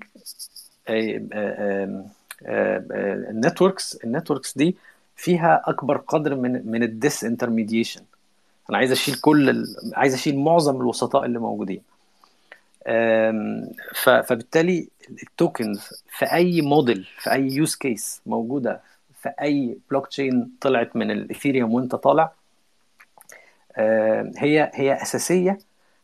ال 3.31 3.38
networks 3.38 3.95
ال 4.05 4.11
networks 4.11 4.59
دي 4.59 4.77
فيها 5.17 5.63
أكبر 5.67 5.97
قدر 5.97 6.35
من 6.35 6.71
من 6.71 6.83
ال 6.83 7.25
disintermediation 7.25 8.01
أنا 8.71 8.79
عايز 8.79 8.93
أشيل 8.93 9.15
كل 9.15 9.51
ال... 9.51 9.67
عايز 9.95 10.15
أشيل 10.15 10.39
معظم 10.39 10.77
الوسطاء 10.81 11.25
اللي 11.25 11.39
موجودين. 11.39 11.83
ف- 13.95 14.09
فبالتالي 14.11 14.89
ال 15.23 15.31
tokens 15.31 15.81
في 16.19 16.25
أي 16.33 16.61
موديل 16.61 17.09
في 17.19 17.33
أي 17.33 17.43
use 17.49 17.75
case 17.75 18.21
موجودة 18.27 18.81
في 19.23 19.29
أي 19.43 19.79
بلوك 19.91 20.07
تشين 20.07 20.51
طلعت 20.61 20.97
من 20.97 21.11
ال 21.11 21.18
Ethereum 21.18 21.75
وانت 21.75 21.95
طالع 21.95 22.33
هي 24.39 24.71
هي 24.75 25.03
أساسية 25.03 25.59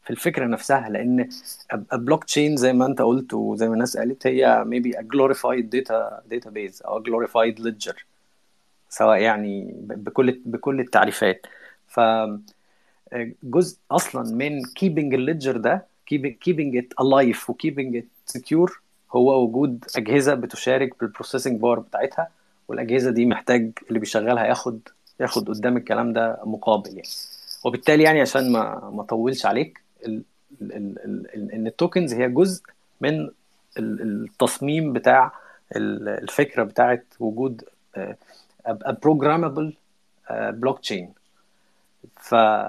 في 0.08 0.14
الفكرة 0.14 0.46
نفسها 0.46 0.88
لأن 0.88 1.28
بلوك 1.92 2.24
تشين 2.24 2.56
زي 2.56 2.72
ما 2.72 2.86
أنت 2.86 3.02
قلت 3.02 3.34
وزي 3.34 3.68
ما 3.68 3.74
الناس 3.74 3.96
قالت 3.96 4.26
هي 4.26 4.64
maybe 4.66 4.96
a 4.96 5.02
glorified 5.02 5.64
data 5.64 6.20
database 6.34 6.86
أو 6.86 7.02
a 7.02 7.06
glorified 7.06 7.58
ledger 7.62 7.94
سواء 8.88 9.18
يعني 9.18 9.74
بكل 9.76 10.42
بكل 10.44 10.80
التعريفات. 10.80 11.46
ف 11.86 12.00
جزء 13.42 13.78
أصلا 13.90 14.34
من 14.34 14.64
keeping 14.64 15.14
ال 15.14 15.20
ledger 15.20 15.56
ده 15.56 15.86
keeping, 16.14 16.32
keeping 16.48 16.80
it 16.80 17.04
alive 17.04 17.48
و 17.50 17.52
keeping 17.52 18.00
it 18.00 18.36
secure 18.38 18.72
هو 19.12 19.44
وجود 19.44 19.84
أجهزة 19.96 20.34
بتشارك 20.34 21.00
بال 21.00 21.10
processing 21.10 21.60
power 21.60 21.78
بتاعتها 21.78 22.28
والأجهزة 22.68 23.10
دي 23.10 23.26
محتاج 23.26 23.72
اللي 23.88 23.98
بيشغلها 23.98 24.46
ياخد 24.46 24.80
ياخد 25.20 25.48
قدام 25.48 25.76
الكلام 25.76 26.12
ده 26.12 26.38
مقابل 26.44 26.88
يعني. 26.88 27.08
وبالتالي 27.64 28.02
يعني 28.02 28.20
عشان 28.20 28.52
ما 28.52 28.90
ما 28.94 29.02
أطولش 29.02 29.46
عليك 29.46 29.87
ال- 30.06 30.22
ال- 30.62 30.98
ال- 31.34 31.52
إن 31.52 31.66
ال 31.66 31.73
tokens 31.73 32.14
هي 32.14 32.28
جزء 32.28 32.62
من 33.00 33.20
ال- 33.78 34.24
التصميم 34.24 34.92
بتاع 34.92 35.32
ال- 35.76 36.08
الفكرة 36.08 36.62
بتاعت 36.64 37.04
وجود 37.20 37.64
programmable 39.02 39.74
blockchain. 40.30 41.12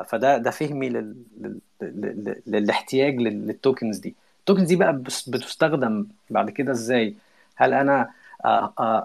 فده 0.05 0.37
ده 0.37 0.51
فهمي 0.51 0.89
لل... 0.89 1.15
لل... 1.41 1.59
لل... 1.81 2.35
للاحتياج 2.47 3.15
لل... 3.15 3.47
لل 3.47 3.60
tokens 3.60 3.97
دي. 3.97 4.15
ال 4.39 4.43
tokens 4.43 4.67
دي 4.67 4.75
بقى 4.75 4.93
بتستخدم 5.27 6.07
بعد 6.29 6.49
كده 6.49 6.71
إزاي؟ 6.71 7.15
هل 7.55 7.73
أنا 7.73 8.09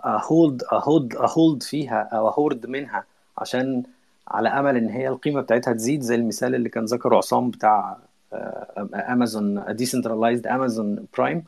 hold 0.05 0.62
hold 0.73 1.16
hold 1.16 1.62
فيها 1.62 2.03
أو 2.12 2.28
hoard 2.28 2.66
منها 2.67 3.05
عشان 3.39 3.83
على 4.28 4.49
أمل 4.49 4.77
إن 4.77 4.89
هي 4.89 5.09
القيمة 5.09 5.41
بتاعتها 5.41 5.73
تزيد؟ 5.73 6.01
زي 6.01 6.15
المثال 6.15 6.55
اللي 6.55 6.69
كان 6.69 6.85
ذكره 6.85 7.17
عصام 7.17 7.51
بتاع 7.51 7.97
Amazon 8.94 9.76
decentralized 9.76 10.47
Amazon 10.47 11.07
Prime 11.18 11.44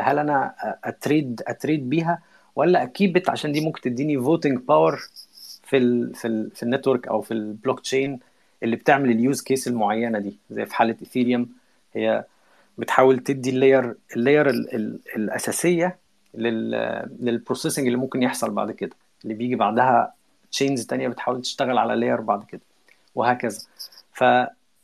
هل 0.00 0.18
أنا 0.18 0.54
ا 0.84 0.94
trade 0.94 1.42
أ 1.46 1.53
trade 1.53 1.90
بيها؟ 1.90 2.18
ولا 2.56 2.82
ا 2.82 2.89
keep 2.89 3.15
it 3.15 3.28
عشان 3.30 3.52
دي 3.52 3.60
ممكن 3.60 3.80
تديني 3.80 4.18
voting 4.18 4.58
power 4.58 5.00
في 5.64 5.76
ال 5.76 6.14
في 6.14 6.28
ال 6.28 6.50
في 6.54 6.62
ال 6.62 6.68
network 6.68 7.08
أو 7.08 7.20
في 7.20 7.34
البلوك 7.34 7.80
تشين 7.80 8.20
اللي 8.62 8.76
بتعمل 8.76 9.10
ال 9.10 9.18
use 9.18 9.42
case 9.42 9.68
المعينة 9.68 10.18
دي. 10.18 10.38
زي 10.50 10.66
في 10.66 10.74
حالة 10.74 10.96
Ethereum 11.02 11.48
هي 11.94 12.24
بتحاول 12.78 13.18
تدي 13.18 13.50
ال 13.50 13.94
layer 14.16 14.32
ال 14.32 14.35
layer 14.35 14.50
ال- 14.50 14.74
ال- 14.74 14.98
الأساسية 15.16 15.98
لل 16.34 16.70
لل 17.20 17.31
processing 17.31 17.86
اللي 17.86 17.98
ممكن 17.98 18.22
يحصل 18.22 18.50
بعد 18.50 18.70
كده. 18.70 18.96
اللي 19.24 19.34
بيجي 19.34 19.56
بعدها 19.56 20.12
chains 20.52 20.86
تانية 20.86 21.08
بتحاول 21.08 21.42
تشتغل 21.42 21.78
على 21.78 21.94
layer 21.94 22.20
بعد 22.20 22.44
كده. 22.44 22.60
وهكذا. 23.14 23.58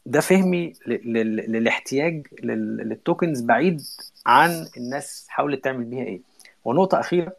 فده 0.07 0.20
فهمي 0.20 0.73
للاحتياج 0.86 2.26
لل- 2.43 2.76
لل 2.77 2.93
tokens 2.93 3.41
بعيد 3.41 3.83
عن 4.26 4.67
الناس 4.76 5.26
حاولت 5.28 5.65
تعمل 5.65 5.85
بيها 5.85 6.05
إيه. 6.05 6.20
ونقطة 6.65 7.01
أخيرة 7.01 7.36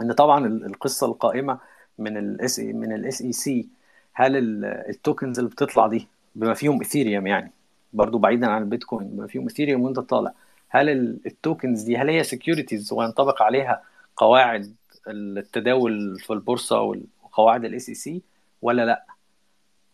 إن 0.00 0.12
طبعا 0.12 0.46
ال- 0.46 0.64
القصة 0.66 1.06
القائمة 1.06 1.58
من 1.98 2.16
ال 2.16 2.37
S 2.37 2.58
من 2.60 2.92
ال 2.92 3.22
SEC 3.22 3.68
هل 4.12 4.36
ال- 4.36 4.64
ال 4.64 4.75
tokens 4.75 5.38
اللي 5.38 5.50
بتطلع 5.50 5.86
دي 5.86 6.08
بما 6.34 6.54
فيهم 6.54 6.78
Ethereum 6.80 7.26
يعني 7.26 7.52
برضو 7.92 8.18
بعيدا 8.18 8.46
عن 8.46 8.62
البيتكوين 8.62 9.08
بما 9.08 9.26
فيهم 9.26 9.42
Ethereum 9.42 9.82
وأنت 9.82 9.98
طالع 9.98 10.32
هل 10.68 10.88
ال- 10.88 11.18
ال 11.26 11.34
tokens 11.34 11.82
دي 11.82 11.96
هل 11.96 12.10
هي 12.10 12.24
securities 12.24 12.92
وينطبق 12.92 13.42
عليها 13.42 13.82
قواعد 14.16 14.74
التداول 15.08 16.18
في 16.20 16.32
البورصة 16.32 16.80
وقواعد 17.22 17.64
ال 17.64 17.88
SEC 17.88 18.22
ولا 18.62 18.86
لأ؟ 18.86 19.04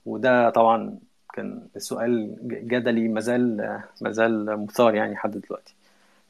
وده 0.07 0.50
طبعا 0.50 0.99
كان 1.39 1.68
السؤال 1.76 2.36
ج- 2.42 2.68
جدلي 2.75 3.08
مازال 3.08 3.81
مازال 4.00 4.65
مثار 4.65 4.94
يعني 4.94 5.12
لحد 5.15 5.31
دلوقتي. 5.41 5.75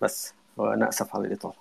بس 0.02 0.34
وأنا 0.56 0.88
أسف 0.88 1.16
على 1.16 1.26
الإطالة. 1.28 1.54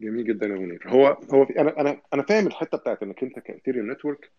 جميل 0.00 0.24
جدا 0.24 0.46
يا 0.46 0.54
منير. 0.54 0.82
هو 0.86 1.06
هو 1.34 1.46
في 1.46 1.60
أنا 1.60 1.80
أنا 1.80 2.00
أنا 2.14 2.22
فاهم 2.22 2.46
الحتة 2.46 2.78
بتاعت 2.78 3.02
إنك 3.02 3.22
أنت 3.22 3.38
ك 3.38 3.44
Ethereum 3.44 3.90
network 3.92 4.30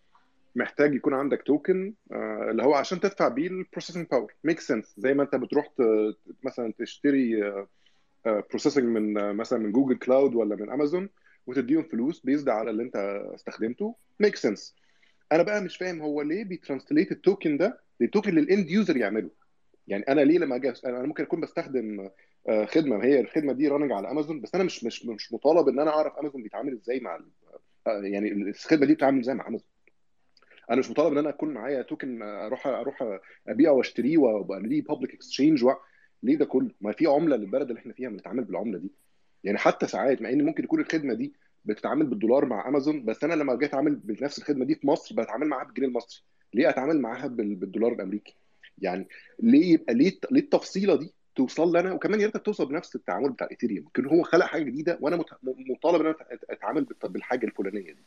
محتاج 0.56 0.94
يكون 0.94 1.14
عندك 1.14 1.42
token 1.42 1.94
اللي 2.50 2.62
هو 2.62 2.74
عشان 2.74 3.00
تدفع 3.00 3.28
بيه 3.28 3.46
ال 3.48 3.53
processing 3.53 4.06
power 4.10 4.32
make 4.44 4.60
sense 4.60 4.94
زي 4.98 5.14
ما 5.14 5.22
أنت 5.22 5.34
بتروح 5.36 5.68
مثلا 6.42 6.72
تشتري 6.78 7.52
processing 8.26 8.84
من 8.84 9.18
آه، 9.18 9.32
مثلا 9.32 9.58
من 9.58 9.72
Google 9.72 9.96
Cloud 9.98 10.34
ولا 10.34 10.56
من 10.56 10.70
امازون 10.70 11.08
وتديهم 11.46 11.82
فلوس 11.82 12.20
based 12.20 12.48
على 12.48 12.70
اللي 12.70 12.82
أنت 12.82 12.96
استخدمته. 13.34 13.94
make 14.20 14.36
sense 14.36 14.74
أنا 15.32 15.42
بقى 15.42 15.60
مش 15.62 15.76
فاهم 15.76 16.02
هو 16.02 16.22
ليه 16.22 16.44
بي 16.44 16.56
translate 16.56 17.12
ال 17.12 17.19
token 17.19 17.56
ده 17.56 17.83
لل 18.00 18.10
token 18.10 18.34
لل 18.34 18.48
end 18.48 18.70
user 18.70 18.96
يعمله. 18.96 19.30
يعني 19.88 20.04
أنا 20.08 20.20
ليه 20.20 20.38
لما 20.38 20.56
أجي 20.56 20.72
أنا 20.86 21.02
ممكن 21.02 21.22
أكون 21.22 21.40
بستخدم 21.40 22.10
آه، 22.48 22.64
خدمة 22.64 23.04
هي 23.04 23.20
الخدمة 23.20 23.52
دي 23.52 23.68
running 23.68 23.92
على 23.92 24.10
امازون 24.10 24.40
بس 24.40 24.54
أنا 24.54 24.64
مش 24.64 24.84
مش 24.84 25.06
مش 25.06 25.32
مطالب 25.32 25.68
إن 25.68 25.78
أنا 25.78 25.90
أعرف 25.90 26.12
امازون 26.18 26.42
بيتعامل 26.42 26.72
إزاي 26.72 27.00
مع 27.00 27.20
آه، 27.86 28.00
يعني 28.02 28.32
الخدمة 28.32 28.86
دي 28.86 28.94
بتتعامل 28.94 29.20
إزاي 29.20 29.34
مع 29.34 29.48
امازون 29.48 29.68
أنا 30.70 30.78
مش 30.78 30.90
مطالب 30.90 31.12
إن 31.12 31.18
أنا 31.18 31.28
أكون 31.28 31.54
معايا 31.54 31.82
token 31.82 32.22
أروح 32.22 32.66
أروح 32.66 33.18
أبيعه 33.48 33.72
وأشتريه 33.72 34.18
وأبقى 34.18 34.60
ليه 34.62 34.82
public 34.82 35.14
exchange 35.14 35.64
ليه 36.22 36.36
ده 36.36 36.44
كله؟ 36.44 36.70
ما 36.80 36.92
في 36.92 37.06
عملة 37.06 37.36
للبلد 37.36 37.68
اللي 37.68 37.80
إحنا 37.80 37.92
فيها 37.92 38.08
بنتعامل 38.08 38.44
بالعملة 38.44 38.78
دي. 38.78 38.90
يعني 39.44 39.58
حتى 39.58 39.86
ساعات 39.86 40.22
مع 40.22 40.30
إن 40.30 40.44
ممكن 40.44 40.64
يكون 40.64 40.80
الخدمة 40.80 41.14
دي 41.14 41.34
بتتعامل 41.64 42.06
بالدولار 42.06 42.44
مع 42.46 42.68
امازون 42.68 43.04
بس 43.04 43.24
أنا 43.24 43.34
لما 43.34 43.54
جيت 43.54 43.68
أتعامل 43.68 43.94
بنفس 43.94 44.38
الخدمة 44.38 44.64
دي 44.64 44.74
في 44.74 44.86
مصر 44.86 45.14
بتعامل 45.14 45.46
معاها 45.46 45.64
بالجنيه 45.64 45.86
المصري. 45.88 46.24
ليه 46.54 46.68
أتعامل 46.68 47.00
معاها 47.00 47.26
بال- 47.26 47.54
بالدولار 47.54 47.92
الأمريكي؟ 47.92 48.34
يعني 48.82 49.08
ليه 49.42 49.72
يبقى 49.72 49.94
ليه 49.94 50.12
ليه 50.30 50.40
التفصيلة 50.40 50.96
دي 50.96 51.12
توصل 51.36 51.76
لنا 51.76 51.92
وكمان 51.92 52.20
يا 52.20 52.26
ريتها 52.26 52.38
توصل 52.38 52.66
بنفس 52.66 52.96
التعامل 52.96 53.30
بتاع 53.30 53.46
ال 53.46 53.50
Ethereum 53.50 53.84
يمكن 53.84 54.06
هو 54.06 54.22
خلق 54.22 54.46
حاجة 54.46 54.62
جديدة 54.62 54.98
وأنا 55.00 55.24
مطالب 55.42 56.00
إن 56.00 56.06
أنا 56.06 56.14
أتعامل 56.50 56.86
بالحاجة 57.04 57.46
الفلانية 57.46 57.92
دي. 57.92 57.98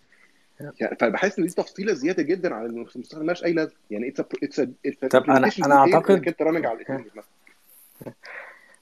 يعني 0.79 0.95
فبحس 0.99 1.39
إن 1.39 1.45
دي 1.45 1.53
تفصيلة 1.53 1.93
زيادة 1.93 2.23
جدا 2.23 2.53
على 2.55 2.65
المستخدم 2.65 3.19
مالهاش 3.21 3.43
أي 3.43 3.53
لازمة. 3.53 3.75
يعني 3.91 4.07
it's 4.43 4.59
it's 4.59 5.05
طب 5.11 5.23
أنا 5.29 5.51
أنا 5.65 5.75
اعتقد 5.75 6.27
أنت 6.27 6.41
running 6.41 6.65
على 6.65 6.85
يعني 6.89 7.03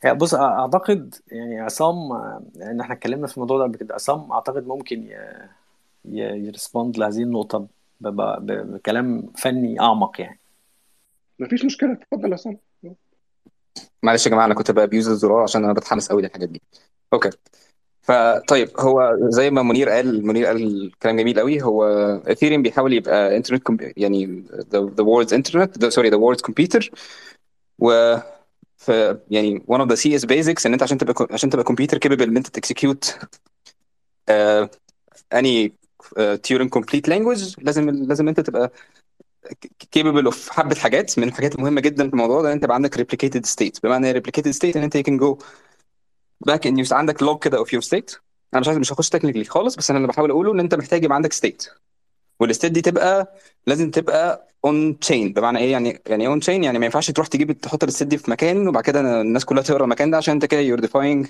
بص 0.17 0.33
أعتقد 0.33 1.15
يعني 1.31 1.59
عصام 1.59 2.11
إن 2.61 2.81
إحنا 2.81 2.93
اتكلمنا 2.95 3.27
في 3.27 3.33
الموضوع 3.37 3.57
ده 3.57 3.63
قبل 3.63 3.77
كده 3.77 3.93
عصام 3.95 4.31
أعتقد 4.31 4.67
ممكن 4.67 5.03
ي- 5.03 5.49
ي- 6.05 6.45
ي 6.47 6.53
respond 6.53 6.97
لهذه 6.97 7.21
ب- 7.55 7.67
بكلام 8.01 9.31
فني 9.37 9.79
أعمق 9.79 10.21
يعني. 10.21 10.39
مفيش 11.39 11.65
مشكلة 11.65 11.93
اتفضل 11.93 12.29
يا 12.29 12.33
عصام 12.33 12.57
معلش 14.03 14.25
يا 14.25 14.31
جماعة 14.31 14.45
أنا 14.45 14.53
كنت 14.53 14.71
ب 14.71 14.77
abuse 14.77 15.07
الزرار 15.09 15.43
عشان 15.43 15.63
أنا 15.63 15.73
بتحمس 15.73 16.09
قوي 16.09 16.21
للحاجات 16.21 16.49
دي. 16.49 16.61
okay. 17.13 17.29
فطيب 18.01 18.69
هو 18.79 19.17
زي 19.21 19.49
ما 19.49 19.63
منير 19.63 19.89
قال 19.89 20.27
منير 20.27 20.45
قال 20.45 20.91
كلام 21.01 21.17
جميل 21.17 21.39
قوي. 21.39 21.61
هو 21.63 21.83
Ethereum 22.27 22.61
بيحاول 22.61 22.93
يبقى 22.93 23.37
انترنت 23.37 23.63
كم... 23.63 23.77
يعني 23.97 24.43
the, 24.49 24.77
the 24.77 25.03
world's 25.03 25.31
internet 25.37 25.69
the, 25.79 25.91
sorry 25.91 26.09
the 26.09 26.19
world's 26.19 26.41
computer. 26.51 26.89
و 27.79 28.17
ف 28.77 28.89
يعني 29.31 29.63
one 29.71 29.79
of 29.81 29.87
the 29.89 29.95
CS 29.95 30.25
basics 30.25 30.65
إن 30.65 30.73
أنت 30.73 30.83
عشان 30.83 30.97
تبقى 30.97 31.27
عشان 31.31 31.49
تبقى 31.49 31.63
computer 31.63 31.99
capable 31.99 32.21
إن 32.21 32.37
أنت 32.37 32.47
ت 32.47 32.56
execute 32.56 33.17
uh, 34.31 34.67
Turing 36.47 36.69
complete 36.79 37.09
language. 37.09 37.55
لازم 37.57 37.89
لازم 37.89 38.27
انت 38.27 38.39
تبقى 38.39 38.71
capable 39.97 40.31
of 40.31 40.49
حبة 40.49 40.75
حاجات. 40.75 41.19
من 41.19 41.27
الحاجات 41.27 41.55
المهمة 41.55 41.81
جدا 41.81 42.07
في 42.07 42.13
الموضوع 42.13 42.41
ده 42.41 42.47
إن 42.47 42.53
انت 42.53 42.63
يبقى 42.63 42.75
عندك 42.75 42.95
replicated 43.01 43.41
state. 43.49 43.79
بمعنى 43.83 44.13
replicated 44.13 44.53
state 44.57 44.75
إن 44.75 44.83
انت 44.83 44.97
can 44.97 45.19
go 45.21 45.43
back 46.41 46.67
ان 46.67 46.85
عندك 46.91 47.23
log 47.23 47.39
كده 47.39 47.57
of 47.57 47.73
your 47.73 47.81
state 47.81 48.15
أنا 48.53 48.61
مش 48.61 48.67
عايز 48.67 48.79
مش 48.79 48.93
هخش 48.93 49.09
technically 49.09 49.43
خالص 49.43 49.75
بس 49.75 49.89
أنا 49.89 49.97
اللي 49.97 50.07
بحاول 50.07 50.31
أقوله 50.31 50.51
إن 50.53 50.59
انت 50.59 50.75
محتاج 50.75 51.03
يبقى 51.03 51.15
عندك 51.15 51.33
state 51.33 51.67
وال 52.39 52.48
state 52.48 52.71
دي 52.71 52.81
تبقى 52.81 53.35
لازم 53.67 53.91
تبقى 53.91 54.47
on-chain 54.65 55.33
بمعنى 55.33 55.59
إيه؟ 55.59 55.71
يعني 55.71 56.01
يعني 56.07 56.27
on-chain 56.27 56.63
يعني 56.63 56.79
ما 56.79 56.85
ينفعش 56.85 57.11
تروح 57.11 57.27
تجيب 57.27 57.51
تحط 57.51 57.83
ال 57.83 57.87
state 57.87 58.07
دي 58.07 58.17
في 58.17 58.31
مكان 58.31 58.67
وبعد 58.67 58.83
كده 58.83 59.21
الناس 59.21 59.45
كلها 59.45 59.63
تقرا 59.63 59.83
المكان 59.83 60.11
ده 60.11 60.17
عشان 60.17 60.33
انت 60.33 60.45
كده 60.45 60.59
you're 60.59 60.79
defying 60.79 61.27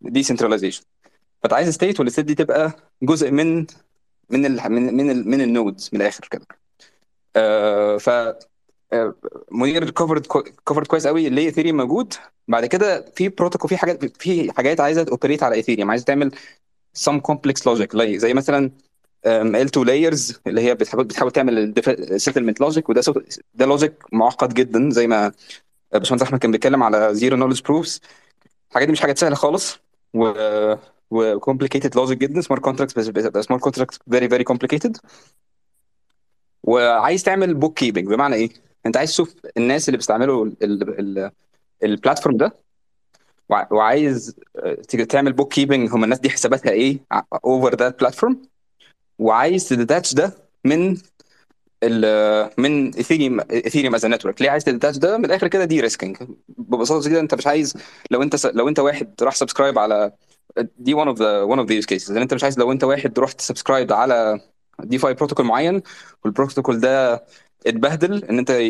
decentralization 0.00 0.82
فأنت 1.42 1.52
عايز 1.52 1.68
state 1.68 2.00
وال 2.00 2.07
state 2.07 2.24
دي 2.24 2.34
تبقى 2.34 2.72
جزء 3.02 3.30
من 3.30 3.66
من 4.30 4.46
ال 4.46 4.72
من 4.72 4.94
من 4.94 5.10
ال 5.10 5.28
من 5.28 5.40
ال 5.40 5.48
nodes 5.48 5.90
من 5.92 6.00
الآخر 6.00 6.28
كده. 6.30 6.46
آه 7.36 7.96
ف 7.98 8.08
آه، 8.92 9.14
منير 9.50 9.90
كفرد 9.90 10.26
كفرد 10.66 10.86
كويس 10.86 11.06
قوي 11.06 11.28
ليه 11.28 11.46
Ethereum 11.46 11.76
موجود. 11.76 12.14
بعد 12.48 12.66
كده 12.66 13.04
في 13.16 13.28
بروتوكول 13.28 13.68
في 13.70 13.76
حاجات 13.76 14.22
في 14.22 14.52
حاجات 14.52 14.80
عايزة 14.80 15.02
ت 15.02 15.07
operate 15.07 15.42
على 15.42 15.54
Ethereum 15.54 15.90
عايزة 15.90 16.04
تعمل 16.04 16.32
complex 17.08 17.62
logic 17.68 17.88
like 17.96 18.16
زي 18.16 18.34
مثلا 18.34 18.70
um, 19.26 19.56
L2 19.68 19.84
layers 19.86 20.34
اللي 20.46 20.60
هي 20.60 20.74
بتحاول 20.74 21.04
بتحاول 21.04 21.30
تعمل 21.30 21.74
settlement 22.30 22.66
logic 22.66 22.82
وده 22.88 23.02
ده 23.54 23.66
logic 23.66 23.94
معقد 24.12 24.54
جدا 24.54 24.90
زي 24.90 25.06
ما 25.06 25.32
باشمهندس 25.92 26.22
أحمد 26.22 26.38
كان 26.38 26.50
بيتكلم 26.50 26.82
على 26.82 27.14
zero 27.14 27.32
knowledge 27.34 27.60
proofs. 27.60 27.98
الحاجات 28.68 28.86
دي 28.88 28.92
مش 28.92 29.00
حاجات 29.00 29.18
سهلة 29.18 29.34
خالص 29.34 29.78
و 30.14 30.32
و 31.12 31.40
complicated 31.40 31.90
logic 31.98 32.12
جدا. 32.12 32.40
بس 32.40 32.48
بس 33.08 33.46
smart 33.46 33.60
contracts 33.60 33.96
very 34.14 34.28
very 34.28 34.44
complicated. 34.52 34.92
وعايز 36.62 37.22
تعمل 37.22 37.54
bookkeeping 37.54 38.06
بمعنى 38.08 38.34
إيه؟ 38.34 38.50
أنت 38.86 38.96
عايز 38.96 39.10
تشوف 39.10 39.34
الناس 39.56 39.88
اللي 39.88 39.96
بيستعملوا 39.96 40.44
ال- 40.46 40.56
ال- 40.62 41.00
ال- 41.00 41.30
ال 41.82 41.88
platform 41.88 42.36
ده 42.36 42.52
وع- 43.48 43.68
وعايز 43.72 44.36
آه، 44.56 44.74
تعمل 45.08 45.32
bookkeeping 45.32 45.90
هم 45.94 46.04
الناس 46.04 46.18
دي 46.18 46.30
حساباتها 46.30 46.70
إيه؟ 46.70 46.98
over 47.44 47.74
that 47.76 48.00
platform 48.00 48.42
وعايز 49.18 49.68
ت 49.68 49.75
detach 49.75 50.14
ده 50.14 50.34
من 50.64 50.96
ال 51.82 52.50
من 52.58 52.94
Ethereum 52.94 53.40
Ethereum 53.50 53.94
as 53.94 54.06
network 54.06 54.42
ليه 54.42 54.50
عايز 54.50 54.64
ت 54.64 54.69
detach 54.69 54.98
ده؟ 54.98 55.18
من 55.18 55.24
الآخر 55.24 55.48
كده 55.48 55.64
de-risking 55.64 56.16
ببساطة 56.48 57.10
كده 57.10 57.20
أنت 57.20 57.34
مش 57.34 57.46
عايز 57.46 57.74
لو 58.10 58.22
أنت. 58.22 58.46
لو 58.46 58.68
أنت 58.68 58.78
واحد 58.78 59.14
راح 59.22 59.34
subscribe 59.34 59.78
على 59.78 60.12
دي 60.78 60.94
one 60.94 61.08
of 61.08 61.16
the 61.18 61.46
one 61.54 61.58
of 61.58 61.66
the 61.68 61.82
use 61.82 61.86
cases. 61.94 62.10
ان 62.10 62.16
أنت 62.18 62.34
مش 62.34 62.42
عايز 62.44 62.58
لو 62.58 62.72
أنت 62.72 62.84
واحد 62.84 63.18
رحت 63.18 63.40
subscribe 63.40 63.92
على 63.92 64.40
DeFi 64.80 65.14
protocol 65.14 65.46
معين 65.46 65.82
والبروتوكول 66.24 66.80
ده 66.80 67.24
اتبهدل 67.66 68.24
إن 68.24 68.38
أنت 68.38 68.62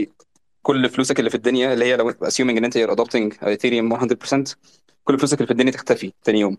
كل 0.63 0.89
فلوسك 0.89 1.19
اللي 1.19 1.31
في 1.31 1.37
الدنيا 1.37 1.73
اللي 1.73 1.85
هي 1.85 1.97
لو 1.97 2.13
assuming 2.13 2.41
إن 2.41 2.65
أنت 2.65 2.79
you're 2.79 2.91
adopting 2.97 3.45
Ethereum 3.47 3.89
100% 3.89 4.57
كل 5.05 5.19
فلوسك 5.19 5.35
اللي 5.37 5.47
في 5.47 5.53
الدنيا 5.53 5.73
تختفي 5.73 6.13
تاني 6.25 6.41
يوم. 6.41 6.57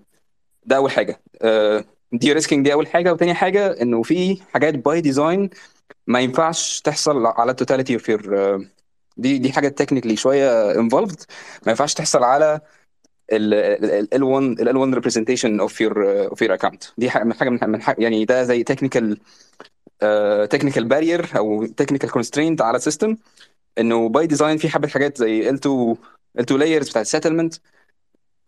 ده 0.66 0.76
أول 0.78 0.92
حاجة. 0.92 1.22
آه، 1.42 1.86
de-risking 2.12 2.66
دي 2.66 2.74
أول 2.74 2.88
حاجة. 2.88 3.14
وتاني 3.14 3.34
حاجة 3.34 3.82
إنه 3.82 4.02
في 4.04 4.42
حاجات 4.54 4.74
by 4.76 5.02
design 5.02 5.50
ما 6.08 6.20
ينفعش 6.20 6.82
تحصل 6.82 7.26
على 7.26 7.52
ال 7.52 7.56
totality 7.56 7.94
of 7.94 8.10
your 8.10 8.22
دي 9.18 9.38
دي 9.38 9.52
حاجة 9.52 9.68
technically 9.68 10.16
شوية 10.16 10.72
involved 10.80 11.22
ما 11.66 11.72
ينفعش 11.72 11.94
تحصل 11.94 12.24
على 12.24 12.62
ال 13.32 14.08
L1 14.16 14.60
ال 14.62 14.70
L1 14.70 14.98
representation 15.00 15.68
of 15.68 15.74
your 15.74 15.94
uh, 15.94 16.34
of 16.34 16.46
your 16.46 16.58
account. 16.58 16.94
دي 16.98 17.10
حاجة 17.10 17.50
من 17.50 17.60
من 17.70 17.82
يعني 17.98 18.26
ده 18.26 18.44
زي 18.44 18.64
uh, 18.64 20.48
technical 20.48 20.84
barrier 20.84 21.36
أو 21.36 21.68
technical 21.68 22.10
constraint 22.10 22.62
على 22.62 22.80
system 22.80 23.16
إنه 23.78 24.10
by 24.10 24.28
design 24.28 24.58
في 24.58 24.70
حبة 24.70 24.88
حاجات 24.88 25.18
زي 25.18 25.52
L2 25.52 25.96
L2 26.40 26.58
layers 26.58 26.90
بتاعت 26.90 27.08
settlement. 27.08 27.58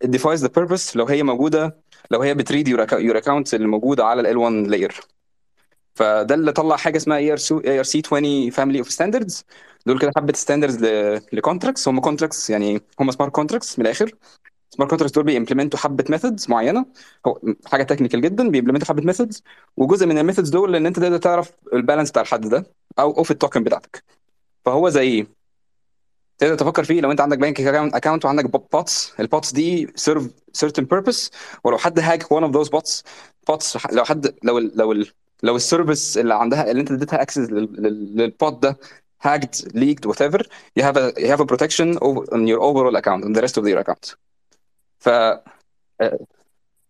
It 0.04 0.08
defies 0.08 0.40
the 0.40 0.48
purpose. 0.48 0.96
لو 0.96 1.06
هي 1.06 1.22
موجودة 1.22 1.76
لو 2.10 2.22
هي 2.22 2.34
بت 2.34 2.48
read 2.48 2.76
your 2.76 3.22
accounts 3.22 3.54
اللي 3.54 3.66
موجوده 3.66 4.04
على 4.04 4.30
ال 4.30 4.36
L1 4.36 4.70
layer. 4.70 5.04
فده 5.94 6.34
اللي 6.34 6.52
طلع 6.52 6.76
حاجة 6.76 6.96
اسمها 6.96 7.36
ERC 7.36 7.62
ERC 7.64 7.96
20 8.06 8.50
family 8.50 8.84
of 8.84 8.88
standards. 8.88 9.42
دول 9.86 9.98
كده 9.98 10.12
حبة 10.16 10.32
standards 10.32 10.84
ل 11.32 11.38
contracts 11.38 11.88
هم 11.88 12.00
contracts 12.00 12.50
يعني 12.50 12.80
هم 13.00 13.10
smart 13.10 13.32
contracts 13.32 13.78
من 13.78 13.84
الآخر. 13.86 14.10
smart 14.70 14.90
contracts 14.90 15.14
دول 15.14 15.24
بي 15.24 15.33
implement 15.33 15.74
وا 15.74 15.78
حبة 15.78 16.04
methods 16.10 16.50
معينة. 16.50 16.86
هو 17.26 17.40
حاجة 17.66 17.82
technical 17.82 18.20
جدا 18.20 18.48
بي 18.48 18.55
implement 18.55 18.85
وا 18.85 18.88
حبة 18.88 19.02
methods 19.02 19.42
وجزء 19.76 20.06
من 20.06 20.18
ال 20.18 20.22
methods 20.22 20.48
دول 20.48 20.76
إن 20.76 20.86
أنت 20.86 21.00
تقدر 21.00 21.18
تعرف 21.18 21.50
ال 21.72 21.77
balance 21.77 22.10
بتاع 22.10 22.22
الحد 22.22 22.48
ده 22.48 22.66
أو 22.98 23.10
of 23.18 23.30
ال 23.30 23.36
token 23.36 23.64
بتاعتك. 23.64 24.04
فهو 24.64 24.88
زي 24.88 25.26
تقدر 26.38 26.54
تفكر 26.54 26.84
فيه 26.84 27.00
لو 27.00 27.10
أنت 27.10 27.20
عندك 27.20 27.38
بنك 27.38 27.60
account 27.60 28.24
وعندك 28.24 28.46
pots 28.72 29.12
ال 29.20 29.26
pots 29.26 29.52
دي 29.52 29.92
serve 29.94 30.28
certain 30.64 30.84
purpose. 30.94 31.30
ولو 31.64 31.78
حد 31.78 32.00
hack 32.00 32.22
one 32.24 32.42
of 32.42 32.52
those 32.52 32.70
pots 32.70 33.02
pots 33.50 33.92
لو 33.92 34.04
حد 34.04 34.34
لو 34.42 34.58
ال 34.58 34.72
لو 34.76 34.92
ال 34.92 35.12
لو 35.42 35.56
ال 35.56 35.64
service 35.64 36.18
اللي 36.18 36.34
عندها 36.34 36.70
اللي 36.70 36.80
أنت 36.80 36.90
اديتها 36.90 37.22
access 37.22 37.50
لل 37.50 37.95
pot 37.95 38.62
ده 38.62 38.78
hacked 39.26 39.62
leaked 39.74 40.10
whatever 40.10 40.40
you 40.78 40.82
have 40.82 40.96
a 40.96 41.12
you 41.18 41.26
have 41.26 41.40
a 41.40 41.46
protection 41.46 41.98
over 41.98 42.22
on 42.34 42.46
your 42.46 42.60
overall 42.60 42.96
account 42.96 43.24
on 43.24 43.32
the 43.32 43.42
rest 43.42 43.56
of 43.58 43.64
ف 45.06 45.08
آه، 45.08 46.18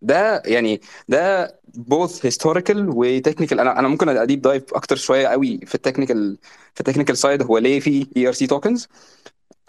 ده 0.02 0.42
يعني 0.46 0.80
ده 1.08 1.48
both 1.78 2.12
historical 2.28 2.76
و 2.76 3.20
technical 3.20 3.52
أنا 3.52 3.78
أنا 3.78 3.88
ممكن 3.88 4.08
أ 4.08 4.15
deep 4.15 4.42
dive 4.42 4.74
أكتر 4.74 4.96
شوية 4.96 5.26
قوي 5.28 5.60
في 5.66 5.74
ال 5.74 5.81
technical 5.81 6.38
في 6.74 6.80
ال 6.80 6.84
technical 6.84 7.18
side 7.18 7.42
هو 7.42 7.58
ليه 7.58 7.80
في 7.80 8.06
ERC 8.16 8.46
tokens 8.46 8.88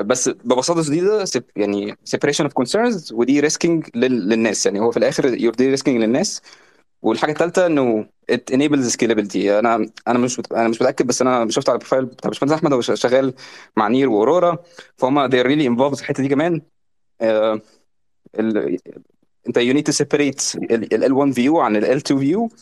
بس 0.01 0.29
ببساطة 0.29 0.83
شديدة 0.83 1.25
يعني 1.55 1.93
separation 1.93 2.45
of 2.47 2.51
concerns 2.63 3.13
و 3.13 3.39
de-risking 3.39 3.89
للناس. 3.95 4.65
يعني 4.65 4.79
هو 4.79 4.91
في 4.91 4.97
الآخر 4.97 5.25
you're 5.41 5.53
de-risking 5.55 5.97
للناس. 6.03 6.41
والحاجة 7.01 7.31
الثالثه 7.31 7.65
إنه 7.65 8.09
it 8.31 8.53
enables 8.55 8.93
scalability. 8.93 9.35
أنا 9.37 9.89
أنا 10.07 10.19
مش 10.19 10.41
أنا 10.51 10.67
مش 10.67 10.81
متأكد 10.81 11.07
بس 11.07 11.21
أنا 11.21 11.49
شفت 11.49 11.69
على 11.69 11.75
ال 11.75 11.79
profile 11.79 12.05
بتاع 12.05 12.29
باشمهندس 12.29 12.55
أحمد 12.55 12.73
هو 12.73 12.81
شغال 12.81 13.33
مع 13.77 13.87
نير 13.87 14.09
وأورورا. 14.09 14.57
فهم 14.97 15.29
they're 15.29 15.45
really 15.45 15.67
involved 15.69 15.95
في 15.95 16.01
الحتة 16.01 16.23
دي 16.23 16.29
كمان. 16.29 16.61
آه، 17.21 17.61
ال- 18.39 18.79
انت 19.47 19.59
you 19.59 19.73
need 19.73 19.93
to 19.93 19.95
separate 20.05 20.55
ال 20.71 21.03
L1 21.03 21.35
view 21.35 21.55
عن 21.55 21.75
ال 21.75 22.01
L2 22.01 22.15
view 22.21 22.55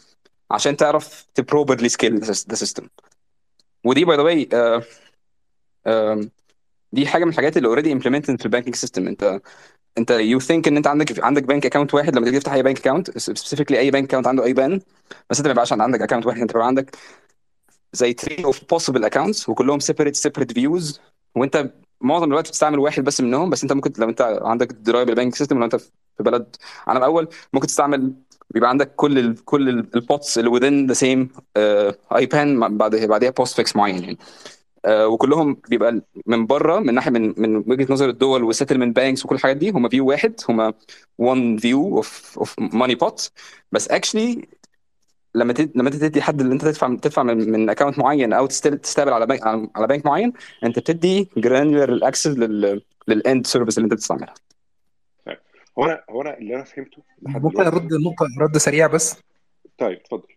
عشان 0.52 0.78
تعرف 0.78 1.26
properly 1.52 1.90
scale 1.90 2.20
the 2.22 2.56
system. 2.56 2.84
ودي 3.86 4.06
by 4.06 4.18
the 4.18 4.24
way 4.24 4.50
دي 6.94 7.08
حاجة 7.08 7.24
من 7.24 7.30
الحاجات 7.32 7.58
اللي 7.58 7.68
already 7.68 7.96
implemented 8.00 8.38
في 8.38 8.46
ال 8.46 8.49
banking 8.50 8.76
system 8.76 9.08
انت 9.08 9.42
انت 9.98 10.12
you 10.12 10.40
think 10.40 10.68
ان 10.68 10.78
انت 10.78 10.88
عندك 10.88 11.24
عندك 11.24 11.44
bank 11.44 11.66
account 11.66 11.94
واحد 11.94 12.16
لما 12.16 12.26
تيجي 12.26 12.40
تفتح 12.40 12.54
أي 12.54 12.64
bank 12.64 12.88
account 12.88 13.18
specifically 13.18 13.80
أي 13.80 13.92
bank 13.92 14.14
account 14.14 14.28
عنده 14.28 14.44
IBAN 14.44 14.82
بس 15.30 15.38
أنت 15.38 15.48
ما 15.48 15.52
يبقاش 15.52 15.74
عندك 15.74 16.02
account 16.02 16.26
واحد 16.26 16.42
أنت 16.42 16.52
بيبقى 16.54 16.68
عندك 16.68 16.98
زي 17.94 18.14
tree 18.14 18.44
of 18.46 18.60
possible 18.60 19.02
accounts 19.10 19.50
وكلهم 19.50 19.80
separate 19.80 20.16
separate 20.28 20.54
views 20.60 21.00
وأنت 21.36 21.72
معظم 22.02 22.24
الوقت 22.32 22.48
بتستعمل 22.48 22.80
واحد 22.80 23.04
بس 23.04 23.22
منهم 23.22 23.50
بس 23.50 23.64
انت 23.64 23.74
ممكن 23.74 23.94
لو 23.98 24.10
انت 24.10 24.22
عندك 24.42 24.72
دراية 24.74 25.04
بال 25.04 25.15
bank 25.15 25.36
system 25.36 25.58
لو 25.60 25.66
انت 25.66 25.76
في 25.76 25.90
بلد 26.20 26.56
عالم 26.88 27.04
أول 27.04 27.28
ممكن 27.54 27.68
تستعمل 27.68 28.14
بيبقى 28.50 28.70
عندك 28.70 28.96
كل 28.96 29.20
ال 29.20 29.46
كل 29.46 29.70
ال 29.70 29.83
pots 29.83 30.38
اللي 30.40 30.52
within 30.60 30.92
the 30.94 31.00
same 31.00 31.40
IBAN 32.16 32.78
بعد 32.78 32.96
بعديها 32.96 33.30
postfix 33.30 33.76
معين 33.76 34.04
يعني. 34.04 34.18
آه، 34.86 35.08
وكلهم 35.08 35.62
بيبقى 35.70 36.02
من 36.26 36.46
بره 36.46 36.80
من 36.80 36.94
ناحية 36.94 37.12
من 37.12 37.34
من 37.38 37.56
وجهة 37.68 37.94
نظر 37.94 38.10
الدول 38.10 38.44
وال 38.44 38.52
settlement 38.52 38.96
banks 38.96 39.26
وكل 39.26 39.36
الحاجات 39.36 39.58
دي 39.58 39.70
هم 39.72 39.90
view 39.90 40.08
واحد 40.08 40.34
هم 40.50 40.72
one 41.22 41.60
view 41.62 42.02
of 42.04 42.40
of 42.42 42.50
money 42.74 42.96
pot. 43.04 43.30
بس 43.72 43.88
actually 43.90 44.46
لما 45.36 45.54
تد... 45.54 45.72
لما 45.76 45.90
انت 45.90 45.96
تدي 45.96 46.22
حد 46.22 46.42
اللي 46.42 46.54
انت 46.54 46.62
تدفع 46.62 46.96
تدفع 46.96 47.24
من, 47.24 47.52
من 47.52 47.70
account 47.70 48.00
معين 48.00 48.34
أو 48.34 48.46
تستل... 48.46 48.78
تستقبل 48.78 49.14
على 49.14 49.26
بنك 49.26 49.48
على 49.76 49.88
بنك 49.88 50.06
معين 50.06 50.34
انت 50.64 50.80
بتدي 50.80 51.30
granular 51.38 52.00
access 52.08 52.28
لل 52.28 52.82
لل 53.08 53.24
end 53.24 53.48
service 53.48 53.78
اللي 53.78 53.86
انت 53.86 53.94
بتستعملها. 53.94 54.34
طيب. 55.26 55.38
هو 55.80 55.86
أنا 55.86 56.04
هو 56.10 56.22
أنا 56.22 56.38
اللي 56.38 56.56
أنا 56.56 56.64
فهمته 56.64 56.98
لحد 57.22 57.42
ممكن 57.42 57.62
ارد 57.62 57.94
نقطه 57.94 58.28
رد 58.42 58.58
سريع 58.58 58.88
بس؟ 58.88 59.16
طيب 59.78 59.98
اتفضل. 59.98 60.28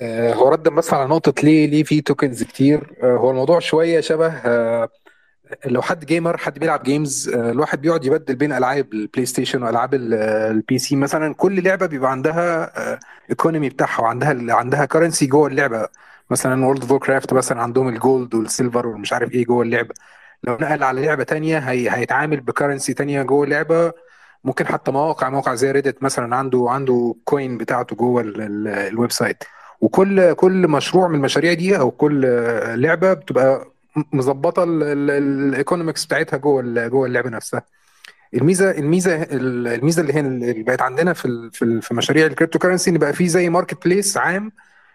آه، 0.00 0.34
هو 0.34 0.48
رد 0.48 0.68
بس 0.68 0.94
على 0.94 1.08
نقطة 1.08 1.42
ليه 1.42 1.66
ليه 1.66 1.82
في 1.82 2.00
tokens 2.00 2.42
كتير. 2.42 2.96
آه، 3.02 3.16
هو 3.16 3.30
الموضوع 3.30 3.58
شوية 3.58 4.00
شبه 4.00 4.28
آه، 4.28 4.88
لو 5.66 5.82
حد 5.82 6.04
gamer 6.04 6.36
حد 6.36 6.58
بيلعب 6.58 6.82
games 6.82 7.28
آه، 7.28 7.50
الواحد 7.50 7.80
بيقعد 7.80 8.04
يبدل 8.04 8.34
بين 8.34 8.52
ألعاب 8.52 8.92
ال 8.92 9.26
PlayStation 9.26 9.62
وألعاب 9.62 9.94
ال- 9.94 10.14
ال 10.50 10.78
PC 10.78 10.96
مثلا 10.96 11.34
كل 11.34 11.62
لعبة 11.64 11.86
بيبقى 11.86 12.10
عندها 12.10 12.72
economy 13.30 13.68
بتاعها 13.68 14.00
وعندها 14.02 14.54
عندها 14.54 14.84
currency 14.84 15.26
جوه 15.26 15.48
اللعبة. 15.48 15.88
مثلا 16.30 16.64
World 16.66 16.92
of 16.92 17.02
Warcraft 17.02 17.32
مثلا 17.32 17.62
عندهم 17.62 17.88
ال 17.88 17.97
gold 17.97 18.34
وال 18.34 18.47
silver 18.47 18.86
والمش 18.86 19.12
عارف 19.12 19.30
إيه 19.32 19.44
جوه 19.44 19.62
اللعبة. 19.62 19.94
لو 20.44 20.54
نقل 20.60 20.82
على 20.82 21.06
لعبة 21.06 21.24
تانية 21.24 21.58
هي 21.58 21.90
هيتعامل 21.90 22.40
ب 22.40 22.46
currency 22.46 22.94
تانية 22.94 23.22
جوه 23.22 23.44
اللعبة. 23.44 23.92
ممكن 24.44 24.66
حتى 24.66 24.90
مواقع 24.90 25.30
موقع 25.30 25.54
زي 25.54 25.70
Reddit 25.70 26.02
مثلا 26.02 26.36
عنده 26.36 26.66
عنده 26.68 27.14
coin 27.24 27.58
بتاعته 27.58 27.96
جوه 27.96 28.22
ال- 28.22 28.40
ال- 28.40 28.68
ال 28.68 29.12
website 29.12 29.44
وكل 29.80 30.32
كل 30.34 30.68
مشروع 30.68 31.08
من 31.08 31.14
المشاريع 31.14 31.52
دي 31.52 31.78
أو 31.78 31.90
كل 31.90 32.20
لعبة 32.80 33.12
بتبقى 33.14 33.72
مظبطة 34.12 34.64
ال 34.68 34.82
economics 34.82 36.04
بتاعتها 36.04 36.36
جوه 36.36 36.88
جوه 36.88 37.06
اللعبة 37.06 37.30
نفسها. 37.30 37.62
الميزة 38.34 38.70
الميزة 38.70 39.22
الميزة 39.32 40.02
اللي 40.02 40.14
هي 40.14 40.20
اللي 40.20 40.62
بقت 40.62 40.82
عندنا 40.82 41.12
في 41.12 41.50
في 41.82 41.94
مشاريع 41.94 42.26
ال 42.26 42.58
cryptocurrency 42.58 42.90
إن 42.90 42.98
بقى 42.98 43.12
في 43.12 43.28
زي 43.28 43.48
marketplace 43.50 44.16
عام 44.16 44.52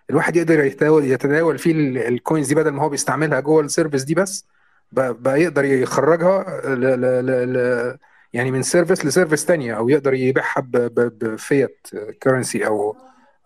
الواحد 0.09 0.35
يقدر 0.35 0.64
يتداول 0.64 1.06
يتداول 1.06 1.57
فيه 1.57 1.72
ال- 1.72 1.98
ال 1.97 2.06
coins 2.06 2.47
دي 2.48 2.56
بدل 2.56 2.69
ما 2.72 2.83
هو 2.83 2.90
بيستعملها 2.90 3.40
جوه 3.40 3.61
ال 3.61 3.67
service 3.67 4.03
دي 4.03 4.15
بس 4.15 4.45
بقى, 4.91 5.41
يقدر 5.41 5.65
يخرجها 5.65 6.61
ل 6.75 6.82
ل 7.01 7.25
ل 7.53 7.98
يعني 8.33 8.51
من 8.51 8.61
service 8.63 9.05
ل 9.05 9.10
service 9.10 9.45
تانية 9.45 9.73
أو 9.73 9.90
يقدر 9.90 10.14
يبيعها 10.14 10.61
ب- 10.61 10.72
ب- 10.72 11.19
ب 11.19 11.33
fiat 11.33 11.88
currency 12.23 12.67
أو 12.67 12.98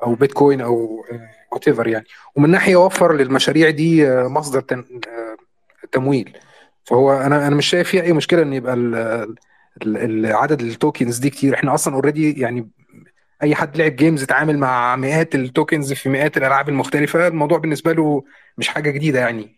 أو 0.03 0.15
بيتكوين 0.15 0.61
أو 0.61 1.05
وات 1.51 1.67
يعني. 1.67 2.05
ومن 2.35 2.49
ناحية 2.49 2.71
يوفر 2.71 3.13
للمشاريع 3.13 3.69
دي 3.69 4.09
مصدر 4.11 4.61
تن- 5.91 5.99
آه، 5.99 6.01
تمويل 6.01 6.37
فهو 6.83 7.13
أنا 7.13 7.47
أنا 7.47 7.55
مش 7.55 7.65
شايف 7.65 7.89
فيه 7.89 8.01
أي 8.01 8.13
مشكلة 8.13 8.41
إن 8.41 8.53
يبقى 8.53 8.73
ال- 8.73 8.95
ال- 9.81 9.97
ال- 9.97 10.25
عدد 10.35 10.61
ال 10.61 10.69
tokens 10.69 11.17
دي 11.17 11.29
كتير. 11.29 11.53
إحنا 11.53 11.73
أصلا 11.73 11.95
already 11.95 12.39
يعني 12.39 12.69
أي 13.43 13.55
حد 13.55 13.77
لعب 13.77 13.95
games 13.95 14.23
اتعامل 14.23 14.57
مع 14.57 14.95
مئات 14.95 15.35
ال 15.35 15.44
tokens 15.44 15.93
في 15.93 16.09
مئات 16.09 16.37
الألعاب 16.37 16.69
المختلفة 16.69 17.27
الموضوع 17.27 17.57
بالنسبة 17.57 17.93
له 17.93 18.23
مش 18.57 18.67
حاجة 18.67 18.89
جديدة 18.89 19.19
يعني. 19.19 19.57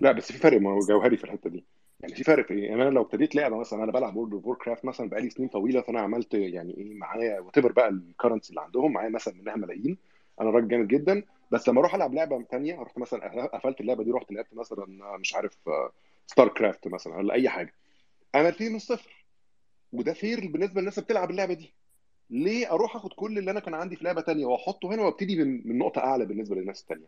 لا 0.00 0.12
بس 0.12 0.32
في 0.32 0.38
فرق 0.38 0.60
جوهري 0.88 1.16
في 1.16 1.24
الحتة 1.24 1.50
دي. 1.50 1.64
يعني 2.00 2.14
في 2.14 2.24
فرق 2.24 2.52
إيه؟ 2.52 2.64
يعني 2.64 2.82
أنا 2.82 2.90
لو 2.90 3.02
ابتديت 3.02 3.34
لعبة 3.34 3.56
مثلا 3.56 3.84
أنا 3.84 3.92
بلعب 3.92 4.16
World 4.16 4.32
of 4.32 4.58
Warcraft 4.58 4.84
مثلا 4.84 5.08
بقالي 5.08 5.30
سنين 5.30 5.48
طويلة 5.48 5.80
فأنا 5.80 6.00
عملت 6.00 6.34
يعني 6.34 6.76
إيه 6.76 6.94
معايا 6.94 7.40
وات 7.40 7.58
بقى 7.58 7.88
ال 7.88 7.95
currency 7.95 8.50
اللي 8.50 8.60
عندهم 8.60 8.92
معايا 8.92 9.08
مثلا 9.08 9.34
منها 9.34 9.56
ملايين. 9.56 9.98
أنا 10.40 10.50
راجل 10.50 10.68
جامد 10.68 10.88
جدا. 10.88 11.22
بس 11.52 11.68
لما 11.68 11.80
أروح 11.80 11.94
العب 11.94 12.14
لعبه 12.14 12.44
ثانية 12.50 12.80
رحت 12.82 12.98
مثلا 12.98 13.46
قفلت 13.46 13.80
اللعبه 13.80 14.04
دي 14.04 14.10
رحت 14.10 14.32
لعبت 14.32 14.54
مثلا 14.54 14.86
مش 15.18 15.34
عارف 15.34 15.56
StarCraft 16.26 16.88
مثلا 16.88 17.16
ولا 17.16 17.34
أي 17.34 17.48
حاجة. 17.48 17.74
أنا 18.34 18.48
ابتدي 18.48 18.68
من 18.68 18.76
الصفر 18.76 19.24
وده 19.92 20.12
fair 20.12 20.46
بالنسبة 20.46 20.80
للناس 20.80 20.98
اللي 20.98 21.04
بتلعب 21.04 21.30
اللعبة 21.30 21.54
دي. 21.54 21.72
ليه 22.30 22.72
أروح 22.72 22.96
آخد 22.96 23.12
كل 23.12 23.38
اللي 23.38 23.50
أنا 23.50 23.60
كان 23.60 23.74
عندي 23.74 23.96
في 23.96 24.04
لعبة 24.04 24.20
تانية 24.20 24.46
وأحطه 24.46 24.88
هنا 24.94 25.02
وأبتدي 25.02 25.44
من 25.44 25.78
نقطة 25.78 25.98
أعلى 25.98 26.24
بالنسبة 26.24 26.56
للناس 26.56 26.80
التانية؟ 26.80 27.06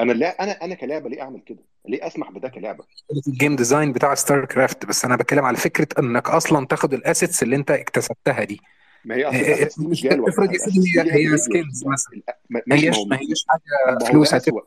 أنا 0.00 0.12
لا 0.12 0.42
أنا 0.42 0.64
أنا 0.64 0.74
كلعبة 0.74 1.08
ليه 1.08 1.22
أعمل 1.22 1.40
كده؟ 1.40 1.62
ليه 1.88 2.06
أسمح 2.06 2.30
بده 2.30 2.48
كلعبة؟ 2.48 2.84
ال 3.28 3.34
game 3.34 3.56
design 3.56 3.92
بتاع 3.92 4.14
StarCraft 4.14 4.86
بس 4.86 5.04
أنا 5.04 5.16
بتكلم 5.16 5.44
على 5.44 5.56
فكرة 5.56 5.88
إنك 5.98 6.30
أصلا 6.30 6.66
تاخد 6.66 6.94
ال 6.94 7.01
assets 7.01 7.42
اللي 7.42 7.56
أنت 7.56 7.70
اكتسبتها 7.70 8.44
دي. 8.44 8.60
ما 9.04 9.14
هي 9.14 9.24
اصل 9.24 9.36
إيه- 9.36 9.78
دي 9.84 9.86
مش 9.88 10.06
افرض 10.06 10.52
يا 10.52 10.58
سيدي 10.58 10.80
دي 10.80 11.00
هي 11.12 11.32
هي 11.32 11.36
skills 11.36 11.86
مثلا. 11.86 12.22
ما- 12.50 12.62
هيش 12.72 12.96
ما 13.06 13.16
هيش 13.20 13.44
حاجة 13.48 13.98
فلوس 14.10 14.34
هتبقى 14.34 14.66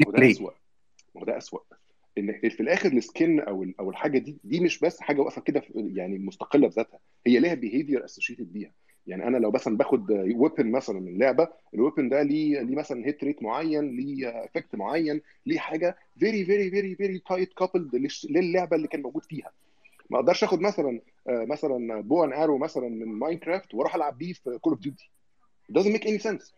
ما 0.00 0.06
هو 0.06 0.10
ده 0.12 0.18
بلاي 0.18 0.30
أسوأ. 0.30 0.50
ما 1.14 1.20
هو 1.20 1.24
ده 1.24 1.38
أسوأ. 1.38 1.58
إن 2.18 2.32
في 2.50 2.60
الآخر 2.60 2.92
ال 2.92 3.02
skin 3.02 3.40
أو 3.40 3.66
أو 3.80 3.90
الحاجة 3.90 4.18
دي 4.18 4.38
دي 4.44 4.60
مش 4.60 4.78
بس 4.80 5.00
حاجة 5.00 5.20
واقفة 5.20 5.40
كده 5.42 5.62
يعني 5.74 6.18
مستقلة 6.18 6.68
بذاتها 6.68 6.98
هي 7.26 7.38
ليها 7.38 7.54
behavior 7.54 8.04
associated 8.04 8.52
بيها. 8.52 8.72
يعني 9.06 9.26
أنا 9.26 9.36
لو 9.36 9.50
مثلا 9.50 9.76
باخد 9.76 10.10
weapon 10.10 10.70
مثلا 10.70 11.00
من 11.00 11.18
لعبة 11.18 11.48
ال 11.74 11.79
weapon 11.79 12.08
ده 12.08 12.22
ليه 12.22 12.60
ليه 12.62 12.76
مثلا 12.76 13.06
hit 13.06 13.24
rate 13.24 13.42
معين 13.42 13.96
ليه 13.96 14.28
effect 14.44 14.74
معين 14.74 15.20
ليه 15.46 15.58
حاجة 15.58 15.96
very 16.18 16.44
very 16.44 16.70
very 16.70 16.94
very 16.94 17.22
tight 17.28 17.52
coupled 17.52 18.08
للعبة 18.30 18.76
اللي 18.76 18.88
كان 18.88 19.02
موجود 19.02 19.24
فيها. 19.24 19.50
ما 20.10 20.18
أقدرش 20.18 20.44
آخد 20.44 20.60
مثلا 20.60 21.00
مثلا 21.28 22.00
bow 22.00 22.24
and 22.24 22.32
arrow 22.32 22.58
مثلا 22.58 22.88
من 22.88 23.06
Minecraft 23.06 23.74
وأروح 23.74 23.94
ألعب 23.94 24.18
بيه 24.18 24.32
في 24.32 24.58
Call 24.58 24.72
of 24.72 24.82
Duty 24.82 25.10
doesn't 25.78 25.96
make 25.96 26.04
any 26.04 26.22
sense. 26.30 26.52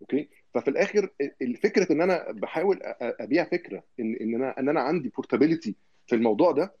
أوكي 0.00 0.28
ففي 0.54 0.68
الآخر 0.68 1.08
الفكرة 1.42 1.92
إن 1.92 2.00
أنا 2.00 2.32
بحاول 2.32 2.78
أبيع 3.00 3.44
فكرة 3.44 3.82
ان 4.00 4.14
إن 4.20 4.34
أنا 4.34 4.58
إن 4.60 4.68
أنا 4.68 4.80
عندي 4.80 5.08
portability 5.08 5.74
في 6.06 6.14
الموضوع 6.14 6.52
ده 6.52 6.74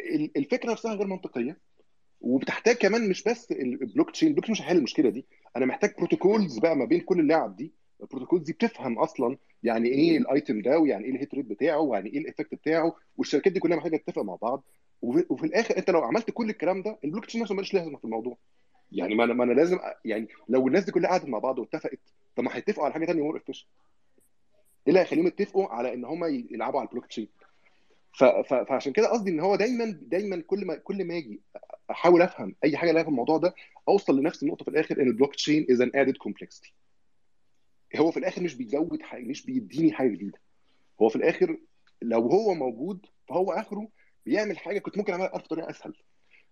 ال- 0.00 0.36
الفكرة 0.36 0.72
نفسها 0.72 0.94
غير 0.94 1.06
منطقية. 1.06 1.58
وبتحتاج 2.20 2.76
كمان 2.76 3.08
مش 3.08 3.22
بس 3.22 3.52
ال 3.52 4.10
blockchain 4.10 4.28
ال 4.28 4.44
blockchain 4.44 4.52
مش 4.52 4.62
هيحل 4.62 4.76
المشكلة 4.76 5.10
دي. 5.10 5.26
أنا 5.56 5.66
محتاج 5.66 5.94
protocols 5.98 6.58
بقى 6.58 6.76
ما 6.76 6.84
بين 6.84 7.00
كل 7.00 7.20
اللعب 7.20 7.56
دي. 7.56 7.72
ال 8.00 8.04
protocols 8.04 8.42
دي 8.44 8.52
بتفهم 8.52 8.98
أصلا 8.98 9.36
يعني 9.62 9.88
إيه 9.88 10.18
ال 10.18 10.26
item 10.26 10.60
ده 10.62 10.78
ويعني 10.78 11.04
إيه 11.04 11.10
ال 11.10 11.16
hit 11.16 11.34
rate 11.34 11.44
بتاعه 11.46 11.78
ويعني 11.80 12.10
إيه 12.10 12.18
ال 12.18 12.23
effect 12.23 12.54
بتاعه. 12.54 12.96
والشركات 13.16 13.52
دي 13.52 13.60
كلها 13.60 13.76
محتاجة 13.76 13.96
تتفق 13.96 14.22
مع 14.22 14.34
بعض. 14.42 14.64
وفي, 15.02 15.26
وفي 15.30 15.46
الآخر 15.46 15.78
أنت 15.78 15.90
لو 15.90 16.04
عملت 16.04 16.30
كل 16.30 16.50
الكلام 16.50 16.82
ده 16.82 16.98
البلوك 17.04 17.26
تشين 17.26 17.40
نفسه 17.40 17.54
مالوش 17.54 17.74
لازمة 17.74 17.98
في 17.98 18.04
الموضوع. 18.04 18.36
يعني 18.92 19.14
ما 19.14 19.24
أنا 19.24 19.34
ما 19.34 19.44
أنا 19.44 19.52
لازم 19.52 19.78
يعني 20.04 20.28
لو 20.48 20.68
الناس 20.68 20.84
دي 20.84 20.92
كلها 20.92 21.10
قعدت 21.10 21.24
مع 21.24 21.38
بعض 21.38 21.58
واتفقت 21.58 22.00
طب 22.36 22.44
ما 22.44 22.56
هيتفقوا 22.56 22.84
على 22.84 22.94
حاجة 22.94 23.06
ثانية 23.06 23.22
مور 23.22 23.38
efficient. 23.38 23.66
إيه 24.86 24.88
اللي 24.88 25.00
هيخليهم 25.00 25.26
يتفقوا 25.26 25.66
على 25.68 25.94
إن 25.94 26.04
هم 26.04 26.24
يلعبوا 26.24 26.80
على 26.80 26.86
البلوك 26.88 27.06
تشين؟ 27.06 27.28
فعشان 28.48 28.92
كده 28.92 29.08
قصدي 29.08 29.30
إن 29.30 29.40
هو 29.40 29.56
دايما 29.56 29.98
دايما 30.02 30.42
كل 30.46 30.66
ما 30.66 30.74
كل 30.74 31.04
ما 31.04 31.16
أجي 31.16 31.40
أحاول 31.90 32.22
أفهم 32.22 32.54
أي 32.64 32.76
حاجة 32.76 32.92
لها 32.92 33.02
في 33.02 33.08
الموضوع 33.08 33.38
ده 33.38 33.54
أوصل 33.88 34.18
لنفس 34.20 34.42
النقطة 34.42 34.64
في 34.64 34.70
الآخر 34.70 35.02
إن 35.02 35.06
ال 35.08 35.34
blockchain 35.34 35.66
is 35.70 35.80
an 35.80 35.90
added 35.94 36.16
complexity 36.16 36.74
هو 37.96 38.10
في 38.10 38.16
الآخر 38.16 38.42
مش 38.42 38.54
بيزود 38.54 39.02
حاجة 39.02 39.24
مش 39.24 39.46
بيديني 39.46 39.92
حاجة 39.92 40.08
جديدة. 40.08 40.38
هو 41.02 41.08
في 41.08 41.16
الآخر 41.16 41.58
لو 42.02 42.20
هو 42.20 42.54
موجود 42.54 43.06
فهو 43.28 43.52
آخره 43.52 43.88
بيعمل 44.28 44.58
حاجة 44.58 44.78
كنت 44.78 44.98
ممكن 44.98 45.12
أعملها 45.12 45.28
بطريقة 45.38 45.70
أسهل. 45.70 45.92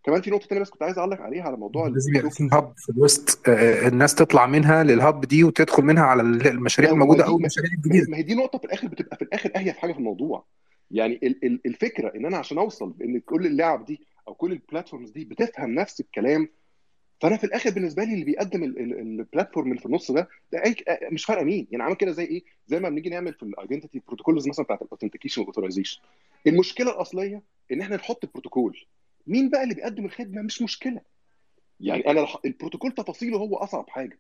كمان 0.05 0.20
في 0.22 0.30
نقطة 0.30 0.46
ثانية 0.46 0.62
بس 0.62 0.70
كنت 0.70 0.82
عايز 0.82 0.98
اعلق 0.98 1.20
عليها 1.20 1.42
على 1.42 1.56
موضوع 1.56 1.88
لازم 1.88 2.16
يبقى 2.16 2.30
في 2.30 2.48
هب 2.52 2.72
في 2.76 2.88
الوسط. 2.92 3.48
آه، 3.48 3.88
الناس 3.88 4.14
تطلع 4.14 4.46
منها 4.46 4.82
للهب 4.84 5.20
دي 5.20 5.44
وتدخل 5.44 5.82
منها 5.82 6.02
على 6.02 6.22
المشاريع 6.22 6.90
الموجودة 6.90 7.26
أو 7.26 7.36
المشاريع 7.36 7.70
الجديدة. 7.72 8.06
ما 8.10 8.16
هي 8.16 8.22
دي 8.22 8.34
نقطة 8.34 8.58
في 8.58 8.64
الآخر 8.64 8.88
بتبقى 8.88 9.16
في 9.16 9.22
الآخر 9.22 9.50
اهيف 9.56 9.76
حاجة 9.76 9.92
في 9.92 9.98
الموضوع. 9.98 10.44
يعني 10.90 11.20
ال- 11.22 11.44
ال- 11.44 11.60
الفكرة 11.66 12.12
إن 12.16 12.26
أنا 12.26 12.36
عشان 12.36 12.58
أوصل 12.58 12.90
بان 12.90 13.20
كل 13.20 13.46
اللعب 13.46 13.84
دي 13.84 14.00
أو 14.28 14.34
كل 14.34 14.52
البلاتفورمز 14.52 15.10
دي 15.10 15.24
بتفهم 15.24 15.70
نفس 15.74 16.00
الكلام 16.00 16.48
فأنا 17.20 17.36
في 17.36 17.45
الآخر 17.45 17.70
بالنسبة 17.70 18.05
لي 18.05 18.15
اللي 18.15 18.25
بيقدم 18.25 18.65
ال- 18.65 18.78
ال- 18.78 18.99
البلاتفورم 18.99 19.69
اللي 19.70 19.81
في 19.81 19.86
النص 19.86 20.11
ده 20.12 20.28
ده 20.53 20.62
مش 21.12 21.25
فارقة 21.25 21.45
مين. 21.45 21.67
يعني 21.70 21.83
عامل 21.85 21.97
كده 21.97 22.11
زي 22.12 22.25
إيه؟ 22.25 22.45
زي 22.67 22.81
ما 22.81 22.89
بنيجي 22.89 23.11
نعمل 23.11 23.35
في 23.35 23.43
ال 23.42 23.49
identity 23.49 24.02
protocols 24.07 24.49
مثلا 24.49 24.65
بتاعت 24.65 24.83
ال 24.83 24.86
authentication 24.86 25.41
وال 25.41 25.49
authorization 25.49 26.00
المشكلة 26.47 26.91
الأصلية 26.91 27.43
إن 27.73 27.81
إحنا 27.81 27.97
نحط 27.97 28.25
البروتوكول 28.25 28.85
مين 29.27 29.51
بقى 29.51 29.62
اللي 29.62 29.75
بيقدم 29.75 30.05
الخدمة؟ 30.05 30.43
مش 30.43 30.62
مشكلة. 30.62 31.01
يعني 31.81 32.11
أنا 32.11 32.27
البروتوكول 32.45 32.93
تفاصيله 32.93 33.39
هو 33.39 33.57
أصعب 33.57 33.91
حاجة. 33.91 34.19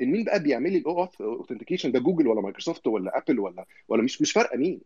مين 0.00 0.24
بقى 0.24 0.42
بيعمل 0.42 0.72
لي 0.72 0.78
ال 0.78 1.08
au- 1.20 1.33
authentication 1.33 1.92
ده 1.92 1.98
جوجل 2.00 2.28
ولا 2.28 2.40
مايكروسوفت 2.40 2.86
ولا 2.86 3.18
أبل 3.18 3.40
ولا 3.40 3.66
ولا 3.88 4.02
مش 4.02 4.22
مش 4.22 4.32
فارقة 4.32 4.56
مين. 4.56 4.80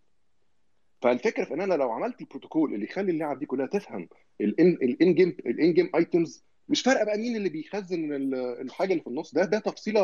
فالفكرة 1.03 1.45
في 1.45 1.55
إن 1.55 1.61
أنا 1.61 1.75
لو 1.75 1.91
عملت 1.91 2.21
البروتوكول 2.21 2.75
اللي 2.75 2.85
يخلي 2.85 3.13
اللعب 3.13 3.39
دي 3.39 3.47
كلها 3.47 3.67
تفهم 3.67 4.09
ال 4.41 5.15
in-game 5.15 5.29
ال 5.47 5.73
in-game 5.75 5.91
items 5.97 6.45
مش 6.69 6.83
فارقة 6.83 7.05
بقى 7.05 7.19
مين 7.19 7.37
اللي 7.37 7.49
بيخزن 7.49 8.13
ال- 8.13 8.35
الحاجة 8.35 8.93
اللي 8.93 9.03
في 9.03 9.09
النص 9.09 9.35
ده 9.35 9.45
ده 9.45 9.59
تفصيلة 9.59 10.01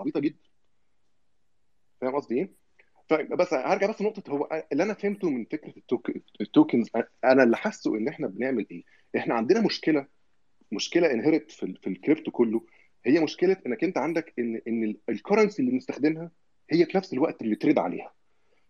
عبيطة 0.00 0.20
جدا 0.20 0.38
فاهم 2.00 2.14
قصدي 2.16 2.34
إيه؟ 2.38 2.50
فبس 3.10 3.54
هرجع 3.54 3.90
بس 3.90 4.02
لنقطة 4.02 4.30
هو 4.32 4.64
اللي 4.72 4.82
أنا 4.82 4.94
فهمته 4.94 5.30
من 5.30 5.44
فكرة 5.44 5.74
ال 5.76 5.81
tok... 5.81 6.10
ال 6.40 6.47
tokens 6.47 6.90
أنا 7.24 7.42
اللي 7.42 7.56
حاسه 7.56 7.96
إن 7.96 8.08
إحنا 8.08 8.26
بنعمل 8.26 8.66
إيه؟ 8.70 8.82
إحنا 9.16 9.34
عندنا 9.34 9.60
مشكلة 9.60 10.06
مشكلة 10.72 11.10
inherent 11.12 11.50
في 11.50 11.74
في 11.82 11.86
الكريبتو 11.86 12.30
كله 12.30 12.66
هي 13.06 13.20
مشكلة 13.20 13.56
إنك 13.66 13.84
أنت 13.84 13.98
عندك 13.98 14.32
ان 14.38 14.60
إن 14.68 14.96
ال 15.08 15.14
currency 15.14 15.62
اللي 15.62 15.70
بنستخدمها 15.72 16.30
هي 16.70 16.86
في 16.86 16.96
نفس 16.96 17.12
الوقت 17.12 17.42
اللي 17.42 17.56
trade 17.56 17.78
عليها 17.78 18.12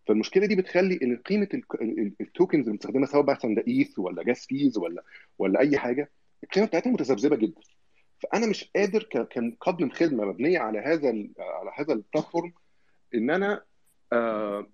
فالمشكلة 0.06 0.46
دي 0.46 0.56
بتخلي 0.56 0.98
إن 1.02 1.16
قيمة 1.16 1.48
ال 2.20 2.26
tokens 2.26 2.60
اللي 2.60 2.72
بنستخدمها 2.72 3.06
سواء 3.06 3.22
بقى 3.24 3.38
Eth 3.68 3.98
ولا 3.98 4.22
gas 4.22 4.46
fees 4.46 4.78
ولا 4.78 5.04
ولا 5.38 5.60
أي 5.60 5.78
حاجة 5.78 6.10
القيمه 6.44 6.66
بتاعتها 6.66 6.90
متذبذبة 6.90 7.36
جدا. 7.36 7.60
فأنا 8.22 8.46
مش 8.46 8.70
قادر 8.76 9.02
كمقدم 9.30 9.90
خدمه 9.90 10.24
مبنية 10.24 10.58
على 10.58 10.78
هذا 10.78 11.08
على 11.38 11.70
هذا 11.74 11.92
ال 11.92 11.99
platform 11.99 12.52
إن 13.14 13.30
أنا 13.30 13.62
آه، 14.12 14.66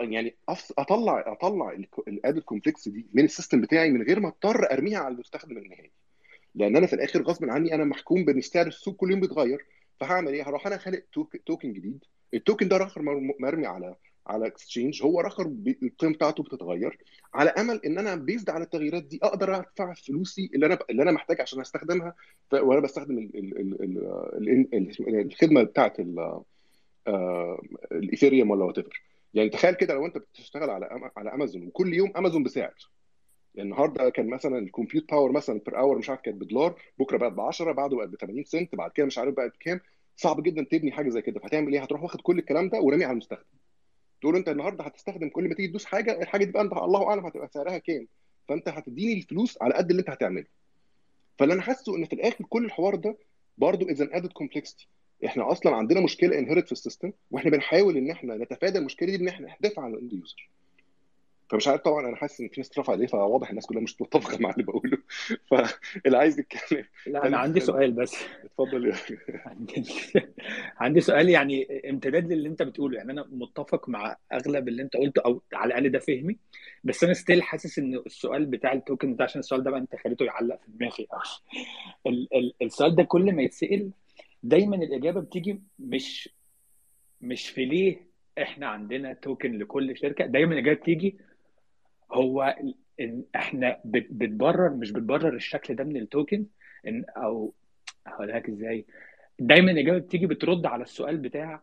يعني 0.00 0.36
أطلع 0.78 1.24
أطلع 1.32 1.76
ال 2.08 2.13
added 2.13 2.38
complexity 2.38 2.88
دي 2.88 3.06
من 3.14 3.24
ال 3.24 3.29
system 3.29 3.60
بتاعي 3.60 3.90
من 3.90 4.02
غير 4.02 4.20
ما 4.20 4.28
أضطر 4.28 4.72
أرميها 4.72 4.98
على 4.98 5.14
المستخدم 5.14 5.56
النهائي. 5.58 5.90
لأن 6.54 6.76
أنا 6.76 6.86
في 6.86 6.92
الآخر 6.92 7.22
غصب 7.22 7.44
عني 7.50 7.74
أنا 7.74 7.84
محكوم 7.84 8.24
بإن 8.24 8.40
سعر 8.40 8.66
السوق 8.66 8.96
كل 8.96 9.10
يوم 9.10 9.20
بيتغير 9.20 9.66
فهعمل 10.00 10.32
إيه؟ 10.32 10.48
هروح 10.48 10.66
أنا 10.66 10.76
خالق 10.78 11.02
tok- 11.12 11.36
token 11.46 11.72
جديد. 11.72 12.04
ال 12.34 12.40
token 12.40 12.68
ده 12.68 12.76
مر- 12.96 13.34
مرمي 13.40 13.66
على 13.66 13.96
على 14.26 14.46
exchange 14.46 15.02
هو 15.02 15.20
رخر 15.20 15.46
بي- 15.46 15.78
القيمه 15.82 16.12
بتاعته 16.14 16.42
بتتغير. 16.42 16.98
على 17.34 17.50
أمل 17.50 17.80
إن 17.86 17.98
أنا 17.98 18.14
based 18.14 18.50
على 18.50 18.64
التغييرات 18.64 19.02
دي 19.04 19.20
أقدر 19.22 19.56
أدفع 19.56 19.92
فلوسي 19.94 20.50
اللي 20.54 20.66
أنا 20.66 20.78
اللي 20.90 21.02
أنا 21.02 21.12
محتاج 21.12 21.40
عشان 21.40 21.60
أستخدمها 21.60 22.14
وأنا 22.52 22.80
بستخدم 22.80 23.18
ال- 23.18 23.36
ال- 23.38 23.60
ال- 23.60 23.82
ال- 24.34 24.74
ال- 24.74 25.20
الخدمة 25.20 25.62
بتاعت 25.62 26.00
ال- 26.00 26.40
آه، 27.06 27.62
ال 27.92 27.98
Ethereum 27.98 28.50
ولا 28.50 28.64
what 28.64 28.76
يعني 29.34 29.48
تخيل 29.48 29.74
كده 29.74 29.94
لو 29.94 30.06
أنت 30.06 30.18
بتشتغل 30.18 30.70
على 30.70 31.10
على 31.16 31.34
امازون 31.34 31.66
وكل 31.66 31.94
يوم 31.94 32.12
امازون 32.16 32.42
بسعر. 32.42 32.74
يعني 33.54 33.70
النهارده 33.70 34.10
كان 34.10 34.28
مثلا 34.30 34.58
ال 34.58 34.65
compute 34.65 35.10
power 35.10 35.32
مثلا 35.32 35.60
per 35.66 35.78
hour 35.78 35.98
مش 35.98 36.10
عارف 36.10 36.20
كانت 36.20 36.36
بدولار 36.42 36.80
بكرة 36.98 37.16
بقت 37.16 37.32
ب 37.32 37.40
10 37.40 37.72
بعده 37.72 37.96
بقت 37.96 38.08
ب 38.08 38.16
80 38.16 38.44
سنت 38.44 38.74
بعد 38.74 38.90
كده 38.90 39.06
مش 39.06 39.18
عارف 39.18 39.34
بقت 39.34 39.52
بكام 39.60 39.80
صعب 40.16 40.42
جدا 40.42 40.62
تبني 40.70 40.92
حاجة 40.92 41.08
زي 41.08 41.22
كده. 41.22 41.40
فهتعمل 41.40 41.72
إيه؟ 41.72 41.82
هتروح 41.82 42.02
واخد 42.02 42.20
كل 42.20 42.38
الكلام 42.38 42.68
ده 42.68 42.80
ورامي 42.80 43.04
على 43.04 43.12
المستخدم. 43.12 43.44
تقول 44.22 44.34
له 44.34 44.38
انت 44.40 44.48
النهارده 44.48 44.84
هتستخدم 44.84 45.28
كل 45.28 45.48
ما 45.48 45.54
تيجي 45.54 45.68
تدوس 45.68 45.84
حاجة 45.84 46.22
الحاجة 46.22 46.44
دي 46.44 46.52
بقى 46.52 46.62
انت 46.62 46.72
الله 46.72 47.08
اعلم 47.08 47.26
هتبقى 47.26 47.48
سعرها 47.54 47.78
كام. 47.78 48.08
فانت 48.48 48.68
هتديني 48.68 49.12
الفلوس 49.12 49.58
على 49.62 49.74
قد 49.74 49.90
اللي 49.90 50.00
انت 50.00 50.10
هتعمله. 50.10 50.46
فاللي 51.38 51.54
أنا 51.54 51.62
حاسه 51.62 51.96
ان 51.96 52.04
في 52.04 52.12
الآخر 52.12 52.44
كل 52.48 52.64
الحوار 52.64 52.94
ده 52.94 53.16
برضه 53.58 53.90
is 53.90 54.02
an 54.02 54.08
added 54.12 54.32
complexity 54.32 54.88
إحنا 55.26 55.52
أصلا 55.52 55.76
عندنا 55.76 56.00
مشكلة 56.00 56.38
inherent 56.38 56.66
في 56.66 56.72
ال 56.72 56.78
system 56.78 57.12
وإحنا 57.30 57.50
بنحاول 57.50 57.96
إن 57.96 58.10
إحنا 58.10 58.36
نتفادى 58.36 58.78
المشكلة 58.78 59.08
دي 59.08 59.16
ان 59.16 59.28
إحنا 59.28 59.46
نحدفها 59.46 59.84
على 59.84 59.94
ال 59.94 59.99
end 59.99 60.12
user 60.12 60.50
فمش 61.52 61.68
عارف 61.68 61.80
طبعا 61.80 62.08
أنا 62.08 62.16
حاسس 62.16 62.40
إن 62.40 62.48
في 62.48 62.60
ناس 62.60 62.68
بترفع 62.68 62.92
عليه 62.92 63.06
فواضح 63.06 63.48
الناس 63.50 63.66
كلها 63.66 63.82
مش 63.82 64.00
متفقة 64.02 64.38
مع 64.40 64.50
اللي 64.50 64.62
بقوله. 64.62 64.98
فاللي 65.50 66.18
عايز 66.18 66.38
يتكلم. 66.38 66.84
لا 67.06 67.26
أنا 67.26 67.38
عندي 67.38 67.60
سؤال 67.70 67.92
بس. 67.92 68.14
اتفضل 68.44 68.86
يا 68.86 68.94
عندي 70.82 71.00
سؤال 71.00 71.28
يعني 71.28 71.80
امتداد 71.90 72.32
للي 72.32 72.48
أنت 72.48 72.62
بتقوله. 72.62 72.96
يعني 72.98 73.12
أنا 73.12 73.26
متفق 73.30 73.88
مع 73.88 74.16
أغلب 74.32 74.68
اللي 74.68 74.82
أنت 74.82 74.96
قلته 74.96 75.22
أو 75.26 75.42
على 75.52 75.68
الأقل 75.68 75.88
ده 75.90 75.98
فهمي. 75.98 76.38
بس 76.84 77.04
أنا 77.04 77.14
ستيل 77.14 77.42
حاسس 77.42 77.78
إن 77.78 77.94
السؤال 78.06 78.46
بتاع 78.46 78.72
التوكن 78.72 79.16
ده 79.16 79.24
عشان 79.24 79.38
السؤال 79.38 79.62
ده 79.64 79.70
بقى 79.70 79.80
أنت 79.80 79.96
خليته 79.96 80.24
يعلق 80.24 80.60
في 80.64 80.70
دماغي. 80.70 81.06
قوي 81.10 81.22
ال- 82.06 82.28
ال- 82.36 82.54
السؤال 82.62 82.94
ده 82.94 83.02
كل 83.02 83.32
ما 83.32 83.42
يتسأل 83.42 83.90
دايما 84.42 84.76
الإجابة 84.76 85.20
بتيجي 85.20 85.60
مش 85.78 86.28
مش 87.20 87.48
في 87.48 87.64
ليه 87.64 88.12
إحنا 88.42 88.66
عندنا 88.66 89.12
توكن 89.12 89.58
لكل 89.58 89.96
شركة. 89.96 90.26
دايما 90.26 90.52
الإجابة 90.54 90.80
بتيجي 90.80 91.16
هو 92.12 92.56
إن 93.00 93.24
إحنا 93.36 93.80
بت- 93.84 94.08
بتبرر 94.10 94.70
مش 94.74 94.90
بتبرر 94.92 95.34
الشكل 95.34 95.74
ده 95.74 95.84
من 95.84 95.96
التوكن 95.96 96.46
إن 96.86 97.04
أو 97.16 97.54
هقولها 98.06 98.36
لك 98.38 98.48
إزاي. 98.48 98.84
دايما 99.38 99.70
الإجابة 99.70 99.98
بتيجي 99.98 100.26
بترد 100.26 100.66
على 100.66 100.82
السؤال 100.82 101.16
بتاع 101.16 101.62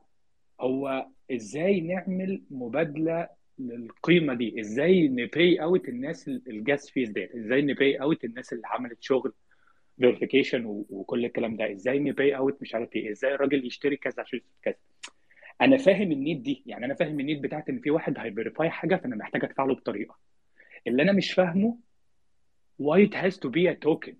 هو 0.61 1.07
إزاي 1.31 1.81
نعمل 1.81 2.41
مبادلة 2.51 3.29
للقيمة 3.59 4.33
دي؟ 4.33 4.59
إزاي 4.61 5.07
ن 5.07 5.21
pay 5.21 5.63
out 5.63 5.89
الناس 5.89 6.27
ال 6.27 6.43
gas 6.43 6.89
fees 6.89 7.09
ديت؟ 7.09 7.35
إزاي 7.35 7.61
ن 7.61 7.71
pay 7.71 8.01
out 8.01 8.23
الناس 8.23 8.53
اللي 8.53 8.67
عملت 8.67 8.97
شغل 9.01 9.33
verification 9.99 10.65
وكل 10.89 11.25
الكلام 11.25 11.55
ده؟ 11.57 11.71
إزاي 11.71 11.99
ن 11.99 12.09
pay 12.09 12.37
out 12.37 12.61
مش 12.61 12.75
عارف 12.75 12.95
إيه؟ 12.95 13.11
إزاي 13.11 13.33
الراجل 13.35 13.65
يشتري 13.67 13.97
كذا 13.97 14.21
عشان 14.23 14.39
كذا؟ 14.61 14.75
أنا 15.61 15.77
فاهم 15.77 16.11
ال 16.11 16.18
need 16.18 16.43
دي 16.43 16.63
يعني 16.65 16.85
أنا 16.85 16.93
فاهم 16.93 17.19
ال 17.19 17.24
need 17.24 17.41
بتاعت 17.41 17.69
إن 17.69 17.79
في 17.79 17.91
واحد 17.91 18.13
هي 18.17 18.30
verify 18.30 18.69
حاجة 18.69 18.95
فأنا 18.95 19.15
محتاج 19.15 19.43
أدفع 19.43 19.63
له 19.65 19.75
بطريقة. 19.75 20.17
اللي 20.87 21.03
أنا 21.03 21.11
مش 21.11 21.31
فاهمه 21.31 21.77
why 22.81 23.07
it 23.09 23.13
has 23.13 23.33
to 23.35 23.49
be 23.49 23.73
a 23.73 23.87
token 23.89 24.13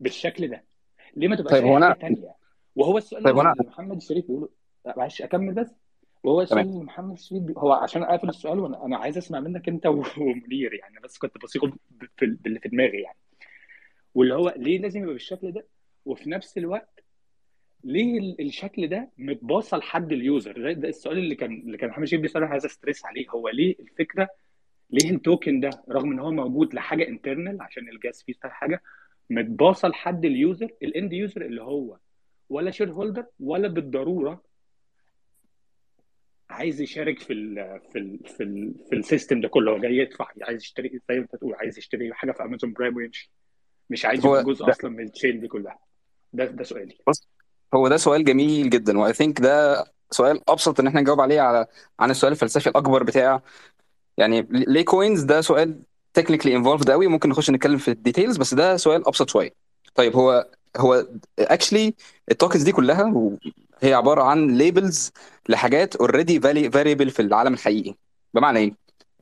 بالشكل 0.00 0.48
ده. 0.48 0.64
ليه 1.16 1.28
ما 1.28 1.36
تبقاش 1.36 1.52
طيب 1.58 1.64
هو 1.64 1.76
أنا 1.76 1.92
تانية؟ 1.94 2.34
وهو 2.76 2.98
السؤال 2.98 3.22
طيب 3.24 3.38
اللي 3.38 3.54
محمد 3.66 3.96
الشريف 3.96 4.26
بيقوله 4.26 4.48
معلش 4.96 5.22
أكمل 5.22 5.54
بس. 5.54 5.74
وهو 6.24 6.40
السؤال 6.42 6.60
اللي 6.60 6.84
محمد 6.84 7.12
الشريف 7.12 7.42
بي... 7.42 7.54
هو 7.56 7.72
عشان 7.72 8.02
أقفل 8.02 8.28
السؤال 8.28 8.58
وأنا 8.58 8.84
أنا 8.84 8.96
عايز 8.96 9.16
أسمع 9.16 9.40
منك 9.40 9.68
أنت 9.68 9.86
ومنير 10.18 10.74
يعني 10.74 11.00
بس 11.04 11.18
كنت 11.18 11.38
بصيغه 11.38 11.72
باللي 12.20 12.60
في 12.60 12.68
دماغي 12.68 13.00
يعني. 13.02 13.18
واللي 14.14 14.34
هو 14.34 14.54
ليه 14.56 14.78
لازم 14.78 15.00
يبقى 15.02 15.12
بالشكل 15.12 15.52
ده؟ 15.52 15.66
وفي 16.04 16.30
نفس 16.30 16.58
الوقت 16.58 17.04
ليه 17.84 18.18
ال- 18.18 18.40
الشكل 18.40 18.88
ده 18.88 19.10
متباصى 19.18 19.76
لحد 19.76 20.12
ال 20.12 20.19
user؟ 20.19 20.52
ده, 20.62 20.72
ده 20.72 20.88
السؤال 20.88 21.18
اللي 21.18 21.34
كان 21.34 21.52
اللي 21.52 21.76
كان 21.78 21.90
محمد 21.90 22.04
شريف 22.06 22.20
بيسأله 22.22 22.46
عايز 22.46 22.64
أ 22.64 22.70
stress 22.70 23.04
عليه. 23.04 23.26
هو 23.30 23.48
ليه 23.48 23.76
الفكرة 23.80 24.28
ليه 24.92 25.10
ال 25.10 25.18
token 25.18 25.60
ده 25.60 25.70
رغم 25.90 26.12
إن 26.12 26.18
هو 26.18 26.30
موجود 26.30 26.74
لحاجة 26.74 27.08
internal 27.08 27.62
عشان 27.62 27.88
ال 27.88 27.97
gas 27.97 28.22
fee 28.22 28.34
حاجة 28.44 28.82
متباصى 29.30 29.86
لحد 29.88 30.24
ال 30.24 30.33
user 30.33 30.70
ال 30.82 30.90
end 30.90 31.12
user 31.12 31.42
اللي 31.42 31.62
هو 31.62 31.96
ولا 32.48 32.70
shareholder 32.70 33.26
ولا 33.40 33.68
بالضرورة 33.68 34.42
عايز 36.50 36.80
يشارك 36.80 37.18
في 37.18 37.32
ال 37.32 37.80
في 37.92 37.98
ال 37.98 38.18
في 38.36 38.42
ال 38.42 38.74
في 38.90 38.96
ال 38.96 39.02
system 39.02 39.40
ده 39.40 39.48
كله. 39.48 39.72
هو 39.72 39.78
جاي 39.78 39.96
يدفع 39.96 40.28
عايز 40.42 40.62
يشتري 40.62 40.88
زي 41.08 41.14
ما 41.16 41.22
انت 41.22 41.36
تقول 41.36 41.54
عايز 41.54 41.78
يشتري 41.78 42.14
حاجة 42.14 42.32
في 42.32 42.42
Amazon 42.42 42.72
Prime 42.72 42.96
ويمشي. 42.96 43.30
مش 43.90 44.04
عايز 44.04 44.26
يبقى 44.26 44.44
جزء 44.44 44.64
ده 44.66 44.72
أصلا 44.72 44.90
من 44.90 45.04
ال 45.04 45.10
chain 45.10 45.40
دي 45.40 45.48
كلها. 45.48 45.78
ده 46.32 46.44
ده 46.44 46.64
سؤالي. 46.64 46.98
بص 47.08 47.28
هو 47.74 47.88
ده 47.88 47.96
سؤال 47.96 48.24
جميل 48.24 48.70
جدا 48.70 48.98
و 48.98 49.12
I 49.12 49.17
think 49.17 49.40
ده 49.40 49.84
سؤال 50.10 50.40
أبسط 50.50 50.80
إن 50.80 50.86
إحنا 50.86 51.00
نجاوب 51.00 51.20
عليه 51.20 51.40
على 51.40 51.66
عن 52.00 52.10
السؤال 52.10 52.32
الفلسفي 52.32 52.68
الأكبر 52.68 53.02
بتاع 53.02 53.42
يعني 54.20 54.46
ليه 54.50 54.84
coins 54.84 55.22
ده 55.22 55.40
سؤال 55.40 55.82
technically 56.14 56.56
involved 56.56 56.90
قوي 56.90 57.06
ممكن 57.06 57.28
نخش 57.28 57.50
نتكلم 57.50 57.78
في 57.78 57.90
ال 57.90 57.96
details 57.96 58.36
بس 58.36 58.54
ده 58.54 58.76
سؤال 58.76 59.08
أبسط 59.08 59.28
شوية. 59.30 59.50
طيب 59.94 60.16
هو 60.16 60.48
هو 60.76 61.06
actually 61.38 61.94
ال 62.30 62.35
tokens 62.35 62.62
دي 62.62 62.72
كلها 62.72 63.12
هي 63.80 63.94
عبارة 63.94 64.22
عن 64.22 64.46
labels 64.46 65.10
لحاجات 65.48 65.96
already 65.96 66.40
variable 66.70 67.10
في 67.10 67.22
العالم 67.22 67.54
الحقيقي. 67.54 67.94
بمعنى 68.34 68.58
إيه؟ 68.58 68.74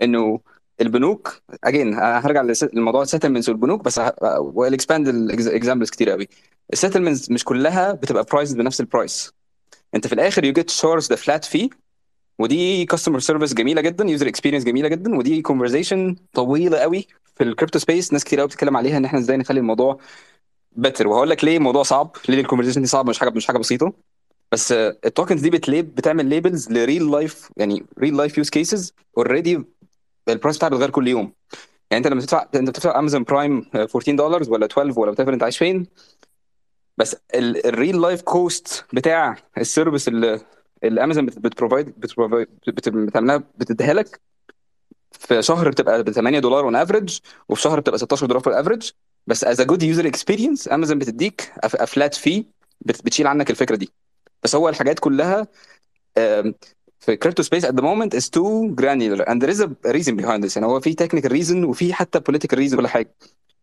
إنه 0.03 0.41
البنوك 0.81 1.43
again 1.65 1.95
هرجع 1.95 2.45
لموضوع 2.73 3.03
ال 3.03 3.07
settlements 3.07 3.49
والبنوك 3.49 3.85
بس 3.85 4.01
وال 4.39 4.56
expand 4.56 5.09
ال 5.09 5.18
examples 5.18 5.91
كتير 5.91 6.11
قوي 6.11 6.29
ال 6.73 6.78
settlements 6.78 7.31
مش 7.31 7.45
كلها 7.45 7.93
بتبقى 7.93 8.25
priced 8.25 8.53
بنفس 8.55 8.81
ال 8.81 8.89
price 8.89 9.33
أنت 9.95 10.07
في 10.07 10.13
الآخر 10.13 10.45
you 10.45 10.53
get 10.53 10.71
charged 10.71 11.03
the 11.03 11.17
flat 11.17 11.45
fee 11.45 11.71
ودي 12.39 12.85
customer 12.85 13.19
service 13.21 13.55
جميلة 13.55 13.81
جدا 13.81 14.05
user 14.05 14.29
experience 14.29 14.65
جميلة 14.65 14.89
جدا 14.89 15.17
ودي 15.19 15.43
conversation 15.43 16.17
طويلة 16.35 16.79
قوي 16.79 17.07
في 17.37 17.45
ال 17.45 17.50
crypto 17.50 17.79
space 17.79 18.13
ناس 18.13 18.25
كتير 18.25 18.39
قوي 18.41 18.49
بتتكلم 18.49 18.77
عليها 18.77 18.97
إن 18.97 19.05
إحنا 19.05 19.19
إزاي 19.19 19.37
نخلي 19.37 19.61
الموضوع 19.61 19.99
better 20.73 21.09
وهقول 21.09 21.31
لك 21.31 21.45
ليه 21.45 21.57
الموضوع 21.57 21.83
صعب 21.83 22.17
ليه 22.29 22.41
ال 22.41 22.44
conversation 22.44 22.81
دي 22.81 22.87
صعبة 22.87 23.11
مش 23.11 23.19
حاجة 23.19 23.31
مش 23.31 23.47
حاجة 23.47 23.59
بسيطة. 23.59 23.93
بس 24.53 24.73
ال 24.73 24.82
tokens 24.82 25.41
دي 25.41 25.51
بتليب 25.51 25.95
بتعمل 25.95 26.27
labels 26.27 26.71
ل 26.73 27.11
real 27.11 27.31
life 27.31 27.51
يعني 27.57 27.85
real 27.99 28.17
life 28.17 28.39
use 28.39 28.51
cases 28.51 28.95
already 29.19 29.65
ال 30.29 30.33
price 30.33 30.57
بتاعها 30.57 30.71
بيتغير 30.71 30.91
كل 30.91 31.09
يوم. 31.09 31.33
يعني 31.91 32.05
أنت 32.05 32.07
لما 32.13 32.21
تدفع 32.21 32.47
أنت 32.55 32.71
بتدفع 32.71 32.99
امازون 32.99 33.23
برايم 33.23 33.65
14 33.75 34.13
دولار 34.17 34.43
ولا 34.49 34.67
12 34.67 35.01
ولا 35.01 35.13
whatever 35.15 35.29
أنت 35.29 35.43
عايش 35.43 35.59
فين 35.59 35.87
بس 36.99 37.17
ال 37.35 38.01
real 38.01 38.12
life 38.12 38.23
cost 38.23 38.85
بتاع 38.93 39.37
ال 39.59 39.65
service 39.65 40.09
اللي 40.09 40.41
اللي 40.85 41.05
امازون 41.05 41.27
بت 41.27 41.42
provide 41.42 41.95
بتعملها 42.87 43.37
بتديها 43.37 43.95
لك 43.95 44.21
في 45.13 45.43
شهر 45.43 45.69
بتبقى 45.71 46.03
ب 46.03 46.11
8 46.11 46.39
دولار 46.39 46.65
on 46.65 46.77
average 46.77 47.19
وفي 47.49 47.63
شهر 47.63 47.81
بتبقى 47.81 47.99
16 47.99 48.27
دولار 48.27 48.43
في 48.43 48.47
ال 48.47 48.52
average 48.52 48.91
بس 49.27 49.45
as 49.45 49.61
a 49.61 49.65
good 49.65 49.83
user 49.83 50.07
experience 50.07 50.69
أمازون 50.73 50.99
بتديك 50.99 51.53
a 51.65 51.75
flat 51.75 52.15
fee 52.15 52.45
بتشيل 52.81 53.27
عنك 53.27 53.51
الفكرة 53.51 53.77
دي. 53.77 53.91
بس 54.43 54.55
هو 54.55 54.69
الحاجات 54.69 54.99
كلها 54.99 55.47
في 57.01 57.17
crypto 57.17 57.43
space 57.43 57.67
at 57.67 57.69
the 57.69 57.83
moment 57.83 58.15
is 58.19 58.25
too 58.25 58.75
granular. 58.81 59.25
And 59.29 59.43
there 59.43 59.51
is 59.51 59.61
a 59.61 59.93
reason 59.93 60.17
behind 60.17 60.45
this. 60.45 60.57
يعني 60.57 60.67
هو 60.67 60.81
في 60.81 60.97
technical 61.03 61.31
reason 61.31 61.65
وفي 61.69 61.95
حتى 61.95 62.21
political 62.21 62.59
reason 62.59 62.77
كل 62.77 62.87
حاجة. 62.87 63.15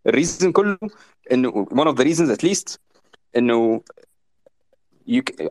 ال 0.07 0.14
reason 0.14 0.51
كله 0.51 0.77
انه 1.31 1.65
one 1.65 1.87
of 1.93 1.97
the 1.97 2.03
reasons 2.03 2.37
at 2.37 2.47
least 2.47 2.77
إنه 3.37 3.81
you 5.08 5.22
c- 5.28 5.48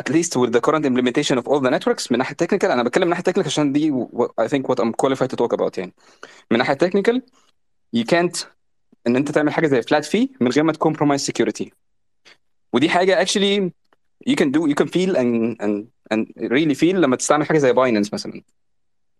at 0.00 0.08
least 0.14 0.32
with 0.40 0.50
the 0.56 0.60
current 0.66 0.84
implementation 0.90 1.36
of 1.40 1.44
all 1.50 1.60
the 1.60 1.70
networks 1.76 2.12
من 2.12 2.18
ناحيه 2.18 2.36
technical 2.42 2.64
انا 2.64 2.82
بتكلم 2.82 3.04
من 3.04 3.10
ناحيه 3.10 3.22
technical 3.22 3.46
عشان 3.46 3.72
دي 3.72 3.92
what- 3.92 4.44
I 4.44 4.48
think 4.48 4.62
what 4.62 4.78
I'm 4.84 4.92
qualified 5.04 5.28
to 5.28 5.36
talk 5.36 5.52
about 5.56 5.78
يعني 5.78 5.94
من 6.50 6.58
ناحيه 6.58 6.74
technical 6.84 7.20
you 7.96 8.04
can't 8.04 8.44
ان 9.06 9.16
انت 9.16 9.30
تعمل 9.30 9.52
حاجه 9.52 9.66
زي 9.66 9.82
flat 9.82 10.04
fee 10.04 10.28
من 10.40 10.48
غير 10.50 10.64
ما 10.64 10.72
تكمبرومايز 10.72 11.30
security 11.30 11.68
ودي 12.72 12.88
حاجه 12.88 13.24
actually 13.24 13.70
you 14.30 14.34
can 14.34 14.46
do 14.56 14.60
you 14.70 14.74
can 14.82 14.86
feel 14.88 15.14
and 15.16 15.56
and 15.64 15.84
and 16.14 16.26
really 16.50 16.74
feel 16.74 16.94
لما 16.94 17.16
تستعمل 17.16 17.46
حاجه 17.46 17.58
زي 17.58 17.72
باينانس 17.72 18.14
مثلا 18.14 18.42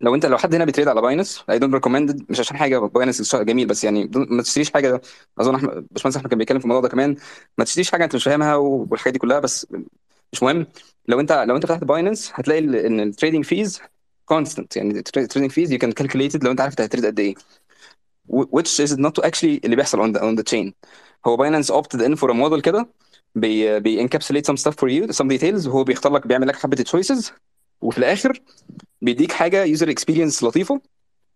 لو 0.02 0.16
انت 0.16 0.26
لو 0.26 0.38
حد 0.38 0.56
هنا 0.56 0.66
بي 0.66 0.72
trade 0.72 0.88
على 0.88 1.02
باينانس 1.02 1.44
I 1.50 1.60
don't 1.60 1.74
recommend 1.74 2.26
مش 2.32 2.40
عشان 2.40 2.58
حاجة 2.58 2.80
باينانس 2.80 3.36
جميل 3.36 3.68
بس 3.68 3.84
يعني 3.84 4.12
ما 4.16 4.42
تشتريش 4.44 4.72
حاجة. 4.72 5.02
أظن 5.40 5.56
أحمد 5.56 5.88
باشمهندس 5.92 6.18
أحمد 6.18 6.30
كان 6.30 6.38
بيتكلم 6.40 6.60
في 6.60 6.66
الموضوع 6.66 6.82
ده 6.82 6.90
كمان. 6.90 7.16
ما 7.58 7.66
تشتريش 7.66 7.92
حاجة 7.92 8.04
أنت 8.04 8.16
مش 8.16 8.24
فاهمها 8.24 8.56
والحاجات 8.56 9.14
دي 9.14 9.20
كلها 9.20 9.40
بس 9.40 9.68
مش 10.34 10.44
مهم. 10.44 10.68
لو 11.08 11.20
انت 11.20 11.32
لو 11.48 11.56
انت 11.56 11.66
فتحت 11.66 11.84
باينانس 11.84 12.32
هتلاقي 12.34 12.60
إن 12.60 13.00
ال 13.00 13.05
trading 13.05 13.46
fees 13.46 13.82
constant 14.26 14.78
يعني 14.78 14.90
ال 15.00 15.06
trading 15.06 15.52
fees 15.52 15.72
you 15.72 15.78
can 15.80 15.92
calculate 15.92 16.34
it 16.34 16.44
لو 16.44 16.52
انت 16.52 16.62
عارف 16.62 16.72
انت 16.74 16.82
هت 16.82 16.89
trade 16.89 17.06
قد 17.06 17.20
إيه. 17.20 17.36
which 18.32 18.80
is 18.86 18.92
not 18.98 19.24
actually 19.26 19.60
اللي 19.66 19.76
بيحصل 19.76 20.14
on 20.14 20.18
the 20.18 20.22
on 20.22 20.42
the 20.42 20.44
chain. 20.54 20.72
هو 21.28 21.38
باينانس 21.38 21.72
opted 21.72 22.00
in 22.00 22.16
for 22.16 22.30
a 22.30 22.34
model 22.34 22.62
كده 22.62 22.90
بي 23.36 23.80
بي 23.80 24.08
encapsulate 24.08 24.44
some 24.52 24.56
stuff 24.64 24.74
for 24.74 24.90
you 24.90 25.14
some 25.14 25.28
details 25.28 25.68
وهو 25.68 25.84
بيختار 25.84 26.14
لك 26.14 26.28
بيعمل 26.28 26.48
لك 26.48 26.56
حبة 26.56 26.84
choices. 26.84 27.32
وفي 27.82 27.98
الآخر 27.98 28.42
بيديك 29.02 29.32
حاجة 29.32 29.64
user 29.64 29.90
experience 29.90 30.44
لطيفة 30.44 30.82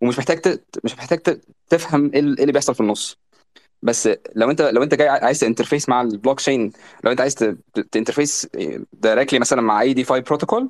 ومش 0.01 0.17
محتاج 0.19 0.37
ت... 0.41 0.61
مش 0.83 0.95
محتاج. 0.95 1.39
تفهم 1.69 2.05
إيه 2.05 2.13
إيه 2.13 2.19
اللي 2.19 2.51
بيحصل 2.51 2.75
في 2.75 2.81
النص 2.81 3.17
بس 3.81 4.09
لو 4.35 4.51
انت 4.51 4.61
لو 4.61 4.83
أنت 4.83 4.93
جاي 4.95 5.09
عايز 5.09 5.39
ت 5.39 5.44
interface 5.44 5.89
مع 5.89 6.01
البلوك 6.01 6.39
تشين 6.39 6.71
لو 7.03 7.11
أنت 7.11 7.21
عايز 7.21 7.35
ت 7.91 7.97
interface 7.97 8.47
directly 8.93 9.39
مثلا 9.39 9.61
مع 9.61 9.81
أي 9.81 9.93
DeFi 9.93 10.03
protocol 10.03 10.69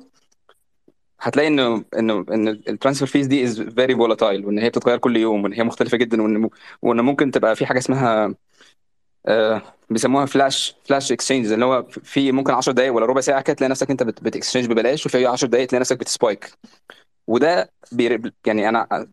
هتلاقي 1.20 1.48
انه 1.48 1.84
انه 1.98 2.24
إن 2.30 2.48
ال 2.48 2.55
transfer 2.55 3.08
fees 3.08 3.26
دي 3.26 3.44
is 3.44 3.60
very 3.60 3.94
volatile 3.96 4.46
وإن 4.46 4.58
هي 4.58 4.68
بتتغير 4.68 4.98
كل 4.98 5.16
يوم 5.16 5.44
وإن 5.44 5.52
هي 5.52 5.64
مختلفة 5.64 5.96
جدا 5.96 6.22
وان 6.22 6.50
وإن 6.82 7.00
ممكن 7.00 7.30
تبقى 7.30 7.56
في 7.56 7.66
حاجة 7.66 7.78
اسمها 7.78 8.34
بيسموها 9.90 10.26
flash 10.26 10.76
flash 10.84 11.12
exchange 11.12 11.52
اللي 11.52 11.64
هو 11.64 11.82
في 11.82 12.32
ممكن 12.32 12.52
10 12.54 12.72
دقائق 12.72 12.92
ولا 12.94 13.06
ربع 13.06 13.20
ساعة 13.20 13.40
كده 13.42 13.56
تلاقي 13.56 13.70
نفسك 13.70 13.90
انت 13.90 14.02
بت- 14.02 14.22
بت 14.24 14.32
exchange 14.32 14.66
ببلاش 14.66 15.06
وفي 15.06 15.26
10 15.26 15.48
دقائق 15.48 15.66
تلاقي 15.68 15.80
نفسك 15.80 15.98
بت 16.00 16.12
spike. 16.12 16.50
وده. 17.26 17.70
يعني 18.46 18.68
أنا 18.68 19.08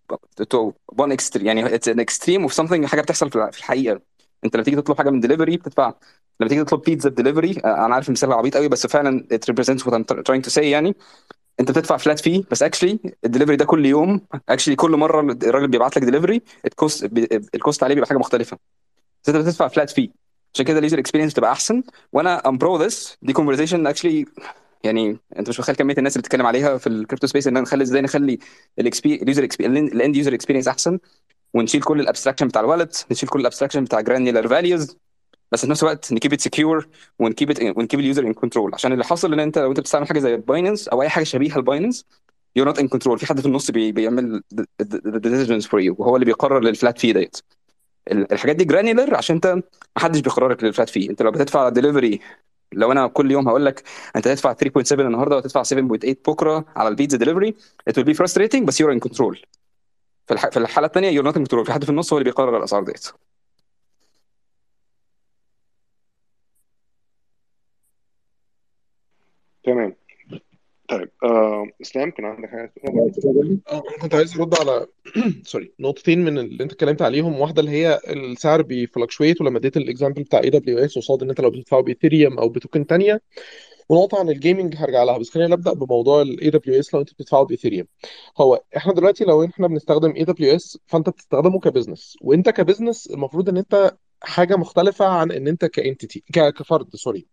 on 0.98 1.11
extreme 1.11 1.48
يعني 1.48 1.76
it's 1.76 1.88
an 1.88 2.00
extreme 2.00 2.42
of 2.42 2.53
something 2.53 2.86
حاجة 2.86 3.02
بتحصل 3.02 3.32
في 3.32 3.50
الحقيقة. 3.58 4.02
انت 4.46 4.56
لما 4.56 4.64
تيجي 4.64 4.78
تطلب 4.78 4.98
حاجة 4.98 5.10
من 5.10 5.20
دليفري 5.20 5.58
بتدفع. 5.58 5.94
لما 6.40 6.50
تيجي 6.50 6.64
تطلب 6.64 6.82
بيتزا 6.82 7.10
بدليفري 7.10 7.52
أنا 7.52 7.96
عارف 7.96 8.08
المثال 8.08 8.34
عبيط 8.34 8.58
قوي 8.58 8.68
بس 8.70 8.88
فعلا 8.88 9.28
it 9.34 9.54
represents 9.54 9.80
what 9.84 9.94
I'm 9.94 10.04
trying 10.04 10.52
to 10.52 10.58
يعني. 10.58 10.96
انت 11.60 11.72
بتدفع 11.72 11.98
flat 11.98 12.20
fee 12.20 12.44
بس 12.52 12.64
actually 12.64 13.00
ال 13.26 13.29
delivery 13.29 13.56
ده 13.56 13.66
كل 13.66 13.86
يوم 13.86 14.22
actually 14.50 14.76
كل 14.76 14.92
مرة 14.92 15.22
الراجل 15.22 15.68
بيبعت 15.68 15.98
لك 15.98 16.04
delivery 16.03 16.42
ال 16.66 16.73
cost 16.73 17.03
ال 17.56 17.61
cost 17.61 17.84
عليه 17.84 17.96
بيبقى 17.96 18.08
حاجة 18.10 18.18
مختلفة. 18.18 18.58
بس 19.24 19.30
انت 19.30 19.38
بتدفع 19.38 19.67
flat 19.68 19.90
fee 19.90 20.10
عشان 20.53 20.66
كده 20.66 20.77
ال 20.80 20.84
user 20.84 21.00
experience 21.00 21.34
بتبقى 21.33 21.51
أحسن. 21.51 21.83
وأنا 22.14 22.50
I'm 22.50 22.58
pro 22.58 22.78
this 22.78 23.18
دي 23.22 23.33
conversation 23.34 23.88
actually 23.88 24.26
يعني 24.83 25.17
انت 25.40 25.50
مش 25.50 25.59
متخيل 25.59 25.75
كمية 25.75 25.95
الناس 25.98 26.16
اللي 26.16 26.22
بتتكلم 26.22 26.45
عليها 26.45 26.77
في 26.77 26.88
ال 26.88 26.93
crypto 26.93 27.28
space 27.28 27.48
إن 27.48 27.53
نخلي 27.53 27.83
إزاي 27.83 28.01
نخلي 28.01 28.40
ال 28.80 28.93
user 28.93 29.48
ال 29.60 29.74
end 29.74 30.16
user 30.16 30.34
experience 30.34 30.68
أحسن. 30.67 31.00
ونشيل 31.53 31.82
كل 31.82 32.00
ال 32.00 32.03
abstraction 32.03 32.48
بتاع 32.48 32.61
ال 32.61 32.68
wallet 32.68 33.06
نشيل 33.11 33.30
كل 33.30 33.40
ال 33.40 33.43
abstraction 33.43 33.84
بتاع 33.83 34.01
granular 34.02 34.48
values 34.48 34.98
بس 35.51 35.61
في 35.66 35.72
نفس 35.72 35.83
الوقت 35.83 36.14
نكيب 36.14 36.33
ات 36.33 36.41
سكيور 36.41 36.88
ونكيب 37.19 37.51
ات 37.51 37.61
ونكيب 37.77 38.00
اليوزر 38.00 38.27
ان 38.27 38.33
كنترول 38.33 38.74
عشان 38.74 38.93
اللي 38.93 39.03
حاصل 39.06 39.33
إن 39.33 39.40
أنت 39.40 39.58
لو 39.58 39.69
انت 39.69 39.80
بتستعمل 39.80 40.08
حاجة 40.08 40.19
زي 40.19 40.38
باينانس 40.38 40.88
أو 40.88 41.01
أي 41.01 41.09
حاجة 41.09 41.24
شبيهة 41.24 41.58
لباينانس 41.59 42.06
you're 42.56 42.66
not 42.66 42.80
in 42.80 42.88
control 42.88 43.20
في 43.19 43.25
حد 43.25 43.40
في 43.40 43.45
النص 43.45 43.72
بي 43.72 43.91
بيعمل 43.91 44.41
decisions 44.82 45.66
for 45.68 45.82
you 45.82 45.95
وهو 46.00 46.16
اللي 46.16 46.25
بيقرر 46.25 46.59
لل 46.60 46.73
flat 46.73 47.00
fee 47.00 47.14
ديت. 47.14 47.38
الحاجات 48.12 48.56
دي 48.56 48.66
granular 48.66 49.16
عشان 49.16 49.36
انت 49.36 49.48
ما 49.48 49.64
حدش 49.98 50.20
بيقرر 50.20 50.50
لك 50.50 50.64
لل 50.64 50.72
flat 50.72 50.90
fee 50.90 51.10
انت 51.10 51.22
لو 51.22 51.32
بتدفع 51.32 51.70
ديليفري 51.70 52.20
لو 52.74 52.92
أنا 52.92 53.08
كل 53.08 53.32
يوم 53.32 53.48
هقول 53.50 53.66
لك 53.66 53.84
انت 54.16 54.28
هتدفع 54.28 54.54
3.7 54.54 54.92
النهارده 55.00 55.36
وهتدفع 55.36 55.64
7.8 55.64 56.16
بكرة 56.28 56.66
على 56.76 56.88
البيتزا 56.90 57.18
delivery 57.18 57.56
it 57.90 57.94
will 57.94 58.06
be 58.06 58.14
frustrating 58.18 58.64
بس 58.66 58.82
you're 58.84 58.96
in 58.96 59.00
control. 59.10 59.38
في. 60.28 60.38
في 60.52 60.58
الحالة 60.58 60.88
الثانية 60.88 61.22
you're 61.22 61.26
not 61.26 61.36
in 61.38 61.42
control. 61.44 61.66
في 61.66 61.74
حد 61.74 61.84
في 61.84 61.90
النص 61.90 62.14
هو 62.14 62.20
اللي 62.20 62.30
بيقرر 62.32 62.58
الأسعار 62.58 62.84
ديت. 62.84 63.08
تمام. 69.64 69.96
طيب 70.92 71.11
آه 71.24 71.68
إسلام 71.82 72.11
كان 72.11 72.26
عندك 72.26 72.50
حاجة 72.50 72.74
تقولها؟ 72.78 73.11
آه 73.70 73.84
أنا 73.90 73.98
كنت 74.02 74.16
عايز 74.16 74.40
أرد 74.40 74.56
على 74.56 74.88
sorry 75.45 75.74
نقطتين 75.80 76.20
من 76.26 76.40
اللي 76.40 76.64
أنت 76.64 76.74
اتكلمت 76.74 77.02
عليهم. 77.02 77.40
واحدة 77.42 77.61
اللي 77.61 77.72
هي 77.72 78.00
السعر 78.10 78.61
بي 78.61 78.76
fluctuate 78.76 79.42
ولما 79.42 79.58
اديت 79.58 79.78
ال 79.78 79.83
example 79.83 80.24
بتاع 80.24 80.40
AWS 80.44 80.98
قصاد 80.98 81.24
إن 81.24 81.30
أنت 81.30 81.42
لو 81.42 81.50
بتدفعه 81.52 81.82
بإيثيريوم 81.82 82.40
أو 82.40 82.50
ب 82.50 82.56
token 82.56 82.88
تانية. 82.88 83.22
ونقطة 83.90 84.20
عن 84.20 84.30
ال 84.30 84.36
gaming 84.36 84.76
هرجع 84.78 85.03
لها 85.03 85.18
بس 85.18 85.30
خلينا 85.30 85.56
نبدأ 85.56 85.74
بموضوع 85.74 86.22
ال 86.22 86.50
AWS 86.50 86.94
لو 86.95 87.02
أنت 87.02 87.14
بتدفعه 87.14 87.44
بإيثيريوم. 87.44 87.88
هو 88.42 88.64
إحنا 88.78 88.94
دلوقتي 88.94 89.24
لو 89.26 89.45
إحنا 89.45 89.68
بنستخدم 89.68 90.16
AWS 90.16 90.80
فأنت 90.88 91.10
بتستخدمه 91.10 91.60
ك 91.60 91.65
business. 91.65 92.18
وأنت 92.22 92.50
ك 92.50 92.56
business 92.56 93.08
المفروض 93.11 93.50
إن 93.50 93.58
أنت 93.58 93.98
حاجة 94.24 94.56
مختلفة 94.56 95.06
عن 95.06 95.32
إن 95.32 95.48
أنت 95.48 95.66
ك 95.66 95.74
entity 95.74 96.24
كفرد 96.33 96.95
sorry 96.95 97.26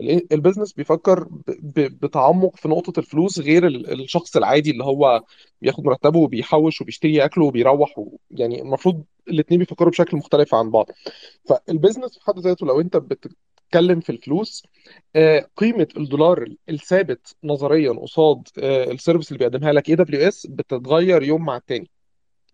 ال- 0.00 0.32
ال 0.32 0.36
business 0.36 0.72
بيفكر 0.72 1.28
بتعمق 1.74 2.56
في 2.56 2.68
نقطة 2.68 3.00
الفلوس 3.00 3.38
غير 3.40 3.66
ال- 3.66 4.02
الشخص 4.02 4.36
العادي 4.36 4.70
اللي 4.70 4.84
هو 4.84 5.22
بياخد 5.62 5.84
مرتبه 5.84 6.18
وبيحوش 6.18 6.80
وبيشتري 6.80 7.14
ياكله 7.14 7.44
وبيروح. 7.44 7.94
يعني 8.30 8.62
المفروض 8.62 9.04
الاثنين 9.28 9.58
بيفكروا 9.60 9.90
بشكل 9.90 10.16
مختلف 10.16 10.54
عن 10.54 10.70
بعض 10.70 10.86
فال 11.48 11.62
business 11.62 12.18
في 12.18 12.24
حد 12.24 12.38
ذاته 12.38 12.66
لو 12.66 12.80
أنت 12.80 12.96
بتتكلم 12.96 14.00
في 14.00 14.10
الفلوس 14.10 14.62
آه، 15.16 15.48
قيمة 15.56 15.88
الدولار 15.96 16.48
الثابت 16.68 17.36
نظريا 17.44 17.92
قصاد 17.92 18.48
آه، 18.58 18.84
ال 18.92 18.97
service 18.97 19.32
اللي 19.32 19.38
بيقدمها 19.38 19.72
لك 19.72 19.88
AWS 19.90 20.46
بتتغير 20.46 21.22
يوم 21.22 21.44
مع 21.44 21.56
التاني 21.56 21.90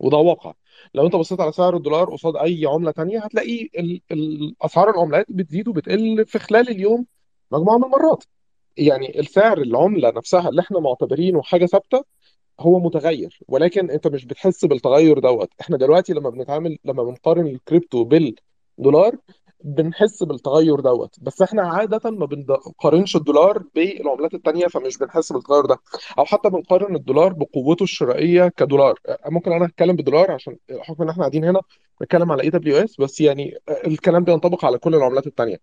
وده 0.01 0.17
واقع. 0.17 0.53
لو 0.95 1.07
انت 1.07 1.17
بصيت 1.17 1.41
على 1.41 1.53
سعر 1.53 1.77
الدولار 1.77 2.11
قصاد 2.11 2.37
أي 2.37 2.67
عملة 2.67 2.91
تانية 2.91 3.19
هتلاقي 3.21 3.69
اسعار 4.63 4.91
العملات 4.91 5.27
بتزيد 5.31 5.69
وبتقل 5.69 6.27
في 6.27 6.39
خلال 6.39 6.69
اليوم 6.71 7.07
مجموعة 7.53 7.79
من 7.79 7.85
المرات. 7.85 8.25
يعني 8.77 9.21
السعر 9.21 9.59
العملة 9.59 10.11
نفسها 10.11 10.49
اللي 10.49 10.61
إحنا 10.63 10.81
معتبرينه 10.81 11.43
حاجة 11.43 11.67
ثابتة 11.67 12.05
هو 12.61 12.79
متغير 12.81 13.41
ولكن 13.49 13.91
انت 13.91 14.07
مش 14.09 14.25
بتحس 14.27 14.65
بالتغير 14.65 15.19
دوت. 15.19 15.51
إحنا 15.61 15.77
دلوقتي 15.77 16.13
لما 16.13 16.31
بنتعامل 16.31 16.79
لما 16.85 17.05
بنقارن 17.05 17.47
الكريبتو 17.47 18.05
بالدولار 18.05 19.17
بنحس 19.65 20.23
بالتغير 20.23 20.81
دوت. 20.81 21.17
بس 21.23 21.43
إحنا 21.43 21.63
عادة 21.63 22.11
ما 22.11 22.27
بنقارنش 22.27 23.17
الدولار 23.17 23.63
بالعملات 23.75 24.35
التانية 24.35 24.67
فمش 24.67 24.99
بنحس 24.99 25.33
بالتغير 25.33 25.67
ده. 25.67 25.77
أو 26.19 26.25
حتى 26.25 26.51
بنقارن 26.51 26.97
الدولار 26.97 27.33
بقوته 27.33 27.83
الشرائية 27.83 28.49
كدولار. 28.57 28.99
ممكن 29.27 29.53
أنا 29.53 29.65
أتكلم 29.65 29.97
بالدولار 29.97 30.31
عشان 30.31 30.57
حكم 30.79 31.03
إن 31.03 31.09
إحنا 31.09 31.23
قاعدين 31.23 31.45
هنا 31.45 31.61
نتكلم 32.03 32.33
على 32.33 32.43
AWS 32.43 33.01
بس 33.01 33.21
يعني 33.21 33.59
الكلام 33.87 34.25
ده 34.25 34.33
ينطبق 34.33 34.65
على 34.65 34.79
كل 34.79 34.95
العملات 34.95 35.27
التانية. 35.27 35.61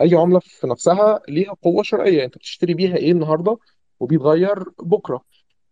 أي 0.00 0.14
عملة 0.14 0.38
في 0.38 0.66
نفسها 0.66 1.20
ليها 1.28 1.54
قوة 1.62 1.82
شرائية. 1.82 2.24
أنت 2.24 2.36
بتشتري 2.38 2.74
بيها 2.74 2.96
إيه 2.96 3.12
النهاردة؟ 3.12 3.58
وبيتغير 4.00 4.64
بكرة. 4.82 5.22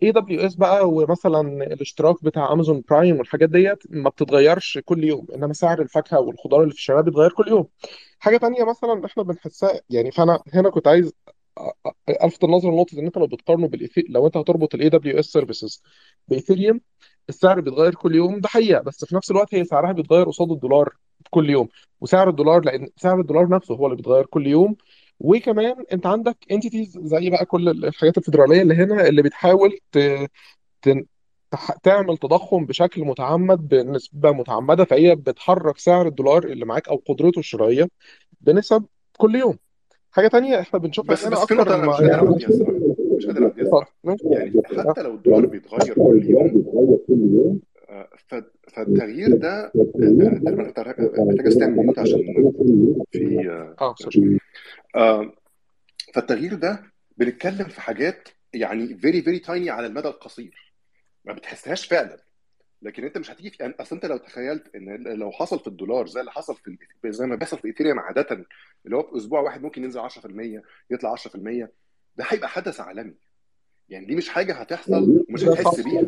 AWS 0.02 0.55
بقى 0.55 0.89
ومثلا 0.89 1.41
الاشتراك 1.65 2.25
بتاع 2.25 2.52
امازون 2.52 2.83
برايم 2.91 3.18
والحاجات 3.18 3.49
ديت 3.50 3.78
ما 3.91 4.10
بتتغيرش 4.10 4.78
كل 4.84 5.05
يوم 5.05 5.26
إنما 5.34 5.52
سعر 5.52 5.83
الفاكهة 5.83 6.20
والخضار 6.20 6.60
اللي 6.62 6.73
في 6.73 6.78
الشارع 6.78 7.00
بيتغير 7.00 7.31
كل 7.33 7.49
يوم. 7.49 7.66
حاجة 8.18 8.36
تانية 8.36 8.65
مثلا 8.65 9.07
إحنا 9.07 9.23
بنحسها 9.23 9.81
يعني 9.91 10.10
فأنا 10.10 10.42
هنا 10.55 10.70
كنت 10.70 10.89
عايز 10.89 11.12
ألفت 12.25 12.44
النظر 12.44 12.70
لنقطة 12.70 12.99
إن 13.00 13.07
أنت 13.07 13.16
لو 13.18 13.26
بتقارنه 13.26 13.68
بال 13.68 13.80
Ethe 13.80 14.05
لو 14.08 14.26
أنت 14.26 14.36
هتربط 14.36 14.75
ال 14.74 14.88
AWS 14.88 15.18
services 15.18 15.82
بايثيريوم 16.28 16.81
السعر 17.28 17.60
بيتغير 17.60 17.94
كل 17.94 18.15
يوم 18.15 18.41
ده 18.41 18.49
حقيقة 18.49 18.83
بس 18.83 19.05
في 19.05 19.16
نفس 19.16 19.31
الوقت 19.31 19.55
هي 19.55 19.65
سعرها 19.65 19.92
بيتغير 19.92 20.26
قصاد 20.26 20.50
الدولار 20.50 20.94
كل 21.31 21.50
يوم. 21.50 21.68
وسعر 22.00 22.28
الدولار 22.31 22.65
لأن 22.65 22.89
سعر 22.97 23.20
الدولار 23.20 23.49
نفسه 23.49 23.75
هو 23.75 23.86
اللي 23.86 23.97
بيتغير 23.97 24.26
كل 24.26 24.47
يوم 24.47 24.76
وكمان 25.20 25.74
انت 25.92 26.06
عندك 26.06 26.36
انتيتيز 26.50 26.98
زي 27.02 27.30
بقى 27.30 27.44
كل 27.44 27.68
الحاجات 27.68 28.18
الفيدرالية 28.18 28.62
اللي 28.62 28.74
هنا 28.74 29.06
اللي 29.08 29.22
بتحاول 29.22 29.78
ت... 29.92 29.98
ت... 30.82 31.06
تح- 31.50 31.76
تعمل 31.82 32.16
تضخم 32.16 32.66
بشكل 32.66 33.04
متعمد 33.04 33.68
بنسبة 33.68 34.32
متعمدة 34.32 34.84
فهي 34.84 35.14
بتحرك 35.14 35.78
سعر 35.78 36.06
الدولار 36.06 36.44
اللي 36.44 36.64
معاك 36.64 36.88
أو 36.88 37.02
قدرته 37.08 37.38
الشرائية 37.38 37.88
بنسب 38.40 38.84
كل 39.18 39.34
يوم. 39.34 39.58
حاجة 40.12 40.28
تانية 40.28 40.60
إحنا 40.60 40.78
بنشوفها 40.78 41.12
بس 41.12 41.26
هنا 41.26 41.36
بس 41.36 41.44
في 41.44 41.54
أنا 41.54 41.76
ما 41.76 41.86
مش 41.86 41.94
قادر 41.94 42.08
يعني 42.08 42.28
أعديها 42.28 42.48
الصراحة. 42.48 42.72
مش 43.16 43.26
قادر 43.26 43.52
الصراحة. 43.60 43.94
ماشي. 44.04 44.24
يعني 44.30 44.52
حتى 44.88 45.02
لو 45.02 45.14
الدولار 45.14 45.46
بيتغير 45.46 45.94
كل 45.94 46.30
يوم 46.30 47.60
فالتغيير 48.68 49.36
ده 49.36 49.73
آه، 51.00 51.24
محتاج 51.24 51.47
استعمل 51.47 51.76
mute 51.76 51.98
عشان 51.98 52.18
في 53.12 53.50
آه، 53.50 53.74
آه 53.81 53.94
آه، 54.97 55.32
فالتغيير 56.15 56.55
ده 56.55 56.82
بنتكلم 57.16 57.65
في 57.68 57.81
حاجات 57.81 58.28
يعني 58.55 58.94
very 58.94 59.22
very 59.22 59.38
tiny 59.38 59.70
على 59.70 59.86
المدى 59.86 60.08
القصير 60.08 60.73
ما 61.24 61.32
بتحسهاش 61.32 61.86
فعلا. 61.86 62.26
لكن 62.82 63.05
أنت 63.05 63.18
مش 63.18 63.31
هتيجي 63.31 63.50
في 63.50 63.56
يعني 63.60 63.74
أصل 63.81 63.97
أنت 63.97 64.06
لو 64.06 64.16
تخيلت 64.16 64.74
إن 64.74 65.02
لو 65.02 65.31
حصل 65.32 65.60
في 65.60 65.66
الدولار 65.66 66.06
زي 66.06 66.20
اللي 66.20 66.32
حصل 66.32 66.56
في 66.56 66.76
زي 67.12 67.26
ما 67.26 67.36
بيحصل 67.36 67.58
في 67.58 67.68
Ethereum 67.68 67.98
عاده 67.98 68.47
اللي 68.86 68.97
هو 68.97 69.02
في 69.02 69.16
أسبوع 69.16 69.40
واحد 69.40 69.62
ممكن 69.62 69.84
ينزل 69.84 70.00
10% 70.00 70.62
يطلع 70.90 71.15
10% 71.16 71.68
ده 72.16 72.24
هيبقى 72.28 72.48
حدث 72.48 72.81
عالمي. 72.81 73.15
يعني 73.89 74.06
دي 74.06 74.16
مش 74.16 74.28
حاجة 74.28 74.55
هتحصل 74.55 75.24
ومش 75.28 75.44
هتحس 75.44 75.81
بيها. 75.81 76.06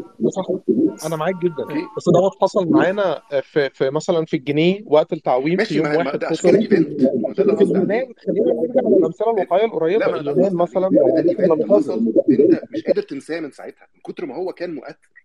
أنا 1.07 1.17
معاك 1.17 1.35
جدا. 1.35 1.63
أوكي 1.63 1.91
بس 1.97 2.09
دوت 2.09 2.43
حصل 2.43 2.71
معانا 2.71 3.23
في, 3.43 3.71
في 3.71 3.91
مثلا 3.91 4.25
في 4.25 4.37
الجنيه 4.37 4.83
وقت 4.87 5.13
التعويم 5.13 5.51
في 5.51 5.57
ماشي 5.57 5.77
يوم 5.77 5.87
ما, 5.89 5.97
واحد 5.97 6.19
ده 6.19 6.27
عشان 6.27 6.57
event 6.57 7.01
في 7.37 7.43
اليونان 7.43 8.15
خلينا 8.27 8.53
نرجع 8.53 8.81
للأمثلة 8.89 9.31
الواقعية 9.31 9.67
لا 9.67 9.67
القريبه 9.67 10.07
ما 10.07 10.07
أنا 10.07 10.23
ده 10.23 10.31
اليونان 10.31 10.55
مثلا 10.55 10.85
عليه 10.87 11.19
ان 11.21 11.27
ده 11.27 11.33
لما 11.33 11.33
كنا 11.33 11.55
event 11.55 11.67
بنهزر 11.67 11.93
حصل 11.93 12.13
أنت 12.31 12.63
مش 12.73 12.83
قادر 12.83 13.03
تنساه 13.03 13.41
من 13.41 13.51
ساعتها 13.51 13.89
من 13.95 14.01
كتر 14.01 14.27
ما 14.27 14.37
هو 14.37 14.53
كان 14.53 14.75
مؤثر. 14.75 15.19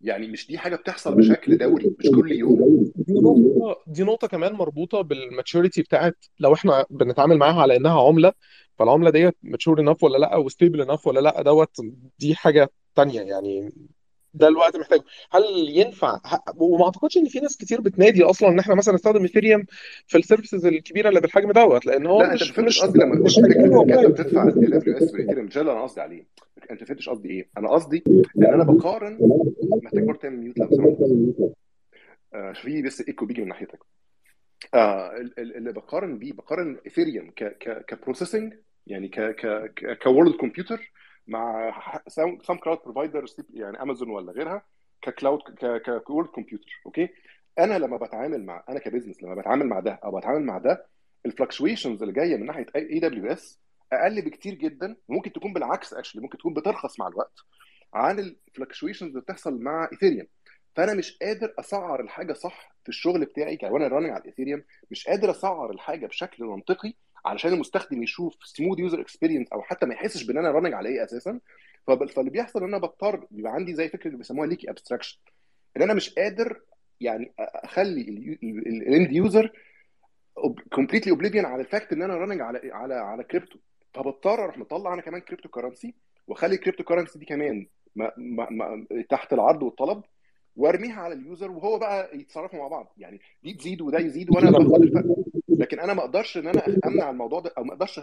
يعني 0.00 0.28
مش 0.28 0.48
دي 0.48 0.58
حاجة 0.58 0.76
بتحصل 0.76 1.14
بشكل 1.14 1.58
دوري 1.58 1.94
مش 1.98 2.10
كل 2.10 2.32
يوم. 2.32 2.92
دي 2.96 3.12
نقطة 3.14 3.82
دي 3.86 4.02
نقطة 4.02 4.26
كمان 4.26 4.52
مربوطة 4.52 5.00
بال 5.00 5.16
maturity 5.16 5.82
بتاعت 5.82 6.16
لو 6.40 6.54
إحنا 6.54 6.84
بنتعامل 6.90 7.38
معاها 7.38 7.62
على 7.62 7.76
إنها 7.76 8.00
عملة 8.06 8.32
فالعملة 8.78 9.10
ديت 9.10 9.36
mature 9.42 9.80
enough 9.80 10.04
ولا 10.04 10.18
لأ 10.18 10.36
و 10.36 10.42
stable 10.42 10.80
enough 10.80 11.06
ولا 11.06 11.20
لأ 11.20 11.42
دوت 11.42 11.76
دي 12.18 12.34
حاجة 12.34 12.70
تانية 12.94 13.20
يعني. 13.20 13.72
ده 14.34 14.48
الوقت 14.48 14.76
محتاجه. 14.76 15.02
هل 15.32 15.42
ينفع؟ 15.68 16.20
ه- 16.26 16.42
وما 16.56 16.84
اعتقدش 16.84 17.16
ان 17.16 17.24
في 17.24 17.40
ناس 17.40 17.56
كتير 17.56 17.80
بتنادي 17.80 18.22
أصلا 18.22 18.48
إن 18.48 18.58
إحنا 18.58 18.74
مثلا 18.74 18.94
نستخدم 18.94 19.22
Ethereum 19.22 19.64
في 20.06 20.18
ال 20.18 20.23
services 20.23 20.66
الكبيرة 20.66 21.08
اللي 21.08 21.20
بالحجم 21.20 21.52
دوت 21.52 21.86
لأن 21.86 22.06
هو 22.06 22.22
لا 22.22 22.32
أنت 22.32 22.42
ما 22.42 22.48
مش 22.48 22.50
فهمتش 22.50 22.76
مش 22.78 22.82
قصدي 22.82 22.98
لما 22.98 23.14
مش 23.24 23.38
أنت 23.38 24.06
بتدفع 24.06 24.44
AWS 24.44 24.78
وال 24.78 24.84
Ethereum 25.12 25.46
مش 25.46 25.54
ده 25.54 25.60
اللي 25.60 25.72
أنا 25.72 25.82
قصدي 25.82 26.00
عليه. 26.00 26.24
أنت 26.70 26.80
ما 26.80 26.86
فهمتش 26.86 27.08
قصدي 27.08 27.30
إيه؟ 27.30 27.48
أنا 27.58 27.68
قصدي 27.70 28.04
إن 28.38 28.44
أنا 28.44 28.64
بقارن 28.64 29.18
محتاج 29.82 30.02
برضه 30.04 30.18
تعمل 30.18 30.36
mute 30.36 30.58
لو 30.58 30.68
سمحت. 30.70 30.96
آه 32.34 32.52
في 32.52 32.82
بس 32.82 33.02
ايكو 33.08 33.26
بيجي 33.26 33.42
من 33.42 33.48
ناحيتك. 33.48 33.78
آه 34.74 35.16
ال- 35.16 35.38
ال- 35.40 35.56
اللي 35.56 35.72
بقارن 35.72 36.18
بيه 36.18 36.32
بقارن 36.32 36.78
Ethereum 36.86 37.30
ك 37.30 37.44
ك 37.44 37.84
ك 37.88 37.94
processing 37.94 38.54
يعني 38.86 39.08
ك 39.08 39.20
ك 39.20 39.72
ك 39.76 39.98
ك 40.02 40.07
world 40.07 40.34
computer 40.36 40.92
مع 41.26 41.72
some 42.08 42.38
cloud 42.64 42.78
provider 42.84 43.24
يعني 43.54 43.82
امازون 43.82 44.10
ولا 44.10 44.32
غيرها 44.32 44.62
ك 45.02 46.02
cloud 46.04 46.30
ك 46.30 46.33
ك 46.33 46.37
world 46.37 46.53
computer 46.53 46.80
أوكي 46.86 47.08
أنا 47.58 47.78
لما 47.78 47.96
بتعامل 47.96 48.44
مع 48.44 48.64
أنا 48.68 48.78
ك 48.78 48.83
business 48.83 49.22
لما 49.22 49.34
بتعامل 49.34 49.66
مع 49.66 49.80
ده 49.80 49.92
أو 50.04 50.18
بتعامل 50.18 50.42
مع 50.42 50.58
ده 50.58 50.86
ال 51.26 51.32
fluctuations 51.32 52.02
اللي 52.02 52.14
جاية 52.14 52.36
من 52.36 52.46
ناحية 52.46 52.66
AWS 52.76 53.60
أقل 53.92 54.22
بكتير 54.22 54.54
جدا 54.54 54.96
ممكن 55.08 55.32
تكون 55.32 55.52
بالعكس 55.52 55.94
actually 55.94 56.22
ممكن 56.22 56.38
تكون 56.38 56.54
بترخص 56.54 57.00
مع 57.00 57.08
الوقت 57.08 57.38
عن 57.94 58.18
ال 58.18 58.25
fluctuations 58.25 59.08
اللي 59.08 59.20
بتحصل 59.20 59.60
مع 59.62 59.88
Ethereum 59.92 60.26
فأنا 60.76 60.94
مش 60.94 61.18
قادر 61.22 61.54
أسعر 61.58 62.00
الحاجة 62.00 62.32
صح 62.32 62.74
في 62.82 62.88
الشغل 62.88 63.24
بتاعي 63.24 63.58
وأنا 63.62 63.88
running 63.88 64.10
على 64.10 64.20
ال 64.20 64.25
Ethereum 64.25 64.62
مش 64.90 65.06
قادر 65.08 65.30
أسعر 65.30 65.70
الحاجة 65.70 66.06
بشكل 66.06 66.44
منطقي 66.44 66.94
علشان 67.26 67.52
المستخدم 67.52 68.02
يشوف 68.02 68.34
smooth 68.44 68.78
user 68.78 69.00
experience 69.00 69.48
أو 69.52 69.62
حتى 69.62 69.86
ما 69.86 69.94
يحسش 69.94 70.22
بإن 70.22 70.38
أنا 70.38 70.50
running 70.50 70.74
على 70.74 70.88
إيه 70.88 71.04
أساسا. 71.04 71.40
فاللي 71.86 72.30
بيحصل 72.30 72.58
إن 72.62 72.68
أنا 72.68 72.78
بضطر 72.78 73.26
بيبقى 73.30 73.52
عندي 73.52 73.74
زي 73.74 73.88
فكرة 73.88 74.06
اللي 74.06 74.18
بيسموها 74.18 74.46
leaky 74.46 74.70
abstraction 74.70 75.18
إن 75.76 75.82
أنا 75.82 75.94
مش 75.94 76.14
قادر 76.14 76.60
يعني 77.00 77.32
أخلي 77.38 78.02
ال 78.42 78.60
end 78.60 79.12
user 79.12 79.52
completely 80.72 81.12
oblivious 81.12 81.44
على 81.44 81.62
ال 81.62 81.68
fact 81.68 81.92
إن 81.92 82.02
أنا 82.02 82.14
running 82.14 82.40
على 82.40 82.72
على 82.72 82.94
على 82.94 83.24
كريبتو 83.24 83.58
فبضطر 83.94 84.44
أروح 84.44 84.58
مطلع 84.58 84.94
أنا 84.94 85.02
كمان 85.02 85.20
cryptocurrency 85.20 85.94
وأخلي 86.26 86.54
ال 86.54 86.84
cryptocurrency 86.84 87.18
دي 87.18 87.24
كمان 87.24 87.66
ما 87.96 88.12
ما 88.16 88.50
ما 88.50 88.86
تحت 89.08 89.32
العرض 89.32 89.62
والطلب 89.62 90.02
وأرميها 90.56 91.00
على 91.00 91.14
ال 91.14 91.21
user 91.21 91.50
وهو 91.50 91.78
بقى 91.78 92.18
يتصرفوا 92.18 92.58
مع 92.58 92.68
بعض. 92.68 92.94
يعني 92.98 93.20
دي 93.42 93.54
تزيد 93.54 93.80
وده 93.82 93.98
يزيد 93.98 94.30
وأنا 94.30 94.48
الفرق 94.76 95.16
لكن 95.58 95.80
أنا 95.80 95.94
ما 95.94 96.00
أقدرش 96.00 96.36
ان 96.38 96.48
أنا 96.48 96.62
امنع 96.86 97.10
الموضوع 97.10 97.40
ده 97.40 97.54
أو 97.58 97.64
ما 97.64 97.72
أقدرش 97.72 98.00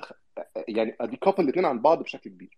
يعني 0.68 0.96
a 1.02 1.07
decouple 1.07 1.44
الاثنين 1.44 1.66
عن 1.66 1.82
بعض 1.82 2.04
بشكل 2.04 2.30
كبير 2.30 2.58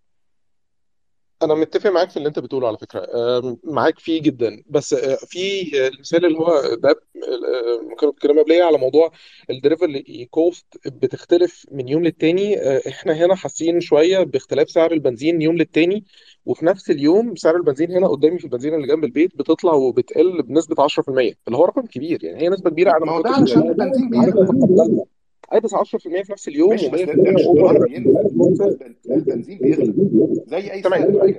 أنا 1.43 1.53
متفق 1.55 1.89
معاك 1.89 2.09
في 2.09 2.17
اللي 2.17 2.27
أنت 2.27 2.39
بتقوله 2.39 2.67
على 2.67 2.77
فكرة 2.77 3.07
آم، 3.39 3.57
معاك 3.63 3.99
فيه 3.99 4.21
جدا. 4.21 4.63
بس 4.69 4.93
آه، 4.93 5.15
في 5.15 5.71
آه، 5.85 5.87
المثال 5.87 6.25
اللي 6.25 6.37
هو 6.39 6.75
ده 6.75 6.89
آه، 6.89 7.81
ممكن 7.89 8.07
نتكلم 8.07 8.39
قبليه 8.39 8.63
على 8.63 8.77
موضوع 8.77 9.11
ال 9.49 9.58
delivery 9.58 10.25
cost 10.31 10.65
بتختلف 10.85 11.65
من 11.71 11.87
يوم 11.87 12.03
للتاني. 12.03 12.59
آه، 12.59 12.81
إحنا 12.87 13.13
هنا 13.13 13.35
حاسين 13.35 13.79
شوية 13.81 14.19
باختلاف 14.23 14.69
سعر 14.71 14.91
البنزين 14.91 15.41
يوم 15.41 15.55
للتاني 15.57 16.05
وفي 16.45 16.65
نفس 16.65 16.89
اليوم 16.91 17.35
سعر 17.35 17.55
البنزين 17.55 17.91
هنا 17.91 18.07
قدامي 18.07 18.39
في 18.39 18.45
البنزينه 18.45 18.75
اللي 18.75 18.87
جنب 18.87 19.03
البيت 19.03 19.37
بتطلع 19.37 19.73
وبتقل 19.73 20.41
بنسبة 20.43 20.83
10% 20.83 21.33
اللي 21.47 21.57
هو 21.57 21.65
رقم 21.65 21.85
كبير 21.85 22.23
يعني 22.23 22.41
هي 22.43 22.49
نسبة 22.49 22.69
كبيرة 22.69 22.91
أنا 22.97 23.05
ما 23.05 23.05
ما 23.05 23.11
هو 23.11 23.21
ده 23.21 23.29
كنتش 23.29 23.57
علشان 23.57 23.69
البنزين 23.69 24.09
بيغلى 24.09 24.41
اي 24.41 25.05
بس 25.59 25.73
10% 25.73 26.23
في 26.23 26.31
نفس 26.31 26.47
اليوم 26.47 26.69
ماشي 26.69 26.89
بس 26.89 26.99
و100% 26.99 27.05
ده, 27.05 27.31
مش 27.31 27.41
البن- 28.61 28.95
ده 29.05 29.15
البنزين 29.15 29.57
بيغلى 29.57 29.93
زي 30.47 30.71
أي 30.71 30.81
تمام. 30.81 31.35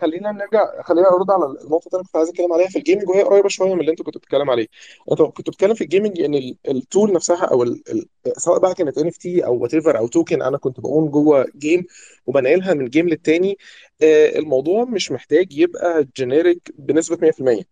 خلينا 0.00 0.32
نرجع 0.32 0.82
خلينا 0.82 1.08
ارد 1.12 1.30
على 1.30 1.44
النقطة 1.44 1.88
اللي 1.92 2.04
كنت 2.04 2.16
عايز 2.16 2.28
أتكلم 2.28 2.52
عليها 2.52 2.68
في 2.68 2.78
ال 2.78 2.82
gaming 2.82 3.08
وهي 3.08 3.22
قريبة 3.22 3.48
شوية 3.48 3.74
من 3.74 3.80
اللي 3.80 3.90
أنت 3.90 4.02
كنت 4.02 4.16
بتتكلم 4.18 4.50
عليه. 4.50 4.66
أنت 5.12 5.22
كنت 5.22 5.50
بتتكلم 5.50 5.74
في 5.74 5.84
ال 5.84 5.89
gaming 5.89 6.20
إن 6.20 6.34
ال- 6.34 6.56
ال 6.68 6.77
tool 6.77 7.12
نفسها 7.12 7.44
أو 7.44 7.62
ال... 7.62 7.82
ال... 7.90 8.06
سواء 8.36 8.58
بقى 8.58 8.74
كانت 8.74 8.98
NFT 8.98 9.44
أو 9.46 9.58
whatever 9.62 9.98
أو 9.98 10.06
token 10.08 10.42
أنا 10.42 10.58
كنت 10.58 10.80
بقوم 10.80 11.08
جوه 11.08 11.46
game 11.56 11.84
وبنقلها 12.26 12.74
من 12.74 12.88
game 12.88 13.08
للتاني. 13.08 13.58
آه، 14.02 14.38
الموضوع 14.38 14.84
مش 14.84 15.12
محتاج 15.12 15.52
يبقى 15.58 16.06
generic 16.16 16.70
بنسبة 16.78 17.16
100% 17.16 17.62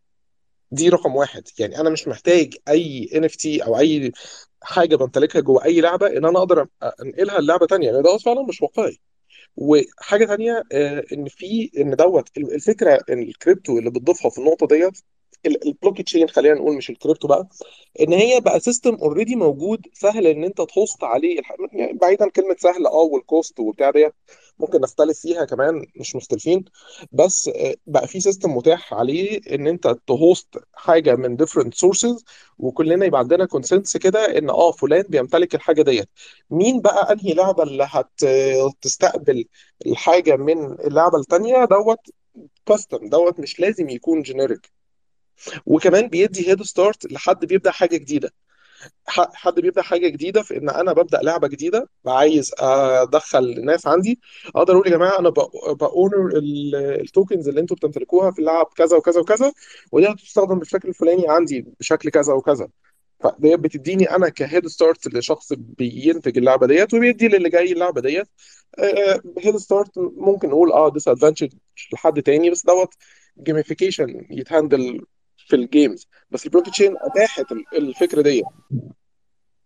دي 0.72 0.88
رقم 0.88 1.16
واحد. 1.16 1.42
يعني 1.58 1.80
أنا 1.80 1.90
مش 1.90 2.08
محتاج 2.08 2.54
أي 2.68 3.10
NFT 3.14 3.64
أو 3.64 3.78
أي 3.78 4.12
حاجة 4.64 4.96
بمتلكها 4.96 5.40
جوه 5.40 5.64
أي 5.64 5.80
لعبة 5.80 6.06
إن 6.06 6.24
أنا 6.24 6.38
أقدر 6.38 6.66
أنقلها 7.02 7.40
للعبة 7.40 7.66
تانية. 7.66 7.92
لأن 7.92 8.02
ده 8.02 8.18
فعلا 8.18 8.42
مش 8.42 8.62
واقعي. 8.62 8.98
وحاجة 9.56 10.24
تانية 10.26 10.62
آه، 10.72 11.04
إن 11.12 11.28
في 11.28 11.70
إن 11.78 11.96
دوت 11.96 12.28
الفكرة 12.38 13.00
إن 13.10 13.22
الكريبتو 13.22 13.78
اللي 13.78 13.90
بتضيفها 13.90 14.30
في 14.30 14.38
النقطة 14.38 14.66
ديت 14.66 14.98
البلوك 15.46 16.00
تشين 16.02 16.28
خلينا 16.28 16.54
نقول 16.54 16.76
مش 16.76 16.90
الكريبتو 16.90 17.28
بقى 17.28 17.48
إن 18.00 18.12
هي 18.12 18.40
بقى 18.40 18.60
system 18.60 18.94
already 18.94 19.36
موجود 19.36 19.86
سهل 19.92 20.26
إن 20.26 20.44
أنت 20.44 20.60
ت 20.62 20.71
host 20.71 21.04
عليه 21.04 21.40
يعني 21.72 21.92
بعيدا 21.92 22.24
عن 22.24 22.30
كلمة 22.30 22.56
سهل 22.58 22.86
آه 22.86 22.92
وال 22.94 23.16
cost 23.16 23.60
وبتاع 23.60 23.90
ديت 23.90 24.14
ممكن 24.58 24.80
نختلف 24.80 25.18
فيها 25.20 25.44
كمان 25.44 25.86
مش 25.96 26.16
مختلفين. 26.16 26.64
بس 27.12 27.48
آه، 27.48 27.74
بقى 27.86 28.08
في 28.08 28.20
system 28.20 28.50
متاح 28.56 28.94
عليه 28.94 29.40
إن 29.54 29.66
أنت 29.66 29.96
ت 30.06 30.15
host 30.15 30.48
حاجة 30.74 31.14
من 31.16 31.36
different 31.38 31.70
sources 31.86 32.24
وكلنا 32.58 33.06
يبقى 33.06 33.20
عندنا 33.20 33.44
consensus 33.46 33.96
كده 33.96 34.38
إن 34.38 34.50
آه 34.50 34.72
فلان 34.72 35.02
بيمتلك 35.08 35.54
الحاجة 35.54 35.82
ديت. 35.82 36.08
مين 36.50 36.80
بقى 36.80 37.12
أنهي 37.12 37.32
لعبه 37.34 37.62
اللي 37.62 37.86
هتستقبل 37.90 39.44
الحاجة 39.86 40.36
من 40.36 40.72
اللعبه 40.80 41.18
التانية 41.18 41.64
دوت؟ 41.64 41.98
custom 42.66 43.08
دوت 43.08 43.40
مش 43.40 43.60
لازم 43.60 43.88
يكون 43.88 44.22
generic 44.22 44.70
وكمان 45.66 46.08
بيدي 46.08 46.48
head 46.48 46.62
start 46.62 47.12
لحد 47.12 47.44
بيبدأ 47.44 47.70
حاجة 47.70 47.96
جديدة. 47.96 48.32
حد 49.08 49.60
بيبدأ 49.60 49.82
حاجة 49.82 50.08
جديدة 50.08 50.42
في 50.42 50.56
إن 50.56 50.70
أنا 50.70 50.92
ببدأ 50.92 51.20
لعبة 51.22 51.48
جديدة 51.48 51.88
عايز 52.06 52.52
أدخل 52.58 53.64
ناس 53.64 53.86
عندي. 53.86 54.20
أقدر 54.56 54.74
أقول 54.74 54.86
يا 54.86 54.92
جماعة 54.92 55.18
أنا 55.18 55.28
ب 55.72 55.82
honor 55.82 56.30
ال 57.00 57.07
tokens 57.07 57.48
اللي 57.48 57.60
أنتوا 57.60 57.76
بتمتلكوها 57.76 58.30
في 58.30 58.38
اللعب 58.38 58.66
كذا 58.76 58.96
وكذا 58.96 59.20
وكذا 59.20 59.52
ودي 59.92 60.06
هتستخدم 60.06 60.58
بالشكل 60.58 60.88
الفلاني 60.88 61.24
عندي 61.28 61.66
بشكل 61.80 62.10
كذا 62.10 62.32
وكذا. 62.32 62.68
فديت 63.20 63.60
بتديني 63.60 64.10
أنا 64.10 64.28
ك 64.28 64.36
head 64.36 64.66
start 64.66 65.14
لشخص 65.14 65.52
بينتج 65.52 66.38
اللعبة 66.38 66.66
ديت 66.66 66.94
وبيدي 66.94 67.28
للي 67.28 67.48
جاي 67.50 67.72
اللعبة 67.72 68.00
ديت. 68.00 68.28
head 69.38 69.56
start 69.56 69.90
ممكن 69.98 70.48
نقول 70.48 70.72
آه 70.72 70.88
disadvantage 70.90 71.52
لحد 71.92 72.22
تاني 72.22 72.50
بس 72.50 72.66
دوت 72.66 72.94
gamification 73.42 74.26
يت 74.30 74.49
handle 74.49 75.06
في 75.48 75.56
ال 75.56 75.65
games 75.65 76.08
بس 76.30 76.46
البلوك 76.46 76.66
تشين 76.66 76.96
أتاحت 77.00 77.52
ال- 77.52 77.64
الفكرة 77.76 78.22
دي. 78.22 78.42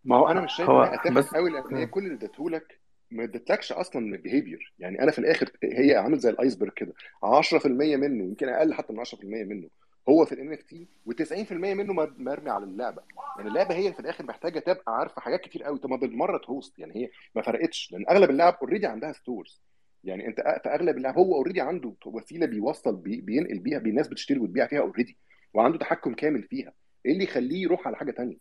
ما 0.05 0.17
هو 0.17 0.29
أنا 0.29 0.41
مش 0.41 0.53
شايف 0.57 0.71
هو 0.71 0.83
أتاحت 0.83 1.13
بس 1.13 1.27
قوي 1.35 1.51
لأن 1.51 1.77
هي 1.77 1.87
كل 1.87 2.05
اللي 2.05 2.15
اديتهولك 2.15 2.81
ما 3.11 3.25
ادتلكش 3.25 3.73
أصلا 3.73 4.17
behavior 4.17 4.75
يعني 4.79 5.03
أنا 5.03 5.11
في 5.11 5.19
الآخر 5.19 5.51
هي 5.65 5.95
عامل 5.97 6.19
زي 6.19 6.31
ال 6.31 6.36
iceberg 6.36 6.73
كده. 6.73 6.93
10% 7.25 7.67
منه 7.97 8.25
يمكن 8.25 8.49
أقل 8.49 8.75
حتى 8.75 8.93
من 8.93 9.01
10% 9.01 9.25
منه. 9.25 9.69
هو 10.09 10.25
في 10.25 10.33
ال 10.33 10.53
NFT 10.53 10.89
و90% 11.11 11.53
منه 11.53 11.93
مر- 11.93 12.15
مرمي 12.19 12.51
على 12.51 12.65
اللعبة. 12.65 13.03
يعني 13.37 13.49
اللعبة 13.49 13.75
هي 13.75 13.93
في 13.93 14.01
الآخر 14.01 14.25
محتاجة 14.25 14.59
تبقى 14.59 14.97
عارفة 14.99 15.21
حاجات 15.21 15.41
كتير 15.41 15.63
قوي 15.63 15.79
طب 15.79 15.91
ما 15.91 15.97
بالمرة 15.97 16.39
ت 16.39 16.45
host. 16.45 16.79
يعني 16.79 16.97
هي 16.97 17.11
ما 17.35 17.43
فرقتش. 17.43 17.93
لأن 17.93 18.05
أغلب 18.11 18.31
اللعب 18.31 18.59
already 18.63 18.87
عندها 18.87 19.13
stores 19.13 19.61
يعني 20.05 20.27
أنت 20.27 20.41
في 20.63 20.69
أغلب 20.69 20.97
اللعب 20.97 21.19
هو 21.19 21.35
already 21.35 21.61
عنده 21.61 21.93
وسيلة 22.07 22.47
بيوصل 22.47 22.97
بي 22.97 23.21
بينقل 23.21 23.59
بيها 23.59 23.79
بي 23.79 23.91
الناس 23.91 24.09
بتشتري 24.09 24.39
وتبيع 24.39 24.67
فيها 24.67 24.81
already 24.81 25.17
وعنده 25.55 25.79
تحكم 25.79 26.15
كامل 26.15 26.43
فيها. 26.43 26.73
إيه 27.07 27.13
اللي 27.13 27.25
يخليه 27.25 27.63
يروح 27.63 27.87
على 27.87 27.97
حاجة 27.97 28.11
تانية؟ 28.11 28.37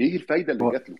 إيه 0.00 0.16
الفايدة 0.16 0.52
اللي 0.52 0.70
جات 0.70 0.90
له؟ 0.90 0.96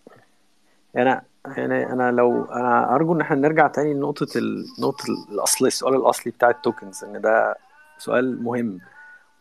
أنا 0.96 1.22
يعني 1.46 1.92
أنا 1.92 2.10
لو 2.12 2.44
أنا 2.44 2.94
أرجو 2.94 3.14
إن 3.14 3.20
إحنا 3.20 3.36
نرجع 3.36 3.66
تاني 3.66 3.94
لنقطة 3.94 4.38
ال- 4.38 4.66
نقطة 4.80 5.04
الاصلي 5.32 5.68
السؤال 5.68 5.94
الأصلي 5.94 6.32
بتاع 6.32 6.50
ال 6.50 6.58
tokens 6.58 7.04
إن 7.04 7.20
ده 7.20 7.56
سؤال 7.98 8.42
مهم. 8.42 8.78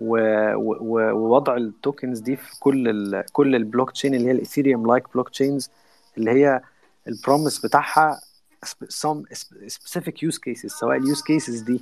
و... 0.02 0.18
و... 0.56 1.12
ووضع 1.12 1.58
ال 1.58 1.67
tokens 1.67 2.20
دي 2.20 2.36
في 2.36 2.60
كل 2.60 2.90
ال... 2.90 3.26
كل 3.34 3.56
البلوك 3.56 3.92
تشين 3.92 4.16
اللي 4.16 4.28
هي 4.28 4.32
ال 4.32 4.88
Ethereum 4.88 5.14
like 5.14 5.30
blockchains 5.30 5.70
اللي 6.18 6.32
هي 6.32 6.62
ال 7.08 7.15
promise 7.15 7.66
بتاعها 7.66 8.20
some 8.84 9.24
specific 9.34 10.14
use 10.30 10.38
cases 10.38 10.68
سواء 10.68 10.98
ال 10.98 11.04
use 11.04 11.22
cases 11.24 11.62
دي 11.62 11.82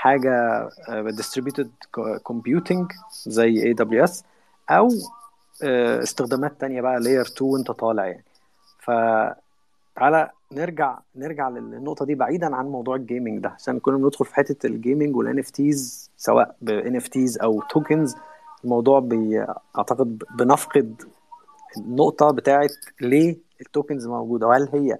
حاجة 0.00 0.68
distributed 1.10 1.68
co- 1.96 2.18
computing 2.32 2.86
زي 3.26 3.74
AWS 3.74 4.22
أو 4.70 4.88
uh, 4.88 5.64
استخدامات 6.02 6.60
تانية 6.60 6.80
بقى 6.80 7.00
layer 7.00 7.26
2 7.32 7.50
وانت 7.50 7.70
طالع 7.70 8.06
يعني. 8.06 8.24
فتعالى 8.78 10.30
نرجع 10.52 10.98
نرجع 11.16 11.48
للنقطة 11.48 12.04
دي 12.04 12.14
بعيدا 12.14 12.56
عن 12.56 12.66
موضوع 12.66 12.96
ال 12.96 13.03
gaming 13.03 13.42
ده 13.42 13.48
عشان 13.48 13.78
كنا 13.80 13.96
بندخل 13.96 14.24
في 14.24 14.34
حتة 14.34 14.66
ال 14.66 15.16
gaming 15.16 15.38
وال 15.38 15.50
NFTs 15.50 16.10
سواء 16.16 16.56
ب 16.62 16.96
NFTs 16.96 17.38
أو 17.38 17.62
tokens 17.62 18.16
الموضوع 18.64 19.00
بي 19.00 19.46
أعتقد 19.78 20.22
بنفقد 20.38 21.02
النقطة 21.76 22.30
بتاعت 22.30 22.70
ليه 23.00 23.36
ال 23.60 23.67
tokens 23.67 24.06
موجودة 24.06 24.46
وهل 24.46 24.68
هي 24.72 24.98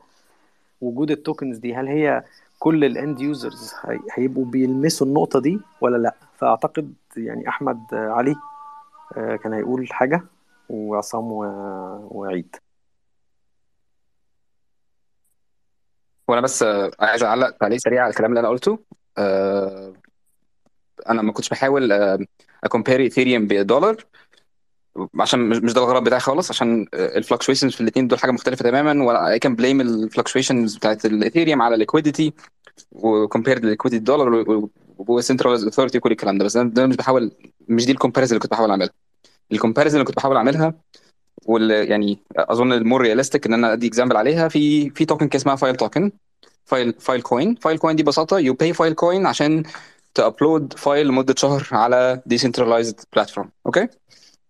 وجود 0.81 1.11
ال 1.10 1.17
tokens 1.17 1.59
دي 1.59 1.75
هل 1.75 1.87
هي 1.89 2.25
كل 2.60 2.84
ال 2.84 2.93
end 2.93 3.20
users 3.20 3.75
هيبقوا 4.12 4.44
بيلمسوا 4.44 5.06
النقطة 5.06 5.40
دي 5.40 5.60
ولا 5.80 5.97
لأ؟ 5.97 6.14
فأعتقد 6.39 6.94
يعني 7.16 7.48
أحمد 7.48 7.80
علي 7.92 8.36
آه، 9.16 9.36
كان 9.36 9.52
هيقول 9.52 9.92
حاجة 9.92 10.24
وعصام 10.68 11.24
وعيد. 12.10 12.56
وأنا 16.28 16.40
بس 16.40 16.62
آه، 16.62 16.90
عايز 17.00 17.22
أعلق 17.22 17.50
تعليق 17.50 17.78
سريع 17.78 18.02
على 18.02 18.10
الكلام 18.10 18.30
اللي 18.30 18.40
أنا 18.40 18.48
قلته. 18.48 18.78
آه، 19.18 19.92
أنا 21.08 21.22
ما 21.22 21.32
كنتش 21.32 21.48
بحاول 21.48 21.92
ا 22.65 22.69
compare 22.69 23.00
ايثيريوم 23.00 23.47
بدولار. 23.47 24.05
عشان 25.20 25.49
مش 25.49 25.73
ده 25.73 25.81
الغرض 25.81 26.05
بتاعي 26.05 26.20
خالص 26.20 26.51
عشان 26.51 26.86
ال 26.94 27.01
fluctuations 27.01 27.75
في 27.75 27.81
الاثنين 27.81 28.09
دول 28.09 28.19
حاجة 28.19 28.31
مختلفة 28.31 28.62
تماما 28.62 29.05
ولا 29.05 29.28
I 29.28 29.39
can 29.39 29.55
blame 29.55 29.81
ال 29.81 29.88
fluctuations 29.88 30.76
بتاعت 30.77 31.05
الايثيريوم 31.07 31.62
على 31.62 31.75
ال 31.75 31.80
liquidity 31.80 32.33
و 32.92 33.00
compare 33.00 33.57
ال 33.57 33.61
liquidity 33.61 34.05
دولار 34.05 34.44
و 34.99 35.07
central 35.07 35.65
authority 35.65 35.99
وكل 35.99 36.12
الكلام 36.12 36.39
ده. 36.39 36.44
بس 36.44 36.57
أنا 36.57 36.86
مش 36.86 36.97
بحاول 36.97 37.31
مش 37.69 37.86
دي 37.86 37.93
ال 37.92 37.96
comparison 37.96 38.31
اللي 38.36 38.43
كنت 38.43 38.51
بحاول 38.51 38.70
أعملها. 38.70 38.91
ال 39.52 39.57
comparison 39.57 39.97
اللي 39.97 40.07
كنت 40.07 40.17
بحاول 40.17 40.36
أعملها 40.36 40.75
واللي 41.47 41.85
يعني 41.86 42.19
أظن 42.36 42.73
ال 42.73 42.78
more 42.78 43.00
realistic 43.00 43.47
إن 43.47 43.55
أنا 43.55 43.73
أدي 43.73 43.86
example 43.86 44.17
عليها 44.17 44.49
في 44.49 44.91
في 44.91 45.05
token 45.05 45.28
كده 45.28 45.36
اسمها 45.39 45.57
file 45.57 45.76
token 45.76 46.12
file 46.65 46.94
فايل 46.99 47.23
كوين 47.23 47.55
فايل 47.55 47.78
كوين 47.78 47.97
دي 47.97 48.02
ببساطة 48.02 48.39
you 48.39 48.55
buy 48.55 48.73
فايل 48.73 48.93
كوين 48.93 49.27
عشان 49.27 49.62
ت 50.15 50.23
upload 50.23 50.73
file 50.73 51.07
لمدة 51.07 51.35
شهر 51.39 51.69
على 51.73 52.23
decentralized 52.26 53.00
platform 53.12 53.50
okay 53.67 53.89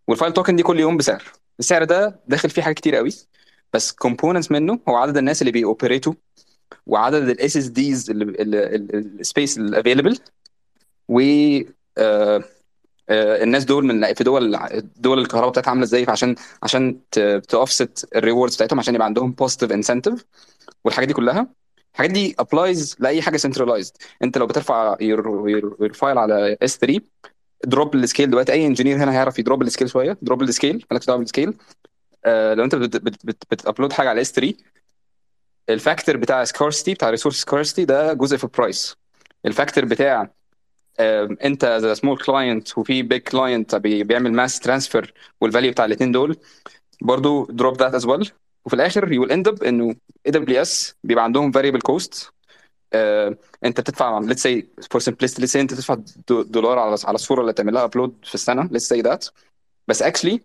وال 0.09 0.17
file 0.17 0.33
token 0.33 0.57
دي 0.57 0.63
كل 0.63 0.81
يوم 0.81 0.97
بسعر. 0.97 1.25
السعر 1.61 1.85
ده 1.85 2.21
داخل 2.29 2.51
فيه 2.51 2.63
حاجات 2.63 2.77
كتير 2.77 2.97
قوي 2.97 3.11
بس 3.73 3.93
components 3.93 4.51
منه 4.51 4.81
هو 4.89 4.97
عدد 4.97 5.17
الناس 5.17 5.43
اللي 5.43 5.53
بي 5.53 5.65
operate 5.65 6.09
وا 6.09 6.15
وعدد 6.87 7.29
ال 7.29 7.57
SSDs 7.57 8.11
ال 8.11 8.36
space 8.36 9.59
ال 9.59 9.65
available 9.65 10.19
و 11.09 11.21
آه، 11.99 12.45
آه، 13.09 13.43
الناس 13.43 13.65
دول 13.65 13.85
من 13.85 14.15
في 14.15 14.25
دول 14.25 14.59
دول 14.97 15.19
الكهرباء 15.19 15.51
بتاعتها 15.51 15.71
عاملة 15.71 15.85
إزاي؟ 15.85 16.07
عشان 16.09 16.35
عشان 16.63 17.01
ت 17.49 17.58
offset 17.58 18.09
ال 18.17 18.22
rewards 18.22 18.55
بتاعتهم 18.55 18.79
عشان 18.79 18.95
يبقى 18.95 19.07
عندهم 19.07 19.33
positive 19.33 19.73
incentive 19.73 20.25
والحاجات 20.85 21.09
دي 21.09 21.15
كلها. 21.15 21.47
الحاجات 21.95 22.11
دي 22.11 22.35
applies 22.39 22.97
لأي 23.01 23.23
حاجة 23.23 23.37
centralized 23.37 23.93
أنت 24.23 24.39
لو 24.39 24.47
بترفع 24.47 24.97
your 25.01 25.93
file 25.95 26.19
على 26.19 26.57
S3 26.63 26.79
drop 26.79 27.01
ال 27.65 27.95
scale 27.95 28.31
دلوقتي. 28.31 28.53
أي 28.53 28.67
engineer 28.67 28.97
هنا 28.97 29.13
هيعرف 29.13 29.39
ي 29.39 29.44
drop 29.44 29.63
ال 29.63 29.68
scale 29.68 29.91
شوية. 29.91 30.19
drop 30.23 30.43
ال 30.43 30.50
scale 30.50 30.85
مالكش 30.91 31.07
دعوة 31.07 31.19
بال 31.19 31.29
scale 31.29 31.55
آه 32.25 32.55
لو 32.55 32.65
أنت 32.65 32.75
بت 32.75 32.97
بت 32.97 33.27
بت 33.27 33.45
بت 33.51 33.61
upload 33.61 33.93
حاجة 33.93 34.09
على 34.09 34.21
S3 34.21 34.33
ال 34.33 34.55
factor 35.69 36.17
بتاع 36.17 36.45
scarcity 36.45 36.95
بتاع 36.95 37.11
resource 37.11 37.41
scarcity 37.41 37.85
ده 37.85 38.13
جزء 38.13 38.37
في 38.37 38.45
ال 38.45 38.54
price 38.54 38.97
ال 39.47 39.52
factor 39.52 39.85
بتاع 39.85 40.31
آم، 41.01 41.37
أنت 41.45 41.65
as 41.65 41.87
small 41.99 42.19
client 42.19 42.79
وفي 42.79 43.03
big 43.03 43.21
client 43.23 43.75
بيعمل 43.75 44.33
mass 44.33 44.59
transfer 44.61 45.15
وال 45.41 45.50
value 45.50 45.71
بتاع 45.71 45.85
الاثنين 45.85 46.13
دول 46.13 46.37
برضو 47.03 47.45
drop 47.47 47.79
that 47.79 47.95
as 47.95 48.07
well 48.07 48.31
وفي 48.65 48.75
الآخر 48.77 49.13
you 49.13 49.25
end 49.25 49.49
up 49.49 49.63
إنه 49.63 49.95
AWS 50.27 50.95
بيبقى 51.05 51.25
عندهم 51.25 51.53
variable 51.53 51.81
cost 51.81 52.33
انت 53.65 53.81
بتدفع 53.81 54.19
let's 54.19 54.43
say 54.43 54.67
for 54.91 55.01
simplicity 55.01 55.41
let's 55.41 55.53
say 55.53 55.61
انت 55.61 55.75
تدفع 55.75 55.97
دو- 56.29 56.43
دولار 56.43 56.79
على 56.79 56.97
على 57.05 57.15
الصورة 57.15 57.41
اللي 57.41 57.53
تعمل 57.53 57.75
لها 57.75 57.85
upload 57.85 58.15
في 58.25 58.35
السنة 58.35 58.63
let's 58.73 58.89
say 58.89 59.01
that 59.01 59.27
بس 59.89 60.03
actually 60.03 60.41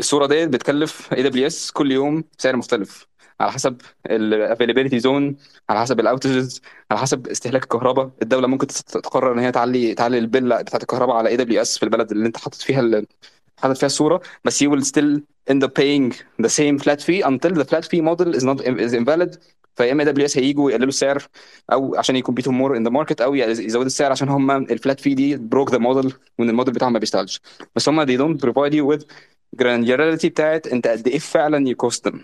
الصورة 0.00 0.26
ديت 0.26 0.48
بتكلف 0.48 1.12
AWS 1.14 1.70
كل 1.70 1.92
يوم 1.92 2.24
سعر 2.38 2.56
مختلف 2.56 3.06
على 3.40 3.52
حسب 3.52 3.76
ال 4.06 4.13
availability 4.13 4.98
zone 4.98 5.36
على 5.70 5.80
حسب 5.80 6.00
ال 6.00 6.08
outages 6.08 6.60
على 6.90 7.00
حسب 7.00 7.28
استهلاك 7.28 7.62
الكهرباء. 7.62 8.10
الدولة 8.22 8.46
ممكن 8.46 8.66
تقرر 8.66 9.32
إن 9.32 9.38
هي 9.38 9.52
تعلي 9.52 9.94
تعلي 9.94 10.18
ال 10.18 10.24
bill 10.24 10.48
بتاعت 10.62 10.82
الكهرباء 10.82 11.16
على 11.16 11.28
AWS 11.28 11.76
في 11.78 11.82
البلد 11.82 12.10
اللي 12.10 12.26
انت 12.26 12.36
حاطط 12.36 12.54
فيها 12.54 13.02
حاطط 13.58 13.76
فيها 13.76 13.86
الصورة. 13.86 14.20
بس 14.44 14.64
you 14.64 14.66
will 14.66 14.82
still 14.84 15.20
end 15.50 15.62
up 15.66 15.70
paying 15.80 16.12
the 16.42 16.48
same 16.48 16.78
flat 16.84 17.00
fee 17.00 17.22
until 17.30 17.52
the 17.60 17.64
flat 17.70 17.84
fee 17.90 18.02
model 18.02 18.34
is 18.38 18.42
not 18.44 18.60
is 18.86 18.92
invalid. 18.92 19.38
فيا 19.76 19.92
اما 19.92 20.04
AWS 20.04 20.38
هيجوا 20.38 20.70
يقللوا 20.70 20.88
السعر 20.88 21.22
أو 21.72 21.96
عشان 21.96 22.16
ي 22.16 22.20
compete 22.20 22.52
وا 22.52 22.57
more 22.57 22.76
in 22.76 22.84
the 22.84 22.90
market 22.90 23.20
أو 23.20 23.34
يزودوا 23.34 23.86
السعر 23.86 24.10
عشان 24.10 24.28
هم 24.28 24.50
ال 24.50 24.60
flat 24.60 25.00
fee 25.00 25.14
دي 25.14 25.36
broke 25.36 25.70
the 25.72 25.78
model 25.78 26.14
وان 26.38 26.50
الموديل 26.50 26.74
بتاعهم 26.74 26.92
ما 26.92 26.98
بيشتغلش 26.98 27.40
بس 27.76 27.88
هم 27.88 28.06
they 28.06 28.18
don't 28.18 28.40
provide 28.40 28.72
you 28.72 28.96
with 28.96 29.04
granularity 29.62 30.26
بتاعت 30.26 30.66
انت 30.66 30.86
قد 30.86 31.08
إيه 31.08 31.18
فعلا 31.18 31.74
cost 31.84 32.10
them 32.10 32.16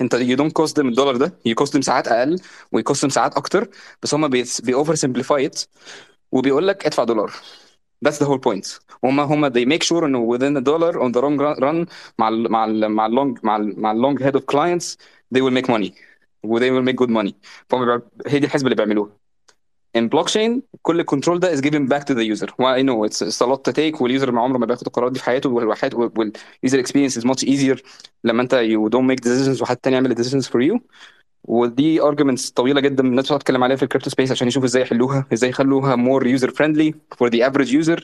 انت 0.00 0.16
you 0.16 0.36
don't 0.40 0.62
cost 0.62 0.72
them 0.72 0.86
الدولار 0.86 1.16
ده 1.16 1.38
cost 1.48 1.68
them 1.76 1.80
ساعات 1.80 2.08
أقل 2.08 2.40
و 2.72 2.80
you 2.80 2.82
cost 2.92 3.00
them 3.00 3.08
ساعات 3.08 3.34
أكتر 3.36 3.68
بس 4.02 4.14
هم 4.14 4.28
بي 4.28 4.44
بي 4.62 4.74
over 4.84 4.96
simplify 4.96 5.50
it 5.50 5.66
وبيقول 6.32 6.68
لك 6.68 6.86
ادفع 6.86 7.04
دولار 7.04 7.32
That's 8.04 8.18
the 8.18 8.26
whole 8.26 8.38
point. 8.38 8.78
هم 9.04 9.20
هم 9.20 9.48
they 9.48 9.64
make 9.64 9.82
sure 9.82 10.04
انه 10.04 10.36
within 10.38 10.56
a 10.56 10.60
dollar 10.60 10.94
on 11.00 11.12
the 11.12 11.20
long 11.20 11.38
run 11.60 11.86
مع 12.18 12.28
ال 12.28 12.50
مع 12.52 12.64
ال 12.64 12.88
مع 12.88 13.06
ال 13.06 13.12
long 13.12 13.38
مع 13.42 13.56
ال 13.56 13.80
مع 13.80 13.92
ال 13.92 13.98
long 13.98 14.22
head 14.22 14.36
of 14.36 14.42
clients 14.52 14.96
they 15.34 15.40
will 15.40 15.54
make 15.62 15.68
money 15.68 15.90
و 16.44 16.58
they 16.58 16.70
will 16.70 16.88
make 16.90 16.96
good 17.04 17.10
money. 17.10 17.32
فهم 17.68 18.02
هي 18.26 18.38
دي 18.38 18.46
الحسبة 18.46 18.66
اللي 18.66 18.76
بيعملوها. 18.76 19.10
In 19.98 20.00
blockchain 20.00 20.60
كل 20.82 21.00
ال 21.00 21.05
control 21.05 21.40
ده 21.40 21.56
back 21.88 22.02
to 22.02 22.14
the 22.14 22.36
user. 22.36 22.46
Well, 22.46 22.74
I 22.78 22.82
know 22.82 23.04
it's, 23.04 23.22
it's 23.22 23.40
a 23.40 23.46
lot 23.46 23.64
to 23.64 23.72
take 23.72 24.02
وال 24.02 24.12
user 24.12 24.32
ما 24.32 24.40
عمره 24.40 24.58
ما 24.58 24.66
بياخد 24.66 24.86
القرارات 24.86 25.12
دي 25.12 25.18
في 25.18 25.24
حياته 25.24 25.50
وال 26.10 26.33
user 26.33 26.78
experience 26.78 27.20
is 27.20 27.24
much 27.24 27.48
easier 27.48 27.78
لما 28.24 28.42
انت 28.42 28.54
you 28.54 28.90
don't 28.90 29.10
make 29.10 29.24
decisions 29.28 29.62
وحد 29.62 29.76
تاني 29.76 29.96
يعمل 29.96 30.16
decisions 30.16 30.44
for 30.46 30.60
you. 30.70 30.80
ودي 31.44 32.00
arguments 32.02 32.52
طويلة 32.54 32.80
جدا 32.80 33.04
الناس 33.04 33.24
بتقعد 33.24 33.40
تتكلم 33.40 33.64
عليها 33.64 33.76
في 33.76 33.82
ال 33.82 33.86
crypto 33.86 34.10
space 34.10 34.30
عشان 34.30 34.48
يشوفوا 34.48 34.66
إزاي 34.68 34.82
يحلوها 34.82 35.26
إزاي 35.32 35.50
يخلوها 35.50 35.96
more 35.96 36.24
user 36.24 36.48
friendly 36.48 36.92
for 37.16 37.30
the 37.30 37.50
average 37.50 37.70
user 37.70 38.02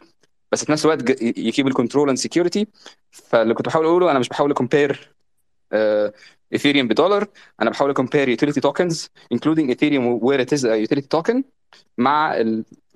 بس 0.52 0.64
في 0.64 0.72
نفس 0.72 0.84
الوقت 0.84 1.22
ي 1.22 1.31
keep 1.31 1.66
ال 1.66 1.71
control 1.71 2.08
and 2.08 2.18
security 2.18 2.66
فاللي 3.10 3.54
كنت 3.54 3.66
بحاول 3.66 3.86
أقوله 3.86 4.10
أنا 4.10 4.18
مش 4.18 4.28
بحاول 4.28 4.50
ا 4.50 4.58
compare 4.58 5.14
ايثيريوم 6.52 6.88
بدولار 6.88 7.28
أنا 7.62 7.70
بحاول 7.70 7.90
ا 7.90 7.95
compare 7.95 8.28
utility 8.28 8.60
tokens 8.60 9.08
including 9.32 9.70
ايثيريوم 9.70 10.18
where 10.22 10.40
it 10.40 10.52
is 10.52 10.66
utility 10.66 11.08
token 11.08 11.44
مع 11.98 12.36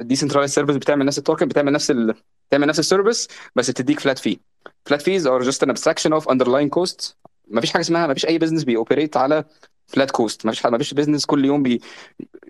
ال 0.01 0.05
decentralized 0.05 0.51
service 0.55 0.77
بتعمل 0.77 1.07
نفس 1.07 1.19
ال 1.19 1.24
token 1.24 1.49
بتعمل 1.49 1.73
نفس 1.73 1.91
ال... 1.91 2.15
بتعمل 2.49 2.67
نفس 2.67 2.79
ال 2.79 2.85
service 2.85 3.29
بس 3.57 3.71
بتديك 3.71 4.01
flat 4.01 4.19
fee 4.19 4.39
flat 4.85 5.03
fees 5.03 5.27
are 5.27 5.43
just 5.43 5.63
an 5.63 5.71
abstraction 5.71 6.13
of 6.13 6.29
underlying 6.29 6.69
cost 6.69 7.17
ما 7.49 7.61
فيش 7.61 7.73
حاجة 7.73 7.83
اسمها 7.83 8.07
ما 8.07 8.15
فيش 8.15 8.27
أي 8.27 8.39
business 8.39 8.65
بي 8.65 8.76
operate 8.76 9.17
على 9.17 9.45
flat 9.87 10.11
cost 10.11 10.47
ما 10.47 10.53
فيش 10.53 10.67
ما 10.67 10.79
فيش 10.79 10.95
business 10.95 11.27
كل 11.27 11.45
يوم 11.45 11.63
بي 11.63 11.81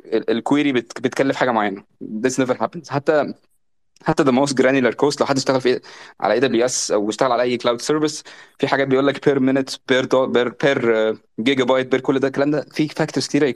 ال 0.07 0.18
query 0.18 0.73
بت... 0.73 1.01
بتكلف 1.01 1.37
حاجة 1.37 1.51
معينة. 1.51 1.85
This 2.05 2.45
never 2.45 2.55
happens. 2.55 2.89
حتى 2.91 3.35
حتى 4.05 4.25
the 4.25 4.29
most 4.35 4.53
granular 4.53 4.95
cost 4.95 5.21
لو 5.21 5.27
حد 5.27 5.37
اشتغل 5.37 5.61
في 5.61 5.81
على 6.21 6.35
AWS 6.35 6.91
أو 6.91 7.09
اشتغل 7.09 7.33
على 7.33 7.43
أي 7.43 7.57
cloud 7.57 7.81
service 7.81 8.23
في 8.59 8.69
حاجات 8.69 8.89
بيقول 8.89 9.07
لك 9.07 9.25
per 9.29 9.41
minute 9.41 9.71
per 9.89 10.27
per 10.27 10.49
per 10.49 11.19
gigabyte 11.41 11.87
per 11.91 12.01
كل 12.01 12.19
ده 12.19 12.29
الكلام 12.29 12.51
ده 12.51 12.67
في 12.73 12.89
factors 12.89 13.27
كتيرة 13.27 13.55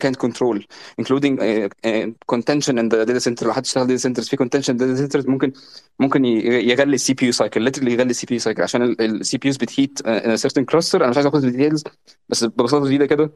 including 1.01 1.37
uh, 1.39 1.69
uh, 1.87 2.11
contention 2.35 2.79
in 2.79 2.89
the 2.89 3.07
data 3.07 3.21
center 3.21 3.43
لو 3.43 3.53
حد 3.53 3.65
اشتغل 3.65 3.99
data 3.99 4.03
centers 4.03 4.31
في 4.31 4.37
contention 4.37 4.75
data 4.79 5.13
centers 5.13 5.29
ممكن 5.29 5.53
ممكن 5.99 6.25
يغلي 6.25 6.95
ال 6.95 7.15
CPU 7.15 7.27
cycle 7.27 7.71
literally 7.73 7.89
يغلي 7.89 8.11
ال 8.11 8.27
CPU 8.27 8.35
cycle 8.35 8.63
عشان 8.63 8.97
ال 9.01 9.39
CPUs 9.39 9.49
بت 9.49 9.57
hit 9.57 10.01
a 10.03 10.37
certain 10.37 10.65
cluster. 10.75 10.95
أنا 10.95 11.09
مش 11.11 11.17
عايز 11.17 11.27
أخد 11.27 11.53
details 11.53 11.83
بس 12.29 12.45
ببساطة 12.45 12.87
شديدة 12.87 13.07
كده 13.07 13.33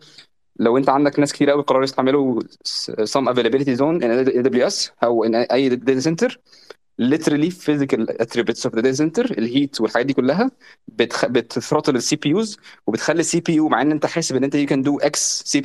لو 0.58 0.78
أنت 0.78 0.88
عندك 0.88 1.18
ناس 1.18 1.32
كتير 1.32 1.50
قوي 1.50 1.62
قرروا 1.62 1.84
يستعملوا 1.84 2.40
some 3.04 3.28
availability 3.28 3.76
zone 3.78 4.00
in 4.02 4.28
AWS 4.46 4.90
أو 5.04 5.26
in 5.26 5.34
أي 5.52 5.70
data 5.76 6.02
center 6.04 6.36
literally 7.02 7.50
physical 7.50 8.02
attributes 8.22 8.64
of 8.64 8.72
the 8.72 8.82
data 8.82 8.96
center 8.96 9.38
ال 9.38 9.47
heat 9.47 9.80
والحاجات 9.80 10.06
دي 10.06 10.12
كلها 10.12 10.50
بتخ... 10.88 11.26
بت 11.26 11.96
throttle 11.96 12.16
ال 12.16 12.28
CPUs 12.28 12.58
وبتخلي 12.86 13.20
ال 13.20 13.40
CPU 13.40 13.68
مع 13.68 13.82
إن 13.82 13.92
أنت 13.92 14.06
حاسب 14.06 14.36
إن 14.36 14.44
أنت 14.44 14.56
you 14.56 14.68
can 14.68 14.88
do 14.88 15.06
x 15.06 15.16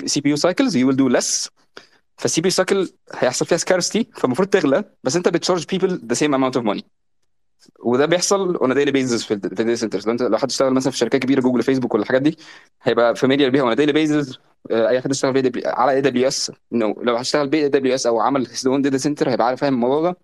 CPU 0.05 0.35
cycles 0.37 0.71
you 0.73 0.91
will 0.91 0.97
do 0.97 1.17
less. 1.19 1.49
فال 2.17 2.41
CPU 2.41 2.65
cycle 2.65 2.91
هيحصل 3.15 3.45
فيها 3.45 3.57
scarcity 3.57 4.03
فالمفروض 4.19 4.47
تغلى 4.47 4.83
بس 5.03 5.15
أنت 5.15 5.29
بت 5.29 5.38
charge 5.38 5.63
people 5.75 5.89
the 5.91 6.17
same 6.17 6.33
amount 6.33 6.61
of 6.61 6.63
money. 6.63 6.81
وده 7.79 8.05
بيحصل 8.05 8.55
a 8.55 8.59
daily 8.59 8.91
basis 8.91 9.25
في 9.27 9.33
ال 9.33 9.39
في 9.41 9.45
ال 9.45 9.51
data 9.51 9.75
centers 9.75 10.05
لو 10.05 10.11
انت 10.11 10.21
لو 10.21 10.37
حد 10.37 10.49
اشتغل 10.49 10.73
مثلا 10.73 10.91
في 10.91 10.97
شركات 10.97 11.21
كبيرة 11.21 11.41
جوجل 11.41 11.63
فيسبوك 11.63 11.93
ولا 11.93 12.03
الحاجات 12.03 12.21
دي 12.21 12.37
هيبقى 12.81 13.15
familiar 13.15 13.49
بيها 13.49 13.75
daily 13.75 13.93
basis. 13.93 14.37
آه، 14.71 14.87
أي 14.89 15.01
حد 15.01 15.09
اشتغل 15.11 15.51
على 15.65 15.91
اي 15.91 16.01
دبليو 16.01 16.27
اس 16.27 16.51
لو 16.71 17.15
هشتغل 17.15 17.47
باي 17.47 17.69
دبليو 17.69 17.95
اس 17.95 18.05
أو 18.07 18.19
عمل 18.19 18.47
his 18.47 18.49
own 18.59 18.89
data 18.89 19.03
center 19.03 19.27
هيبقى 19.27 19.47
عارف 19.47 19.61
فاهم 19.61 19.73
الموضوع 19.73 20.01
ده. 20.11 20.17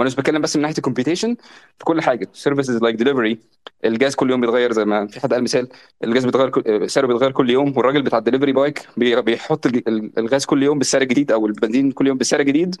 وأنا 0.00 0.08
مش 0.08 0.16
بتكلم 0.16 0.42
بس 0.42 0.56
من 0.56 0.62
ناحية 0.62 0.76
ال 0.76 0.81
competition 0.81 1.34
في 1.78 1.84
كل 1.84 2.02
حاجة. 2.02 2.28
services 2.32 2.82
like 2.82 2.96
delivery 2.96 3.38
الجاز 3.84 4.14
كل 4.14 4.30
يوم 4.30 4.40
بيتغير 4.40 4.72
زي 4.72 4.84
ما 4.84 5.06
في 5.06 5.20
حد 5.20 5.32
قال 5.32 5.42
مثال. 5.42 5.68
الجاز 6.04 6.24
بيتغير. 6.24 6.86
سعره 6.86 7.06
بيتغير 7.06 7.32
كل 7.32 7.50
يوم 7.50 7.76
والراجل 7.76 8.02
بتاع 8.02 8.18
ال 8.18 8.22
delivery 8.22 8.52
bike 8.52 8.88
بي... 8.96 9.22
بيحط 9.22 9.66
ال- 9.66 9.88
ال- 9.88 10.18
الغاز 10.18 10.44
كل 10.44 10.62
يوم 10.62 10.78
بالسعر 10.78 11.02
الجديد 11.02 11.32
أو 11.32 11.46
البنزين 11.46 11.92
كل 11.92 12.06
يوم 12.06 12.18
بالسعر 12.18 12.40
الجديد. 12.40 12.76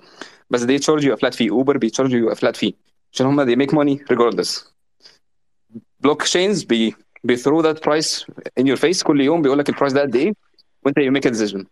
بس 0.50 0.64
charge 0.64 1.02
you 1.02 1.12
a 1.12 1.16
flat 1.16 1.34
fee. 1.34 1.50
اوبر 1.50 1.76
بي 1.76 1.90
charge 1.90 2.30
a 2.30 2.34
flat 2.34 2.56
fee. 2.66 2.72
عشان 3.12 3.26
هم 3.26 3.44
they 3.44 3.58
make 3.58 3.72
money 3.72 4.14
regardless. 4.14 4.64
blockchains 6.00 6.62
بي 6.62 6.94
بي 7.24 7.36
throw 7.36 7.62
that 7.62 7.76
price 7.76 8.24
in 8.60 8.64
your 8.64 8.78
face 8.80 9.02
كل 9.02 9.20
يوم 9.20 9.42
بيقول 9.42 9.58
لك 9.58 9.68
ال 9.68 9.72
price 9.72 9.92
ده 9.92 10.00
قد 10.00 10.16
إيه 10.16 10.32
وانت 10.84 10.98
make 10.98 11.30
a 11.30 11.34
decision. 11.34 11.64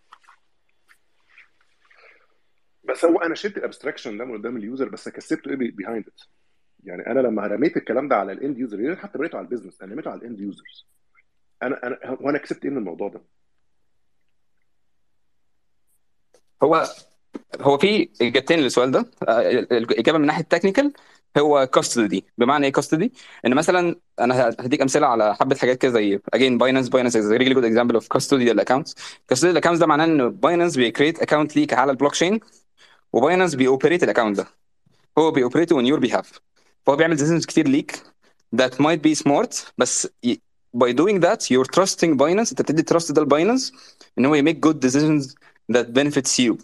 بس 2.89 3.05
هو 3.05 3.19
أنا 3.19 3.35
شلت 3.35 3.57
ال 3.57 3.62
abstraction 3.62 4.19
ده 4.19 4.25
من 4.25 4.39
قدام 4.39 4.57
ال 4.57 4.63
user 4.63 4.89
بس 4.89 5.09
كسبته 5.09 5.49
إيه 5.51 5.57
behind 5.57 6.07
it 6.09 6.21
يعني 6.85 7.07
أنا 7.07 7.21
لما 7.21 7.47
رميت 7.47 7.77
الكلام 7.77 8.09
ده 8.09 8.17
على 8.17 8.33
ال 8.33 8.39
end 8.39 8.59
user 8.59 8.81
يعني 8.81 8.97
حتى 8.97 9.19
رميته 9.19 9.37
على 9.39 9.45
ال 9.45 9.49
business 9.49 9.83
أنا 9.83 9.93
رميته 9.93 10.11
على 10.11 10.21
ال 10.21 10.26
end 10.26 10.41
users. 10.41 10.87
أنا 11.63 11.87
أنا 11.87 11.99
هو 12.05 12.31
أنا 12.31 12.39
كسبت 12.39 12.65
إيه 12.65 12.71
من 12.71 12.79
الموضوع 12.79 13.09
ده؟ 13.09 13.23
هو 16.63 16.85
هو 17.61 17.79
في 17.79 18.09
إجابتين 18.23 18.59
للسؤال 18.59 18.91
ده. 18.91 19.07
آه، 19.29 19.51
الإجابة 19.51 20.19
من 20.19 20.27
ناحية 20.27 20.43
ال 20.43 20.48
technical 20.48 20.93
هو 21.39 21.67
custody 21.67 22.25
بمعنى 22.39 22.67
إيه 22.67 22.73
custody 22.73 23.13
إن 23.47 23.55
مثلا 23.55 23.97
أنا 24.21 24.49
هديك 24.61 24.81
أمثلة 24.81 25.07
على 25.07 25.35
حبة 25.35 25.57
حاجات 25.57 25.79
كده 25.79 25.93
زي 25.93 26.21
again 26.35 26.59
Binance 26.59 26.89
Binance 26.89 27.17
is 27.17 27.33
really 27.33 27.55
good 27.55 27.65
example 27.65 27.95
of 27.95 28.09
custodial 28.09 28.61
accounts 28.61 28.95
custodial 29.29 29.57
accounts 29.57 29.79
ده 29.81 29.87
معناه 29.87 30.05
إن 30.05 30.31
Binance 30.31 30.77
بي 30.77 30.88
create 30.88 31.23
account 31.23 31.57
ليك 31.57 31.73
على 31.75 31.91
ال 31.93 31.95
blockchain 31.95 32.13
و 32.13 32.41
Binance 33.13 33.55
بي 33.55 33.66
operate 33.66 34.03
ال 34.03 34.07
account 34.07 34.37
ده. 34.37 34.47
هو 35.19 35.31
بي 35.31 35.40
operate 35.40 35.73
on 35.73 35.87
your 35.87 35.99
behalf 35.99 36.41
فهو 36.87 36.97
بيعمل 36.97 37.17
decisions 37.17 37.47
كتير 37.47 37.69
ليك 37.69 38.03
that 38.57 38.71
might 38.75 39.01
be 39.09 39.23
smart 39.25 39.57
بس 39.79 40.09
ي- 40.27 40.41
by 40.77 40.89
doing 40.93 41.21
that 41.23 41.41
you're 41.41 41.69
trusting 41.81 42.15
Binance. 42.17 42.51
انت 42.51 42.63
بتدي 42.63 42.95
trust 42.99 43.13
ده 43.13 43.23
ل 43.23 43.29
Binance 43.29 43.73
إن 44.19 44.27
هو 44.27 44.35
ي 44.35 44.43
make 44.43 44.57
good 44.57 44.77
decisions 44.89 45.25
that 45.73 45.87
benefits 45.87 46.39
you. 46.47 46.57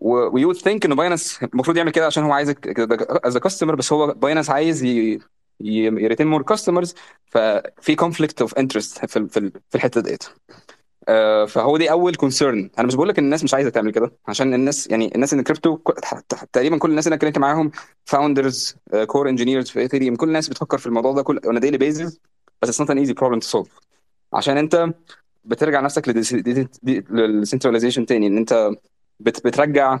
و 0.00 0.52
you 0.54 0.65
think 0.65 0.84
إنه 0.84 0.94
Binance 0.94 1.38
المفروض 1.42 1.76
يعمل 1.76 1.90
كده 1.90 2.06
عشان 2.06 2.22
هو 2.24 2.32
عايزك 2.32 2.80
as 3.24 3.38
customer 3.38 3.74
بس 3.74 3.92
هو 3.92 4.06
Binance 4.14 4.50
عايز 4.50 4.84
ي 5.60 5.69
retain 5.69 6.26
more 6.26 6.42
customers 6.42 6.94
ففي 7.26 7.94
conflict 7.96 8.40
of 8.40 8.54
interest 8.54 9.06
في 9.06 9.28
في 9.28 9.36
ال- 9.38 9.52
في 9.70 9.74
الحتة 9.74 10.00
ديت. 10.00 10.24
فهو 11.48 11.76
دي 11.76 11.90
أول 11.90 12.14
concern 12.14 12.70
أنا 12.78 12.86
مش 12.86 12.94
بقول 12.94 13.08
لك 13.08 13.18
إن 13.18 13.24
الناس 13.24 13.44
مش 13.44 13.54
عايزة 13.54 13.70
تعمل 13.70 13.92
كده 13.92 14.12
عشان 14.28 14.54
الناس 14.54 14.90
يعني 14.90 15.14
الناس 15.14 15.32
اللي 15.32 15.44
كريبتو 15.44 15.78
تقريبا 16.52 16.78
كل 16.78 16.90
الناس 16.90 17.06
اللي 17.06 17.14
أنا 17.14 17.16
اتكلمت 17.16 17.38
معاهم 17.38 17.70
founders 18.04 18.76
core 19.06 19.28
engineers 19.28 19.70
في 19.70 19.80
Ethereum 19.80 20.16
كل 20.16 20.28
الناس 20.28 20.48
بتفكر 20.48 20.78
في 20.78 20.86
الموضوع 20.86 21.12
ده 21.12 21.22
كل 21.22 21.38
on 21.44 21.60
daily 21.60 21.78
basis 21.78 22.20
بس 22.62 22.68
it's 22.68 22.80
not 22.80 22.90
an 22.90 22.98
easy 22.98 23.12
problem 23.12 23.38
to 23.38 23.46
solve 23.46 23.68
عشان 24.32 24.56
أنت 24.58 24.86
بترجع 25.44 25.80
نفسك 25.80 26.08
لل 26.82 26.98
centralization 26.98 28.06
تاني 28.06 28.26
إن 28.26 28.36
أنت 28.36 28.70
بت- 29.20 29.46
بترجع 29.46 29.98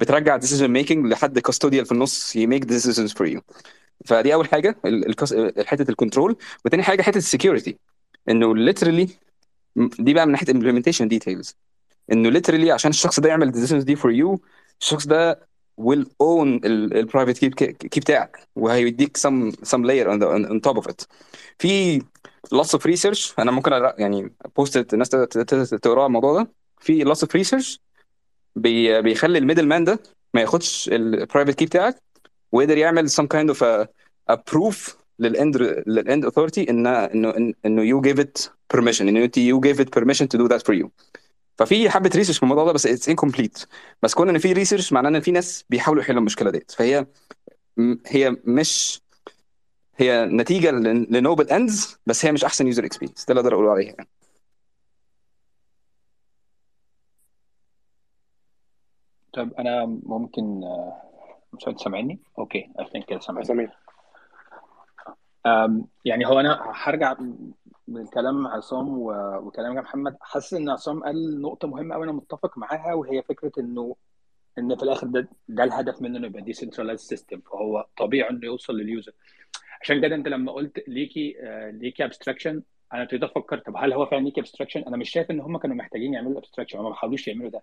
بترجع 0.00 0.38
decision 0.40 0.70
making 0.84 0.92
لحد 1.06 1.38
custodial 1.38 1.86
في 1.86 1.92
النص 1.92 2.36
ي 2.36 2.46
make 2.46 2.62
decisions 2.64 3.10
for 3.12 3.26
you. 3.36 3.40
فدي 4.04 4.34
أول 4.34 4.48
حاجة 4.48 4.76
حتة 5.66 5.90
ال 5.90 5.96
control 5.96 6.36
وتاني 6.64 6.82
حاجة 6.82 7.02
حتة 7.02 7.18
ال 7.18 7.24
security 7.24 7.76
إنه 8.28 8.72
literally 8.72 9.08
دي 9.76 10.14
بقى 10.14 10.26
من 10.26 10.32
ناحية 10.32 10.46
implementation 10.46 11.08
details. 11.08 11.52
إنه 12.12 12.30
literally 12.40 12.68
عشان 12.68 12.90
الشخص 12.90 13.20
ده 13.20 13.28
يعمل 13.28 13.52
decisions 13.52 13.84
دي 13.84 13.96
for 13.96 14.10
you 14.10 14.38
الشخص 14.80 15.06
ده 15.06 15.48
will 15.80 16.04
own 16.22 16.60
ال 16.64 16.74
private 16.74 17.44
key 17.44 17.72
key 17.72 18.00
بتاعك 18.00 18.48
وهيديك 18.56 19.18
some 19.18 19.52
some 19.52 19.82
layer 19.84 20.06
on, 20.06 20.18
the, 20.20 20.26
on, 20.26 20.60
top 20.60 20.82
of 20.82 20.90
it. 20.90 21.06
في 21.58 22.00
lots 22.54 22.78
of 22.78 22.80
research 22.86 23.32
أنا 23.38 23.50
ممكن 23.50 23.72
يعني 23.98 24.32
post 24.56 24.94
الناس 24.94 25.08
تقرأ 25.82 26.06
الموضوع 26.06 26.42
ده. 26.42 26.50
في 26.80 27.04
lots 27.04 27.18
of 27.18 27.40
research 27.40 27.78
بي 28.56 29.02
بيخلي 29.02 29.38
ال 29.38 29.42
middle 29.42 29.66
man 29.66 29.84
ده 29.84 29.98
ما 30.34 30.40
ياخدش 30.40 30.88
ال 30.92 31.00
private 31.00 31.54
key 31.58 31.66
بتاعك 31.66 32.02
ويقدر 32.52 32.78
يعمل 32.78 33.10
some 33.10 33.26
kind 33.36 33.54
of 33.54 33.58
a, 33.62 33.86
a 34.32 34.36
proof 34.36 34.96
لل 35.18 35.33
end 35.33 35.56
لل 35.86 36.02
end 36.02 36.26
authority 36.26 36.68
ان 36.70 36.86
انه 36.86 37.32
إن- 37.32 37.52
إنه 37.66 37.82
you 37.82 38.02
gave 38.04 38.18
it 38.20 38.48
permission. 38.74 39.00
إنه 39.00 39.24
انت 39.24 39.38
you 39.38 39.60
gave 39.66 39.78
it 39.84 39.88
permission 40.00 40.26
to 40.26 40.38
do 40.40 40.48
that 40.48 40.62
for 40.62 40.74
you. 40.82 40.88
ففي 41.58 41.90
حبة 41.90 42.10
research 42.14 42.36
في 42.36 42.42
الموضوع 42.42 42.64
ده 42.64 42.72
بس 42.72 42.86
it's 42.86 43.10
incomplete. 43.10 43.66
بس 44.02 44.14
كون 44.14 44.28
إن 44.28 44.38
في 44.38 44.52
research 44.52 44.92
معناه 44.92 45.08
إن 45.10 45.20
في 45.20 45.30
ناس 45.30 45.64
بيحاولوا 45.70 46.02
يحلوا 46.02 46.18
المشكلة 46.20 46.50
ديت. 46.50 46.70
فهي 46.70 47.06
هي 48.06 48.36
مش 48.44 49.00
هي 49.96 50.24
نتيجة 50.26 50.70
ل 50.70 50.83
noble 50.83 51.50
ends 51.50 51.98
بس 52.06 52.24
هي 52.24 52.32
مش 52.32 52.44
أحسن 52.44 52.66
user 52.66 52.84
experience 52.84 53.24
ده 53.24 53.32
اللي 53.32 53.40
أقدر 53.40 53.54
أقوله 53.54 53.70
عليها 53.70 53.92
يعني. 53.92 54.08
طب 59.34 59.52
أنا 59.58 59.86
ممكن 60.02 60.64
آه، 60.64 61.02
مش 61.52 61.82
سامعني؟ 61.84 62.18
okay 62.38 62.68
I 62.80 62.86
think 62.92 63.06
كده 63.06 63.20
سامعني 63.20 63.68
يعني 66.04 66.26
هو 66.26 66.40
أنا 66.40 66.62
هرجع 66.74 67.16
من 67.88 68.06
كلام 68.06 68.46
عصام 68.46 68.88
و- 68.98 69.38
وكلام 69.38 69.74
محمد. 69.74 70.16
حاسس 70.20 70.54
إن 70.54 70.68
عصام 70.70 71.02
قال 71.04 71.40
نقطة 71.40 71.68
مهمة 71.68 71.94
قوي 71.94 72.04
أنا 72.04 72.12
متفق 72.12 72.58
معاها 72.58 72.94
وهي 72.94 73.22
فكرة 73.22 73.52
إنه 73.58 73.96
إن 74.58 74.76
في 74.76 74.82
الآخر 74.82 75.06
ده 75.06 75.28
ده 75.48 75.64
الهدف 75.64 76.02
منه 76.02 76.18
إنه 76.18 76.26
يبقى 76.26 76.42
decentralized 76.42 77.00
system 77.00 77.40
فهو 77.40 77.86
طبيعي 77.98 78.30
إنه 78.30 78.40
يوصل 78.46 78.76
لل 78.76 78.88
user 78.88 79.12
عشان 79.82 80.00
كده 80.00 80.14
أنت 80.14 80.28
لما 80.28 80.52
قلت 80.52 80.88
leaky 80.88 81.36
آه، 81.40 81.70
leaky 81.70 82.04
abstraction 82.04 82.62
أنا 82.92 83.02
ابتديت 83.02 83.22
أفكر 83.22 83.58
طب 83.58 83.74
هل 83.76 83.92
هو 83.92 84.06
فعلا 84.06 84.24
leaky 84.24 84.40
abstraction 84.40 84.80
أنا 84.82 84.96
مش 84.96 85.10
شايف 85.10 85.30
إن 85.30 85.40
هم 85.40 85.58
كانوا 85.58 85.76
محتاجين 85.76 86.14
يعملوا 86.14 86.38
abstraction 86.38 86.78
هم 86.78 86.84
ما 86.88 86.94
حاولوش 86.94 87.28
يعملوا 87.28 87.50
ده. 87.50 87.62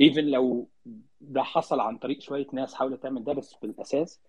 even 0.00 0.24
لو 0.24 0.68
ده 1.20 1.42
حصل 1.42 1.80
عن 1.80 1.98
طريق 1.98 2.20
شوية 2.20 2.46
ناس 2.52 2.74
حاولت 2.74 3.02
تعمل 3.02 3.24
ده 3.24 3.32
بس 3.32 3.54
في 3.54 3.64
الأساس 3.66 4.20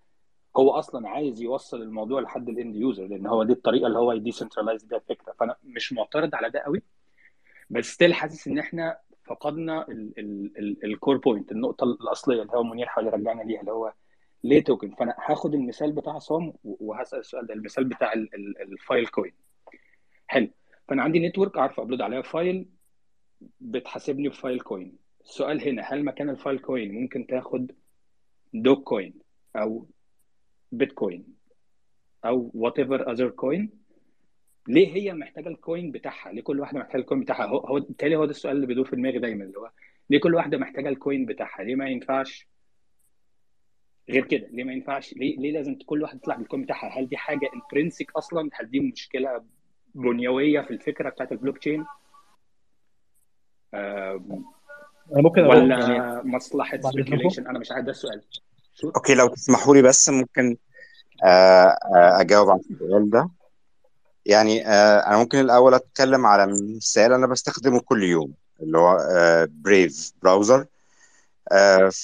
هو 0.57 0.71
أصلا 0.71 1.09
عايز 1.09 1.41
يوصل 1.41 1.81
الموضوع 1.81 2.21
لحد 2.21 2.49
ال 2.49 2.56
end 2.56 2.75
user 2.75 3.07
لأن 3.07 3.27
هو 3.27 3.43
دي 3.43 3.53
الطريقة 3.53 3.88
اللي 3.88 3.99
هو 3.99 4.11
ي 4.11 4.17
decentralize 4.17 4.83
بيها 4.83 4.97
الفكرة. 4.97 5.33
فأنا 5.39 5.55
مش 5.63 5.93
معترض 5.93 6.35
على 6.35 6.49
ده 6.49 6.59
قوي 6.59 6.81
بس 7.69 7.85
still 7.85 8.14
حاسس 8.13 8.47
إن 8.47 8.59
إحنا 8.59 8.97
فقدنا 9.23 9.85
ال 10.83 10.90
core 10.90 11.17
point 11.17 11.51
النقطة 11.51 11.83
الأصلية 11.83 12.41
اللي 12.41 12.53
هو 12.53 12.63
منير 12.63 12.85
حاول 12.85 13.07
يرجعنا 13.07 13.41
ليها 13.43 13.59
اللي 13.61 13.71
هو 13.71 13.93
ليه 14.43 14.63
token 14.64 14.90
فأنا 14.95 15.15
هاخد 15.25 15.53
المثال 15.53 15.91
بتاع 15.91 16.19
عصام 16.19 16.53
وهسأل 16.63 17.19
السؤال 17.19 17.47
ده 17.47 17.53
المثال 17.53 17.83
بتاع 17.83 18.13
ال- 18.13 18.35
ال- 18.35 18.61
ال 18.61 19.07
Filecoin 19.07 19.33
حلو. 20.27 20.49
فأنا 20.88 21.03
عندي 21.03 21.27
network 21.27 21.57
أعرف 21.57 21.80
upload 21.80 22.01
عليها 22.01 22.21
file 22.22 22.69
بتحاسبني 23.59 24.30
ب 24.30 24.59
Filecoin 24.61 24.98
السؤال 25.23 25.67
هنا 25.67 25.81
هل 25.81 26.05
مكان 26.05 26.30
ال 26.30 26.59
Filecoin 26.59 27.01
ممكن 27.01 27.27
تاخد 27.27 27.71
Dogecoin 28.53 29.14
أو 29.55 29.88
بيتكوين 30.72 31.25
أو 32.25 32.51
whatever 32.53 33.11
other 33.11 33.30
coin 33.30 33.69
ليه 34.67 34.93
هي 34.93 35.14
محتاجة 35.14 35.50
ال 35.49 35.58
coin 35.58 35.91
بتاعها؟ 35.91 36.32
ليه 36.32 36.41
كل 36.41 36.59
واحدة 36.59 36.80
محتاجة 36.80 37.01
ال 37.01 37.06
coin 37.06 37.22
بتاعها؟ 37.22 37.45
هو 37.45 37.58
هو 37.58 37.80
بالتالي 37.80 38.16
هو 38.16 38.25
ده 38.25 38.32
السؤال 38.32 38.56
اللي 38.56 38.67
بيدور 38.67 38.85
في 38.85 38.95
دماغي 38.95 39.19
دايما 39.19 39.43
اللي 39.43 39.58
هو 39.59 39.72
ليه 40.09 40.19
كل 40.19 40.35
واحدة 40.35 40.58
محتاجة 40.58 40.90
ال 40.90 40.97
coin 40.97 41.25
بتاعها؟ 41.25 41.64
ليه 41.64 41.75
ما 41.75 41.90
ينفعش؟ 41.90 42.48
غير 44.09 44.25
كده 44.25 44.48
ليه 44.51 44.64
ما 44.64 44.74
ينفعش؟ 44.74 45.14
ليه 45.14 45.38
ليه 45.38 45.51
لازم 45.51 45.75
كل 45.85 46.01
واحد 46.01 46.16
يطلع 46.17 46.35
بال 46.35 46.45
coin 46.45 46.64
بتاعها؟ 46.64 47.00
هل 47.00 47.08
دي 47.08 47.17
حاجة 47.17 47.50
intrinsic 47.56 48.11
أصلا؟ 48.11 48.50
هل 48.53 48.69
دي 48.69 48.80
مشكلة 48.80 49.43
بنيوية 49.95 50.61
في 50.61 50.72
الفكرة 50.72 51.09
بتاعت 51.09 51.32
البلوك 51.32 51.58
تشين 51.58 51.85
أنا 53.74 55.22
ممكن 55.22 55.41
ولا 55.41 55.80
يعني 55.80 56.30
مصلحة 56.30 56.77
speculation 56.81 57.48
أنا 57.48 57.59
مش 57.59 57.72
عارف 57.72 57.85
ده 57.85 57.91
السؤال. 57.91 58.22
okay 58.83 59.14
لو 59.14 59.27
تسمحوا 59.27 59.75
لي 59.75 59.82
بس 59.82 60.09
ممكن 60.09 60.58
آه، 61.24 61.77
آه، 61.95 62.22
أجاوب 62.22 62.50
على 62.50 62.59
السؤال 62.72 63.09
ده. 63.09 63.30
يعني 64.25 64.67
آه، 64.67 65.08
أنا 65.08 65.17
ممكن 65.17 65.40
الأول 65.40 65.74
أتكلم 65.74 66.25
على 66.25 66.48
مثال 66.77 67.14
أنا 67.14 67.27
بستخدمه 67.27 67.80
كل 67.80 68.03
يوم 68.03 68.33
اللي 68.61 68.77
هو 68.77 68.98
Brave 69.49 70.11
browser 70.23 70.65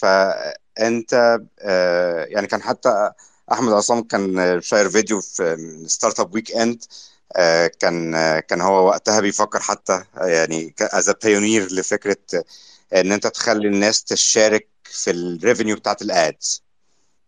فأنت 0.02 1.40
يعني 2.30 2.48
كان 2.48 2.62
حتى 2.62 3.12
أحمد 3.52 3.74
عصام 3.74 4.04
كان 4.04 4.62
share 4.62 4.90
فيديو 4.90 5.22
في 5.22 5.84
Startup 5.88 6.34
Weekend 6.36 6.84
كان 7.80 8.12
كان 8.40 8.62
هو 8.62 8.88
وقتها 8.88 9.20
بيفكر 9.22 9.60
حتى 9.60 10.04
يعني 10.18 10.76
as 10.82 11.10
pioneer 11.10 11.68
لفكرة 11.74 12.44
إن 12.94 13.12
أنت 13.12 13.28
تخلي 13.28 13.68
الناس 13.68 14.04
تشارك 14.04 14.68
في 14.92 15.12
ال 15.12 15.20
revenue 15.20 15.76
بتاعت 15.76 16.02
ال 16.02 16.14
ads. 16.14 16.64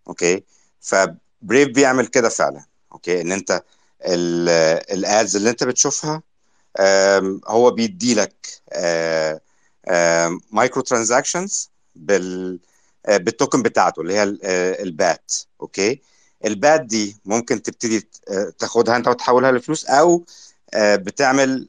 okay؟ 0.07 0.43
ف 0.81 0.95
Brave 0.95 1.67
بيعمل 1.69 2.07
كده 2.07 2.29
فعلا. 2.29 2.65
okay؟ 2.91 3.21
إن 3.21 3.31
أنت 3.31 3.63
ال 4.91 5.02
ads 5.02 5.35
اللي 5.35 5.49
أنت 5.49 5.63
بتشوفها 5.63 6.23
هو 7.47 7.71
بيدي 7.71 8.15
لك 8.15 8.61
micro 10.51 10.81
transactions 10.81 11.69
بال 11.95 12.59
آه، 13.05 13.17
بال 13.17 13.30
token 13.30 13.61
بتاعته 13.61 14.01
اللي 14.01 14.13
هي 14.13 14.37
آه، 14.43 14.83
ال 14.83 14.93
BAT. 14.93 15.33
okay؟ 15.61 16.01
ال 16.45 16.54
BAT 16.54 16.81
دي 16.81 17.17
ممكن 17.25 17.61
تبتدي 17.61 18.09
آه، 18.29 18.53
تاخدها 18.59 18.95
أنت 18.95 19.07
وتحولها 19.07 19.51
لفلوس 19.51 19.85
أو 19.85 20.25
آه، 20.73 20.95
بتعمل 20.95 21.67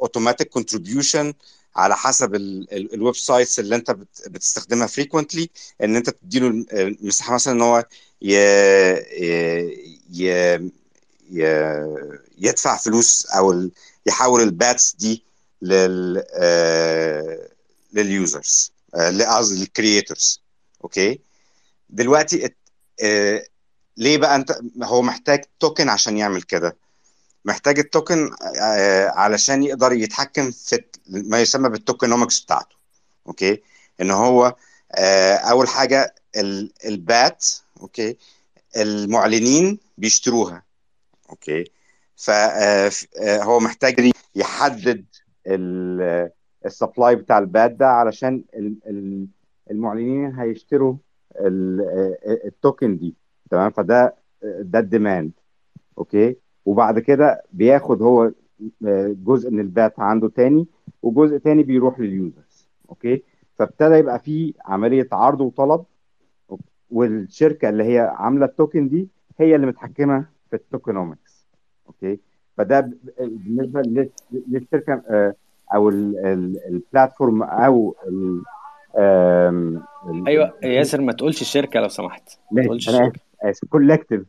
automatic 0.00 0.48
contribution 0.48 1.34
على 1.76 1.96
حسب 1.96 2.34
ال- 2.34 2.72
ال- 2.74 2.94
ال 2.94 3.16
websites 3.16 3.60
اللي 3.60 3.76
انت 3.76 3.90
بت- 3.90 4.28
بتستخدمها 4.28 4.86
frequently 4.86 5.50
ان 5.82 5.96
انت 5.96 6.10
تديله 6.10 6.46
الم- 6.48 6.66
المساحة 6.72 7.34
مثلا 7.34 7.54
إن 7.54 7.62
هو 7.62 7.84
ي... 8.22 8.36
ي... 10.10 10.70
ي... 11.30 11.42
يدفع 12.38 12.76
فلوس 12.76 13.26
أو 13.26 13.70
يحول 14.06 14.40
ال 14.42 14.52
BATs 14.52 14.94
دي 14.94 15.24
لل 15.62 16.24
آه، 16.34 17.48
لل 17.92 18.15
users 18.15 18.72
آه، 18.94 19.36
قصدي 19.36 19.60
لل 19.60 19.76
creators 19.76 20.42
okay 20.84 21.20
دلوقتي 21.90 22.50
آه، 23.02 23.44
ليه 23.96 24.18
بقى 24.18 24.36
انت 24.36 24.58
هو 24.82 25.02
محتاج 25.02 25.44
token 25.60 25.88
عشان 25.88 26.18
يعمل 26.18 26.42
كده؟ 26.42 26.76
محتاج 27.46 27.78
ال 27.78 27.87
token 27.87 28.30
آه، 28.62 29.08
علشان 29.08 29.62
يقدر 29.62 29.92
يتحكم 29.92 30.50
في 30.50 30.82
ما 31.08 31.40
يسمى 31.40 31.68
بال 31.68 31.80
tokenomics 31.80 32.40
بتاعته 32.40 32.76
okay؟ 33.26 33.62
إن 34.00 34.10
هو 34.10 34.56
آه، 34.92 35.34
أول 35.34 35.68
حاجة 35.68 36.14
ال- 36.36 36.72
ال 36.86 37.01
BAT 37.01 37.46
okay؟ 37.80 38.16
المعلنين 38.76 39.78
بيشتروها 39.98 40.62
okay؟ 41.30 41.64
فهو 42.16 43.60
محتاج 43.60 44.10
يحدد 44.34 45.04
ال 46.66 46.73
supply 46.73 47.16
بتاع 47.16 47.38
ال 47.38 47.46
BAT 47.46 47.70
ده 47.70 47.88
علشان 47.88 48.44
ال- 48.54 48.78
ال- 48.86 49.26
المعلنين 49.70 50.34
هيشتروا 50.40 50.96
ال- 51.40 51.80
آه، 52.26 52.46
ال 52.48 52.56
token 52.56 52.98
دي 52.98 53.14
تمام؟ 53.50 53.70
فده 53.70 54.16
ده 54.42 54.78
ال 54.78 54.86
demand 54.86 55.32
okay؟ 55.98 56.36
وبعد 56.66 56.98
كده 56.98 57.42
بياخد 57.52 58.02
هو 58.02 58.32
آه، 58.86 59.14
جزء 59.24 59.50
من 59.50 59.60
ال 59.60 59.70
BAT 59.70 60.00
عنده 60.00 60.28
تاني 60.28 60.66
وجزء 61.02 61.36
تاني 61.38 61.62
بيروح 61.62 62.00
لل 62.00 62.19
users 62.19 62.68
okay؟ 62.88 63.22
فابتدى 63.58 63.94
يبقى 63.94 64.18
في 64.18 64.54
عملية 64.66 65.08
عرض 65.12 65.40
وطلب 65.40 65.84
والشركة 66.90 67.68
اللي 67.68 67.84
هي 67.84 67.98
عاملة 67.98 68.44
ال 68.46 68.53
token 68.53 68.88
دي 68.88 69.08
هي 69.38 69.54
اللي 69.56 69.66
متحكمة 69.66 70.26
في 70.50 70.56
ال 70.56 70.64
tokenomics 70.64 71.46
okay؟ 71.86 72.20
فده 72.56 72.80
ب- 72.80 72.94
بالنسبة 73.18 73.80
لل- 73.82 74.10
للشركة 74.48 75.02
آه، 75.08 75.34
أو 75.74 75.88
ال- 75.88 76.18
ال- 76.26 76.60
ال 76.68 76.76
platform 76.76 77.42
أو 77.42 77.96
ال- 78.08 78.42
آم، 78.98 79.82
ال- 80.10 80.28
أيوه 80.28 80.52
ياسر 80.62 81.00
ما 81.00 81.12
تقولش 81.12 81.40
الشركة 81.40 81.80
لو 81.80 81.88
سمحت. 81.88 82.38
ما 82.52 82.62
تقولش 82.64 82.88
الشركة. 82.88 83.20
collective 83.68 84.22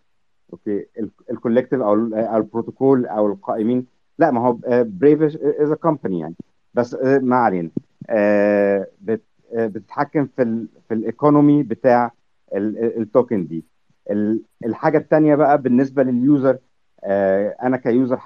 okay. 0.54 0.86
ال 1.32 1.36
collective 1.36 1.82
أو 1.82 1.94
ال- 1.94 2.14
أو 2.14 2.38
البروتوكول 2.38 3.06
أو 3.06 3.28
القائمين. 3.28 3.86
لا 4.20 4.32
ما 4.32 4.42
هو 4.48 4.58
Brave 4.84 5.22
is 5.44 5.74
company 5.74 6.20
يعني. 6.20 6.36
بس 6.74 6.94
آه، 6.96 7.18
ما 7.20 7.36
علينا. 7.36 7.70
آه، 8.10 8.88
آه، 9.10 9.68
بتتحكم 9.68 10.26
في 10.36 10.42
ال 10.42 10.68
في 10.88 10.94
ال 10.94 11.02
economy 11.02 11.64
بتاع 11.64 12.12
ال- 12.56 12.78
ال- 12.78 13.02
ال 13.02 13.09
token 13.09 13.48
دي. 13.48 13.64
ال- 14.12 14.42
الحاجة 14.66 14.98
الثانية 14.98 15.36
بقى 15.36 15.62
بالنسبة 15.62 16.04
لل 16.04 16.22
user 16.22 16.58
أنا 17.64 17.78
ك 17.78 17.86
user 17.86 18.20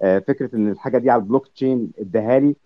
فكرة 0.00 0.56
إن 0.56 0.68
الحاجة 0.70 0.98
دي 0.98 1.10
على 1.10 1.22
البلوك 1.22 1.46
تشين 1.48 1.92
اداها 1.98 2.38
لي 2.38 2.56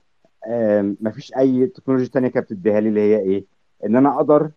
ما 1.01 1.11
فيش 1.11 1.37
أي 1.37 1.67
تكنولوجيا 1.67 2.09
تانية 2.13 2.29
كانت 2.29 2.53
بتديها 2.53 2.81
لي 2.81 2.89
اللي 2.89 3.01
هي 3.01 3.19
إيه؟ 3.19 3.45
إن 3.87 3.97
أنا 3.97 4.17
أقدر 4.17 4.51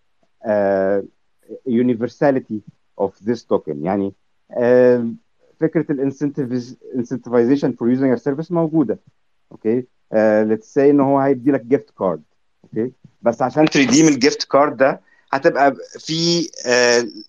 universality 1.70 2.60
of 3.02 3.12
this 3.30 3.44
token. 3.54 3.76
يعني 3.84 4.14
آه، 4.52 5.08
فكرة 5.60 5.92
ال 5.92 6.03
incentivization 6.03 7.72
for 7.74 7.90
using 7.90 8.18
service 8.18 8.52
موجودة. 8.52 9.00
okay 9.52 9.86
let's 10.44 10.74
say 10.74 10.90
إن 10.90 11.00
هو 11.00 11.20
هيدي 11.20 11.52
لك 11.52 11.62
gift 11.62 11.90
card 12.00 12.24
okay 12.64 12.92
بس 13.22 13.42
عشان 13.42 13.66
ت 13.66 13.72
redeem 13.72 14.08
ال 14.08 14.15
gift 14.15 14.44
card 14.44 14.78
ده 14.78 15.02
هتبقى 15.32 15.76
في 16.00 16.50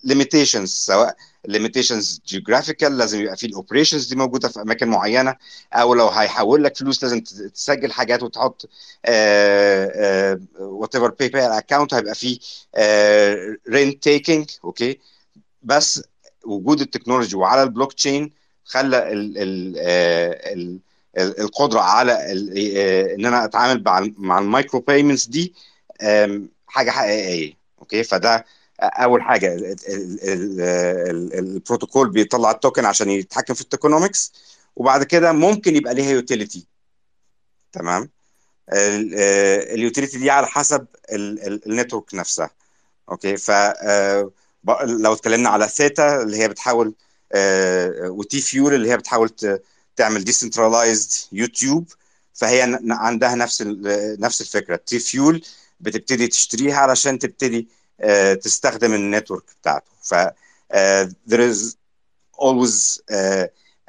limitations 0.04 0.68
سواء 0.70 1.16
limitations 1.48 2.20
geographical 2.26 2.98
لازم 2.98 3.20
يبقى 3.20 3.36
في 3.36 3.46
ال 3.46 3.52
operations 3.52 4.08
دي 4.08 4.16
موجودة 4.16 4.48
في 4.48 4.62
أماكن 4.62 4.88
معينة 4.88 5.36
أو 5.72 5.94
لو 5.94 6.08
هيحول 6.08 6.64
لك 6.64 6.76
فلوس 6.76 7.02
لازم 7.02 7.20
تسجل 7.54 7.92
حاجات 7.92 8.22
وتحط 8.22 8.68
whatever 10.60 11.10
PayPal 11.10 11.40
account 11.40 11.94
هيبقى 11.94 12.14
فيه 12.14 12.38
rent 13.70 14.02
taking 14.02 14.46
okay 14.64 14.98
بس 15.68 16.02
وجود 16.44 16.80
ال 16.80 16.85
technology 16.85 17.36
وعلى 17.36 17.62
البلوك 17.62 17.92
تشين 17.92 18.30
خلى 18.64 19.12
ال 19.12 19.38
ال 19.38 19.78
ال 19.78 20.78
ال- 21.18 21.40
القدرة 21.40 21.80
على 21.80 22.12
آه، 22.12 23.14
إن 23.14 23.26
أنا 23.26 23.44
أتعامل 23.44 23.84
مع 24.18 24.38
ال 24.38 24.45
micro 24.45 24.80
payments 24.80 25.26
دي 25.26 25.54
حاجة 26.66 26.90
حقيقية. 26.90 27.52
okay؟ 27.80 28.02
فده 28.04 28.44
أول 28.80 29.22
حاجة. 29.22 29.54
ال- 29.54 29.64
ال- 29.66 29.76
ال- 30.22 30.60
ال- 31.10 31.34
البروتوكول 31.38 32.10
بيطلع 32.10 32.50
ال 32.50 32.56
token 32.56 32.84
عشان 32.84 33.10
يتحكم 33.10 33.54
في 33.54 33.60
ال 33.60 33.67
tokenomics 33.67 34.32
وبعد 34.76 35.04
كده 35.04 35.32
ممكن 35.32 35.76
يبقى 35.76 35.94
ليها 35.94 36.10
utility 36.10 36.66
تمام؟ 37.72 38.10
ال 39.74 39.80
utility 39.80 40.18
دي 40.18 40.30
على 40.30 40.46
حسب 40.46 40.86
ال 41.66 41.72
network 41.72 42.14
نفسها. 42.14 42.50
okay؟ 43.10 43.36
ف 43.36 43.50
آه، 43.50 44.30
لو 44.84 45.12
اتكلمنا 45.12 45.48
على 45.48 45.68
ثيتا 45.68 46.22
اللي 46.22 46.36
هي 46.36 46.48
بتحاول 46.48 46.94
آه، 47.32 48.10
و 48.10 48.40
TFuel 48.40 48.74
اللي 48.74 48.90
هي 48.90 48.96
بتحاول 48.96 49.30
تعمل 49.96 50.24
decentralized 50.24 51.12
YouTube 51.32 51.92
فهي 52.34 52.78
عندها 52.90 53.34
نفس 53.34 53.62
نفس 54.18 54.40
الفكرة. 54.40 54.76
TFuel 54.76 55.44
بتبتدي 55.80 56.28
تشتريها 56.28 56.76
علشان 56.76 57.18
تبتدي 57.18 57.68
آه، 58.00 58.34
تستخدم 58.34 58.94
ال 58.94 59.00
network 59.00 59.44
بتاعته. 59.62 59.90
ف 60.02 60.14
آه، 60.72 61.10
there 61.30 61.54
is 61.54 61.74
always 62.40 63.00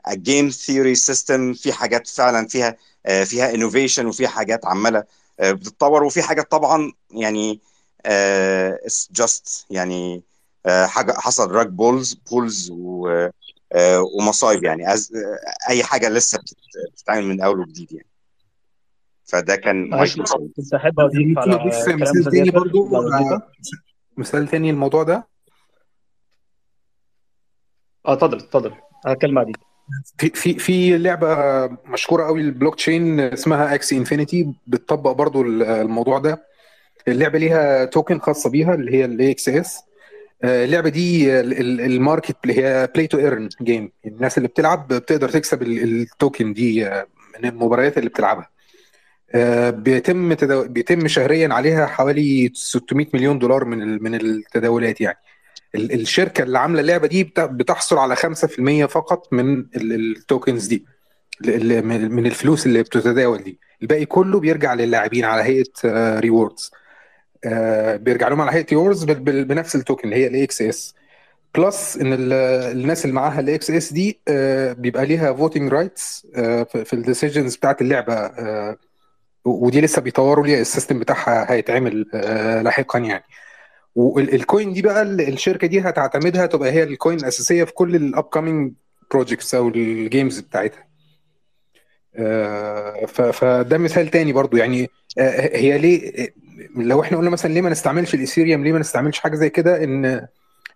a 0.08 0.16
game 0.16 0.52
theory 0.52 0.96
system 0.96 1.62
في 1.62 1.74
حاجات 1.74 2.08
فعلا 2.08 2.48
فيها 2.48 2.78
فيها 3.26 3.54
innovation 3.54 4.00
وفيها 4.06 4.30
حاجات 4.30 4.66
عمالة 4.66 5.04
uh, 5.42 5.46
بتتطور. 5.46 6.04
وفي 6.04 6.22
حاجات 6.22 6.52
طبعا 6.52 6.94
يعني 7.12 7.60
it's 8.88 9.08
just 9.22 9.66
يعني 9.70 10.24
uh, 10.68 10.72
حاجة 10.72 11.12
حصل 11.12 11.52
rug 11.52 11.68
pulls 11.68 12.14
pulls 12.14 12.72
و 12.72 13.08
uh, 13.30 13.80
ومصايب 14.20 14.64
يعني. 14.64 14.86
as, 14.88 15.00
uh, 15.00 15.70
أي 15.70 15.84
حاجة 15.84 16.10
لسه 16.10 16.38
بتت- 16.40 16.56
بتتعمل 16.94 17.24
من 17.26 17.42
أول 17.42 17.60
وجديد 17.60 17.92
يعني. 17.92 18.08
فده 19.26 19.56
كان 19.56 19.90
مايكرو 19.90 20.24
كنت 20.56 20.74
احب 20.74 21.00
اضيف 21.00 21.38
على 21.38 21.52
ممكن 21.52 21.62
اضيف 21.62 21.88
مثال 22.02 22.32
تاني 22.32 22.52
برضو 22.52 22.96
آه، 22.98 23.42
مثال 24.18 24.48
تاني 24.48 24.70
الموضوع 24.70 25.04
ده. 25.04 25.28
آه 28.06 28.14
اتفضل 28.14 28.38
اتفضل. 28.38 28.74
هتكلم 29.06 29.36
بعدين. 29.36 29.54
في 30.18 30.30
في 30.30 30.60
في 30.60 30.98
لعبة 30.98 31.36
مشهورة 31.86 32.26
قوي 32.26 32.42
البلوك 32.42 32.76
تشين 32.76 33.20
اسمها 33.20 33.76
Axie 33.76 33.94
Infinity 33.94 34.54
بتطبق 34.68 35.12
برضو 35.12 35.42
الموضوع 35.42 36.20
ده. 36.20 36.46
اللعبة 37.08 37.40
ليها 37.40 37.86
token 37.86 38.20
خاصة 38.20 38.50
بيها 38.50 38.74
اللي 38.74 38.92
هي 38.94 39.06
ال 39.06 39.32
AXS 39.32 39.80
اللعبة 40.44 40.90
دي 40.90 41.40
ال- 41.40 41.60
ال- 41.60 41.82
ال 41.82 41.89
market 41.89 42.36
اللي 42.44 42.58
هي 42.64 42.90
play 42.96 43.08
to 43.08 43.18
earn 43.18 43.50
game 43.62 43.92
الناس 44.06 44.38
اللي 44.38 44.48
بتلعب 44.48 44.88
بتقدر 44.88 45.30
تكسب 45.30 45.62
ال- 45.62 46.02
ال 46.02 46.10
token 46.10 46.54
دي 46.54 46.88
آه، 46.88 47.08
من 47.40 47.50
المباريات 47.50 47.98
اللي 47.98 48.10
بتلعبها. 48.10 48.50
آه، 49.32 49.70
بيتم 49.70 50.34
تدو... 50.34 50.64
بيتم 50.68 51.08
شهريا 51.08 51.54
عليها 51.54 51.86
حوالي 51.86 52.52
600 52.54 53.08
مليون 53.14 53.40
دولار 53.40 53.66
من. 53.66 54.04
من 54.04 54.16
التداولات 54.16 55.02
يعني. 55.02 55.18
ال- 55.76 55.94
الشركة 56.02 56.44
اللي 56.44 56.60
عاملة 56.60 56.82
اللعبة 56.82 57.08
دي 57.08 57.24
بت- 57.24 57.40
بتحصل 57.40 57.98
على 57.98 58.16
5% 58.16 58.86
فقط 58.86 59.34
من 59.34 59.60
ال- 59.60 60.16
ال 60.18 60.25
tokens 60.25 60.68
دي 60.68 60.86
من 61.46 62.26
الفلوس 62.26 62.66
اللي 62.66 62.84
بتتداول 62.84 63.44
دي. 63.44 63.60
الباقي 63.82 64.06
كله 64.06 64.40
بيرجع 64.40 64.74
للاعبين 64.74 65.26
على 65.26 65.44
هيئة 65.44 66.20
rewards 66.20 66.72
بيرجع 67.98 68.28
لهم 68.28 68.42
على 68.42 68.52
هيئه 68.52 68.66
rewards 68.70 69.04
بنفس 69.04 69.76
ال 69.76 69.80
token 69.80 70.04
اللي 70.08 70.16
هي 70.24 70.28
ال 70.28 70.44
AXS 70.44 70.96
plus 71.56 71.98
إن 71.98 72.14
ال- 72.14 72.34
الناس 72.78 73.06
اللي 73.06 73.16
معاها 73.16 73.40
ال 73.40 73.56
AXS 73.56 73.94
دي 73.94 74.20
آه، 74.28 74.74
بيبقى 74.74 75.06
ليها 75.06 75.34
voting 75.34 75.74
rights 75.74 76.28
في 76.66 76.94
ال 76.94 77.00
decisions 77.00 77.56
بتاعت 77.56 77.82
اللعبة 77.82 78.14
آه، 78.14 78.78
ودي 79.46 79.82
لسه 79.82 80.02
بيطوروا 80.02 80.46
ليها 80.48 80.62
ال 80.62 80.67
system 80.67 81.00
بتاعها 81.00 81.52
هيتعمل 81.52 82.06
آه، 82.14 82.62
لاحقا 82.62 83.00
يعني. 83.00 83.24
وال 83.96 84.22
coin 84.22 84.74
دي 84.74 84.82
بقى 84.82 85.02
ال- 85.02 85.22
الشركة 85.34 85.68
دي 85.68 85.82
هتعتمدها 85.82 86.46
تبقى 86.46 86.72
هي 86.72 86.84
ال 86.84 86.90
coin 86.90 87.18
الاساسيه 87.20 87.64
في 87.64 87.74
كل 87.74 87.96
ال 87.96 88.24
upcoming 88.24 88.74
projects 89.12 89.56
أو 89.56 89.68
ال 89.68 89.80
games 89.80 90.40
بتاعتها. 90.40 90.88
آه، 92.16 93.06
فده 93.06 93.78
مثال 93.78 94.08
تاني 94.08 94.34
برضو 94.34 94.58
يعني 94.58 94.90
آه، 95.20 95.58
هي 95.58 95.78
ليه 95.78 96.30
لو 96.76 97.02
إحنا 97.02 97.18
قلنا 97.18 97.30
مثلا 97.30 97.54
ليه 97.54 97.62
ما 97.62 97.70
نستعملش 97.70 98.14
ال 98.16 98.21
Ethereum 98.21 98.64
ليه 98.64 98.72
ما 98.74 98.80
نستعملش 98.80 99.20
حاجة 99.20 99.36
زي 99.36 99.50
كده؟ 99.50 99.84
إن 99.84 100.06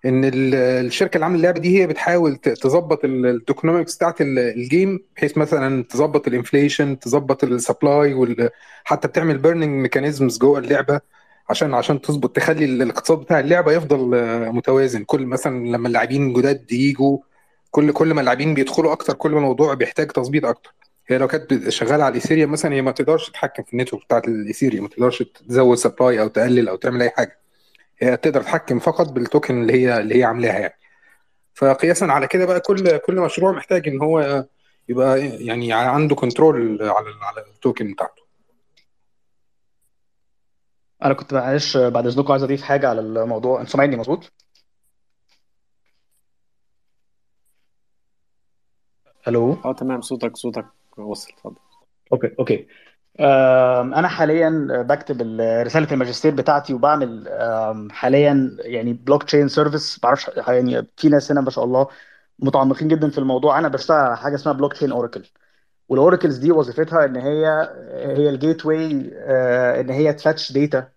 إن 0.06 0.26
ال- 0.26 0.56
الشركة 0.86 1.16
اللي 1.16 1.26
عاملة 1.26 1.38
اللعبة 1.40 1.60
دي 1.60 1.80
هي 1.82 1.88
بتحاول 1.88 2.36
تظبط 2.36 3.06
ال 3.06 3.14
tokenomics 3.14 3.96
بتاعت 3.96 4.22
ال- 4.22 4.40
ال 4.40 4.52
game 4.52 5.00
بحيث 5.16 5.38
مثلا 5.38 5.84
تظبط 5.84 6.28
ال 6.28 6.35
inflation 6.35 7.00
تظبط 7.00 7.44
ال 7.44 7.59
supply 7.59 8.50
حتى 8.84 9.08
بتعمل 9.08 9.38
burning 9.38 9.82
mechanisms 9.82 10.38
جوه 10.38 10.60
اللعبة 10.60 11.00
عشان 11.50 11.74
عشان 11.74 12.02
تظبط 12.02 12.36
تخلي 12.36 12.66
ال- 12.66 12.82
الاقتصاد 12.82 13.18
بتاع 13.20 13.40
اللعبة 13.40 13.72
يفضل 13.72 14.00
متوازن. 14.54 15.04
كل 15.04 15.26
مثلا 15.26 15.68
لما 15.68 15.88
اللاعبين 15.88 16.34
جداد 16.34 16.72
يجوا 16.72 17.18
كل 17.72 17.92
كل 17.92 18.14
ما 18.14 18.22
اللاعبين 18.22 18.54
بيدخلوا 18.54 18.92
أكتر 18.92 19.14
كل 19.14 19.32
ما 19.32 19.38
الموضوع 19.38 19.74
بيحتاج 19.74 20.08
تظبيط 20.08 20.46
أكتر. 20.46 20.74
هي 21.08 21.18
لو 21.18 21.28
كانت 21.28 21.70
شغالة 21.70 22.04
على 22.04 22.08
ال 22.08 22.12
Ethereum 22.12 22.52
مثلا 22.52 22.74
هي 22.74 22.82
ما 22.82 22.92
تقدرش 22.92 23.30
تتحكم 23.30 23.64
في 23.64 23.74
ال 23.74 23.77
network 23.77 24.04
بتاعت 24.06 24.28
ال 24.28 24.34
Ethereum 24.34 24.84
ما 24.84 24.90
تقدرش 24.90 25.24
تزود 25.24 25.78
supply 25.78 26.22
أو 26.22 26.28
تقلل 26.28 26.70
أو 26.70 26.76
تعمل 26.76 27.02
أي 27.02 27.10
حاجة. 27.10 27.40
هي 28.00 28.18
تقدر 28.18 28.42
تتحكم 28.42 28.80
فقط 28.80 29.10
بال 29.12 29.26
token 29.26 29.62
اللي 29.62 29.74
هي 29.74 30.00
اللي 30.00 30.16
هي 30.20 30.24
عاملاها 30.24 30.60
يعني. 30.60 30.78
فقياسا 31.54 32.06
على 32.06 32.28
كده 32.28 32.46
بقى 32.46 32.60
كل 32.60 32.98
كل 32.98 33.16
مشروع 33.16 33.52
محتاج 33.52 33.88
إن 33.88 34.02
هو 34.02 34.46
يبقى 34.90 35.20
يعني 35.46 35.74
عنده 35.74 36.16
control 36.16 36.78
على 36.82 37.08
على 37.22 37.42
ال 37.56 37.62
token 37.62 37.94
بتاعته. 37.94 38.24
أنا 41.04 41.14
كنت 41.14 41.34
معلش 41.34 41.78
بعد 41.78 42.08
إذنكم 42.08 42.32
عايز 42.32 42.44
أضيف 42.44 42.62
حاجة 42.64 42.90
على 42.90 43.02
الموضوع. 43.02 43.60
أنتوا 43.62 43.72
سامعيني 43.72 43.96
مظبوط؟ 43.96 44.32
ألو؟ 49.28 49.58
آه 49.66 49.74
تمام. 49.74 50.02
صوتك 50.02 50.38
صوتك. 50.38 50.66
وصل 50.98 51.32
اتفضل. 51.34 51.56
okay 52.14 52.36
okay. 52.40 52.68
أنا 53.20 54.08
حاليا 54.08 54.68
بكتب 54.90 55.22
ال- 55.22 55.66
رسالة 55.66 55.92
الماجستير 55.92 56.36
بتاعتي 56.36 56.74
وبعمل 56.74 57.30
حاليا 57.92 58.58
يعني 58.60 58.94
blockchain 58.94 59.48
service 59.48 60.00
بعرفش 60.04 60.32
يعني 60.48 60.88
في 60.98 61.10
ناس 61.10 61.32
هنا 61.32 61.42
ما 61.42 61.50
شاء 61.50 61.64
الله 61.64 61.88
متعمقين 62.40 62.88
جدا 62.88 63.10
في 63.10 63.18
الموضوع. 63.18 63.60
أنا 63.60 63.68
بشتغل 63.68 63.98
على 63.98 64.18
حاجة 64.18 64.36
اسمها 64.36 64.54
blockchain 64.56 64.74
oracle 64.74 64.92
وال 64.92 65.30
oracles 65.90 66.38
دي 66.38 66.52
وظيفتها 66.52 67.06
إن 67.06 67.16
هي 67.16 67.48
هي 68.18 68.30
ال 68.30 68.66
gateway 68.66 68.92
إن 69.82 69.90
هي 69.90 70.14
ت 70.14 70.20
fetch 70.20 70.52
data 70.52 70.90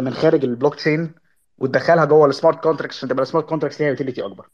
من 0.00 0.14
خارج 0.14 0.44
البلوك 0.44 0.74
تشين 0.74 1.14
وتدخلها 1.58 2.04
جوه 2.04 2.26
ال 2.26 2.32
smart 2.32 2.62
contracts 2.62 2.96
عشان 2.96 3.08
تبقى 3.08 3.22
ال 3.22 3.26
smart 3.26 3.48
contracts 3.48 3.80
ليها 3.80 3.90
utility 3.90 4.22
أكبر. 4.24 4.48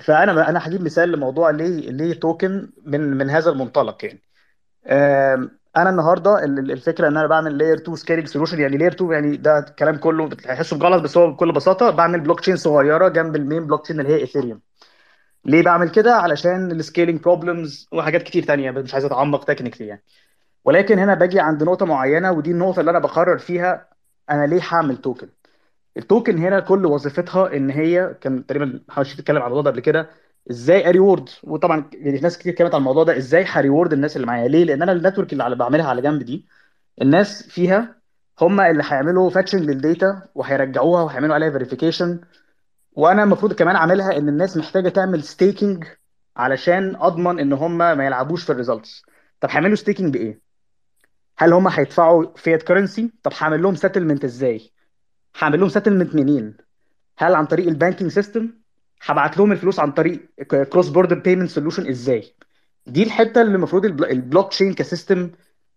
فأنا 0.00 0.48
أنا 0.48 0.66
هجيب 0.68 0.82
مثال 0.82 1.12
لموضوع 1.12 1.50
ليه 1.50 1.90
ليه 1.90 2.20
token 2.20 2.72
من 2.86 3.00
من 3.00 3.30
هذا 3.30 3.50
المنطلق 3.50 4.04
يعني. 4.04 4.22
أنا 5.76 5.90
النهارده 5.90 6.44
ال- 6.44 6.58
ال- 6.58 6.70
الفكرة 6.70 7.08
إن 7.08 7.16
أنا 7.16 7.26
بعمل 7.26 7.58
layer 7.58 7.76
2 7.76 7.96
scaling 7.96 8.26
solution 8.28 8.60
يعني 8.60 8.76
layer 8.76 8.92
2 8.92 9.12
يعني 9.12 9.36
ده 9.36 9.58
الكلام 9.58 9.96
كله 9.96 10.24
هتحسه 10.26 10.78
بغلط 10.78 11.02
بس 11.02 11.16
هو 11.18 11.30
بكل 11.32 11.52
بساطة 11.52 11.90
بعمل 11.90 12.20
بلوك 12.20 12.40
تشين 12.40 12.56
صغيرة 12.56 13.08
جنب 13.08 13.36
ال 13.36 13.66
main 13.66 13.82
blockchain 13.84 14.00
اللي 14.00 14.12
هي 14.12 14.16
Ethereum 14.20 14.60
ليه 15.44 15.62
بعمل 15.62 15.90
كده؟ 15.90 16.14
علشان 16.16 16.72
ال 16.72 16.78
scaling 16.78 17.20
problems 17.22 17.88
وحاجات 17.92 18.22
كتير 18.22 18.42
تانية 18.44 18.70
مش 18.70 18.94
عايز 18.94 19.04
أتعمق 19.04 19.44
technically 19.44 19.86
يعني. 19.86 20.04
ولكن 20.64 20.98
هنا 20.98 21.14
باجي 21.14 21.40
عند 21.40 21.62
نقطة 21.62 21.86
معينة 21.86 22.32
ودي 22.32 22.50
النقطة 22.50 22.80
اللي 22.80 22.90
أنا 22.90 22.98
بقرر 22.98 23.38
فيها 23.38 23.88
أنا 24.30 24.46
ليه 24.46 24.62
هعمل 24.64 24.96
token 24.96 25.28
ال 25.96 26.03
token 26.03 26.38
هنا 26.38 26.60
كل 26.60 26.86
وظيفتها 26.86 27.56
إن 27.56 27.70
هي 27.70 28.16
كان 28.20 28.46
تقريبا 28.46 28.80
شريف 29.02 29.18
اتكلم 29.18 29.36
على 29.36 29.44
الموضوع 29.46 29.62
ده 29.62 29.70
قبل 29.70 29.80
كده 29.80 30.10
إزاي 30.50 30.88
أ 30.88 30.94
reward 30.94 31.28
وطبعا 31.42 31.90
يعني 31.94 32.20
ناس 32.20 32.38
كتير 32.38 32.52
اتكلمت 32.52 32.74
على 32.74 32.78
الموضوع 32.80 33.04
ده 33.04 33.16
إزاي 33.16 33.44
ه 33.48 33.54
reward 33.54 33.92
الناس 33.92 34.16
اللي 34.16 34.26
معايا 34.26 34.48
ليه؟ 34.48 34.64
لأن 34.64 34.82
أنا 34.82 34.92
ال 34.92 34.97
network 34.97 35.32
اللي 35.32 35.44
على 35.44 35.56
بعملها 35.56 35.88
على 35.88 36.02
جنب 36.02 36.22
دي 36.22 36.46
الناس 37.02 37.42
فيها 37.48 37.96
هم 38.40 38.60
اللي 38.60 38.82
هيعملوا 38.86 39.30
fetching 39.30 39.62
لل 39.62 39.82
data 39.82 40.22
وهيرجعوها 40.34 41.02
وهيعملوا 41.02 41.34
عليها 41.34 41.50
verification 41.50 42.20
وأنا 42.92 43.22
المفروض 43.22 43.52
كمان 43.52 43.76
أعملها 43.76 44.16
إن 44.18 44.28
الناس 44.28 44.56
محتاجة 44.56 44.88
تعمل 44.88 45.22
staking 45.22 45.84
علشان 46.36 46.96
أضمن 46.96 47.40
إن 47.40 47.52
هم 47.52 47.78
ما 47.78 48.06
يلعبوش 48.06 48.44
في 48.44 48.52
ال 48.52 48.58
results 48.58 49.02
طب 49.40 49.48
هيعملوا 49.50 49.74
staking 49.76 50.12
بإيه؟ 50.12 50.40
هل 51.38 51.52
هم 51.52 51.68
هيدفعوا 51.68 52.26
fiat 52.36 52.62
currency 52.62 53.12
طب 53.22 53.32
هعمل 53.40 53.62
لهم 53.62 53.74
settlement 53.74 54.24
إزاي؟ 54.24 54.73
هعمل 55.38 55.60
لهم 55.60 55.68
settlement 55.68 56.14
منين؟ 56.14 56.56
هل 57.18 57.34
عن 57.34 57.46
طريق 57.46 57.66
ال 57.68 57.73
banking 57.73 58.10
system 58.10 58.50
هبعت 59.02 59.36
لهم 59.38 59.52
الفلوس 59.52 59.78
عن 59.80 59.92
طريق 59.92 60.20
cross 60.72 60.88
border 60.88 61.18
payment 61.18 61.50
solution 61.50 61.88
إزاي؟ 61.88 62.34
دي 62.86 63.02
الحتة 63.02 63.42
اللي 63.42 63.54
المفروض 63.54 63.84
البل- 63.84 64.10
ال 64.10 64.48
blockchain 64.50 64.74
ك 64.74 64.82
system 64.82 65.30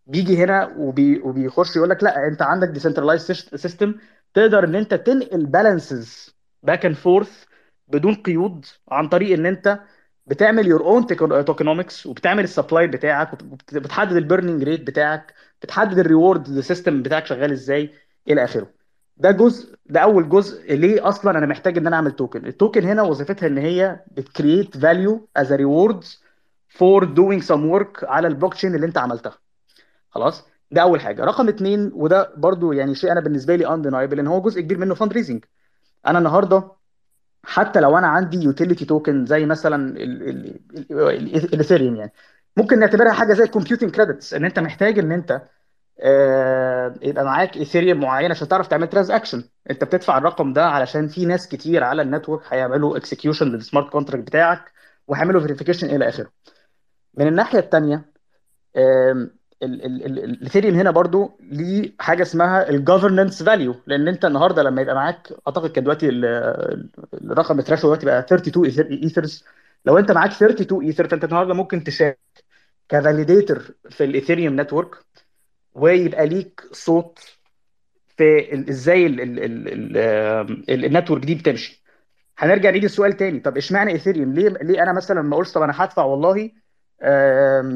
بيجي 0.08 0.38
هنا 0.44 0.74
وبي 0.77 1.19
وبيخش 1.19 1.76
يقول 1.76 1.90
لك 1.90 2.03
لا 2.03 2.27
أنت 2.27 2.42
عندك 2.42 2.68
decentralized 2.67 3.22
system 3.56 3.95
تقدر 4.34 4.64
إن 4.64 4.76
أنت 4.76 4.94
تنقل 4.94 5.45
balances 5.45 6.35
back 6.64 6.85
and 6.85 6.95
forth 6.95 7.43
بدون 7.88 8.16
قيود 8.16 8.66
عن 8.90 9.08
طريق 9.10 9.38
إن 9.38 9.45
أنت 9.45 9.80
بتعمل 10.27 10.68
your 10.67 10.82
own 10.85 11.07
tokenomics 11.45 12.06
وبتعمل 12.06 12.44
ال 12.43 12.50
supply 12.50 12.88
بتاعك 12.88 13.34
وبتحدد 13.74 14.16
ال 14.16 14.22
burning 14.22 14.64
rate 14.64 14.82
بتاعك 14.88 15.34
بتحدد 15.61 16.00
ال 15.99 16.08
reward 16.08 16.59
system 16.59 17.03
بتاعك 17.03 17.26
شغال 17.26 17.52
إزاي 17.52 17.94
إلى 18.30 18.44
آخره. 18.44 18.76
ده 19.19 19.31
جزء 19.31 19.75
ده 19.85 19.99
أول 19.99 20.29
جزء. 20.29 20.73
ليه 20.75 21.07
أصلا 21.09 21.37
أنا 21.37 21.45
محتاج 21.45 21.77
إن 21.77 21.87
أنا 21.87 21.95
أعمل 21.95 22.11
token 22.11 22.45
ال 22.45 22.52
token 22.52 22.83
هنا 22.83 23.01
وظيفتها 23.01 23.47
إن 23.47 23.57
هي 23.57 23.99
بت 24.11 24.28
create 24.28 24.77
value 24.77 25.27
as 25.38 25.53
rewards 25.53 26.24
for 26.69 27.03
doing 27.03 27.43
some 27.43 27.66
work 27.66 28.03
على 28.03 28.27
البلوك 28.27 28.53
تشين 28.53 28.75
اللي 28.75 28.85
أنت 28.85 28.97
عملتها. 28.97 29.37
خلاص؟ 30.09 30.45
ده 30.71 30.81
أول 30.81 31.01
حاجة. 31.01 31.23
رقم 31.25 31.47
اتنين 31.47 31.91
وده 31.93 32.33
برضو 32.37 32.71
يعني 32.71 32.95
شيء 32.95 33.11
أنا 33.11 33.19
بالنسبة 33.21 33.55
لي 33.55 33.73
undeniable 33.74 34.19
إن 34.19 34.27
هو 34.27 34.41
جزء 34.41 34.61
كبير 34.61 34.77
منه 34.77 34.95
fund 34.95 35.14
raising 35.14 35.45
أنا 36.07 36.17
النهارده 36.19 36.71
حتى 37.43 37.79
لو 37.79 37.97
أنا 37.97 38.07
عندي 38.07 38.37
utility 38.43 38.85
token 38.85 39.25
زي 39.25 39.45
مثلا 39.45 39.97
ال 41.53 41.58
Ethereum 41.58 41.95
يعني 41.95 42.13
ممكن 42.57 42.79
نعتبرها 42.79 43.13
حاجة 43.13 43.33
زي 43.33 43.43
ال 43.43 43.48
computing 43.48 43.91
credits 43.91 44.33
إن 44.33 44.45
أنت 44.45 44.59
محتاج 44.59 44.99
إن 44.99 45.11
أنت 45.11 45.41
يبقى 47.01 47.26
معاك 47.26 47.58
Ethereum 47.57 47.99
معين 48.00 48.32
عشان 48.32 48.48
تعرف 48.48 48.67
تعمل 48.67 48.88
transaction 48.90 49.43
انت 49.69 49.84
بتدفع 49.84 50.17
الرقم 50.17 50.53
ده 50.53 50.66
علشان 50.66 51.08
في 51.08 51.26
ناس 51.26 51.48
كتير 51.48 51.84
على 51.84 52.01
ال 52.01 52.07
network 52.07 52.41
هيعملوا 52.50 52.98
execution 52.98 53.48
لل 53.48 53.59
smart 53.59 53.90
contract 53.91 54.24
بتاعك 54.27 54.72
وهيعملوا 55.08 55.42
verification 55.41 55.95
إلى 55.95 56.09
آخره. 56.09 56.32
من 57.17 57.27
الناحية 57.27 57.59
الثانية 57.59 58.06
ال 59.64 59.76
Ethereum 59.76 60.75
هنا 60.76 60.92
برضو 60.92 61.38
ليه 61.51 61.95
حاجة 62.00 62.22
اسمها 62.22 62.69
ال 62.69 62.76
governance 62.76 63.43
value 63.43 63.75
لأن 63.88 64.08
انت 64.08 64.26
النهارده 64.26 64.64
لما 64.64 64.82
يبقى 64.82 64.95
معاك 64.95 65.34
أعتقد 65.48 65.69
كان 65.69 65.84
دلوقتي 65.84 66.09
ال- 66.09 66.90
الرقم 67.14 67.59
ال 67.59 67.62
threshold 67.62 67.83
دلوقتي 68.00 68.06
بقى 68.06 68.19
32 68.19 68.85
Ethers 69.03 69.45
لو 69.85 69.98
انت 69.98 70.11
معاك 70.11 70.32
32 70.32 70.84
ايثر 70.85 71.08
فانت 71.08 71.24
النهارده 71.24 71.53
ممكن 71.53 71.84
تشارك 71.84 72.19
ك 72.90 72.97
validator 72.97 73.59
في 73.90 74.03
ال 74.03 74.10
Ethereum 74.10 74.61
network 74.61 74.95
ويبقى 75.77 76.27
ليك 76.27 76.61
صوت 76.72 77.19
في 78.17 78.53
إزاي 78.69 79.06
ال- 79.06 79.22
ال- 79.22 79.39
ال- 79.43 79.67
ال- 79.97 80.69
ال- 80.69 80.85
ال 80.85 80.91
network 80.91 81.25
دي 81.25 81.35
بتمشي 81.35 81.83
هنرجع 82.38 82.69
نيجي 82.69 82.85
السؤال 82.85 83.14
تاني 83.17 83.39
طب 83.39 83.57
اشمعنى 83.57 83.91
Ethereum 83.91 84.33
ليه 84.33 84.49
ليه 84.49 84.83
أنا 84.83 84.93
مثلا 84.93 85.19
لما 85.19 85.33
أقولش 85.33 85.51
طب 85.51 85.61
أنا 85.61 85.73
هدفع 85.83 86.03
والله 86.03 86.51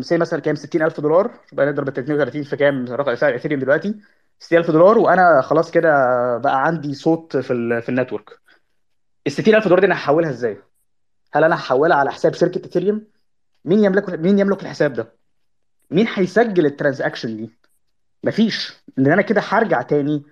say 0.02 0.18
مثلا 0.18 0.40
كام 0.40 0.56
60000 0.56 1.00
دولار 1.02 1.32
يبقى 1.54 1.66
نضرب 1.66 1.88
ال 1.88 1.94
32 1.98 2.44
في 2.44 2.56
كام 2.58 2.86
رقم 2.86 3.16
سعر 3.16 3.34
Ethereum 3.34 3.62
دلوقتي 3.62 3.96
60000 4.40 4.72
دولار 4.72 4.98
وأنا 4.98 5.42
خلاص 5.42 5.72
كده 5.72 5.90
بقى 6.38 6.66
عندي 6.66 6.94
صوت 6.94 7.38
في 7.38 7.54
ال 7.54 7.82
في 7.82 7.90
ال 7.90 7.95
network 7.95 8.30
ال 9.28 9.32
60000 9.32 9.64
دولار 9.64 9.80
دي 9.80 9.86
أنا 9.86 9.96
هحولها 9.96 10.30
إزاي؟ 10.30 10.58
هل 11.34 11.44
أنا 11.44 11.56
هحولها 11.56 11.98
على 11.98 12.12
حساب 12.12 12.34
شركة 12.34 12.66
Ethereum؟ 12.66 13.08
مين 13.66 13.84
يملك 13.84 14.10
مين 14.10 14.40
يملك 14.40 14.62
الحساب 14.64 14.94
ده؟ 14.94 15.14
مين 15.92 16.08
هيسجل 16.14 16.66
ال 16.66 16.72
transaction 16.72 17.38
دي؟ 17.38 17.52
مفيش. 18.24 18.74
لأن 18.98 19.12
أنا 19.12 19.22
كده 19.22 19.42
هرجع 19.46 19.82
تاني 19.82 20.24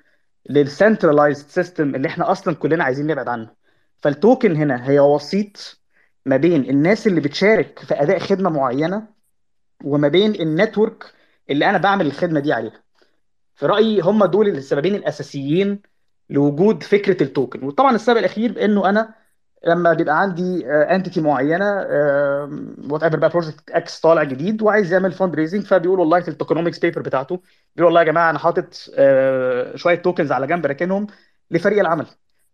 لل 0.50 0.65
centralized 0.65 1.48
system 1.48 1.96
اللي 1.96 2.08
إحنا 2.08 2.32
أصلا 2.32 2.56
كلنا 2.56 2.84
عايزين 2.84 3.08
نبعد 3.08 3.28
عنه. 3.28 3.50
فال 3.98 4.15
token 4.15 4.56
هنا 4.56 4.90
هي 4.90 5.00
وسيط 5.00 5.80
ما 6.26 6.38
بين 6.38 6.70
الناس 6.70 7.08
اللي 7.08 7.22
بتشارك 7.22 7.80
في 7.80 8.02
أداء 8.02 8.20
خدمة 8.20 8.50
معينة 8.50 9.08
وما 9.84 10.08
بين 10.08 10.36
ال 10.36 10.46
network 10.46 11.14
اللي 11.50 11.70
أنا 11.70 11.78
بعمل 11.78 12.06
الخدمة 12.08 12.40
دي 12.40 12.54
عليها. 12.54 12.84
في 13.56 13.66
رأيي 13.66 14.02
هم 14.02 14.26
دول 14.26 14.48
السببين 14.48 14.96
الأساسيين 14.96 15.82
لوجود 16.30 16.84
فكرة 16.84 17.24
ال 17.24 17.30
token. 17.30 17.64
وطبعا 17.64 17.96
السبب 17.96 18.18
الأخير 18.18 18.52
بإنه 18.52 18.90
أنا 18.90 19.16
لما 19.68 19.94
بيبقى 19.94 20.22
عندي 20.22 20.66
entity 20.68 21.22
معينة 21.22 21.66
whatever 22.90 23.18
بقى 23.20 23.30
project 23.30 23.70
X 23.72 24.00
طالع 24.00 24.24
جديد 24.24 24.62
وعايز 24.62 24.94
يعمل 24.94 25.12
fund 25.12 25.36
raising 25.36 25.64
فبيقول 25.66 26.00
والله 26.00 26.20
في 26.20 26.28
ال 26.28 26.33
tokenomics 26.33 26.80
paper 26.80 27.02
بتاعته 27.02 27.36
بيقول 27.76 27.86
والله 27.86 28.02
يا 28.02 28.06
جماعة 28.06 28.30
أنا 28.30 28.40
حاطط 28.40 28.90
آه، 28.96 29.76
شوية 29.76 29.96
tokens 29.96 30.32
على 30.32 30.48
جنب 30.48 30.66
راكنهم 30.66 31.08
لفريق 31.52 31.80
العمل. 31.80 32.06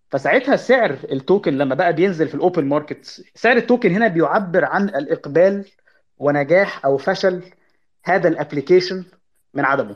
فساعتها 0.09 0.55
سعر 0.55 0.97
ال 1.11 1.19
token 1.19 1.57
لما 1.57 1.75
بقى 1.75 1.93
بينزل 1.93 2.27
في 2.27 2.35
ال 2.35 2.41
open 2.41 2.65
market 2.65 3.23
سعر 3.35 3.55
ال 3.57 3.63
token 3.63 3.91
هنا 3.91 4.07
بيعبر 4.07 4.65
عن 4.65 4.89
الإقبال 4.89 5.65
ونجاح 6.17 6.85
أو 6.85 6.97
فشل 6.97 7.41
هذا 8.05 8.27
ال 8.27 8.34
application 8.34 9.03
من 9.53 9.65
عدمه. 9.65 9.95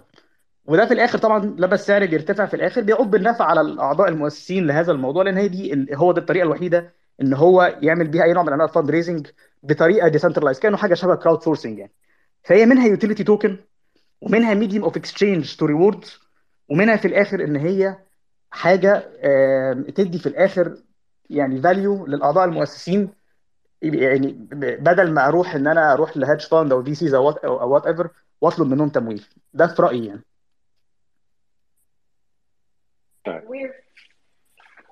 وده 0.65 0.85
في 0.85 0.93
الآخر 0.93 1.17
طبعا 1.17 1.39
لما 1.57 1.73
السعر 1.73 2.05
بيرتفع 2.05 2.45
في 2.45 2.53
الآخر 2.53 2.81
بيعود 2.81 3.11
بالنفع 3.11 3.45
على 3.45 3.61
الأعضاء 3.61 4.09
المؤسسين 4.09 4.67
لهذا 4.67 4.91
الموضوع 4.91 5.23
لأن 5.23 5.37
هي 5.37 5.47
دي 5.47 5.87
هو 5.95 6.11
دي 6.11 6.19
الطريقة 6.19 6.43
الوحيدة 6.43 6.93
إن 7.21 7.33
هو 7.33 7.77
يعمل 7.81 8.07
بيها 8.07 8.23
أي 8.23 8.33
نوع 8.33 8.43
من 8.43 8.53
أنواع 8.53 8.67
ال 8.67 8.72
fund 8.72 8.91
raising 8.91 9.27
بطريقة 9.63 10.07
decentralized 10.07 10.59
كأنه 10.59 10.77
حاجة 10.77 10.93
شبه 10.93 11.15
crowd 11.15 11.43
sourcing 11.43 11.77
يعني. 11.79 11.91
فهي 12.43 12.65
منها 12.65 12.87
utility 12.87 13.23
token 13.23 13.57
ومنها 14.21 14.53
medium 14.53 14.83
of 14.83 14.97
exchange 14.97 15.55
to 15.55 15.65
reward 15.65 16.05
ومنها 16.69 16.95
في 16.95 17.07
الآخر 17.07 17.43
إن 17.43 17.55
هي 17.55 17.97
حاجة 18.51 19.09
تدي 19.95 20.19
في 20.19 20.29
الآخر 20.29 20.77
يعني 21.29 21.61
value 21.61 22.05
للأعضاء 22.05 22.45
المؤسسين 22.45 23.09
يعني 23.81 24.47
بدل 24.51 25.11
ما 25.11 25.27
أروح 25.27 25.55
إن 25.55 25.67
أنا 25.67 25.93
أروح 25.93 26.17
ل 26.17 26.21
hedge 26.21 26.41
fund 26.41 26.71
أو 26.71 26.83
VCs 26.83 27.13
أو 27.13 27.25
whatever 27.73 28.09
وأطلب 28.41 28.67
منهم 28.67 28.89
تمويل. 28.89 29.25
ده 29.53 29.67
في 29.67 29.81
رأيي 29.81 30.05
يعني. 30.05 30.21
طيب. 33.25 33.71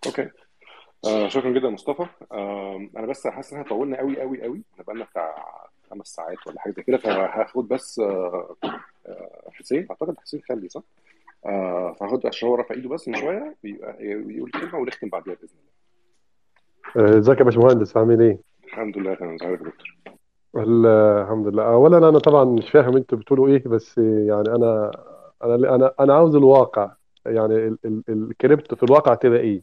okay 0.06 0.30
آه 1.06 1.28
شكرا 1.28 1.50
جدا 1.52 1.70
مصطفى. 1.70 2.06
آه 2.32 2.88
أنا 2.98 3.08
بس 3.08 3.28
حاسس 3.28 3.54
إن 3.54 3.60
إحنا 3.60 3.70
طولنا 3.70 3.98
قوي 3.98 4.22
قوي 4.22 4.44
قوي. 4.44 4.62
إحنا 4.74 4.84
بقالنا 4.84 5.06
بتاع 5.06 5.36
خمس 5.92 6.08
ساعات 6.08 6.48
ولا 6.48 6.60
حاجة 6.62 6.74
زي 6.74 6.84
كده 6.84 6.98
فهاخد 6.98 7.68
بس 7.68 8.00
آه 8.00 8.56
آه 9.08 9.50
حسين. 9.52 9.88
أعتقد 9.92 10.16
حسين 10.20 10.42
خلي 10.50 10.70
صح؟ 10.70 10.82
آه 11.46 11.96
فهاخد 12.00 12.26
عشان 12.28 12.50
هو 12.50 12.56
رافع 12.56 12.76
إيده 12.76 12.90
بس 12.90 13.08
من 13.08 13.16
شوية 13.16 13.56
يبقى- 13.68 14.02
يقول 14.02 14.52
كلمة 14.52 14.76
ونختم 14.78 15.10
بعديها 15.10 15.34
بإذن 15.36 15.50
الله. 16.96 17.14
آه، 17.16 17.18
إزيك 17.20 17.40
يا 17.40 17.44
باشمهندس؟ 17.44 17.98
عامل 17.98 18.22
إيه؟ 18.22 18.40
الحمد 18.66 18.98
لله 18.98 19.16
تمام. 19.16 19.34
ازيك 19.36 19.50
يا 19.50 19.56
دكتور. 19.56 19.88
ال- 20.58 20.86
الحمد 21.22 21.48
لله. 21.48 21.64
اولا 21.74 21.98
أنا 22.10 22.20
طبعا 22.20 22.44
مش 22.44 22.70
فاهم 22.72 22.96
أنتوا 22.98 23.18
بتقولوا 23.18 23.48
إيه 23.48 23.64
بس 23.68 23.98
يعني 23.98 24.50
أنا 24.56 24.92
أنا 25.44 25.76
أنا 25.76 25.94
أنا 26.00 26.14
عاوز 26.16 26.36
الواقع. 26.36 26.92
يعني 27.26 27.56
ال- 27.56 27.78
ال- 27.86 28.04
الكريبتو 28.10 28.76
في 28.76 28.84
الواقع 28.84 29.14
تبقى 29.14 29.40
إيه؟ 29.40 29.62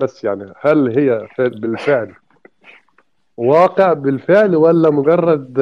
بس 0.00 0.24
يعني 0.24 0.52
هل 0.60 0.98
هي 0.98 1.28
بالفعل 1.38 2.14
واقع 3.36 3.92
بالفعل 3.92 4.56
ولا 4.56 4.90
مجرد 4.90 5.54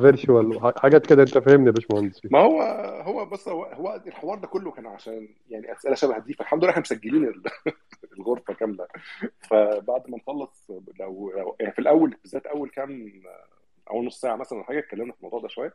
virtual 0.00 0.72
حاجات 0.76 1.06
كده 1.06 1.22
انت 1.22 1.38
فاهمني 1.38 1.66
يا 1.66 1.72
باشمهندس. 1.72 2.20
ما 2.30 2.38
هو 2.38 2.62
هو 3.02 3.26
بص 3.26 3.48
هو, 3.48 4.00
الحوار 4.06 4.38
ده 4.38 4.46
كله 4.46 4.70
كان 4.70 4.86
عشان 4.86 5.28
يعني 5.50 5.72
أسئلة 5.72 5.94
شبه 5.94 6.18
دي 6.18 6.34
فالحمد 6.34 6.62
لله 6.62 6.70
إحنا 6.70 6.80
مسجلين 6.82 7.24
ال- 7.24 7.42
الغرفة 8.18 8.54
كاملة. 8.54 8.86
فبعد 9.50 10.02
ما 10.10 10.16
نخلص 10.16 10.70
لو 11.00 11.32
يعني 11.60 11.72
في 11.72 11.78
الأول 11.78 12.16
بالذات 12.22 12.46
أول 12.46 12.68
كام 12.70 13.12
أول 13.90 14.06
نص 14.06 14.20
ساعة 14.20 14.36
مثلا 14.36 14.62
حاجة 14.64 14.78
اتكلمنا 14.78 15.12
في 15.12 15.18
الموضوع 15.18 15.40
ده 15.40 15.48
شوية. 15.48 15.72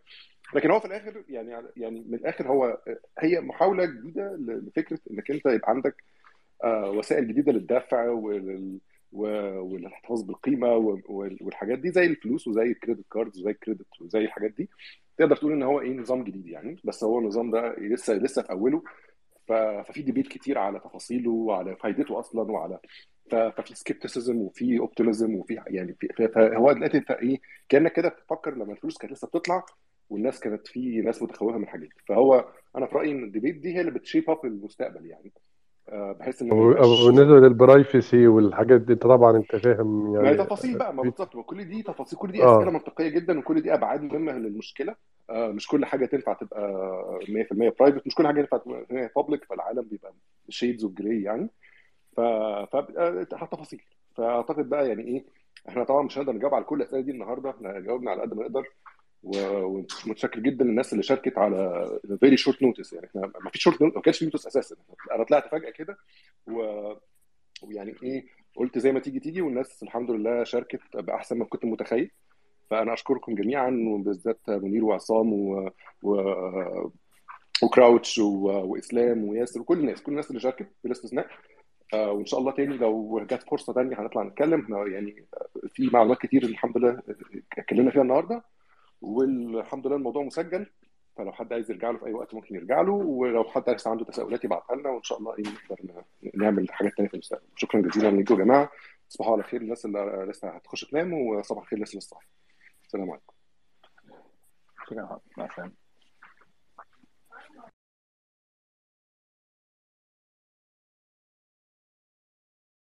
لكن 0.53 0.71
هو 0.71 0.79
في 0.79 0.85
الآخر 0.85 1.23
يعني 1.29 1.51
يعني 1.77 1.99
من 2.07 2.13
الآخر 2.13 2.47
هو 2.47 2.77
هي 3.19 3.41
محاولة 3.41 3.85
جديدة 3.85 4.35
لفكرة 4.39 4.99
إنك 5.11 5.31
أنت 5.31 5.45
يبقى 5.45 5.69
عندك 5.69 5.95
آه، 5.95 6.10
وسائل 6.65 7.27
جديدة 7.27 7.51
للدفع 7.51 8.09
ولل 8.09 8.79
والاحتفاظ 9.11 10.21
بالقيمة 10.21 10.75
والحاجات 11.09 11.79
دي 11.79 11.91
زي 11.91 12.05
الفلوس 12.05 12.47
وزي 12.47 12.61
الكريدت 12.63 13.05
كاردز 13.11 13.39
وزي 13.39 13.51
الكريدت 13.51 14.01
وزي 14.01 14.19
الحاجات 14.19 14.51
دي. 14.51 14.69
تقدر 15.17 15.35
تقول 15.35 15.51
إن 15.53 15.63
هو 15.63 15.81
إيه 15.81 15.93
نظام 15.93 16.23
جديد 16.23 16.47
يعني 16.47 16.77
بس 16.83 17.03
هو 17.03 17.19
النظام 17.19 17.51
ده 17.51 17.75
لسه 17.79 18.13
لسه 18.13 18.41
في 18.41 18.51
أوله. 18.51 18.83
ففي 19.47 20.01
debate 20.01 20.27
كتير 20.27 20.57
على 20.57 20.79
تفاصيله 20.79 21.31
وعلى 21.31 21.75
فائدته 21.75 22.19
أصلا 22.19 22.51
وعلى 22.51 22.79
ففي 23.31 23.75
skepticism 23.75 24.37
وفي 24.37 24.79
optimism 24.79 25.35
وفي 25.35 25.61
يعني 25.67 25.95
في 25.99 26.07
دلوقتي 26.35 26.97
أنت 26.97 27.11
إيه 27.11 27.39
كأنك 27.69 27.93
كده 27.93 28.09
بتفكر 28.09 28.55
لما 28.55 28.73
الفلوس 28.73 28.97
كانت 28.97 29.13
لسه 29.13 29.27
بتطلع 29.27 29.65
والناس 30.09 30.39
كانت 30.39 30.67
في 30.67 31.01
ناس 31.01 31.21
متخوفة 31.23 31.57
من 31.57 31.67
حاجات 31.67 31.89
فهو 32.07 32.53
أنا 32.75 32.85
في 32.85 32.95
رأيي 32.95 33.11
إن 33.11 33.23
ال 33.23 33.28
debate 33.28 33.55
دي 33.55 33.75
هي 33.75 33.81
اللي 33.81 33.91
بت 33.91 34.02
shape 34.02 34.29
up 34.29 34.45
المستقبل 34.45 35.05
يعني. 35.05 35.31
آه، 35.33 35.50
بحيث 35.89 36.41
ان 36.41 36.47
ما 36.49 36.73
بالنسبة 36.73 37.39
لل 37.39 37.59
privacy 37.59 38.27
والحاجات 38.27 38.81
دي 38.81 38.93
أنت 38.93 39.01
طبعا 39.03 39.37
أنت 39.37 39.55
فاهم 39.55 40.13
ما 40.13 40.23
يعني 40.23 40.37
تفاصيل 40.37 40.77
بقى 40.77 40.93
ما 40.93 41.03
بالظبط 41.03 41.35
ما 41.35 41.43
كل 41.43 41.63
دي 41.63 41.83
تفاصيل 41.83 42.19
كل 42.19 42.31
دي 42.31 42.43
آه. 42.43 42.57
أسئلة 42.57 42.71
منطقية 42.71 43.07
جدا 43.07 43.39
وكل 43.39 43.61
دي 43.61 43.73
أبعاد 43.73 44.01
مهمة 44.01 44.31
للمشكلة. 44.31 44.95
آه، 45.29 45.47
مش 45.47 45.67
كل 45.67 45.85
حاجة 45.85 46.05
تنفع 46.05 46.33
تبقى 46.33 46.71
100% 47.27 47.73
private 47.79 48.07
مش 48.07 48.15
كل 48.15 48.27
حاجة 48.27 48.39
ينفع 48.39 48.57
تبقى 48.57 48.85
public 49.15 49.43
فالعالم 49.45 49.81
بيبقى 49.81 50.13
shades 50.49 50.83
of 50.83 50.93
grey 50.93 51.21
يعني. 51.21 51.49
ف 52.17 52.21
فبقى 52.71 53.25
تفاصيل. 53.25 53.81
فأعتقد 54.15 54.69
بقى 54.69 54.87
يعني 54.87 55.03
إيه 55.03 55.25
إحنا 55.69 55.83
طبعا 55.83 56.03
مش 56.03 56.17
هنقدر 56.17 56.33
نجاوب 56.33 56.53
على 56.53 56.63
كل 56.63 56.81
الأسئلة 56.81 57.01
دي 57.01 57.11
النهارده 57.11 57.49
إحنا 57.49 57.79
جاوبنا 57.79 58.11
على 58.11 58.21
قد 58.21 58.33
ما 58.33 58.41
نقدر. 58.43 58.63
ومتشكر 59.23 60.39
جدا 60.39 60.65
للناس 60.65 60.93
اللي 60.93 61.03
شاركت 61.03 61.37
على 61.37 61.89
very 62.19 62.37
short 62.37 62.63
notice 62.63 62.93
يعني 62.93 63.07
إحنا 63.07 63.21
ما 63.43 63.49
فيش 63.49 63.61
شورت 63.63 63.81
ما 63.81 64.01
كانش 64.01 64.19
في 64.19 64.25
notice 64.25 64.47
أساسا. 64.47 64.75
أنا 65.11 65.23
طلعت 65.23 65.47
فجأة 65.51 65.69
كده 65.69 65.97
و- 66.47 66.93
ويعني 67.63 67.95
إيه 68.03 68.25
قلت 68.55 68.77
زي 68.77 68.91
ما 68.91 68.99
تيجي 68.99 69.19
تيجي 69.19 69.41
والناس 69.41 69.83
الحمد 69.83 70.11
لله 70.11 70.43
شاركت 70.43 70.97
بأحسن 70.97 71.37
ما 71.37 71.45
كنت 71.45 71.65
متخيل. 71.65 72.11
فأنا 72.69 72.93
أشكركم 72.93 73.35
جميعا 73.35 73.85
وبالذات 73.89 74.39
منير 74.49 74.85
وعصام 74.85 75.33
و... 75.33 75.71
و... 76.03 76.21
وكراوتش 77.63 78.19
و... 78.19 78.45
وإسلام 78.47 79.23
وياسر 79.25 79.61
وكل 79.61 79.79
الناس 79.79 80.01
كل 80.01 80.11
الناس 80.11 80.29
اللي 80.29 80.39
شاركت 80.41 80.67
بلا 80.83 80.91
استثناء. 80.91 81.27
آه، 81.93 82.11
وإن 82.11 82.25
شاء 82.25 82.39
الله 82.39 82.51
تاني 82.51 82.77
لو 82.77 83.25
جت 83.29 83.43
فرصة 83.43 83.73
تانية 83.73 84.01
هنطلع 84.01 84.23
نتكلم. 84.23 84.87
يعني 84.87 85.25
في 85.69 85.89
معلومات 85.93 86.17
كتير 86.17 86.43
الحمد 86.43 86.77
لله 86.77 87.01
اتكلمنا 87.57 87.91
فيها 87.91 88.01
النهارده. 88.01 88.43
والحمد 89.01 89.87
لله 89.87 89.95
الموضوع 89.95 90.23
مسجل. 90.23 90.65
فلو 91.17 91.31
حد 91.31 91.53
عايز 91.53 91.71
يرجع 91.71 91.89
له 91.89 91.97
في 91.97 92.05
أي 92.05 92.13
وقت 92.13 92.33
ممكن 92.33 92.55
يرجع 92.55 92.81
له 92.81 92.91
ولو 92.91 93.43
حد 93.43 93.69
لسه 93.69 93.91
عنده 93.91 94.05
تساؤلات 94.05 94.43
يبعتها 94.43 94.75
لنا 94.75 94.89
وإن 94.89 95.03
شاء 95.03 95.17
الله 95.17 95.37
إيه 95.37 95.43
نقدر 95.71 96.03
نعمل 96.33 96.71
حاجات 96.71 96.93
تانية 96.97 97.09
في 97.09 97.13
المستقبل. 97.13 97.47
شكرا 97.55 97.81
جزيلا 97.81 98.21
لكم 98.21 98.33
يا 98.39 98.39
جماعة. 98.45 98.71
تصبحوا 99.09 99.33
على 99.33 99.43
خير 99.43 99.61
الناس 99.61 99.85
اللي 99.85 100.25
لسه 100.29 100.49
هتخش 100.49 100.85
تنام 100.85 101.13
وصباح 101.13 101.63
الخير 101.63 101.77
الناس 101.77 101.89
اللي 101.89 101.99
لسه 101.99 102.17
السلام 102.85 103.11
عليكم. 103.11 103.33
مع 105.37 105.45
السلامة. 105.45 105.80